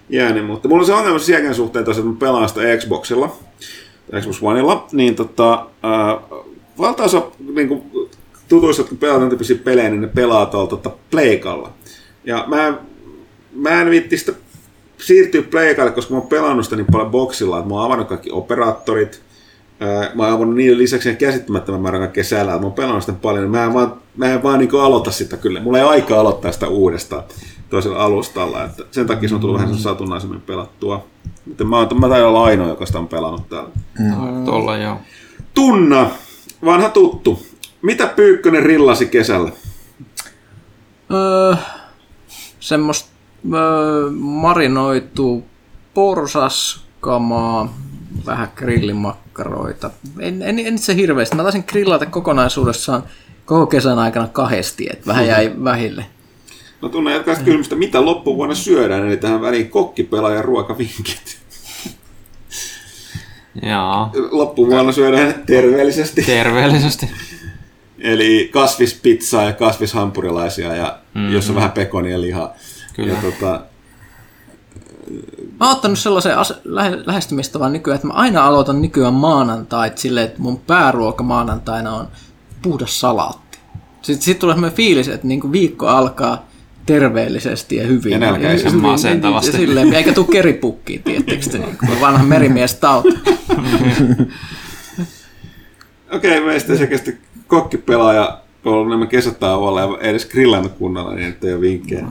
jäänyt. 0.09 0.45
Mutta 0.45 0.67
mulla 0.67 0.81
on 0.81 0.85
se 0.85 0.93
ongelma 0.93 1.19
Siegin 1.19 1.55
suhteen 1.55 1.85
tosiaan, 1.85 2.09
että 2.09 2.25
mä 2.25 2.29
pelaan 2.29 2.49
sitä 2.49 2.61
Xboxilla, 2.77 3.35
Xbox 4.21 4.39
Oneilla, 4.41 4.87
niin 4.91 5.15
tota, 5.15 5.53
äh, 5.85 6.39
valtaosa 6.77 7.21
niin 7.53 7.67
kuin, 7.67 7.83
tutuista, 8.49 8.81
jotka 8.81 8.95
pelaa 8.95 9.15
tämän 9.15 9.29
tyyppisiä 9.29 9.57
pelejä, 9.63 9.89
niin 9.89 10.01
ne 10.01 10.07
pelaa 10.07 10.45
tuolla 10.45 10.67
tota, 10.67 10.91
Pleikalla. 11.11 11.71
Ja 12.27 12.43
mä, 12.47 12.67
en- 12.67 12.79
mä 13.55 13.81
en 13.81 13.89
viitti 13.89 14.17
sitä 14.17 14.33
siirtyä 14.97 15.41
Pleikalle, 15.41 15.91
koska 15.91 16.13
mä 16.13 16.19
oon 16.19 16.27
pelannut 16.29 16.65
sitä 16.65 16.75
niin 16.75 16.87
paljon 16.91 17.11
boksilla, 17.11 17.57
että 17.57 17.69
mä 17.69 17.75
oon 17.75 17.85
avannut 17.85 18.07
kaikki 18.07 18.31
operaattorit, 18.31 19.21
Mä 20.15 20.23
oon 20.23 20.33
avannut 20.33 20.55
niiden 20.55 20.77
lisäksi 20.77 21.09
ihan 21.09 21.17
käsittämättömän 21.17 21.81
määrän 21.81 22.01
kaikkea 22.01 22.23
sälää. 22.23 22.57
Mä 22.59 22.63
oon 22.63 22.73
pelannut 22.73 23.03
sitä 23.03 23.17
paljon, 23.21 23.43
niin 23.43 23.51
mä 23.51 23.63
en 23.63 23.73
vaan, 23.73 23.93
mä 24.15 24.25
en 24.33 24.43
vaan 24.43 24.59
niin 24.59 24.69
aloita 24.81 25.11
sitä 25.11 25.37
kyllä. 25.37 25.59
Mulla 25.61 25.77
ei 25.77 25.83
aikaa 25.83 26.19
aloittaa 26.19 26.51
sitä 26.51 26.67
uudestaan 26.67 27.23
toisella 27.69 28.03
alustalla. 28.03 28.63
Että 28.63 28.83
sen 28.91 29.07
takia 29.07 29.29
se 29.29 29.35
on 29.35 29.41
tullut 29.41 29.59
vähän 29.61 29.77
satunnaisemmin 29.77 30.41
pelattua. 30.41 31.05
Mutta 31.45 31.63
mä, 31.63 31.77
oon, 31.77 31.99
mä 31.99 32.09
taidan 32.09 32.27
olla 32.27 32.43
ainoa, 32.43 32.67
joka 32.67 32.85
sitä 32.85 32.99
on 32.99 33.07
pelannut 33.07 33.49
täällä. 33.49 33.69
No, 33.99 34.45
Tuolla 34.45 34.77
joo. 34.77 34.97
Tunna, 35.53 36.09
vanha 36.65 36.89
tuttu. 36.89 37.45
Mitä 37.81 38.07
Pyykkönen 38.07 38.63
rillasi 38.63 39.05
kesällä? 39.05 39.51
Öö, 41.13 41.55
semmoista 42.67 43.09
öö, 43.53 44.09
marinoitu 44.19 45.43
porsaskamaa, 45.93 47.73
vähän 48.25 48.51
grillimakkaroita. 48.55 49.91
En, 50.19 50.41
en, 50.41 50.59
en 50.59 50.77
se 50.77 50.95
hirveästi. 50.95 51.35
Mä 51.35 51.43
taisin 51.43 51.63
grillata 51.67 52.05
kokonaisuudessaan 52.05 53.03
koko 53.45 53.67
kesän 53.67 53.99
aikana 53.99 54.27
kahdesti, 54.27 54.87
että 54.91 55.07
vähän 55.07 55.27
jäi 55.27 55.53
vähille. 55.63 56.05
No 56.81 56.89
tunne 56.89 57.13
jatkaa 57.13 57.33
sitten 57.33 57.45
kysymystä, 57.45 57.75
mitä 57.75 58.05
loppuvuonna 58.05 58.55
syödään, 58.55 59.07
eli 59.07 59.17
tähän 59.17 59.41
väliin 59.41 59.69
kokkipelaajan 59.69 60.45
ruokavinkit. 60.45 61.37
Joo, 63.61 64.09
Loppuvuonna 64.31 64.91
syödään 64.91 65.43
terveellisesti, 65.45 66.21
terveellisesti. 66.21 67.09
Eli 67.99 68.49
kasvispizzaa 68.53 69.43
ja 69.43 69.53
kasvishampurilaisia, 69.53 70.75
ja 70.75 70.99
mm-hmm. 71.13 71.33
jossa 71.33 71.51
on 71.51 71.55
vähän 71.55 71.71
pekonia 71.71 72.11
ja 72.11 72.21
lihaa. 72.21 72.53
Kyllä. 72.93 73.13
Ja 73.13 73.21
tota, 73.21 73.61
Mä 75.59 75.65
oon 75.65 75.75
ottanut 75.75 75.99
sellaisen 75.99 76.37
ase- 76.37 76.61
lähe- 76.63 77.03
lähestymistavan 77.05 77.73
nykyään, 77.73 77.95
että 77.95 78.07
mä 78.07 78.13
aina 78.13 78.45
aloitan 78.45 78.81
nykyään 78.81 79.13
maanantait 79.13 79.97
silleen, 79.97 80.25
että 80.25 80.41
mun 80.41 80.59
pääruoka 80.59 81.23
maanantaina 81.23 81.93
on 81.93 82.07
puhdas 82.61 82.99
salaatti. 82.99 83.59
Sitten 84.01 84.25
sit 84.25 84.39
tulee 84.39 84.55
semmoinen 84.55 84.77
fiilis, 84.77 85.07
että 85.07 85.27
niinku 85.27 85.51
viikko 85.51 85.87
alkaa 85.87 86.47
terveellisesti 86.85 87.75
ja 87.75 87.87
hyvin. 87.87 88.11
Ja 88.11 88.17
nälkäisen 88.17 88.71
ja, 88.71 88.77
masentavasti. 88.77 89.51
Ja 89.51 89.57
silleen, 89.57 89.93
eikä 89.93 90.13
tule 90.13 90.27
keripukkiin, 90.31 91.03
tiettekö 91.03 91.49
te, 91.51 91.57
niin 91.57 91.77
kuin 91.77 92.01
vanha 92.01 92.23
merimies 92.23 92.75
tauti. 92.75 93.09
Okei, 96.15 96.41
meistä 96.41 96.77
selkeästi 96.77 97.17
kokkipelaaja 97.47 98.37
on 98.65 98.73
ollut 98.73 98.89
nämä 98.89 99.05
kesätauolla 99.05 99.81
ja 99.81 99.97
edes 100.01 100.25
grillannut 100.25 100.71
kunnolla, 100.73 101.13
niin 101.15 101.27
että 101.29 101.47
ei 101.47 101.53
ole 101.53 101.61
vinkkejä. 101.61 102.05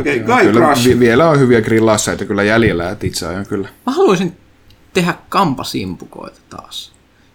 Okei, 0.00 0.20
Guy 0.20 0.40
Kyllä 0.40 0.60
Crush. 0.66 0.88
vi- 0.88 0.98
vielä 1.00 1.30
on 1.30 1.38
hyviä 1.38 1.60
grillausseita 1.62 2.24
kyllä 2.24 2.42
jäljellä, 2.42 2.90
että 2.90 3.06
itse 3.06 3.26
ajan 3.26 3.46
kyllä. 3.46 3.68
Mä 3.86 3.92
haluaisin 3.92 4.36
tehdä 4.92 5.14
kampasimpukoita 5.28 6.40
taas. 6.50 6.94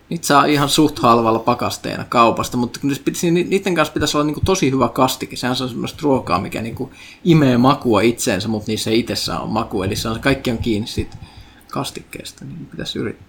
Niitä 0.09 0.27
saa 0.27 0.45
ihan 0.45 0.69
suht 0.69 0.99
halvalla 0.99 1.39
pakasteena 1.39 2.05
kaupasta, 2.09 2.57
mutta 2.57 2.79
pitäisi, 3.05 3.31
niiden 3.31 3.75
kanssa 3.75 3.93
pitäisi 3.93 4.17
olla 4.17 4.25
niinku 4.25 4.41
tosi 4.45 4.71
hyvä 4.71 4.89
kastike. 4.89 5.35
Sehän 5.35 5.55
on 5.61 5.69
semmoista 5.69 5.99
ruokaa, 6.03 6.41
mikä 6.41 6.61
niinku 6.61 6.91
imee 7.23 7.57
makua 7.57 8.01
itseensä, 8.01 8.47
mutta 8.47 8.71
niissä 8.71 8.89
ei 8.89 8.99
itsessään 8.99 9.41
ole 9.41 9.49
makua. 9.49 9.85
Eli 9.85 9.95
se 9.95 10.09
on, 10.09 10.19
kaikki 10.19 10.51
on 10.51 10.57
kiinni 10.57 10.87
siitä 10.87 11.17
kastikkeesta, 11.71 12.45
niin 12.45 12.65
pitäisi 12.71 12.99
yrittää. 12.99 13.28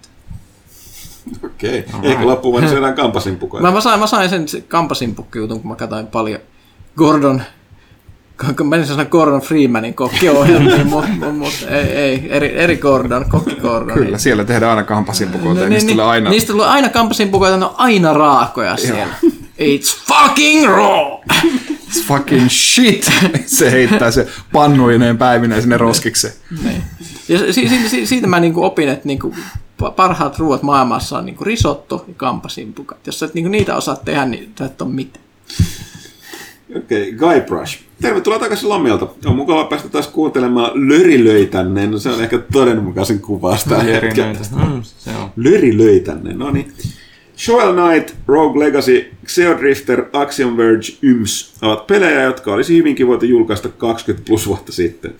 Okei, 1.45 1.85
ehkä 2.03 2.25
loppuvuonna 2.25 2.69
syödään 2.69 2.93
kampasimpukoita. 2.93 3.67
Mä, 3.67 3.73
mä, 3.73 3.81
sain, 3.81 3.99
mä 3.99 4.07
sain 4.07 4.29
sen 4.29 4.45
kampasimpukki-jutun, 4.67 5.59
kun 5.61 5.71
mä 5.71 5.75
katsoin 5.75 6.07
paljon 6.07 6.39
Gordon, 6.97 7.41
kun 8.57 8.69
menin 8.69 8.87
sanoa 8.87 9.05
Gordon 9.05 9.41
Freemanin 9.41 9.93
kokkiohjelmiin, 9.93 10.87
mutta 10.87 11.09
mut, 11.09 11.37
mut, 11.37 11.67
ei, 11.69 11.83
ei, 11.83 12.27
eri, 12.29 12.57
eri 12.57 12.77
Gordon, 12.77 13.29
kokki 13.29 13.55
Gordon. 13.55 13.97
Kyllä, 13.97 14.17
siellä 14.17 14.43
tehdään 14.43 14.69
aina 14.69 14.83
kampasimpukoita 14.83 15.61
ja 15.61 15.69
niistä 15.69 15.91
tulee 15.91 16.05
aina... 16.05 16.29
Niistä 16.29 16.53
tulee 16.53 16.67
aina 16.67 16.89
kampasimpukoita, 16.89 17.57
ne 17.57 17.65
on 17.65 17.75
aina 17.77 18.13
raakoja 18.13 18.77
siellä. 18.77 19.13
It's 19.59 19.99
fucking 20.07 20.67
raw! 20.67 21.19
It's 21.89 22.03
fucking 22.07 22.49
shit! 22.49 23.11
se 23.45 23.71
heittää 23.71 24.11
se 24.11 24.27
pannuineen 24.53 25.17
päivineen 25.17 25.61
sinne 25.61 25.77
roskikseen. 25.77 26.33
Niin. 26.63 26.83
Ja 27.31 27.53
si, 27.53 27.69
si, 27.69 27.89
si, 27.89 28.05
siitä 28.05 28.27
mä 28.27 28.39
niinku 28.39 28.63
opin, 28.63 28.89
että 28.89 29.07
niinku 29.07 29.35
pa- 29.83 29.91
parhaat 29.91 30.39
ruoat 30.39 30.63
maailmassa 30.63 31.17
on 31.17 31.25
niinku 31.25 31.43
risotto 31.43 32.05
ja 32.07 32.13
kampasimpukat. 32.17 33.07
Jos 33.07 33.19
sä 33.19 33.25
et 33.25 33.33
niinku 33.33 33.49
niitä 33.49 33.75
osaa 33.75 33.95
tehdä, 33.95 34.25
niin 34.25 34.51
sä 34.59 34.65
et 34.65 34.81
ole 34.81 34.89
mitään. 34.93 35.25
Okei, 36.77 37.11
Guy 37.11 37.41
Brush. 37.41 37.79
Tervetuloa 38.01 38.39
takaisin 38.39 38.69
lomilta. 38.69 39.07
On 39.25 39.35
mukava 39.35 39.63
päästä 39.63 39.89
taas 39.89 40.07
kuuntelemaan 40.07 40.71
lörilöitänne. 40.89 41.87
No 41.87 41.99
se 41.99 42.09
on 42.09 42.23
ehkä 42.23 42.39
todenmukaisen 42.53 43.19
kuvasta. 43.19 43.75
Jerinöitä. 43.83 44.39
Mm, 44.67 44.81
se 44.83 45.09
on. 45.09 45.29
Lörilöitänne, 45.35 46.33
no 46.33 46.51
niin. 46.51 46.73
Shovel 47.41 47.73
Knight, 47.73 48.15
Rogue 48.27 48.65
Legacy, 48.65 49.11
Xeodrifter, 49.27 50.05
Axiom 50.13 50.57
Verge, 50.57 50.87
YMS 51.01 51.53
ovat 51.61 51.87
pelejä, 51.87 52.21
jotka 52.21 52.53
olisi 52.53 52.77
hyvinkin 52.77 53.07
voitu 53.07 53.25
julkaista 53.25 53.69
20 53.69 54.27
plus 54.27 54.47
vuotta 54.47 54.71
sitten. 54.71 55.15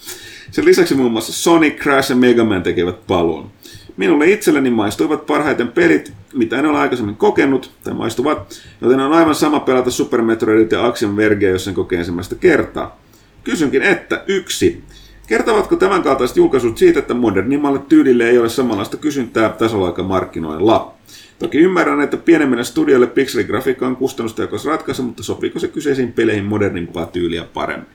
Sen 0.52 0.65
lisäksi 0.65 0.95
muun 0.95 1.11
muassa 1.11 1.34
Sonic, 1.34 1.77
Crash 1.80 2.10
ja 2.10 2.15
Mega 2.15 2.43
Man 2.43 2.64
tekevät 2.64 3.07
paluun. 3.07 3.52
Minulle 3.98 4.30
itselleni 4.30 4.69
maistuivat 4.69 5.26
parhaiten 5.26 5.68
pelit, 5.68 6.14
mitä 6.34 6.60
en 6.60 6.65
ole 6.65 6.80
aikaisemmin 6.80 7.15
kokenut, 7.15 7.72
tai 7.84 7.93
maistuvat, 7.93 8.61
joten 8.81 8.99
on 8.99 9.14
aivan 9.14 9.35
sama 9.35 9.60
pelata 9.60 9.91
Super 9.91 10.22
Metroidit 10.22 10.72
ja 10.72 10.85
Axiom 10.85 11.15
Vergeä, 11.15 11.49
jos 11.49 11.64
sen 11.64 11.73
kokee 11.73 11.99
ensimmäistä 11.99 12.35
kertaa. 12.35 12.99
Kysynkin, 13.43 13.81
että 13.81 14.23
yksi. 14.27 14.84
Kertovatko 15.27 15.76
tämän 15.76 16.03
kaltaiset 16.03 16.38
julkaisut 16.38 16.77
siitä, 16.77 16.99
että 16.99 17.14
modernimmalle 17.14 17.80
tyylille 17.89 18.30
ei 18.30 18.38
ole 18.38 18.49
samanlaista 18.49 18.98
kysyntää 18.98 19.49
tasoloikamarkkinoilla? 19.49 20.93
Toki 21.41 21.57
ymmärrän, 21.57 22.01
että 22.01 22.18
pienemmille 22.18 22.63
studioille 22.63 23.07
pikseligrafiikka 23.07 23.88
on 23.88 23.95
kustannustehokas 23.95 24.65
ratkaisu, 24.65 25.03
mutta 25.03 25.23
sopiiko 25.23 25.59
se 25.59 25.68
kyseisiin 25.68 26.13
peleihin 26.13 26.45
modernimpaa 26.45 27.05
tyyliä 27.05 27.43
paremmin? 27.53 27.88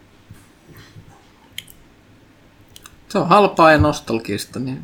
Se 3.09 3.19
on 3.19 3.29
halpaa 3.29 3.73
ja 3.73 3.79
nostalgista, 3.79 4.59
niin 4.59 4.79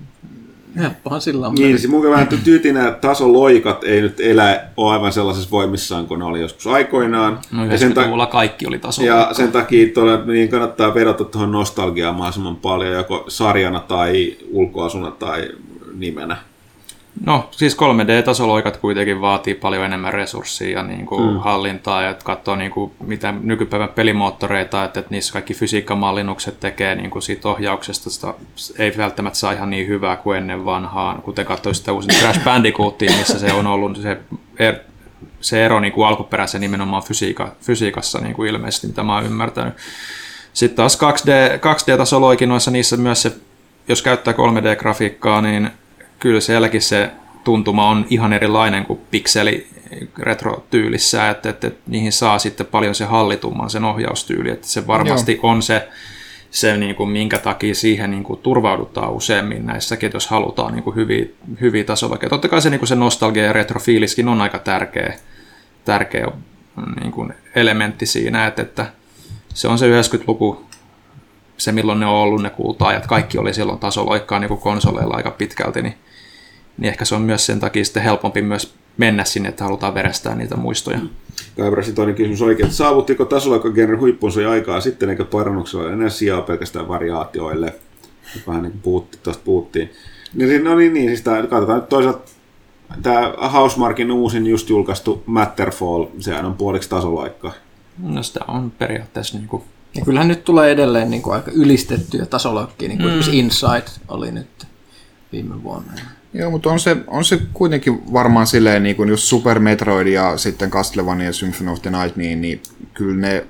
helppohan 0.76 1.20
sillä 1.20 1.46
on. 1.48 1.54
Niin, 1.54 1.78
se 1.78 1.88
mun 1.88 2.10
vähän 2.10 2.28
tyytinä 2.44 2.90
tasoloikat 2.90 3.84
ei 3.84 4.00
nyt 4.00 4.20
elä 4.20 4.64
ole 4.76 4.92
aivan 4.92 5.12
sellaisessa 5.12 5.50
voimissaan 5.50 6.06
kuin 6.06 6.18
ne 6.18 6.24
oli 6.24 6.40
joskus 6.40 6.66
aikoinaan. 6.66 7.38
No 7.52 7.64
ja, 7.64 7.78
sen 7.78 7.92
ta- 7.94 8.02
90-luvulla 8.02 8.26
kaikki 8.26 8.66
oli 8.66 8.78
tasolla. 8.78 9.08
ja 9.10 9.28
sen 9.32 9.52
takia 9.52 9.94
tuolla, 9.94 10.24
niin 10.24 10.48
kannattaa 10.48 10.94
vedota 10.94 11.24
tuohon 11.24 11.52
nostalgiaan 11.52 12.14
mahdollisimman 12.14 12.56
paljon, 12.56 12.92
joko 12.94 13.24
sarjana 13.28 13.80
tai 13.80 14.36
ulkoasuna 14.50 15.10
tai 15.10 15.48
nimenä. 15.94 16.36
No, 17.26 17.48
siis 17.50 17.76
3D-tasoloikat 17.76 18.76
kuitenkin 18.76 19.20
vaatii 19.20 19.54
paljon 19.54 19.84
enemmän 19.84 20.12
resursseja 20.12 20.78
ja 20.78 20.82
niin 20.82 21.06
kuin 21.06 21.32
mm. 21.32 21.38
hallintaa, 21.38 22.02
ja 22.02 22.10
että 22.10 22.24
katsoo 22.24 22.56
niin 22.56 22.70
kuin, 22.70 22.92
mitä 23.00 23.34
nykypäivän 23.42 23.88
pelimoottoreita, 23.88 24.84
että, 24.84 25.00
että 25.00 25.10
niissä 25.10 25.32
kaikki 25.32 25.54
fysiikkamallinnukset 25.54 26.60
tekee 26.60 26.94
niin 26.94 27.10
kuin 27.10 27.22
siitä 27.22 27.48
ohjauksesta, 27.48 28.10
sitä 28.10 28.34
ei 28.78 28.94
välttämättä 28.96 29.38
saa 29.38 29.52
ihan 29.52 29.70
niin 29.70 29.88
hyvää 29.88 30.16
kuin 30.16 30.38
ennen 30.38 30.64
vanhaan, 30.64 31.22
kuten 31.22 31.46
katsoi 31.46 31.74
sitä 31.74 31.92
uusin 31.92 32.14
Crash 32.20 32.44
Bandicootia, 32.44 33.16
missä 33.18 33.38
se 33.38 33.52
on 33.52 33.66
ollut 33.66 34.02
se, 34.02 34.16
er, 34.58 34.74
se 35.40 35.64
ero 35.64 35.80
niin 35.80 35.92
kuin 35.92 36.08
alkuperäisen 36.08 36.60
nimenomaan 36.60 37.02
fysiika, 37.02 37.52
fysiikassa 37.60 38.20
niin 38.20 38.34
kuin 38.34 38.50
ilmeisesti, 38.50 38.86
mitä 38.86 39.02
mä 39.02 39.14
oon 39.14 39.26
ymmärtänyt. 39.26 39.74
Sitten 40.52 40.76
taas 40.76 40.98
2D, 40.98 41.58
2D-tasoloikinoissa 41.58 42.70
niissä 42.70 42.96
myös 42.96 43.22
se, 43.22 43.32
jos 43.88 44.02
käyttää 44.02 44.34
3D-grafiikkaa, 44.34 45.42
niin 45.42 45.70
kyllä 46.22 46.40
sielläkin 46.40 46.82
se 46.82 47.10
tuntuma 47.44 47.88
on 47.88 48.06
ihan 48.10 48.32
erilainen 48.32 48.86
kuin 48.86 49.00
pikseli 49.10 49.66
retro-tyylissä, 50.18 51.30
että, 51.30 51.48
että, 51.48 51.66
että 51.66 51.90
niihin 51.90 52.12
saa 52.12 52.38
sitten 52.38 52.66
paljon 52.66 52.94
se 52.94 53.04
hallitumman 53.04 53.70
sen 53.70 53.84
ohjaustyyli, 53.84 54.50
että 54.50 54.66
se 54.66 54.86
varmasti 54.86 55.32
Joo. 55.42 55.52
on 55.52 55.62
se, 55.62 55.88
se 56.50 56.76
niin 56.76 56.94
kuin, 56.94 57.10
minkä 57.10 57.38
takia 57.38 57.74
siihen 57.74 58.10
niin 58.10 58.24
kuin, 58.24 58.40
turvaudutaan 58.40 59.12
useammin 59.12 59.66
näissäkin, 59.66 60.10
jos 60.14 60.26
halutaan 60.26 60.72
niin 60.72 60.82
kuin, 60.82 60.96
hyviä, 60.96 61.26
hyviä 61.60 61.84
tasolla. 61.84 62.18
Totta 62.28 62.48
kai 62.48 62.62
se, 62.62 62.70
niin 62.70 62.80
kuin, 62.80 62.88
se 62.88 62.94
nostalgia 62.94 63.44
ja 63.44 63.52
retrofiiliskin 63.52 64.28
on 64.28 64.40
aika 64.40 64.58
tärkeä, 64.58 65.14
tärkeä 65.84 66.26
niin 67.00 67.12
kuin, 67.12 67.34
elementti 67.54 68.06
siinä, 68.06 68.46
että, 68.46 68.62
että 68.62 68.86
se 69.54 69.68
on 69.68 69.78
se 69.78 70.00
90-luku 70.00 70.66
se 71.56 71.72
milloin 71.72 72.00
ne 72.00 72.06
on 72.06 72.12
ollut 72.12 72.42
ne 72.42 72.50
kultaajat, 72.50 73.06
kaikki 73.06 73.38
oli 73.38 73.54
silloin 73.54 73.78
tasoloikkaa 73.78 74.38
niin 74.38 74.48
kuin 74.48 74.60
konsoleilla 74.60 75.14
aika 75.14 75.30
pitkälti, 75.30 75.82
niin, 75.82 75.94
niin 76.78 76.88
ehkä 76.88 77.04
se 77.04 77.14
on 77.14 77.22
myös 77.22 77.46
sen 77.46 77.60
takia 77.60 77.84
sitten 77.84 78.02
helpompi 78.02 78.42
myös 78.42 78.74
mennä 78.96 79.24
sinne, 79.24 79.48
että 79.48 79.64
halutaan 79.64 79.94
verestää 79.94 80.34
niitä 80.34 80.56
muistoja. 80.56 80.98
Kaibrasi 81.56 81.92
toinen 81.92 82.14
kysymys 82.14 82.42
oikein, 82.42 82.66
että 82.66 82.76
saavuttiko 82.76 83.24
tasoloikkagenren 83.24 84.00
huippunsa 84.00 84.40
jo 84.40 84.50
aikaa 84.50 84.80
sitten, 84.80 85.10
eikä 85.10 85.24
parannuksella 85.24 85.92
enää 85.92 86.08
sijaa 86.08 86.42
pelkästään 86.42 86.88
variaatioille? 86.88 87.74
Vähän 88.46 88.62
niin 88.62 88.72
kuin 88.72 88.82
puhutti, 88.82 89.18
tuosta 89.22 89.42
puhuttiin. 89.44 89.90
Niin, 90.34 90.64
no 90.64 90.76
niin, 90.76 90.94
niin 90.94 91.08
siis 91.08 91.22
tää, 91.22 91.46
katsotaan 91.46 91.78
nyt 91.78 91.88
toisaalta 91.88 92.30
tämä 93.02 93.32
Housemarkin 93.52 94.12
uusin 94.12 94.46
just 94.46 94.70
julkaistu 94.70 95.22
Matterfall, 95.26 96.06
sehän 96.18 96.44
on 96.44 96.54
puoliksi 96.54 96.88
tasoloikka. 96.88 97.52
No 97.98 98.22
sitä 98.22 98.40
on 98.48 98.70
periaatteessa 98.70 99.38
niin 99.38 99.48
kuin 99.48 99.62
ja 99.94 100.04
kyllähän 100.04 100.28
nyt 100.28 100.44
tulee 100.44 100.70
edelleen 100.70 101.10
niin 101.10 101.22
kuin 101.22 101.34
aika 101.34 101.50
ylistettyjä 101.50 102.26
tasoloikkia, 102.26 102.88
niin 102.88 102.98
kuin 102.98 103.12
mm. 103.12 103.20
Inside 103.32 103.84
oli 104.08 104.32
nyt 104.32 104.66
viime 105.32 105.62
vuonna. 105.62 105.92
Joo, 106.34 106.50
mutta 106.50 106.70
on 106.70 106.80
se, 106.80 106.96
on 107.06 107.24
se 107.24 107.40
kuitenkin 107.52 108.12
varmaan 108.12 108.46
silleen, 108.46 108.82
niin 108.82 108.96
kuin 108.96 109.08
just 109.08 109.24
Super 109.24 109.58
Metroid 109.58 110.06
ja 110.06 110.36
sitten 110.36 110.70
Castlevania 110.70 111.26
ja 111.26 111.32
Symphony 111.32 111.72
of 111.72 111.82
the 111.82 111.90
Night, 111.90 112.16
niin, 112.16 112.40
niin 112.40 112.62
kyllä, 112.94 113.20
ne, 113.20 113.46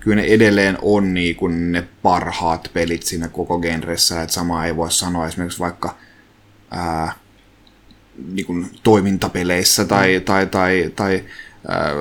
kyllä 0.00 0.16
ne 0.16 0.22
edelleen 0.22 0.78
on 0.82 1.14
niin 1.14 1.36
kuin 1.36 1.72
ne 1.72 1.88
parhaat 2.02 2.70
pelit 2.72 3.02
siinä 3.02 3.28
koko 3.28 3.58
genressä, 3.58 4.22
että 4.22 4.34
sama 4.34 4.66
ei 4.66 4.76
voi 4.76 4.92
sanoa 4.92 5.26
esimerkiksi 5.26 5.58
vaikka 5.58 5.96
ää, 6.70 7.12
niin 8.32 8.46
kuin 8.46 8.70
toimintapeleissä 8.82 9.84
tai, 9.84 10.18
mm. 10.18 10.24
tai, 10.24 10.46
tai, 10.46 10.92
tai 10.96 11.24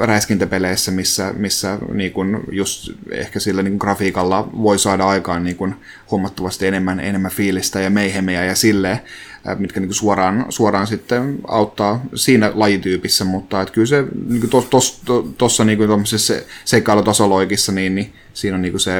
räiskintäpeleissä, 0.02 0.92
missä, 0.92 1.34
missä 1.38 1.78
niin 1.94 2.12
kuin 2.12 2.40
just 2.52 2.92
ehkä 3.12 3.40
sillä 3.40 3.64
niin 3.64 3.78
grafiikalla 3.78 4.50
voi 4.62 4.80
saada 4.80 5.08
aikaan 5.08 5.44
niin 5.44 5.56
kuin 5.56 5.76
huomattavasti 6.12 6.68
enemmän, 6.68 7.00
enemmän 7.00 7.32
fiilistä 7.32 7.82
ja 7.82 7.90
meihemiä 7.90 8.46
ja 8.46 8.56
silleen, 8.56 9.00
mitkä 9.58 9.80
niin 9.80 9.94
suoraan, 9.94 10.46
suoraan 10.50 10.88
sitten 10.88 11.40
auttaa 11.48 12.06
siinä 12.16 12.52
lajityypissä, 12.54 13.26
mutta 13.26 13.62
että 13.62 13.74
kyllä 13.74 13.88
se 13.88 14.06
niin 14.30 14.50
tuossa 14.50 14.70
tos, 14.70 15.02
tos, 15.06 15.26
tos, 15.38 15.60
niin 15.66 15.80
seikkailutasoloikissa, 16.66 17.72
niin, 17.72 17.96
niin 17.96 18.14
siinä 18.34 18.56
on 18.56 18.62
niin 18.62 18.80
se, 18.80 19.00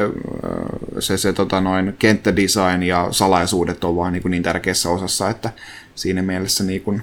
se, 1.00 1.18
se 1.18 1.34
tota 1.34 1.62
noin, 1.62 1.96
kenttädesign 2.00 2.84
ja 2.84 3.08
salaisuudet 3.12 3.84
on 3.84 3.96
vaan 3.96 4.14
niin, 4.14 4.24
niin 4.26 4.44
tärkeässä 4.44 4.90
osassa, 4.90 5.30
että 5.30 5.50
siinä 5.96 6.22
mielessä 6.22 6.64
niin 6.64 6.82
kuin, 6.82 7.02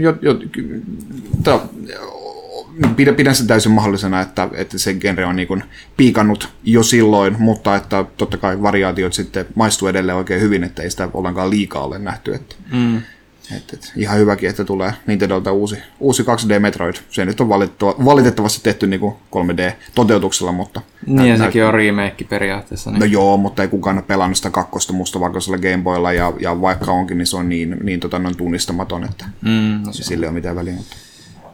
jo, 0.00 0.18
jo, 0.22 0.34
to, 1.44 1.70
pidän, 2.96 3.14
pidän 3.14 3.34
sen 3.34 3.46
täysin 3.46 3.72
mahdollisena, 3.72 4.20
että, 4.20 4.48
että 4.54 4.78
se 4.78 4.94
genre 4.94 5.26
on 5.26 5.36
niin 5.36 5.64
piikannut 5.96 6.48
jo 6.64 6.82
silloin, 6.82 7.36
mutta 7.38 7.76
että 7.76 8.04
totta 8.16 8.36
kai 8.36 8.62
variaatiot 8.62 9.12
sitten 9.12 9.46
maistuu 9.54 9.88
edelleen 9.88 10.18
oikein 10.18 10.40
hyvin, 10.40 10.64
että 10.64 10.82
ei 10.82 10.90
sitä 10.90 11.08
ollenkaan 11.14 11.50
liikaa 11.50 11.84
ole 11.84 11.98
nähty. 11.98 12.34
Että, 12.34 12.54
mm. 12.72 12.96
että, 13.56 13.72
että 13.72 13.88
ihan 13.96 14.18
hyväkin, 14.18 14.50
että 14.50 14.64
tulee 14.64 14.92
Nintendolta 15.06 15.52
uusi, 15.52 15.76
uusi 16.00 16.22
2D 16.22 16.58
Metroid. 16.58 16.94
Se 17.10 17.24
nyt 17.24 17.40
on 17.40 17.48
valitettavasti 18.04 18.60
tehty 18.62 18.86
niin 18.86 19.00
3D-toteutuksella, 19.30 20.52
mutta... 20.52 20.80
Niin, 21.06 21.28
ja 21.28 21.36
sekin 21.36 21.64
on 21.64 21.74
remake 21.74 22.24
periaatteessa. 22.24 22.90
Niin. 22.90 23.00
No 23.00 23.06
joo, 23.06 23.36
mutta 23.36 23.62
ei 23.62 23.68
kukaan 23.68 23.96
ole 23.96 24.04
pelannut 24.04 24.36
sitä 24.36 24.50
kakkosta 24.50 24.92
mustavalkoisella 24.92 25.58
Gameboylla, 25.58 26.12
ja, 26.12 26.32
ja 26.40 26.60
vaikka 26.60 26.92
onkin, 26.92 27.18
niin 27.18 27.26
se 27.26 27.36
on 27.36 27.48
niin, 27.48 27.76
niin 27.82 28.00
tota, 28.00 28.20
tunnistamaton, 28.36 29.04
että 29.04 29.24
mm, 29.40 29.80
no 29.86 29.92
sille 29.92 30.26
ei 30.26 30.28
ole 30.28 30.34
mitään 30.34 30.56
väliä. 30.56 30.74
Mutta... 30.74 30.96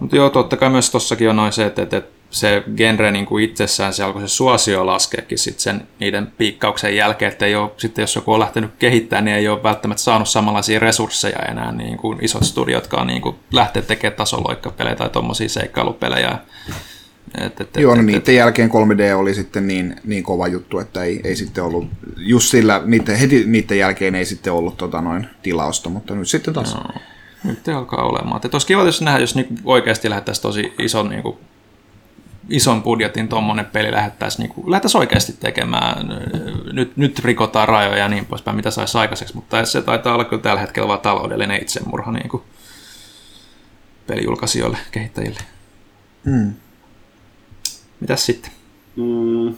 Mutta 0.01 0.17
joo, 0.17 0.31
totta 0.31 0.57
kai 0.57 0.71
myös 0.71 0.91
tossakin 0.91 1.31
on 1.31 1.37
noin 1.37 1.53
se, 1.53 1.67
että, 1.67 1.83
että 1.83 2.03
se 2.31 2.63
genre 2.77 3.11
niin 3.11 3.27
kuin 3.27 3.45
itsessään, 3.45 3.93
se 3.93 4.03
alkoi 4.03 4.23
se 4.23 4.29
suosio 4.29 4.87
laskeekin 4.87 5.39
sit 5.39 5.61
sen, 5.61 5.89
niiden 6.01 6.33
piikkauksen 6.39 6.97
jälkeen, 6.97 7.33
että 7.33 7.47
ei 7.47 7.55
ole, 7.55 7.71
sitten 7.77 8.03
jos 8.03 8.15
joku 8.15 8.33
on 8.33 8.41
lähtenyt 8.41 8.71
kehittämään, 8.79 9.25
niin 9.25 9.37
ei 9.37 9.49
ole 9.49 9.63
välttämättä 9.63 10.03
saanut 10.03 10.29
samanlaisia 10.29 10.79
resursseja 10.79 11.39
enää 11.39 11.73
niin 11.73 11.97
kuin 11.97 12.19
isot 12.25 12.45
studiot, 12.45 12.83
jotka 12.83 13.01
on 13.01 13.07
niin 13.07 13.23
kuin 13.23 13.37
lähteä 13.53 13.83
tekemään 13.83 14.17
tasoloikkapelejä 14.17 14.97
tai 14.97 15.11
tuommoisia 15.11 15.49
seikkailupelejä. 15.49 16.39
Et, 17.41 17.61
et, 17.61 17.77
Joo, 17.77 17.95
no 17.95 18.03
niiden 18.03 18.19
et, 18.19 18.29
jälkeen 18.29 18.71
3D 18.71 19.15
oli 19.15 19.35
sitten 19.35 19.67
niin, 19.67 19.97
niin 20.05 20.23
kova 20.23 20.49
juttu, 20.49 20.79
että 20.79 21.03
ei, 21.03 21.21
ei 21.25 21.37
sitten 21.37 21.65
ollut, 21.65 21.87
just 22.17 22.51
sillä, 22.51 22.83
niiden, 22.85 23.17
heti 23.17 23.45
niiden 23.47 23.79
jälkeen 23.79 24.15
ei 24.15 24.25
sitten 24.25 24.53
ollut 24.53 24.77
tota 24.77 25.01
noin 25.01 25.27
tilausta, 25.43 25.89
mutta 25.89 26.15
nyt 26.15 26.29
sitten 26.29 26.55
taas 26.55 26.75
no 26.75 26.81
nyt 27.45 27.69
alkaa 27.69 28.05
olemaan. 28.05 28.41
Että 28.45 28.55
olisi 28.55 28.67
kiva, 28.67 28.85
jos 28.85 29.03
nähdä, 29.03 29.19
jos 29.19 29.35
niinku 29.35 29.55
oikeasti 29.65 30.11
lähettäisiin 30.11 30.43
tosi 30.43 30.75
ison, 30.79 31.09
niinku, 31.09 31.39
ison 32.49 32.83
budjetin 32.83 33.29
tuommoinen 33.29 33.67
peli 33.67 33.93
lähettäisiin, 33.93 34.43
niinku, 34.43 34.71
lähettäisiin 34.71 35.01
oikeasti 35.01 35.33
tekemään. 35.33 36.09
Nyt, 36.73 36.97
nyt 36.97 37.19
rikotaan 37.19 37.69
rajoja 37.69 37.99
ja 37.99 38.09
niin 38.09 38.27
poispäin, 38.27 38.57
mitä 38.57 38.71
saisi 38.71 38.99
aikaiseksi, 38.99 39.35
mutta 39.35 39.65
se 39.65 39.83
taitaa 39.83 40.15
olla 40.15 40.25
kyllä 40.25 40.43
tällä 40.43 40.61
hetkellä 40.61 40.89
vain 40.89 41.01
taloudellinen 41.01 41.63
itsemurha 41.63 42.13
niinku, 42.13 42.45
pelijulkaisijoille, 44.07 44.79
kehittäjille. 44.91 45.41
Mm. 46.25 46.53
Mitäs 48.01 48.27
sitten? 48.27 48.53
Mm. 48.97 49.55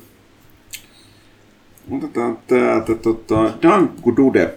Otetaan 1.90 2.38
täältä 2.46 2.94
tota, 2.94 3.52
Danku 3.62 4.16
Dude. 4.16 4.54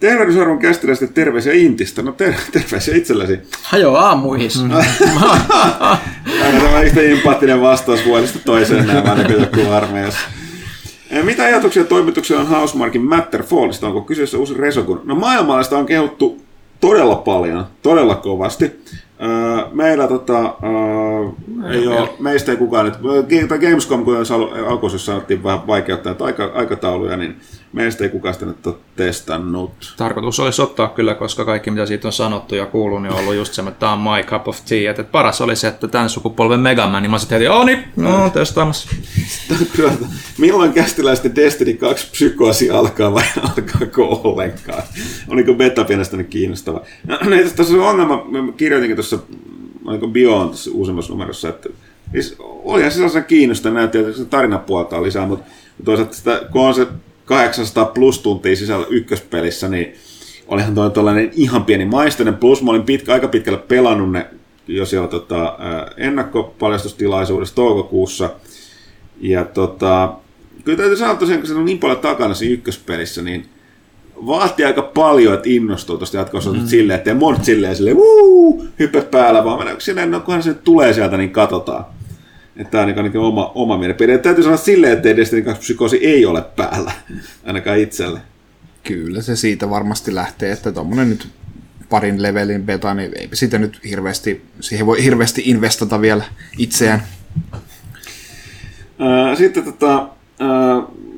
Tervehdysarvon 0.00 0.58
kästiläistä 0.58 1.06
terveisiä 1.06 1.52
Intistä. 1.52 2.02
No 2.02 2.12
ter- 2.12 2.34
terveisiä 2.52 2.96
itsellesi. 2.96 3.38
Hajo 3.62 3.94
aamuihis. 3.94 4.62
Mm. 4.62 4.70
Aina 6.44 6.60
tämä 6.60 6.80
yhtä 6.80 7.00
empaattinen 7.00 7.60
vastaus 7.60 8.04
vuodesta 8.04 8.38
toiseen 8.38 8.86
nämä 8.86 9.14
niin 9.14 9.40
joku 9.40 9.70
armeijassa. 9.70 10.20
Eh, 11.10 11.24
mitä 11.24 11.42
ajatuksia 11.44 11.84
toimituksia 11.84 12.38
on 12.38 12.46
Housemarkin 12.46 13.02
Matterfallista? 13.02 13.86
Onko 13.86 14.00
kyseessä 14.00 14.38
uusi 14.38 14.54
Resogun? 14.54 15.00
No 15.04 15.14
maailmalaista 15.14 15.78
on 15.78 15.86
kehuttu 15.86 16.42
todella 16.80 17.16
paljon, 17.16 17.66
todella 17.82 18.14
kovasti. 18.14 18.80
Meillä 19.72 20.08
tota, 20.08 20.40
äh, 20.44 21.70
ei 21.70 21.86
ole, 21.86 22.08
meistä 22.18 22.52
ei 22.52 22.58
kukaan 22.58 22.84
nyt, 22.84 22.94
Gamescom 23.60 24.04
kun 24.04 24.16
alkuisessa 24.68 25.06
sanottiin 25.06 25.42
vähän 25.44 25.66
vaikeuttaa 25.66 26.14
aika, 26.20 26.50
aikatauluja, 26.54 27.16
niin 27.16 27.36
meistä 27.72 28.04
ei 28.04 28.10
kukaan 28.10 28.34
sitä 28.34 28.46
nyt 28.46 28.66
ole 28.66 28.74
testannut. 28.96 29.94
Tarkoitus 29.96 30.40
olisi 30.40 30.62
ottaa 30.62 30.88
kyllä, 30.88 31.14
koska 31.14 31.44
kaikki 31.44 31.70
mitä 31.70 31.86
siitä 31.86 32.08
on 32.08 32.12
sanottu 32.12 32.54
ja 32.54 32.66
kuullut, 32.66 33.02
niin 33.02 33.12
on 33.12 33.18
ollut 33.18 33.34
just 33.34 33.54
se, 33.54 33.62
että 33.62 33.72
tämä 33.72 33.92
on 33.92 33.98
my 33.98 34.22
cup 34.22 34.48
of 34.48 34.58
tea. 34.68 34.90
Että 34.90 35.04
paras 35.04 35.40
oli 35.40 35.56
se, 35.56 35.68
että 35.68 35.88
tämän 35.88 36.10
sukupolven 36.10 36.60
Man, 36.60 37.02
niin 37.02 37.10
mä 37.10 37.18
sitten 37.18 37.38
heti, 37.38 37.48
oh 37.48 37.64
niin, 37.64 37.84
no, 37.96 38.30
testaamassa. 38.30 38.88
Milloin 40.38 40.72
kästiläisten 40.72 41.36
Destiny 41.36 41.74
2 41.74 42.10
psykoosi 42.10 42.70
alkaa 42.70 43.14
vai 43.14 43.24
alkaako 43.56 44.20
ollenkaan? 44.24 44.82
Oliko 45.28 45.54
beta 45.54 45.86
nyt 46.12 46.28
kiinnostava? 46.28 46.80
No, 47.08 47.36
tässä 47.56 47.74
on 47.74 47.80
ongelma, 47.80 48.24
mä 48.24 48.52
kirjoitinkin 48.56 48.96
tuossa 48.96 49.18
oliko 49.84 50.08
Beyond 50.08 50.50
tässä 50.50 50.70
uusimmassa 50.74 51.12
numerossa, 51.12 51.48
että 51.48 51.68
siis 52.12 52.36
olihan 52.38 52.90
se 52.90 52.94
sellaisen 52.94 53.24
kiinnostava, 53.24 53.74
näytti, 53.74 53.98
että 53.98 54.12
se 54.12 54.24
tarinapuolta 54.24 54.96
on 54.96 55.02
lisää, 55.02 55.26
mutta 55.26 55.50
toisaalta 55.84 56.14
sitä, 56.14 56.40
kun 56.52 56.62
on 56.62 56.74
se 56.74 56.86
800 57.28 57.84
plus 57.84 58.18
tuntia 58.18 58.56
sisällä 58.56 58.86
ykköspelissä, 58.90 59.68
niin 59.68 59.94
olihan 60.46 60.74
toi 60.74 60.90
tällainen 60.90 61.30
ihan 61.34 61.64
pieni 61.64 61.84
maistainen, 61.84 62.36
plus 62.36 62.62
mä 62.62 62.70
olin 62.70 62.82
pitkä, 62.82 63.12
aika 63.12 63.28
pitkälle 63.28 63.58
pelannut 63.58 64.12
ne 64.12 64.26
jo 64.66 64.86
siellä 64.86 65.08
tota, 65.08 65.58
ennakkopaljastustilaisuudessa 65.96 67.54
toukokuussa, 67.54 68.30
ja 69.20 69.44
tota, 69.44 70.12
kyllä 70.64 70.78
täytyy 70.78 70.96
sanoa 70.96 71.14
tosiaan, 71.14 71.40
kun 71.40 71.48
se 71.48 71.54
on 71.54 71.64
niin 71.64 71.78
paljon 71.78 71.98
takana 71.98 72.34
siinä 72.34 72.54
ykköspelissä, 72.54 73.22
niin 73.22 73.46
vaatii 74.26 74.64
aika 74.64 74.82
paljon, 74.82 75.34
että 75.34 75.48
innostuu 75.50 75.96
tuosta 75.96 76.16
jatkossa 76.16 76.52
mm. 76.52 76.66
silleen, 76.66 76.98
ettei 76.98 77.14
mort 77.14 77.44
silleen 77.44 77.76
silleen, 77.76 77.96
wuu, 77.96 78.66
päällä, 79.10 79.44
vaan 79.44 79.58
mennä 79.58 79.74
silleen, 79.78 80.10
no 80.10 80.20
kunhan 80.20 80.42
se 80.42 80.54
tulee 80.54 80.92
sieltä, 80.92 81.16
niin 81.16 81.30
katsotaan. 81.30 81.84
Että 82.58 82.70
tämä 82.70 82.82
on 82.82 82.88
niin, 82.88 83.04
niin 83.12 83.16
oma, 83.16 83.52
oma 83.54 83.78
mielipide. 83.78 84.12
Ja 84.12 84.18
täytyy 84.18 84.44
sanoa 84.44 84.56
silleen, 84.56 84.92
että 84.92 85.16
Destiny 85.16 85.42
2 85.42 85.60
psykoosi 85.60 86.06
ei 86.06 86.26
ole 86.26 86.42
päällä, 86.42 86.92
ainakaan 87.46 87.78
itselle. 87.78 88.20
Kyllä 88.84 89.22
se 89.22 89.36
siitä 89.36 89.70
varmasti 89.70 90.14
lähtee, 90.14 90.52
että 90.52 90.72
tuommoinen 90.72 91.08
nyt 91.08 91.28
parin 91.88 92.22
levelin 92.22 92.62
beta, 92.62 92.94
niin 92.94 93.12
ei 93.16 93.28
sitä 93.32 93.58
nyt 93.58 93.80
hirveästi, 93.84 94.42
siihen 94.60 94.86
voi 94.86 95.04
hirveästi 95.04 95.42
investata 95.44 96.00
vielä 96.00 96.24
itseään. 96.58 97.02
Sitten 99.34 99.64
tota, 99.64 100.08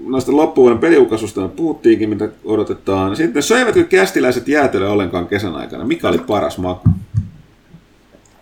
noista 0.06 0.36
loppuvuoden 0.36 0.78
peliukasusta 0.78 1.48
puhuttiinkin, 1.48 2.08
mitä 2.08 2.28
odotetaan. 2.44 3.16
Sitten 3.16 3.42
söivätkö 3.42 3.84
kästiläiset 3.84 4.48
jäätelö 4.48 4.88
ollenkaan 4.88 5.28
kesän 5.28 5.54
aikana? 5.54 5.84
Mikä 5.84 6.08
oli 6.08 6.18
paras 6.18 6.58
maku? 6.58 6.88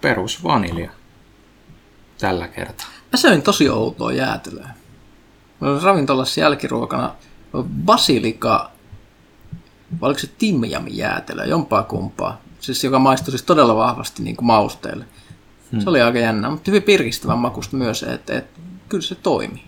Perus 0.00 0.44
vanilja. 0.44 0.90
Tällä 2.18 2.48
kertaa. 2.48 2.86
Mä 3.12 3.16
söin 3.16 3.42
tosi 3.42 3.68
outoa 3.68 4.12
jäätelöä. 4.12 4.70
Ravintolassa 5.82 6.40
jälkiruokana 6.40 7.14
basilika, 7.84 8.70
vai 10.00 10.06
oliko 10.06 10.20
se 10.20 10.30
timjami 10.38 10.90
jäätelö, 10.96 11.44
jompaa 11.44 11.82
kumpaa. 11.82 12.40
Siis 12.60 12.84
joka 12.84 12.98
maistui 12.98 13.30
siis 13.30 13.42
todella 13.42 13.76
vahvasti 13.76 14.22
niin 14.22 14.36
kuin 14.36 14.46
mausteelle. 14.46 15.04
Hmm. 15.72 15.80
Se 15.80 15.90
oli 15.90 16.02
aika 16.02 16.18
jännä, 16.18 16.50
mutta 16.50 16.70
hyvin 16.70 16.82
pirkistävän 16.82 17.38
makusta 17.38 17.76
myös, 17.76 18.02
että, 18.02 18.38
että 18.38 18.60
kyllä 18.88 19.02
se 19.02 19.14
toimi 19.14 19.64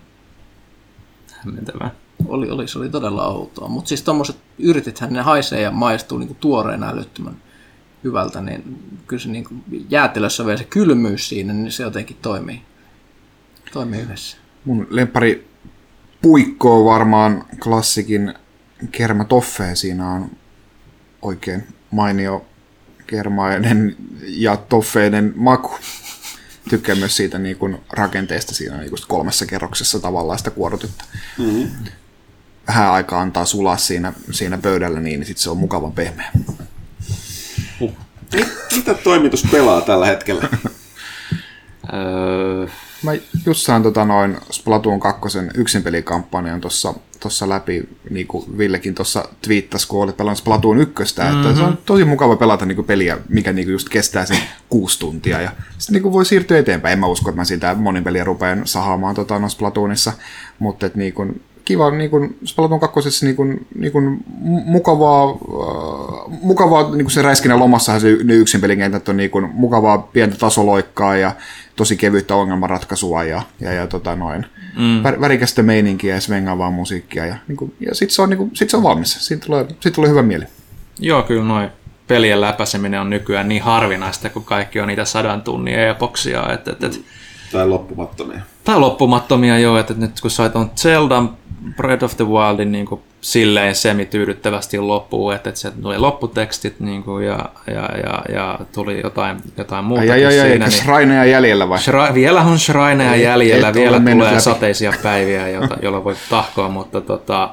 hämmentävää. 1.31 1.91
Oli, 2.29 2.51
oli, 2.51 2.69
se 2.69 2.79
oli 2.79 2.89
todella 2.89 3.27
outoa. 3.27 3.69
Mutta 3.69 3.89
siis 3.89 4.03
tuommoiset 4.03 4.37
yritithän 4.59 5.13
ne 5.13 5.21
haisee 5.21 5.61
ja 5.61 5.71
maistuu 5.71 6.19
niinku 6.19 6.37
tuoreena 6.41 6.89
älyttömän 6.89 7.37
hyvältä, 8.05 8.41
niin 8.41 8.79
kyllä 9.07 9.23
se 9.23 9.29
niinku 9.29 9.55
jäätelössä 9.89 10.47
vielä 10.47 10.59
se 10.59 10.65
kylmyys 10.65 11.29
siinä, 11.29 11.53
niin 11.53 11.73
se 11.73 11.83
jotenkin 11.83 12.17
toimii, 12.23 12.63
toimii 13.73 14.01
yhdessä. 14.01 14.37
Mun 14.65 14.87
lempari 14.91 15.49
puikko 16.23 16.85
varmaan 16.85 17.45
klassikin 17.63 18.35
kerma 18.91 19.25
toffee. 19.25 19.77
Siinä 19.77 20.11
on 20.11 20.31
oikein 21.23 21.67
mainio 21.91 22.47
kermainen 23.07 23.97
ja 24.23 24.57
toffeiden 24.57 25.33
maku 25.37 25.75
tykkään 26.69 26.99
myös 26.99 27.17
siitä 27.17 27.39
niin 27.39 27.57
kuin 27.57 27.79
rakenteesta 27.91 28.55
siinä 28.55 28.77
niin 28.77 28.91
kuin 28.91 29.01
kolmessa 29.09 29.47
kerroksessa 29.47 30.01
tavallaan 30.01 30.39
sitä 30.39 30.51
kuorotetta. 30.51 31.05
Mm-hmm. 31.39 31.69
Vähän 32.69 32.93
aikaa 32.93 33.21
antaa 33.21 33.45
sulaa 33.45 33.77
siinä, 33.77 34.13
siinä 34.31 34.59
pöydällä, 34.59 35.01
niin 35.01 35.25
sitten 35.25 35.43
se 35.43 35.51
on 35.51 35.57
mukavan 35.57 35.93
pehmeä. 35.93 36.31
Mitä 38.77 38.95
toimitus 38.95 39.47
pelaa 39.51 39.81
tällä 39.81 40.07
hetkellä? 40.07 40.49
öö, 41.93 42.67
Mä 43.03 43.13
just 43.47 43.61
sain 43.61 43.83
tota 43.83 44.05
noin 44.05 44.37
Splatoon 44.51 45.01
2 45.01 45.39
yksin 45.55 45.83
pelikampanjan 45.83 46.61
tuossa 46.61 46.95
tossa 47.21 47.49
läpi, 47.49 47.89
niin 48.11 48.27
kuin 48.27 48.59
Villekin 48.59 48.95
tuossa 48.95 49.29
twiittasi, 49.43 49.89
kun 49.89 50.03
oli 50.03 50.13
pelannut 50.13 50.39
Splatoon 50.39 50.79
1, 50.79 50.95
mm-hmm. 50.95 51.41
että 51.41 51.57
se 51.57 51.63
on 51.63 51.79
tosi 51.87 52.05
mukava 52.05 52.37
pelata 52.37 52.67
niin 52.67 52.77
kuin 52.77 52.87
peliä, 52.87 53.19
mikä 53.29 53.53
niin 53.53 53.67
kuin 53.67 53.73
just 53.73 53.89
kestää 53.89 54.27
sen 54.27 54.39
kuusi 54.69 54.99
tuntia, 54.99 55.41
ja 55.41 55.53
sitten 55.79 55.93
niin 55.93 56.03
kuin 56.03 56.13
voi 56.13 56.27
siirtyä 56.27 56.59
eteenpäin. 56.59 56.93
En 56.93 56.99
mä 56.99 57.07
usko, 57.07 57.31
että 57.31 57.41
mä 57.41 57.45
siltä 57.45 57.75
monin 57.75 58.05
peliä 58.05 58.25
rupean 58.25 58.63
sahaamaan 58.65 59.15
tota, 59.15 59.39
no 59.39 59.49
Splatoonissa, 59.49 60.13
mutta 60.59 60.87
et 60.87 60.95
niin 60.95 61.13
kuin, 61.13 61.43
kiva 61.71 61.91
niin 61.91 62.11
kuin 62.11 62.39
Splatoon 62.45 62.81
2. 62.81 63.27
Niin 63.27 63.37
kuin, 63.37 63.67
niin 63.75 63.93
kuin 63.93 64.25
mukavaa, 64.45 65.31
äh, 65.31 66.39
mukavaa 66.43 66.83
niin 66.83 67.05
kuin 67.05 67.11
se 67.11 67.23
räiskinä 67.23 67.59
lomassa 67.59 68.01
se 68.01 68.17
ne 68.25 68.35
yksin 68.35 68.61
pelikentät 68.61 69.09
on 69.09 69.17
niin 69.17 69.31
kuin, 69.31 69.51
mukavaa 69.55 69.99
pientä 69.99 70.37
tasoloikkaa 70.37 71.17
ja 71.17 71.33
tosi 71.77 71.97
kevyttä 71.97 72.35
ongelmanratkaisua 72.35 73.25
ja, 73.25 73.43
ja, 73.61 73.73
ja 73.73 73.87
tota 73.87 74.17
noin, 74.17 74.47
mm. 74.77 75.21
värikästä 75.21 75.63
meininkiä 75.63 76.15
ja 76.15 76.21
svengaavaa 76.21 76.71
musiikkia 76.71 77.27
ja, 77.27 77.37
niin 77.49 77.57
kuin, 77.57 77.75
ja 77.81 77.95
sitten 77.95 78.15
se, 78.15 78.23
on, 78.23 78.31
niin 78.31 78.39
kuin, 78.39 78.51
sit 78.55 78.71
se 78.71 78.77
on 78.77 78.83
valmis. 78.83 79.27
Siitä 79.27 79.47
tulee, 79.47 79.67
siitä 79.81 79.95
tulee 79.95 80.11
hyvä 80.11 80.23
mieli. 80.23 80.45
Joo, 80.99 81.23
kyllä 81.23 81.45
noin 81.45 81.69
pelien 82.07 82.41
läpäiseminen 82.41 83.01
on 83.01 83.11
nykyään 83.11 83.49
niin 83.49 83.63
harvinaista, 83.63 84.31
kun 84.31 84.45
kaikki 84.45 84.81
on 84.81 84.89
niitä 84.89 85.05
sadan 85.05 85.43
tunnin 85.43 85.79
epoksia. 85.79 86.53
Et, 86.53 86.69
et, 86.69 86.85
et, 86.85 87.01
tai 87.53 87.69
loppumattomia. 87.69 88.41
Tai 88.65 88.81
loppumattomia, 88.81 89.59
joo. 89.59 89.79
Että 89.79 89.95
nyt 89.95 90.21
kun 90.21 90.31
sait 90.31 90.57
on 90.57 90.71
Zeldan 90.77 91.40
Breath 91.77 92.05
of 92.05 92.17
the 92.17 92.25
Wildin 92.25 92.73
niin 92.73 92.87
kuin 92.87 93.01
silleen 93.21 93.75
semi-tyydyttävästi 93.75 94.79
loppuun, 94.79 95.35
että, 95.35 95.49
että 95.49 95.61
sieltä 95.61 95.83
tuli 95.83 95.99
lopputekstit 95.99 96.81
niin 96.81 97.03
kuin, 97.03 97.27
ja, 97.27 97.49
ja, 97.67 97.89
ja, 98.05 98.23
ja, 98.35 98.59
tuli 98.73 99.01
jotain, 99.03 99.37
jotain 99.57 99.85
muuta. 99.85 100.05
Ja, 100.05 100.17
ja, 100.17 100.31
ja, 100.31 100.59
niin, 100.59 100.71
shrineja 100.71 101.25
jäljellä 101.25 101.69
vai? 101.69 101.79
Shri, 101.79 102.15
vielä 102.15 102.41
on 102.41 102.59
shrineja 102.59 103.17
jäljellä, 103.17 103.75
vielä 103.75 104.01
tulee 104.01 104.31
läpi. 104.31 104.41
sateisia 104.41 104.93
päiviä, 105.03 105.49
jota, 105.49 105.77
joilla 105.83 106.05
voi 106.05 106.15
tahkoa, 106.31 106.69
mutta 106.69 107.01
tota, 107.01 107.51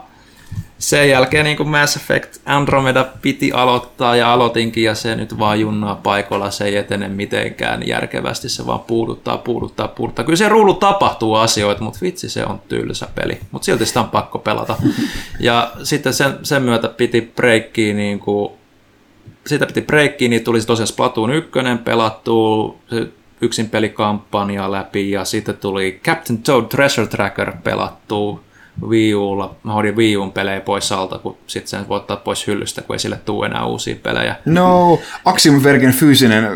sen 0.78 1.10
jälkeen 1.10 1.46
niin 1.46 1.58
kuin 1.58 1.70
Mass 1.70 1.96
Effect 1.96 2.38
Andromeda 2.46 3.06
piti 3.22 3.52
aloittaa 3.52 4.16
ja 4.16 4.34
aloitinkin 4.34 4.84
ja 4.84 4.96
se 4.96 5.16
nyt 5.16 5.40
vaan 5.40 5.60
junnaa 5.60 5.96
paikoilla, 5.96 6.52
se 6.52 6.66
ei 6.66 6.76
etene 6.76 7.08
mitenkään 7.08 7.88
järkevästi, 7.88 8.50
se 8.50 8.66
vaan 8.66 8.80
puuduttaa, 8.80 9.38
puuduttaa, 9.38 9.88
puuduttaa. 9.88 10.26
Kyllä 10.26 10.38
se 10.38 10.50
ruulu 10.50 10.74
tapahtuu 10.74 11.36
asioita, 11.36 11.84
mutta 11.84 12.00
vitsi 12.02 12.30
se 12.30 12.46
on 12.46 12.62
tylsä 12.68 13.08
peli, 13.16 13.40
mutta 13.52 13.66
silti 13.66 13.86
sitä 13.86 14.00
on 14.00 14.10
pakko 14.10 14.40
pelata. 14.40 14.76
Ja 15.40 15.72
sitten 15.84 16.14
sen, 16.14 16.40
sen 16.44 16.64
myötä 16.64 16.88
piti 16.88 17.22
breikkiin 17.36 17.98
niin 17.98 18.20
kuin, 18.20 18.52
siitä 19.48 19.66
piti 19.66 19.82
breikkiin, 19.82 20.30
niin 20.30 20.44
tuli 20.44 20.62
tosiaan 20.62 20.88
Splatoon 20.88 21.34
1 21.34 21.52
pelattua, 21.84 22.76
yksin 23.42 23.70
pelikampanja 23.70 24.72
läpi 24.72 25.12
ja 25.12 25.26
sitten 25.26 25.58
tuli 25.58 26.00
Captain 26.04 26.44
Toad 26.44 26.66
Treasure 26.66 27.08
Tracker 27.08 27.52
pelattua 27.64 28.47
Wii 28.82 29.16
Ulla, 29.16 29.56
mä 29.64 29.74
hoidin 29.74 29.96
Wii 29.96 30.18
Uun 30.18 30.32
pelejä 30.32 30.62
pois 30.62 30.92
alta, 30.92 31.18
kun 31.18 31.38
sitten 31.48 31.70
sen 31.70 31.88
voi 31.88 31.98
ottaa 31.98 32.18
pois 32.18 32.48
hyllystä, 32.48 32.82
kun 32.82 32.96
ei 32.96 33.00
sille 33.00 33.20
tule 33.26 33.46
enää 33.46 33.66
uusia 33.66 33.96
pelejä. 34.04 34.36
No, 34.46 35.00
Axiom 35.26 35.64
Vergen 35.64 35.92
fyysinen 35.92 36.46
äh, 36.46 36.52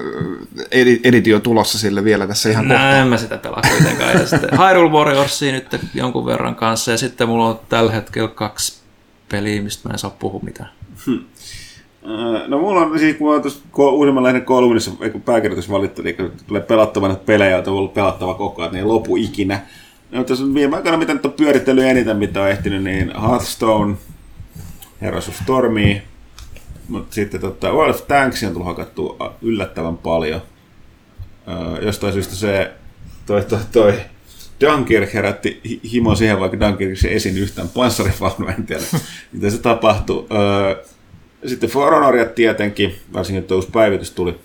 editio 1.04 1.40
tulossa 1.40 1.78
sille 1.80 2.04
vielä 2.04 2.28
tässä 2.28 2.50
ihan 2.50 2.68
kohta. 2.68 2.84
Näin 2.84 3.08
mä 3.08 3.18
sitä 3.18 3.38
pelaa 3.38 3.62
kuitenkaan. 3.72 4.12
Ja 4.12 4.28
sitten 4.28 4.60
Hyrule 4.60 4.92
Warriorsia 4.92 5.52
nyt 5.52 5.80
jonkun 5.94 6.26
verran 6.26 6.56
kanssa, 6.56 6.92
ja 6.92 6.98
sitten 6.98 7.28
mulla 7.28 7.46
on 7.46 7.60
tällä 7.70 7.92
hetkellä 7.92 8.28
kaksi 8.30 8.82
peliä, 9.32 9.62
mistä 9.62 9.90
mä 9.90 9.94
en 9.94 10.00
saa 10.00 10.16
puhua 10.20 10.40
mitään. 10.44 10.70
Hmm. 11.06 11.20
Äh, 12.06 12.48
no 12.48 12.60
mulla 12.60 12.82
on 12.82 13.00
siis, 13.00 13.16
kun 13.16 13.34
mä 13.34 13.42
tuossa 13.42 13.60
uusimman 13.78 14.24
lehden 14.24 14.46
kolumnissa, 14.46 14.92
kun 15.12 15.22
pääkirjoitus 15.22 15.72
valittu, 15.72 16.02
niin 16.02 16.16
tulee 16.48 16.62
pelattavana 16.62 17.16
pelejä, 17.16 17.52
joita 17.52 17.72
on 17.72 17.78
ollut 17.78 17.94
pelattava 17.94 18.34
koko 18.34 18.62
ajan, 18.62 18.72
niin 18.74 18.80
ei 18.80 18.86
lopu 18.86 19.16
ikinä. 19.16 19.60
No, 20.12 20.24
tässä 20.24 20.44
viime 20.54 20.76
aikoina, 20.76 20.98
mitä 20.98 21.14
nyt 21.14 21.26
on 21.26 21.34
pyörittely 21.34 21.90
eniten, 21.90 22.18
mitä 22.18 22.42
on 22.42 22.50
ehtinyt, 22.50 22.84
niin 22.84 23.12
Hearthstone, 23.22 23.96
Heroes 25.02 25.30
of 25.30 25.36
Stormy, 25.44 26.02
mutta 26.88 27.16
sitten 27.16 27.42
tota, 27.42 27.72
World 27.72 27.90
of 27.90 28.08
Tanks 28.08 28.44
on 28.44 28.50
tullut 28.52 28.68
hakattu 28.68 29.18
yllättävän 29.42 29.98
paljon. 29.98 30.42
Jostain 31.82 32.14
syystä 32.14 32.36
se 32.36 32.72
toi, 33.26 33.42
toi, 33.42 33.60
toi 33.72 33.94
Dunkirk 34.62 35.14
herätti 35.14 35.62
himo 35.92 36.16
siihen, 36.16 36.40
vaikka 36.40 36.60
Dunkirkissa 36.60 37.08
esiin 37.08 37.38
yhtään 37.38 37.70
panssarivaunua, 37.70 38.52
en 38.52 38.66
tiedä, 38.66 38.84
mitä 39.32 39.50
se 39.50 39.58
tapahtui. 39.58 40.28
Sitten 41.46 41.70
For 41.70 41.94
Honoria 41.94 42.26
tietenkin, 42.26 42.96
varsinkin 43.14 43.44
tuo 43.44 43.56
uusi 43.56 43.70
päivitys 43.72 44.12
tuli. 44.12 44.36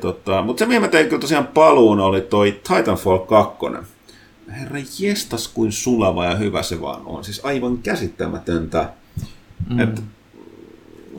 Tota, 0.00 0.42
mutta 0.42 0.58
se, 0.58 0.66
mihin 0.66 0.82
mä 0.82 0.88
tein 0.88 1.20
tosiaan 1.20 1.46
paluun, 1.46 2.00
oli 2.00 2.20
toi 2.20 2.60
Titanfall 2.68 3.18
2 3.18 3.56
herra 4.50 4.78
jestas 4.98 5.48
kuin 5.48 5.72
sulava 5.72 6.24
ja 6.24 6.34
hyvä 6.34 6.62
se 6.62 6.80
vaan 6.80 7.02
on. 7.06 7.24
Siis 7.24 7.40
aivan 7.44 7.78
käsittämätöntä. 7.78 8.88
Mm. 9.70 9.80
Et, 9.80 10.02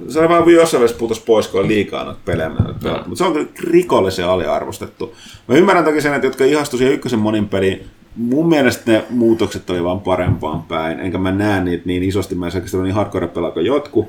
se 0.07 0.19
on 0.19 0.29
vaan 0.29 0.49
jossain 0.49 0.79
vaiheessa 0.79 0.99
putos 0.99 1.19
pois, 1.19 1.47
kun 1.47 1.59
on 1.59 1.67
liikaa 1.67 2.03
noita 2.03 2.19
pelejä. 2.25 2.49
Mm. 2.49 2.55
Mutta 2.55 3.15
se 3.15 3.23
on 3.23 3.33
kyllä 3.33 3.47
rikollisen 3.59 4.27
aliarvostettu. 4.27 5.15
Mä 5.47 5.55
ymmärrän 5.55 5.85
toki 5.85 6.01
sen, 6.01 6.13
että 6.13 6.27
jotka 6.27 6.45
ihastuivat 6.45 6.79
siihen 6.79 6.93
ykkösen 6.93 7.19
monin 7.19 7.49
peliin, 7.49 7.85
mun 8.15 8.49
mielestä 8.49 8.91
ne 8.91 9.03
muutokset 9.09 9.69
oli 9.69 9.83
vaan 9.83 9.99
parempaan 10.01 10.63
päin, 10.63 10.99
enkä 10.99 11.17
mä 11.17 11.31
näe 11.31 11.63
niitä 11.63 11.83
niin 11.85 12.03
isosti, 12.03 12.35
mä 12.35 12.45
en 12.45 12.51
saa 12.51 12.83
niin 12.83 12.95
hardcore 12.95 13.27
pelaa 13.27 13.51
kuin 13.51 13.65
jotkut. 13.65 14.05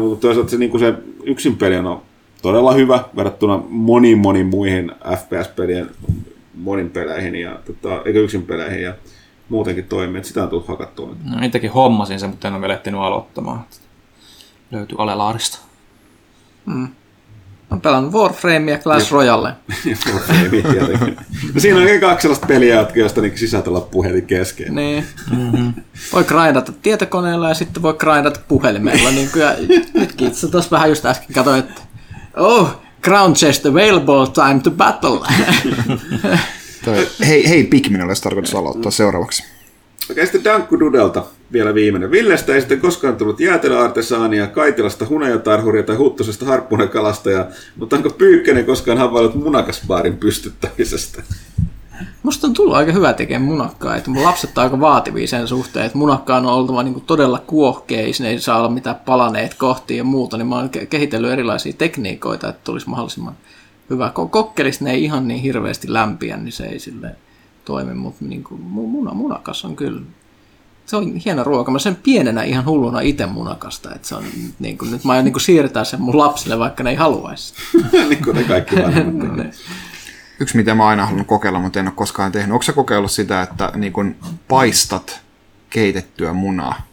Mutta 0.00 0.20
toisaalta 0.20 0.50
se, 0.50 0.56
niin 0.56 0.78
se 0.78 0.94
yksin 1.24 1.56
peli 1.56 1.76
on 1.76 2.02
todella 2.42 2.72
hyvä 2.72 3.04
verrattuna 3.16 3.62
moniin 3.68 4.18
moniin 4.18 4.46
muihin 4.46 4.92
FPS-pelien 5.16 5.90
monin 6.56 6.90
peleihin 6.90 7.34
ja 7.34 7.58
tota, 7.66 8.02
eikä 8.04 8.18
yksin 8.18 8.42
peleihin 8.42 8.82
ja 8.82 8.94
muutenkin 9.48 9.84
toimii, 9.84 10.16
että 10.16 10.28
sitä 10.28 10.42
on 10.42 10.48
tullut 10.48 10.68
hakattua. 10.68 11.16
No 11.24 11.46
itsekin 11.46 11.70
hommasin 11.70 12.20
sen, 12.20 12.30
mutta 12.30 12.48
en 12.48 12.54
ole 12.54 12.60
vielä 12.60 12.74
ehtinyt 12.74 13.00
aloittamaan. 13.00 13.64
Löytyy 14.70 14.96
Alelaarista. 15.00 15.58
Mm. 16.66 16.88
Olen 17.70 17.80
pelannut 17.80 18.12
Warframe 18.12 18.70
ja 18.70 18.78
Clash 18.78 19.12
Royale. 19.12 19.52
Warframe, 20.12 20.62
no 21.54 21.60
siinä 21.60 21.80
on 21.80 22.00
kaksi 22.00 22.22
sellaista 22.22 22.46
peliä, 22.46 22.86
joista 22.94 23.20
niin 23.20 23.38
sisältö 23.38 23.70
loppuu 23.70 24.02
heti 24.02 24.22
kesken. 24.22 24.74
Niin. 24.74 25.04
Mm-hmm. 25.30 25.74
Voi 26.12 26.24
grindata 26.24 26.72
tietokoneella 26.82 27.48
ja 27.48 27.54
sitten 27.54 27.82
voi 27.82 27.94
grindata 27.94 28.40
puhelimella. 28.48 29.10
niin 29.10 29.28
kyllä, 29.30 29.56
nytkin 29.94 30.28
itse 30.28 30.48
tuossa 30.48 30.70
vähän 30.70 30.88
just 30.88 31.06
äsken 31.06 31.34
katsoin, 31.34 31.58
että 31.58 31.82
oh, 32.36 32.85
Crown 33.06 33.34
chest 33.34 33.66
available, 33.66 34.26
time 34.26 34.60
to 34.62 34.70
battle. 34.70 35.18
Toi, 36.84 37.08
hei, 37.26 37.48
hei 37.48 37.64
Pikmin 37.64 38.02
olisi 38.02 38.22
tarkoitus 38.22 38.54
aloittaa 38.54 38.90
seuraavaksi. 38.90 39.44
Okei, 40.10 40.24
sitten 40.24 40.44
Dankku 40.44 40.80
Dudelta 40.80 41.24
vielä 41.52 41.74
viimeinen. 41.74 42.10
Villestä 42.10 42.54
ei 42.54 42.60
sitten 42.60 42.80
koskaan 42.80 43.16
tullut 43.16 43.40
jäätelöartesaania, 43.40 44.46
Kaitilasta 44.46 45.06
hunajatarhuria 45.08 45.82
tai 45.82 45.96
Huttosesta 45.96 46.44
harppunekalastajaa, 46.46 47.46
mutta 47.76 47.96
onko 47.96 48.10
Pyykkönen 48.10 48.66
koskaan 48.66 48.98
havainnut 48.98 49.34
munakasbaarin 49.34 50.16
pystyttämisestä? 50.16 51.22
Musta 52.22 52.46
on 52.46 52.54
tullut 52.54 52.74
aika 52.76 52.92
hyvä 52.92 53.12
tekemään 53.12 53.50
munakkaa, 53.50 53.96
että 53.96 54.10
mun 54.10 54.24
lapset 54.24 54.58
on 54.58 54.64
aika 54.64 54.80
vaativia 54.80 55.26
sen 55.26 55.48
suhteen, 55.48 55.86
että 55.86 55.98
munakka 55.98 56.36
on 56.36 56.46
oltava 56.46 56.82
niin 56.82 57.00
todella 57.00 57.38
kuohkeis, 57.46 58.20
ne 58.20 58.28
ei 58.28 58.40
saa 58.40 58.58
olla 58.58 58.68
mitään 58.68 58.96
palaneet 58.96 59.54
kohti 59.54 59.96
ja 59.96 60.04
muuta, 60.04 60.36
niin 60.36 60.46
mä 60.46 60.56
oon 60.56 60.70
kehitellyt 60.90 61.30
erilaisia 61.30 61.72
tekniikoita, 61.72 62.48
että 62.48 62.60
tulisi 62.64 62.88
mahdollisimman 62.88 63.34
hyvä. 63.90 64.12
Kokkelista 64.30 64.84
ne 64.84 64.90
ei 64.90 65.04
ihan 65.04 65.28
niin 65.28 65.40
hirveästi 65.40 65.92
lämpiä, 65.92 66.36
niin 66.36 66.52
se 66.52 66.66
ei 66.66 66.78
sille 66.78 67.16
toimi, 67.64 67.94
mutta 67.94 68.24
niin 68.24 68.44
kuin 68.44 68.60
muna, 68.60 69.14
munakas 69.14 69.64
on 69.64 69.76
kyllä 69.76 70.00
se 70.86 70.96
on 70.96 71.16
hieno 71.16 71.44
ruoka. 71.44 71.70
Mä 71.70 71.78
sen 71.78 71.96
pienenä 71.96 72.42
ihan 72.42 72.64
hulluna 72.64 73.00
itse 73.00 73.26
munakasta, 73.26 73.94
että 73.94 74.08
se 74.08 74.14
on 74.14 74.24
niin 74.58 74.78
kuin, 74.78 74.90
nyt 74.90 75.04
mä 75.04 75.12
aion 75.12 75.24
niin 75.24 75.40
siirtää 75.40 75.84
sen 75.84 76.02
mun 76.02 76.18
lapsille, 76.18 76.58
vaikka 76.58 76.82
ne 76.82 76.90
ei 76.90 76.96
haluaisi. 76.96 77.54
niin 78.08 78.24
kuin 78.24 78.36
ne 78.36 78.44
kaikki 78.44 78.76
vanhemmat. 78.76 79.46
Yksi, 80.40 80.56
mitä 80.56 80.74
mä 80.74 80.86
aina 80.86 81.04
halunnut 81.04 81.26
kokeilla, 81.26 81.58
mutta 81.58 81.80
en 81.80 81.86
ole 81.86 81.94
koskaan 81.96 82.32
tehnyt. 82.32 82.52
Onko 82.52 82.62
sä 82.62 82.72
kokeillut 82.72 83.10
sitä, 83.10 83.42
että 83.42 83.72
niin 83.74 83.92
kun 83.92 84.16
paistat 84.48 85.20
keitettyä 85.70 86.32
munaa? 86.32 86.86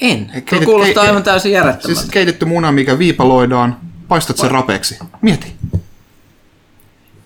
En. 0.00 0.30
Keitet, 0.32 0.64
kuulostaa 0.64 1.04
ke- 1.04 1.08
aivan 1.08 1.22
täysin 1.22 1.52
järjettömältä. 1.52 2.00
Siis 2.00 2.10
keitetty 2.12 2.44
muna, 2.44 2.72
mikä 2.72 2.98
viipaloidaan, 2.98 3.76
paistat 4.08 4.36
sen 4.36 4.50
rapeeksi. 4.50 4.98
Mieti. 5.22 5.56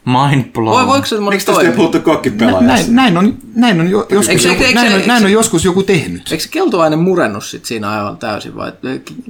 Mind 0.05 0.45
blown. 0.53 0.77
Voi, 0.77 0.87
voiko 0.87 1.07
se 1.07 1.21
Miksi 1.21 1.47
tästä 1.47 1.63
ei 1.63 1.73
puhuttu 1.73 2.01
kokkipelaajasta? 2.01 2.93
Näin, 2.93 3.15
näin, 3.15 3.19
on, 3.19 3.39
näin, 3.55 3.81
on, 3.81 3.91
jo, 3.91 4.07
joskus, 4.11 4.29
eikö, 4.29 4.49
joku, 4.49 4.63
eikö, 4.63 4.75
näin, 4.75 4.93
eikö, 4.93 5.03
on, 5.03 5.09
näin 5.09 5.25
on 5.25 5.33
joskus 5.33 5.65
joku 5.65 5.83
tehnyt. 5.83 6.33
Eikö 6.33 6.43
se 6.43 6.49
keltuaine 6.49 6.97
murennut 6.97 7.45
sit 7.45 7.65
siinä 7.65 7.91
aivan 7.91 8.17
täysin 8.17 8.57
vai 8.57 8.73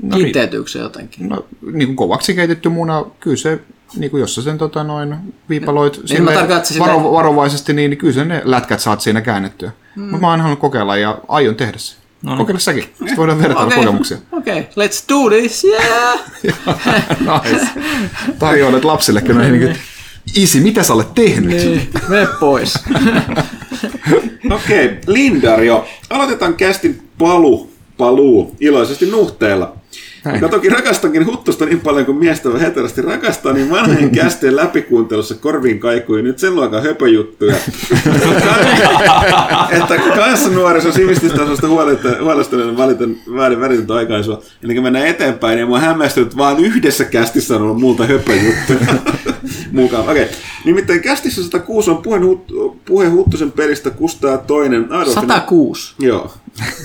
no 0.03 0.17
kiinteytyykö 0.17 0.71
se 0.71 0.79
jotenkin? 0.79 1.29
No, 1.29 1.47
niin 1.73 1.87
kuin 1.87 1.97
kovaksi 1.97 2.35
keitetty 2.35 2.69
muna, 2.69 3.05
kyllä 3.21 3.37
se 3.37 3.61
niin 3.97 4.11
kuin 4.11 4.21
jos 4.21 4.35
sä 4.35 4.43
sen 4.43 4.59
tota, 4.59 4.85
noin 4.85 5.17
viipaloit 5.49 5.97
niin, 5.97 6.09
sille 6.09 6.35
varo, 6.79 7.13
varovaisesti, 7.13 7.73
niin, 7.73 7.91
niin 7.91 7.99
kyllä 7.99 8.15
sen 8.15 8.29
ne 8.29 8.43
lätkät 8.45 8.81
saat 8.81 9.01
siinä 9.01 9.21
käännettyä. 9.21 9.71
Mm. 9.97 10.03
Mutta 10.03 10.19
mä 10.21 10.31
oon 10.31 10.41
halunnut 10.41 10.61
kokeilla 10.61 10.97
ja 10.97 11.19
aion 11.29 11.55
tehdä 11.55 11.79
se. 11.79 11.97
No 12.23 12.31
niin. 12.31 12.39
Kokeile 12.39 12.61
säkin. 12.61 12.83
Sitten 12.83 13.17
voidaan 13.17 13.39
vertailla 13.43 13.67
okay. 13.67 13.79
kokemuksia. 13.79 14.19
Okei, 14.33 14.61
okay. 14.61 14.87
let's 14.87 15.05
do 15.09 15.31
this, 15.31 15.65
yeah! 15.65 16.21
nice. 17.45 17.67
Tarjoilet 18.39 18.85
lapsille 18.85 19.23
kyllä 19.23 19.49
niin 19.49 19.77
Isi, 20.37 20.61
mitä 20.61 20.83
sä 20.83 20.95
olet 20.95 21.15
tehnyt? 21.15 21.51
Niin, 21.51 21.91
mene 22.09 22.29
pois. 22.41 22.75
Okei, 24.51 24.87
okay, 24.87 24.99
Lindario. 25.07 25.87
Aloitetaan 26.11 26.55
kästin 26.55 27.09
palu, 27.19 27.71
paluu 27.97 28.57
iloisesti 28.61 29.07
nuhteella. 29.07 29.77
Ja 30.41 30.49
toki 30.49 30.69
rakastankin 30.69 31.27
huttusta 31.27 31.65
niin 31.65 31.81
paljon 31.81 32.07
kuin 32.07 32.19
miestä 32.19 32.49
heterosti 32.61 33.03
rakastaa, 33.03 33.53
niin 33.53 33.71
vanhojen 33.71 34.11
kästien 34.21 34.57
läpikuuntelussa 34.57 35.35
korviin 35.35 35.81
kaikui 35.81 36.23
nyt 36.23 36.39
sen 36.39 36.55
luokan 36.55 36.83
höpöjuttuja. 36.83 37.57
että 39.71 39.99
kanssa 40.17 40.51
nuoriso 40.51 40.93
sivistystasosta 40.93 41.69
huolestuneiden 42.21 42.77
valitan 42.77 43.17
väärin 43.37 43.61
väritöntä 43.61 43.95
aikaisua. 43.95 44.43
Eli 44.63 44.75
kun 44.75 44.83
mennään 44.83 45.07
eteenpäin, 45.07 45.57
niin 45.57 45.69
mä 45.69 45.75
oon 45.75 45.83
hämmästynyt 45.83 46.37
vaan 46.37 46.65
yhdessä 46.65 47.05
kästissä 47.05 47.57
on 47.57 47.63
ollut 47.63 47.81
multa 47.81 48.07
höpöjuttuja. 48.07 48.95
Mukaan. 49.73 50.09
Okei. 50.09 50.23
Okay. 50.23 50.35
Nimittäin 50.65 51.03
kästissä 51.03 51.43
106 51.43 51.91
on 51.91 52.03
puhe, 52.03 52.21
puhe 52.85 53.09
Huttusen 53.09 53.53
pelistä 53.53 53.91
Kustaa 53.91 54.39
toinen. 54.39 54.93
Adolfin... 54.93 55.15
106? 55.15 55.95
Joo. 55.99 56.33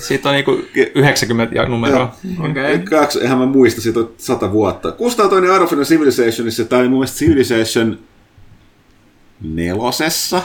Siitä 0.00 0.28
on 0.28 0.34
niinku 0.34 0.58
90 0.94 1.54
ja 1.54 1.68
numeroa. 1.68 2.14
Okay. 2.38 2.78
Kaksi, 2.78 3.20
eihän 3.20 3.38
mä 3.38 3.46
muista, 3.46 3.80
siitä 3.80 4.00
on 4.00 4.10
sata 4.18 4.52
vuotta. 4.52 4.92
Kustaa 4.92 5.28
toinen 5.28 5.50
Adolfin 5.50 5.78
Civilizationissa, 5.78 6.64
tai 6.64 6.82
mun 6.88 6.98
mielestä 6.98 7.18
Civilization 7.18 7.98
nelosessa. 9.40 10.42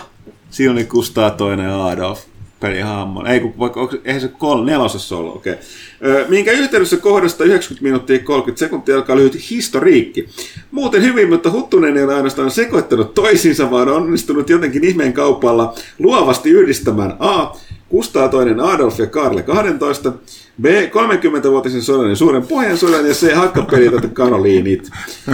Siinä 0.50 0.72
oli 0.74 0.84
Kustaa 0.84 1.30
toinen 1.30 1.70
Adolf 1.70 2.31
pelihahmon. 2.62 3.28
Ei, 3.28 3.40
kun 3.40 3.54
vaikka, 3.60 3.82
onko, 3.82 3.98
eihän 4.06 4.22
se 4.22 4.28
kol, 4.28 4.64
nelosessa 4.64 5.18
ollut, 5.18 5.36
okei. 5.36 5.54
Okay. 5.54 6.26
Minkä 6.30 6.52
yhteydessä 6.52 6.98
kohdasta 6.98 7.44
90 7.44 7.84
minuuttia 7.84 8.20
30 8.20 8.60
sekuntia 8.60 8.96
alkaa 8.96 9.16
lyhyt 9.16 9.50
historiikki. 9.50 10.30
Muuten 10.72 11.04
hyvin, 11.04 11.30
mutta 11.30 11.52
Huttunen 11.52 11.98
ei 11.98 12.04
ole 12.04 12.16
ainoastaan 12.16 12.52
sekoittanut 12.52 13.14
toisiinsa, 13.14 13.72
vaan 13.72 13.90
on 13.90 13.96
onnistunut 13.96 14.50
jotenkin 14.50 14.84
ihmeen 14.84 15.14
kaupalla 15.14 15.76
luovasti 16.00 16.50
yhdistämään 16.50 17.16
A. 17.20 17.56
Kustaa 17.90 18.30
toinen 18.30 18.60
Adolf 18.60 19.00
ja 19.00 19.08
Karle 19.08 19.44
12, 19.44 20.14
B. 20.62 20.66
30-vuotisen 20.66 21.82
sodan 21.82 22.10
ja 22.10 22.16
suuren 22.16 22.44
pohjan 22.48 22.78
sodan 22.78 23.08
ja 23.08 23.14
C. 23.14 23.34
Hakkapelit 23.36 23.92
ja 24.04 24.10
Karoliinit. 24.14 24.90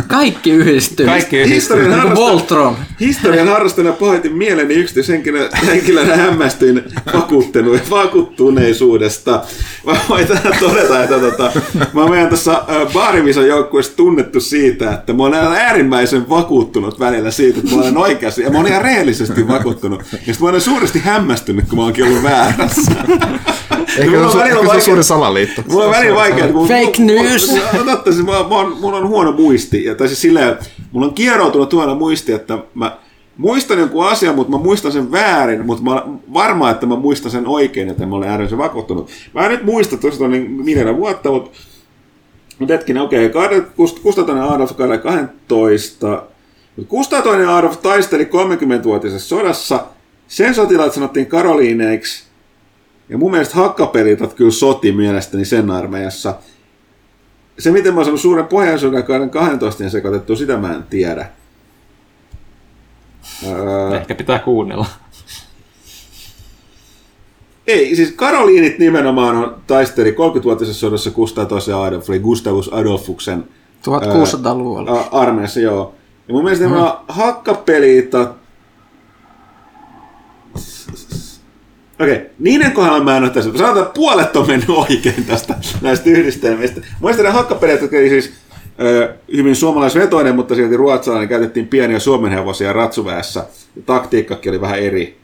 Kaikki 0.07 0.52
yhdistyy. 0.52 1.06
Kaikki 1.06 1.38
yhdistyy. 1.38 1.77
Historian, 1.77 2.06
Niin 2.06 2.15
Voltron. 2.15 2.76
historian 2.99 3.48
harrastajana 3.48 3.94
pahoitin 3.94 4.38
mieleni 4.38 4.73
yksityishenkilönä 4.73 6.15
hämmästyin 6.18 6.84
vakuuttenu- 7.14 7.80
vakuuttuneisuudesta. 7.89 9.44
Mä 9.85 9.95
voin 10.10 10.27
tähän 10.27 10.53
todeta, 10.60 11.03
että 11.03 11.19
tota, 11.19 11.52
mä 11.94 12.02
oon 12.02 12.10
meidän 12.10 12.30
tuossa 12.30 12.64
Baarivisan 12.94 13.48
joukkueessa 13.48 13.95
tunnettu 13.95 14.39
siitä, 14.39 14.94
että 14.94 15.14
mä 15.14 15.23
olen 15.23 15.39
äärimmäisen 15.44 16.30
vakuuttunut 16.30 16.99
välillä 16.99 17.31
siitä, 17.31 17.60
että 17.60 17.76
mä 17.76 17.81
olen 17.81 17.98
oikeassa. 17.98 18.41
Ja 18.41 18.49
mä 18.49 18.60
olen 18.60 18.72
ihan 18.72 18.81
rehellisesti 18.84 19.48
vakuuttunut. 19.48 20.03
Ja 20.11 20.18
sitten 20.18 20.35
mä 20.41 20.49
olen 20.49 20.61
suuresti 20.61 20.99
hämmästynyt, 20.99 21.65
kun 21.69 21.77
mä 21.77 21.84
oonkin 21.84 22.06
ollut 22.06 22.23
väärässä. 22.23 22.91
Ehkä 23.98 24.12
Mulla 24.12 24.26
on 24.26 24.32
se 24.32 24.38
on, 24.38 24.44
ehkä 24.44 24.54
se 24.54 24.60
on 24.60 24.66
vaikea- 24.68 24.86
suuri 24.86 25.04
salaliitto. 25.04 25.64
Mulla 25.70 25.86
on 25.86 25.91
välillä 25.91 26.16
vaikea. 26.16 26.48
Kun 26.48 26.68
Fake 26.68 27.04
news. 27.04 27.49
Mulla, 27.49 27.64
mulla, 27.74 27.91
totta, 27.91 28.12
siis 28.12 28.26
mulla, 28.26 28.44
mulla, 28.44 28.62
on, 28.62 28.78
mulla 28.82 28.98
on 28.98 29.08
huono 29.08 29.32
muisti. 29.32 29.84
Ja, 29.84 29.95
tai 29.95 30.08
siis 30.08 30.22
silleen, 30.22 30.58
mulla 30.91 31.08
on 31.08 31.14
kieroutunut 31.14 31.74
huono 31.74 31.95
muisti, 31.95 32.32
että 32.32 32.58
mä 32.74 32.98
muistan 33.38 33.80
jonkun 33.80 34.08
asian, 34.08 34.36
mutta 34.36 34.52
mä 34.52 34.64
muistan 34.64 34.91
sen 34.91 35.12
väärin, 35.12 35.66
mutta 35.66 35.84
mä 35.84 35.91
olen 35.91 36.04
varma, 36.34 36.70
että 36.70 36.86
mä 36.86 36.95
muistan 36.95 37.32
sen 37.32 37.48
oikein, 37.48 37.90
että 37.90 38.06
mä 38.06 38.16
olen 38.16 38.30
äärimmäisen 38.30 38.58
vakuuttunut. 38.58 39.10
Mä 39.34 39.45
en 39.45 39.52
nyt 39.52 39.64
muista 39.64 39.98
tosiaan 39.98 40.32
niin 40.32 40.52
miljoona 40.52 40.98
vuotta, 40.98 41.32
mutta 41.32 41.60
mutta 42.60 42.74
hetkinen, 42.74 43.04
okei, 43.04 43.26
okay. 43.26 43.64
Kustatoinen 44.04 44.44
Adolf 44.44 44.78
kaudella 44.78 44.98
12. 44.98 46.24
Mutta 46.76 46.90
Kustatoinen 46.90 47.49
Adolf 47.49 47.82
taisteli 47.82 48.24
30-vuotisessa 48.24 49.28
sodassa. 49.28 49.86
Sen 50.28 50.56
sotilaat 50.56 50.94
sanottiin 50.94 51.26
Karoliineiksi. 51.26 52.27
Ja 53.09 53.17
mun 53.17 53.31
mielestä 53.31 53.55
hakkapelitat 53.55 54.34
kyllä 54.34 54.51
soti 54.51 54.91
mielestäni 54.91 55.45
sen 55.45 55.71
armeijassa. 55.71 56.35
Se, 57.59 57.71
miten 57.71 57.93
mä 57.93 58.01
oon 58.01 58.17
suuren 58.19 58.47
pohjansodan 58.47 59.03
kauden 59.03 59.29
12 59.29 59.84
ja 59.84 59.89
sekoitettu, 59.89 60.35
sitä 60.35 60.57
mä 60.57 60.73
en 60.73 60.84
tiedä. 60.84 61.29
Öö, 63.47 63.97
Ehkä 63.97 64.15
pitää 64.15 64.39
kuunnella. 64.39 64.85
ei, 67.67 67.95
siis 67.95 68.11
Karoliinit 68.11 68.79
nimenomaan 68.79 69.35
on 69.35 69.55
taisteli 69.67 70.11
30-vuotisessa 70.11 70.79
sodassa 70.79 71.11
Gustavus 71.11 71.69
Adolf, 71.69 72.09
eli 72.09 72.19
Gustavus 72.19 72.73
Adolfuksen 72.73 73.43
1600-luvulla. 73.88 74.99
ä, 74.99 75.03
armeijassa, 75.11 75.59
joo. 75.59 75.95
Ja 76.27 76.34
mun 76.34 76.43
mielestä 76.43 76.65
nämä 76.69 76.97
hakkapelitat... 77.07 78.35
Okei, 81.99 82.15
okay. 82.15 82.30
niiden 82.40 82.72
kohdalla 82.72 83.03
mä 83.03 83.18
en 83.18 83.24
ole 83.24 83.32
tässä. 83.32 83.52
Sanotaan, 83.57 83.86
että 83.86 83.94
puolet 83.94 84.36
on 84.36 84.48
mennyt 84.48 84.69
oikein 84.69 85.26
tästä 85.28 85.56
näistä 85.82 86.10
yhdistelmistä. 86.10 86.82
Muistan 86.99 87.26
ne 87.26 87.32
hakkapelit, 87.32 87.82
jotka 87.82 87.98
oli 87.98 88.10
siis 88.10 88.34
ö, 88.82 89.15
hyvin 89.36 89.56
suomalaisvetoinen, 89.56 90.36
mutta 90.36 90.56
silti 90.56 90.78
ruotsalainen 90.78 91.30
käytettiin 91.30 91.68
pieniä 91.68 91.99
suomenhevosia 91.99 92.74
ratsuväessä. 92.74 93.45
Ja 93.76 93.82
taktiikkakin 93.86 94.49
oli 94.49 94.61
vähän 94.61 94.80
eri 94.80 95.18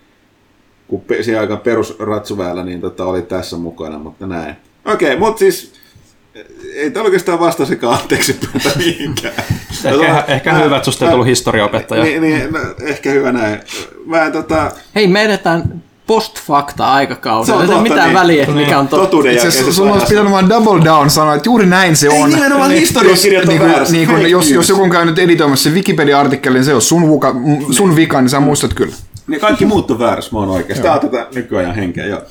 kuin 0.88 1.02
pe- 1.02 1.24
siihen 1.24 1.42
aikaan 1.42 1.60
perusratsuväellä, 1.60 2.64
niin 2.64 2.82
tota, 2.82 3.06
oli 3.06 3.22
tässä 3.22 3.58
mukana, 3.58 4.00
mutta 4.00 4.28
näin. 4.28 4.56
Okei, 4.86 5.08
okay, 5.08 5.20
mutta 5.20 5.40
siis 5.40 5.74
ei 6.76 6.92
tämä 6.92 7.06
oikeastaan 7.06 7.40
vastasikaan 7.40 8.02
anteeksi 8.02 8.34
pyytä 8.34 8.78
mihinkään. 8.78 9.34
Ehkä, 9.86 10.24
ehkä 10.28 10.54
hyvä, 10.54 10.76
että 10.76 10.86
susta 10.86 11.06
ei 11.06 11.12
tullut 11.12 11.28
historiaopettaja. 11.28 12.04
Niin, 12.04 12.22
niin 12.22 12.54
no, 12.54 12.60
ehkä 12.82 13.12
hyvä 13.12 13.32
näin. 13.32 13.60
Mä 14.06 14.32
tota... 14.32 14.72
Hei, 14.96 15.08
me 15.08 15.24
edetään 15.24 15.84
post-fakta 16.08 16.84
Se 16.84 16.90
aikakaudella. 16.90 17.56
on 17.56 17.62
Ei 17.62 17.68
totta, 17.68 17.82
mitään 17.84 18.08
niin. 18.08 18.14
väliä, 18.20 18.44
että 18.44 18.56
mikä 18.56 18.80
on 18.80 18.88
totta. 18.88 19.06
Totuuden 19.06 19.34
Itse 19.34 19.48
asiassa 19.48 19.74
sun 19.74 19.92
olisi 19.92 20.06
pitänyt 20.06 20.32
vaan 20.32 20.50
double 20.50 20.86
down 20.86 21.10
sanoa, 21.10 21.36
että 21.36 21.50
juuri 21.50 21.66
näin 21.66 21.96
se 21.96 22.08
Ei 22.08 22.22
on. 22.22 22.30
nimenomaan 22.30 22.70
Niin, 22.70 22.80
historiakirjat 22.80 23.46
niin 23.46 23.60
kuin, 23.60 23.70
väärässä. 23.72 23.94
niin 23.94 24.08
kuin, 24.08 24.18
Fake 24.18 24.28
jos, 24.30 24.50
jos 24.50 24.70
joku 24.70 24.82
on 24.84 24.90
käynyt 24.90 25.20
editoimassa 25.20 25.70
Wikipedia-artikkelin, 25.70 26.56
niin 26.56 26.66
se 26.66 26.74
on 26.74 26.82
sun, 26.82 27.08
vuka, 27.08 27.36
sun 27.72 27.96
vika, 27.96 28.22
niin 28.22 28.30
sä 28.30 28.40
muistat 28.40 28.74
kyllä. 28.74 28.94
Niin 29.28 29.42
kaikki 29.42 29.66
muut 29.66 29.92
on 29.92 30.00
väärässä, 30.00 30.30
mä 30.34 30.40
oon 30.40 30.50
oikeassa. 30.50 30.84
Tää 30.84 30.94
on 30.94 31.00
tätä 31.00 31.28
nykyajan 31.36 31.76
henkeä, 31.76 32.06
joo. 32.06 32.22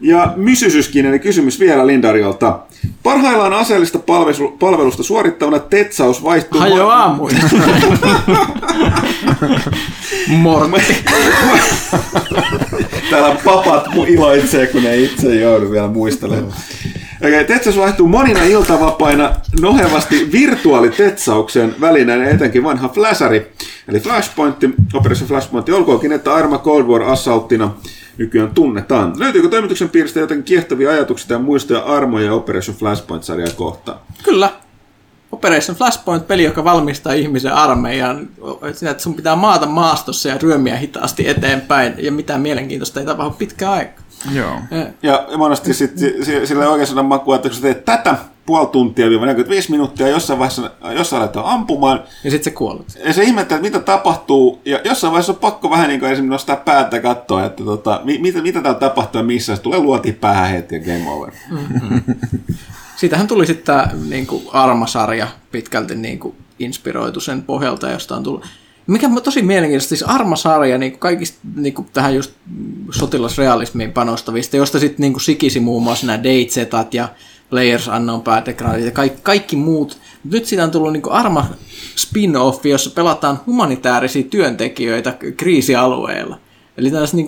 Ja 0.00 0.32
Mysysyskinen 0.36 1.10
eli 1.10 1.18
kysymys 1.18 1.60
vielä 1.60 1.86
Lindariolta. 1.86 2.58
Parhaillaan 3.02 3.52
aseellista 3.52 3.98
palvelu- 3.98 4.56
palvelusta 4.58 5.02
suorittavana 5.02 5.58
Tetsaus 5.58 6.22
vaihtuu... 6.24 6.60
Hajo 6.60 6.88
aamuin. 6.88 7.36
Mortti. 10.28 11.04
Täällä 13.10 13.36
papat 13.44 13.86
iloitsee, 14.08 14.66
kun 14.66 14.82
ne 14.82 14.96
itse 14.96 15.34
joudu 15.34 15.70
vielä 15.70 15.88
muistelemaan. 15.88 16.52
Okei, 17.24 17.44
Tetsaus 17.44 17.76
vaihtuu 17.76 18.08
monina 18.08 18.42
iltavapaina 18.44 19.32
nohevasti 19.60 20.32
virtuaalitetsauksen 20.32 21.74
välineen 21.80 22.24
etenkin 22.24 22.64
vanha 22.64 22.88
flasari, 22.88 23.52
eli 23.88 24.00
Flashpoint, 24.00 24.56
Operation 24.94 25.28
Flashpoint, 25.28 25.68
olkoonkin, 25.68 26.12
että 26.12 26.34
Arma 26.34 26.58
Cold 26.58 26.84
War 26.84 27.02
Assaultina 27.02 27.74
nykyään 28.18 28.50
tunnetaan. 28.54 29.12
Löytyykö 29.18 29.48
toimituksen 29.48 29.88
piiristä 29.88 30.20
jotenkin 30.20 30.44
kiehtovia 30.44 30.90
ajatuksia 30.90 31.34
ja 31.34 31.38
muistoja 31.38 31.80
Armo 31.80 32.18
ja 32.18 32.32
Operation 32.32 32.76
Flashpoint-sarjaa 32.76 33.52
kohtaan? 33.56 33.98
Kyllä. 34.22 34.52
Operation 35.32 35.76
Flashpoint, 35.76 36.26
peli, 36.26 36.44
joka 36.44 36.64
valmistaa 36.64 37.12
ihmisen 37.12 37.52
armeijan. 37.52 38.28
Sinä, 38.72 38.90
että 38.90 39.02
sun 39.02 39.14
pitää 39.14 39.36
maata 39.36 39.66
maastossa 39.66 40.28
ja 40.28 40.38
ryömiä 40.38 40.76
hitaasti 40.76 41.28
eteenpäin, 41.28 41.94
ja 41.98 42.12
mitään 42.12 42.40
mielenkiintoista 42.40 43.00
ei 43.00 43.06
tapahdu 43.06 43.30
pitkään 43.30 43.72
aikaa. 43.72 44.05
Joo. 44.34 44.56
Ja 45.02 45.26
monesti 45.36 45.74
sit, 45.74 45.98
si- 45.98 46.46
sillä 46.46 46.68
oikein 46.68 46.86
sanan 46.86 47.04
makua, 47.06 47.36
että 47.36 47.48
kun 47.48 47.56
sä 47.56 47.62
teet 47.62 47.84
tätä 47.84 48.16
puoli 48.46 48.66
tuntia, 48.66 49.06
45 49.10 49.70
minuuttia, 49.70 50.08
jossain 50.08 50.38
vaiheessa, 50.38 50.70
jossain 50.96 51.22
aletaan 51.22 51.46
ampumaan, 51.46 52.02
Ja 52.24 52.30
sitten 52.30 52.44
se 52.52 52.56
kuolet. 52.56 52.98
ja 53.04 53.12
se 53.12 53.22
ihmettelee, 53.22 53.58
että 53.58 53.70
mitä 53.78 53.84
tapahtuu, 53.86 54.60
ja 54.64 54.80
jossain 54.84 55.10
vaiheessa 55.12 55.32
on 55.32 55.38
pakko 55.38 55.70
vähän 55.70 55.88
niin 55.88 56.00
kuin 56.00 56.12
esimerkiksi 56.12 56.30
nostaa 56.32 56.56
päätä 56.56 57.00
katsoa, 57.00 57.44
että 57.44 57.64
tota, 57.64 58.00
mi- 58.04 58.18
mitä, 58.18 58.42
mitä 58.42 58.62
täällä 58.62 58.80
tapahtuu 58.80 59.18
ja 59.18 59.24
missä, 59.24 59.56
se 59.56 59.62
tulee 59.62 59.78
luoti 59.78 60.12
päähän 60.12 60.50
heti 60.50 60.74
ja 60.74 60.80
game 60.80 61.10
over. 61.10 61.32
Siitähän 62.96 63.26
tuli 63.26 63.46
sitten 63.46 63.64
tämä 63.66 63.88
niin 64.08 64.26
Arma-sarja 64.52 65.26
pitkälti 65.52 65.94
niin 65.94 66.18
kuin 66.18 66.34
inspiroitu 66.58 67.20
sen 67.20 67.42
pohjalta, 67.42 67.90
josta 67.90 68.16
on 68.16 68.22
tullut. 68.22 68.44
Mikä 68.86 69.06
on 69.06 69.22
tosi 69.22 69.42
mielenkiintoista, 69.42 69.88
siis 69.88 70.02
Arma-sarja 70.02 70.78
niin 70.78 70.98
kaikista 70.98 71.38
niin 71.56 71.74
kuin 71.74 71.88
tähän 71.92 72.14
just 72.14 72.32
sotilasrealismiin 72.90 73.92
panostavista, 73.92 74.56
josta 74.56 74.78
sitten 74.78 75.00
niin 75.00 75.20
sikisi 75.20 75.60
muun 75.60 75.82
muassa 75.82 76.06
nämä 76.06 76.24
Dayzetat 76.24 76.94
ja 76.94 77.08
Players 77.50 77.88
Unknown 77.88 78.22
Battlegroundit 78.22 78.84
ja 78.84 78.90
kaikki, 78.90 79.20
kaikki 79.22 79.56
muut. 79.56 79.98
Mut 80.24 80.32
nyt 80.32 80.46
siitä 80.46 80.64
on 80.64 80.70
tullut 80.70 80.92
niin 80.92 81.10
Arma 81.10 81.46
spin-off, 81.96 82.66
jossa 82.66 82.90
pelataan 82.90 83.40
humanitaarisia 83.46 84.22
työntekijöitä 84.22 85.14
kriisialueella. 85.36 86.38
Eli 86.76 86.90
tällaista 86.90 87.16
niin 87.16 87.26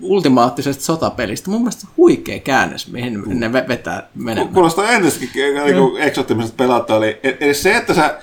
ultimaattisesta 0.00 0.84
sotapelistä. 0.84 1.50
Mun 1.50 1.60
mielestä 1.60 1.86
huikea 1.96 2.38
käännös, 2.38 2.92
mihin 2.92 3.22
ne 3.26 3.48
ve- 3.48 3.68
vetää 3.68 4.08
menemään. 4.14 4.54
Kuulostaa 4.54 4.90
entistäkin 4.90 5.54
niin 5.54 5.96
eksoottimisesta 5.98 6.56
pelata, 6.56 6.96
eli 6.96 7.18
edes 7.22 7.62
se, 7.62 7.76
että 7.76 7.94
sä 7.94 8.18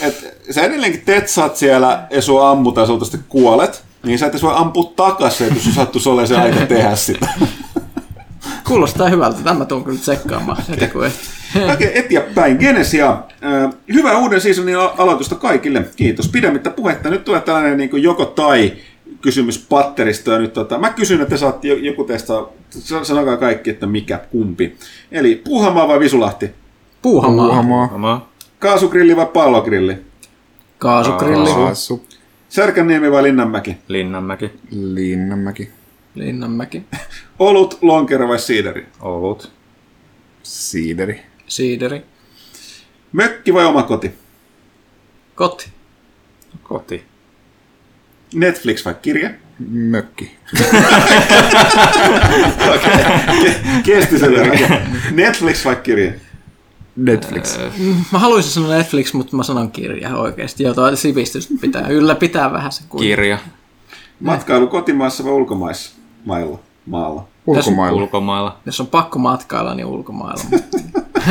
että 0.00 0.26
sä 0.50 0.62
edelleenkin 0.62 1.02
tetsaat 1.04 1.56
siellä 1.56 2.06
ja 2.10 2.22
sua 2.22 2.50
ammutaan, 2.50 2.86
sä 2.86 2.92
sitten 3.02 3.24
kuolet, 3.28 3.84
niin 4.02 4.18
sä 4.18 4.26
et 4.26 4.42
voi 4.42 4.54
ampua 4.56 4.92
takaisin, 4.96 5.46
että 5.46 5.58
jos 5.64 5.74
sattuisi 5.74 6.08
olemaan 6.08 6.28
se 6.28 6.36
aika 6.36 6.66
tehdä 6.66 6.96
sitä. 6.96 7.28
Kuulostaa 8.66 9.08
hyvältä. 9.08 9.42
Tämä 9.44 9.64
tuun 9.64 9.84
kyllä 9.84 9.98
tsekkaamaan. 9.98 10.62
Okay. 10.72 10.88
Kun 10.88 11.04
Okei, 11.56 11.72
okay, 11.72 11.90
eteenpäin. 11.94 12.56
Genesia. 12.56 13.22
Hyvää 13.92 14.18
uuden 14.18 14.40
seasonin 14.40 14.76
aloitusta 14.78 15.34
kaikille. 15.34 15.84
Kiitos. 15.96 16.28
Pidemmittä 16.28 16.70
puhetta. 16.70 17.10
Nyt 17.10 17.24
tulee 17.24 17.40
tällainen 17.40 17.76
niin 17.76 17.90
kuin 17.90 18.02
joko 18.02 18.24
tai 18.24 18.72
kysymys 19.20 19.58
patterista. 19.68 20.32
Ja 20.32 20.38
nyt, 20.38 20.52
tota, 20.52 20.78
mä 20.78 20.90
kysyn, 20.90 21.20
että 21.20 21.36
saat 21.36 21.64
joku 21.64 22.04
teistä, 22.04 22.32
sanokaa 23.02 23.36
kaikki, 23.36 23.70
että 23.70 23.86
mikä 23.86 24.18
kumpi. 24.18 24.76
Eli 25.12 25.42
Puuhamaa 25.44 25.88
vai 25.88 26.00
Visulahti? 26.00 26.50
Puuhamaa. 27.02 27.46
Puuhamaa. 27.46 28.27
Kaasugrilli 28.58 29.16
vai 29.16 29.26
pallogrilli? 29.26 29.98
Kaasugrilli. 30.78 31.54
Kaasu. 31.54 32.06
Särkänniemi 32.48 33.10
vai 33.10 33.22
Linnanmäki? 33.22 33.76
Linnanmäki. 33.88 34.50
Linnanmäki. 34.70 35.70
Linnanmäki. 36.14 36.82
Olut, 37.38 37.78
lonkero 37.82 38.28
vai 38.28 38.38
siideri? 38.38 38.86
Olut. 39.00 39.52
Siideri. 40.42 41.20
Siideri. 41.46 42.02
Mökki 43.12 43.54
vai 43.54 43.64
oma 43.64 43.82
koti? 43.82 44.12
Koti. 45.34 45.72
Koti. 46.62 47.04
Netflix 48.34 48.84
vai 48.84 48.94
kirja? 48.94 49.30
Mökki. 49.68 50.36
Kesti 53.84 54.18
se 54.18 54.30
vielä. 54.30 54.52
Netflix 55.24 55.64
vai 55.64 55.76
kirja? 55.76 56.12
Netflix. 56.98 57.58
Mä 58.12 58.18
haluaisin 58.18 58.52
sanoa 58.52 58.74
Netflix, 58.74 59.12
mutta 59.12 59.36
mä 59.36 59.42
sanon 59.42 59.70
kirja 59.70 60.16
oikeasti. 60.16 60.62
Jotain 60.62 60.96
sivistystä 60.96 61.54
pitää 61.60 61.88
ylläpitää 61.88 62.52
vähän 62.52 62.72
se 62.72 62.82
kuin. 62.88 63.02
Kirja. 63.02 63.38
Matkailu 64.20 64.66
kotimaassa 64.66 65.24
vai 65.24 65.32
ulkomaissa? 65.32 65.96
Mailla. 66.24 66.58
Maalla. 66.86 67.28
Ulkomailla. 67.46 68.02
Ulkomailla. 68.02 68.58
Jos 68.66 68.80
on 68.80 68.86
pakko 68.86 69.18
matkailla, 69.18 69.74
niin 69.74 69.86
ulkomailla. 69.86 70.44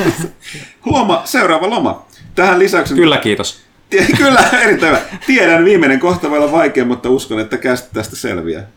Loma, 0.86 1.22
seuraava 1.26 1.70
loma. 1.70 2.06
Tähän 2.36 2.60
lisäyksen... 2.60 2.98
Kyllä, 2.98 3.18
kiitos. 3.18 3.62
Tie- 3.90 4.08
Kyllä, 4.18 4.40
erittäin 4.62 4.96
hyvä. 4.96 5.06
Tiedän, 5.28 5.66
viimeinen 5.66 6.00
kohta 6.00 6.30
voi 6.30 6.38
olla 6.40 6.52
vaikea, 6.52 6.86
mutta 6.86 7.10
uskon, 7.10 7.40
että 7.40 7.58
kästä 7.58 7.90
tästä 7.94 8.16
selviää. 8.16 8.68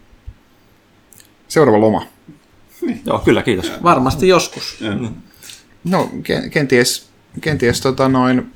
Seuraava 1.49 1.81
loma. 1.81 2.07
Joo, 3.07 3.19
kyllä, 3.19 3.43
kiitos. 3.43 3.73
Varmasti 3.83 4.29
joskus. 4.29 4.79
No, 5.85 6.11
ken- 6.23 6.51
kenties, 6.51 7.09
kenties, 7.41 7.81
tota 7.81 8.09
noin, 8.09 8.53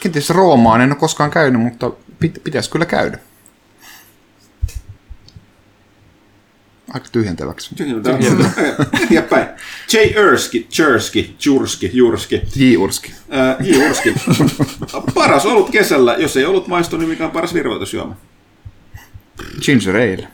kenties 0.00 0.30
Roomaan 0.30 0.80
en 0.80 0.90
ole 0.90 0.96
koskaan 0.98 1.30
käynyt, 1.30 1.62
mutta 1.62 1.90
pit- 2.24 2.40
pitäisi 2.44 2.70
kyllä 2.70 2.86
käydä. 2.86 3.18
Aika 6.94 7.06
tyhjentäväksi. 7.12 7.74
Eteenpäin. 9.02 9.48
J. 9.92 9.96
Erski, 9.98 10.68
Jerski, 10.78 11.36
Jurski, 11.44 11.90
Jurski. 11.92 12.42
J. 12.56 12.76
Urski. 12.76 13.14
Äh, 13.34 13.66
J. 13.66 13.88
Urski. 13.88 14.14
paras 15.14 15.46
ollut 15.46 15.70
kesällä, 15.70 16.14
jos 16.18 16.36
ei 16.36 16.44
ollut 16.44 16.68
maistu, 16.68 16.96
niin 16.96 17.08
mikä 17.08 17.24
on 17.24 17.30
paras 17.30 17.54
virvoitusjuoma? 17.54 18.16
Ginger 19.62 19.96
Ale. 19.96 20.28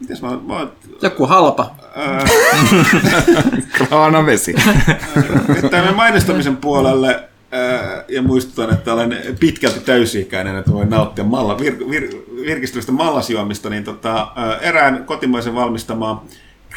Mites 0.00 0.22
mä, 0.22 0.28
mä 0.46 0.56
oon- 0.58 0.72
Joku 1.02 1.26
halpa. 1.26 1.74
Kraana 3.78 4.26
vesi. 4.26 4.54
Tämän 5.70 5.94
mainostamisen 5.96 6.56
puolelle 6.56 7.28
ää, 7.52 8.04
ja 8.08 8.22
muistutan, 8.22 8.72
että 8.74 8.92
olen 8.94 9.16
pitkälti 9.40 9.80
täysi-ikäinen, 9.80 10.56
että 10.56 10.72
voin 10.72 10.90
nauttia 10.90 11.24
malla, 11.24 11.58
vir, 11.58 11.74
vir, 11.90 12.08
virkistyvistä 12.46 12.92
mallasjuomista, 12.92 13.70
niin 13.70 13.84
tota, 13.84 14.32
ää, 14.36 14.56
erään 14.56 15.04
kotimaisen 15.04 15.54
valmistama 15.54 16.24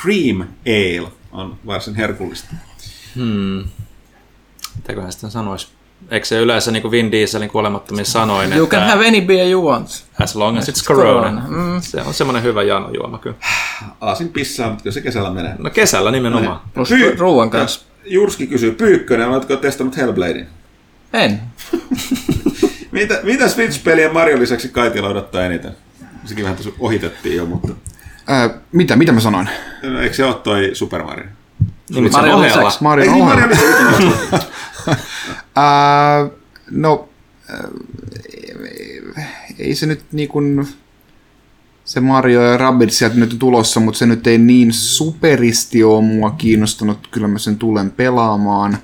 Cream 0.02 0.48
Ale 0.68 1.12
on 1.32 1.58
varsin 1.66 1.96
herkullista. 1.96 2.54
Mitäköhän 4.76 5.12
sitten 5.12 5.32
sanoisi? 5.32 5.68
Eikö 6.12 6.26
se 6.26 6.40
yleensä 6.40 6.72
niin 6.72 6.82
kuin 6.82 6.92
Vin 6.92 7.12
Dieselin 7.12 7.50
kuolemattomin 7.50 8.06
sanoin, 8.06 8.54
You 8.54 8.68
can 8.68 8.84
have 8.90 9.08
any 9.08 9.22
beer 9.22 9.48
you 9.48 9.68
want. 9.70 10.04
as 10.24 10.36
long 10.36 10.58
as 10.58 10.70
it's 10.70 10.72
It's 10.72 10.86
corona. 10.88 11.14
corona. 11.14 11.44
Mm. 11.48 11.82
Se 11.82 12.02
on 12.02 12.14
semmoinen 12.14 12.44
hyvä 12.44 12.64
janojuoma 12.64 13.18
kyllä. 13.18 13.36
Aasin 14.02 14.30
pissaa, 14.30 14.70
mutta 14.70 14.84
kyllä 14.84 14.94
se 14.94 15.02
kesällä 15.02 15.30
menee. 15.32 15.56
No 15.58 15.70
kesällä 15.70 16.12
nimenomaan. 16.12 16.62
Plus 16.74 16.90
ruoan 17.18 17.50
kanssa. 17.50 17.82
Jurski 18.06 18.48
kysyy, 18.48 18.72
Pyykkönen, 18.72 19.30
oletko 19.30 19.56
testannut 19.56 19.98
Hellbladein? 19.98 20.48
En. 21.14 21.42
Mitä, 22.92 23.20
mitä 23.24 23.48
Switch-pelien 23.48 24.14
Mario 24.14 24.40
lisäksi 24.40 24.70
Kaitila 24.70 25.08
odottaa 25.10 25.46
eniten? 25.46 25.72
Sekin 26.26 26.44
vähän 26.44 26.58
ohitettiin 26.80 27.36
jo, 27.38 27.46
mutta 27.46 27.74
Ää, 28.28 28.50
mitä, 28.72 28.96
mitä 28.96 29.12
mä 29.12 29.20
sanoin? 29.20 29.50
no, 29.84 30.00
eikö 30.02 30.16
se 30.16 30.26
ole 30.26 30.34
toi 30.36 30.70
Super 30.74 31.04
Mario? 31.04 31.26
Niin, 31.90 32.04
sen 32.04 32.12
Mario 32.12 32.36
ohella. 32.36 32.58
lisäksi. 32.58 32.84
Mario 32.84 33.06
Ei 33.06 33.12
niin. 33.12 33.26
Mario 33.26 33.48
lisäksi. 33.50 34.08
Ää, 35.56 36.30
no, 36.72 37.10
ää, 37.50 37.68
ei 39.60 39.76
se 39.76 39.86
nyt 39.86 40.02
niin 40.12 40.30
kuin 40.30 40.68
se 41.86 42.00
Mario 42.00 42.42
ja 42.42 42.58
Rabbids 42.58 42.98
sieltä 42.98 43.16
nyt 43.16 43.36
tulossa, 43.40 43.80
mutta 43.80 43.98
se 43.98 44.06
nyt 44.06 44.28
ei 44.28 44.38
niin 44.38 44.74
superisti 44.74 45.84
ole 45.84 46.04
mua 46.04 46.32
kiinnostanut. 46.32 47.08
Kyllä 47.12 47.28
mä 47.28 47.40
sen 47.40 47.58
tulen 47.58 47.92
pelaamaan. 47.92 48.78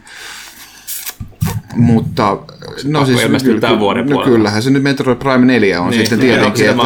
Mutta, 1.76 2.38
no 2.84 3.06
siis, 3.06 3.22
ilmestyy 3.22 3.60
tämän 3.60 3.80
vuoden 3.80 4.06
no 4.06 4.24
kyllähän 4.24 4.64
se 4.64 4.70
nyt 4.70 4.84
Metroid 4.84 5.18
Prime 5.18 5.46
4 5.46 5.82
on 5.82 5.90
Niin, 5.90 6.00
sitten 6.00 6.20
tietenkin. 6.20 6.70
Että, 6.70 6.84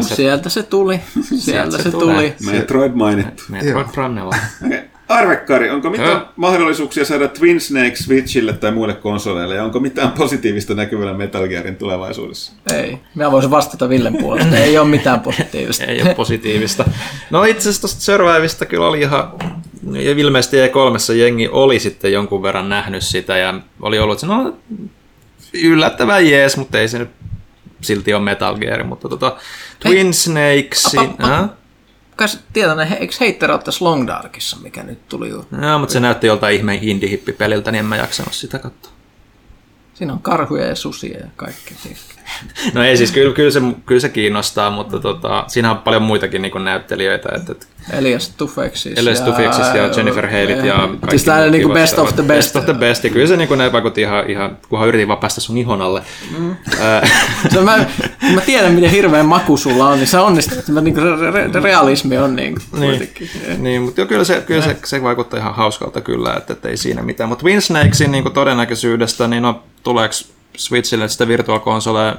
että 0.00 0.14
Sieltä 0.14 0.48
se 0.48 0.62
tuli. 0.62 1.00
Sieltä 1.36 1.76
se 1.76 1.82
se 1.82 1.90
tulee. 1.90 2.30
tuli. 2.30 2.52
Metroid 2.52 2.92
mainittu. 2.92 3.42
Metroid 3.48 3.86
Prime 3.94 4.20
4. 4.60 4.84
Arvekkari, 5.08 5.70
onko 5.70 5.90
mitään 5.90 6.10
Joo. 6.10 6.28
mahdollisuuksia 6.36 7.04
saada 7.04 7.28
Twin 7.28 7.60
Snake 7.60 7.96
Switchille 7.96 8.52
tai 8.52 8.72
muille 8.72 8.94
konsoleille, 8.94 9.54
ja 9.54 9.64
onko 9.64 9.80
mitään 9.80 10.12
positiivista 10.12 10.74
näkyvällä 10.74 11.14
Metal 11.14 11.48
Gearin 11.48 11.76
tulevaisuudessa? 11.76 12.52
Ei. 12.74 12.98
Mä 13.14 13.32
voisin 13.32 13.50
vastata 13.50 13.88
Villen 13.88 14.16
puolesta. 14.16 14.56
Ei 14.56 14.78
ole 14.78 14.88
mitään 14.88 15.20
positiivista. 15.20 15.84
Ei 15.84 16.02
ole 16.02 16.14
positiivista. 16.14 16.84
No 17.30 17.44
itse 17.44 17.60
asiassa 17.60 17.80
tuosta 17.80 18.00
Survivista 18.00 18.66
kyllä 18.66 18.86
oli 18.86 19.00
ihan, 19.00 19.32
ja 19.92 20.10
ilmeisesti 20.10 20.56
E3 20.56 21.14
jengi 21.14 21.48
oli 21.48 21.78
sitten 21.78 22.12
jonkun 22.12 22.42
verran 22.42 22.68
nähnyt 22.68 23.02
sitä 23.02 23.36
ja 23.36 23.54
oli 23.80 23.98
ollut, 23.98 24.18
että 24.22 24.26
no 24.26 24.56
yllättävän 25.62 26.30
jees, 26.30 26.56
mutta 26.56 26.78
ei 26.78 26.88
se 26.88 26.98
nyt 26.98 27.10
silti 27.80 28.14
ole 28.14 28.22
Metal 28.22 28.58
Gear, 28.58 28.84
mutta 28.84 29.08
tota, 29.08 29.36
Twin 29.80 30.14
Snakesin, 30.14 31.00
Apa- 31.00 31.34
äh? 31.34 31.48
Kai 32.16 32.28
sä 32.28 32.38
tiedät, 32.52 32.92
eikö 33.00 33.14
Heitter 33.20 33.50
ole 33.50 33.62
tässä 33.62 33.84
Long 33.84 34.06
Darkissa, 34.06 34.56
mikä 34.62 34.82
nyt 34.82 35.08
tuli 35.08 35.28
jo? 35.28 35.46
no, 35.50 35.78
mutta 35.78 35.92
se 35.92 36.00
näytti 36.00 36.26
joltain 36.26 36.56
ihmeen 36.56 36.80
indie-hippipeliltä, 36.82 37.72
niin 37.72 37.78
en 37.78 37.86
mä 37.86 37.96
jaksanut 37.96 38.34
sitä 38.34 38.58
katsoa. 38.58 38.92
Siinä 39.94 40.12
on 40.12 40.22
karhuja 40.22 40.66
ja 40.66 40.76
susia 40.76 41.18
ja 41.18 41.26
kaikkea. 41.36 41.76
No 42.74 42.84
ei 42.84 42.96
siis, 42.96 43.12
kyllä, 43.12 43.34
kyllä, 43.34 43.50
se, 43.50 43.60
kyllä 43.86 44.00
se 44.00 44.08
kiinnostaa, 44.08 44.70
mutta 44.70 45.00
tota, 45.00 45.44
siinä 45.46 45.70
on 45.70 45.78
paljon 45.78 46.02
muitakin 46.02 46.42
niin 46.42 46.64
näyttelijöitä, 46.64 47.28
että, 47.36 47.52
että 47.52 47.66
Elias 47.92 48.28
Tufeksis. 48.28 48.98
Elias 48.98 49.20
Tufeksis 49.20 49.66
ja 49.74 49.90
Jennifer 49.96 50.26
Haleyt 50.26 50.64
ja 50.64 50.74
kaikki 50.74 51.10
Siis 51.10 51.24
tää 51.24 51.40
muut 51.40 51.50
niinku 51.50 51.68
kivat 51.68 51.80
best 51.80 51.98
of 51.98 52.14
the 52.14 52.22
best. 52.22 52.38
Best 52.38 52.56
of 52.56 52.64
the 52.64 52.74
best. 52.74 53.04
Ja 53.04 53.10
kyllä 53.10 53.26
se 53.26 53.36
niinku 53.36 53.54
ne 53.54 53.72
vaikutti 53.72 54.00
ihan, 54.00 54.30
ihan 54.30 54.58
kunhan 54.68 54.88
yritin 54.88 55.08
vaan 55.08 55.18
päästä 55.18 55.40
sun 55.40 55.58
ihon 55.58 55.82
alle. 55.82 56.02
Mm. 56.38 56.56
Se, 57.52 57.60
mä, 57.60 57.84
mä 58.34 58.40
tiedän, 58.40 58.72
miten 58.72 58.90
hirveän 58.90 59.26
maku 59.26 59.56
sulla 59.56 59.88
on, 59.88 59.98
niin 59.98 60.06
se 60.06 60.18
onnistut. 60.18 60.68
Mä, 60.68 60.80
niinku, 60.80 61.00
re, 61.00 61.30
re, 61.30 61.60
realismi 61.62 62.18
on 62.18 62.36
niin, 62.36 62.56
niin, 62.78 63.08
niin, 63.58 63.82
mutta 63.82 64.00
jo, 64.00 64.06
kyllä, 64.06 64.24
se, 64.24 64.42
kyllä 64.46 64.62
se, 64.62 64.76
se 64.84 65.02
vaikuttaa 65.02 65.40
ihan 65.40 65.54
hauskalta 65.54 66.00
kyllä, 66.00 66.34
että, 66.34 66.52
että 66.52 66.68
ei 66.68 66.76
siinä 66.76 67.02
mitään. 67.02 67.28
Mutta 67.28 67.42
Twin 67.42 67.62
Snakesin 67.62 68.12
niin 68.12 68.32
todennäköisyydestä, 68.32 69.28
niin 69.28 69.42
no, 69.42 69.62
tuleeko 69.82 70.14
Switchille 70.56 71.08
sitä 71.08 71.28
Virtual 71.28 71.60
Consolea, 71.60 72.16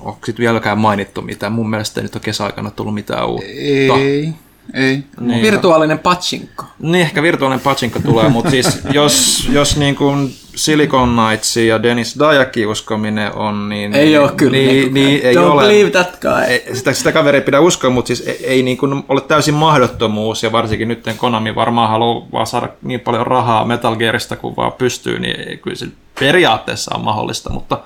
onko 0.00 0.26
sitten 0.26 0.42
vieläkään 0.42 0.78
mainittu 0.78 1.22
mitään? 1.22 1.52
Mun 1.52 1.70
mielestä 1.70 2.00
ei 2.00 2.02
nyt 2.02 2.14
ole 2.14 2.22
kesäaikana 2.24 2.70
tullut 2.70 2.94
mitään 2.94 3.28
uutta. 3.28 3.46
ei, 3.94 4.34
ei. 4.74 5.04
Niin, 5.20 5.42
Virtuaalinen 5.42 5.98
patsinko. 5.98 6.64
Niin, 6.78 7.02
ehkä 7.02 7.22
virtuaalinen 7.22 7.60
pachinko 7.64 7.98
tulee, 7.98 8.28
mutta 8.28 8.50
siis 8.50 8.80
jos, 8.92 9.48
jos 9.52 9.76
niin 9.76 9.96
kuin 9.96 10.34
Silicon 10.56 11.08
Knights 11.16 11.56
ja 11.56 11.82
Dennis 11.82 12.18
Dajakin 12.18 12.68
uskominen 12.68 13.32
on, 13.34 13.68
niin... 13.68 13.94
Ei 13.94 14.18
ole 14.18 14.32
kyllä. 14.36 14.52
Niin, 14.52 14.68
niinku, 14.74 14.94
niin, 14.94 15.20
ei 15.22 15.34
Don't 15.34 15.38
ole. 15.38 15.62
believe 15.62 15.90
that 15.90 16.20
guy. 16.20 16.76
Sitä, 16.76 16.92
sitä 16.92 17.12
kaveria 17.12 17.40
pidä 17.40 17.60
uskoa, 17.60 17.90
mutta 17.90 18.06
siis 18.06 18.28
ei, 18.28 18.46
ei 18.46 18.62
niin 18.62 18.76
kuin 18.78 19.04
ole 19.08 19.20
täysin 19.20 19.54
mahdottomuus, 19.54 20.42
ja 20.42 20.52
varsinkin 20.52 20.88
nyt 20.88 21.04
Konami 21.16 21.54
varmaan 21.54 21.90
haluaa 21.90 22.26
vaan 22.32 22.46
saada 22.46 22.68
niin 22.82 23.00
paljon 23.00 23.26
rahaa 23.26 23.64
Metal 23.64 23.96
Gearista 23.96 24.36
kuin 24.36 24.56
vaan 24.56 24.72
pystyy, 24.72 25.18
niin 25.18 25.40
ei- 25.40 25.56
kyllä 25.56 25.76
se 25.76 25.86
periaatteessa 26.20 26.94
on 26.94 27.04
mahdollista, 27.04 27.50
mutta, 27.50 27.78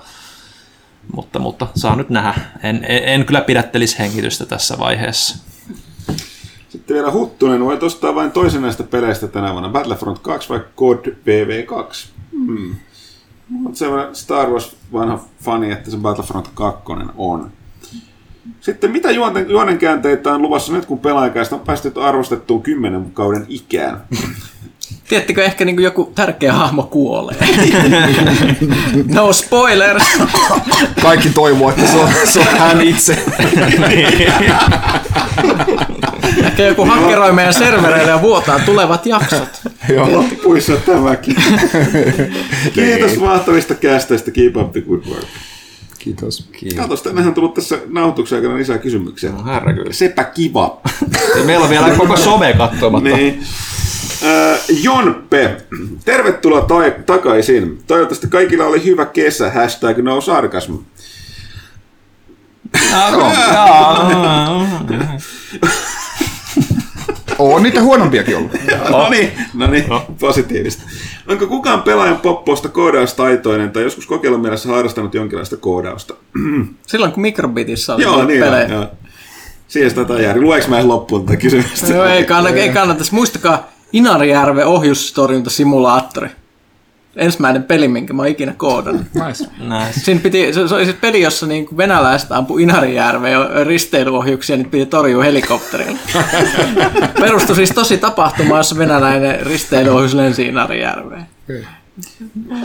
mutta, 1.15 1.39
mutta 1.39 1.67
saa 1.75 1.95
nyt 1.95 2.09
nähdä. 2.09 2.33
En, 2.63 2.85
en, 2.87 3.03
en 3.03 3.25
kyllä 3.25 3.41
pidättelisi 3.41 3.99
hengitystä 3.99 4.45
tässä 4.45 4.79
vaiheessa. 4.79 5.52
Sitten 6.73 6.95
vielä 6.95 7.11
Huttunen, 7.11 7.65
voit 7.65 7.83
ostaa 7.83 8.15
vain 8.15 8.31
toisen 8.31 8.61
näistä 8.61 8.83
peleistä 8.83 9.27
tänä 9.27 9.51
vuonna, 9.51 9.69
Battlefront 9.69 10.19
2 10.19 10.49
vai 10.49 10.59
COD 10.77 11.05
VV2? 11.05 12.07
Hmm. 12.31 12.75
Mutta 13.49 13.77
semmoinen 13.77 14.15
Star 14.15 14.49
Wars 14.49 14.75
vanha 14.93 15.19
fani, 15.43 15.71
että 15.71 15.91
se 15.91 15.97
Battlefront 15.97 16.49
2 16.53 16.83
on. 17.17 17.51
Sitten 18.61 18.91
mitä 18.91 19.11
juonten, 19.11 19.49
juonenkäänteitä 19.49 20.33
on 20.33 20.41
luvassa 20.41 20.73
nyt, 20.73 20.85
kun 20.85 20.99
pelaajakäistä 20.99 21.55
on 21.55 21.61
päästy 21.61 21.91
arvostettuun 21.95 22.63
kymmenen 22.63 23.11
kauden 23.11 23.45
ikään? 23.49 24.01
Tiedättekö, 25.09 25.43
ehkä 25.43 25.65
niin 25.65 25.83
joku 25.83 26.11
tärkeä 26.15 26.53
hahmo 26.53 26.83
kuolee. 26.83 27.47
no 29.15 29.33
spoilers! 29.33 30.03
Kaikki 31.01 31.29
toivoo, 31.29 31.69
että 31.69 31.87
se 31.87 31.97
on, 31.97 32.09
se 32.25 32.39
on 32.39 32.57
hän 32.57 32.81
itse. 32.81 33.23
Ehkä 36.43 36.63
joku 36.63 36.85
hakkeroi 36.85 37.33
meidän 37.33 37.53
servereille 37.53 38.11
ja 38.11 38.21
vuotaa 38.21 38.59
tulevat 38.59 39.05
jaksot. 39.05 39.61
Joo. 39.89 40.11
Loppuissa 40.11 40.75
tämäkin. 40.75 41.35
Kiitos 42.73 43.17
mahtavista 43.19 43.75
kästeistä. 43.75 44.31
Keep 44.31 44.57
up 44.57 44.71
the 44.71 44.81
good 44.81 45.01
work. 45.09 45.25
Kiitos. 45.99 46.49
Katos, 46.75 47.01
tännehän 47.01 47.27
on 47.27 47.33
tullut 47.33 47.53
tässä 47.53 47.77
nauhoituksen 47.89 48.35
aikana 48.35 48.57
lisää 48.57 48.77
kysymyksiä. 48.77 49.31
No 49.31 49.45
herra 49.45 49.73
kyllä. 49.73 49.93
Sepä 49.93 50.23
kiva. 50.23 50.81
Meillä 51.45 51.63
on 51.63 51.69
vielä 51.69 51.89
koko 51.97 52.17
some 52.17 52.53
katsomatta. 52.53 53.09
niin. 53.09 53.43
Äh, 54.23 54.59
Jonpe, 54.83 55.57
tervetuloa 56.05 56.61
ta- 56.61 57.03
takaisin. 57.05 57.83
Toivottavasti 57.87 58.27
kaikilla 58.27 58.65
oli 58.65 58.83
hyvä 58.83 59.05
kesä. 59.05 59.51
Hashtag 59.51 59.97
no 59.97 60.21
sarcasm. 60.21 60.73
On 67.51 67.63
niitä 67.63 67.81
huonompiakin 67.81 68.37
ollut. 68.37 68.51
No 68.89 69.09
niin, 69.09 69.31
no 69.53 69.67
niin, 69.67 69.85
positiivista. 70.19 70.83
Onko 71.27 71.47
kukaan 71.47 71.81
pelaajan 71.81 72.17
popposta 72.17 72.69
koodaustaitoinen 72.69 73.71
tai 73.71 73.83
joskus 73.83 74.05
kokeilun 74.05 74.39
mielessä 74.39 74.69
harrastanut 74.69 75.13
jonkinlaista 75.13 75.57
koodausta? 75.57 76.13
Silloin 76.87 77.11
kun 77.11 77.21
Microbitissä 77.21 77.95
oli 77.95 78.03
Joo, 78.03 78.23
niin 78.25 78.39
pelejä. 78.43 78.65
on, 78.65 78.71
joo. 78.71 78.85
Siihen 79.67 79.89
sitä 79.89 80.13
jääri. 80.21 80.41
Lueks 80.41 80.67
mä 80.67 80.87
loppuun 80.87 81.25
tätä 81.25 81.37
kysymystä? 81.37 81.93
Joo, 81.93 82.05
ei, 82.05 82.23
kannata, 82.25 82.55
ei 82.55 82.69
kannata. 82.69 83.03
Muistakaa 83.11 83.67
Inarijärven 83.93 84.67
ohjustorjuntasimulaattori. 84.67 86.29
Ensimmäinen 87.15 87.63
peli, 87.63 87.87
minkä 87.87 88.13
mä 88.13 88.21
oon 88.21 88.29
ikinä 88.29 88.53
koodannut. 88.57 89.05
Nice. 89.13 89.45
Näin. 89.59 89.93
Siinä 89.93 90.21
piti, 90.21 90.53
se, 90.53 90.67
se 90.67 90.75
oli 90.75 90.85
se 90.85 90.93
peli, 90.93 91.21
jossa 91.21 91.45
niin 91.45 91.67
venäläiset 91.77 92.31
ampui 92.31 92.63
Inarijärven 92.63 93.65
risteilyohjuksia, 93.67 94.57
niin 94.57 94.69
piti 94.69 94.85
torjua 94.85 95.23
helikopterilla. 95.23 95.99
Perustui 97.21 97.55
siis 97.55 97.71
tosi 97.71 97.97
tapahtumaan, 97.97 98.59
jossa 98.59 98.77
venäläinen 98.77 99.45
risteilyohjus 99.45 100.13
lensi 100.13 100.45
Inarijärveen. 100.45 101.25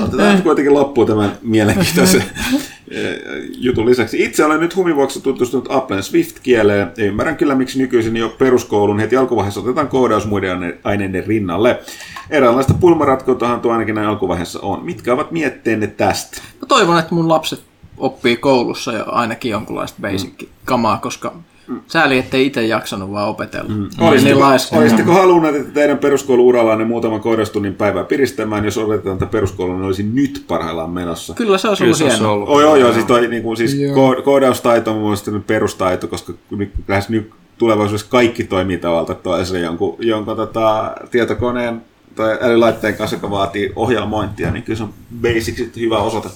Otetaan 0.03 0.43
kuitenkin 0.43 0.75
loppuun 0.75 1.07
tämän 1.07 1.39
mielenkiintoisen 1.43 2.23
eh, 2.91 3.19
jutun 3.57 3.87
lisäksi. 3.87 4.25
Itse 4.25 4.45
olen 4.45 4.61
nyt 4.61 4.77
humivuoksi 4.77 5.21
tutustunut 5.21 5.67
Applen 5.71 6.03
Swift-kieleen 6.03 6.93
ymmärrän 6.99 7.37
kyllä, 7.37 7.55
miksi 7.55 7.79
nykyisin 7.79 8.17
jo 8.17 8.29
peruskoulun 8.29 9.01
heti 9.01 9.17
alkuvaiheessa 9.17 9.61
otetaan 9.61 9.89
koodaus 9.89 10.27
muiden 10.27 10.79
aineiden 10.85 11.27
rinnalle. 11.27 11.81
Eräänlaista 12.31 12.75
pulmaratkoutahan 12.75 13.61
tuo 13.61 13.73
ainakin 13.73 13.95
näin 13.95 14.09
alkuvaiheessa 14.09 14.61
on. 14.61 14.85
Mitkä 14.85 15.13
ovat 15.13 15.31
mietteenne 15.31 15.87
tästä? 15.87 16.41
Mä 16.61 16.67
toivon, 16.69 16.99
että 16.99 17.15
mun 17.15 17.29
lapset 17.29 17.61
oppii 17.97 18.37
koulussa 18.37 18.93
jo 18.93 19.05
ainakin 19.07 19.51
jonkunlaista 19.51 19.99
basic-kamaa, 20.03 20.99
koska 20.99 21.35
sääli, 21.87 22.19
ettei 22.19 22.47
itse 22.47 22.67
jaksanut 22.67 23.13
vaan 23.13 23.29
opetella. 23.29 23.69
Mm. 23.69 23.75
Niin 23.81 23.91
Olisitteko, 24.09 24.41
laiska. 24.41 24.77
olisitteko 24.77 25.13
halunneet, 25.13 25.55
että 25.57 25.73
teidän 25.73 25.99
peruskoulu-urallanne 25.99 26.85
muutaman 26.85 27.21
koodaustunnin 27.21 27.75
päivää 27.75 28.05
piristämään, 28.05 28.65
jos 28.65 28.79
odotetaan, 28.79 29.13
että 29.13 29.27
peruskoulun 29.27 29.83
olisi 29.83 30.03
nyt 30.03 30.45
parhaillaan 30.49 30.91
menossa? 30.91 31.35
Kyllä 31.35 31.59
se 31.59 31.69
olisi 31.69 31.85
Kyllä 31.85 31.97
ollut 31.97 32.13
hienoa. 32.13 32.33
ollut. 32.33 32.49
Oh, 32.49 32.61
joo, 32.61 32.77
joo, 32.77 32.93
siis, 32.93 33.05
toi, 33.05 33.29
niin 33.29 33.43
kuin, 33.43 33.57
siis 33.57 33.77
ko- 33.77 34.23
koodaustaito 34.23 34.91
on 34.91 34.97
mun 34.97 35.05
mielestä 35.05 35.31
nyt 35.31 35.47
perustaito, 35.47 36.09
koska 36.09 36.33
nyt, 36.51 36.71
lähes 36.89 37.09
nyt 37.09 37.31
tulevaisuudessa 37.59 38.07
kaikki 38.11 38.45
toimii 38.45 38.79
tavalla 38.79 39.15
toisella 39.15 39.59
jonkun, 39.61 39.97
jonkun 39.99 40.37
tota, 40.37 40.93
tietokoneen 41.11 41.83
tai 42.15 42.39
älylaitteen 42.41 42.95
kanssa, 42.97 43.17
joka 43.17 43.31
vaatii 43.31 43.73
ohjelmointia, 43.77 44.51
niin 44.51 44.63
kyllä 44.63 44.77
se 44.77 44.83
on 44.83 44.95
basic 45.23 45.77
hyvä 45.77 45.99
osoite. 45.99 46.29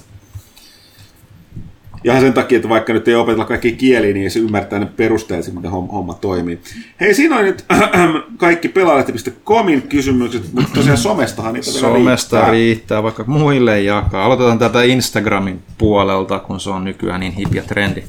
Ja 2.05 2.20
sen 2.20 2.32
takia, 2.32 2.56
että 2.56 2.68
vaikka 2.68 2.92
nyt 2.92 3.08
ei 3.08 3.14
opetella 3.14 3.44
kaikki 3.44 3.72
kieliä, 3.72 4.14
niin 4.14 4.31
se 4.31 4.39
ymmärtää 4.39 4.78
ne 4.78 4.86
perusteet, 4.86 5.55
miten 5.55 5.70
homma, 5.70 6.14
toimii. 6.14 6.60
Hei, 7.00 7.14
siinä 7.14 7.36
on 7.36 7.44
nyt 7.44 7.64
kaikki 8.36 8.68
pelaalehti.comin 8.68 9.82
kysymykset, 9.82 10.42
mutta 10.52 10.70
tosiaan 10.74 10.98
somestahan 10.98 11.55
niitä 11.55 11.66
vielä 11.66 11.81
Somesta 11.81 12.36
riittää. 12.36 12.52
riittää, 12.52 13.02
vaikka 13.02 13.24
muille 13.26 13.81
jakaa. 13.82 14.24
Aloitetaan 14.24 14.58
tätä 14.58 14.82
Instagramin 14.82 15.62
puolelta, 15.78 16.39
kun 16.39 16.60
se 16.60 16.70
on 16.70 16.84
nykyään 16.84 17.20
niin 17.20 17.32
hip 17.32 17.55
ja 17.55 17.62
trendi. 17.62 18.02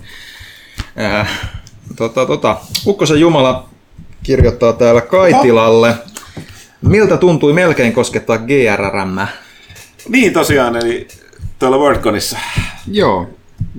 Äh, 1.02 1.40
tota, 1.96 2.26
tota. 2.26 2.58
Ukkosen 2.88 3.20
Jumala 3.20 3.70
kirjoittaa 4.24 4.74
täällä 4.74 5.02
Kaitilalle. 5.02 5.96
Miltä 6.82 7.18
tuntui 7.18 7.54
melkein 7.54 7.94
koskettaa 7.94 8.38
GRRM? 8.38 9.28
Niin 10.10 10.34
tosiaan, 10.34 10.76
eli 10.76 11.08
tuolla 11.60 11.78
WordConissa. 11.78 12.38
Joo. 12.92 13.30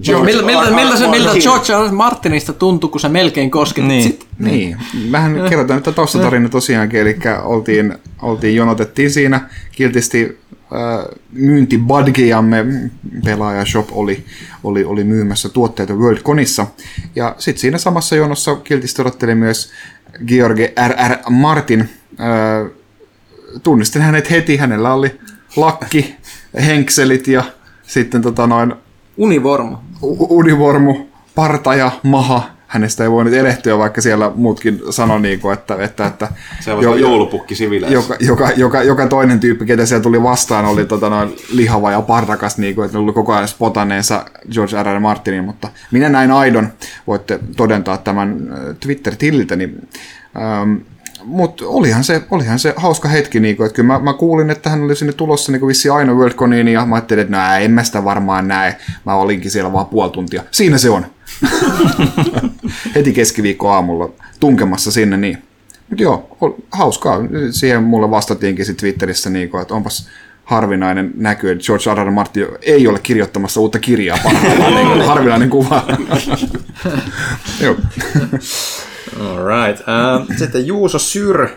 George 0.03 0.33
Miltä, 0.33 0.47
miltä, 0.47 0.71
miltä, 0.71 0.97
se, 0.97 1.09
miltä. 1.09 1.31
George 1.43 1.89
R. 1.89 1.93
Martinista 1.93 2.53
tuntui, 2.53 2.91
kun 2.91 3.01
se 3.01 3.09
melkein 3.09 3.51
kosketti 3.51 3.89
Niin. 3.89 4.03
sit? 4.03 4.27
Niin, 4.39 4.77
vähän 5.13 5.37
kerrotaan 5.49 5.83
nyt 5.87 5.95
taustatarina 5.95 6.49
tosiaankin, 6.49 7.01
eli 7.01 7.19
oltiin, 7.43 7.99
oltiin 8.23 8.57
jonotettiin 8.57 9.11
siinä 9.11 9.49
kiltisti 9.73 10.39
äh, 10.55 11.05
myyntibadgejamme, 11.33 12.67
pelaaja 13.25 13.65
Shop 13.65 13.89
oli, 13.93 14.25
oli, 14.65 14.85
oli 14.85 15.05
myymässä 15.05 15.49
tuotteita 15.49 15.95
Worldconissa, 15.95 16.67
ja 17.17 17.35
sitten 17.39 17.61
siinä 17.61 17.79
samassa 17.79 18.17
jonossa 18.17 18.57
kiltisti 18.57 19.03
odotteli 19.03 19.35
myös 19.35 19.73
George 20.27 20.73
R.R. 20.89 21.17
Martin, 21.31 21.81
äh, 22.21 22.71
tunnistin 23.63 24.03
hänet 24.03 24.31
heti, 24.31 24.57
hänellä 24.57 24.95
oli 24.95 25.21
lakki, 25.57 26.15
henkselit 26.67 27.29
ja 27.29 27.45
sitten 27.83 28.23
tota 28.23 28.47
noin 28.47 28.75
Univormu. 29.17 29.77
u- 30.03 30.39
univormu, 30.39 30.97
parta 31.35 31.75
ja 31.75 31.91
maha. 32.03 32.43
Hänestä 32.67 33.05
ei 33.05 33.11
voinut 33.11 33.35
erehtyä, 33.35 33.79
vaikka 33.79 34.01
siellä 34.01 34.33
muutkin 34.35 34.81
sanoi, 34.91 35.21
niin 35.21 35.41
kuin, 35.41 35.53
että, 35.53 35.77
että, 35.81 36.07
että 36.07 36.29
Se 36.61 36.73
on 36.73 36.77
vasta 36.85 36.97
joulupukki 37.01 37.55
sivileissä. 37.55 37.95
joka, 37.95 38.17
joka, 38.21 38.51
joka, 38.57 38.83
joka, 38.83 39.07
toinen 39.07 39.41
tyyppi, 39.41 39.67
ketä 39.67 39.87
siellä 39.87 40.03
tuli 40.03 40.23
vastaan, 40.23 40.65
oli 40.65 40.85
tota, 40.85 41.11
noin 41.11 41.37
lihava 41.53 41.91
ja 41.91 42.01
partakas, 42.03 42.59
niin 42.59 42.75
kuin, 42.75 42.85
että 42.87 42.99
ne 42.99 43.05
oli 43.05 43.13
koko 43.13 43.33
ajan 43.33 43.49
spotaneensa 43.49 44.25
George 44.53 44.83
R. 44.83 44.87
R. 44.97 45.01
Martinin, 45.01 45.45
mutta 45.45 45.69
minä 45.91 46.09
näin 46.09 46.31
aidon, 46.31 46.69
voitte 47.07 47.39
todentaa 47.57 47.97
tämän 47.99 48.37
äh, 48.53 48.77
Twitter-tililtäni. 48.81 49.75
Ähm, 50.37 50.75
mutta 51.25 51.65
olihan 51.67 52.05
se, 52.05 52.23
olihan 52.31 52.59
se 52.59 52.75
hauska 52.77 53.09
hetki, 53.09 53.41
niin 53.41 53.57
kuin, 53.57 53.67
että 53.67 53.77
kyllä 53.77 53.87
mä, 53.87 53.99
mä, 53.99 54.13
kuulin, 54.13 54.51
että 54.51 54.71
hän 54.71 54.83
oli 54.83 54.97
sinne 54.97 55.13
tulossa 55.13 55.53
niin 55.53 55.67
vissi 55.67 55.91
aina 55.91 56.15
Worldconiin, 56.15 56.69
ja 56.69 56.87
mä 56.87 56.95
ajattelin, 56.95 57.23
että 57.23 57.37
no 57.37 57.55
en 57.55 57.71
mä 57.71 57.85
sitä 57.85 58.05
varmaan 58.05 58.49
näe. 58.49 58.77
Mä 59.07 59.15
olinkin 59.15 59.51
siellä 59.51 59.73
vaan 59.73 59.87
puoli 59.87 60.11
tuntia. 60.11 60.43
Siinä 60.51 60.79
se 60.79 60.91
on. 60.91 61.07
Heti 62.95 63.13
keskiviikko 63.13 63.71
aamulla 63.71 64.11
tunkemassa 64.41 64.93
sinne, 64.93 65.17
niin 65.17 65.39
mutta 65.89 66.03
joo, 66.03 66.37
ol- 66.41 66.53
hauskaa. 66.73 67.19
Siihen 67.51 67.83
mulle 67.83 68.11
vastattiinkin 68.11 68.67
sit 68.67 68.77
Twitterissä, 68.77 69.31
niin 69.31 69.49
kun, 69.49 69.61
että 69.61 69.75
onpas 69.75 70.09
harvinainen 70.45 71.13
näky, 71.17 71.51
että 71.51 71.65
George 71.65 71.95
R. 71.95 72.07
R. 72.07 72.11
Martin 72.11 72.47
ei 72.63 72.89
ole 72.89 72.99
kirjoittamassa 72.99 73.61
uutta 73.61 73.79
kirjaa 73.79 74.19
parhaillaan. 74.25 74.75
niin 74.75 74.87
kuin 74.89 75.07
harvinainen 75.07 75.51
kuva. 75.51 75.85
joo. 77.63 77.77
Alright. 79.21 79.81
Uh, 79.81 80.37
sitten 80.37 80.67
Juuso 80.67 80.99
Syr 80.99 81.43
uh, 81.43 81.49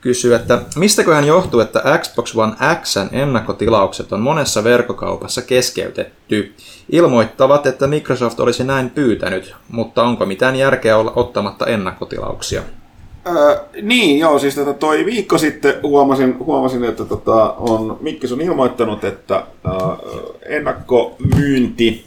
kysyy, 0.00 0.34
että 0.34 0.62
mistäköhän 0.76 1.26
johtuu, 1.26 1.60
että 1.60 1.98
Xbox 1.98 2.36
One 2.36 2.52
Xn 2.82 3.08
ennakkotilaukset 3.12 4.12
on 4.12 4.20
monessa 4.20 4.64
verkkokaupassa 4.64 5.42
keskeytetty? 5.42 6.54
Ilmoittavat, 6.90 7.66
että 7.66 7.86
Microsoft 7.86 8.40
olisi 8.40 8.64
näin 8.64 8.90
pyytänyt, 8.90 9.54
mutta 9.68 10.02
onko 10.02 10.26
mitään 10.26 10.56
järkeä 10.56 10.96
olla 10.96 11.12
ottamatta 11.16 11.66
ennakkotilauksia? 11.66 12.62
Öö, 13.26 13.56
niin, 13.82 14.18
joo, 14.18 14.38
siis 14.38 14.54
tätä 14.54 14.72
toi 14.72 15.06
viikko 15.06 15.38
sitten 15.38 15.74
huomasin, 15.82 16.38
huomasin 16.38 16.84
että 16.84 17.04
tota, 17.04 17.52
on, 17.52 17.96
Mikkis 18.00 18.32
on 18.32 18.40
ilmoittanut, 18.40 19.04
että 19.04 19.42
öö, 19.66 19.72
ennakkomyynti 20.46 22.04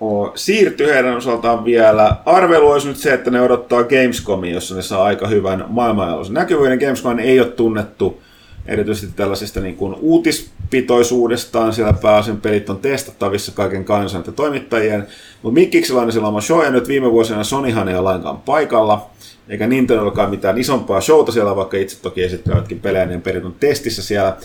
o, 0.00 0.32
siirtyy 0.34 0.86
heidän 0.86 1.16
osaltaan 1.16 1.64
vielä. 1.64 2.16
Arvelu 2.26 2.70
olisi 2.70 2.88
nyt 2.88 2.96
se, 2.96 3.12
että 3.12 3.30
ne 3.30 3.40
odottaa 3.40 3.84
Gamescomia, 3.84 4.54
jossa 4.54 4.74
ne 4.74 4.82
saa 4.82 5.04
aika 5.04 5.28
hyvän 5.28 5.64
maailmanlaajuisen 5.68 6.34
näkyvyyden. 6.34 6.78
Gamescom 6.78 7.18
ei 7.18 7.40
ole 7.40 7.48
tunnettu 7.48 8.22
erityisesti 8.66 9.16
tällaisesta 9.16 9.60
niin 9.60 9.76
kuin 9.76 9.94
uutispitoisuudestaan, 10.00 11.72
siellä 11.72 11.92
pääosin 11.92 12.40
pelit 12.40 12.70
on 12.70 12.78
testattavissa 12.78 13.52
kaiken 13.52 13.84
kansan 13.84 14.24
ja 14.26 14.32
toimittajien, 14.32 15.06
mutta 15.42 15.54
Mikkiksellä 15.54 16.02
on 16.02 16.12
silloin 16.12 16.42
show, 16.42 16.64
ja 16.64 16.70
nyt 16.70 16.88
viime 16.88 17.12
vuosina 17.12 17.44
Sonyhan 17.44 17.88
ei 17.88 17.94
ole 17.94 18.02
lainkaan 18.02 18.38
paikalla, 18.38 19.10
eikä 19.48 19.66
Nintendollakaan 19.66 20.30
mitään 20.30 20.58
isompaa 20.58 21.00
showta 21.00 21.32
siellä, 21.32 21.56
vaikka 21.56 21.76
itse 21.76 22.02
toki 22.02 22.22
esittelevätkin 22.22 22.80
pelejä, 22.80 23.06
niin 23.06 23.22
perit 23.22 23.44
on 23.44 23.54
testissä 23.60 24.02
siellä, 24.02 24.36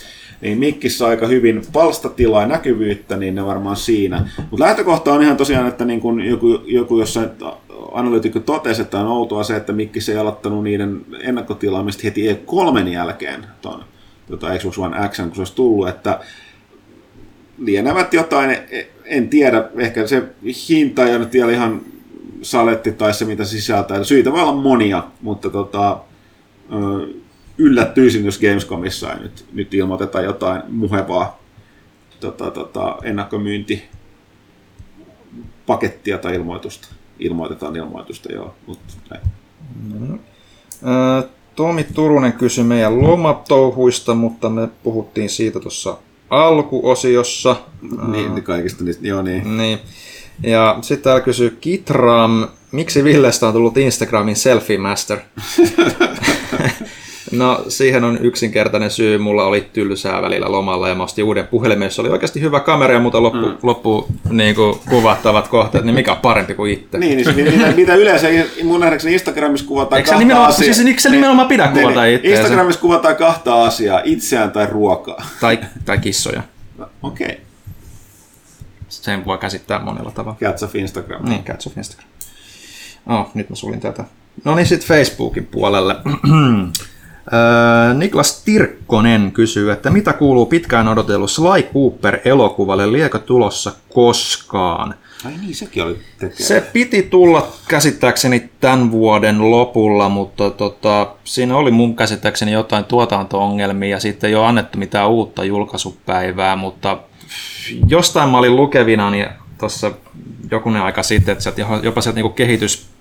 niin 0.43 0.57
mikkissä 0.57 1.07
aika 1.07 1.27
hyvin 1.27 1.61
palstatilaa 1.73 2.41
ja 2.41 2.47
näkyvyyttä, 2.47 3.17
niin 3.17 3.35
ne 3.35 3.45
varmaan 3.45 3.75
siinä. 3.75 4.29
Mutta 4.51 4.65
lähtökohta 4.65 5.13
on 5.13 5.23
ihan 5.23 5.37
tosiaan, 5.37 5.67
että 5.67 5.85
niin 5.85 6.01
kun 6.01 6.21
joku, 6.21 6.61
joku 6.65 6.99
jossain 6.99 7.29
analyytikko 7.91 8.39
totesi, 8.39 8.81
että 8.81 8.99
on 8.99 9.07
outoa 9.07 9.43
se, 9.43 9.55
että 9.55 9.73
Mikki 9.73 9.99
ei 10.11 10.17
aloittanut 10.17 10.63
niiden 10.63 11.05
ennakkotilaamista 11.19 12.01
heti 12.03 12.33
E3 12.33 12.87
jälkeen 12.87 13.45
tuon 13.61 13.83
tota 14.27 14.47
Xbox 14.57 14.77
One 14.77 15.09
X, 15.09 15.17
kun 15.17 15.35
se 15.35 15.41
olisi 15.41 15.55
tullut, 15.55 15.87
että 15.87 16.19
lienevät 17.57 18.13
jotain, 18.13 18.57
en 19.05 19.29
tiedä, 19.29 19.69
ehkä 19.77 20.07
se 20.07 20.23
hinta 20.69 21.05
ei 21.05 21.19
nyt 21.19 21.33
vielä 21.33 21.51
ihan 21.51 21.81
saletti 22.41 22.91
tai 22.91 23.13
se 23.13 23.25
mitä 23.25 23.45
sisältää. 23.45 24.03
Syitä 24.03 24.31
voi 24.31 24.41
olla 24.41 24.53
monia, 24.53 25.03
mutta 25.21 25.49
tota, 25.49 25.97
yllättyisin, 27.57 28.25
jos 28.25 28.39
Gamescomissa 28.39 29.13
ei 29.13 29.19
nyt, 29.19 29.45
nyt 29.53 29.73
ilmoiteta 29.73 30.21
jotain 30.21 30.61
muhevaa 30.67 31.39
tota, 32.19 32.51
tota, 32.51 32.97
ennakkomyynti 33.03 33.83
pakettia 35.65 36.17
tai 36.17 36.35
ilmoitusta. 36.35 36.87
Ilmoitetaan 37.19 37.75
ilmoitusta, 37.75 38.31
joo. 38.31 38.55
Mutta 38.67 38.93
näin. 39.09 39.23
Mm-hmm. 39.83 40.19
Tomi 41.55 41.83
Turunen 41.83 42.33
kysyi 42.33 42.63
meidän 42.63 43.01
lomatouhuista, 43.01 44.13
mutta 44.13 44.49
me 44.49 44.67
puhuttiin 44.83 45.29
siitä 45.29 45.59
tuossa 45.59 45.97
alkuosiossa. 46.29 47.55
Niin, 48.07 48.43
kaikista 48.43 48.83
niistä, 48.83 49.07
joo 49.07 49.21
niin. 49.21 49.57
niin. 49.57 49.79
Ja 50.43 50.77
sitten 50.81 51.03
täällä 51.03 51.21
kysyy 51.21 51.57
Kitram, 51.61 52.47
miksi 52.71 53.03
Villestä 53.03 53.47
on 53.47 53.53
tullut 53.53 53.77
Instagramin 53.77 54.35
selfie 54.35 54.77
master? 54.77 55.19
No 57.37 57.65
siihen 57.67 58.03
on 58.03 58.17
yksinkertainen 58.21 58.91
syy. 58.91 59.17
Mulla 59.17 59.45
oli 59.45 59.69
tylsää 59.73 60.21
välillä 60.21 60.51
lomalla 60.51 60.89
ja 60.89 60.95
mä 60.95 61.03
ostin 61.03 61.25
uuden 61.25 61.47
puhelimen, 61.47 61.85
jossa 61.85 62.01
oli 62.01 62.09
oikeasti 62.09 62.41
hyvä 62.41 62.59
kamera, 62.59 62.99
mutta 62.99 63.23
loppu, 63.23 63.45
mm. 63.45 63.57
loppu 63.63 64.07
niin 64.29 64.55
kuin, 64.55 64.79
kuvattavat 64.89 65.47
kohteet, 65.47 65.83
niin 65.83 65.95
mikä 65.95 66.11
on 66.11 66.17
parempi 66.17 66.53
kuin 66.53 66.73
itse? 66.73 66.97
Niin, 66.97 67.17
niin 67.17 67.53
mitä, 67.53 67.71
mitä 67.71 67.95
yleensä 67.95 68.27
mun 68.63 68.79
nähdäkseni 68.79 69.13
Instagramissa 69.13 69.67
kuvataan 69.67 69.97
eikö 69.97 70.09
kahta 70.09 70.45
asiaa. 70.45 70.73
Siis, 70.73 70.87
eikö 70.87 71.01
se 71.01 71.09
nimenomaan 71.09 71.47
pidä 71.47 71.65
niin, 71.65 71.73
kuvata 71.73 72.03
niin, 72.03 72.15
itseänsä? 72.15 72.41
Instagramissa 72.41 72.81
kuvataan 72.81 73.15
kahta 73.15 73.63
asiaa, 73.63 74.01
itseään 74.03 74.51
tai 74.51 74.65
ruokaa. 74.65 75.25
Tai, 75.41 75.59
tai 75.85 75.97
kissoja. 75.97 76.43
Okei. 77.03 77.27
Okay. 77.27 77.37
Sen 78.89 79.25
voi 79.25 79.37
käsittää 79.37 79.79
monella 79.79 80.11
tavalla. 80.11 80.37
Cats 80.39 80.63
of 80.63 80.75
Instagram. 80.75 81.29
Niin, 81.29 81.43
Cats 81.43 81.67
of 81.67 81.77
Instagram. 81.77 82.09
Oh, 83.07 83.31
nyt 83.33 83.49
mä 83.49 83.55
sulin 83.55 83.79
tätä. 83.79 84.03
No 84.43 84.55
niin, 84.55 84.65
sitten 84.65 84.87
Facebookin 84.87 85.45
puolelle. 85.45 85.95
Niklas 87.93 88.41
Tirkkonen 88.43 89.31
kysyy, 89.31 89.71
että 89.71 89.89
mitä 89.89 90.13
kuuluu 90.13 90.45
pitkään 90.45 90.87
odotellut 90.87 91.31
Sly 91.31 91.63
Cooper-elokuvalle, 91.73 92.91
liekö 92.91 93.19
tulossa 93.19 93.71
koskaan? 93.93 94.95
Ai 95.25 95.31
niin, 95.41 95.55
sekin 95.55 95.83
oli 95.83 95.99
tekijä. 96.19 96.47
Se 96.47 96.63
piti 96.73 97.03
tulla 97.03 97.47
käsittääkseni 97.67 98.49
tämän 98.59 98.91
vuoden 98.91 99.51
lopulla, 99.51 100.09
mutta 100.09 100.49
tota, 100.49 101.15
siinä 101.23 101.57
oli 101.57 101.71
mun 101.71 101.95
käsittääkseni 101.95 102.51
jotain 102.51 102.85
tuotanto-ongelmia 102.85 103.89
ja 103.89 103.99
sitten 103.99 104.27
ei 104.27 104.35
ole 104.35 104.47
annettu 104.47 104.77
mitään 104.77 105.09
uutta 105.09 105.43
julkaisupäivää, 105.43 106.55
mutta 106.55 106.97
jostain 107.87 108.29
mä 108.29 108.37
olin 108.37 108.55
lukevina 108.55 109.11
niin 109.11 109.27
tuossa 109.57 109.91
jokunen 110.51 110.81
aika 110.81 111.03
sitten, 111.03 111.37
että 111.37 111.65
jopa 111.83 112.01
sieltä 112.01 112.15
niinku 112.15 112.33
kehitys 112.33 112.92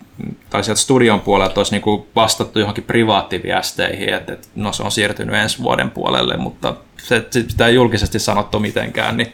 tai 0.50 0.64
sieltä 0.64 0.80
studion 0.80 1.20
puolelta 1.20 1.60
olisi 1.60 1.72
niin 1.72 2.06
vastattu 2.16 2.58
johonkin 2.58 2.84
privaattiviesteihin, 2.84 4.14
että, 4.14 4.32
että 4.32 4.48
no 4.54 4.72
se 4.72 4.82
on 4.82 4.90
siirtynyt 4.90 5.34
ensi 5.34 5.62
vuoden 5.62 5.90
puolelle, 5.90 6.36
mutta 6.36 6.74
se, 7.02 7.26
sitä 7.30 7.66
ei 7.66 7.74
julkisesti 7.74 8.18
sanottu 8.18 8.60
mitenkään, 8.60 9.16
niin 9.16 9.32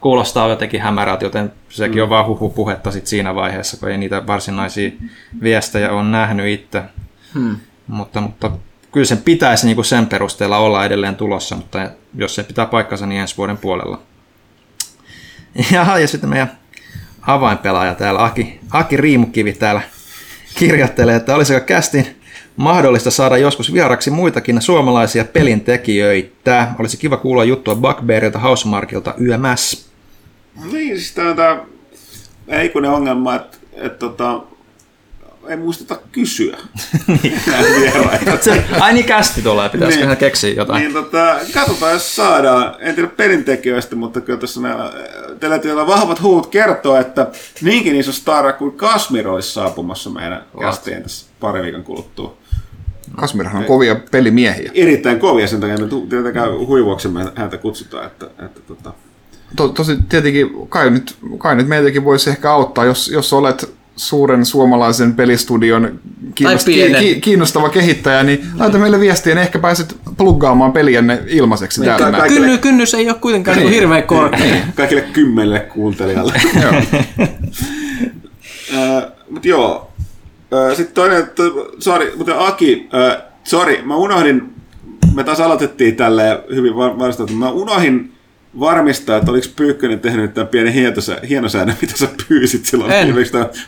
kuulostaa 0.00 0.48
jotenkin 0.48 0.80
hämärältä, 0.80 1.24
joten 1.24 1.52
sekin 1.68 1.96
mm. 1.96 2.02
on 2.02 2.10
vaan 2.10 2.26
huhupuhetta 2.26 2.90
sit 2.90 3.06
siinä 3.06 3.34
vaiheessa, 3.34 3.76
kun 3.76 3.90
ei 3.90 3.98
niitä 3.98 4.26
varsinaisia 4.26 4.90
viestejä 5.42 5.92
ole 5.92 6.04
nähnyt 6.04 6.46
itse. 6.46 6.82
Hmm. 7.34 7.56
Mutta, 7.86 8.20
mutta 8.20 8.50
kyllä 8.92 9.06
sen 9.06 9.18
pitäisi 9.18 9.66
niin 9.66 9.74
kuin 9.74 9.84
sen 9.84 10.06
perusteella 10.06 10.58
olla 10.58 10.84
edelleen 10.84 11.16
tulossa, 11.16 11.56
mutta 11.56 11.90
jos 12.14 12.34
se 12.34 12.42
pitää 12.42 12.66
paikkansa, 12.66 13.06
niin 13.06 13.20
ensi 13.20 13.36
vuoden 13.36 13.58
puolella. 13.58 14.00
Ja, 15.72 15.98
ja 15.98 16.08
sitten 16.08 16.30
meidän 16.30 16.58
avainpelaaja 17.22 17.94
täällä, 17.94 18.24
Aki, 18.24 18.60
Aki 18.70 18.96
Riimukivi 18.96 19.52
täällä 19.52 19.80
kirjoittelee, 20.58 21.16
että 21.16 21.34
olisiko 21.34 21.60
kästin 21.60 22.06
mahdollista 22.56 23.10
saada 23.10 23.36
joskus 23.36 23.72
vieraksi 23.72 24.10
muitakin 24.10 24.62
suomalaisia 24.62 25.24
pelintekijöitä. 25.24 26.68
Olisi 26.78 26.96
kiva 26.96 27.16
kuulla 27.16 27.44
juttua 27.44 27.74
Bugbearilta, 27.74 28.38
Housemarkilta, 28.38 29.14
YMS. 29.18 29.90
Niin, 30.72 30.96
siis 30.96 31.12
tämä 31.12 31.58
ei 32.48 32.68
kun 32.68 32.82
ne 32.82 32.88
ongelma, 32.88 33.34
että, 33.34 33.56
että, 33.72 33.86
että 33.86 33.98
tota, 33.98 34.42
ei 35.50 35.56
muisteta 35.56 35.98
kysyä. 36.12 36.56
niin. 37.22 37.40
Ai 38.80 38.92
niin 38.92 39.04
kästi 39.04 39.42
tulee, 39.42 39.68
pitäisikö 39.68 40.06
niin. 40.06 40.16
keksiä 40.16 40.50
jotain? 40.50 40.80
Niin, 40.80 40.92
tota, 40.92 41.36
katsotaan, 41.54 41.92
jos 41.92 42.16
saadaan. 42.16 42.74
En 42.78 42.94
tiedä 42.94 43.08
pelintekijöistä, 43.16 43.96
mutta 43.96 44.20
kyllä 44.20 44.38
tässä 44.38 44.60
nämä 44.60 44.92
teletyöllä 45.40 45.86
vahvat 45.86 46.22
huut 46.22 46.46
kertoo, 46.46 46.96
että 46.96 47.26
niinkin 47.62 47.96
iso 47.96 48.12
stara 48.12 48.52
kuin 48.52 48.76
Kasmir 48.76 49.28
olisi 49.28 49.52
saapumassa 49.52 50.10
meidän 50.10 50.44
kästiin 50.60 51.02
tässä 51.02 51.26
pari 51.40 51.62
viikon 51.62 51.84
kuluttua. 51.84 52.36
Kasmirhan 53.16 53.56
on 53.56 53.64
kovia 53.64 53.96
pelimiehiä. 54.10 54.70
Erittäin 54.74 55.18
kovia, 55.18 55.46
sen 55.46 55.60
takia 55.60 55.78
me 55.78 55.88
tietenkään 56.08 56.58
huivuoksemme 56.58 57.32
häntä 57.34 57.58
kutsutaan. 57.58 58.06
Että, 58.06 58.26
että, 58.44 58.60
tota... 58.68 58.92
to, 59.56 59.68
tosi 59.68 59.98
tietenkin, 60.08 60.68
kai 60.68 60.90
nyt, 60.90 61.16
kai 61.38 61.56
nyt 61.56 61.68
meitäkin 61.68 62.04
voisi 62.04 62.30
ehkä 62.30 62.52
auttaa, 62.52 62.84
jos, 62.84 63.08
jos 63.08 63.32
olet 63.32 63.79
suuren 64.00 64.44
suomalaisen 64.46 65.14
pelistudion 65.14 66.00
kiinnost- 66.34 67.20
kiinnostava 67.20 67.68
kehittäjä, 67.68 68.22
niin 68.22 68.46
laita 68.58 68.78
meille 68.78 69.00
viestiä, 69.00 69.34
niin 69.34 69.42
ehkä 69.42 69.58
pääset 69.58 69.96
pluggaamaan 70.16 70.72
peliänne 70.72 71.22
ilmaiseksi 71.26 71.80
niin, 71.80 71.96
täällä. 71.96 72.18
Ka- 72.18 72.26
Kynny, 72.28 72.58
kynnys 72.58 72.94
ei 72.94 73.08
ole 73.10 73.16
kuitenkaan 73.20 73.58
niin. 73.58 73.70
hirveän 73.70 74.02
korkea. 74.02 74.40
Niin. 74.40 74.62
Kaikille 74.74 75.00
kymmenelle 75.12 75.60
kuuntelijalle. 75.60 76.32
joo. 76.62 76.72
uh, 78.72 79.02
mutta 79.30 79.48
joo. 79.48 79.90
Uh, 80.70 80.76
Sitten 80.76 80.94
toinen, 80.94 81.30
sorry, 81.78 82.12
mutta 82.16 82.46
Aki, 82.46 82.88
uh, 82.92 83.22
sorry, 83.44 83.82
mä 83.82 83.96
unohdin, 83.96 84.54
me 85.14 85.24
taas 85.24 85.40
aloitettiin 85.40 85.96
tälle 85.96 86.44
hyvin 86.54 86.76
vastata, 86.76 87.32
mä 87.32 87.50
unohdin 87.50 88.12
varmistaa, 88.60 89.16
että 89.16 89.30
oliko 89.30 89.46
Pyykkönen 89.56 90.00
tehnyt 90.00 90.34
tämän 90.34 90.48
pienen 90.48 90.72
hienosäännön, 91.28 91.76
mitä 91.80 91.96
sä 91.96 92.08
pyysit 92.28 92.64
silloin 92.64 92.92
en. 92.92 93.14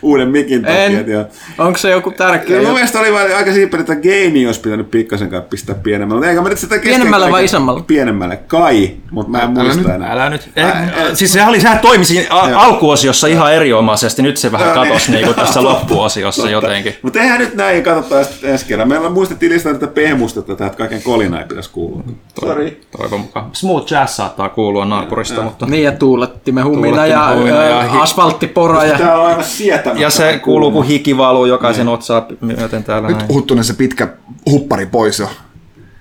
uuden 0.01 0.29
mikin 0.29 0.61
takia. 0.61 1.17
Ja... 1.17 1.25
Onko 1.57 1.77
se 1.77 1.89
joku 1.89 2.11
tärkeä? 2.11 2.61
Mun 2.61 2.73
mielestä 2.73 2.99
oli 2.99 3.13
vain 3.13 3.35
aika 3.35 3.53
siippä, 3.53 3.77
että 3.77 3.95
geeni 3.95 4.45
olisi 4.45 4.61
pitänyt 4.61 4.91
pikkasen 4.91 5.29
pistää 5.49 5.75
pienemmälle. 5.75 6.19
Mutta 6.19 6.29
eikä 6.29 6.41
mä 6.41 6.49
nyt 6.49 6.57
sitä 6.57 6.79
Pienemmälle 6.79 7.31
vai 7.31 7.45
isommalle? 7.45 7.83
Pienemmälle, 7.87 8.37
kai, 8.37 8.91
mutta 9.11 9.31
mä 9.31 9.37
en 9.37 9.43
älä 9.43 9.63
muista 9.63 9.81
nyt, 9.81 9.95
enää. 9.95 10.11
Älä 10.11 10.29
nyt. 10.29 10.49
Eh, 10.55 10.65
ää, 10.65 11.15
siis 11.15 11.33
sehän, 11.33 11.49
oli, 11.49 11.61
sehän 11.61 11.79
toimi 11.79 12.05
siinä 12.05 12.27
alkuosiossa 12.55 13.27
ihan 13.27 13.53
erinomaisesti, 13.53 14.21
nyt 14.21 14.37
se 14.37 14.51
vähän 14.51 14.73
katosi 14.73 15.11
niin 15.11 15.35
tässä 15.35 15.63
loppuosiossa 15.63 16.49
jotenkin. 16.49 16.95
Mutta 17.01 17.21
eihän 17.21 17.39
nyt 17.39 17.55
näin, 17.55 17.83
katsotaan 17.83 18.25
ensi 18.43 18.65
kerran. 18.65 18.87
Meillä 18.87 19.09
muistettiin 19.09 19.51
listaa 19.51 19.73
tätä 19.73 19.87
pehmusta, 19.87 20.39
että 20.39 20.69
kaiken 20.77 21.01
kolina 21.01 21.39
ei 21.39 21.47
pitäisi 21.47 21.69
kuulua. 21.69 22.03
Sorry. 22.39 22.81
Toivon 22.97 23.19
mukaan. 23.19 23.49
Smooth 23.53 23.91
jazz 23.91 24.15
saattaa 24.15 24.49
kuulua 24.49 24.72
kuulua 24.73 24.85
naapurista. 24.85 25.35
Ja, 25.35 25.43
mutta... 25.43 25.65
Niin, 25.65 25.83
ja 25.83 25.91
tuulettimme 25.91 26.61
humina 26.61 27.05
ja, 27.05 27.35
humina 27.35 27.63
ja 27.63 27.91
hi... 27.91 27.97
asfalttipora. 27.99 28.85
Ja... 28.85 28.97
Tämä 28.97 29.15
on 29.15 29.25
aivan 29.25 29.43
sietämättä. 29.43 30.01
Ja 30.01 30.09
se 30.09 30.39
kuuluu, 30.39 30.71
kun 30.71 30.85
hiki 30.85 31.17
valuu 31.17 31.45
jokaisen 31.45 31.85
niin. 31.85 31.93
otsaa 31.93 32.25
myöten 32.41 32.83
täällä. 32.83 33.07
Nyt 33.07 33.27
puhuttu 33.27 33.63
se 33.63 33.73
pitkä 33.73 34.07
huppari 34.49 34.85
pois 34.85 35.19
jo. 35.19 35.29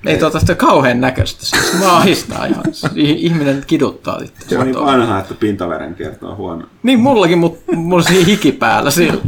Ei 0.06 0.18
tuota 0.18 0.40
sitä 0.40 0.54
kauhean 0.54 1.00
näköistä. 1.00 1.46
Siis 1.46 1.78
maahistaa 1.78 2.44
ihan. 2.44 2.64
Ihminen 2.94 3.64
kiduttaa 3.66 4.20
itse. 4.24 4.48
Se 4.48 4.58
on 4.58 4.66
niin 4.66 4.80
vanha, 4.80 5.18
että 5.18 5.34
pintaveren 5.34 5.94
kertoo 5.94 6.36
huono. 6.36 6.66
Niin 6.82 7.00
mullakin, 7.00 7.38
mutta 7.38 7.76
mulla 7.76 8.04
on 8.08 8.24
hiki 8.26 8.52
päällä 8.52 8.90
sillä. 8.90 9.22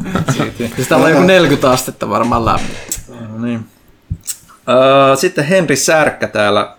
Sitä 0.76 0.96
on 0.96 1.10
joku 1.10 1.22
40 1.22 1.70
astetta 1.70 2.08
varmaan 2.08 2.44
läpi. 2.44 2.62
No 3.08 3.38
niin. 3.38 3.60
Sitten 5.20 5.44
Henri 5.44 5.76
Särkkä 5.76 6.26
täällä 6.28 6.76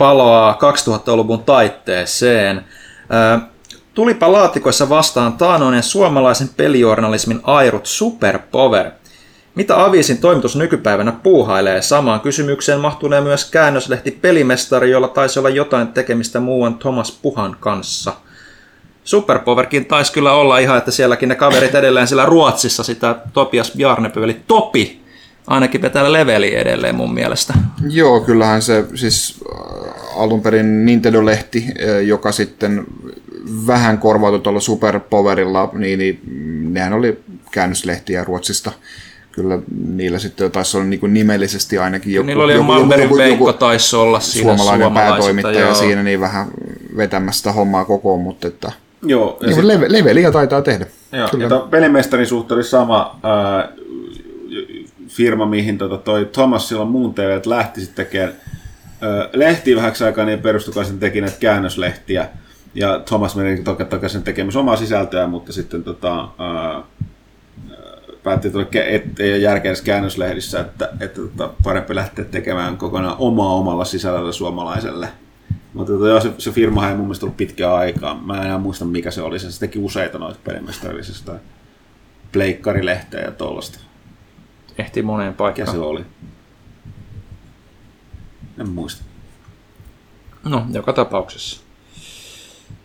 paloaa 0.00 0.58
2000-luvun 0.62 1.44
taitteeseen. 1.44 2.64
Tulipa 3.94 4.32
laatikoissa 4.32 4.88
vastaan 4.88 5.32
taanoinen 5.32 5.82
suomalaisen 5.82 6.48
pelijournalismin 6.56 7.40
airut 7.42 7.86
Superpower. 7.86 8.90
Mitä 9.54 9.84
Avisin 9.84 10.18
toimitus 10.18 10.56
nykypäivänä 10.56 11.12
puuhailee? 11.12 11.82
Samaan 11.82 12.20
kysymykseen 12.20 12.80
mahtunee 12.80 13.20
myös 13.20 13.50
käännöslehti 13.50 14.10
Pelimestari, 14.10 14.90
jolla 14.90 15.08
taisi 15.08 15.38
olla 15.38 15.48
jotain 15.48 15.88
tekemistä 15.88 16.40
muuan 16.40 16.74
Thomas 16.74 17.18
Puhan 17.22 17.56
kanssa. 17.60 18.12
Superpowerkin 19.04 19.86
taisi 19.86 20.12
kyllä 20.12 20.32
olla 20.32 20.58
ihan, 20.58 20.78
että 20.78 20.90
sielläkin 20.90 21.28
ne 21.28 21.34
kaverit 21.34 21.74
edelleen 21.74 22.08
siellä 22.08 22.26
Ruotsissa 22.26 22.84
sitä 22.84 23.16
Topias 23.32 23.72
Bjarnepö, 23.76 24.24
eli 24.24 24.40
Topi 24.46 25.00
ainakin 25.46 25.82
vetää 25.82 26.12
leveli 26.12 26.54
edelleen 26.54 26.94
mun 26.94 27.14
mielestä. 27.14 27.54
Joo, 27.88 28.20
kyllähän 28.20 28.62
se 28.62 28.84
siis 28.94 29.40
äh, 29.54 30.22
alun 30.22 30.42
perin 30.42 30.86
Nintendo-lehti, 30.86 31.64
äh, 31.68 32.02
joka 32.06 32.32
sitten 32.32 32.84
vähän 33.66 33.98
korvautui 33.98 34.40
tuolla 34.40 34.60
Superpowerilla, 34.60 35.70
niin, 35.72 35.98
niin 35.98 36.20
nehän 36.74 36.92
oli 36.92 37.20
käännöslehtiä 37.50 38.24
Ruotsista. 38.24 38.72
Kyllä 39.32 39.58
niillä 39.86 40.18
sitten 40.18 40.50
taisi 40.50 40.76
olla 40.76 40.86
niin 40.86 41.14
nimellisesti 41.14 41.78
ainakin 41.78 42.14
joku, 42.14 42.26
Niillä 42.26 42.44
oli 42.44 42.52
joku, 42.52 42.64
Malmberg 42.64 43.02
joku, 43.02 43.16
Veikko 43.16 43.48
joku 43.48 43.58
taisi 43.58 43.96
olla 43.96 44.20
siinä 44.20 44.56
suomalainen 44.56 44.86
suomalaisista, 44.86 45.16
päätoimittaja 45.16 45.60
joo. 45.60 45.74
siinä 45.74 46.02
niin 46.02 46.20
vähän 46.20 46.46
vetämästä 46.96 47.52
hommaa 47.52 47.84
kokoon, 47.84 48.20
mutta 48.20 48.48
että 48.48 48.72
Joo, 49.02 49.38
ja 49.40 49.46
niin 49.46 49.54
sit- 49.54 49.64
leve, 49.64 49.86
leveliä 49.88 50.30
taitaa 50.30 50.62
tehdä. 50.62 50.86
Joo, 51.12 51.28
Kyllä. 51.28 51.44
ja 51.44 51.66
pelimestarin 51.70 52.26
suhteen 52.26 52.56
oli 52.56 52.64
sama 52.64 53.18
ää, 53.22 53.68
firma, 55.10 55.46
mihin 55.46 55.78
tota, 55.78 55.96
toi 55.96 56.24
Thomas 56.32 56.68
silloin 56.68 56.88
muun 56.88 57.14
TV 57.14 57.40
lähti 57.46 57.80
sitten 57.80 58.06
tekemään 58.06 58.32
ää, 59.00 59.28
lehtiä 59.32 59.76
vähäksi 59.76 60.04
aikaa, 60.04 60.24
niin 60.24 60.38
perustukaan 60.38 60.86
sen 60.86 60.98
teki 60.98 61.20
näitä 61.20 61.36
käännöslehtiä. 61.40 62.28
Ja 62.74 62.98
Thomas 62.98 63.36
meni 63.36 63.62
toki 63.62 63.84
takaisin 63.84 64.22
tekemään 64.22 64.56
omaa 64.56 64.76
sisältöä, 64.76 65.26
mutta 65.26 65.52
sitten 65.52 65.84
tota, 65.84 66.28
ää, 66.38 66.82
päätti, 68.22 68.48
että 68.48 68.60
ke- 68.60 68.94
et, 68.94 69.20
ei 69.20 69.32
ole 69.32 69.38
järkeä 69.38 69.68
edes 69.70 69.82
käännöslehdissä, 69.82 70.60
että, 70.60 70.88
että 71.00 71.20
tota, 71.20 71.50
parempi 71.64 71.94
lähteä 71.94 72.24
tekemään 72.24 72.76
kokonaan 72.76 73.16
omaa 73.18 73.54
omalla 73.54 73.84
sisällöllä 73.84 74.32
suomalaiselle. 74.32 75.08
Mutta 75.74 75.92
tota, 75.92 76.08
joo, 76.08 76.20
se, 76.20 76.32
se 76.38 76.50
firma 76.50 76.88
ei 76.88 76.94
mun 76.94 77.04
mielestä 77.04 77.26
ollut 77.26 77.36
pitkään 77.36 77.74
aikaa. 77.74 78.22
Mä 78.26 78.36
en 78.36 78.44
enää 78.44 78.58
muista 78.58 78.84
mikä 78.84 79.10
se 79.10 79.22
oli. 79.22 79.38
Se 79.38 79.60
teki 79.60 79.78
useita 79.78 80.18
noita 80.18 80.40
pelimestarillisista 80.44 81.32
pleikkarilehteä 82.32 83.20
ja 83.20 83.30
tollasta. 83.30 83.89
Ehti 84.80 85.02
moneen 85.02 85.28
Mikä 85.28 85.36
paikkaan. 85.38 85.70
se 85.72 85.78
oli? 85.78 86.04
En 88.60 88.68
muista. 88.68 89.02
No, 90.44 90.66
joka 90.72 90.92
tapauksessa. 90.92 91.60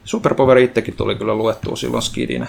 Superpower 0.03 0.57
itsekin 0.57 0.93
tuli 0.95 1.15
kyllä 1.15 1.35
luettua 1.35 1.75
silloin 1.75 2.03
skidinä. 2.03 2.48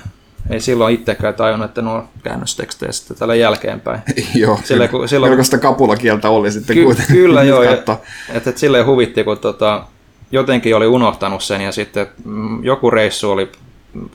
Ei 0.50 0.60
silloin 0.60 0.94
itsekään 0.94 1.34
tajunnut, 1.34 1.68
että 1.68 1.82
nuo 1.82 2.04
käännöstekstejä 2.22 2.92
sitten 2.92 3.16
tällä 3.16 3.34
jälkeenpäin. 3.34 4.00
Joo, 4.34 4.60
Sillä 4.64 4.88
kun- 4.88 5.08
silloin- 5.08 5.30
melkoista 5.32 5.58
kapulakieltä 5.58 6.30
oli 6.30 6.52
sitten 6.52 6.76
Ky- 6.76 6.84
kuitenkin. 6.84 7.16
kyllä 7.16 7.42
joo, 7.42 7.62
että 7.62 7.98
et 8.48 8.58
silleen 8.58 8.86
huvitti, 8.86 9.24
kun 9.24 9.38
tota, 9.38 9.84
jotenkin 10.32 10.76
oli 10.76 10.86
unohtanut 10.86 11.42
sen 11.42 11.60
ja 11.60 11.72
sitten 11.72 12.06
mm, 12.24 12.64
joku 12.64 12.90
reissu 12.90 13.30
oli 13.30 13.52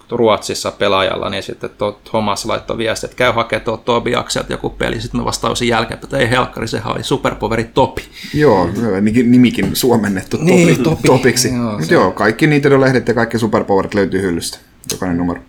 Ruotsissa 0.09 0.71
pelaajalla, 0.71 1.29
niin 1.29 1.43
sitten 1.43 1.69
tuo 1.77 1.99
Thomas 2.09 2.45
laittoi 2.45 2.77
viesti, 2.77 3.05
että 3.05 3.17
käy 3.17 3.31
hakemaan 3.31 3.65
tuo 3.65 3.77
Tobiakselta 3.77 4.53
joku 4.53 4.69
peli. 4.69 5.01
Sitten 5.01 5.21
mä 5.21 5.25
vastausin 5.25 5.67
jälkeen, 5.67 5.99
että 6.03 6.17
ei 6.17 6.29
helkkari, 6.29 6.67
sehän 6.67 6.93
oli 6.93 7.03
Superpoveri 7.03 7.63
Topi. 7.63 8.01
Joo, 8.33 8.69
nimikin- 9.01 9.31
nimikin 9.31 9.75
suomennettu 9.75 10.37
Niin, 10.37 10.67
topi, 10.67 10.83
topi. 10.83 11.07
topiksi. 11.07 11.55
Joo, 11.55 11.81
se- 11.81 11.93
joo, 11.93 12.11
kaikki 12.11 12.47
Nintendo-lehdet 12.47 13.07
ja 13.07 13.13
kaikki 13.13 13.39
Superpowerit 13.39 13.93
löytyy 13.93 14.21
hyllystä. 14.21 14.57
Jokainen 14.91 15.17
numero. 15.17 15.41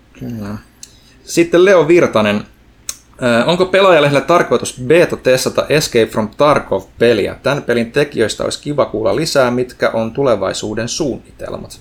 Sitten 1.25 1.65
Leo 1.65 1.89
Virtanen. 1.89 2.45
Onko 3.47 3.67
pelaajalehdellä 3.67 4.21
tarkoitus 4.21 4.81
beta-testata 4.87 5.67
Escape 5.69 6.07
from 6.07 6.29
Tarkov-peliä? 6.37 7.37
Tämän 7.43 7.63
pelin 7.63 7.93
tekijöistä 7.93 8.45
olisi 8.45 8.63
kiva 8.63 8.85
kuulla 8.85 9.17
lisää, 9.17 9.51
mitkä 9.51 9.91
on 9.91 10.13
tulevaisuuden 10.13 10.89
suunnitelmat. 10.89 11.81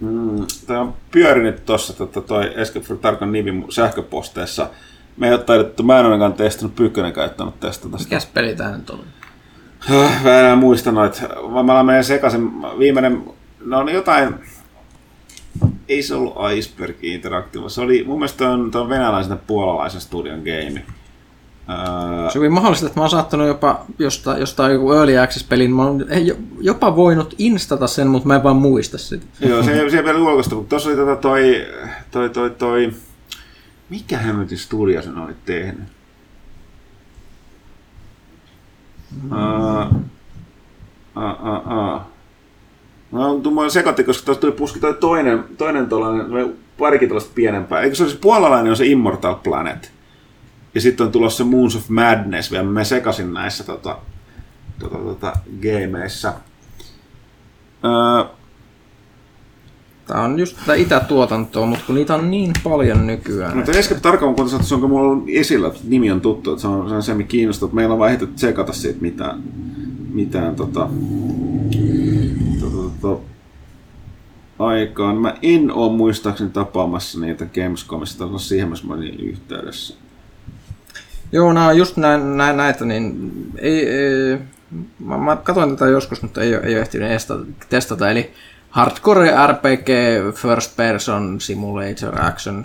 Mm, 0.00 0.46
Tämä 0.66 0.80
on 0.80 0.94
pyörinyt 1.10 1.64
tuossa 1.66 1.92
tota, 1.92 2.20
toi 2.20 2.52
Escape 2.56 2.86
from 2.86 2.98
Tarkon 2.98 3.32
nimi 3.32 3.52
mun 3.52 3.72
sähköposteessa. 3.72 4.70
Me 5.16 5.26
ei 5.26 5.32
ole 5.34 5.42
taidettu, 5.42 5.82
mä 5.82 5.98
en 6.00 6.04
ainakaan 6.06 6.32
testannut, 6.32 6.74
Pyykkönenkään 6.76 7.28
ei 7.30 7.34
tainnut 7.36 7.60
testata 7.60 7.98
sitä. 7.98 8.08
Mikäs 8.08 8.26
peli 8.26 8.54
tää 8.56 8.76
nyt 8.76 8.90
on? 8.90 9.00
Höh, 9.78 10.24
Mä 10.24 10.32
en 10.38 10.44
enää 10.44 10.56
muista 10.56 10.92
noita. 10.92 11.20
Mä, 11.64 11.82
menen 11.82 12.04
sekaisin. 12.04 12.50
Viimeinen, 12.78 13.24
no 13.64 13.78
on 13.78 13.88
jotain, 13.88 14.34
ei 15.88 16.02
se 16.02 16.14
ollut 16.14 16.34
Iceberg 16.54 16.96
Interactive. 17.04 17.68
Se 17.68 17.80
oli, 17.80 18.04
mun 18.04 18.18
mielestä 18.18 18.38
toi 18.38 18.46
on, 18.52 18.70
toi 18.70 18.82
on 18.82 18.88
venäläisen 18.88 19.38
puolalaisen 19.46 20.00
studion 20.00 20.38
game. 20.38 20.82
Se 22.32 22.38
on 22.38 22.52
mahdollista, 22.52 22.86
että 22.86 23.00
mä 23.00 23.02
oon 23.02 23.10
saattanut 23.10 23.46
jopa 23.46 23.84
jostain, 23.98 24.40
jostain 24.40 24.72
joku 24.72 24.92
Early 24.92 25.18
Access-pelin, 25.18 25.74
mä 25.74 25.84
oon 25.86 26.06
jo- 26.24 26.34
jopa 26.60 26.96
voinut 26.96 27.34
instata 27.38 27.86
sen, 27.86 28.08
mutta 28.08 28.28
mä 28.28 28.36
en 28.36 28.42
vaan 28.42 28.56
muista 28.56 28.98
sitä. 28.98 29.26
joo, 29.40 29.62
se 29.62 29.72
ei, 29.72 29.90
se 29.90 29.96
ei 29.96 30.04
vielä 30.04 30.18
ulkoista, 30.18 30.54
mutta 30.54 30.68
tuossa 30.70 30.88
oli 30.88 30.96
tota 30.96 31.16
toi, 31.16 31.66
toi, 32.10 32.30
toi, 32.30 32.50
toi, 32.50 32.92
mikä 33.90 34.18
hemmetin 34.18 34.58
studio 34.58 35.02
sen 35.02 35.18
oli 35.18 35.32
tehnyt? 35.44 35.84
Uh, 39.32 39.96
uh, 41.16 41.22
uh, 41.42 41.94
uh. 41.94 42.00
No, 43.12 43.34
tuo 43.42 43.70
sekoitti, 43.70 44.04
koska 44.04 44.24
tuossa 44.24 44.40
tuli 44.40 44.52
puski 44.52 44.80
toi 44.80 44.94
toinen, 44.94 45.44
toinen 45.58 45.88
tuollainen, 45.88 46.54
parikin 46.78 47.08
tuollaista 47.08 47.32
pienempää. 47.34 47.80
Eikö 47.80 47.96
se 47.96 48.02
olisi 48.02 48.16
puolalainen 48.16 48.70
on 48.70 48.76
se 48.76 48.86
Immortal 48.86 49.34
Planet? 49.34 49.92
Ja 50.74 50.80
sitten 50.80 51.06
on 51.06 51.12
tulossa 51.12 51.44
Moons 51.44 51.76
of 51.76 51.88
Madness 51.88 52.50
vielä. 52.50 52.64
Mä 52.64 52.84
sekasin 52.84 53.34
näissä 53.34 53.64
tota, 53.64 53.98
tota, 54.78 54.98
tota, 54.98 55.32
gameissa. 55.62 56.32
Öö, 57.84 58.24
Tää 60.10 60.20
on 60.20 60.38
just 60.38 60.56
tätä 60.56 60.74
itätuotantoa, 60.74 61.66
mutta 61.66 61.84
kun 61.86 61.94
niitä 61.94 62.14
on 62.14 62.30
niin 62.30 62.52
paljon 62.64 63.06
nykyään. 63.06 63.56
Mutta 63.56 63.72
Escape 63.72 64.00
Tarkon 64.00 64.34
kun 64.34 64.46
että 64.46 64.62
se 64.62 64.74
onko 64.74 64.88
mulla 64.88 65.10
ollut 65.10 65.24
esillä, 65.28 65.68
että 65.68 65.80
nimi 65.84 66.10
on 66.10 66.20
tuttu, 66.20 66.50
että 66.50 66.62
se 66.62 66.68
on, 66.68 66.88
se 66.88 66.94
on 66.94 67.02
se, 67.02 67.14
mikä 67.14 67.28
kiinnostaa, 67.28 67.66
että 67.66 67.74
meillä 67.74 67.92
on 67.92 67.98
vaan 67.98 68.12
ehditty 68.12 68.34
tsekata 68.34 68.72
siitä 68.72 69.00
mitään, 69.00 69.42
mitään 70.12 70.56
tota, 70.56 70.88
tota, 72.60 72.90
tota, 73.00 73.22
aikaan. 74.58 75.16
Mä 75.16 75.34
en 75.42 75.70
oo 75.72 75.88
muistaakseni 75.88 76.50
tapaamassa 76.50 77.20
niitä 77.20 77.46
Gamescomissa, 77.46 78.18
tai 78.18 78.40
siihen 78.40 78.68
missä 78.68 78.86
mä 78.86 78.94
olin 78.94 79.20
yhteydessä. 79.20 79.94
Joo, 81.32 81.52
nämä 81.52 81.72
just 81.72 81.96
nä, 81.96 82.16
nä, 82.16 82.52
näitä, 82.52 82.84
niin 82.84 83.32
ei, 83.58 83.88
ei, 83.88 84.38
mä, 84.98 85.18
mä 85.18 85.36
katsoin 85.36 85.70
tätä 85.70 85.86
joskus, 85.86 86.22
mutta 86.22 86.42
ei, 86.42 86.54
ei 86.54 86.74
ole 86.74 86.80
ehtinyt 86.80 87.10
estata, 87.10 87.44
testata, 87.68 88.10
eli 88.10 88.30
Hardcore 88.70 89.32
RPG, 89.46 89.88
First 90.34 90.76
Person, 90.76 91.40
Simulator, 91.40 92.24
Action, 92.24 92.64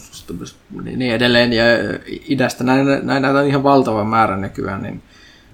niin 0.83 0.99
niin 0.99 1.13
edelleen, 1.13 1.53
ja 1.53 1.63
idästä 2.29 2.63
näin, 2.63 2.85
näin 2.87 3.21
näitä 3.21 3.39
on 3.39 3.47
ihan 3.47 3.63
valtava 3.63 4.03
määrä 4.03 4.37
nykyään, 4.37 4.83
niin 4.83 5.03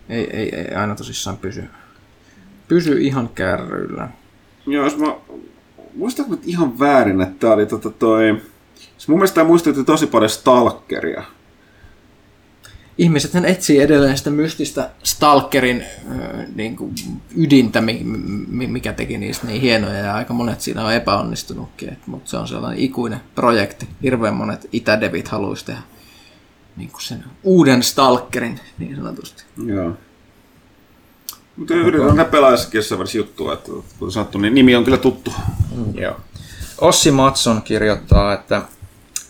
ei, 0.09 0.37
ei, 0.37 0.55
ei 0.55 0.75
aina 0.75 0.95
tosissaan 0.95 1.37
pysy, 1.37 1.63
pysy 2.67 3.01
ihan 3.01 3.29
kärryillä. 3.29 4.09
Joo, 4.67 4.83
jos 4.83 4.97
mä 4.97 5.15
muistanko 5.95 6.31
nyt 6.31 6.43
ihan 6.45 6.79
väärin, 6.79 7.21
että 7.21 7.35
tää 7.39 7.53
oli 7.53 7.65
tota 7.65 7.89
toi... 7.89 8.41
Mun 9.07 9.17
mielestä 9.17 9.35
tää 9.35 9.43
muistutti 9.43 9.83
tosi 9.83 10.07
paljon 10.07 10.29
Stalkeria. 10.29 11.23
Ihmiset 12.97 13.31
etsii 13.45 13.81
edelleen 13.81 14.17
sitä 14.17 14.29
mystistä 14.29 14.89
Stalkerin 15.03 15.83
niin 16.55 16.75
kuin 16.75 16.95
ydintä, 17.35 17.81
mi- 17.81 18.03
mi- 18.47 18.67
mikä 18.67 18.93
teki 18.93 19.17
niistä 19.17 19.47
niin 19.47 19.61
hienoja, 19.61 19.99
ja 19.99 20.15
aika 20.15 20.33
monet 20.33 20.61
siinä 20.61 20.85
on 20.85 20.93
epäonnistunutkin, 20.93 21.97
mutta 22.05 22.29
se 22.29 22.37
on 22.37 22.47
sellainen 22.47 22.79
ikuinen 22.79 23.21
projekti. 23.35 23.87
Hirveän 24.03 24.33
monet 24.35 24.69
itädevit 24.71 25.27
haluaisi 25.27 25.65
tehdä 25.65 25.81
niin 26.77 26.89
kuin 26.91 27.01
sen 27.01 27.23
uuden 27.43 27.83
Stalkerin, 27.83 28.59
niin 28.77 28.95
sanotusti. 28.95 29.43
Joo. 29.65 29.97
Mutta 31.55 31.73
yritetään 31.73 32.15
ne 32.15 32.25
pelaajassakin 32.25 32.77
jossain 32.77 33.01
juttua, 33.13 33.53
että 33.53 33.71
kuten 33.99 34.11
sanottu, 34.11 34.37
niin 34.37 34.55
nimi 34.55 34.75
on 34.75 34.83
kyllä 34.83 34.97
tuttu. 34.97 35.33
Joo. 35.93 36.19
Ossi 36.77 37.11
Matson 37.11 37.61
kirjoittaa, 37.61 38.33
että 38.33 38.61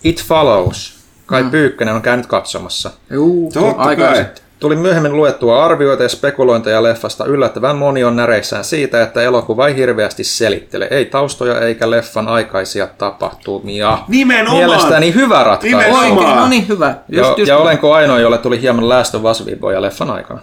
It 0.03 0.23
Follows. 0.23 1.00
Kai 1.31 1.43
mm. 1.43 1.51
Pyykkönen 1.51 1.95
on 1.95 2.01
käynyt 2.01 2.25
katsomassa. 2.25 2.91
Juu, 3.09 3.51
Totta 3.53 3.81
aika 3.81 4.03
kai. 4.03 4.15
sitten. 4.15 4.43
Tuli 4.59 4.75
myöhemmin 4.75 5.17
luettua 5.17 5.65
arvioita 5.65 6.03
ja 6.03 6.09
spekulointeja 6.09 6.83
leffasta. 6.83 7.25
Yllättävän 7.25 7.75
moni 7.75 8.03
on 8.03 8.15
näreissään 8.15 8.63
siitä, 8.63 9.01
että 9.01 9.21
elokuva 9.21 9.67
ei 9.67 9.75
hirveästi 9.75 10.23
selittele. 10.23 10.87
Ei 10.91 11.05
taustoja 11.05 11.59
eikä 11.59 11.89
leffan 11.89 12.27
aikaisia 12.27 12.87
tapahtumia. 12.87 13.99
Nimenomaan! 14.07 14.57
Mielestäni 14.57 15.13
hyvä 15.13 15.43
ratkaisu. 15.43 15.77
Nimenomaan! 15.77 16.17
Oikein, 16.17 16.35
no 16.37 16.47
niin, 16.47 16.67
hyvä. 16.67 16.95
Ja, 17.09 17.19
Just, 17.19 17.37
just, 17.37 17.49
ja 17.49 17.57
olenko 17.57 17.93
ainoa, 17.93 18.19
jolle 18.19 18.37
tuli 18.37 18.61
hieman 18.61 18.89
Last 18.89 19.15
of 19.15 19.23
Us 19.23 19.45
viboja 19.45 19.81
leffan 19.81 20.11
aikana? 20.11 20.41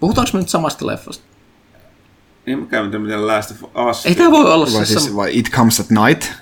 Puhutaanko 0.00 0.30
me 0.32 0.38
nyt 0.38 0.48
samasta 0.48 0.86
leffasta? 0.86 1.24
Niin 2.46 2.58
mä 2.58 2.66
käyn 2.66 3.00
miten 3.00 3.26
Last 3.26 3.50
of 3.50 3.88
Us. 3.90 4.06
Ei 4.06 4.14
tämä 4.14 4.30
voi 4.30 4.52
olla 4.52 4.66
Vai, 4.74 4.86
se 4.86 5.00
siis, 5.00 5.16
vai 5.16 5.38
It 5.38 5.50
Comes 5.50 5.80
at 5.80 5.90
Night? 5.90 6.32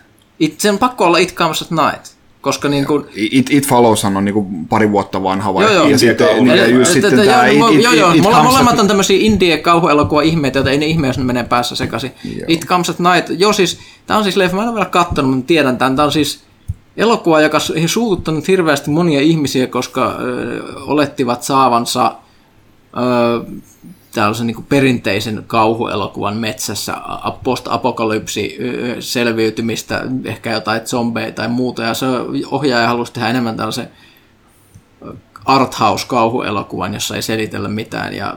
It, 0.41 0.61
se 0.61 0.71
on 0.71 0.79
pakko 0.79 1.05
olla 1.05 1.19
It 1.19 1.35
Comes 1.35 1.63
at 1.63 1.71
Night, 1.71 2.07
koska 2.43 2.69
niin 2.69 2.87
kuin, 2.87 3.05
It, 3.15 3.51
It 3.51 3.67
Followshan 3.67 4.17
on 4.17 4.25
niinku 4.25 4.47
pari 4.69 4.93
vuotta 4.93 5.23
vanha 5.23 5.55
vai? 5.55 5.65
Joo, 5.65 5.73
joo. 5.73 5.89
Ja 5.89 5.99
sitten, 5.99 6.45
niin, 6.45 6.57
ja 6.57 6.67
just 6.67 6.93
sitten 6.93 7.27
joo, 7.27 7.43
It, 7.43 7.77
It, 7.77 7.83
joo, 7.83 7.93
joo, 7.93 8.13
It 8.13 8.23
molemmat 8.23 8.75
at 8.75 8.81
on 8.81 8.89
tämmöisiä 8.89 9.19
indie 9.21 9.59
kauhuelokuva 9.59 10.23
ihmeitä, 10.23 10.59
joita 10.59 10.71
ei 10.71 10.79
ne 10.79 10.87
ihme, 10.87 11.07
jos 11.07 11.19
ne 11.19 11.25
menee 11.25 11.45
päässä 11.45 11.77
sekaisin. 11.77 12.13
Joo. 12.25 12.45
It 12.49 12.67
Comes 12.67 12.91
at 12.91 12.99
Night, 12.99 13.41
joo 13.41 13.53
siis, 13.53 13.79
tää 14.07 14.17
on 14.17 14.23
siis 14.23 14.37
leffa, 14.37 14.57
mä 14.57 14.63
en 14.63 14.69
ole 14.69 14.75
vielä 14.75 14.91
kattonut, 14.91 15.35
mutta 15.35 15.47
tiedän 15.47 15.79
tämän, 15.79 15.97
tää 15.97 16.05
on 16.05 16.13
siis 16.13 16.45
elokuva, 16.97 17.41
joka 17.41 17.59
on 17.83 17.89
suututtanut 17.89 18.49
hirveästi 18.49 18.91
monia 18.91 19.21
ihmisiä, 19.21 19.67
koska 19.67 20.17
ö, 20.21 20.63
olettivat 20.87 21.43
saavansa 21.43 22.15
öö, 22.97 23.41
tällaisen 24.15 24.47
niin 24.47 24.65
perinteisen 24.69 25.45
kauhuelokuvan 25.47 26.37
metsässä 26.37 26.97
post-apokalypsi 27.45 28.59
selviytymistä, 29.01 30.03
ehkä 30.25 30.53
jotain 30.53 30.81
zombeja 30.87 31.33
tai 31.33 31.49
muuta, 31.49 31.83
ja 31.83 31.95
se 31.95 32.07
ohjaaja 32.51 32.89
halusi 32.89 33.13
tehdä 33.13 33.29
enemmän 33.29 33.57
tällaisen 33.57 33.89
arthouse-kauhuelokuvan, 35.45 36.95
jossa 36.95 37.17
ei 37.17 37.23
selitellä 37.23 37.69
mitään. 37.69 38.15
Ja 38.15 38.37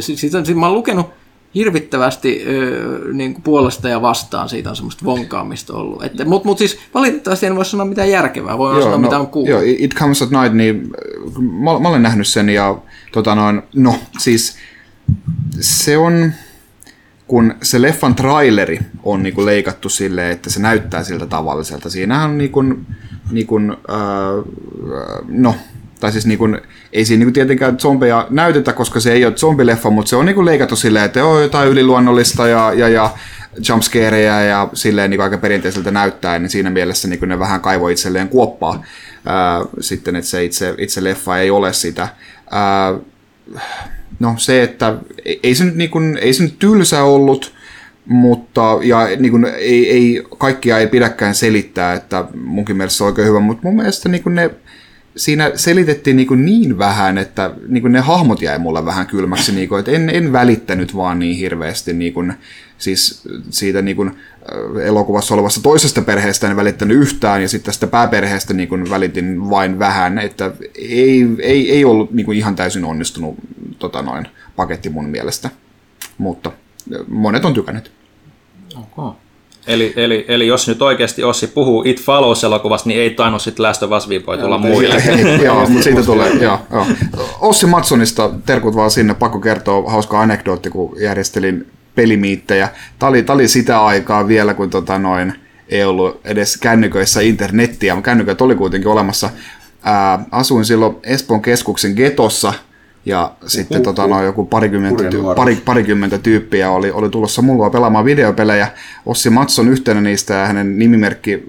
siitä, 0.00 0.44
siitä 0.44 0.60
mä 0.60 0.66
oon 0.66 0.74
lukenut 0.74 1.06
hirvittävästi 1.54 2.44
niin 3.12 3.32
kuin 3.34 3.42
puolesta 3.42 3.88
ja 3.88 4.02
vastaan 4.02 4.48
siitä 4.48 4.70
on 4.70 4.76
semmoista 4.76 5.04
vonkaamista 5.04 5.74
ollut. 5.74 6.02
Mutta 6.24 6.48
mut 6.48 6.58
siis 6.58 6.78
valitettavasti 6.94 7.46
en 7.46 7.56
voi 7.56 7.64
sanoa 7.64 7.86
mitään 7.86 8.10
järkevää, 8.10 8.58
voi 8.58 8.82
sanoa 8.82 8.96
no, 8.96 8.98
mitä 8.98 9.18
on 9.18 9.26
kuullut. 9.26 9.50
Joo, 9.50 9.60
It 9.64 9.94
Comes 9.94 10.22
at 10.22 10.30
Night, 10.30 10.52
niin 10.52 10.90
mä, 11.40 11.78
mä 11.78 11.88
olen 11.88 12.02
nähnyt 12.02 12.26
sen 12.26 12.48
ja 12.48 12.78
tota 13.12 13.34
noin, 13.34 13.62
no 13.74 13.94
siis 14.18 14.56
se 15.60 15.98
on, 15.98 16.32
kun 17.26 17.54
se 17.62 17.82
leffan 17.82 18.14
traileri 18.14 18.78
on 19.02 19.22
niinku 19.22 19.46
leikattu 19.46 19.88
silleen, 19.88 20.32
että 20.32 20.50
se 20.50 20.60
näyttää 20.60 21.04
siltä 21.04 21.26
tavalliselta. 21.26 21.90
Siinähän 21.90 22.30
on 22.30 22.38
niinku, 22.38 22.64
niinku, 23.30 23.56
äh, 23.90 24.44
no, 25.28 25.54
tai 26.00 26.12
siis 26.12 26.26
niinku, 26.26 26.44
ei 26.92 27.04
siinä 27.04 27.18
niinku 27.18 27.32
tietenkään 27.32 27.78
zombeja 27.78 28.26
näytetä, 28.30 28.72
koska 28.72 29.00
se 29.00 29.12
ei 29.12 29.24
ole 29.24 29.34
zombileffa, 29.34 29.90
mutta 29.90 30.08
se 30.08 30.16
on 30.16 30.26
niinku 30.26 30.44
leikattu 30.44 30.76
silleen, 30.76 31.04
että 31.04 31.24
on 31.24 31.42
jotain 31.42 31.68
yliluonnollista 31.68 32.48
ja, 32.48 32.72
ja, 32.72 32.88
ja 32.88 33.10
jumpscareja 33.68 34.40
ja 34.40 34.68
silleen 34.72 35.10
niinku 35.10 35.22
aika 35.22 35.38
perinteiseltä 35.38 35.90
näyttää, 35.90 36.38
niin 36.38 36.50
siinä 36.50 36.70
mielessä 36.70 37.08
niinku 37.08 37.26
ne 37.26 37.38
vähän 37.38 37.60
kaivoi 37.60 37.92
itselleen 37.92 38.28
kuoppaa 38.28 38.84
ää, 39.26 39.60
sitten, 39.80 40.16
että 40.16 40.30
se 40.30 40.44
itse, 40.44 40.74
itse 40.78 41.04
leffa 41.04 41.38
ei 41.38 41.50
ole 41.50 41.72
sitä. 41.72 42.08
Ää, 42.50 42.94
no 44.18 44.34
se, 44.38 44.62
että 44.62 44.94
ei 45.42 45.54
se 45.54 45.64
nyt, 45.64 45.74
niin 45.74 45.90
kuin, 45.90 46.18
ei 46.20 46.32
se 46.32 46.42
nyt 46.42 46.58
tylsä 46.58 47.02
ollut, 47.02 47.52
mutta 48.06 48.78
ja 48.82 49.06
niin 49.18 49.30
kuin, 49.30 49.44
ei, 49.44 49.90
ei, 49.90 50.22
kaikkia 50.38 50.78
ei 50.78 50.86
pidäkään 50.86 51.34
selittää, 51.34 51.94
että 51.94 52.24
munkin 52.44 52.76
mielestä 52.76 52.96
se 52.96 53.04
on 53.04 53.08
oikein 53.08 53.28
hyvä, 53.28 53.40
mutta 53.40 53.62
mun 53.64 53.76
mielestä 53.76 54.08
niin 54.08 54.22
kuin 54.22 54.34
ne, 54.34 54.50
siinä 55.16 55.50
selitettiin 55.54 56.16
niin, 56.16 56.44
niin 56.44 56.78
vähän, 56.78 57.18
että 57.18 57.50
niin 57.68 57.92
ne 57.92 58.00
hahmot 58.00 58.42
jäi 58.42 58.58
mulle 58.58 58.84
vähän 58.84 59.06
kylmäksi, 59.06 59.52
niin 59.52 59.68
kuin, 59.68 59.78
että 59.78 59.92
en, 59.92 60.10
en 60.10 60.32
välittänyt 60.32 60.96
vaan 60.96 61.18
niin 61.18 61.36
hirveästi 61.36 61.92
niin 61.92 62.12
kuin, 62.12 62.34
siis 62.78 63.22
siitä 63.50 63.82
niin 63.82 63.96
kuin, 63.96 64.16
elokuvassa 64.82 65.34
olevasta 65.34 65.60
toisesta 65.62 66.02
perheestä 66.02 66.50
en 66.50 66.56
välittänyt 66.56 66.96
yhtään, 66.96 67.42
ja 67.42 67.48
sitten 67.48 67.66
tästä 67.66 67.86
pääperheestä 67.86 68.54
niin 68.54 68.68
kuin 68.68 68.90
välitin 68.90 69.50
vain 69.50 69.78
vähän, 69.78 70.18
että 70.18 70.52
ei, 70.74 71.26
ei, 71.40 71.72
ei 71.72 71.84
ollut 71.84 72.12
niin 72.12 72.26
kuin 72.26 72.38
ihan 72.38 72.56
täysin 72.56 72.84
onnistunut 72.84 73.36
tota 73.78 74.02
noin, 74.02 74.26
paketti 74.56 74.90
mun 74.90 75.08
mielestä, 75.08 75.50
mutta 76.18 76.52
monet 77.08 77.44
on 77.44 77.54
tykänneet. 77.54 77.90
Okay. 78.76 79.12
Eli, 79.66 79.92
eli, 79.96 80.24
eli 80.28 80.46
jos 80.46 80.68
nyt 80.68 80.82
oikeasti 80.82 81.24
Ossi 81.24 81.46
puhuu 81.46 81.82
It 81.86 82.00
Follows-elokuvasta, 82.00 82.88
niin 82.88 83.00
ei 83.00 83.10
tainnut 83.10 83.42
sitten 83.42 83.62
Last 83.62 83.82
of 83.82 83.90
Us 83.90 84.08
voi 84.26 84.38
tulla 84.38 84.58
muille. 84.58 85.02
joo, 85.44 85.68
mutta 85.68 85.82
siitä 85.82 86.02
tulee, 86.02 86.32
joo, 86.32 86.58
joo. 86.72 86.86
Ossi 87.40 87.66
Matsonista, 87.66 88.30
terkut 88.46 88.76
vaan 88.76 88.90
sinne, 88.90 89.14
pakko 89.14 89.40
kertoa 89.40 89.90
hauska 89.90 90.20
anekdootti, 90.20 90.70
kun 90.70 90.96
järjestelin 91.00 91.66
pelimiittejä. 91.96 92.68
Tämä 92.98 93.10
oli, 93.10 93.22
tämä 93.22 93.34
oli 93.34 93.48
sitä 93.48 93.84
aikaa 93.84 94.28
vielä, 94.28 94.54
kun 94.54 94.70
tota 94.70 94.98
noin, 94.98 95.32
ei 95.68 95.84
ollut 95.84 96.20
edes 96.24 96.56
kännyköissä 96.56 97.20
internettiä, 97.20 97.94
mutta 97.94 98.04
kännyköt 98.04 98.40
oli 98.40 98.54
kuitenkin 98.54 98.90
olemassa. 98.90 99.30
Ää, 99.82 100.24
asuin 100.30 100.64
silloin 100.64 100.96
Espoon 101.02 101.42
keskuksen 101.42 101.92
getossa, 101.92 102.52
ja 103.06 103.32
sitten 103.46 103.82
tota, 103.82 104.06
no, 104.06 104.22
joku 104.22 104.44
parikymmentä, 104.44 105.02
ty- 105.02 105.34
pari, 105.36 105.56
parikymmentä 105.56 106.18
tyyppiä 106.18 106.70
oli, 106.70 106.90
oli 106.90 107.10
tulossa 107.10 107.42
mulla 107.42 107.70
pelaamaan 107.70 108.04
videopelejä. 108.04 108.68
Ossi 109.06 109.30
Matson 109.30 109.68
yhtenä 109.68 110.00
niistä 110.00 110.34
ja 110.34 110.46
hänen 110.46 110.78
nimimerkki 110.78 111.42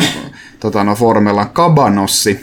äh, 0.00 0.32
tota, 0.60 0.84
no, 0.84 0.94
foorumilla 0.94 1.40
on 1.40 1.50
Kabanossi. 1.50 2.40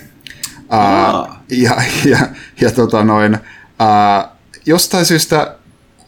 Ää, 0.69 1.13
ja, 1.49 1.75
ja, 2.05 2.17
ja 2.61 2.71
tota, 2.71 3.03
noin, 3.03 3.37
ää, 3.79 4.29
jostain 4.65 5.05
syystä 5.05 5.55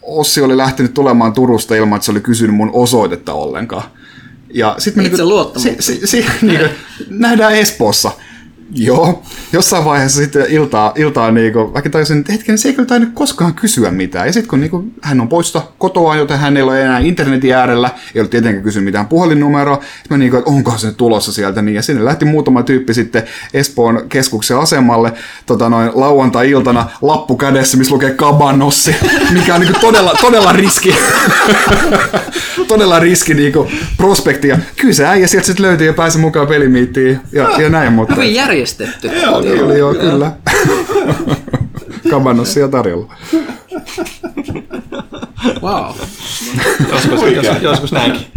Ossi 0.07 0.41
oli 0.41 0.57
lähtenyt 0.57 0.93
tulemaan 0.93 1.33
Turusta 1.33 1.75
ilman, 1.75 1.97
että 1.97 2.05
se 2.05 2.11
oli 2.11 2.21
kysynyt 2.21 2.55
mun 2.55 2.69
osoitetta 2.73 3.33
ollenkaan. 3.33 3.83
Ja 4.53 4.75
sit 4.77 4.95
me 4.95 5.03
Itse 5.03 5.23
niinku, 5.23 5.59
si, 5.59 5.75
si, 5.79 6.07
si, 6.07 6.25
niin 6.41 6.59
kuin, 6.59 6.69
nähdään 7.09 7.55
Espoossa. 7.55 8.11
Joo, 8.75 9.23
jossain 9.53 9.85
vaiheessa 9.85 10.21
sitten 10.21 10.45
iltaa, 10.49 10.93
iltaa 10.95 11.31
niinku, 11.31 11.73
vaikka 11.73 11.89
taisin, 11.89 12.19
että 12.19 12.31
hetken, 12.31 12.57
se 12.57 12.69
ei 12.69 12.73
kyllä 12.73 12.87
tainnut 12.87 13.13
koskaan 13.13 13.53
kysyä 13.53 13.91
mitään. 13.91 14.27
Ja 14.27 14.33
sitten 14.33 14.49
kun 14.49 14.59
niinku, 14.59 14.83
hän 15.01 15.21
on 15.21 15.27
poista 15.27 15.61
kotoa, 15.77 16.15
joten 16.15 16.39
hän 16.39 16.57
ei 16.57 16.63
ole 16.63 16.81
enää 16.81 16.99
internetin 16.99 17.55
äärellä, 17.55 17.89
ei 18.15 18.21
ole 18.21 18.29
tietenkään 18.29 18.63
kysynyt 18.63 18.85
mitään 18.85 19.07
puhelinnumeroa, 19.07 19.75
sitten 19.75 20.09
mä 20.09 20.17
niinku, 20.17 20.37
että 20.37 20.49
onko 20.49 20.77
se 20.77 20.91
tulossa 20.91 21.33
sieltä, 21.33 21.61
niin 21.61 21.75
ja 21.75 21.81
sinne 21.81 22.05
lähti 22.05 22.25
muutama 22.25 22.63
tyyppi 22.63 22.93
sitten 22.93 23.23
Espoon 23.53 24.05
keskuksen 24.09 24.57
asemalle 24.57 25.13
tota 25.45 25.69
noin 25.69 25.91
lauantai-iltana 25.93 26.89
lappu 27.01 27.37
kädessä, 27.37 27.77
missä 27.77 27.93
lukee 27.93 28.13
Kabanossi, 28.13 28.95
mikä 29.33 29.55
on 29.55 29.61
niinku 29.61 29.79
todella, 29.79 30.13
todella 30.21 30.51
riski, 30.51 30.95
todella 32.67 32.99
riski 32.99 33.33
niinku 33.33 33.67
prospekti. 33.97 34.47
Ja 34.47 34.57
kyllä 34.75 34.93
se 34.93 35.05
äijä 35.05 35.27
sieltä 35.27 35.45
sitten 35.45 35.65
löytyi 35.65 35.87
ja 35.87 35.93
pääsi 35.93 36.17
mukaan 36.17 36.47
pelimiittiin 36.47 37.19
ja, 37.31 37.61
ja 37.61 37.69
näin, 37.69 37.93
mutta 37.93 38.15
järjestetty. 38.57 39.07
Joo, 39.07 39.37
oli, 39.37 39.79
joo, 39.79 39.93
kyllä. 39.93 40.31
Kabanossia 42.11 42.67
tarjolla. 42.67 43.15
Wow. 45.61 45.95
joskus, 46.91 47.21
joskus, 47.35 47.61
joskus 47.61 47.91
näinkin. 47.91 48.27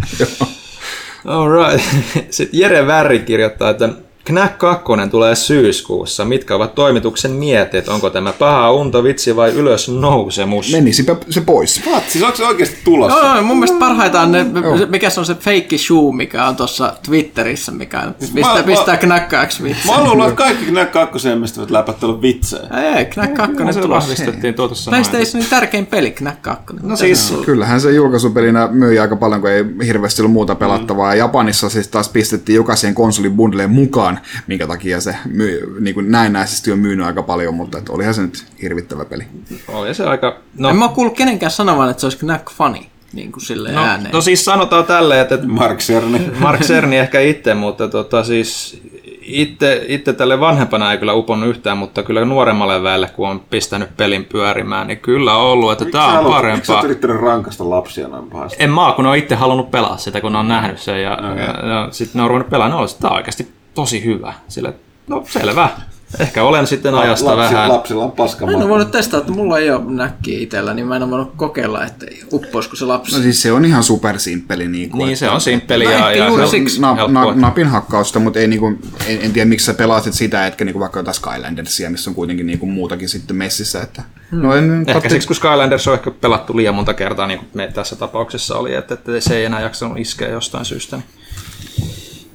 All 1.25 1.49
right. 1.49 1.87
Sitten 2.31 2.61
Jere 2.61 2.87
Värri 2.87 3.19
kirjoittaa, 3.19 3.71
että 3.71 3.89
Knack 4.31 4.59
2 4.59 4.85
tulee 5.11 5.35
syyskuussa. 5.35 6.25
Mitkä 6.25 6.55
ovat 6.55 6.75
toimituksen 6.75 7.31
mietit? 7.31 7.89
Onko 7.89 8.11
tämä 8.11 8.33
paha 8.33 8.73
unto, 8.73 9.05
vitsi 9.05 9.37
vai 9.37 9.51
ylös 9.51 9.89
nousemus? 9.89 10.73
Menisipä 10.73 11.17
se 11.31 11.41
pois. 11.41 11.83
What? 11.87 12.05
Siis 12.09 12.25
onko 12.25 12.37
se 12.37 12.45
oikeasti 12.45 12.77
tulossa? 12.85 13.19
Joo, 13.19 13.35
joo 13.35 13.43
mun 13.43 13.59
mielestä 13.59 13.79
parhaita 13.79 14.21
on 14.21 14.33
ne, 14.33 14.47
mikä 14.89 15.11
se 15.11 15.21
on 15.21 15.27
se 15.27 15.35
fake 15.35 15.79
shoe, 15.79 16.13
mikä 16.15 16.45
on 16.47 16.57
tuossa 16.57 16.93
Twitterissä, 17.07 17.73
mikä 17.73 18.13
pistää, 18.35 18.55
mä, 18.55 18.63
pistää 18.63 18.97
Knack 18.97 19.29
2 19.29 19.63
Mä 19.63 20.05
luullut, 20.05 20.29
että 20.29 20.37
kaikki 20.37 20.65
Knack 20.65 20.93
2 20.93 21.29
emmistävät 21.29 21.71
läpät 21.71 22.05
ollut 22.05 22.23
vitsejä. 22.23 22.63
Ei, 22.63 22.99
ei 22.99 23.05
Knack 23.05 23.35
2 23.35 23.63
on 23.63 23.75
tulossa. 23.75 23.89
vahvistettiin 23.89 24.55
tuossa 24.55 24.91
PlayStationin 24.91 25.51
tärkein 25.51 25.87
peli, 25.87 26.11
Knack 26.11 26.43
2. 26.43 26.65
No 26.83 26.97
siis, 26.97 27.35
kyllähän 27.45 27.81
se 27.81 27.93
julkaisupelinä 27.93 28.69
myi 28.69 28.99
aika 28.99 29.17
paljon, 29.17 29.41
kun 29.41 29.51
ei 29.51 29.65
hirveästi 29.87 30.23
ollut 30.23 30.33
muuta 30.33 30.55
pelattavaa. 30.55 31.13
Mm. 31.13 31.19
Ja 31.19 31.25
Japanissa 31.25 31.71
siis 31.71 31.89
taas 31.89 32.09
pistettiin 32.09 32.57
jokaisen 32.57 32.95
konsolin 32.95 33.37
bundleen 33.37 33.71
mukaan 33.71 34.20
minkä 34.47 34.67
takia 34.67 35.01
se 35.01 35.17
myy, 35.25 35.77
niin 35.81 35.95
kuin 35.95 36.11
näennäisesti 36.11 36.73
on 36.73 36.79
myynyt 36.79 37.07
aika 37.07 37.23
paljon, 37.23 37.55
mutta 37.55 37.79
että 37.79 37.93
olihan 37.93 38.15
se 38.15 38.23
nyt 38.23 38.45
hirvittävä 38.63 39.05
peli. 39.05 39.25
Oli 39.69 39.95
se 39.95 40.05
aika... 40.05 40.37
No. 40.59 40.69
En 40.69 40.77
mä 40.77 40.89
kuullut 40.89 41.17
kenenkään 41.17 41.53
sanovan, 41.53 41.91
että 41.91 42.01
se 42.01 42.07
olisi 42.07 42.19
Knack 42.19 42.51
funny. 42.51 42.79
Niin 43.13 43.33
kuin 43.33 43.43
sille 43.43 43.73
no, 43.73 43.85
ääneen. 43.85 44.13
no 44.13 44.21
siis 44.21 44.45
sanotaan 44.45 44.85
tälleen, 44.85 45.21
että... 45.21 45.39
Mark 45.47 45.79
Cerny. 45.79 46.33
Mark 46.39 46.61
Cerny 46.61 46.97
ehkä 46.97 47.21
itse, 47.21 47.55
mutta 47.55 47.89
tota, 47.89 48.25
siis 48.25 48.81
itse, 49.23 49.85
itse 49.89 50.13
tälle 50.13 50.41
vanhempana 50.41 50.93
ei 50.93 50.99
kyllä 50.99 51.13
uponnut 51.15 51.49
yhtään, 51.49 51.79
mutta 51.79 52.03
kyllä 52.03 52.25
nuoremmalle 52.25 52.83
väelle, 52.83 53.09
kun 53.09 53.29
on 53.29 53.41
pistänyt 53.41 53.97
pelin 53.97 54.25
pyörimään, 54.25 54.87
niin 54.87 54.99
kyllä 54.99 55.37
on 55.37 55.43
ollut, 55.43 55.73
että 55.73 55.85
tämä 55.85 56.19
on 56.19 56.33
parempaa. 56.33 56.57
Miksi 56.57 56.73
sä 56.73 56.81
yrittänyt 56.85 57.21
rankasta 57.21 57.71
lapsia 57.71 58.09
noin 58.09 58.31
pahasti? 58.31 58.63
En 58.63 58.71
mä, 58.71 58.93
kun 58.97 59.05
ne 59.05 59.11
on 59.11 59.17
itse 59.17 59.35
halunnut 59.35 59.71
pelaa 59.71 59.97
sitä, 59.97 60.21
kun 60.21 60.33
ne 60.33 60.39
on 60.39 60.49
nähnyt 60.49 60.79
sen 60.79 61.03
ja, 61.03 61.13
okay. 61.13 61.39
ja, 61.39 61.69
ja 61.69 61.89
sitten 61.91 62.19
ne 62.19 62.23
on 62.23 62.29
ruvennut 62.29 62.51
pelaamaan, 62.51 62.85
niin 62.85 62.97
tämä 63.01 63.11
on 63.11 63.17
oikeasti 63.17 63.49
tosi 63.75 64.05
hyvä. 64.05 64.35
Sille, 64.49 64.75
no 65.09 65.25
selvä. 65.29 65.71
Ehkä 66.19 66.43
olen 66.43 66.67
sitten 66.67 66.95
ajasta 66.95 67.37
Lapsi, 67.37 67.55
vähän. 67.55 67.69
Lapsilla 67.69 68.05
on 68.05 68.13
paska 68.13 68.47
Mä 68.47 68.53
en 68.53 68.59
ole 68.59 68.69
voinut 68.69 68.91
testata, 68.91 69.19
että 69.19 69.33
mulla 69.33 69.59
ei 69.59 69.71
ole 69.71 69.83
näkkiä 69.85 70.39
itsellä, 70.39 70.75
niin 70.75 70.87
mä 70.87 70.97
en 70.97 71.03
ole 71.03 71.11
voinut 71.11 71.33
kokeilla, 71.37 71.85
että 71.85 72.07
uppoisiko 72.33 72.77
se 72.77 72.85
lapsi. 72.85 73.17
No 73.17 73.23
siis 73.23 73.43
se 73.43 73.53
on 73.53 73.65
ihan 73.65 73.83
supersimppeli. 73.83 74.69
Niin, 74.69 74.91
kuin, 74.91 75.07
niin 75.07 75.17
se 75.17 75.31
on 75.31 75.41
simppeli 75.41 75.85
no, 75.85 75.91
ja, 75.91 76.13
ja 76.13 76.31
se 76.35 76.43
on 76.43 76.49
siksi 76.49 76.81
na, 76.81 77.09
na, 77.09 77.35
napin 77.35 77.67
hakkausta, 77.67 78.19
mutta 78.19 78.39
ei, 78.39 78.49
niin 78.49 78.61
kuin, 78.61 78.81
en, 79.07 79.19
en, 79.23 79.33
tiedä 79.33 79.49
miksi 79.49 79.67
sä 79.67 79.75
pelasit 79.75 80.15
sitä, 80.15 80.47
etkä 80.47 80.65
niin 80.65 80.73
kuin 80.73 80.81
vaikka 80.81 80.99
jotain 80.99 81.15
Skylandersia, 81.15 81.91
missä 81.91 82.11
on 82.11 82.15
kuitenkin 82.15 82.47
niin 82.47 82.59
kuin 82.59 82.73
muutakin 82.73 83.09
sitten 83.09 83.37
messissä. 83.37 83.83
Että, 83.83 84.03
hmm. 84.31 84.43
no 84.43 84.55
en, 84.55 84.81
ehkä 84.81 84.93
katte... 84.93 85.09
siksi, 85.09 85.27
kun 85.27 85.37
Skylanders 85.37 85.89
on 85.89 85.95
ehkä 85.95 86.11
pelattu 86.11 86.57
liian 86.57 86.75
monta 86.75 86.95
kertaa, 86.95 87.27
niin 87.27 87.39
kuin 87.39 87.49
me 87.55 87.71
tässä 87.75 87.97
tapauksessa 87.97 88.59
oli, 88.59 88.75
että, 88.75 88.95
että 88.95 89.21
se 89.21 89.37
ei 89.37 89.45
enää 89.45 89.61
jaksanut 89.61 89.99
iskeä 89.99 90.29
jostain 90.29 90.65
syystä. 90.65 90.97
Niin 90.97 91.20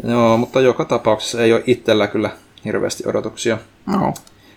Joo, 0.08 0.38
mutta 0.38 0.61
joka 0.61 0.85
tapauksessa 0.85 1.43
ei 1.43 1.53
ole 1.53 1.64
itsellä 1.67 2.08
kyllä 2.08 2.30
hirveästi 2.66 3.03
odotuksia. 3.08 3.58
No. 3.85 4.14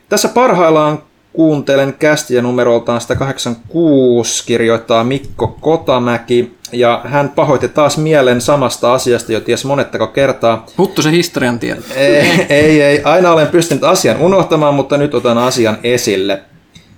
Tässä 0.08 0.28
parhaillaan 0.28 1.02
kuuntelen 1.32 1.94
kästiä 1.98 2.42
numeroltaan 2.42 3.00
186, 3.00 4.46
kirjoittaa 4.46 5.04
Mikko 5.04 5.56
Kotamäki, 5.60 6.58
ja 6.72 7.00
hän 7.04 7.28
pahoitti 7.28 7.68
taas 7.68 7.98
mielen 7.98 8.40
samasta 8.40 8.92
asiasta 8.92 9.32
jo 9.32 9.40
ties 9.40 9.64
monettako 9.64 10.06
kertaa. 10.06 10.66
Puttu 10.76 11.02
se 11.02 11.10
historian 11.10 11.58
tieto. 11.58 11.82
Ei, 11.94 12.46
ei, 12.48 12.82
ei, 12.82 13.02
aina 13.04 13.32
olen 13.32 13.46
pystynyt 13.46 13.84
asian 13.84 14.20
unohtamaan, 14.20 14.74
mutta 14.74 14.96
nyt 14.96 15.14
otan 15.14 15.38
asian 15.38 15.78
esille. 15.82 16.42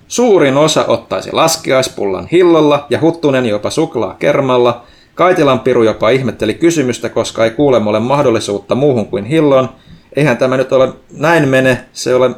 Suurin 0.08 0.56
osa 0.56 0.84
ottaisi 0.84 1.32
laskeaispullan 1.32 2.28
hillolla 2.32 2.86
ja 2.90 3.00
Huttunen 3.00 3.46
jopa 3.46 3.70
suklaa 3.70 4.16
kermalla. 4.18 4.84
Kaitilan 5.14 5.60
Piru 5.60 5.82
jopa 5.82 6.10
ihmetteli 6.10 6.54
kysymystä, 6.54 7.08
koska 7.08 7.44
ei 7.44 7.50
kuulemma 7.50 7.90
ole 7.90 8.00
mahdollisuutta 8.00 8.74
muuhun 8.74 9.06
kuin 9.06 9.24
hillon. 9.24 9.68
Eihän 10.16 10.36
tämä 10.36 10.56
nyt 10.56 10.72
ole 10.72 10.92
näin 11.12 11.48
mene, 11.48 11.84
se, 11.92 12.14
ole, 12.14 12.30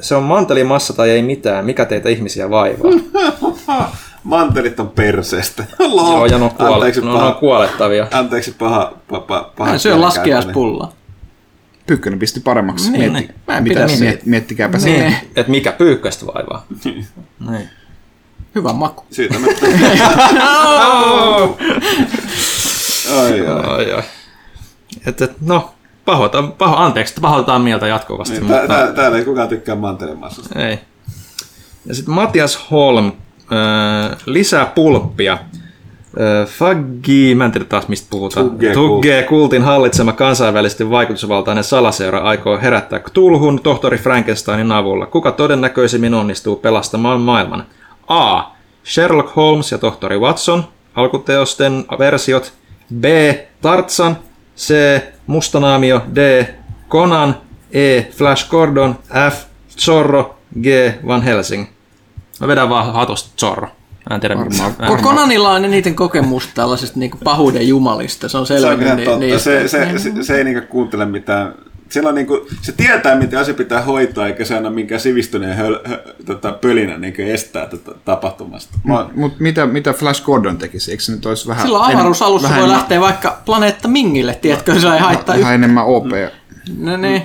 se 0.00 0.14
on 0.14 0.22
mantelimassa 0.22 0.92
tai 0.92 1.10
ei 1.10 1.22
mitään, 1.22 1.64
mikä 1.64 1.84
teitä 1.84 2.08
ihmisiä 2.08 2.50
vaivaa. 2.50 2.90
Mantelit 4.24 4.80
on 4.80 4.88
perseestä. 4.88 5.64
Joo, 6.12 6.26
ja 6.26 6.38
ne 6.38 6.44
on, 6.44 6.50
kuole- 6.50 6.74
Anteeksi 6.74 7.00
no, 7.00 7.06
ne 7.06 7.12
on 7.12 7.18
paha, 7.20 7.32
kuolettavia. 7.34 8.06
anteeksi 8.12 8.52
paha, 8.58 8.92
paha, 9.08 9.52
paha 9.56 9.70
Hän 9.70 9.80
syö 9.80 10.00
laskiaispulla. 10.00 10.92
Pyykkönen 11.86 12.18
pisti 12.18 12.40
paremmaksi. 12.40 12.90
Niin, 12.90 13.12
Mietti, 13.12 13.34
mä 13.48 13.56
en 13.56 13.62
mitä, 13.62 13.74
pidä 13.74 13.86
niin, 13.86 14.00
miet, 14.00 14.26
miettikääpä 14.26 14.78
Niin. 14.78 15.00
niin. 15.00 15.14
Et 15.36 15.48
mikä 15.48 15.72
pyykkäistä 15.72 16.26
vaivaa. 16.26 16.66
niin. 17.50 17.68
Hyvä 18.56 18.72
maku. 18.72 19.04
Siitä 19.10 19.38
me... 19.38 19.48
ai, 23.20 23.46
ai. 23.46 23.64
Ai, 23.64 23.92
ai. 23.92 24.02
Et, 25.06 25.22
et, 25.22 25.32
no, 25.40 25.70
pahoita, 26.04 26.42
paho, 26.42 26.76
anteeksi, 26.76 27.10
että 27.12 27.20
pahoitetaan 27.20 27.62
mieltä 27.62 27.86
jatkuvasti. 27.86 28.34
Niin, 28.34 28.44
mutta, 28.44 28.66
tää, 28.66 28.84
tää, 28.84 28.92
täällä 28.92 29.18
ei 29.18 29.24
kukaan 29.24 29.48
tykkää 29.48 29.74
mantelimassasta. 29.74 30.60
ei. 30.68 30.78
Ja 31.86 31.94
sitten 31.94 32.14
Matias 32.14 32.70
Holm, 32.70 33.06
äh, 33.06 34.16
lisää 34.26 34.66
pulppia. 34.66 35.32
Äh, 35.32 36.48
Faggi, 36.48 37.34
mä 37.34 37.44
en 37.44 37.52
tiedä 37.52 37.64
taas 37.64 37.88
mistä 37.88 38.06
puhutaan. 38.10 38.50
Tugge 38.50 38.72
Tugge 38.72 39.22
kultin 39.28 39.62
hallitsema 39.62 40.12
kansainvälisesti 40.12 40.90
vaikutusvaltainen 40.90 41.64
salaseura 41.64 42.18
aikoo 42.18 42.58
herättää 42.62 43.00
Tulhun 43.12 43.60
tohtori 43.62 43.98
Frankensteinin 43.98 44.72
avulla. 44.72 45.06
Kuka 45.06 45.32
todennäköisimmin 45.32 46.14
onnistuu 46.14 46.56
pelastamaan 46.56 47.20
maailman? 47.20 47.66
A. 48.08 48.42
Sherlock 48.84 49.36
Holmes 49.36 49.72
ja 49.72 49.78
tohtori 49.78 50.18
Watson, 50.18 50.64
alkuteosten 50.94 51.84
versiot. 51.98 52.52
B. 53.00 53.04
Tarzan. 53.60 54.16
C. 54.56 54.74
Mustanaamio. 55.26 56.02
D. 56.14 56.46
Conan. 56.88 57.36
E. 57.72 58.02
Flash 58.02 58.48
Gordon. 58.50 58.98
F. 59.30 59.44
Zorro. 59.78 60.38
G. 60.62 60.66
Van 61.06 61.22
Helsing. 61.22 61.66
Mä 62.40 62.46
vedän 62.46 62.68
vaan 62.68 62.92
hatosta 62.92 63.30
Zorro. 63.40 63.68
Mä 64.10 64.14
en 64.14 64.20
tiedä. 64.20 64.36
Varmaan. 64.36 64.74
mä 64.78 64.86
en- 64.86 65.02
Konanilla 65.02 65.50
on 65.50 65.64
eniten 65.64 65.94
kokemusta 65.94 66.52
tällaisesta 66.54 66.98
niinku 66.98 67.18
pahuuden 67.24 67.68
jumalista. 67.68 68.28
Se 68.28 68.38
on 68.38 68.46
Se 68.46 68.54
on 68.54 68.60
selvä. 68.60 68.76
kyllä 68.76 68.94
ni- 68.94 69.04
totta. 69.04 69.18
niistä. 69.20 69.38
Se, 69.38 69.68
se, 69.68 69.98
se, 69.98 70.12
se 70.22 70.36
ei 70.38 70.44
niinku 70.44 70.66
kuuntele 70.68 71.06
mitään. 71.06 71.54
Sillä 71.88 72.08
on 72.08 72.14
niinku, 72.14 72.46
se 72.62 72.72
tietää, 72.72 73.16
miten 73.16 73.38
asia 73.38 73.54
pitää 73.54 73.82
hoitaa, 73.82 74.26
eikä 74.26 74.44
se 74.44 74.56
anna 74.56 74.70
minkään 74.70 75.00
sivistyneen 75.00 75.56
höl, 75.56 75.78
hö, 75.88 75.98
tota, 76.26 76.52
pölinä 76.52 76.98
niinku 76.98 77.22
estää 77.22 77.66
tätä 77.66 77.92
tapahtumasta. 78.04 78.78
Mä, 78.84 79.08
Mutta 79.14 79.36
mitä, 79.40 79.66
mitä 79.66 79.92
Flash 79.92 80.24
Gordon 80.24 80.58
tekisi? 80.58 80.90
Eikö 80.90 81.02
se 81.02 81.12
nyt 81.12 81.26
olisi 81.26 81.48
vähän... 81.48 81.62
Silloin 81.62 81.96
avaruusalussa 81.96 82.48
voi 82.48 82.56
enemmän- 82.56 82.76
lähteä 82.76 83.00
vaikka 83.00 83.38
planeetta 83.44 83.88
Mingille, 83.88 84.34
tiedätkö, 84.34 84.80
se 84.80 84.88
ei 84.88 84.98
haittaa 84.98 85.36
Vähän 85.38 85.54
enemmän 85.54 85.84
OP. 85.84 86.06
No 86.78 86.96
niin. 86.96 87.22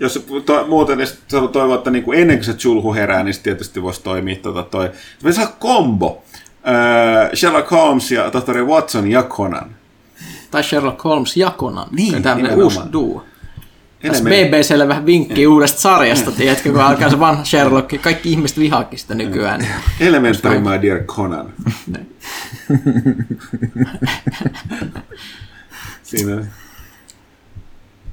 jos 0.00 0.14
se 0.14 0.20
to, 0.46 0.66
muuten 0.66 1.00
jos 1.00 1.18
se 1.28 1.36
haluaa 1.36 1.52
toivoa, 1.52 1.74
että 1.74 1.90
niinku 1.90 2.12
ennen 2.12 2.36
kuin 2.36 2.44
se 2.44 2.52
Chulhu 2.54 2.94
herää, 2.94 3.22
niin 3.22 3.34
se 3.34 3.42
tietysti 3.42 3.82
voisi 3.82 4.02
toimia 4.02 4.36
tota 4.36 4.62
toi. 4.62 4.90
Me 5.22 5.32
saa 5.32 5.46
kombo. 5.58 6.22
Öö, 6.68 7.36
Sherlock 7.36 7.70
Holmes 7.70 8.12
ja 8.12 8.30
tohtori 8.30 8.62
Watson 8.62 9.10
ja 9.10 9.22
Conan. 9.22 9.70
Tai 10.50 10.64
Sherlock 10.64 11.04
Holmes 11.04 11.36
ja 11.36 11.52
Conan. 11.58 11.86
Niin, 11.90 12.22
Tämmöinen 12.22 12.62
uusi 12.62 12.80
duo. 12.92 13.24
Enemmän- 14.02 14.32
BBClle 14.32 14.88
vähän 14.88 15.06
vinkki 15.06 15.46
uudesta 15.46 15.80
sarjasta, 15.80 16.30
tiedätkö, 16.32 16.72
kun 16.72 16.80
alkaa 16.80 17.10
se 17.10 17.20
vanha 17.20 17.44
Sherlock. 17.44 18.02
Kaikki 18.02 18.30
ihmiset 18.30 18.58
vihaakin 18.58 18.98
sitä 18.98 19.14
nykyään. 19.14 19.66
Elementary, 20.00 20.58
my 20.60 20.82
dear 20.82 21.00
Conan. 21.04 21.52
Siinä 26.02 26.34
on. 26.34 26.46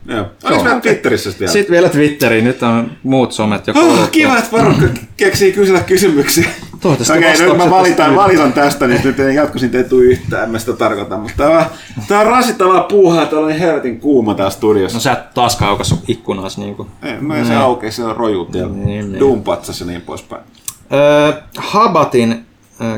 Joo. 0.06 0.25
Oliko 0.43 0.64
meillä 0.64 0.82
Twitterissä 0.82 1.30
sitten 1.32 1.45
vielä? 1.45 1.53
Sitten 1.53 1.74
vielä 1.74 1.90
Twitteriin, 1.90 2.43
nyt 2.45 2.64
on 2.64 2.92
muut 3.03 3.32
somet 3.32 3.67
jo 3.67 3.74
Oh, 3.77 4.09
kiva, 4.11 4.38
että 4.38 4.50
porukka 4.51 4.85
keksii 5.17 5.51
kysellä 5.51 5.80
kysymyksiä. 5.80 6.50
Toivottavasti 6.82 7.17
Okei, 7.17 7.48
nyt 7.48 7.58
mä 7.58 7.69
valitan, 7.69 7.95
tästä 8.06 8.16
valitan 8.16 8.53
tästä, 8.53 8.88
niin 8.88 9.01
nyt 9.03 9.19
ei 9.19 9.35
jatkoisin 9.35 9.75
ei 9.75 9.84
tule 9.84 10.03
yhtään, 10.03 10.43
en 10.43 10.50
mä 10.50 10.59
sitä 10.59 10.74
tarkoita. 10.74 11.17
Mutta 11.17 11.34
tää 11.38 11.50
on, 11.59 11.66
tää 12.08 12.19
on 12.19 12.25
rasittavaa 12.25 12.84
puuhaa, 12.84 13.25
täällä 13.25 13.45
on 13.45 13.51
niin 13.51 13.59
helvetin 13.59 14.00
kuuma 14.00 14.34
täällä 14.35 14.51
studiossa. 14.51 14.95
No 14.98 15.01
sä 15.01 15.11
et 15.11 15.34
taaskaan 15.34 15.72
aukas 15.72 15.95
ikkunaas 16.08 16.58
niinku. 16.58 16.88
Ei, 17.03 17.14
no 17.22 17.45
se 17.45 17.56
aukeaa, 17.56 17.92
se 17.92 18.03
on 18.03 18.16
rojut 18.16 18.53
ja 18.56 18.67
Niin, 18.67 18.85
niin. 18.85 19.19
duumpatsas 19.19 19.80
ja 19.80 19.85
niin 19.85 20.01
poispäin. 20.01 20.42
Öö, 20.93 21.34
Habatin 21.58 22.45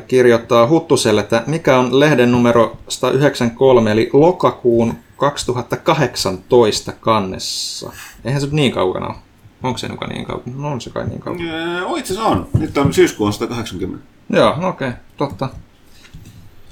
kirjoittaa 0.08 0.68
Huttuselle, 0.68 1.22
että 1.22 1.44
mikä 1.48 1.78
on 1.78 2.00
lehden 2.00 2.32
numero 2.32 2.78
193, 2.88 3.92
eli 3.92 4.10
lokakuun 4.14 4.94
2018 5.18 6.92
kannessa. 6.92 7.92
Eihän 8.26 8.42
se 8.42 8.48
niin 8.52 8.72
kaukana 8.72 9.08
ole. 9.08 9.16
Onko 9.64 9.78
se 9.78 9.88
niin 9.88 10.26
kaukana? 10.26 10.56
No 10.58 10.72
on 10.72 10.82
se 10.82 10.90
kai 10.90 11.08
niin 11.08 11.20
kaukana. 11.20 11.54
Öö, 11.54 11.98
itse 11.98 12.14
asiassa 12.14 12.30
on. 12.30 12.48
Nyt 12.54 12.78
on 12.78 12.94
syyskuun 12.94 13.34
180. 13.34 14.06
Joo, 14.30 14.56
no 14.58 14.68
okei, 14.68 14.88
okay, 14.88 15.00
totta. 15.18 15.50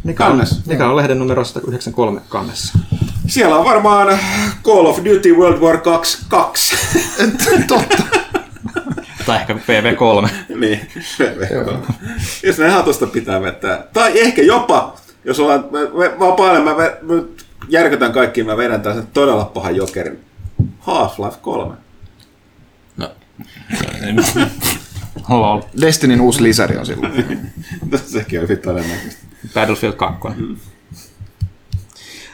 Mikä 0.03 0.25
on, 0.25 0.43
mikä 0.65 0.89
on 0.89 0.95
lehden 0.95 1.19
numero 1.19 1.43
193 1.43 2.21
kannessa? 2.29 2.79
Siellä 3.27 3.57
on 3.57 3.65
varmaan 3.65 4.19
Call 4.63 4.85
of 4.85 4.97
Duty 4.97 5.33
World 5.33 5.59
War 5.59 5.77
2 5.77 6.25
2. 6.29 6.75
Totta. 7.67 8.03
Tai 9.25 9.35
ehkä 9.37 9.53
PV3. 9.53 10.29
niin, 10.59 10.89
jos 12.43 12.57
ne 12.57 12.69
hatusta 12.69 13.07
pitää 13.07 13.41
vetää. 13.41 13.83
Tai 13.93 14.19
ehkä 14.19 14.41
jopa, 14.41 14.95
jos 15.23 15.39
ollaan 15.39 15.65
me, 15.71 15.79
me, 15.79 16.19
vapaalle, 16.19 16.59
mä, 16.59 16.75
mä, 16.75 16.83
mä 17.01 17.23
järkytän 17.69 18.11
kaikki, 18.13 18.43
mä 18.43 18.57
vedän 18.57 18.81
tällaisen 18.81 19.07
todella 19.13 19.45
pahan 19.45 19.75
jokerin. 19.75 20.19
Half-Life 20.79 21.37
3. 21.41 21.75
No, 22.97 23.11
Lol. 25.29 25.61
Destinyn 25.81 26.21
uusi 26.21 26.43
lisäri 26.43 26.77
on 26.77 26.85
silloin. 26.85 27.13
Sekin 28.05 28.39
on 28.39 28.43
hyvin 28.43 28.57
todennäköistä. 28.63 29.25
Battlefield 29.53 29.93
2. 29.93 30.19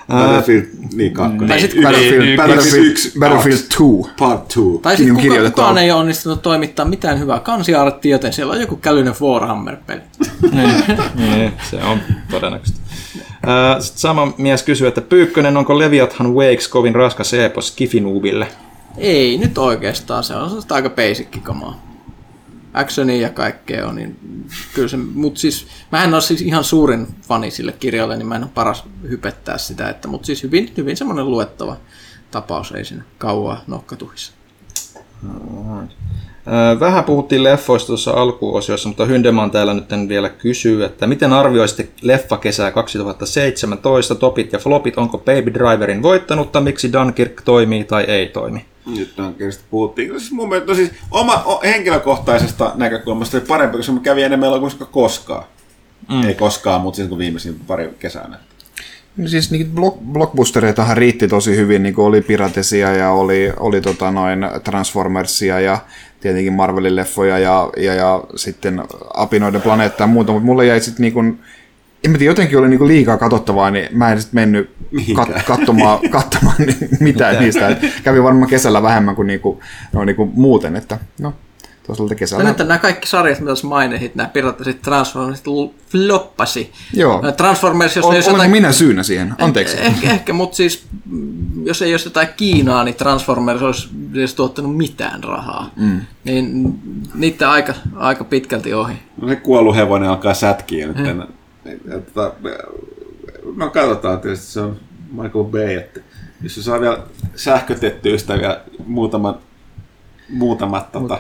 Battlefield, 0.08 0.66
niin 0.93 1.14
kakkonen. 1.14 1.48
Tai 1.48 1.60
sit- 1.61 1.72
Yksi- 1.74 1.82
Battlefield, 1.84 2.24
yksi- 2.24 2.38
Battlefield, 2.38 2.85
yksi- 2.85 3.19
Battlefield 3.19 3.58
2. 3.60 4.14
Part 4.19 4.40
2. 4.53 4.60
tai 4.82 4.95
Niin 4.95 5.16
sitten 5.16 5.30
kuka, 5.38 5.50
kukaan 5.50 5.69
alle. 5.69 5.82
ei 5.82 5.92
ole 5.92 6.00
onnistunut 6.00 6.42
toimittaa 6.42 6.85
mitään 6.85 7.19
hyvää 7.19 7.40
kansiarttia, 7.40 8.11
joten 8.11 8.34
siellä 8.34 8.53
on 8.53 8.61
joku 8.61 8.76
kälyinen 8.76 9.14
Warhammer-peli. 9.22 10.01
niin, 10.51 10.74
niin, 11.16 11.53
se 11.69 11.76
on 11.84 12.00
todennäköistä. 12.32 12.80
Sitten 13.80 13.99
sama 13.99 14.33
mies 14.38 14.64
kysyy, 14.64 14.88
että 14.88 15.01
Pyykkönen, 15.01 15.57
onko 15.57 15.80
Leviathan 15.80 16.33
Wakes 16.33 16.67
kovin 16.67 16.95
raskas 16.95 17.33
epos 17.33 17.72
Kifinuubille? 17.72 18.48
Ei 18.98 19.38
nyt 19.38 19.57
oikeastaan, 19.57 20.23
se 20.23 20.35
on 20.35 20.49
sellaista 20.49 20.75
aika 20.75 20.90
basic 20.90 21.43
kamaa. 21.43 21.91
Actionia 22.73 23.22
ja 23.22 23.30
kaikkea 23.30 23.88
on, 23.88 23.95
niin 23.95 24.19
kyllä 24.73 24.88
se, 24.88 24.98
mutta 24.98 25.40
siis, 25.40 25.67
mä 25.91 26.03
en 26.03 26.14
ole 26.14 26.22
siis 26.22 26.41
ihan 26.41 26.64
suurin 26.64 27.07
fani 27.22 27.51
sille 27.51 27.72
kirjalle, 27.72 28.17
niin 28.17 28.27
mä 28.27 28.35
en 28.35 28.43
ole 28.43 28.51
paras 28.53 28.83
hypettää 29.09 29.57
sitä, 29.57 29.90
että, 29.90 30.07
mutta 30.07 30.25
siis 30.25 30.43
hyvin, 30.43 30.73
hyvin 30.77 30.98
semmoinen 30.98 31.31
luettava 31.31 31.77
tapaus, 32.31 32.72
ei 32.72 32.85
siinä 32.85 33.03
kauaa 33.17 33.64
nokkatuhissa. 33.67 34.33
Vähän 36.80 37.03
puhuttiin 37.03 37.44
leffoista 37.44 37.88
tuossa 37.88 38.11
alkuosiossa, 38.11 38.90
mutta 38.90 39.06
Hyndeman 39.06 39.52
täällä 39.52 39.74
nyt 39.74 39.86
vielä 40.08 40.30
kysyy, 40.30 40.84
että 40.84 41.08
miten 41.08 41.34
arvioisitte 41.34 41.88
leffakesää 42.02 42.72
2017, 42.72 44.16
topit 44.16 44.53
ja 44.53 44.60
flopit, 44.60 44.98
onko 44.98 45.18
Baby 45.18 45.53
Driverin 45.53 46.03
voittanutta, 46.03 46.61
miksi 46.61 46.94
Dunkirk 46.94 47.42
toimii 47.42 47.84
tai 47.84 48.03
ei 48.03 48.28
toimi? 48.28 48.66
Nyt 48.86 49.20
on 49.20 49.34
kirjasta 49.34 49.64
puhuttiin. 49.70 50.10
Siis 50.10 50.32
mun 50.32 50.50
mielestä, 50.50 50.72
no 50.72 50.76
siis 50.76 50.92
oma 51.11 51.44
o, 51.45 51.61
henkilökohtaisesta 51.64 52.72
näkökulmasta 52.76 53.38
oli 53.38 53.45
parempi, 53.45 53.78
koska 53.78 53.94
mä 53.94 54.00
kävin 54.00 54.26
enemmän 54.26 54.48
elokuvissa 54.48 54.78
kuin 54.78 54.90
koskaan. 54.92 55.44
Mm. 56.10 56.24
Ei 56.24 56.34
koskaan, 56.34 56.82
mutta 56.82 56.95
siis 56.95 57.10
kuin 57.10 57.20
viimeisin 57.20 57.60
pari 57.68 57.90
kesänä. 58.00 58.40
No 59.18 59.28
Siis 59.28 59.52
niitä 59.52 59.70
block, 59.76 59.98
blockbustereitahan 60.11 60.98
riitti 60.98 61.28
tosi 61.28 61.56
hyvin, 61.56 61.84
niin 61.84 61.95
kuin 61.95 62.06
oli 62.06 62.22
Piratesia 62.22 62.94
ja 62.94 63.11
oli, 63.11 63.53
oli 63.60 63.82
tota 63.82 64.11
noin 64.11 64.40
Transformersia 64.64 65.60
ja 65.60 65.80
tietenkin 66.22 66.53
Marvelin 66.53 66.95
leffoja 66.95 67.40
ja, 67.40 67.69
ja, 67.77 67.93
ja 67.93 68.24
sitten 68.35 68.83
Apinoiden 69.14 69.61
planeetta 69.61 70.03
ja 70.03 70.08
muuta, 70.08 70.32
mutta 70.32 70.45
mulle 70.45 70.66
jäi 70.66 70.82
sitten 70.82 71.03
niin 71.03 71.14
kuin, 71.14 71.40
en 72.03 72.11
mä 72.11 72.17
tiedä, 72.17 72.32
jotenkin 72.32 72.58
oli 72.59 72.69
niinku 72.69 72.88
liikaa 72.88 73.17
katsottavaa, 73.17 73.72
niin 73.72 73.98
mä 73.98 74.11
en 74.11 74.22
sitten 74.22 74.41
mennyt 74.41 74.69
kat- 74.93 75.43
katsomaan, 75.48 76.00
katsomaan 76.09 76.58
mitään 77.00 77.40
niistä. 77.40 77.67
Et 77.67 77.80
kävi 78.03 78.24
varmaan 78.24 78.50
kesällä 78.50 78.83
vähemmän 78.83 79.16
kuin, 79.16 79.27
niinku, 79.27 79.59
no, 79.93 80.06
niinku 80.06 80.25
muuten, 80.25 80.75
että 80.75 81.00
no, 81.19 81.33
toisaalta 81.88 82.14
Ja 82.14 82.18
kesällä. 82.18 82.43
nyt 82.43 82.58
nämä 82.58 82.77
kaikki 82.77 83.08
sarjat, 83.08 83.40
mitä 83.40 83.48
tuossa 83.50 83.68
mainitsit, 83.68 84.16
nämä 84.16 84.30
pirattasit 84.30 84.82
Transformersit 84.82 85.45
floppasi. 85.90 86.72
Joo. 86.93 87.24
Transformers, 87.38 87.95
jos 87.95 88.06
Ol, 88.06 88.11
ei 88.11 88.22
olenko 88.27 88.51
minä 88.51 88.72
syynä 88.72 89.03
siihen? 89.03 89.35
Anteeksi. 89.38 89.77
Ehkä, 89.80 90.11
ehkä 90.11 90.34
mutta 90.34 90.58
siis 90.58 90.85
mm, 91.06 91.66
jos 91.66 91.82
ei 91.82 91.93
olisi 91.93 92.08
jotain 92.08 92.27
Kiinaa, 92.38 92.84
niin 92.84 92.95
Transformers 92.95 93.61
olisi 93.61 93.90
edes 94.14 94.34
tuottanut 94.34 94.77
mitään 94.77 95.24
rahaa. 95.24 95.69
Mm. 95.76 96.01
Niin 96.24 96.80
niitä 97.14 97.51
aika, 97.51 97.74
aika 97.95 98.24
pitkälti 98.24 98.74
ohi. 98.74 98.93
No 99.22 99.27
se 99.27 99.35
kuollut 99.35 99.76
hevonen 99.76 100.10
alkaa 100.10 100.34
sätkiä 100.34 100.88
nyt. 100.88 100.98
Mm. 100.98 101.22
Että, 101.98 102.32
no 103.56 103.69
katsotaan 103.69 104.19
tietysti, 104.19 104.45
se 104.45 104.61
on 104.61 104.77
Michael 105.11 105.43
Bay, 105.45 105.74
että 105.76 106.00
jos 106.43 106.56
se 106.56 106.64
saa 106.64 106.82
vielä 106.82 107.00
sähkötettyä 107.35 108.18
sitä 108.18 108.38
vielä 108.40 108.61
muutaman, 108.85 109.35
muutamat 110.30 110.92
tota, 110.92 111.18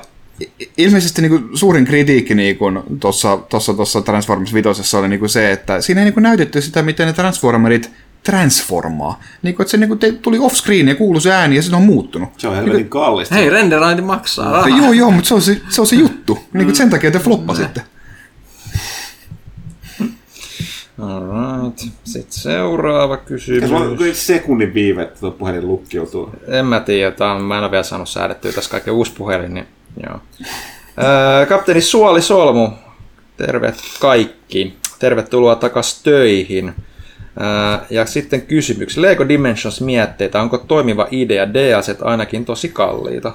ilmeisesti 0.77 1.21
niin 1.21 1.29
kuin, 1.29 1.57
suurin 1.57 1.85
kritiikki 1.85 2.35
niin 2.35 2.57
tuossa 2.99 3.37
tossa, 3.37 3.73
tossa 3.73 4.01
Transformers 4.01 4.53
5 4.53 4.97
oli 4.97 5.07
niin 5.07 5.19
kuin 5.19 5.29
se, 5.29 5.51
että 5.51 5.81
siinä 5.81 6.01
ei 6.01 6.05
niin 6.05 6.13
kuin, 6.13 6.23
näytetty 6.23 6.61
sitä, 6.61 6.81
miten 6.81 7.07
ne 7.07 7.13
Transformerit 7.13 7.91
transformaa. 8.23 9.19
Niin 9.41 9.55
kuin, 9.55 9.63
että 9.63 9.71
se 9.71 9.77
niin 9.77 9.87
kuin, 9.87 9.99
te, 9.99 10.11
tuli 10.11 10.37
off-screen 10.37 10.87
ja 10.87 10.95
kuului 10.95 11.21
se 11.21 11.31
ääni 11.31 11.55
ja 11.55 11.61
se 11.61 11.75
on 11.75 11.81
muuttunut. 11.81 12.29
Se 12.37 12.47
on 12.47 12.55
helvetin 12.55 12.77
niin 12.77 12.89
kallista. 12.89 13.35
Hei, 13.35 13.49
renderointi 13.49 14.01
maksaa 14.01 14.51
rahaa. 14.51 14.77
Joo, 14.77 14.93
joo, 14.93 15.11
mutta 15.11 15.27
se 15.27 15.33
on 15.33 15.41
se, 15.41 15.61
se, 15.69 15.81
on 15.81 15.87
se 15.87 15.95
juttu. 15.95 16.39
Niin 16.53 16.65
kuin, 16.65 16.75
sen 16.75 16.89
takia 16.89 17.11
te 17.11 17.19
floppasitte. 17.19 17.81
Alright. 21.01 21.79
Sitten 22.03 22.33
seuraava 22.33 23.17
kysymys. 23.17 23.69
Se 23.69 23.75
on 23.75 23.97
sekunnin 24.13 24.73
viive, 24.73 25.01
että 25.01 25.19
tuo 25.19 25.31
puhelin 25.31 25.67
lukkiutuu. 25.67 26.29
En 26.47 26.65
mä 26.65 26.79
tiedä, 26.79 27.31
on, 27.31 27.41
mä 27.41 27.57
en 27.57 27.63
ole 27.63 27.71
vielä 27.71 27.83
saanut 27.83 28.09
säädettyä 28.09 28.51
tässä 28.51 28.71
kaiken 28.71 28.93
uusi 28.93 29.13
puhelin, 29.17 29.53
niin 29.53 29.67
joo. 30.07 30.19
Öö, 31.03 31.45
kapteeni 31.45 31.81
Suoli 31.81 32.21
Solmu, 32.21 32.69
terve 33.37 33.73
kaikki. 33.99 34.77
Tervetuloa 34.99 35.55
takaisin 35.55 36.03
töihin. 36.03 36.73
Ja 37.89 38.05
sitten 38.05 38.41
kysymyksi. 38.41 39.01
Lego 39.01 39.27
Dimensions 39.27 39.81
mietteitä, 39.81 40.41
onko 40.41 40.57
toimiva 40.57 41.07
idea 41.11 41.53
DLC 41.53 41.95
ainakin 42.01 42.45
tosi 42.45 42.69
kalliita? 42.69 43.33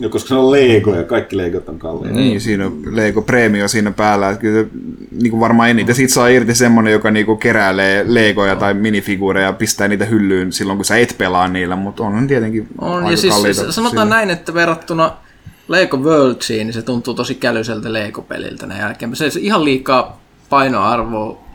No, 0.00 0.08
koska 0.08 0.28
se 0.28 0.34
on 0.34 0.50
Lego 0.50 0.94
ja 0.94 1.04
kaikki 1.04 1.36
Legot 1.36 1.68
on 1.68 1.78
kalliita. 1.78 2.16
Niin, 2.16 2.40
siinä 2.40 2.66
on 2.66 2.82
Lego 2.90 3.22
Premio 3.22 3.68
siinä 3.68 3.90
päällä. 3.90 4.30
Että 4.30 4.40
kyllä 4.40 4.68
niin 5.10 5.30
kuin 5.30 5.40
varmaan 5.40 5.70
eniten 5.70 5.94
siitä 5.94 6.12
saa 6.14 6.28
irti 6.28 6.54
semmonen, 6.54 6.92
joka 6.92 7.10
niin 7.10 7.26
kuin 7.26 7.38
keräilee 7.38 8.04
Legoja 8.08 8.56
tai 8.56 8.74
minifiguureja 8.74 9.46
ja 9.46 9.52
pistää 9.52 9.88
niitä 9.88 10.04
hyllyyn 10.04 10.52
silloin, 10.52 10.78
kun 10.78 10.84
sä 10.84 10.96
et 10.96 11.14
pelaa 11.18 11.48
niillä, 11.48 11.76
mutta 11.76 12.02
on 12.02 12.26
tietenkin 12.26 12.68
on, 12.80 12.96
aika 12.96 13.10
ja 13.10 13.16
siis 13.16 13.34
kalliita. 13.34 13.72
Sanotaan 13.72 14.06
siinä. 14.06 14.16
näin, 14.16 14.30
että 14.30 14.54
verrattuna 14.54 15.12
Lego 15.68 15.96
Worldsiin, 15.96 16.66
niin 16.66 16.74
se 16.74 16.82
tuntuu 16.82 17.14
tosi 17.14 17.34
kälyiseltä 17.34 17.92
Lego-peliltä 17.92 18.66
ne 18.66 18.78
jälkeen. 18.78 19.16
Se 19.16 19.30
ihan 19.40 19.64
liikaa 19.64 20.20
painoarvoa 20.48 21.45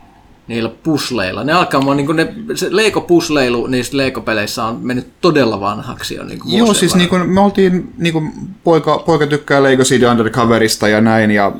niillä 0.48 0.70
pusleilla. 0.82 1.44
Ne 1.44 1.52
alkaa 1.52 1.80
mua, 1.80 1.94
niin 1.94 2.16
ne, 2.16 2.34
se 2.54 2.68
Lego-pusleilu 2.70 3.66
niissä 3.66 3.96
Lego-peleissä 3.96 4.64
on 4.64 4.78
mennyt 4.82 5.06
todella 5.20 5.60
vanhaksi 5.60 6.14
jo. 6.14 6.24
Niin 6.24 6.40
Joo, 6.46 6.74
siis 6.74 6.94
niin 6.94 7.08
kuin, 7.08 7.28
me 7.28 7.40
oltiin, 7.40 7.92
niin 7.98 8.12
kuin, 8.12 8.32
poika, 8.64 8.98
poika 8.98 9.26
tykkää 9.26 9.62
Lego 9.62 9.82
City 9.82 10.06
Undercoverista 10.06 10.88
ja 10.88 11.00
näin, 11.00 11.30
ja 11.30 11.52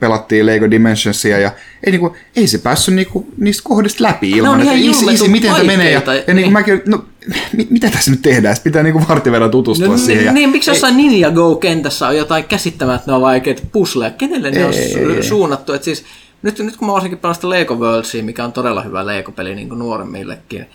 pelattiin 0.00 0.46
Lego 0.46 0.70
Dimensionsia, 0.70 1.38
ja 1.38 1.50
ei, 1.86 1.90
niin 1.90 2.00
kuin, 2.00 2.12
ei 2.36 2.46
se 2.46 2.58
päässyt 2.58 2.94
niin 2.94 3.06
kuin, 3.06 3.26
niistä 3.36 3.62
kohdista 3.64 4.04
läpi 4.04 4.30
ilman, 4.30 4.60
että 4.60 4.72
isi, 4.72 5.12
isi, 5.12 5.28
miten 5.28 5.52
tämä 5.52 5.64
menee. 5.64 5.90
Ja, 5.90 6.02
ja 6.06 6.22
niin. 6.26 6.36
niin 6.36 6.52
mäkin, 6.52 6.82
no, 6.86 7.04
mit, 7.52 7.70
mitä 7.70 7.90
tässä 7.90 8.10
nyt 8.10 8.22
tehdään? 8.22 8.56
Sitten 8.56 8.72
pitää 8.72 8.82
niin 8.82 8.92
kuin 8.92 9.08
vartin 9.08 9.32
verran 9.32 9.50
tutustua 9.50 9.88
no, 9.88 9.98
siihen. 9.98 10.16
Niin, 10.16 10.26
ja, 10.26 10.32
niin, 10.32 10.50
miksi 10.50 10.70
jossain 10.70 10.96
Ninja 10.96 11.30
Go-kentässä 11.30 12.08
on 12.08 12.16
jotain 12.16 12.44
käsittämättömän 12.44 13.20
vaikeita 13.20 13.62
pusleja? 13.72 14.10
Kenelle 14.10 14.50
ne 14.50 14.58
ei, 14.58 15.16
on 15.16 15.24
suunnattu? 15.24 15.72
Että 15.72 15.84
siis, 15.84 16.04
nyt, 16.44 16.58
nyt 16.58 16.76
kun 16.76 16.88
mä 16.88 16.92
varsinkin 16.92 17.18
pelaan 17.18 17.34
sitä 17.34 17.50
Lego 17.50 17.74
Worldsia, 17.74 18.24
mikä 18.24 18.44
on 18.44 18.52
todella 18.52 18.82
hyvä 18.82 19.06
Lego-peli 19.06 19.54
niin 19.54 19.68
kuin 19.68 19.78
nuoremmillekin 19.78 20.66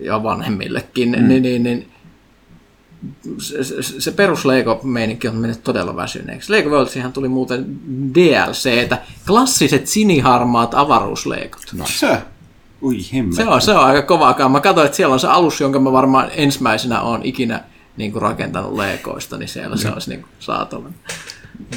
ja 0.00 0.22
vanhemmillekin, 0.22 1.08
mm. 1.18 1.28
niin, 1.28 1.42
niin, 1.42 1.62
niin 1.62 1.88
se, 3.38 3.64
se, 3.64 4.00
se 4.00 4.10
perus 4.10 4.44
Lego-meininki 4.44 5.28
on 5.28 5.36
mennyt 5.36 5.64
todella 5.64 5.96
väsyneeksi. 5.96 6.52
Lego 6.52 6.70
Worldsihan 6.70 7.12
tuli 7.12 7.28
muuten 7.28 7.78
DLCtä, 8.14 8.98
klassiset 9.26 9.86
siniharmaat 9.86 10.74
avaruusleikot. 10.74 11.62
No 11.72 11.86
se, 11.86 12.18
ui. 12.82 13.00
Se 13.36 13.44
on, 13.46 13.60
se 13.60 13.72
on 13.72 13.84
aika 13.84 14.02
kovaa. 14.02 14.48
Mä 14.48 14.60
katsoin, 14.60 14.84
että 14.84 14.96
siellä 14.96 15.12
on 15.12 15.20
se 15.20 15.28
alus, 15.28 15.60
jonka 15.60 15.78
mä 15.80 15.92
varmaan 15.92 16.30
ensimmäisenä 16.34 17.00
on 17.00 17.20
ikinä 17.24 17.64
niin 17.96 18.12
kuin 18.12 18.22
rakentanut 18.22 18.74
Legoista, 18.74 19.36
niin 19.36 19.48
siellä 19.48 19.76
mm. 19.76 19.80
se 19.80 19.92
olisi 19.92 20.10
niin 20.10 20.24
saatavana. 20.38 20.94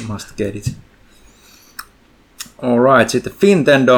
Must 0.08 0.36
get 0.36 0.56
it. 0.56 0.76
Alright, 2.62 3.08
sitten 3.08 3.32
Fintendo. 3.32 3.96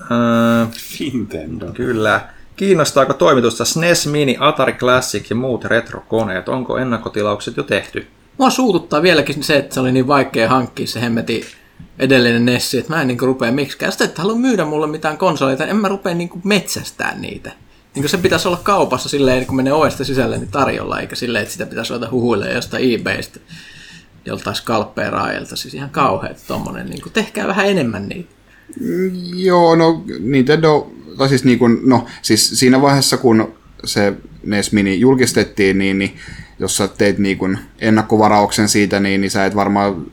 Uh, 0.00 0.72
Fintendo. 0.72 1.66
Kyllä. 1.72 2.20
Kiinnostaako 2.56 3.14
toimitusta 3.14 3.64
SNES 3.64 4.06
Mini, 4.06 4.36
Atari 4.40 4.72
Classic 4.72 5.30
ja 5.30 5.36
muut 5.36 5.64
retrokoneet? 5.64 6.48
Onko 6.48 6.78
ennakkotilaukset 6.78 7.56
jo 7.56 7.62
tehty? 7.62 8.06
Mua 8.38 8.50
suututtaa 8.50 9.02
vieläkin 9.02 9.42
se, 9.42 9.56
että 9.56 9.74
se 9.74 9.80
oli 9.80 9.92
niin 9.92 10.06
vaikea 10.06 10.48
hankkia 10.48 10.86
se 10.86 11.00
hemmeti 11.00 11.44
edellinen 11.98 12.44
Nessi, 12.44 12.78
että 12.78 12.94
mä 12.94 13.00
en 13.00 13.08
niin 13.08 13.20
rupea 13.20 13.52
miksikään. 13.52 13.92
Sitten 13.92 14.08
että 14.08 14.22
halua 14.22 14.36
myydä 14.36 14.64
mulle 14.64 14.86
mitään 14.86 15.18
konsoleita, 15.18 15.66
en 15.66 15.76
mä 15.76 15.88
rupea 15.88 16.14
niin 16.14 16.30
metsästään 16.44 17.20
niitä. 17.20 17.52
Niin 17.94 18.08
se 18.08 18.18
pitäisi 18.18 18.48
olla 18.48 18.60
kaupassa 18.62 19.08
silleen, 19.08 19.46
kun 19.46 19.56
menee 19.56 19.72
ovesta 19.72 20.04
sisälle, 20.04 20.38
niin 20.38 20.50
tarjolla, 20.50 21.00
eikä 21.00 21.16
silleen, 21.16 21.42
että 21.42 21.52
sitä 21.52 21.66
pitäisi 21.66 21.92
ruveta 21.92 22.10
huhuille 22.10 22.52
jostain 22.52 22.94
eBaystä 22.94 23.40
joltain 24.28 24.56
skalppeeraajilta. 24.56 25.56
Siis 25.56 25.74
ihan 25.74 25.90
kauheat 25.90 26.44
tommonen, 26.46 26.86
niin 26.86 27.02
kuin, 27.02 27.12
tehkää 27.12 27.46
vähän 27.46 27.66
enemmän 27.66 28.08
niitä. 28.08 28.30
Mm, 28.80 29.10
joo, 29.34 29.76
no 29.76 30.04
Nintendo, 30.20 30.92
tai 31.18 31.28
siis, 31.28 31.44
niin 31.44 31.58
kuin, 31.58 31.78
no, 31.82 32.06
siis 32.22 32.50
siinä 32.50 32.82
vaiheessa, 32.82 33.16
kun 33.16 33.54
se 33.84 34.12
NES 34.44 34.72
Mini 34.72 35.00
julkistettiin, 35.00 35.78
niin, 35.78 35.98
niin 35.98 36.16
jos 36.58 36.76
sä 36.76 36.88
teit 36.88 37.18
niin 37.18 37.38
kuin 37.38 37.58
ennakkovarauksen 37.78 38.68
siitä, 38.68 39.00
niin, 39.00 39.20
niin 39.20 39.30
sä 39.30 39.46
et 39.46 39.56
varmaan 39.56 40.06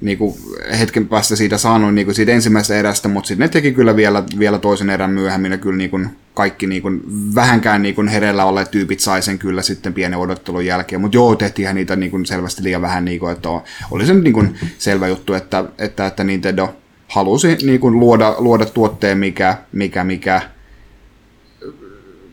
niin 0.00 0.18
kuin 0.18 0.34
hetken 0.78 1.08
päästä 1.08 1.36
siitä 1.36 1.58
saanut 1.58 1.94
niin 1.94 2.06
kuin 2.06 2.14
siitä 2.14 2.32
ensimmäisestä 2.32 2.74
erästä, 2.74 3.08
mutta 3.08 3.28
sitten 3.28 3.44
ne 3.44 3.48
teki 3.48 3.72
kyllä 3.72 3.96
vielä, 3.96 4.22
vielä 4.38 4.58
toisen 4.58 4.90
erän 4.90 5.10
myöhemmin, 5.10 5.52
ja 5.52 5.58
kyllä 5.58 5.76
niin 5.76 5.90
kuin 5.90 6.10
kaikki 6.34 6.66
niin 6.66 6.82
kuin, 6.82 7.02
vähänkään 7.34 7.82
niin 7.82 7.94
kuin 7.94 8.08
hereillä 8.08 8.44
olleet 8.44 8.70
tyypit 8.70 9.00
sai 9.00 9.22
sen 9.22 9.38
kyllä 9.38 9.62
sitten 9.62 9.94
pienen 9.94 10.18
odottelun 10.18 10.66
jälkeen, 10.66 11.00
mutta 11.00 11.16
joo, 11.16 11.36
tehtiinhän 11.36 11.76
niitä 11.76 11.96
niin 11.96 12.10
kuin 12.10 12.26
selvästi 12.26 12.62
liian 12.62 12.82
vähän, 12.82 13.04
niin 13.04 13.20
kuin, 13.20 13.32
että 13.32 13.48
oli 13.90 14.06
se 14.06 14.14
niin 14.14 14.32
kuin 14.32 14.58
selvä 14.78 15.08
juttu, 15.08 15.34
että, 15.34 15.64
että, 15.78 16.06
että 16.06 16.24
Nintendo 16.24 16.74
halusi 17.08 17.56
niin 17.62 17.80
kuin 17.80 18.00
luoda, 18.00 18.34
luoda 18.38 18.66
tuotteen, 18.66 19.18
mikä, 19.18 19.56
mikä, 19.72 20.04
mikä 20.04 20.42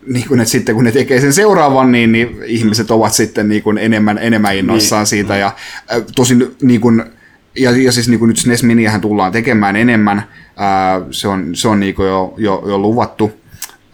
niin 0.07 0.27
kuin, 0.27 0.39
että 0.39 0.51
sitten 0.51 0.75
kun 0.75 0.83
ne 0.83 0.91
tekee 0.91 1.21
sen 1.21 1.33
seuraavan, 1.33 1.91
niin, 1.91 2.11
niin 2.11 2.37
ihmiset 2.45 2.91
ovat 2.91 3.13
sitten 3.13 3.49
niin 3.49 3.63
kuin 3.63 3.77
enemmän, 3.77 4.17
enemmän 4.17 4.55
innoissaan 4.55 5.01
niin. 5.01 5.07
siitä. 5.07 5.37
Ja 5.37 5.47
äh, 5.47 6.01
tosin 6.15 6.55
niin 6.61 6.81
kuin, 6.81 7.03
ja, 7.55 7.71
ja 7.71 7.91
siis 7.91 8.09
niin 8.09 8.19
kuin 8.19 8.29
nyt 8.29 8.37
SNES 8.37 8.63
Miniähän 8.63 9.01
tullaan 9.01 9.31
tekemään 9.31 9.75
enemmän, 9.75 10.23
ää, 10.57 11.01
se 11.11 11.27
on, 11.27 11.55
se 11.55 11.67
on 11.67 11.79
niin 11.79 11.95
kuin 11.95 12.07
jo, 12.07 12.33
jo, 12.37 12.63
jo 12.67 12.79
luvattu, 12.79 13.31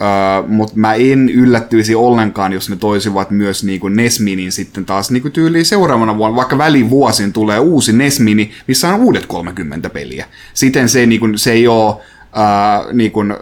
uh, 0.03 0.49
mutta 0.49 0.73
mä 0.75 0.93
en 0.93 1.29
yllättyisi 1.29 1.95
ollenkaan, 1.95 2.53
jos 2.53 2.69
ne 2.69 2.75
toisivat 2.75 3.31
myös 3.31 3.63
niin 3.63 3.79
kuin 3.79 3.95
NES 3.95 4.19
Minin 4.19 4.51
sitten 4.51 4.85
taas 4.85 5.11
niin 5.11 5.21
kuin 5.21 5.31
tyyliin 5.31 5.65
seuraavana 5.65 6.17
vuonna, 6.17 6.35
vaikka 6.35 6.57
välivuosin 6.57 7.33
tulee 7.33 7.59
uusi 7.59 7.93
NES 7.93 8.19
Mini, 8.19 8.51
missä 8.67 8.93
on 8.93 9.01
uudet 9.01 9.25
30 9.25 9.89
peliä. 9.89 10.25
Siten 10.53 10.89
se, 10.89 11.05
niin 11.05 11.19
kuin, 11.19 11.37
se 11.39 11.51
ei 11.51 11.67
ole 11.67 11.89
uh, 11.89 12.93
niin 12.93 13.11
kuin, 13.11 13.33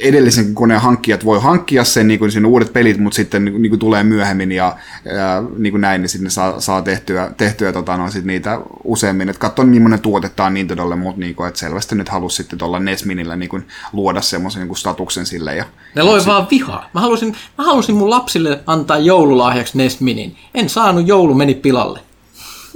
edellisen 0.00 0.54
koneen 0.54 0.80
hankkijat 0.80 1.24
voi 1.24 1.40
hankkia 1.40 1.84
sen 1.84 2.08
niin 2.08 2.18
kuin 2.18 2.32
sinne 2.32 2.48
uudet 2.48 2.72
pelit, 2.72 2.98
mutta 2.98 3.16
sitten 3.16 3.44
niin 3.44 3.68
kuin 3.68 3.78
tulee 3.78 4.02
myöhemmin 4.02 4.52
ja, 4.52 4.76
ja 5.04 5.42
niin 5.58 5.72
kuin 5.72 5.80
näin, 5.80 6.00
niin 6.00 6.08
sitten 6.08 6.30
saa, 6.30 6.60
saa 6.60 6.82
tehtyä, 6.82 7.30
tehtyä 7.36 7.72
tota, 7.72 7.96
no, 7.96 8.10
sit 8.10 8.24
niitä 8.24 8.60
useammin. 8.84 9.28
Että 9.28 9.40
katso, 9.40 9.64
millainen 9.64 10.00
tuote 10.00 10.28
tämä 10.28 10.46
on 10.46 10.54
Nintendolle, 10.54 10.96
mutta 10.96 11.20
niin 11.20 11.34
kuin, 11.34 11.48
että 11.48 11.60
selvästi 11.60 11.94
nyt 11.94 12.08
halusi 12.08 12.36
sitten 12.36 12.58
tuolla 12.58 12.80
NES 12.80 13.04
Minillä 13.04 13.36
niin 13.36 13.48
kuin, 13.48 13.68
luoda 13.92 14.20
semmoisen 14.20 14.60
niin 14.60 14.68
kuin 14.68 14.78
statuksen 14.78 15.26
sille. 15.26 15.56
Ja, 15.56 15.64
ne 15.94 16.02
loi 16.02 16.26
vaan 16.26 16.46
vihaa. 16.50 16.90
Mä 16.94 17.00
halusin, 17.00 17.36
mä 17.58 17.64
halusin 17.64 17.96
mun 17.96 18.10
lapsille 18.10 18.60
antaa 18.66 18.98
joululahjaksi 18.98 19.78
NES 19.78 20.00
Minin. 20.00 20.36
En 20.54 20.68
saanut, 20.68 21.08
joulu 21.08 21.34
meni 21.34 21.54
pilalle 21.54 22.00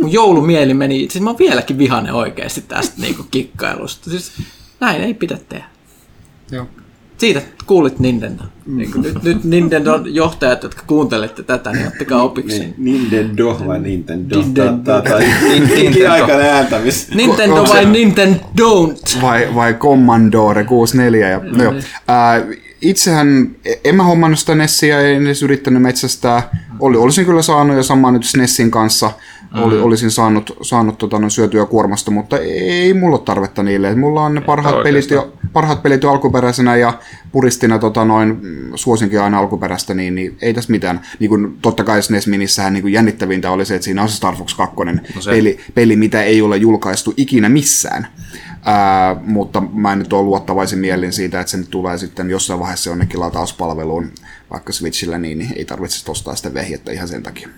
mun 0.01 0.13
joulumieli 0.13 0.75
meni, 0.75 1.09
siis 1.11 1.25
mä 1.25 1.31
oon 1.31 1.39
vieläkin 1.39 1.79
vihainen 1.79 2.15
oikeasti 2.15 2.61
tästä 2.61 3.01
niinku 3.01 3.23
kikkailusta. 3.31 4.11
Siis 4.11 4.33
näin 4.81 5.03
ei 5.03 5.15
pidä 5.15 5.39
tehdä. 5.49 5.65
Joo. 6.51 6.67
Siitä 7.21 7.43
kuulit 7.67 7.99
Nintendo. 7.99 8.43
Niin 8.67 8.91
nyt, 9.03 9.23
nyt 9.23 9.45
Nintendo 9.45 10.01
johtajat, 10.05 10.63
jotka 10.63 10.83
kuuntelette 10.87 11.43
tätä, 11.43 11.73
niin 11.73 11.87
ottakaa 11.87 12.23
opiksi. 12.23 12.59
Niin, 12.59 12.75
Nintendo 12.79 13.61
vai 13.67 13.81
Nintendo? 13.81 14.37
Nintendo. 14.37 15.03
Nintendo. 15.51 16.33
ääntämis. 16.33 17.09
Nintendo 17.15 17.65
vai 17.69 17.85
Nintendo? 17.85 18.95
Vai, 19.23 19.55
vai 19.55 19.75
Commodore 19.75 20.65
64. 20.65 21.29
Ja, 21.29 21.39
no, 21.39 21.65
no, 21.65 21.71
äh, 21.71 22.59
itsehän, 22.83 23.51
en 23.85 23.95
mä 23.95 24.03
hommannut 24.03 24.39
sitä 24.39 24.55
Nessiä, 24.55 25.01
en 25.01 25.27
edes 25.27 25.43
yrittänyt 25.43 25.83
metsästää. 25.83 26.51
Oli, 26.81 26.97
olisin 26.97 27.27
kyllä 27.27 27.43
saanut 27.43 27.77
jo 27.77 27.83
samaa 27.83 28.11
nyt 28.11 28.25
SNESin 28.25 28.71
kanssa, 28.71 29.11
oli, 29.55 29.81
olisin 29.81 30.11
saanut, 30.11 30.57
saanut 30.63 30.99
tota, 30.99 31.19
noin 31.19 31.31
syötyä 31.31 31.67
kuormasta, 31.67 32.11
mutta 32.11 32.39
ei 32.39 32.95
mulla 32.95 33.17
ole 33.17 33.25
tarvetta 33.25 33.63
niille. 33.63 33.95
Mulla 33.95 34.25
on 34.25 34.35
ne 34.35 34.41
parhaat 34.41 34.83
pelit, 34.83 35.11
jo, 35.11 35.33
parhaat 35.53 35.83
pelit 35.83 36.03
jo 36.03 36.11
alkuperäisenä 36.11 36.77
ja 36.77 36.99
puristina 37.33 37.79
tota, 37.79 38.05
noin, 38.05 38.39
mm, 38.43 38.73
suosinkin 38.75 39.21
aina 39.21 39.39
alkuperäistä, 39.39 39.95
niin, 39.95 40.15
niin 40.15 40.37
ei 40.43 40.55
tässä 40.55 40.71
mitään. 40.71 41.01
Niin 41.19 41.29
kun, 41.29 41.59
totta 41.63 41.85
kai 41.85 42.03
SNES 42.03 42.27
Minissähän 42.27 42.73
niin 42.73 42.93
jännittävintä 42.93 43.51
oli 43.51 43.67
se, 43.67 43.75
että 43.75 43.85
siinä 43.85 44.03
on 44.03 44.09
se 44.09 44.17
Star 44.17 44.37
Fox 44.37 44.55
2 44.55 44.77
no 45.15 45.21
se. 45.21 45.31
peli, 45.31 45.59
peli, 45.75 45.97
mitä 45.97 46.23
ei 46.23 46.43
ole 46.43 46.57
julkaistu 46.57 47.15
ikinä 47.17 47.49
missään. 47.49 48.07
Ää, 48.65 49.17
mutta 49.25 49.61
mä 49.61 49.93
en 49.93 49.99
nyt 49.99 50.13
ole 50.13 50.23
luottavaisin 50.23 50.79
mielin 50.79 51.13
siitä, 51.13 51.41
että 51.41 51.51
se 51.51 51.57
nyt 51.57 51.71
tulee 51.71 51.99
sitten 51.99 52.31
jossain 52.31 52.61
vaiheessa 52.61 52.91
jonnekin 52.91 53.21
latauspalveluun, 53.21 54.11
vaikka 54.51 54.73
Switchillä, 54.73 55.19
niin, 55.19 55.39
niin 55.39 55.53
ei 55.57 55.65
tarvitse 55.65 56.11
ostaa 56.11 56.37
sitä 56.37 56.55
vehjettä 56.55 56.93
ihan 56.93 57.09
sen 57.09 57.23
takia. 57.23 57.49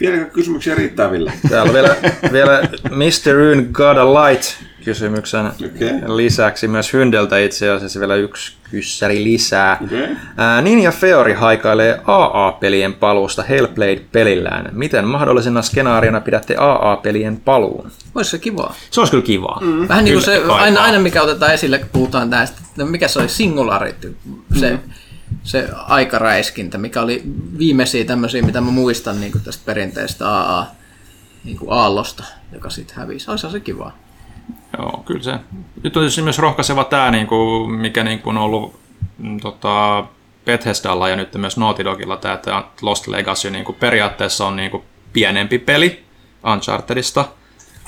Vieläkö 0.00 0.24
kysymyksiä 0.24 0.74
riittää, 0.74 1.10
Ville? 1.10 1.32
Täällä 1.48 1.68
on 1.68 1.74
vielä, 1.74 1.96
vielä 2.32 2.62
Mr. 2.90 3.32
Rune 3.32 3.62
God 3.72 3.96
of 3.96 4.08
Light 4.08 4.68
kysymyksen 4.84 5.46
okay. 5.46 6.16
lisäksi 6.16 6.68
myös 6.68 6.92
Hyndeltä 6.92 7.38
itse 7.38 7.70
asiassa 7.70 8.00
vielä 8.00 8.14
yksi 8.14 8.52
kyssäri 8.70 9.24
lisää. 9.24 9.78
Okay. 9.84 10.16
Ää, 10.36 10.62
Ninja 10.62 10.92
Feori 10.92 11.32
haikailee 11.32 12.00
AA-pelien 12.04 12.94
paluusta 12.94 13.42
Hellblade-pelillään. 13.42 14.68
Miten 14.72 15.04
mahdollisena 15.04 15.62
skenaariona 15.62 16.20
pidätte 16.20 16.56
AA-pelien 16.58 17.40
paluun? 17.40 17.90
Olisi 18.14 18.30
se 18.30 18.38
kivaa. 18.38 18.74
Se 18.90 19.00
olisi 19.00 19.10
kyllä 19.10 19.24
kivaa. 19.24 19.60
Mm. 19.62 19.88
Vähän 19.88 20.04
niin 20.04 20.14
kuin 20.14 20.24
se, 20.24 20.42
aina, 20.48 20.80
aina 20.80 20.98
mikä 20.98 21.22
otetaan 21.22 21.54
esille, 21.54 21.78
kun 21.78 21.88
puhutaan 21.92 22.30
tästä, 22.30 22.60
mikä 22.84 23.08
se 23.08 23.18
oli 23.18 23.28
Singularity, 23.28 24.16
se 24.60 24.70
mm 24.70 24.78
se 25.48 25.68
aikaräiskintä, 25.72 26.78
mikä 26.78 27.00
oli 27.00 27.22
viimeisiä 27.58 28.04
tämmöisiä, 28.04 28.42
mitä 28.42 28.60
mä 28.60 28.70
muistan 28.70 29.20
niin 29.20 29.32
kuin 29.32 29.44
tästä 29.44 29.62
perinteistä 29.66 30.38
AA, 30.38 30.66
niin 31.44 31.56
kuin 31.56 31.72
aallosta, 31.72 32.24
joka 32.52 32.70
sitten 32.70 32.96
hävisi. 32.96 33.30
Olisi 33.30 33.50
se 33.50 33.60
kivaa. 33.60 33.96
Joo, 34.78 35.02
kyllä 35.06 35.22
se. 35.22 35.32
Nyt 35.82 35.96
on 35.96 36.00
tietysti 36.02 36.22
myös 36.22 36.38
rohkaiseva 36.38 36.84
tämä, 36.84 37.10
niin 37.10 37.26
kuin, 37.26 37.70
mikä 37.70 38.04
niin 38.04 38.18
kuin 38.18 38.36
on 38.36 38.42
ollut 38.42 38.80
mm, 39.18 39.40
tota, 39.40 40.04
Bethesdalla 40.44 41.08
ja 41.08 41.16
nyt 41.16 41.34
myös 41.34 41.56
Naughty 41.56 41.84
Dogilla 41.84 42.16
tämä, 42.16 42.34
että 42.34 42.64
Lost 42.82 43.06
Legacy 43.06 43.50
niin 43.50 43.64
kuin 43.64 43.76
periaatteessa 43.80 44.46
on 44.46 44.56
niin 44.56 44.70
kuin 44.70 44.82
pienempi 45.12 45.58
peli 45.58 46.04
Unchartedista, 46.52 47.24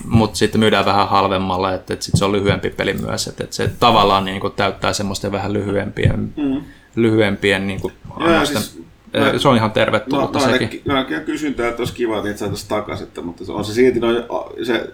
mutta 0.05 0.39
sitten 0.39 0.59
myydään 0.59 0.85
vähän 0.85 1.09
halvemmalla, 1.09 1.75
että, 1.75 1.95
että 1.95 2.07
sit 2.07 2.15
se 2.17 2.25
on 2.25 2.33
lyhyempi 2.33 2.71
peli 2.71 2.93
myös, 2.93 3.27
että, 3.27 3.45
että 3.45 3.57
se 3.57 3.71
tavallaan 3.81 4.25
niin 4.25 4.41
kuin 4.41 4.53
täyttää 4.53 4.93
semmoisten 4.93 5.33
vähän 5.33 5.53
lyhyempien 5.53 6.33
mm 6.37 6.63
lyhyempien 6.97 7.67
niin 7.67 7.81
kuin, 7.81 7.93
Joo, 8.21 8.45
siis, 8.47 8.81
mä, 9.13 9.39
se 9.39 9.49
on 9.49 9.57
ihan 9.57 9.73
tervetullut 9.73 10.33
no, 10.33 10.41
sekin. 10.41 10.83
No, 10.85 10.95
no 10.95 11.05
kysyntää, 11.25 11.69
että 11.69 11.81
olisi 11.81 11.95
kiva, 11.95 12.19
että 12.19 12.37
saataisiin 12.37 12.69
takaisin, 12.69 13.09
mutta 13.23 13.53
on 13.53 13.65
se 13.65 13.73
silti 13.73 14.01
noin, 14.01 14.25
se 14.63 14.91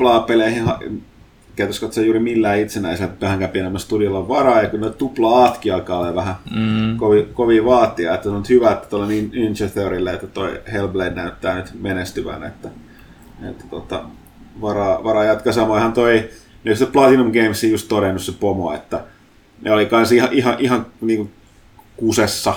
AAA-peleihin 0.00 0.64
käytössä 1.56 1.86
katsoa 1.86 2.04
juuri 2.04 2.20
millään 2.20 2.58
itsenäisellä 2.58 3.12
vähänkään 3.20 3.50
pienemmällä 3.50 3.78
studiolla 3.78 4.18
on 4.18 4.28
varaa, 4.28 4.62
ja 4.62 4.68
kun 4.68 4.80
ne 4.80 4.90
tupla 4.90 5.44
aatkin 5.44 5.74
alkaa 5.74 5.98
olla 5.98 6.14
vähän 6.14 6.34
mm. 6.56 6.96
kovin, 6.96 7.34
kovin 7.34 7.64
vaatia, 7.64 8.14
että 8.14 8.30
on 8.30 8.44
hyvä, 8.48 8.72
että 8.72 8.88
tuolla 8.88 9.06
niin 9.06 9.30
Ninja 9.30 9.68
Theorylle, 9.74 10.12
että 10.12 10.26
toi 10.26 10.60
Hellblade 10.72 11.10
näyttää 11.10 11.56
nyt 11.56 11.70
menestyvän, 11.80 12.42
että, 12.42 12.68
että 13.50 13.64
tota, 13.70 14.04
varaa, 14.60 15.04
varaa 15.04 15.24
jatkaa 15.24 15.52
samoinhan 15.52 15.92
toi, 15.92 16.28
niin 16.64 16.76
se 16.76 16.86
Platinum 16.86 17.32
Games 17.32 17.64
just 17.64 17.88
todennut 17.88 18.22
se 18.22 18.32
pomo, 18.32 18.74
että 18.74 19.04
ne 19.64 19.72
oli 19.72 19.86
kans 19.86 20.12
ihan, 20.12 20.32
ihan, 20.32 20.56
ihan 20.58 20.86
niin 21.00 21.32
kusessa, 21.96 22.54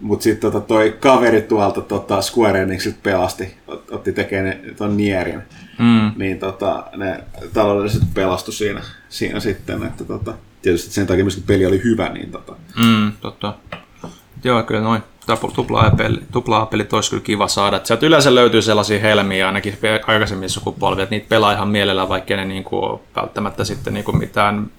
mutta 0.00 0.22
sitten 0.22 0.52
tota, 0.52 0.66
toi 0.66 0.96
kaveri 1.00 1.42
tuolta 1.42 1.80
tota, 1.80 2.22
Square 2.22 2.62
Enixiltä 2.62 2.98
pelasti, 3.02 3.54
otti 3.90 4.12
tekemään 4.12 4.60
ton 4.76 4.96
Nierin, 4.96 5.42
mm. 5.78 6.12
niin 6.16 6.38
tota, 6.38 6.84
ne 6.96 7.24
taloudelliset 7.52 8.02
pelastu 8.14 8.52
siinä, 8.52 8.82
siinä 9.08 9.40
sitten, 9.40 9.82
että 9.82 10.04
tota, 10.04 10.34
tietysti 10.62 10.94
sen 10.94 11.06
takia 11.06 11.24
myöskin 11.24 11.44
peli 11.46 11.66
oli 11.66 11.80
hyvä, 11.84 12.08
niin 12.08 12.30
tota. 12.30 12.56
Mm, 12.84 13.12
totta. 13.20 13.54
Joo, 14.44 14.62
kyllä 14.62 14.80
noin 14.80 15.02
tupla-pelit 16.32 16.92
olisi 16.92 17.10
kyllä 17.10 17.22
kiva 17.22 17.48
saada. 17.48 17.80
Sieltä 17.84 18.06
yleensä 18.06 18.34
löytyy 18.34 18.62
sellaisia 18.62 19.00
helmiä 19.00 19.46
ainakin 19.46 19.78
aikaisemmin 20.06 20.50
sukupolvia, 20.50 21.02
että 21.02 21.14
niitä 21.14 21.28
pelaa 21.28 21.52
ihan 21.52 21.68
mielellä, 21.68 22.08
vaikka 22.08 22.36
ne 22.36 22.44
niinku 22.44 23.00
välttämättä 23.16 23.64
sitten 23.64 23.94
niinku 23.94 24.12
mitään 24.12 24.70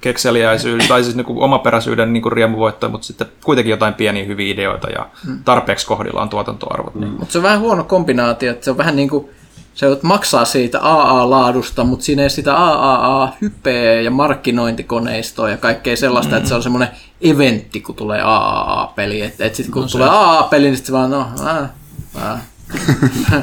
kekseliäisyyden 0.00 0.88
tai 0.88 1.04
siis 1.04 1.16
niinku 1.16 1.42
omaperäisyyden 1.42 2.12
niinku 2.12 2.30
riemu 2.30 2.58
voittaa, 2.58 2.90
mutta 2.90 3.06
sitten 3.06 3.26
kuitenkin 3.44 3.70
jotain 3.70 3.94
pieniä 3.94 4.24
hyviä 4.24 4.52
ideoita 4.52 4.90
ja 4.90 5.06
hmm. 5.26 5.38
tarpeeksi 5.44 5.86
kohdillaan 5.86 6.28
tuotantoarvot. 6.28 6.94
Niin. 6.94 7.12
Mutta 7.12 7.32
se 7.32 7.38
on 7.38 7.44
vähän 7.44 7.60
huono 7.60 7.84
kombinaatio, 7.84 8.52
että 8.52 8.64
se 8.64 8.70
on 8.70 8.78
vähän 8.78 8.96
niin 8.96 9.08
kuin 9.08 9.30
se 9.76 9.86
maksaa 10.02 10.44
siitä 10.44 10.78
AA-laadusta, 10.78 11.84
mutta 11.84 12.04
siinä 12.04 12.22
ei 12.22 12.30
sitä 12.30 12.56
AAA-hypeä 12.56 14.00
ja 14.00 14.10
markkinointikoneistoa 14.10 15.50
ja 15.50 15.56
kaikkea 15.56 15.96
sellaista, 15.96 16.32
mm. 16.32 16.36
että 16.36 16.48
se 16.48 16.54
on 16.54 16.62
semmoinen 16.62 16.88
eventti, 17.20 17.80
kun 17.80 17.94
tulee 17.94 18.22
AAA-peli. 18.22 19.20
Että 19.20 19.44
et 19.44 19.54
sitten 19.54 19.72
kun 19.72 19.82
no 19.82 19.88
tulee 19.88 20.08
AA-peli, 20.08 20.66
niin 20.66 20.76
sitten 20.76 20.86
se 20.86 20.92
vaan, 20.92 21.10
no, 21.10 21.26
ää, 21.46 21.68
ää. 22.20 22.44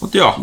Mut 0.00 0.14
joo. 0.14 0.40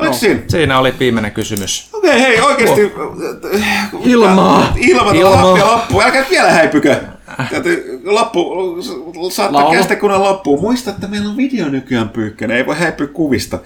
No, 0.00 0.12
siinä? 0.12 0.40
siinä 0.48 0.78
oli 0.78 0.94
viimeinen 0.98 1.32
kysymys. 1.32 1.88
Okei, 1.92 2.10
okay, 2.10 2.22
hei, 2.22 2.40
oikeasti. 2.40 2.84
Oh. 2.84 4.06
Ilmaa. 4.06 4.72
Ilma, 4.76 5.12
Ilma. 5.12 5.66
lappu. 5.66 6.00
Älkää 6.00 6.24
vielä 6.30 6.50
häipykö. 6.50 7.15
Täytyy 7.50 8.00
loppu, 8.04 8.54
saattaa 9.30 9.70
kästä 9.70 9.96
kunnan 9.96 10.22
loppuun. 10.22 10.60
Muista, 10.60 10.90
että 10.90 11.08
meillä 11.08 11.30
on 11.30 11.36
video 11.36 11.68
nykyään 11.68 12.08
pyykkönen, 12.08 12.56
ei 12.56 12.66
voi 12.66 12.76
häipyä 12.76 13.06
kuvista. 13.06 13.58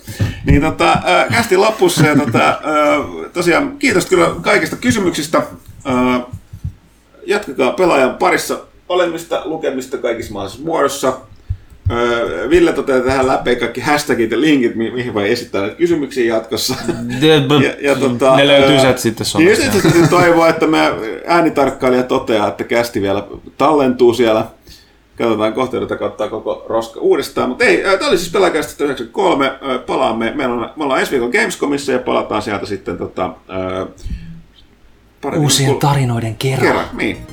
Niin 0.45 0.61
tota, 0.61 0.93
äh, 0.93 1.29
kästi 1.29 1.57
lopussa 1.57 2.07
ja 2.07 2.17
tota, 2.17 2.49
äh, 2.49 3.31
tosiaan 3.33 3.79
kiitos 3.79 4.07
kyllä 4.07 4.31
kaikista 4.43 4.77
kysymyksistä. 4.77 5.39
Äh, 5.39 6.23
jatkakaa 7.27 7.73
pelaajan 7.73 8.15
parissa 8.15 8.59
olemista, 8.89 9.43
lukemista 9.45 9.99
kaikissa 9.99 10.33
mahdollisissa 10.33 10.65
muodossa. 10.65 11.30
Ville 12.51 12.73
toteaa 12.73 13.01
tähän 13.01 13.27
läpi 13.27 13.57
kaikki 13.57 13.81
hashtagit 13.81 14.31
ja 14.31 14.41
linkit, 14.41 14.75
mihin 14.75 15.15
voi 15.15 15.33
esittää 15.33 15.61
näitä 15.61 15.77
kysymyksiä 15.77 16.35
jatkossa. 16.35 16.75
ja, 17.63 17.91
ja 17.91 17.97
tota, 17.97 18.37
ne 18.37 18.47
löytyy 18.47 18.81
sieltä 18.81 19.01
sitten 19.01 19.27
somessa. 19.27 19.63
Niin 19.63 19.83
sitten 19.83 20.09
toivoo, 20.09 20.47
että 20.47 20.67
me 20.67 20.79
äänitarkkailija 21.27 22.03
toteaa, 22.03 22.49
että 22.49 22.65
kästi 22.65 23.03
vielä 23.03 23.27
tallentuu 23.59 24.15
siellä. 24.15 24.47
Katsotaan 25.19 25.53
kohta, 25.53 25.83
että 25.83 25.97
kattaa 25.97 26.29
koko 26.29 26.65
roska 26.69 27.01
uudestaan. 27.01 27.49
Mutta 27.49 27.65
ei, 27.65 27.83
tämä 27.83 28.09
oli 28.09 28.19
siis 28.19 28.33
Pelakästä 28.33 28.85
93. 28.85 29.53
Palaamme, 29.87 30.33
meillä 30.35 30.55
on, 30.55 30.71
me 30.77 30.85
ollaan 30.85 31.01
ensi 31.01 31.13
viikon 31.13 31.31
Gamescomissa 31.31 31.93
ja 31.93 31.99
palataan 31.99 32.43
sieltä 32.43 32.67
sitten 32.67 32.99
tota, 32.99 33.31
Uusien 35.39 35.77
tarinoiden 35.77 36.37
kerran. 36.37 36.67
kerran 36.67 36.87
niin. 36.93 37.27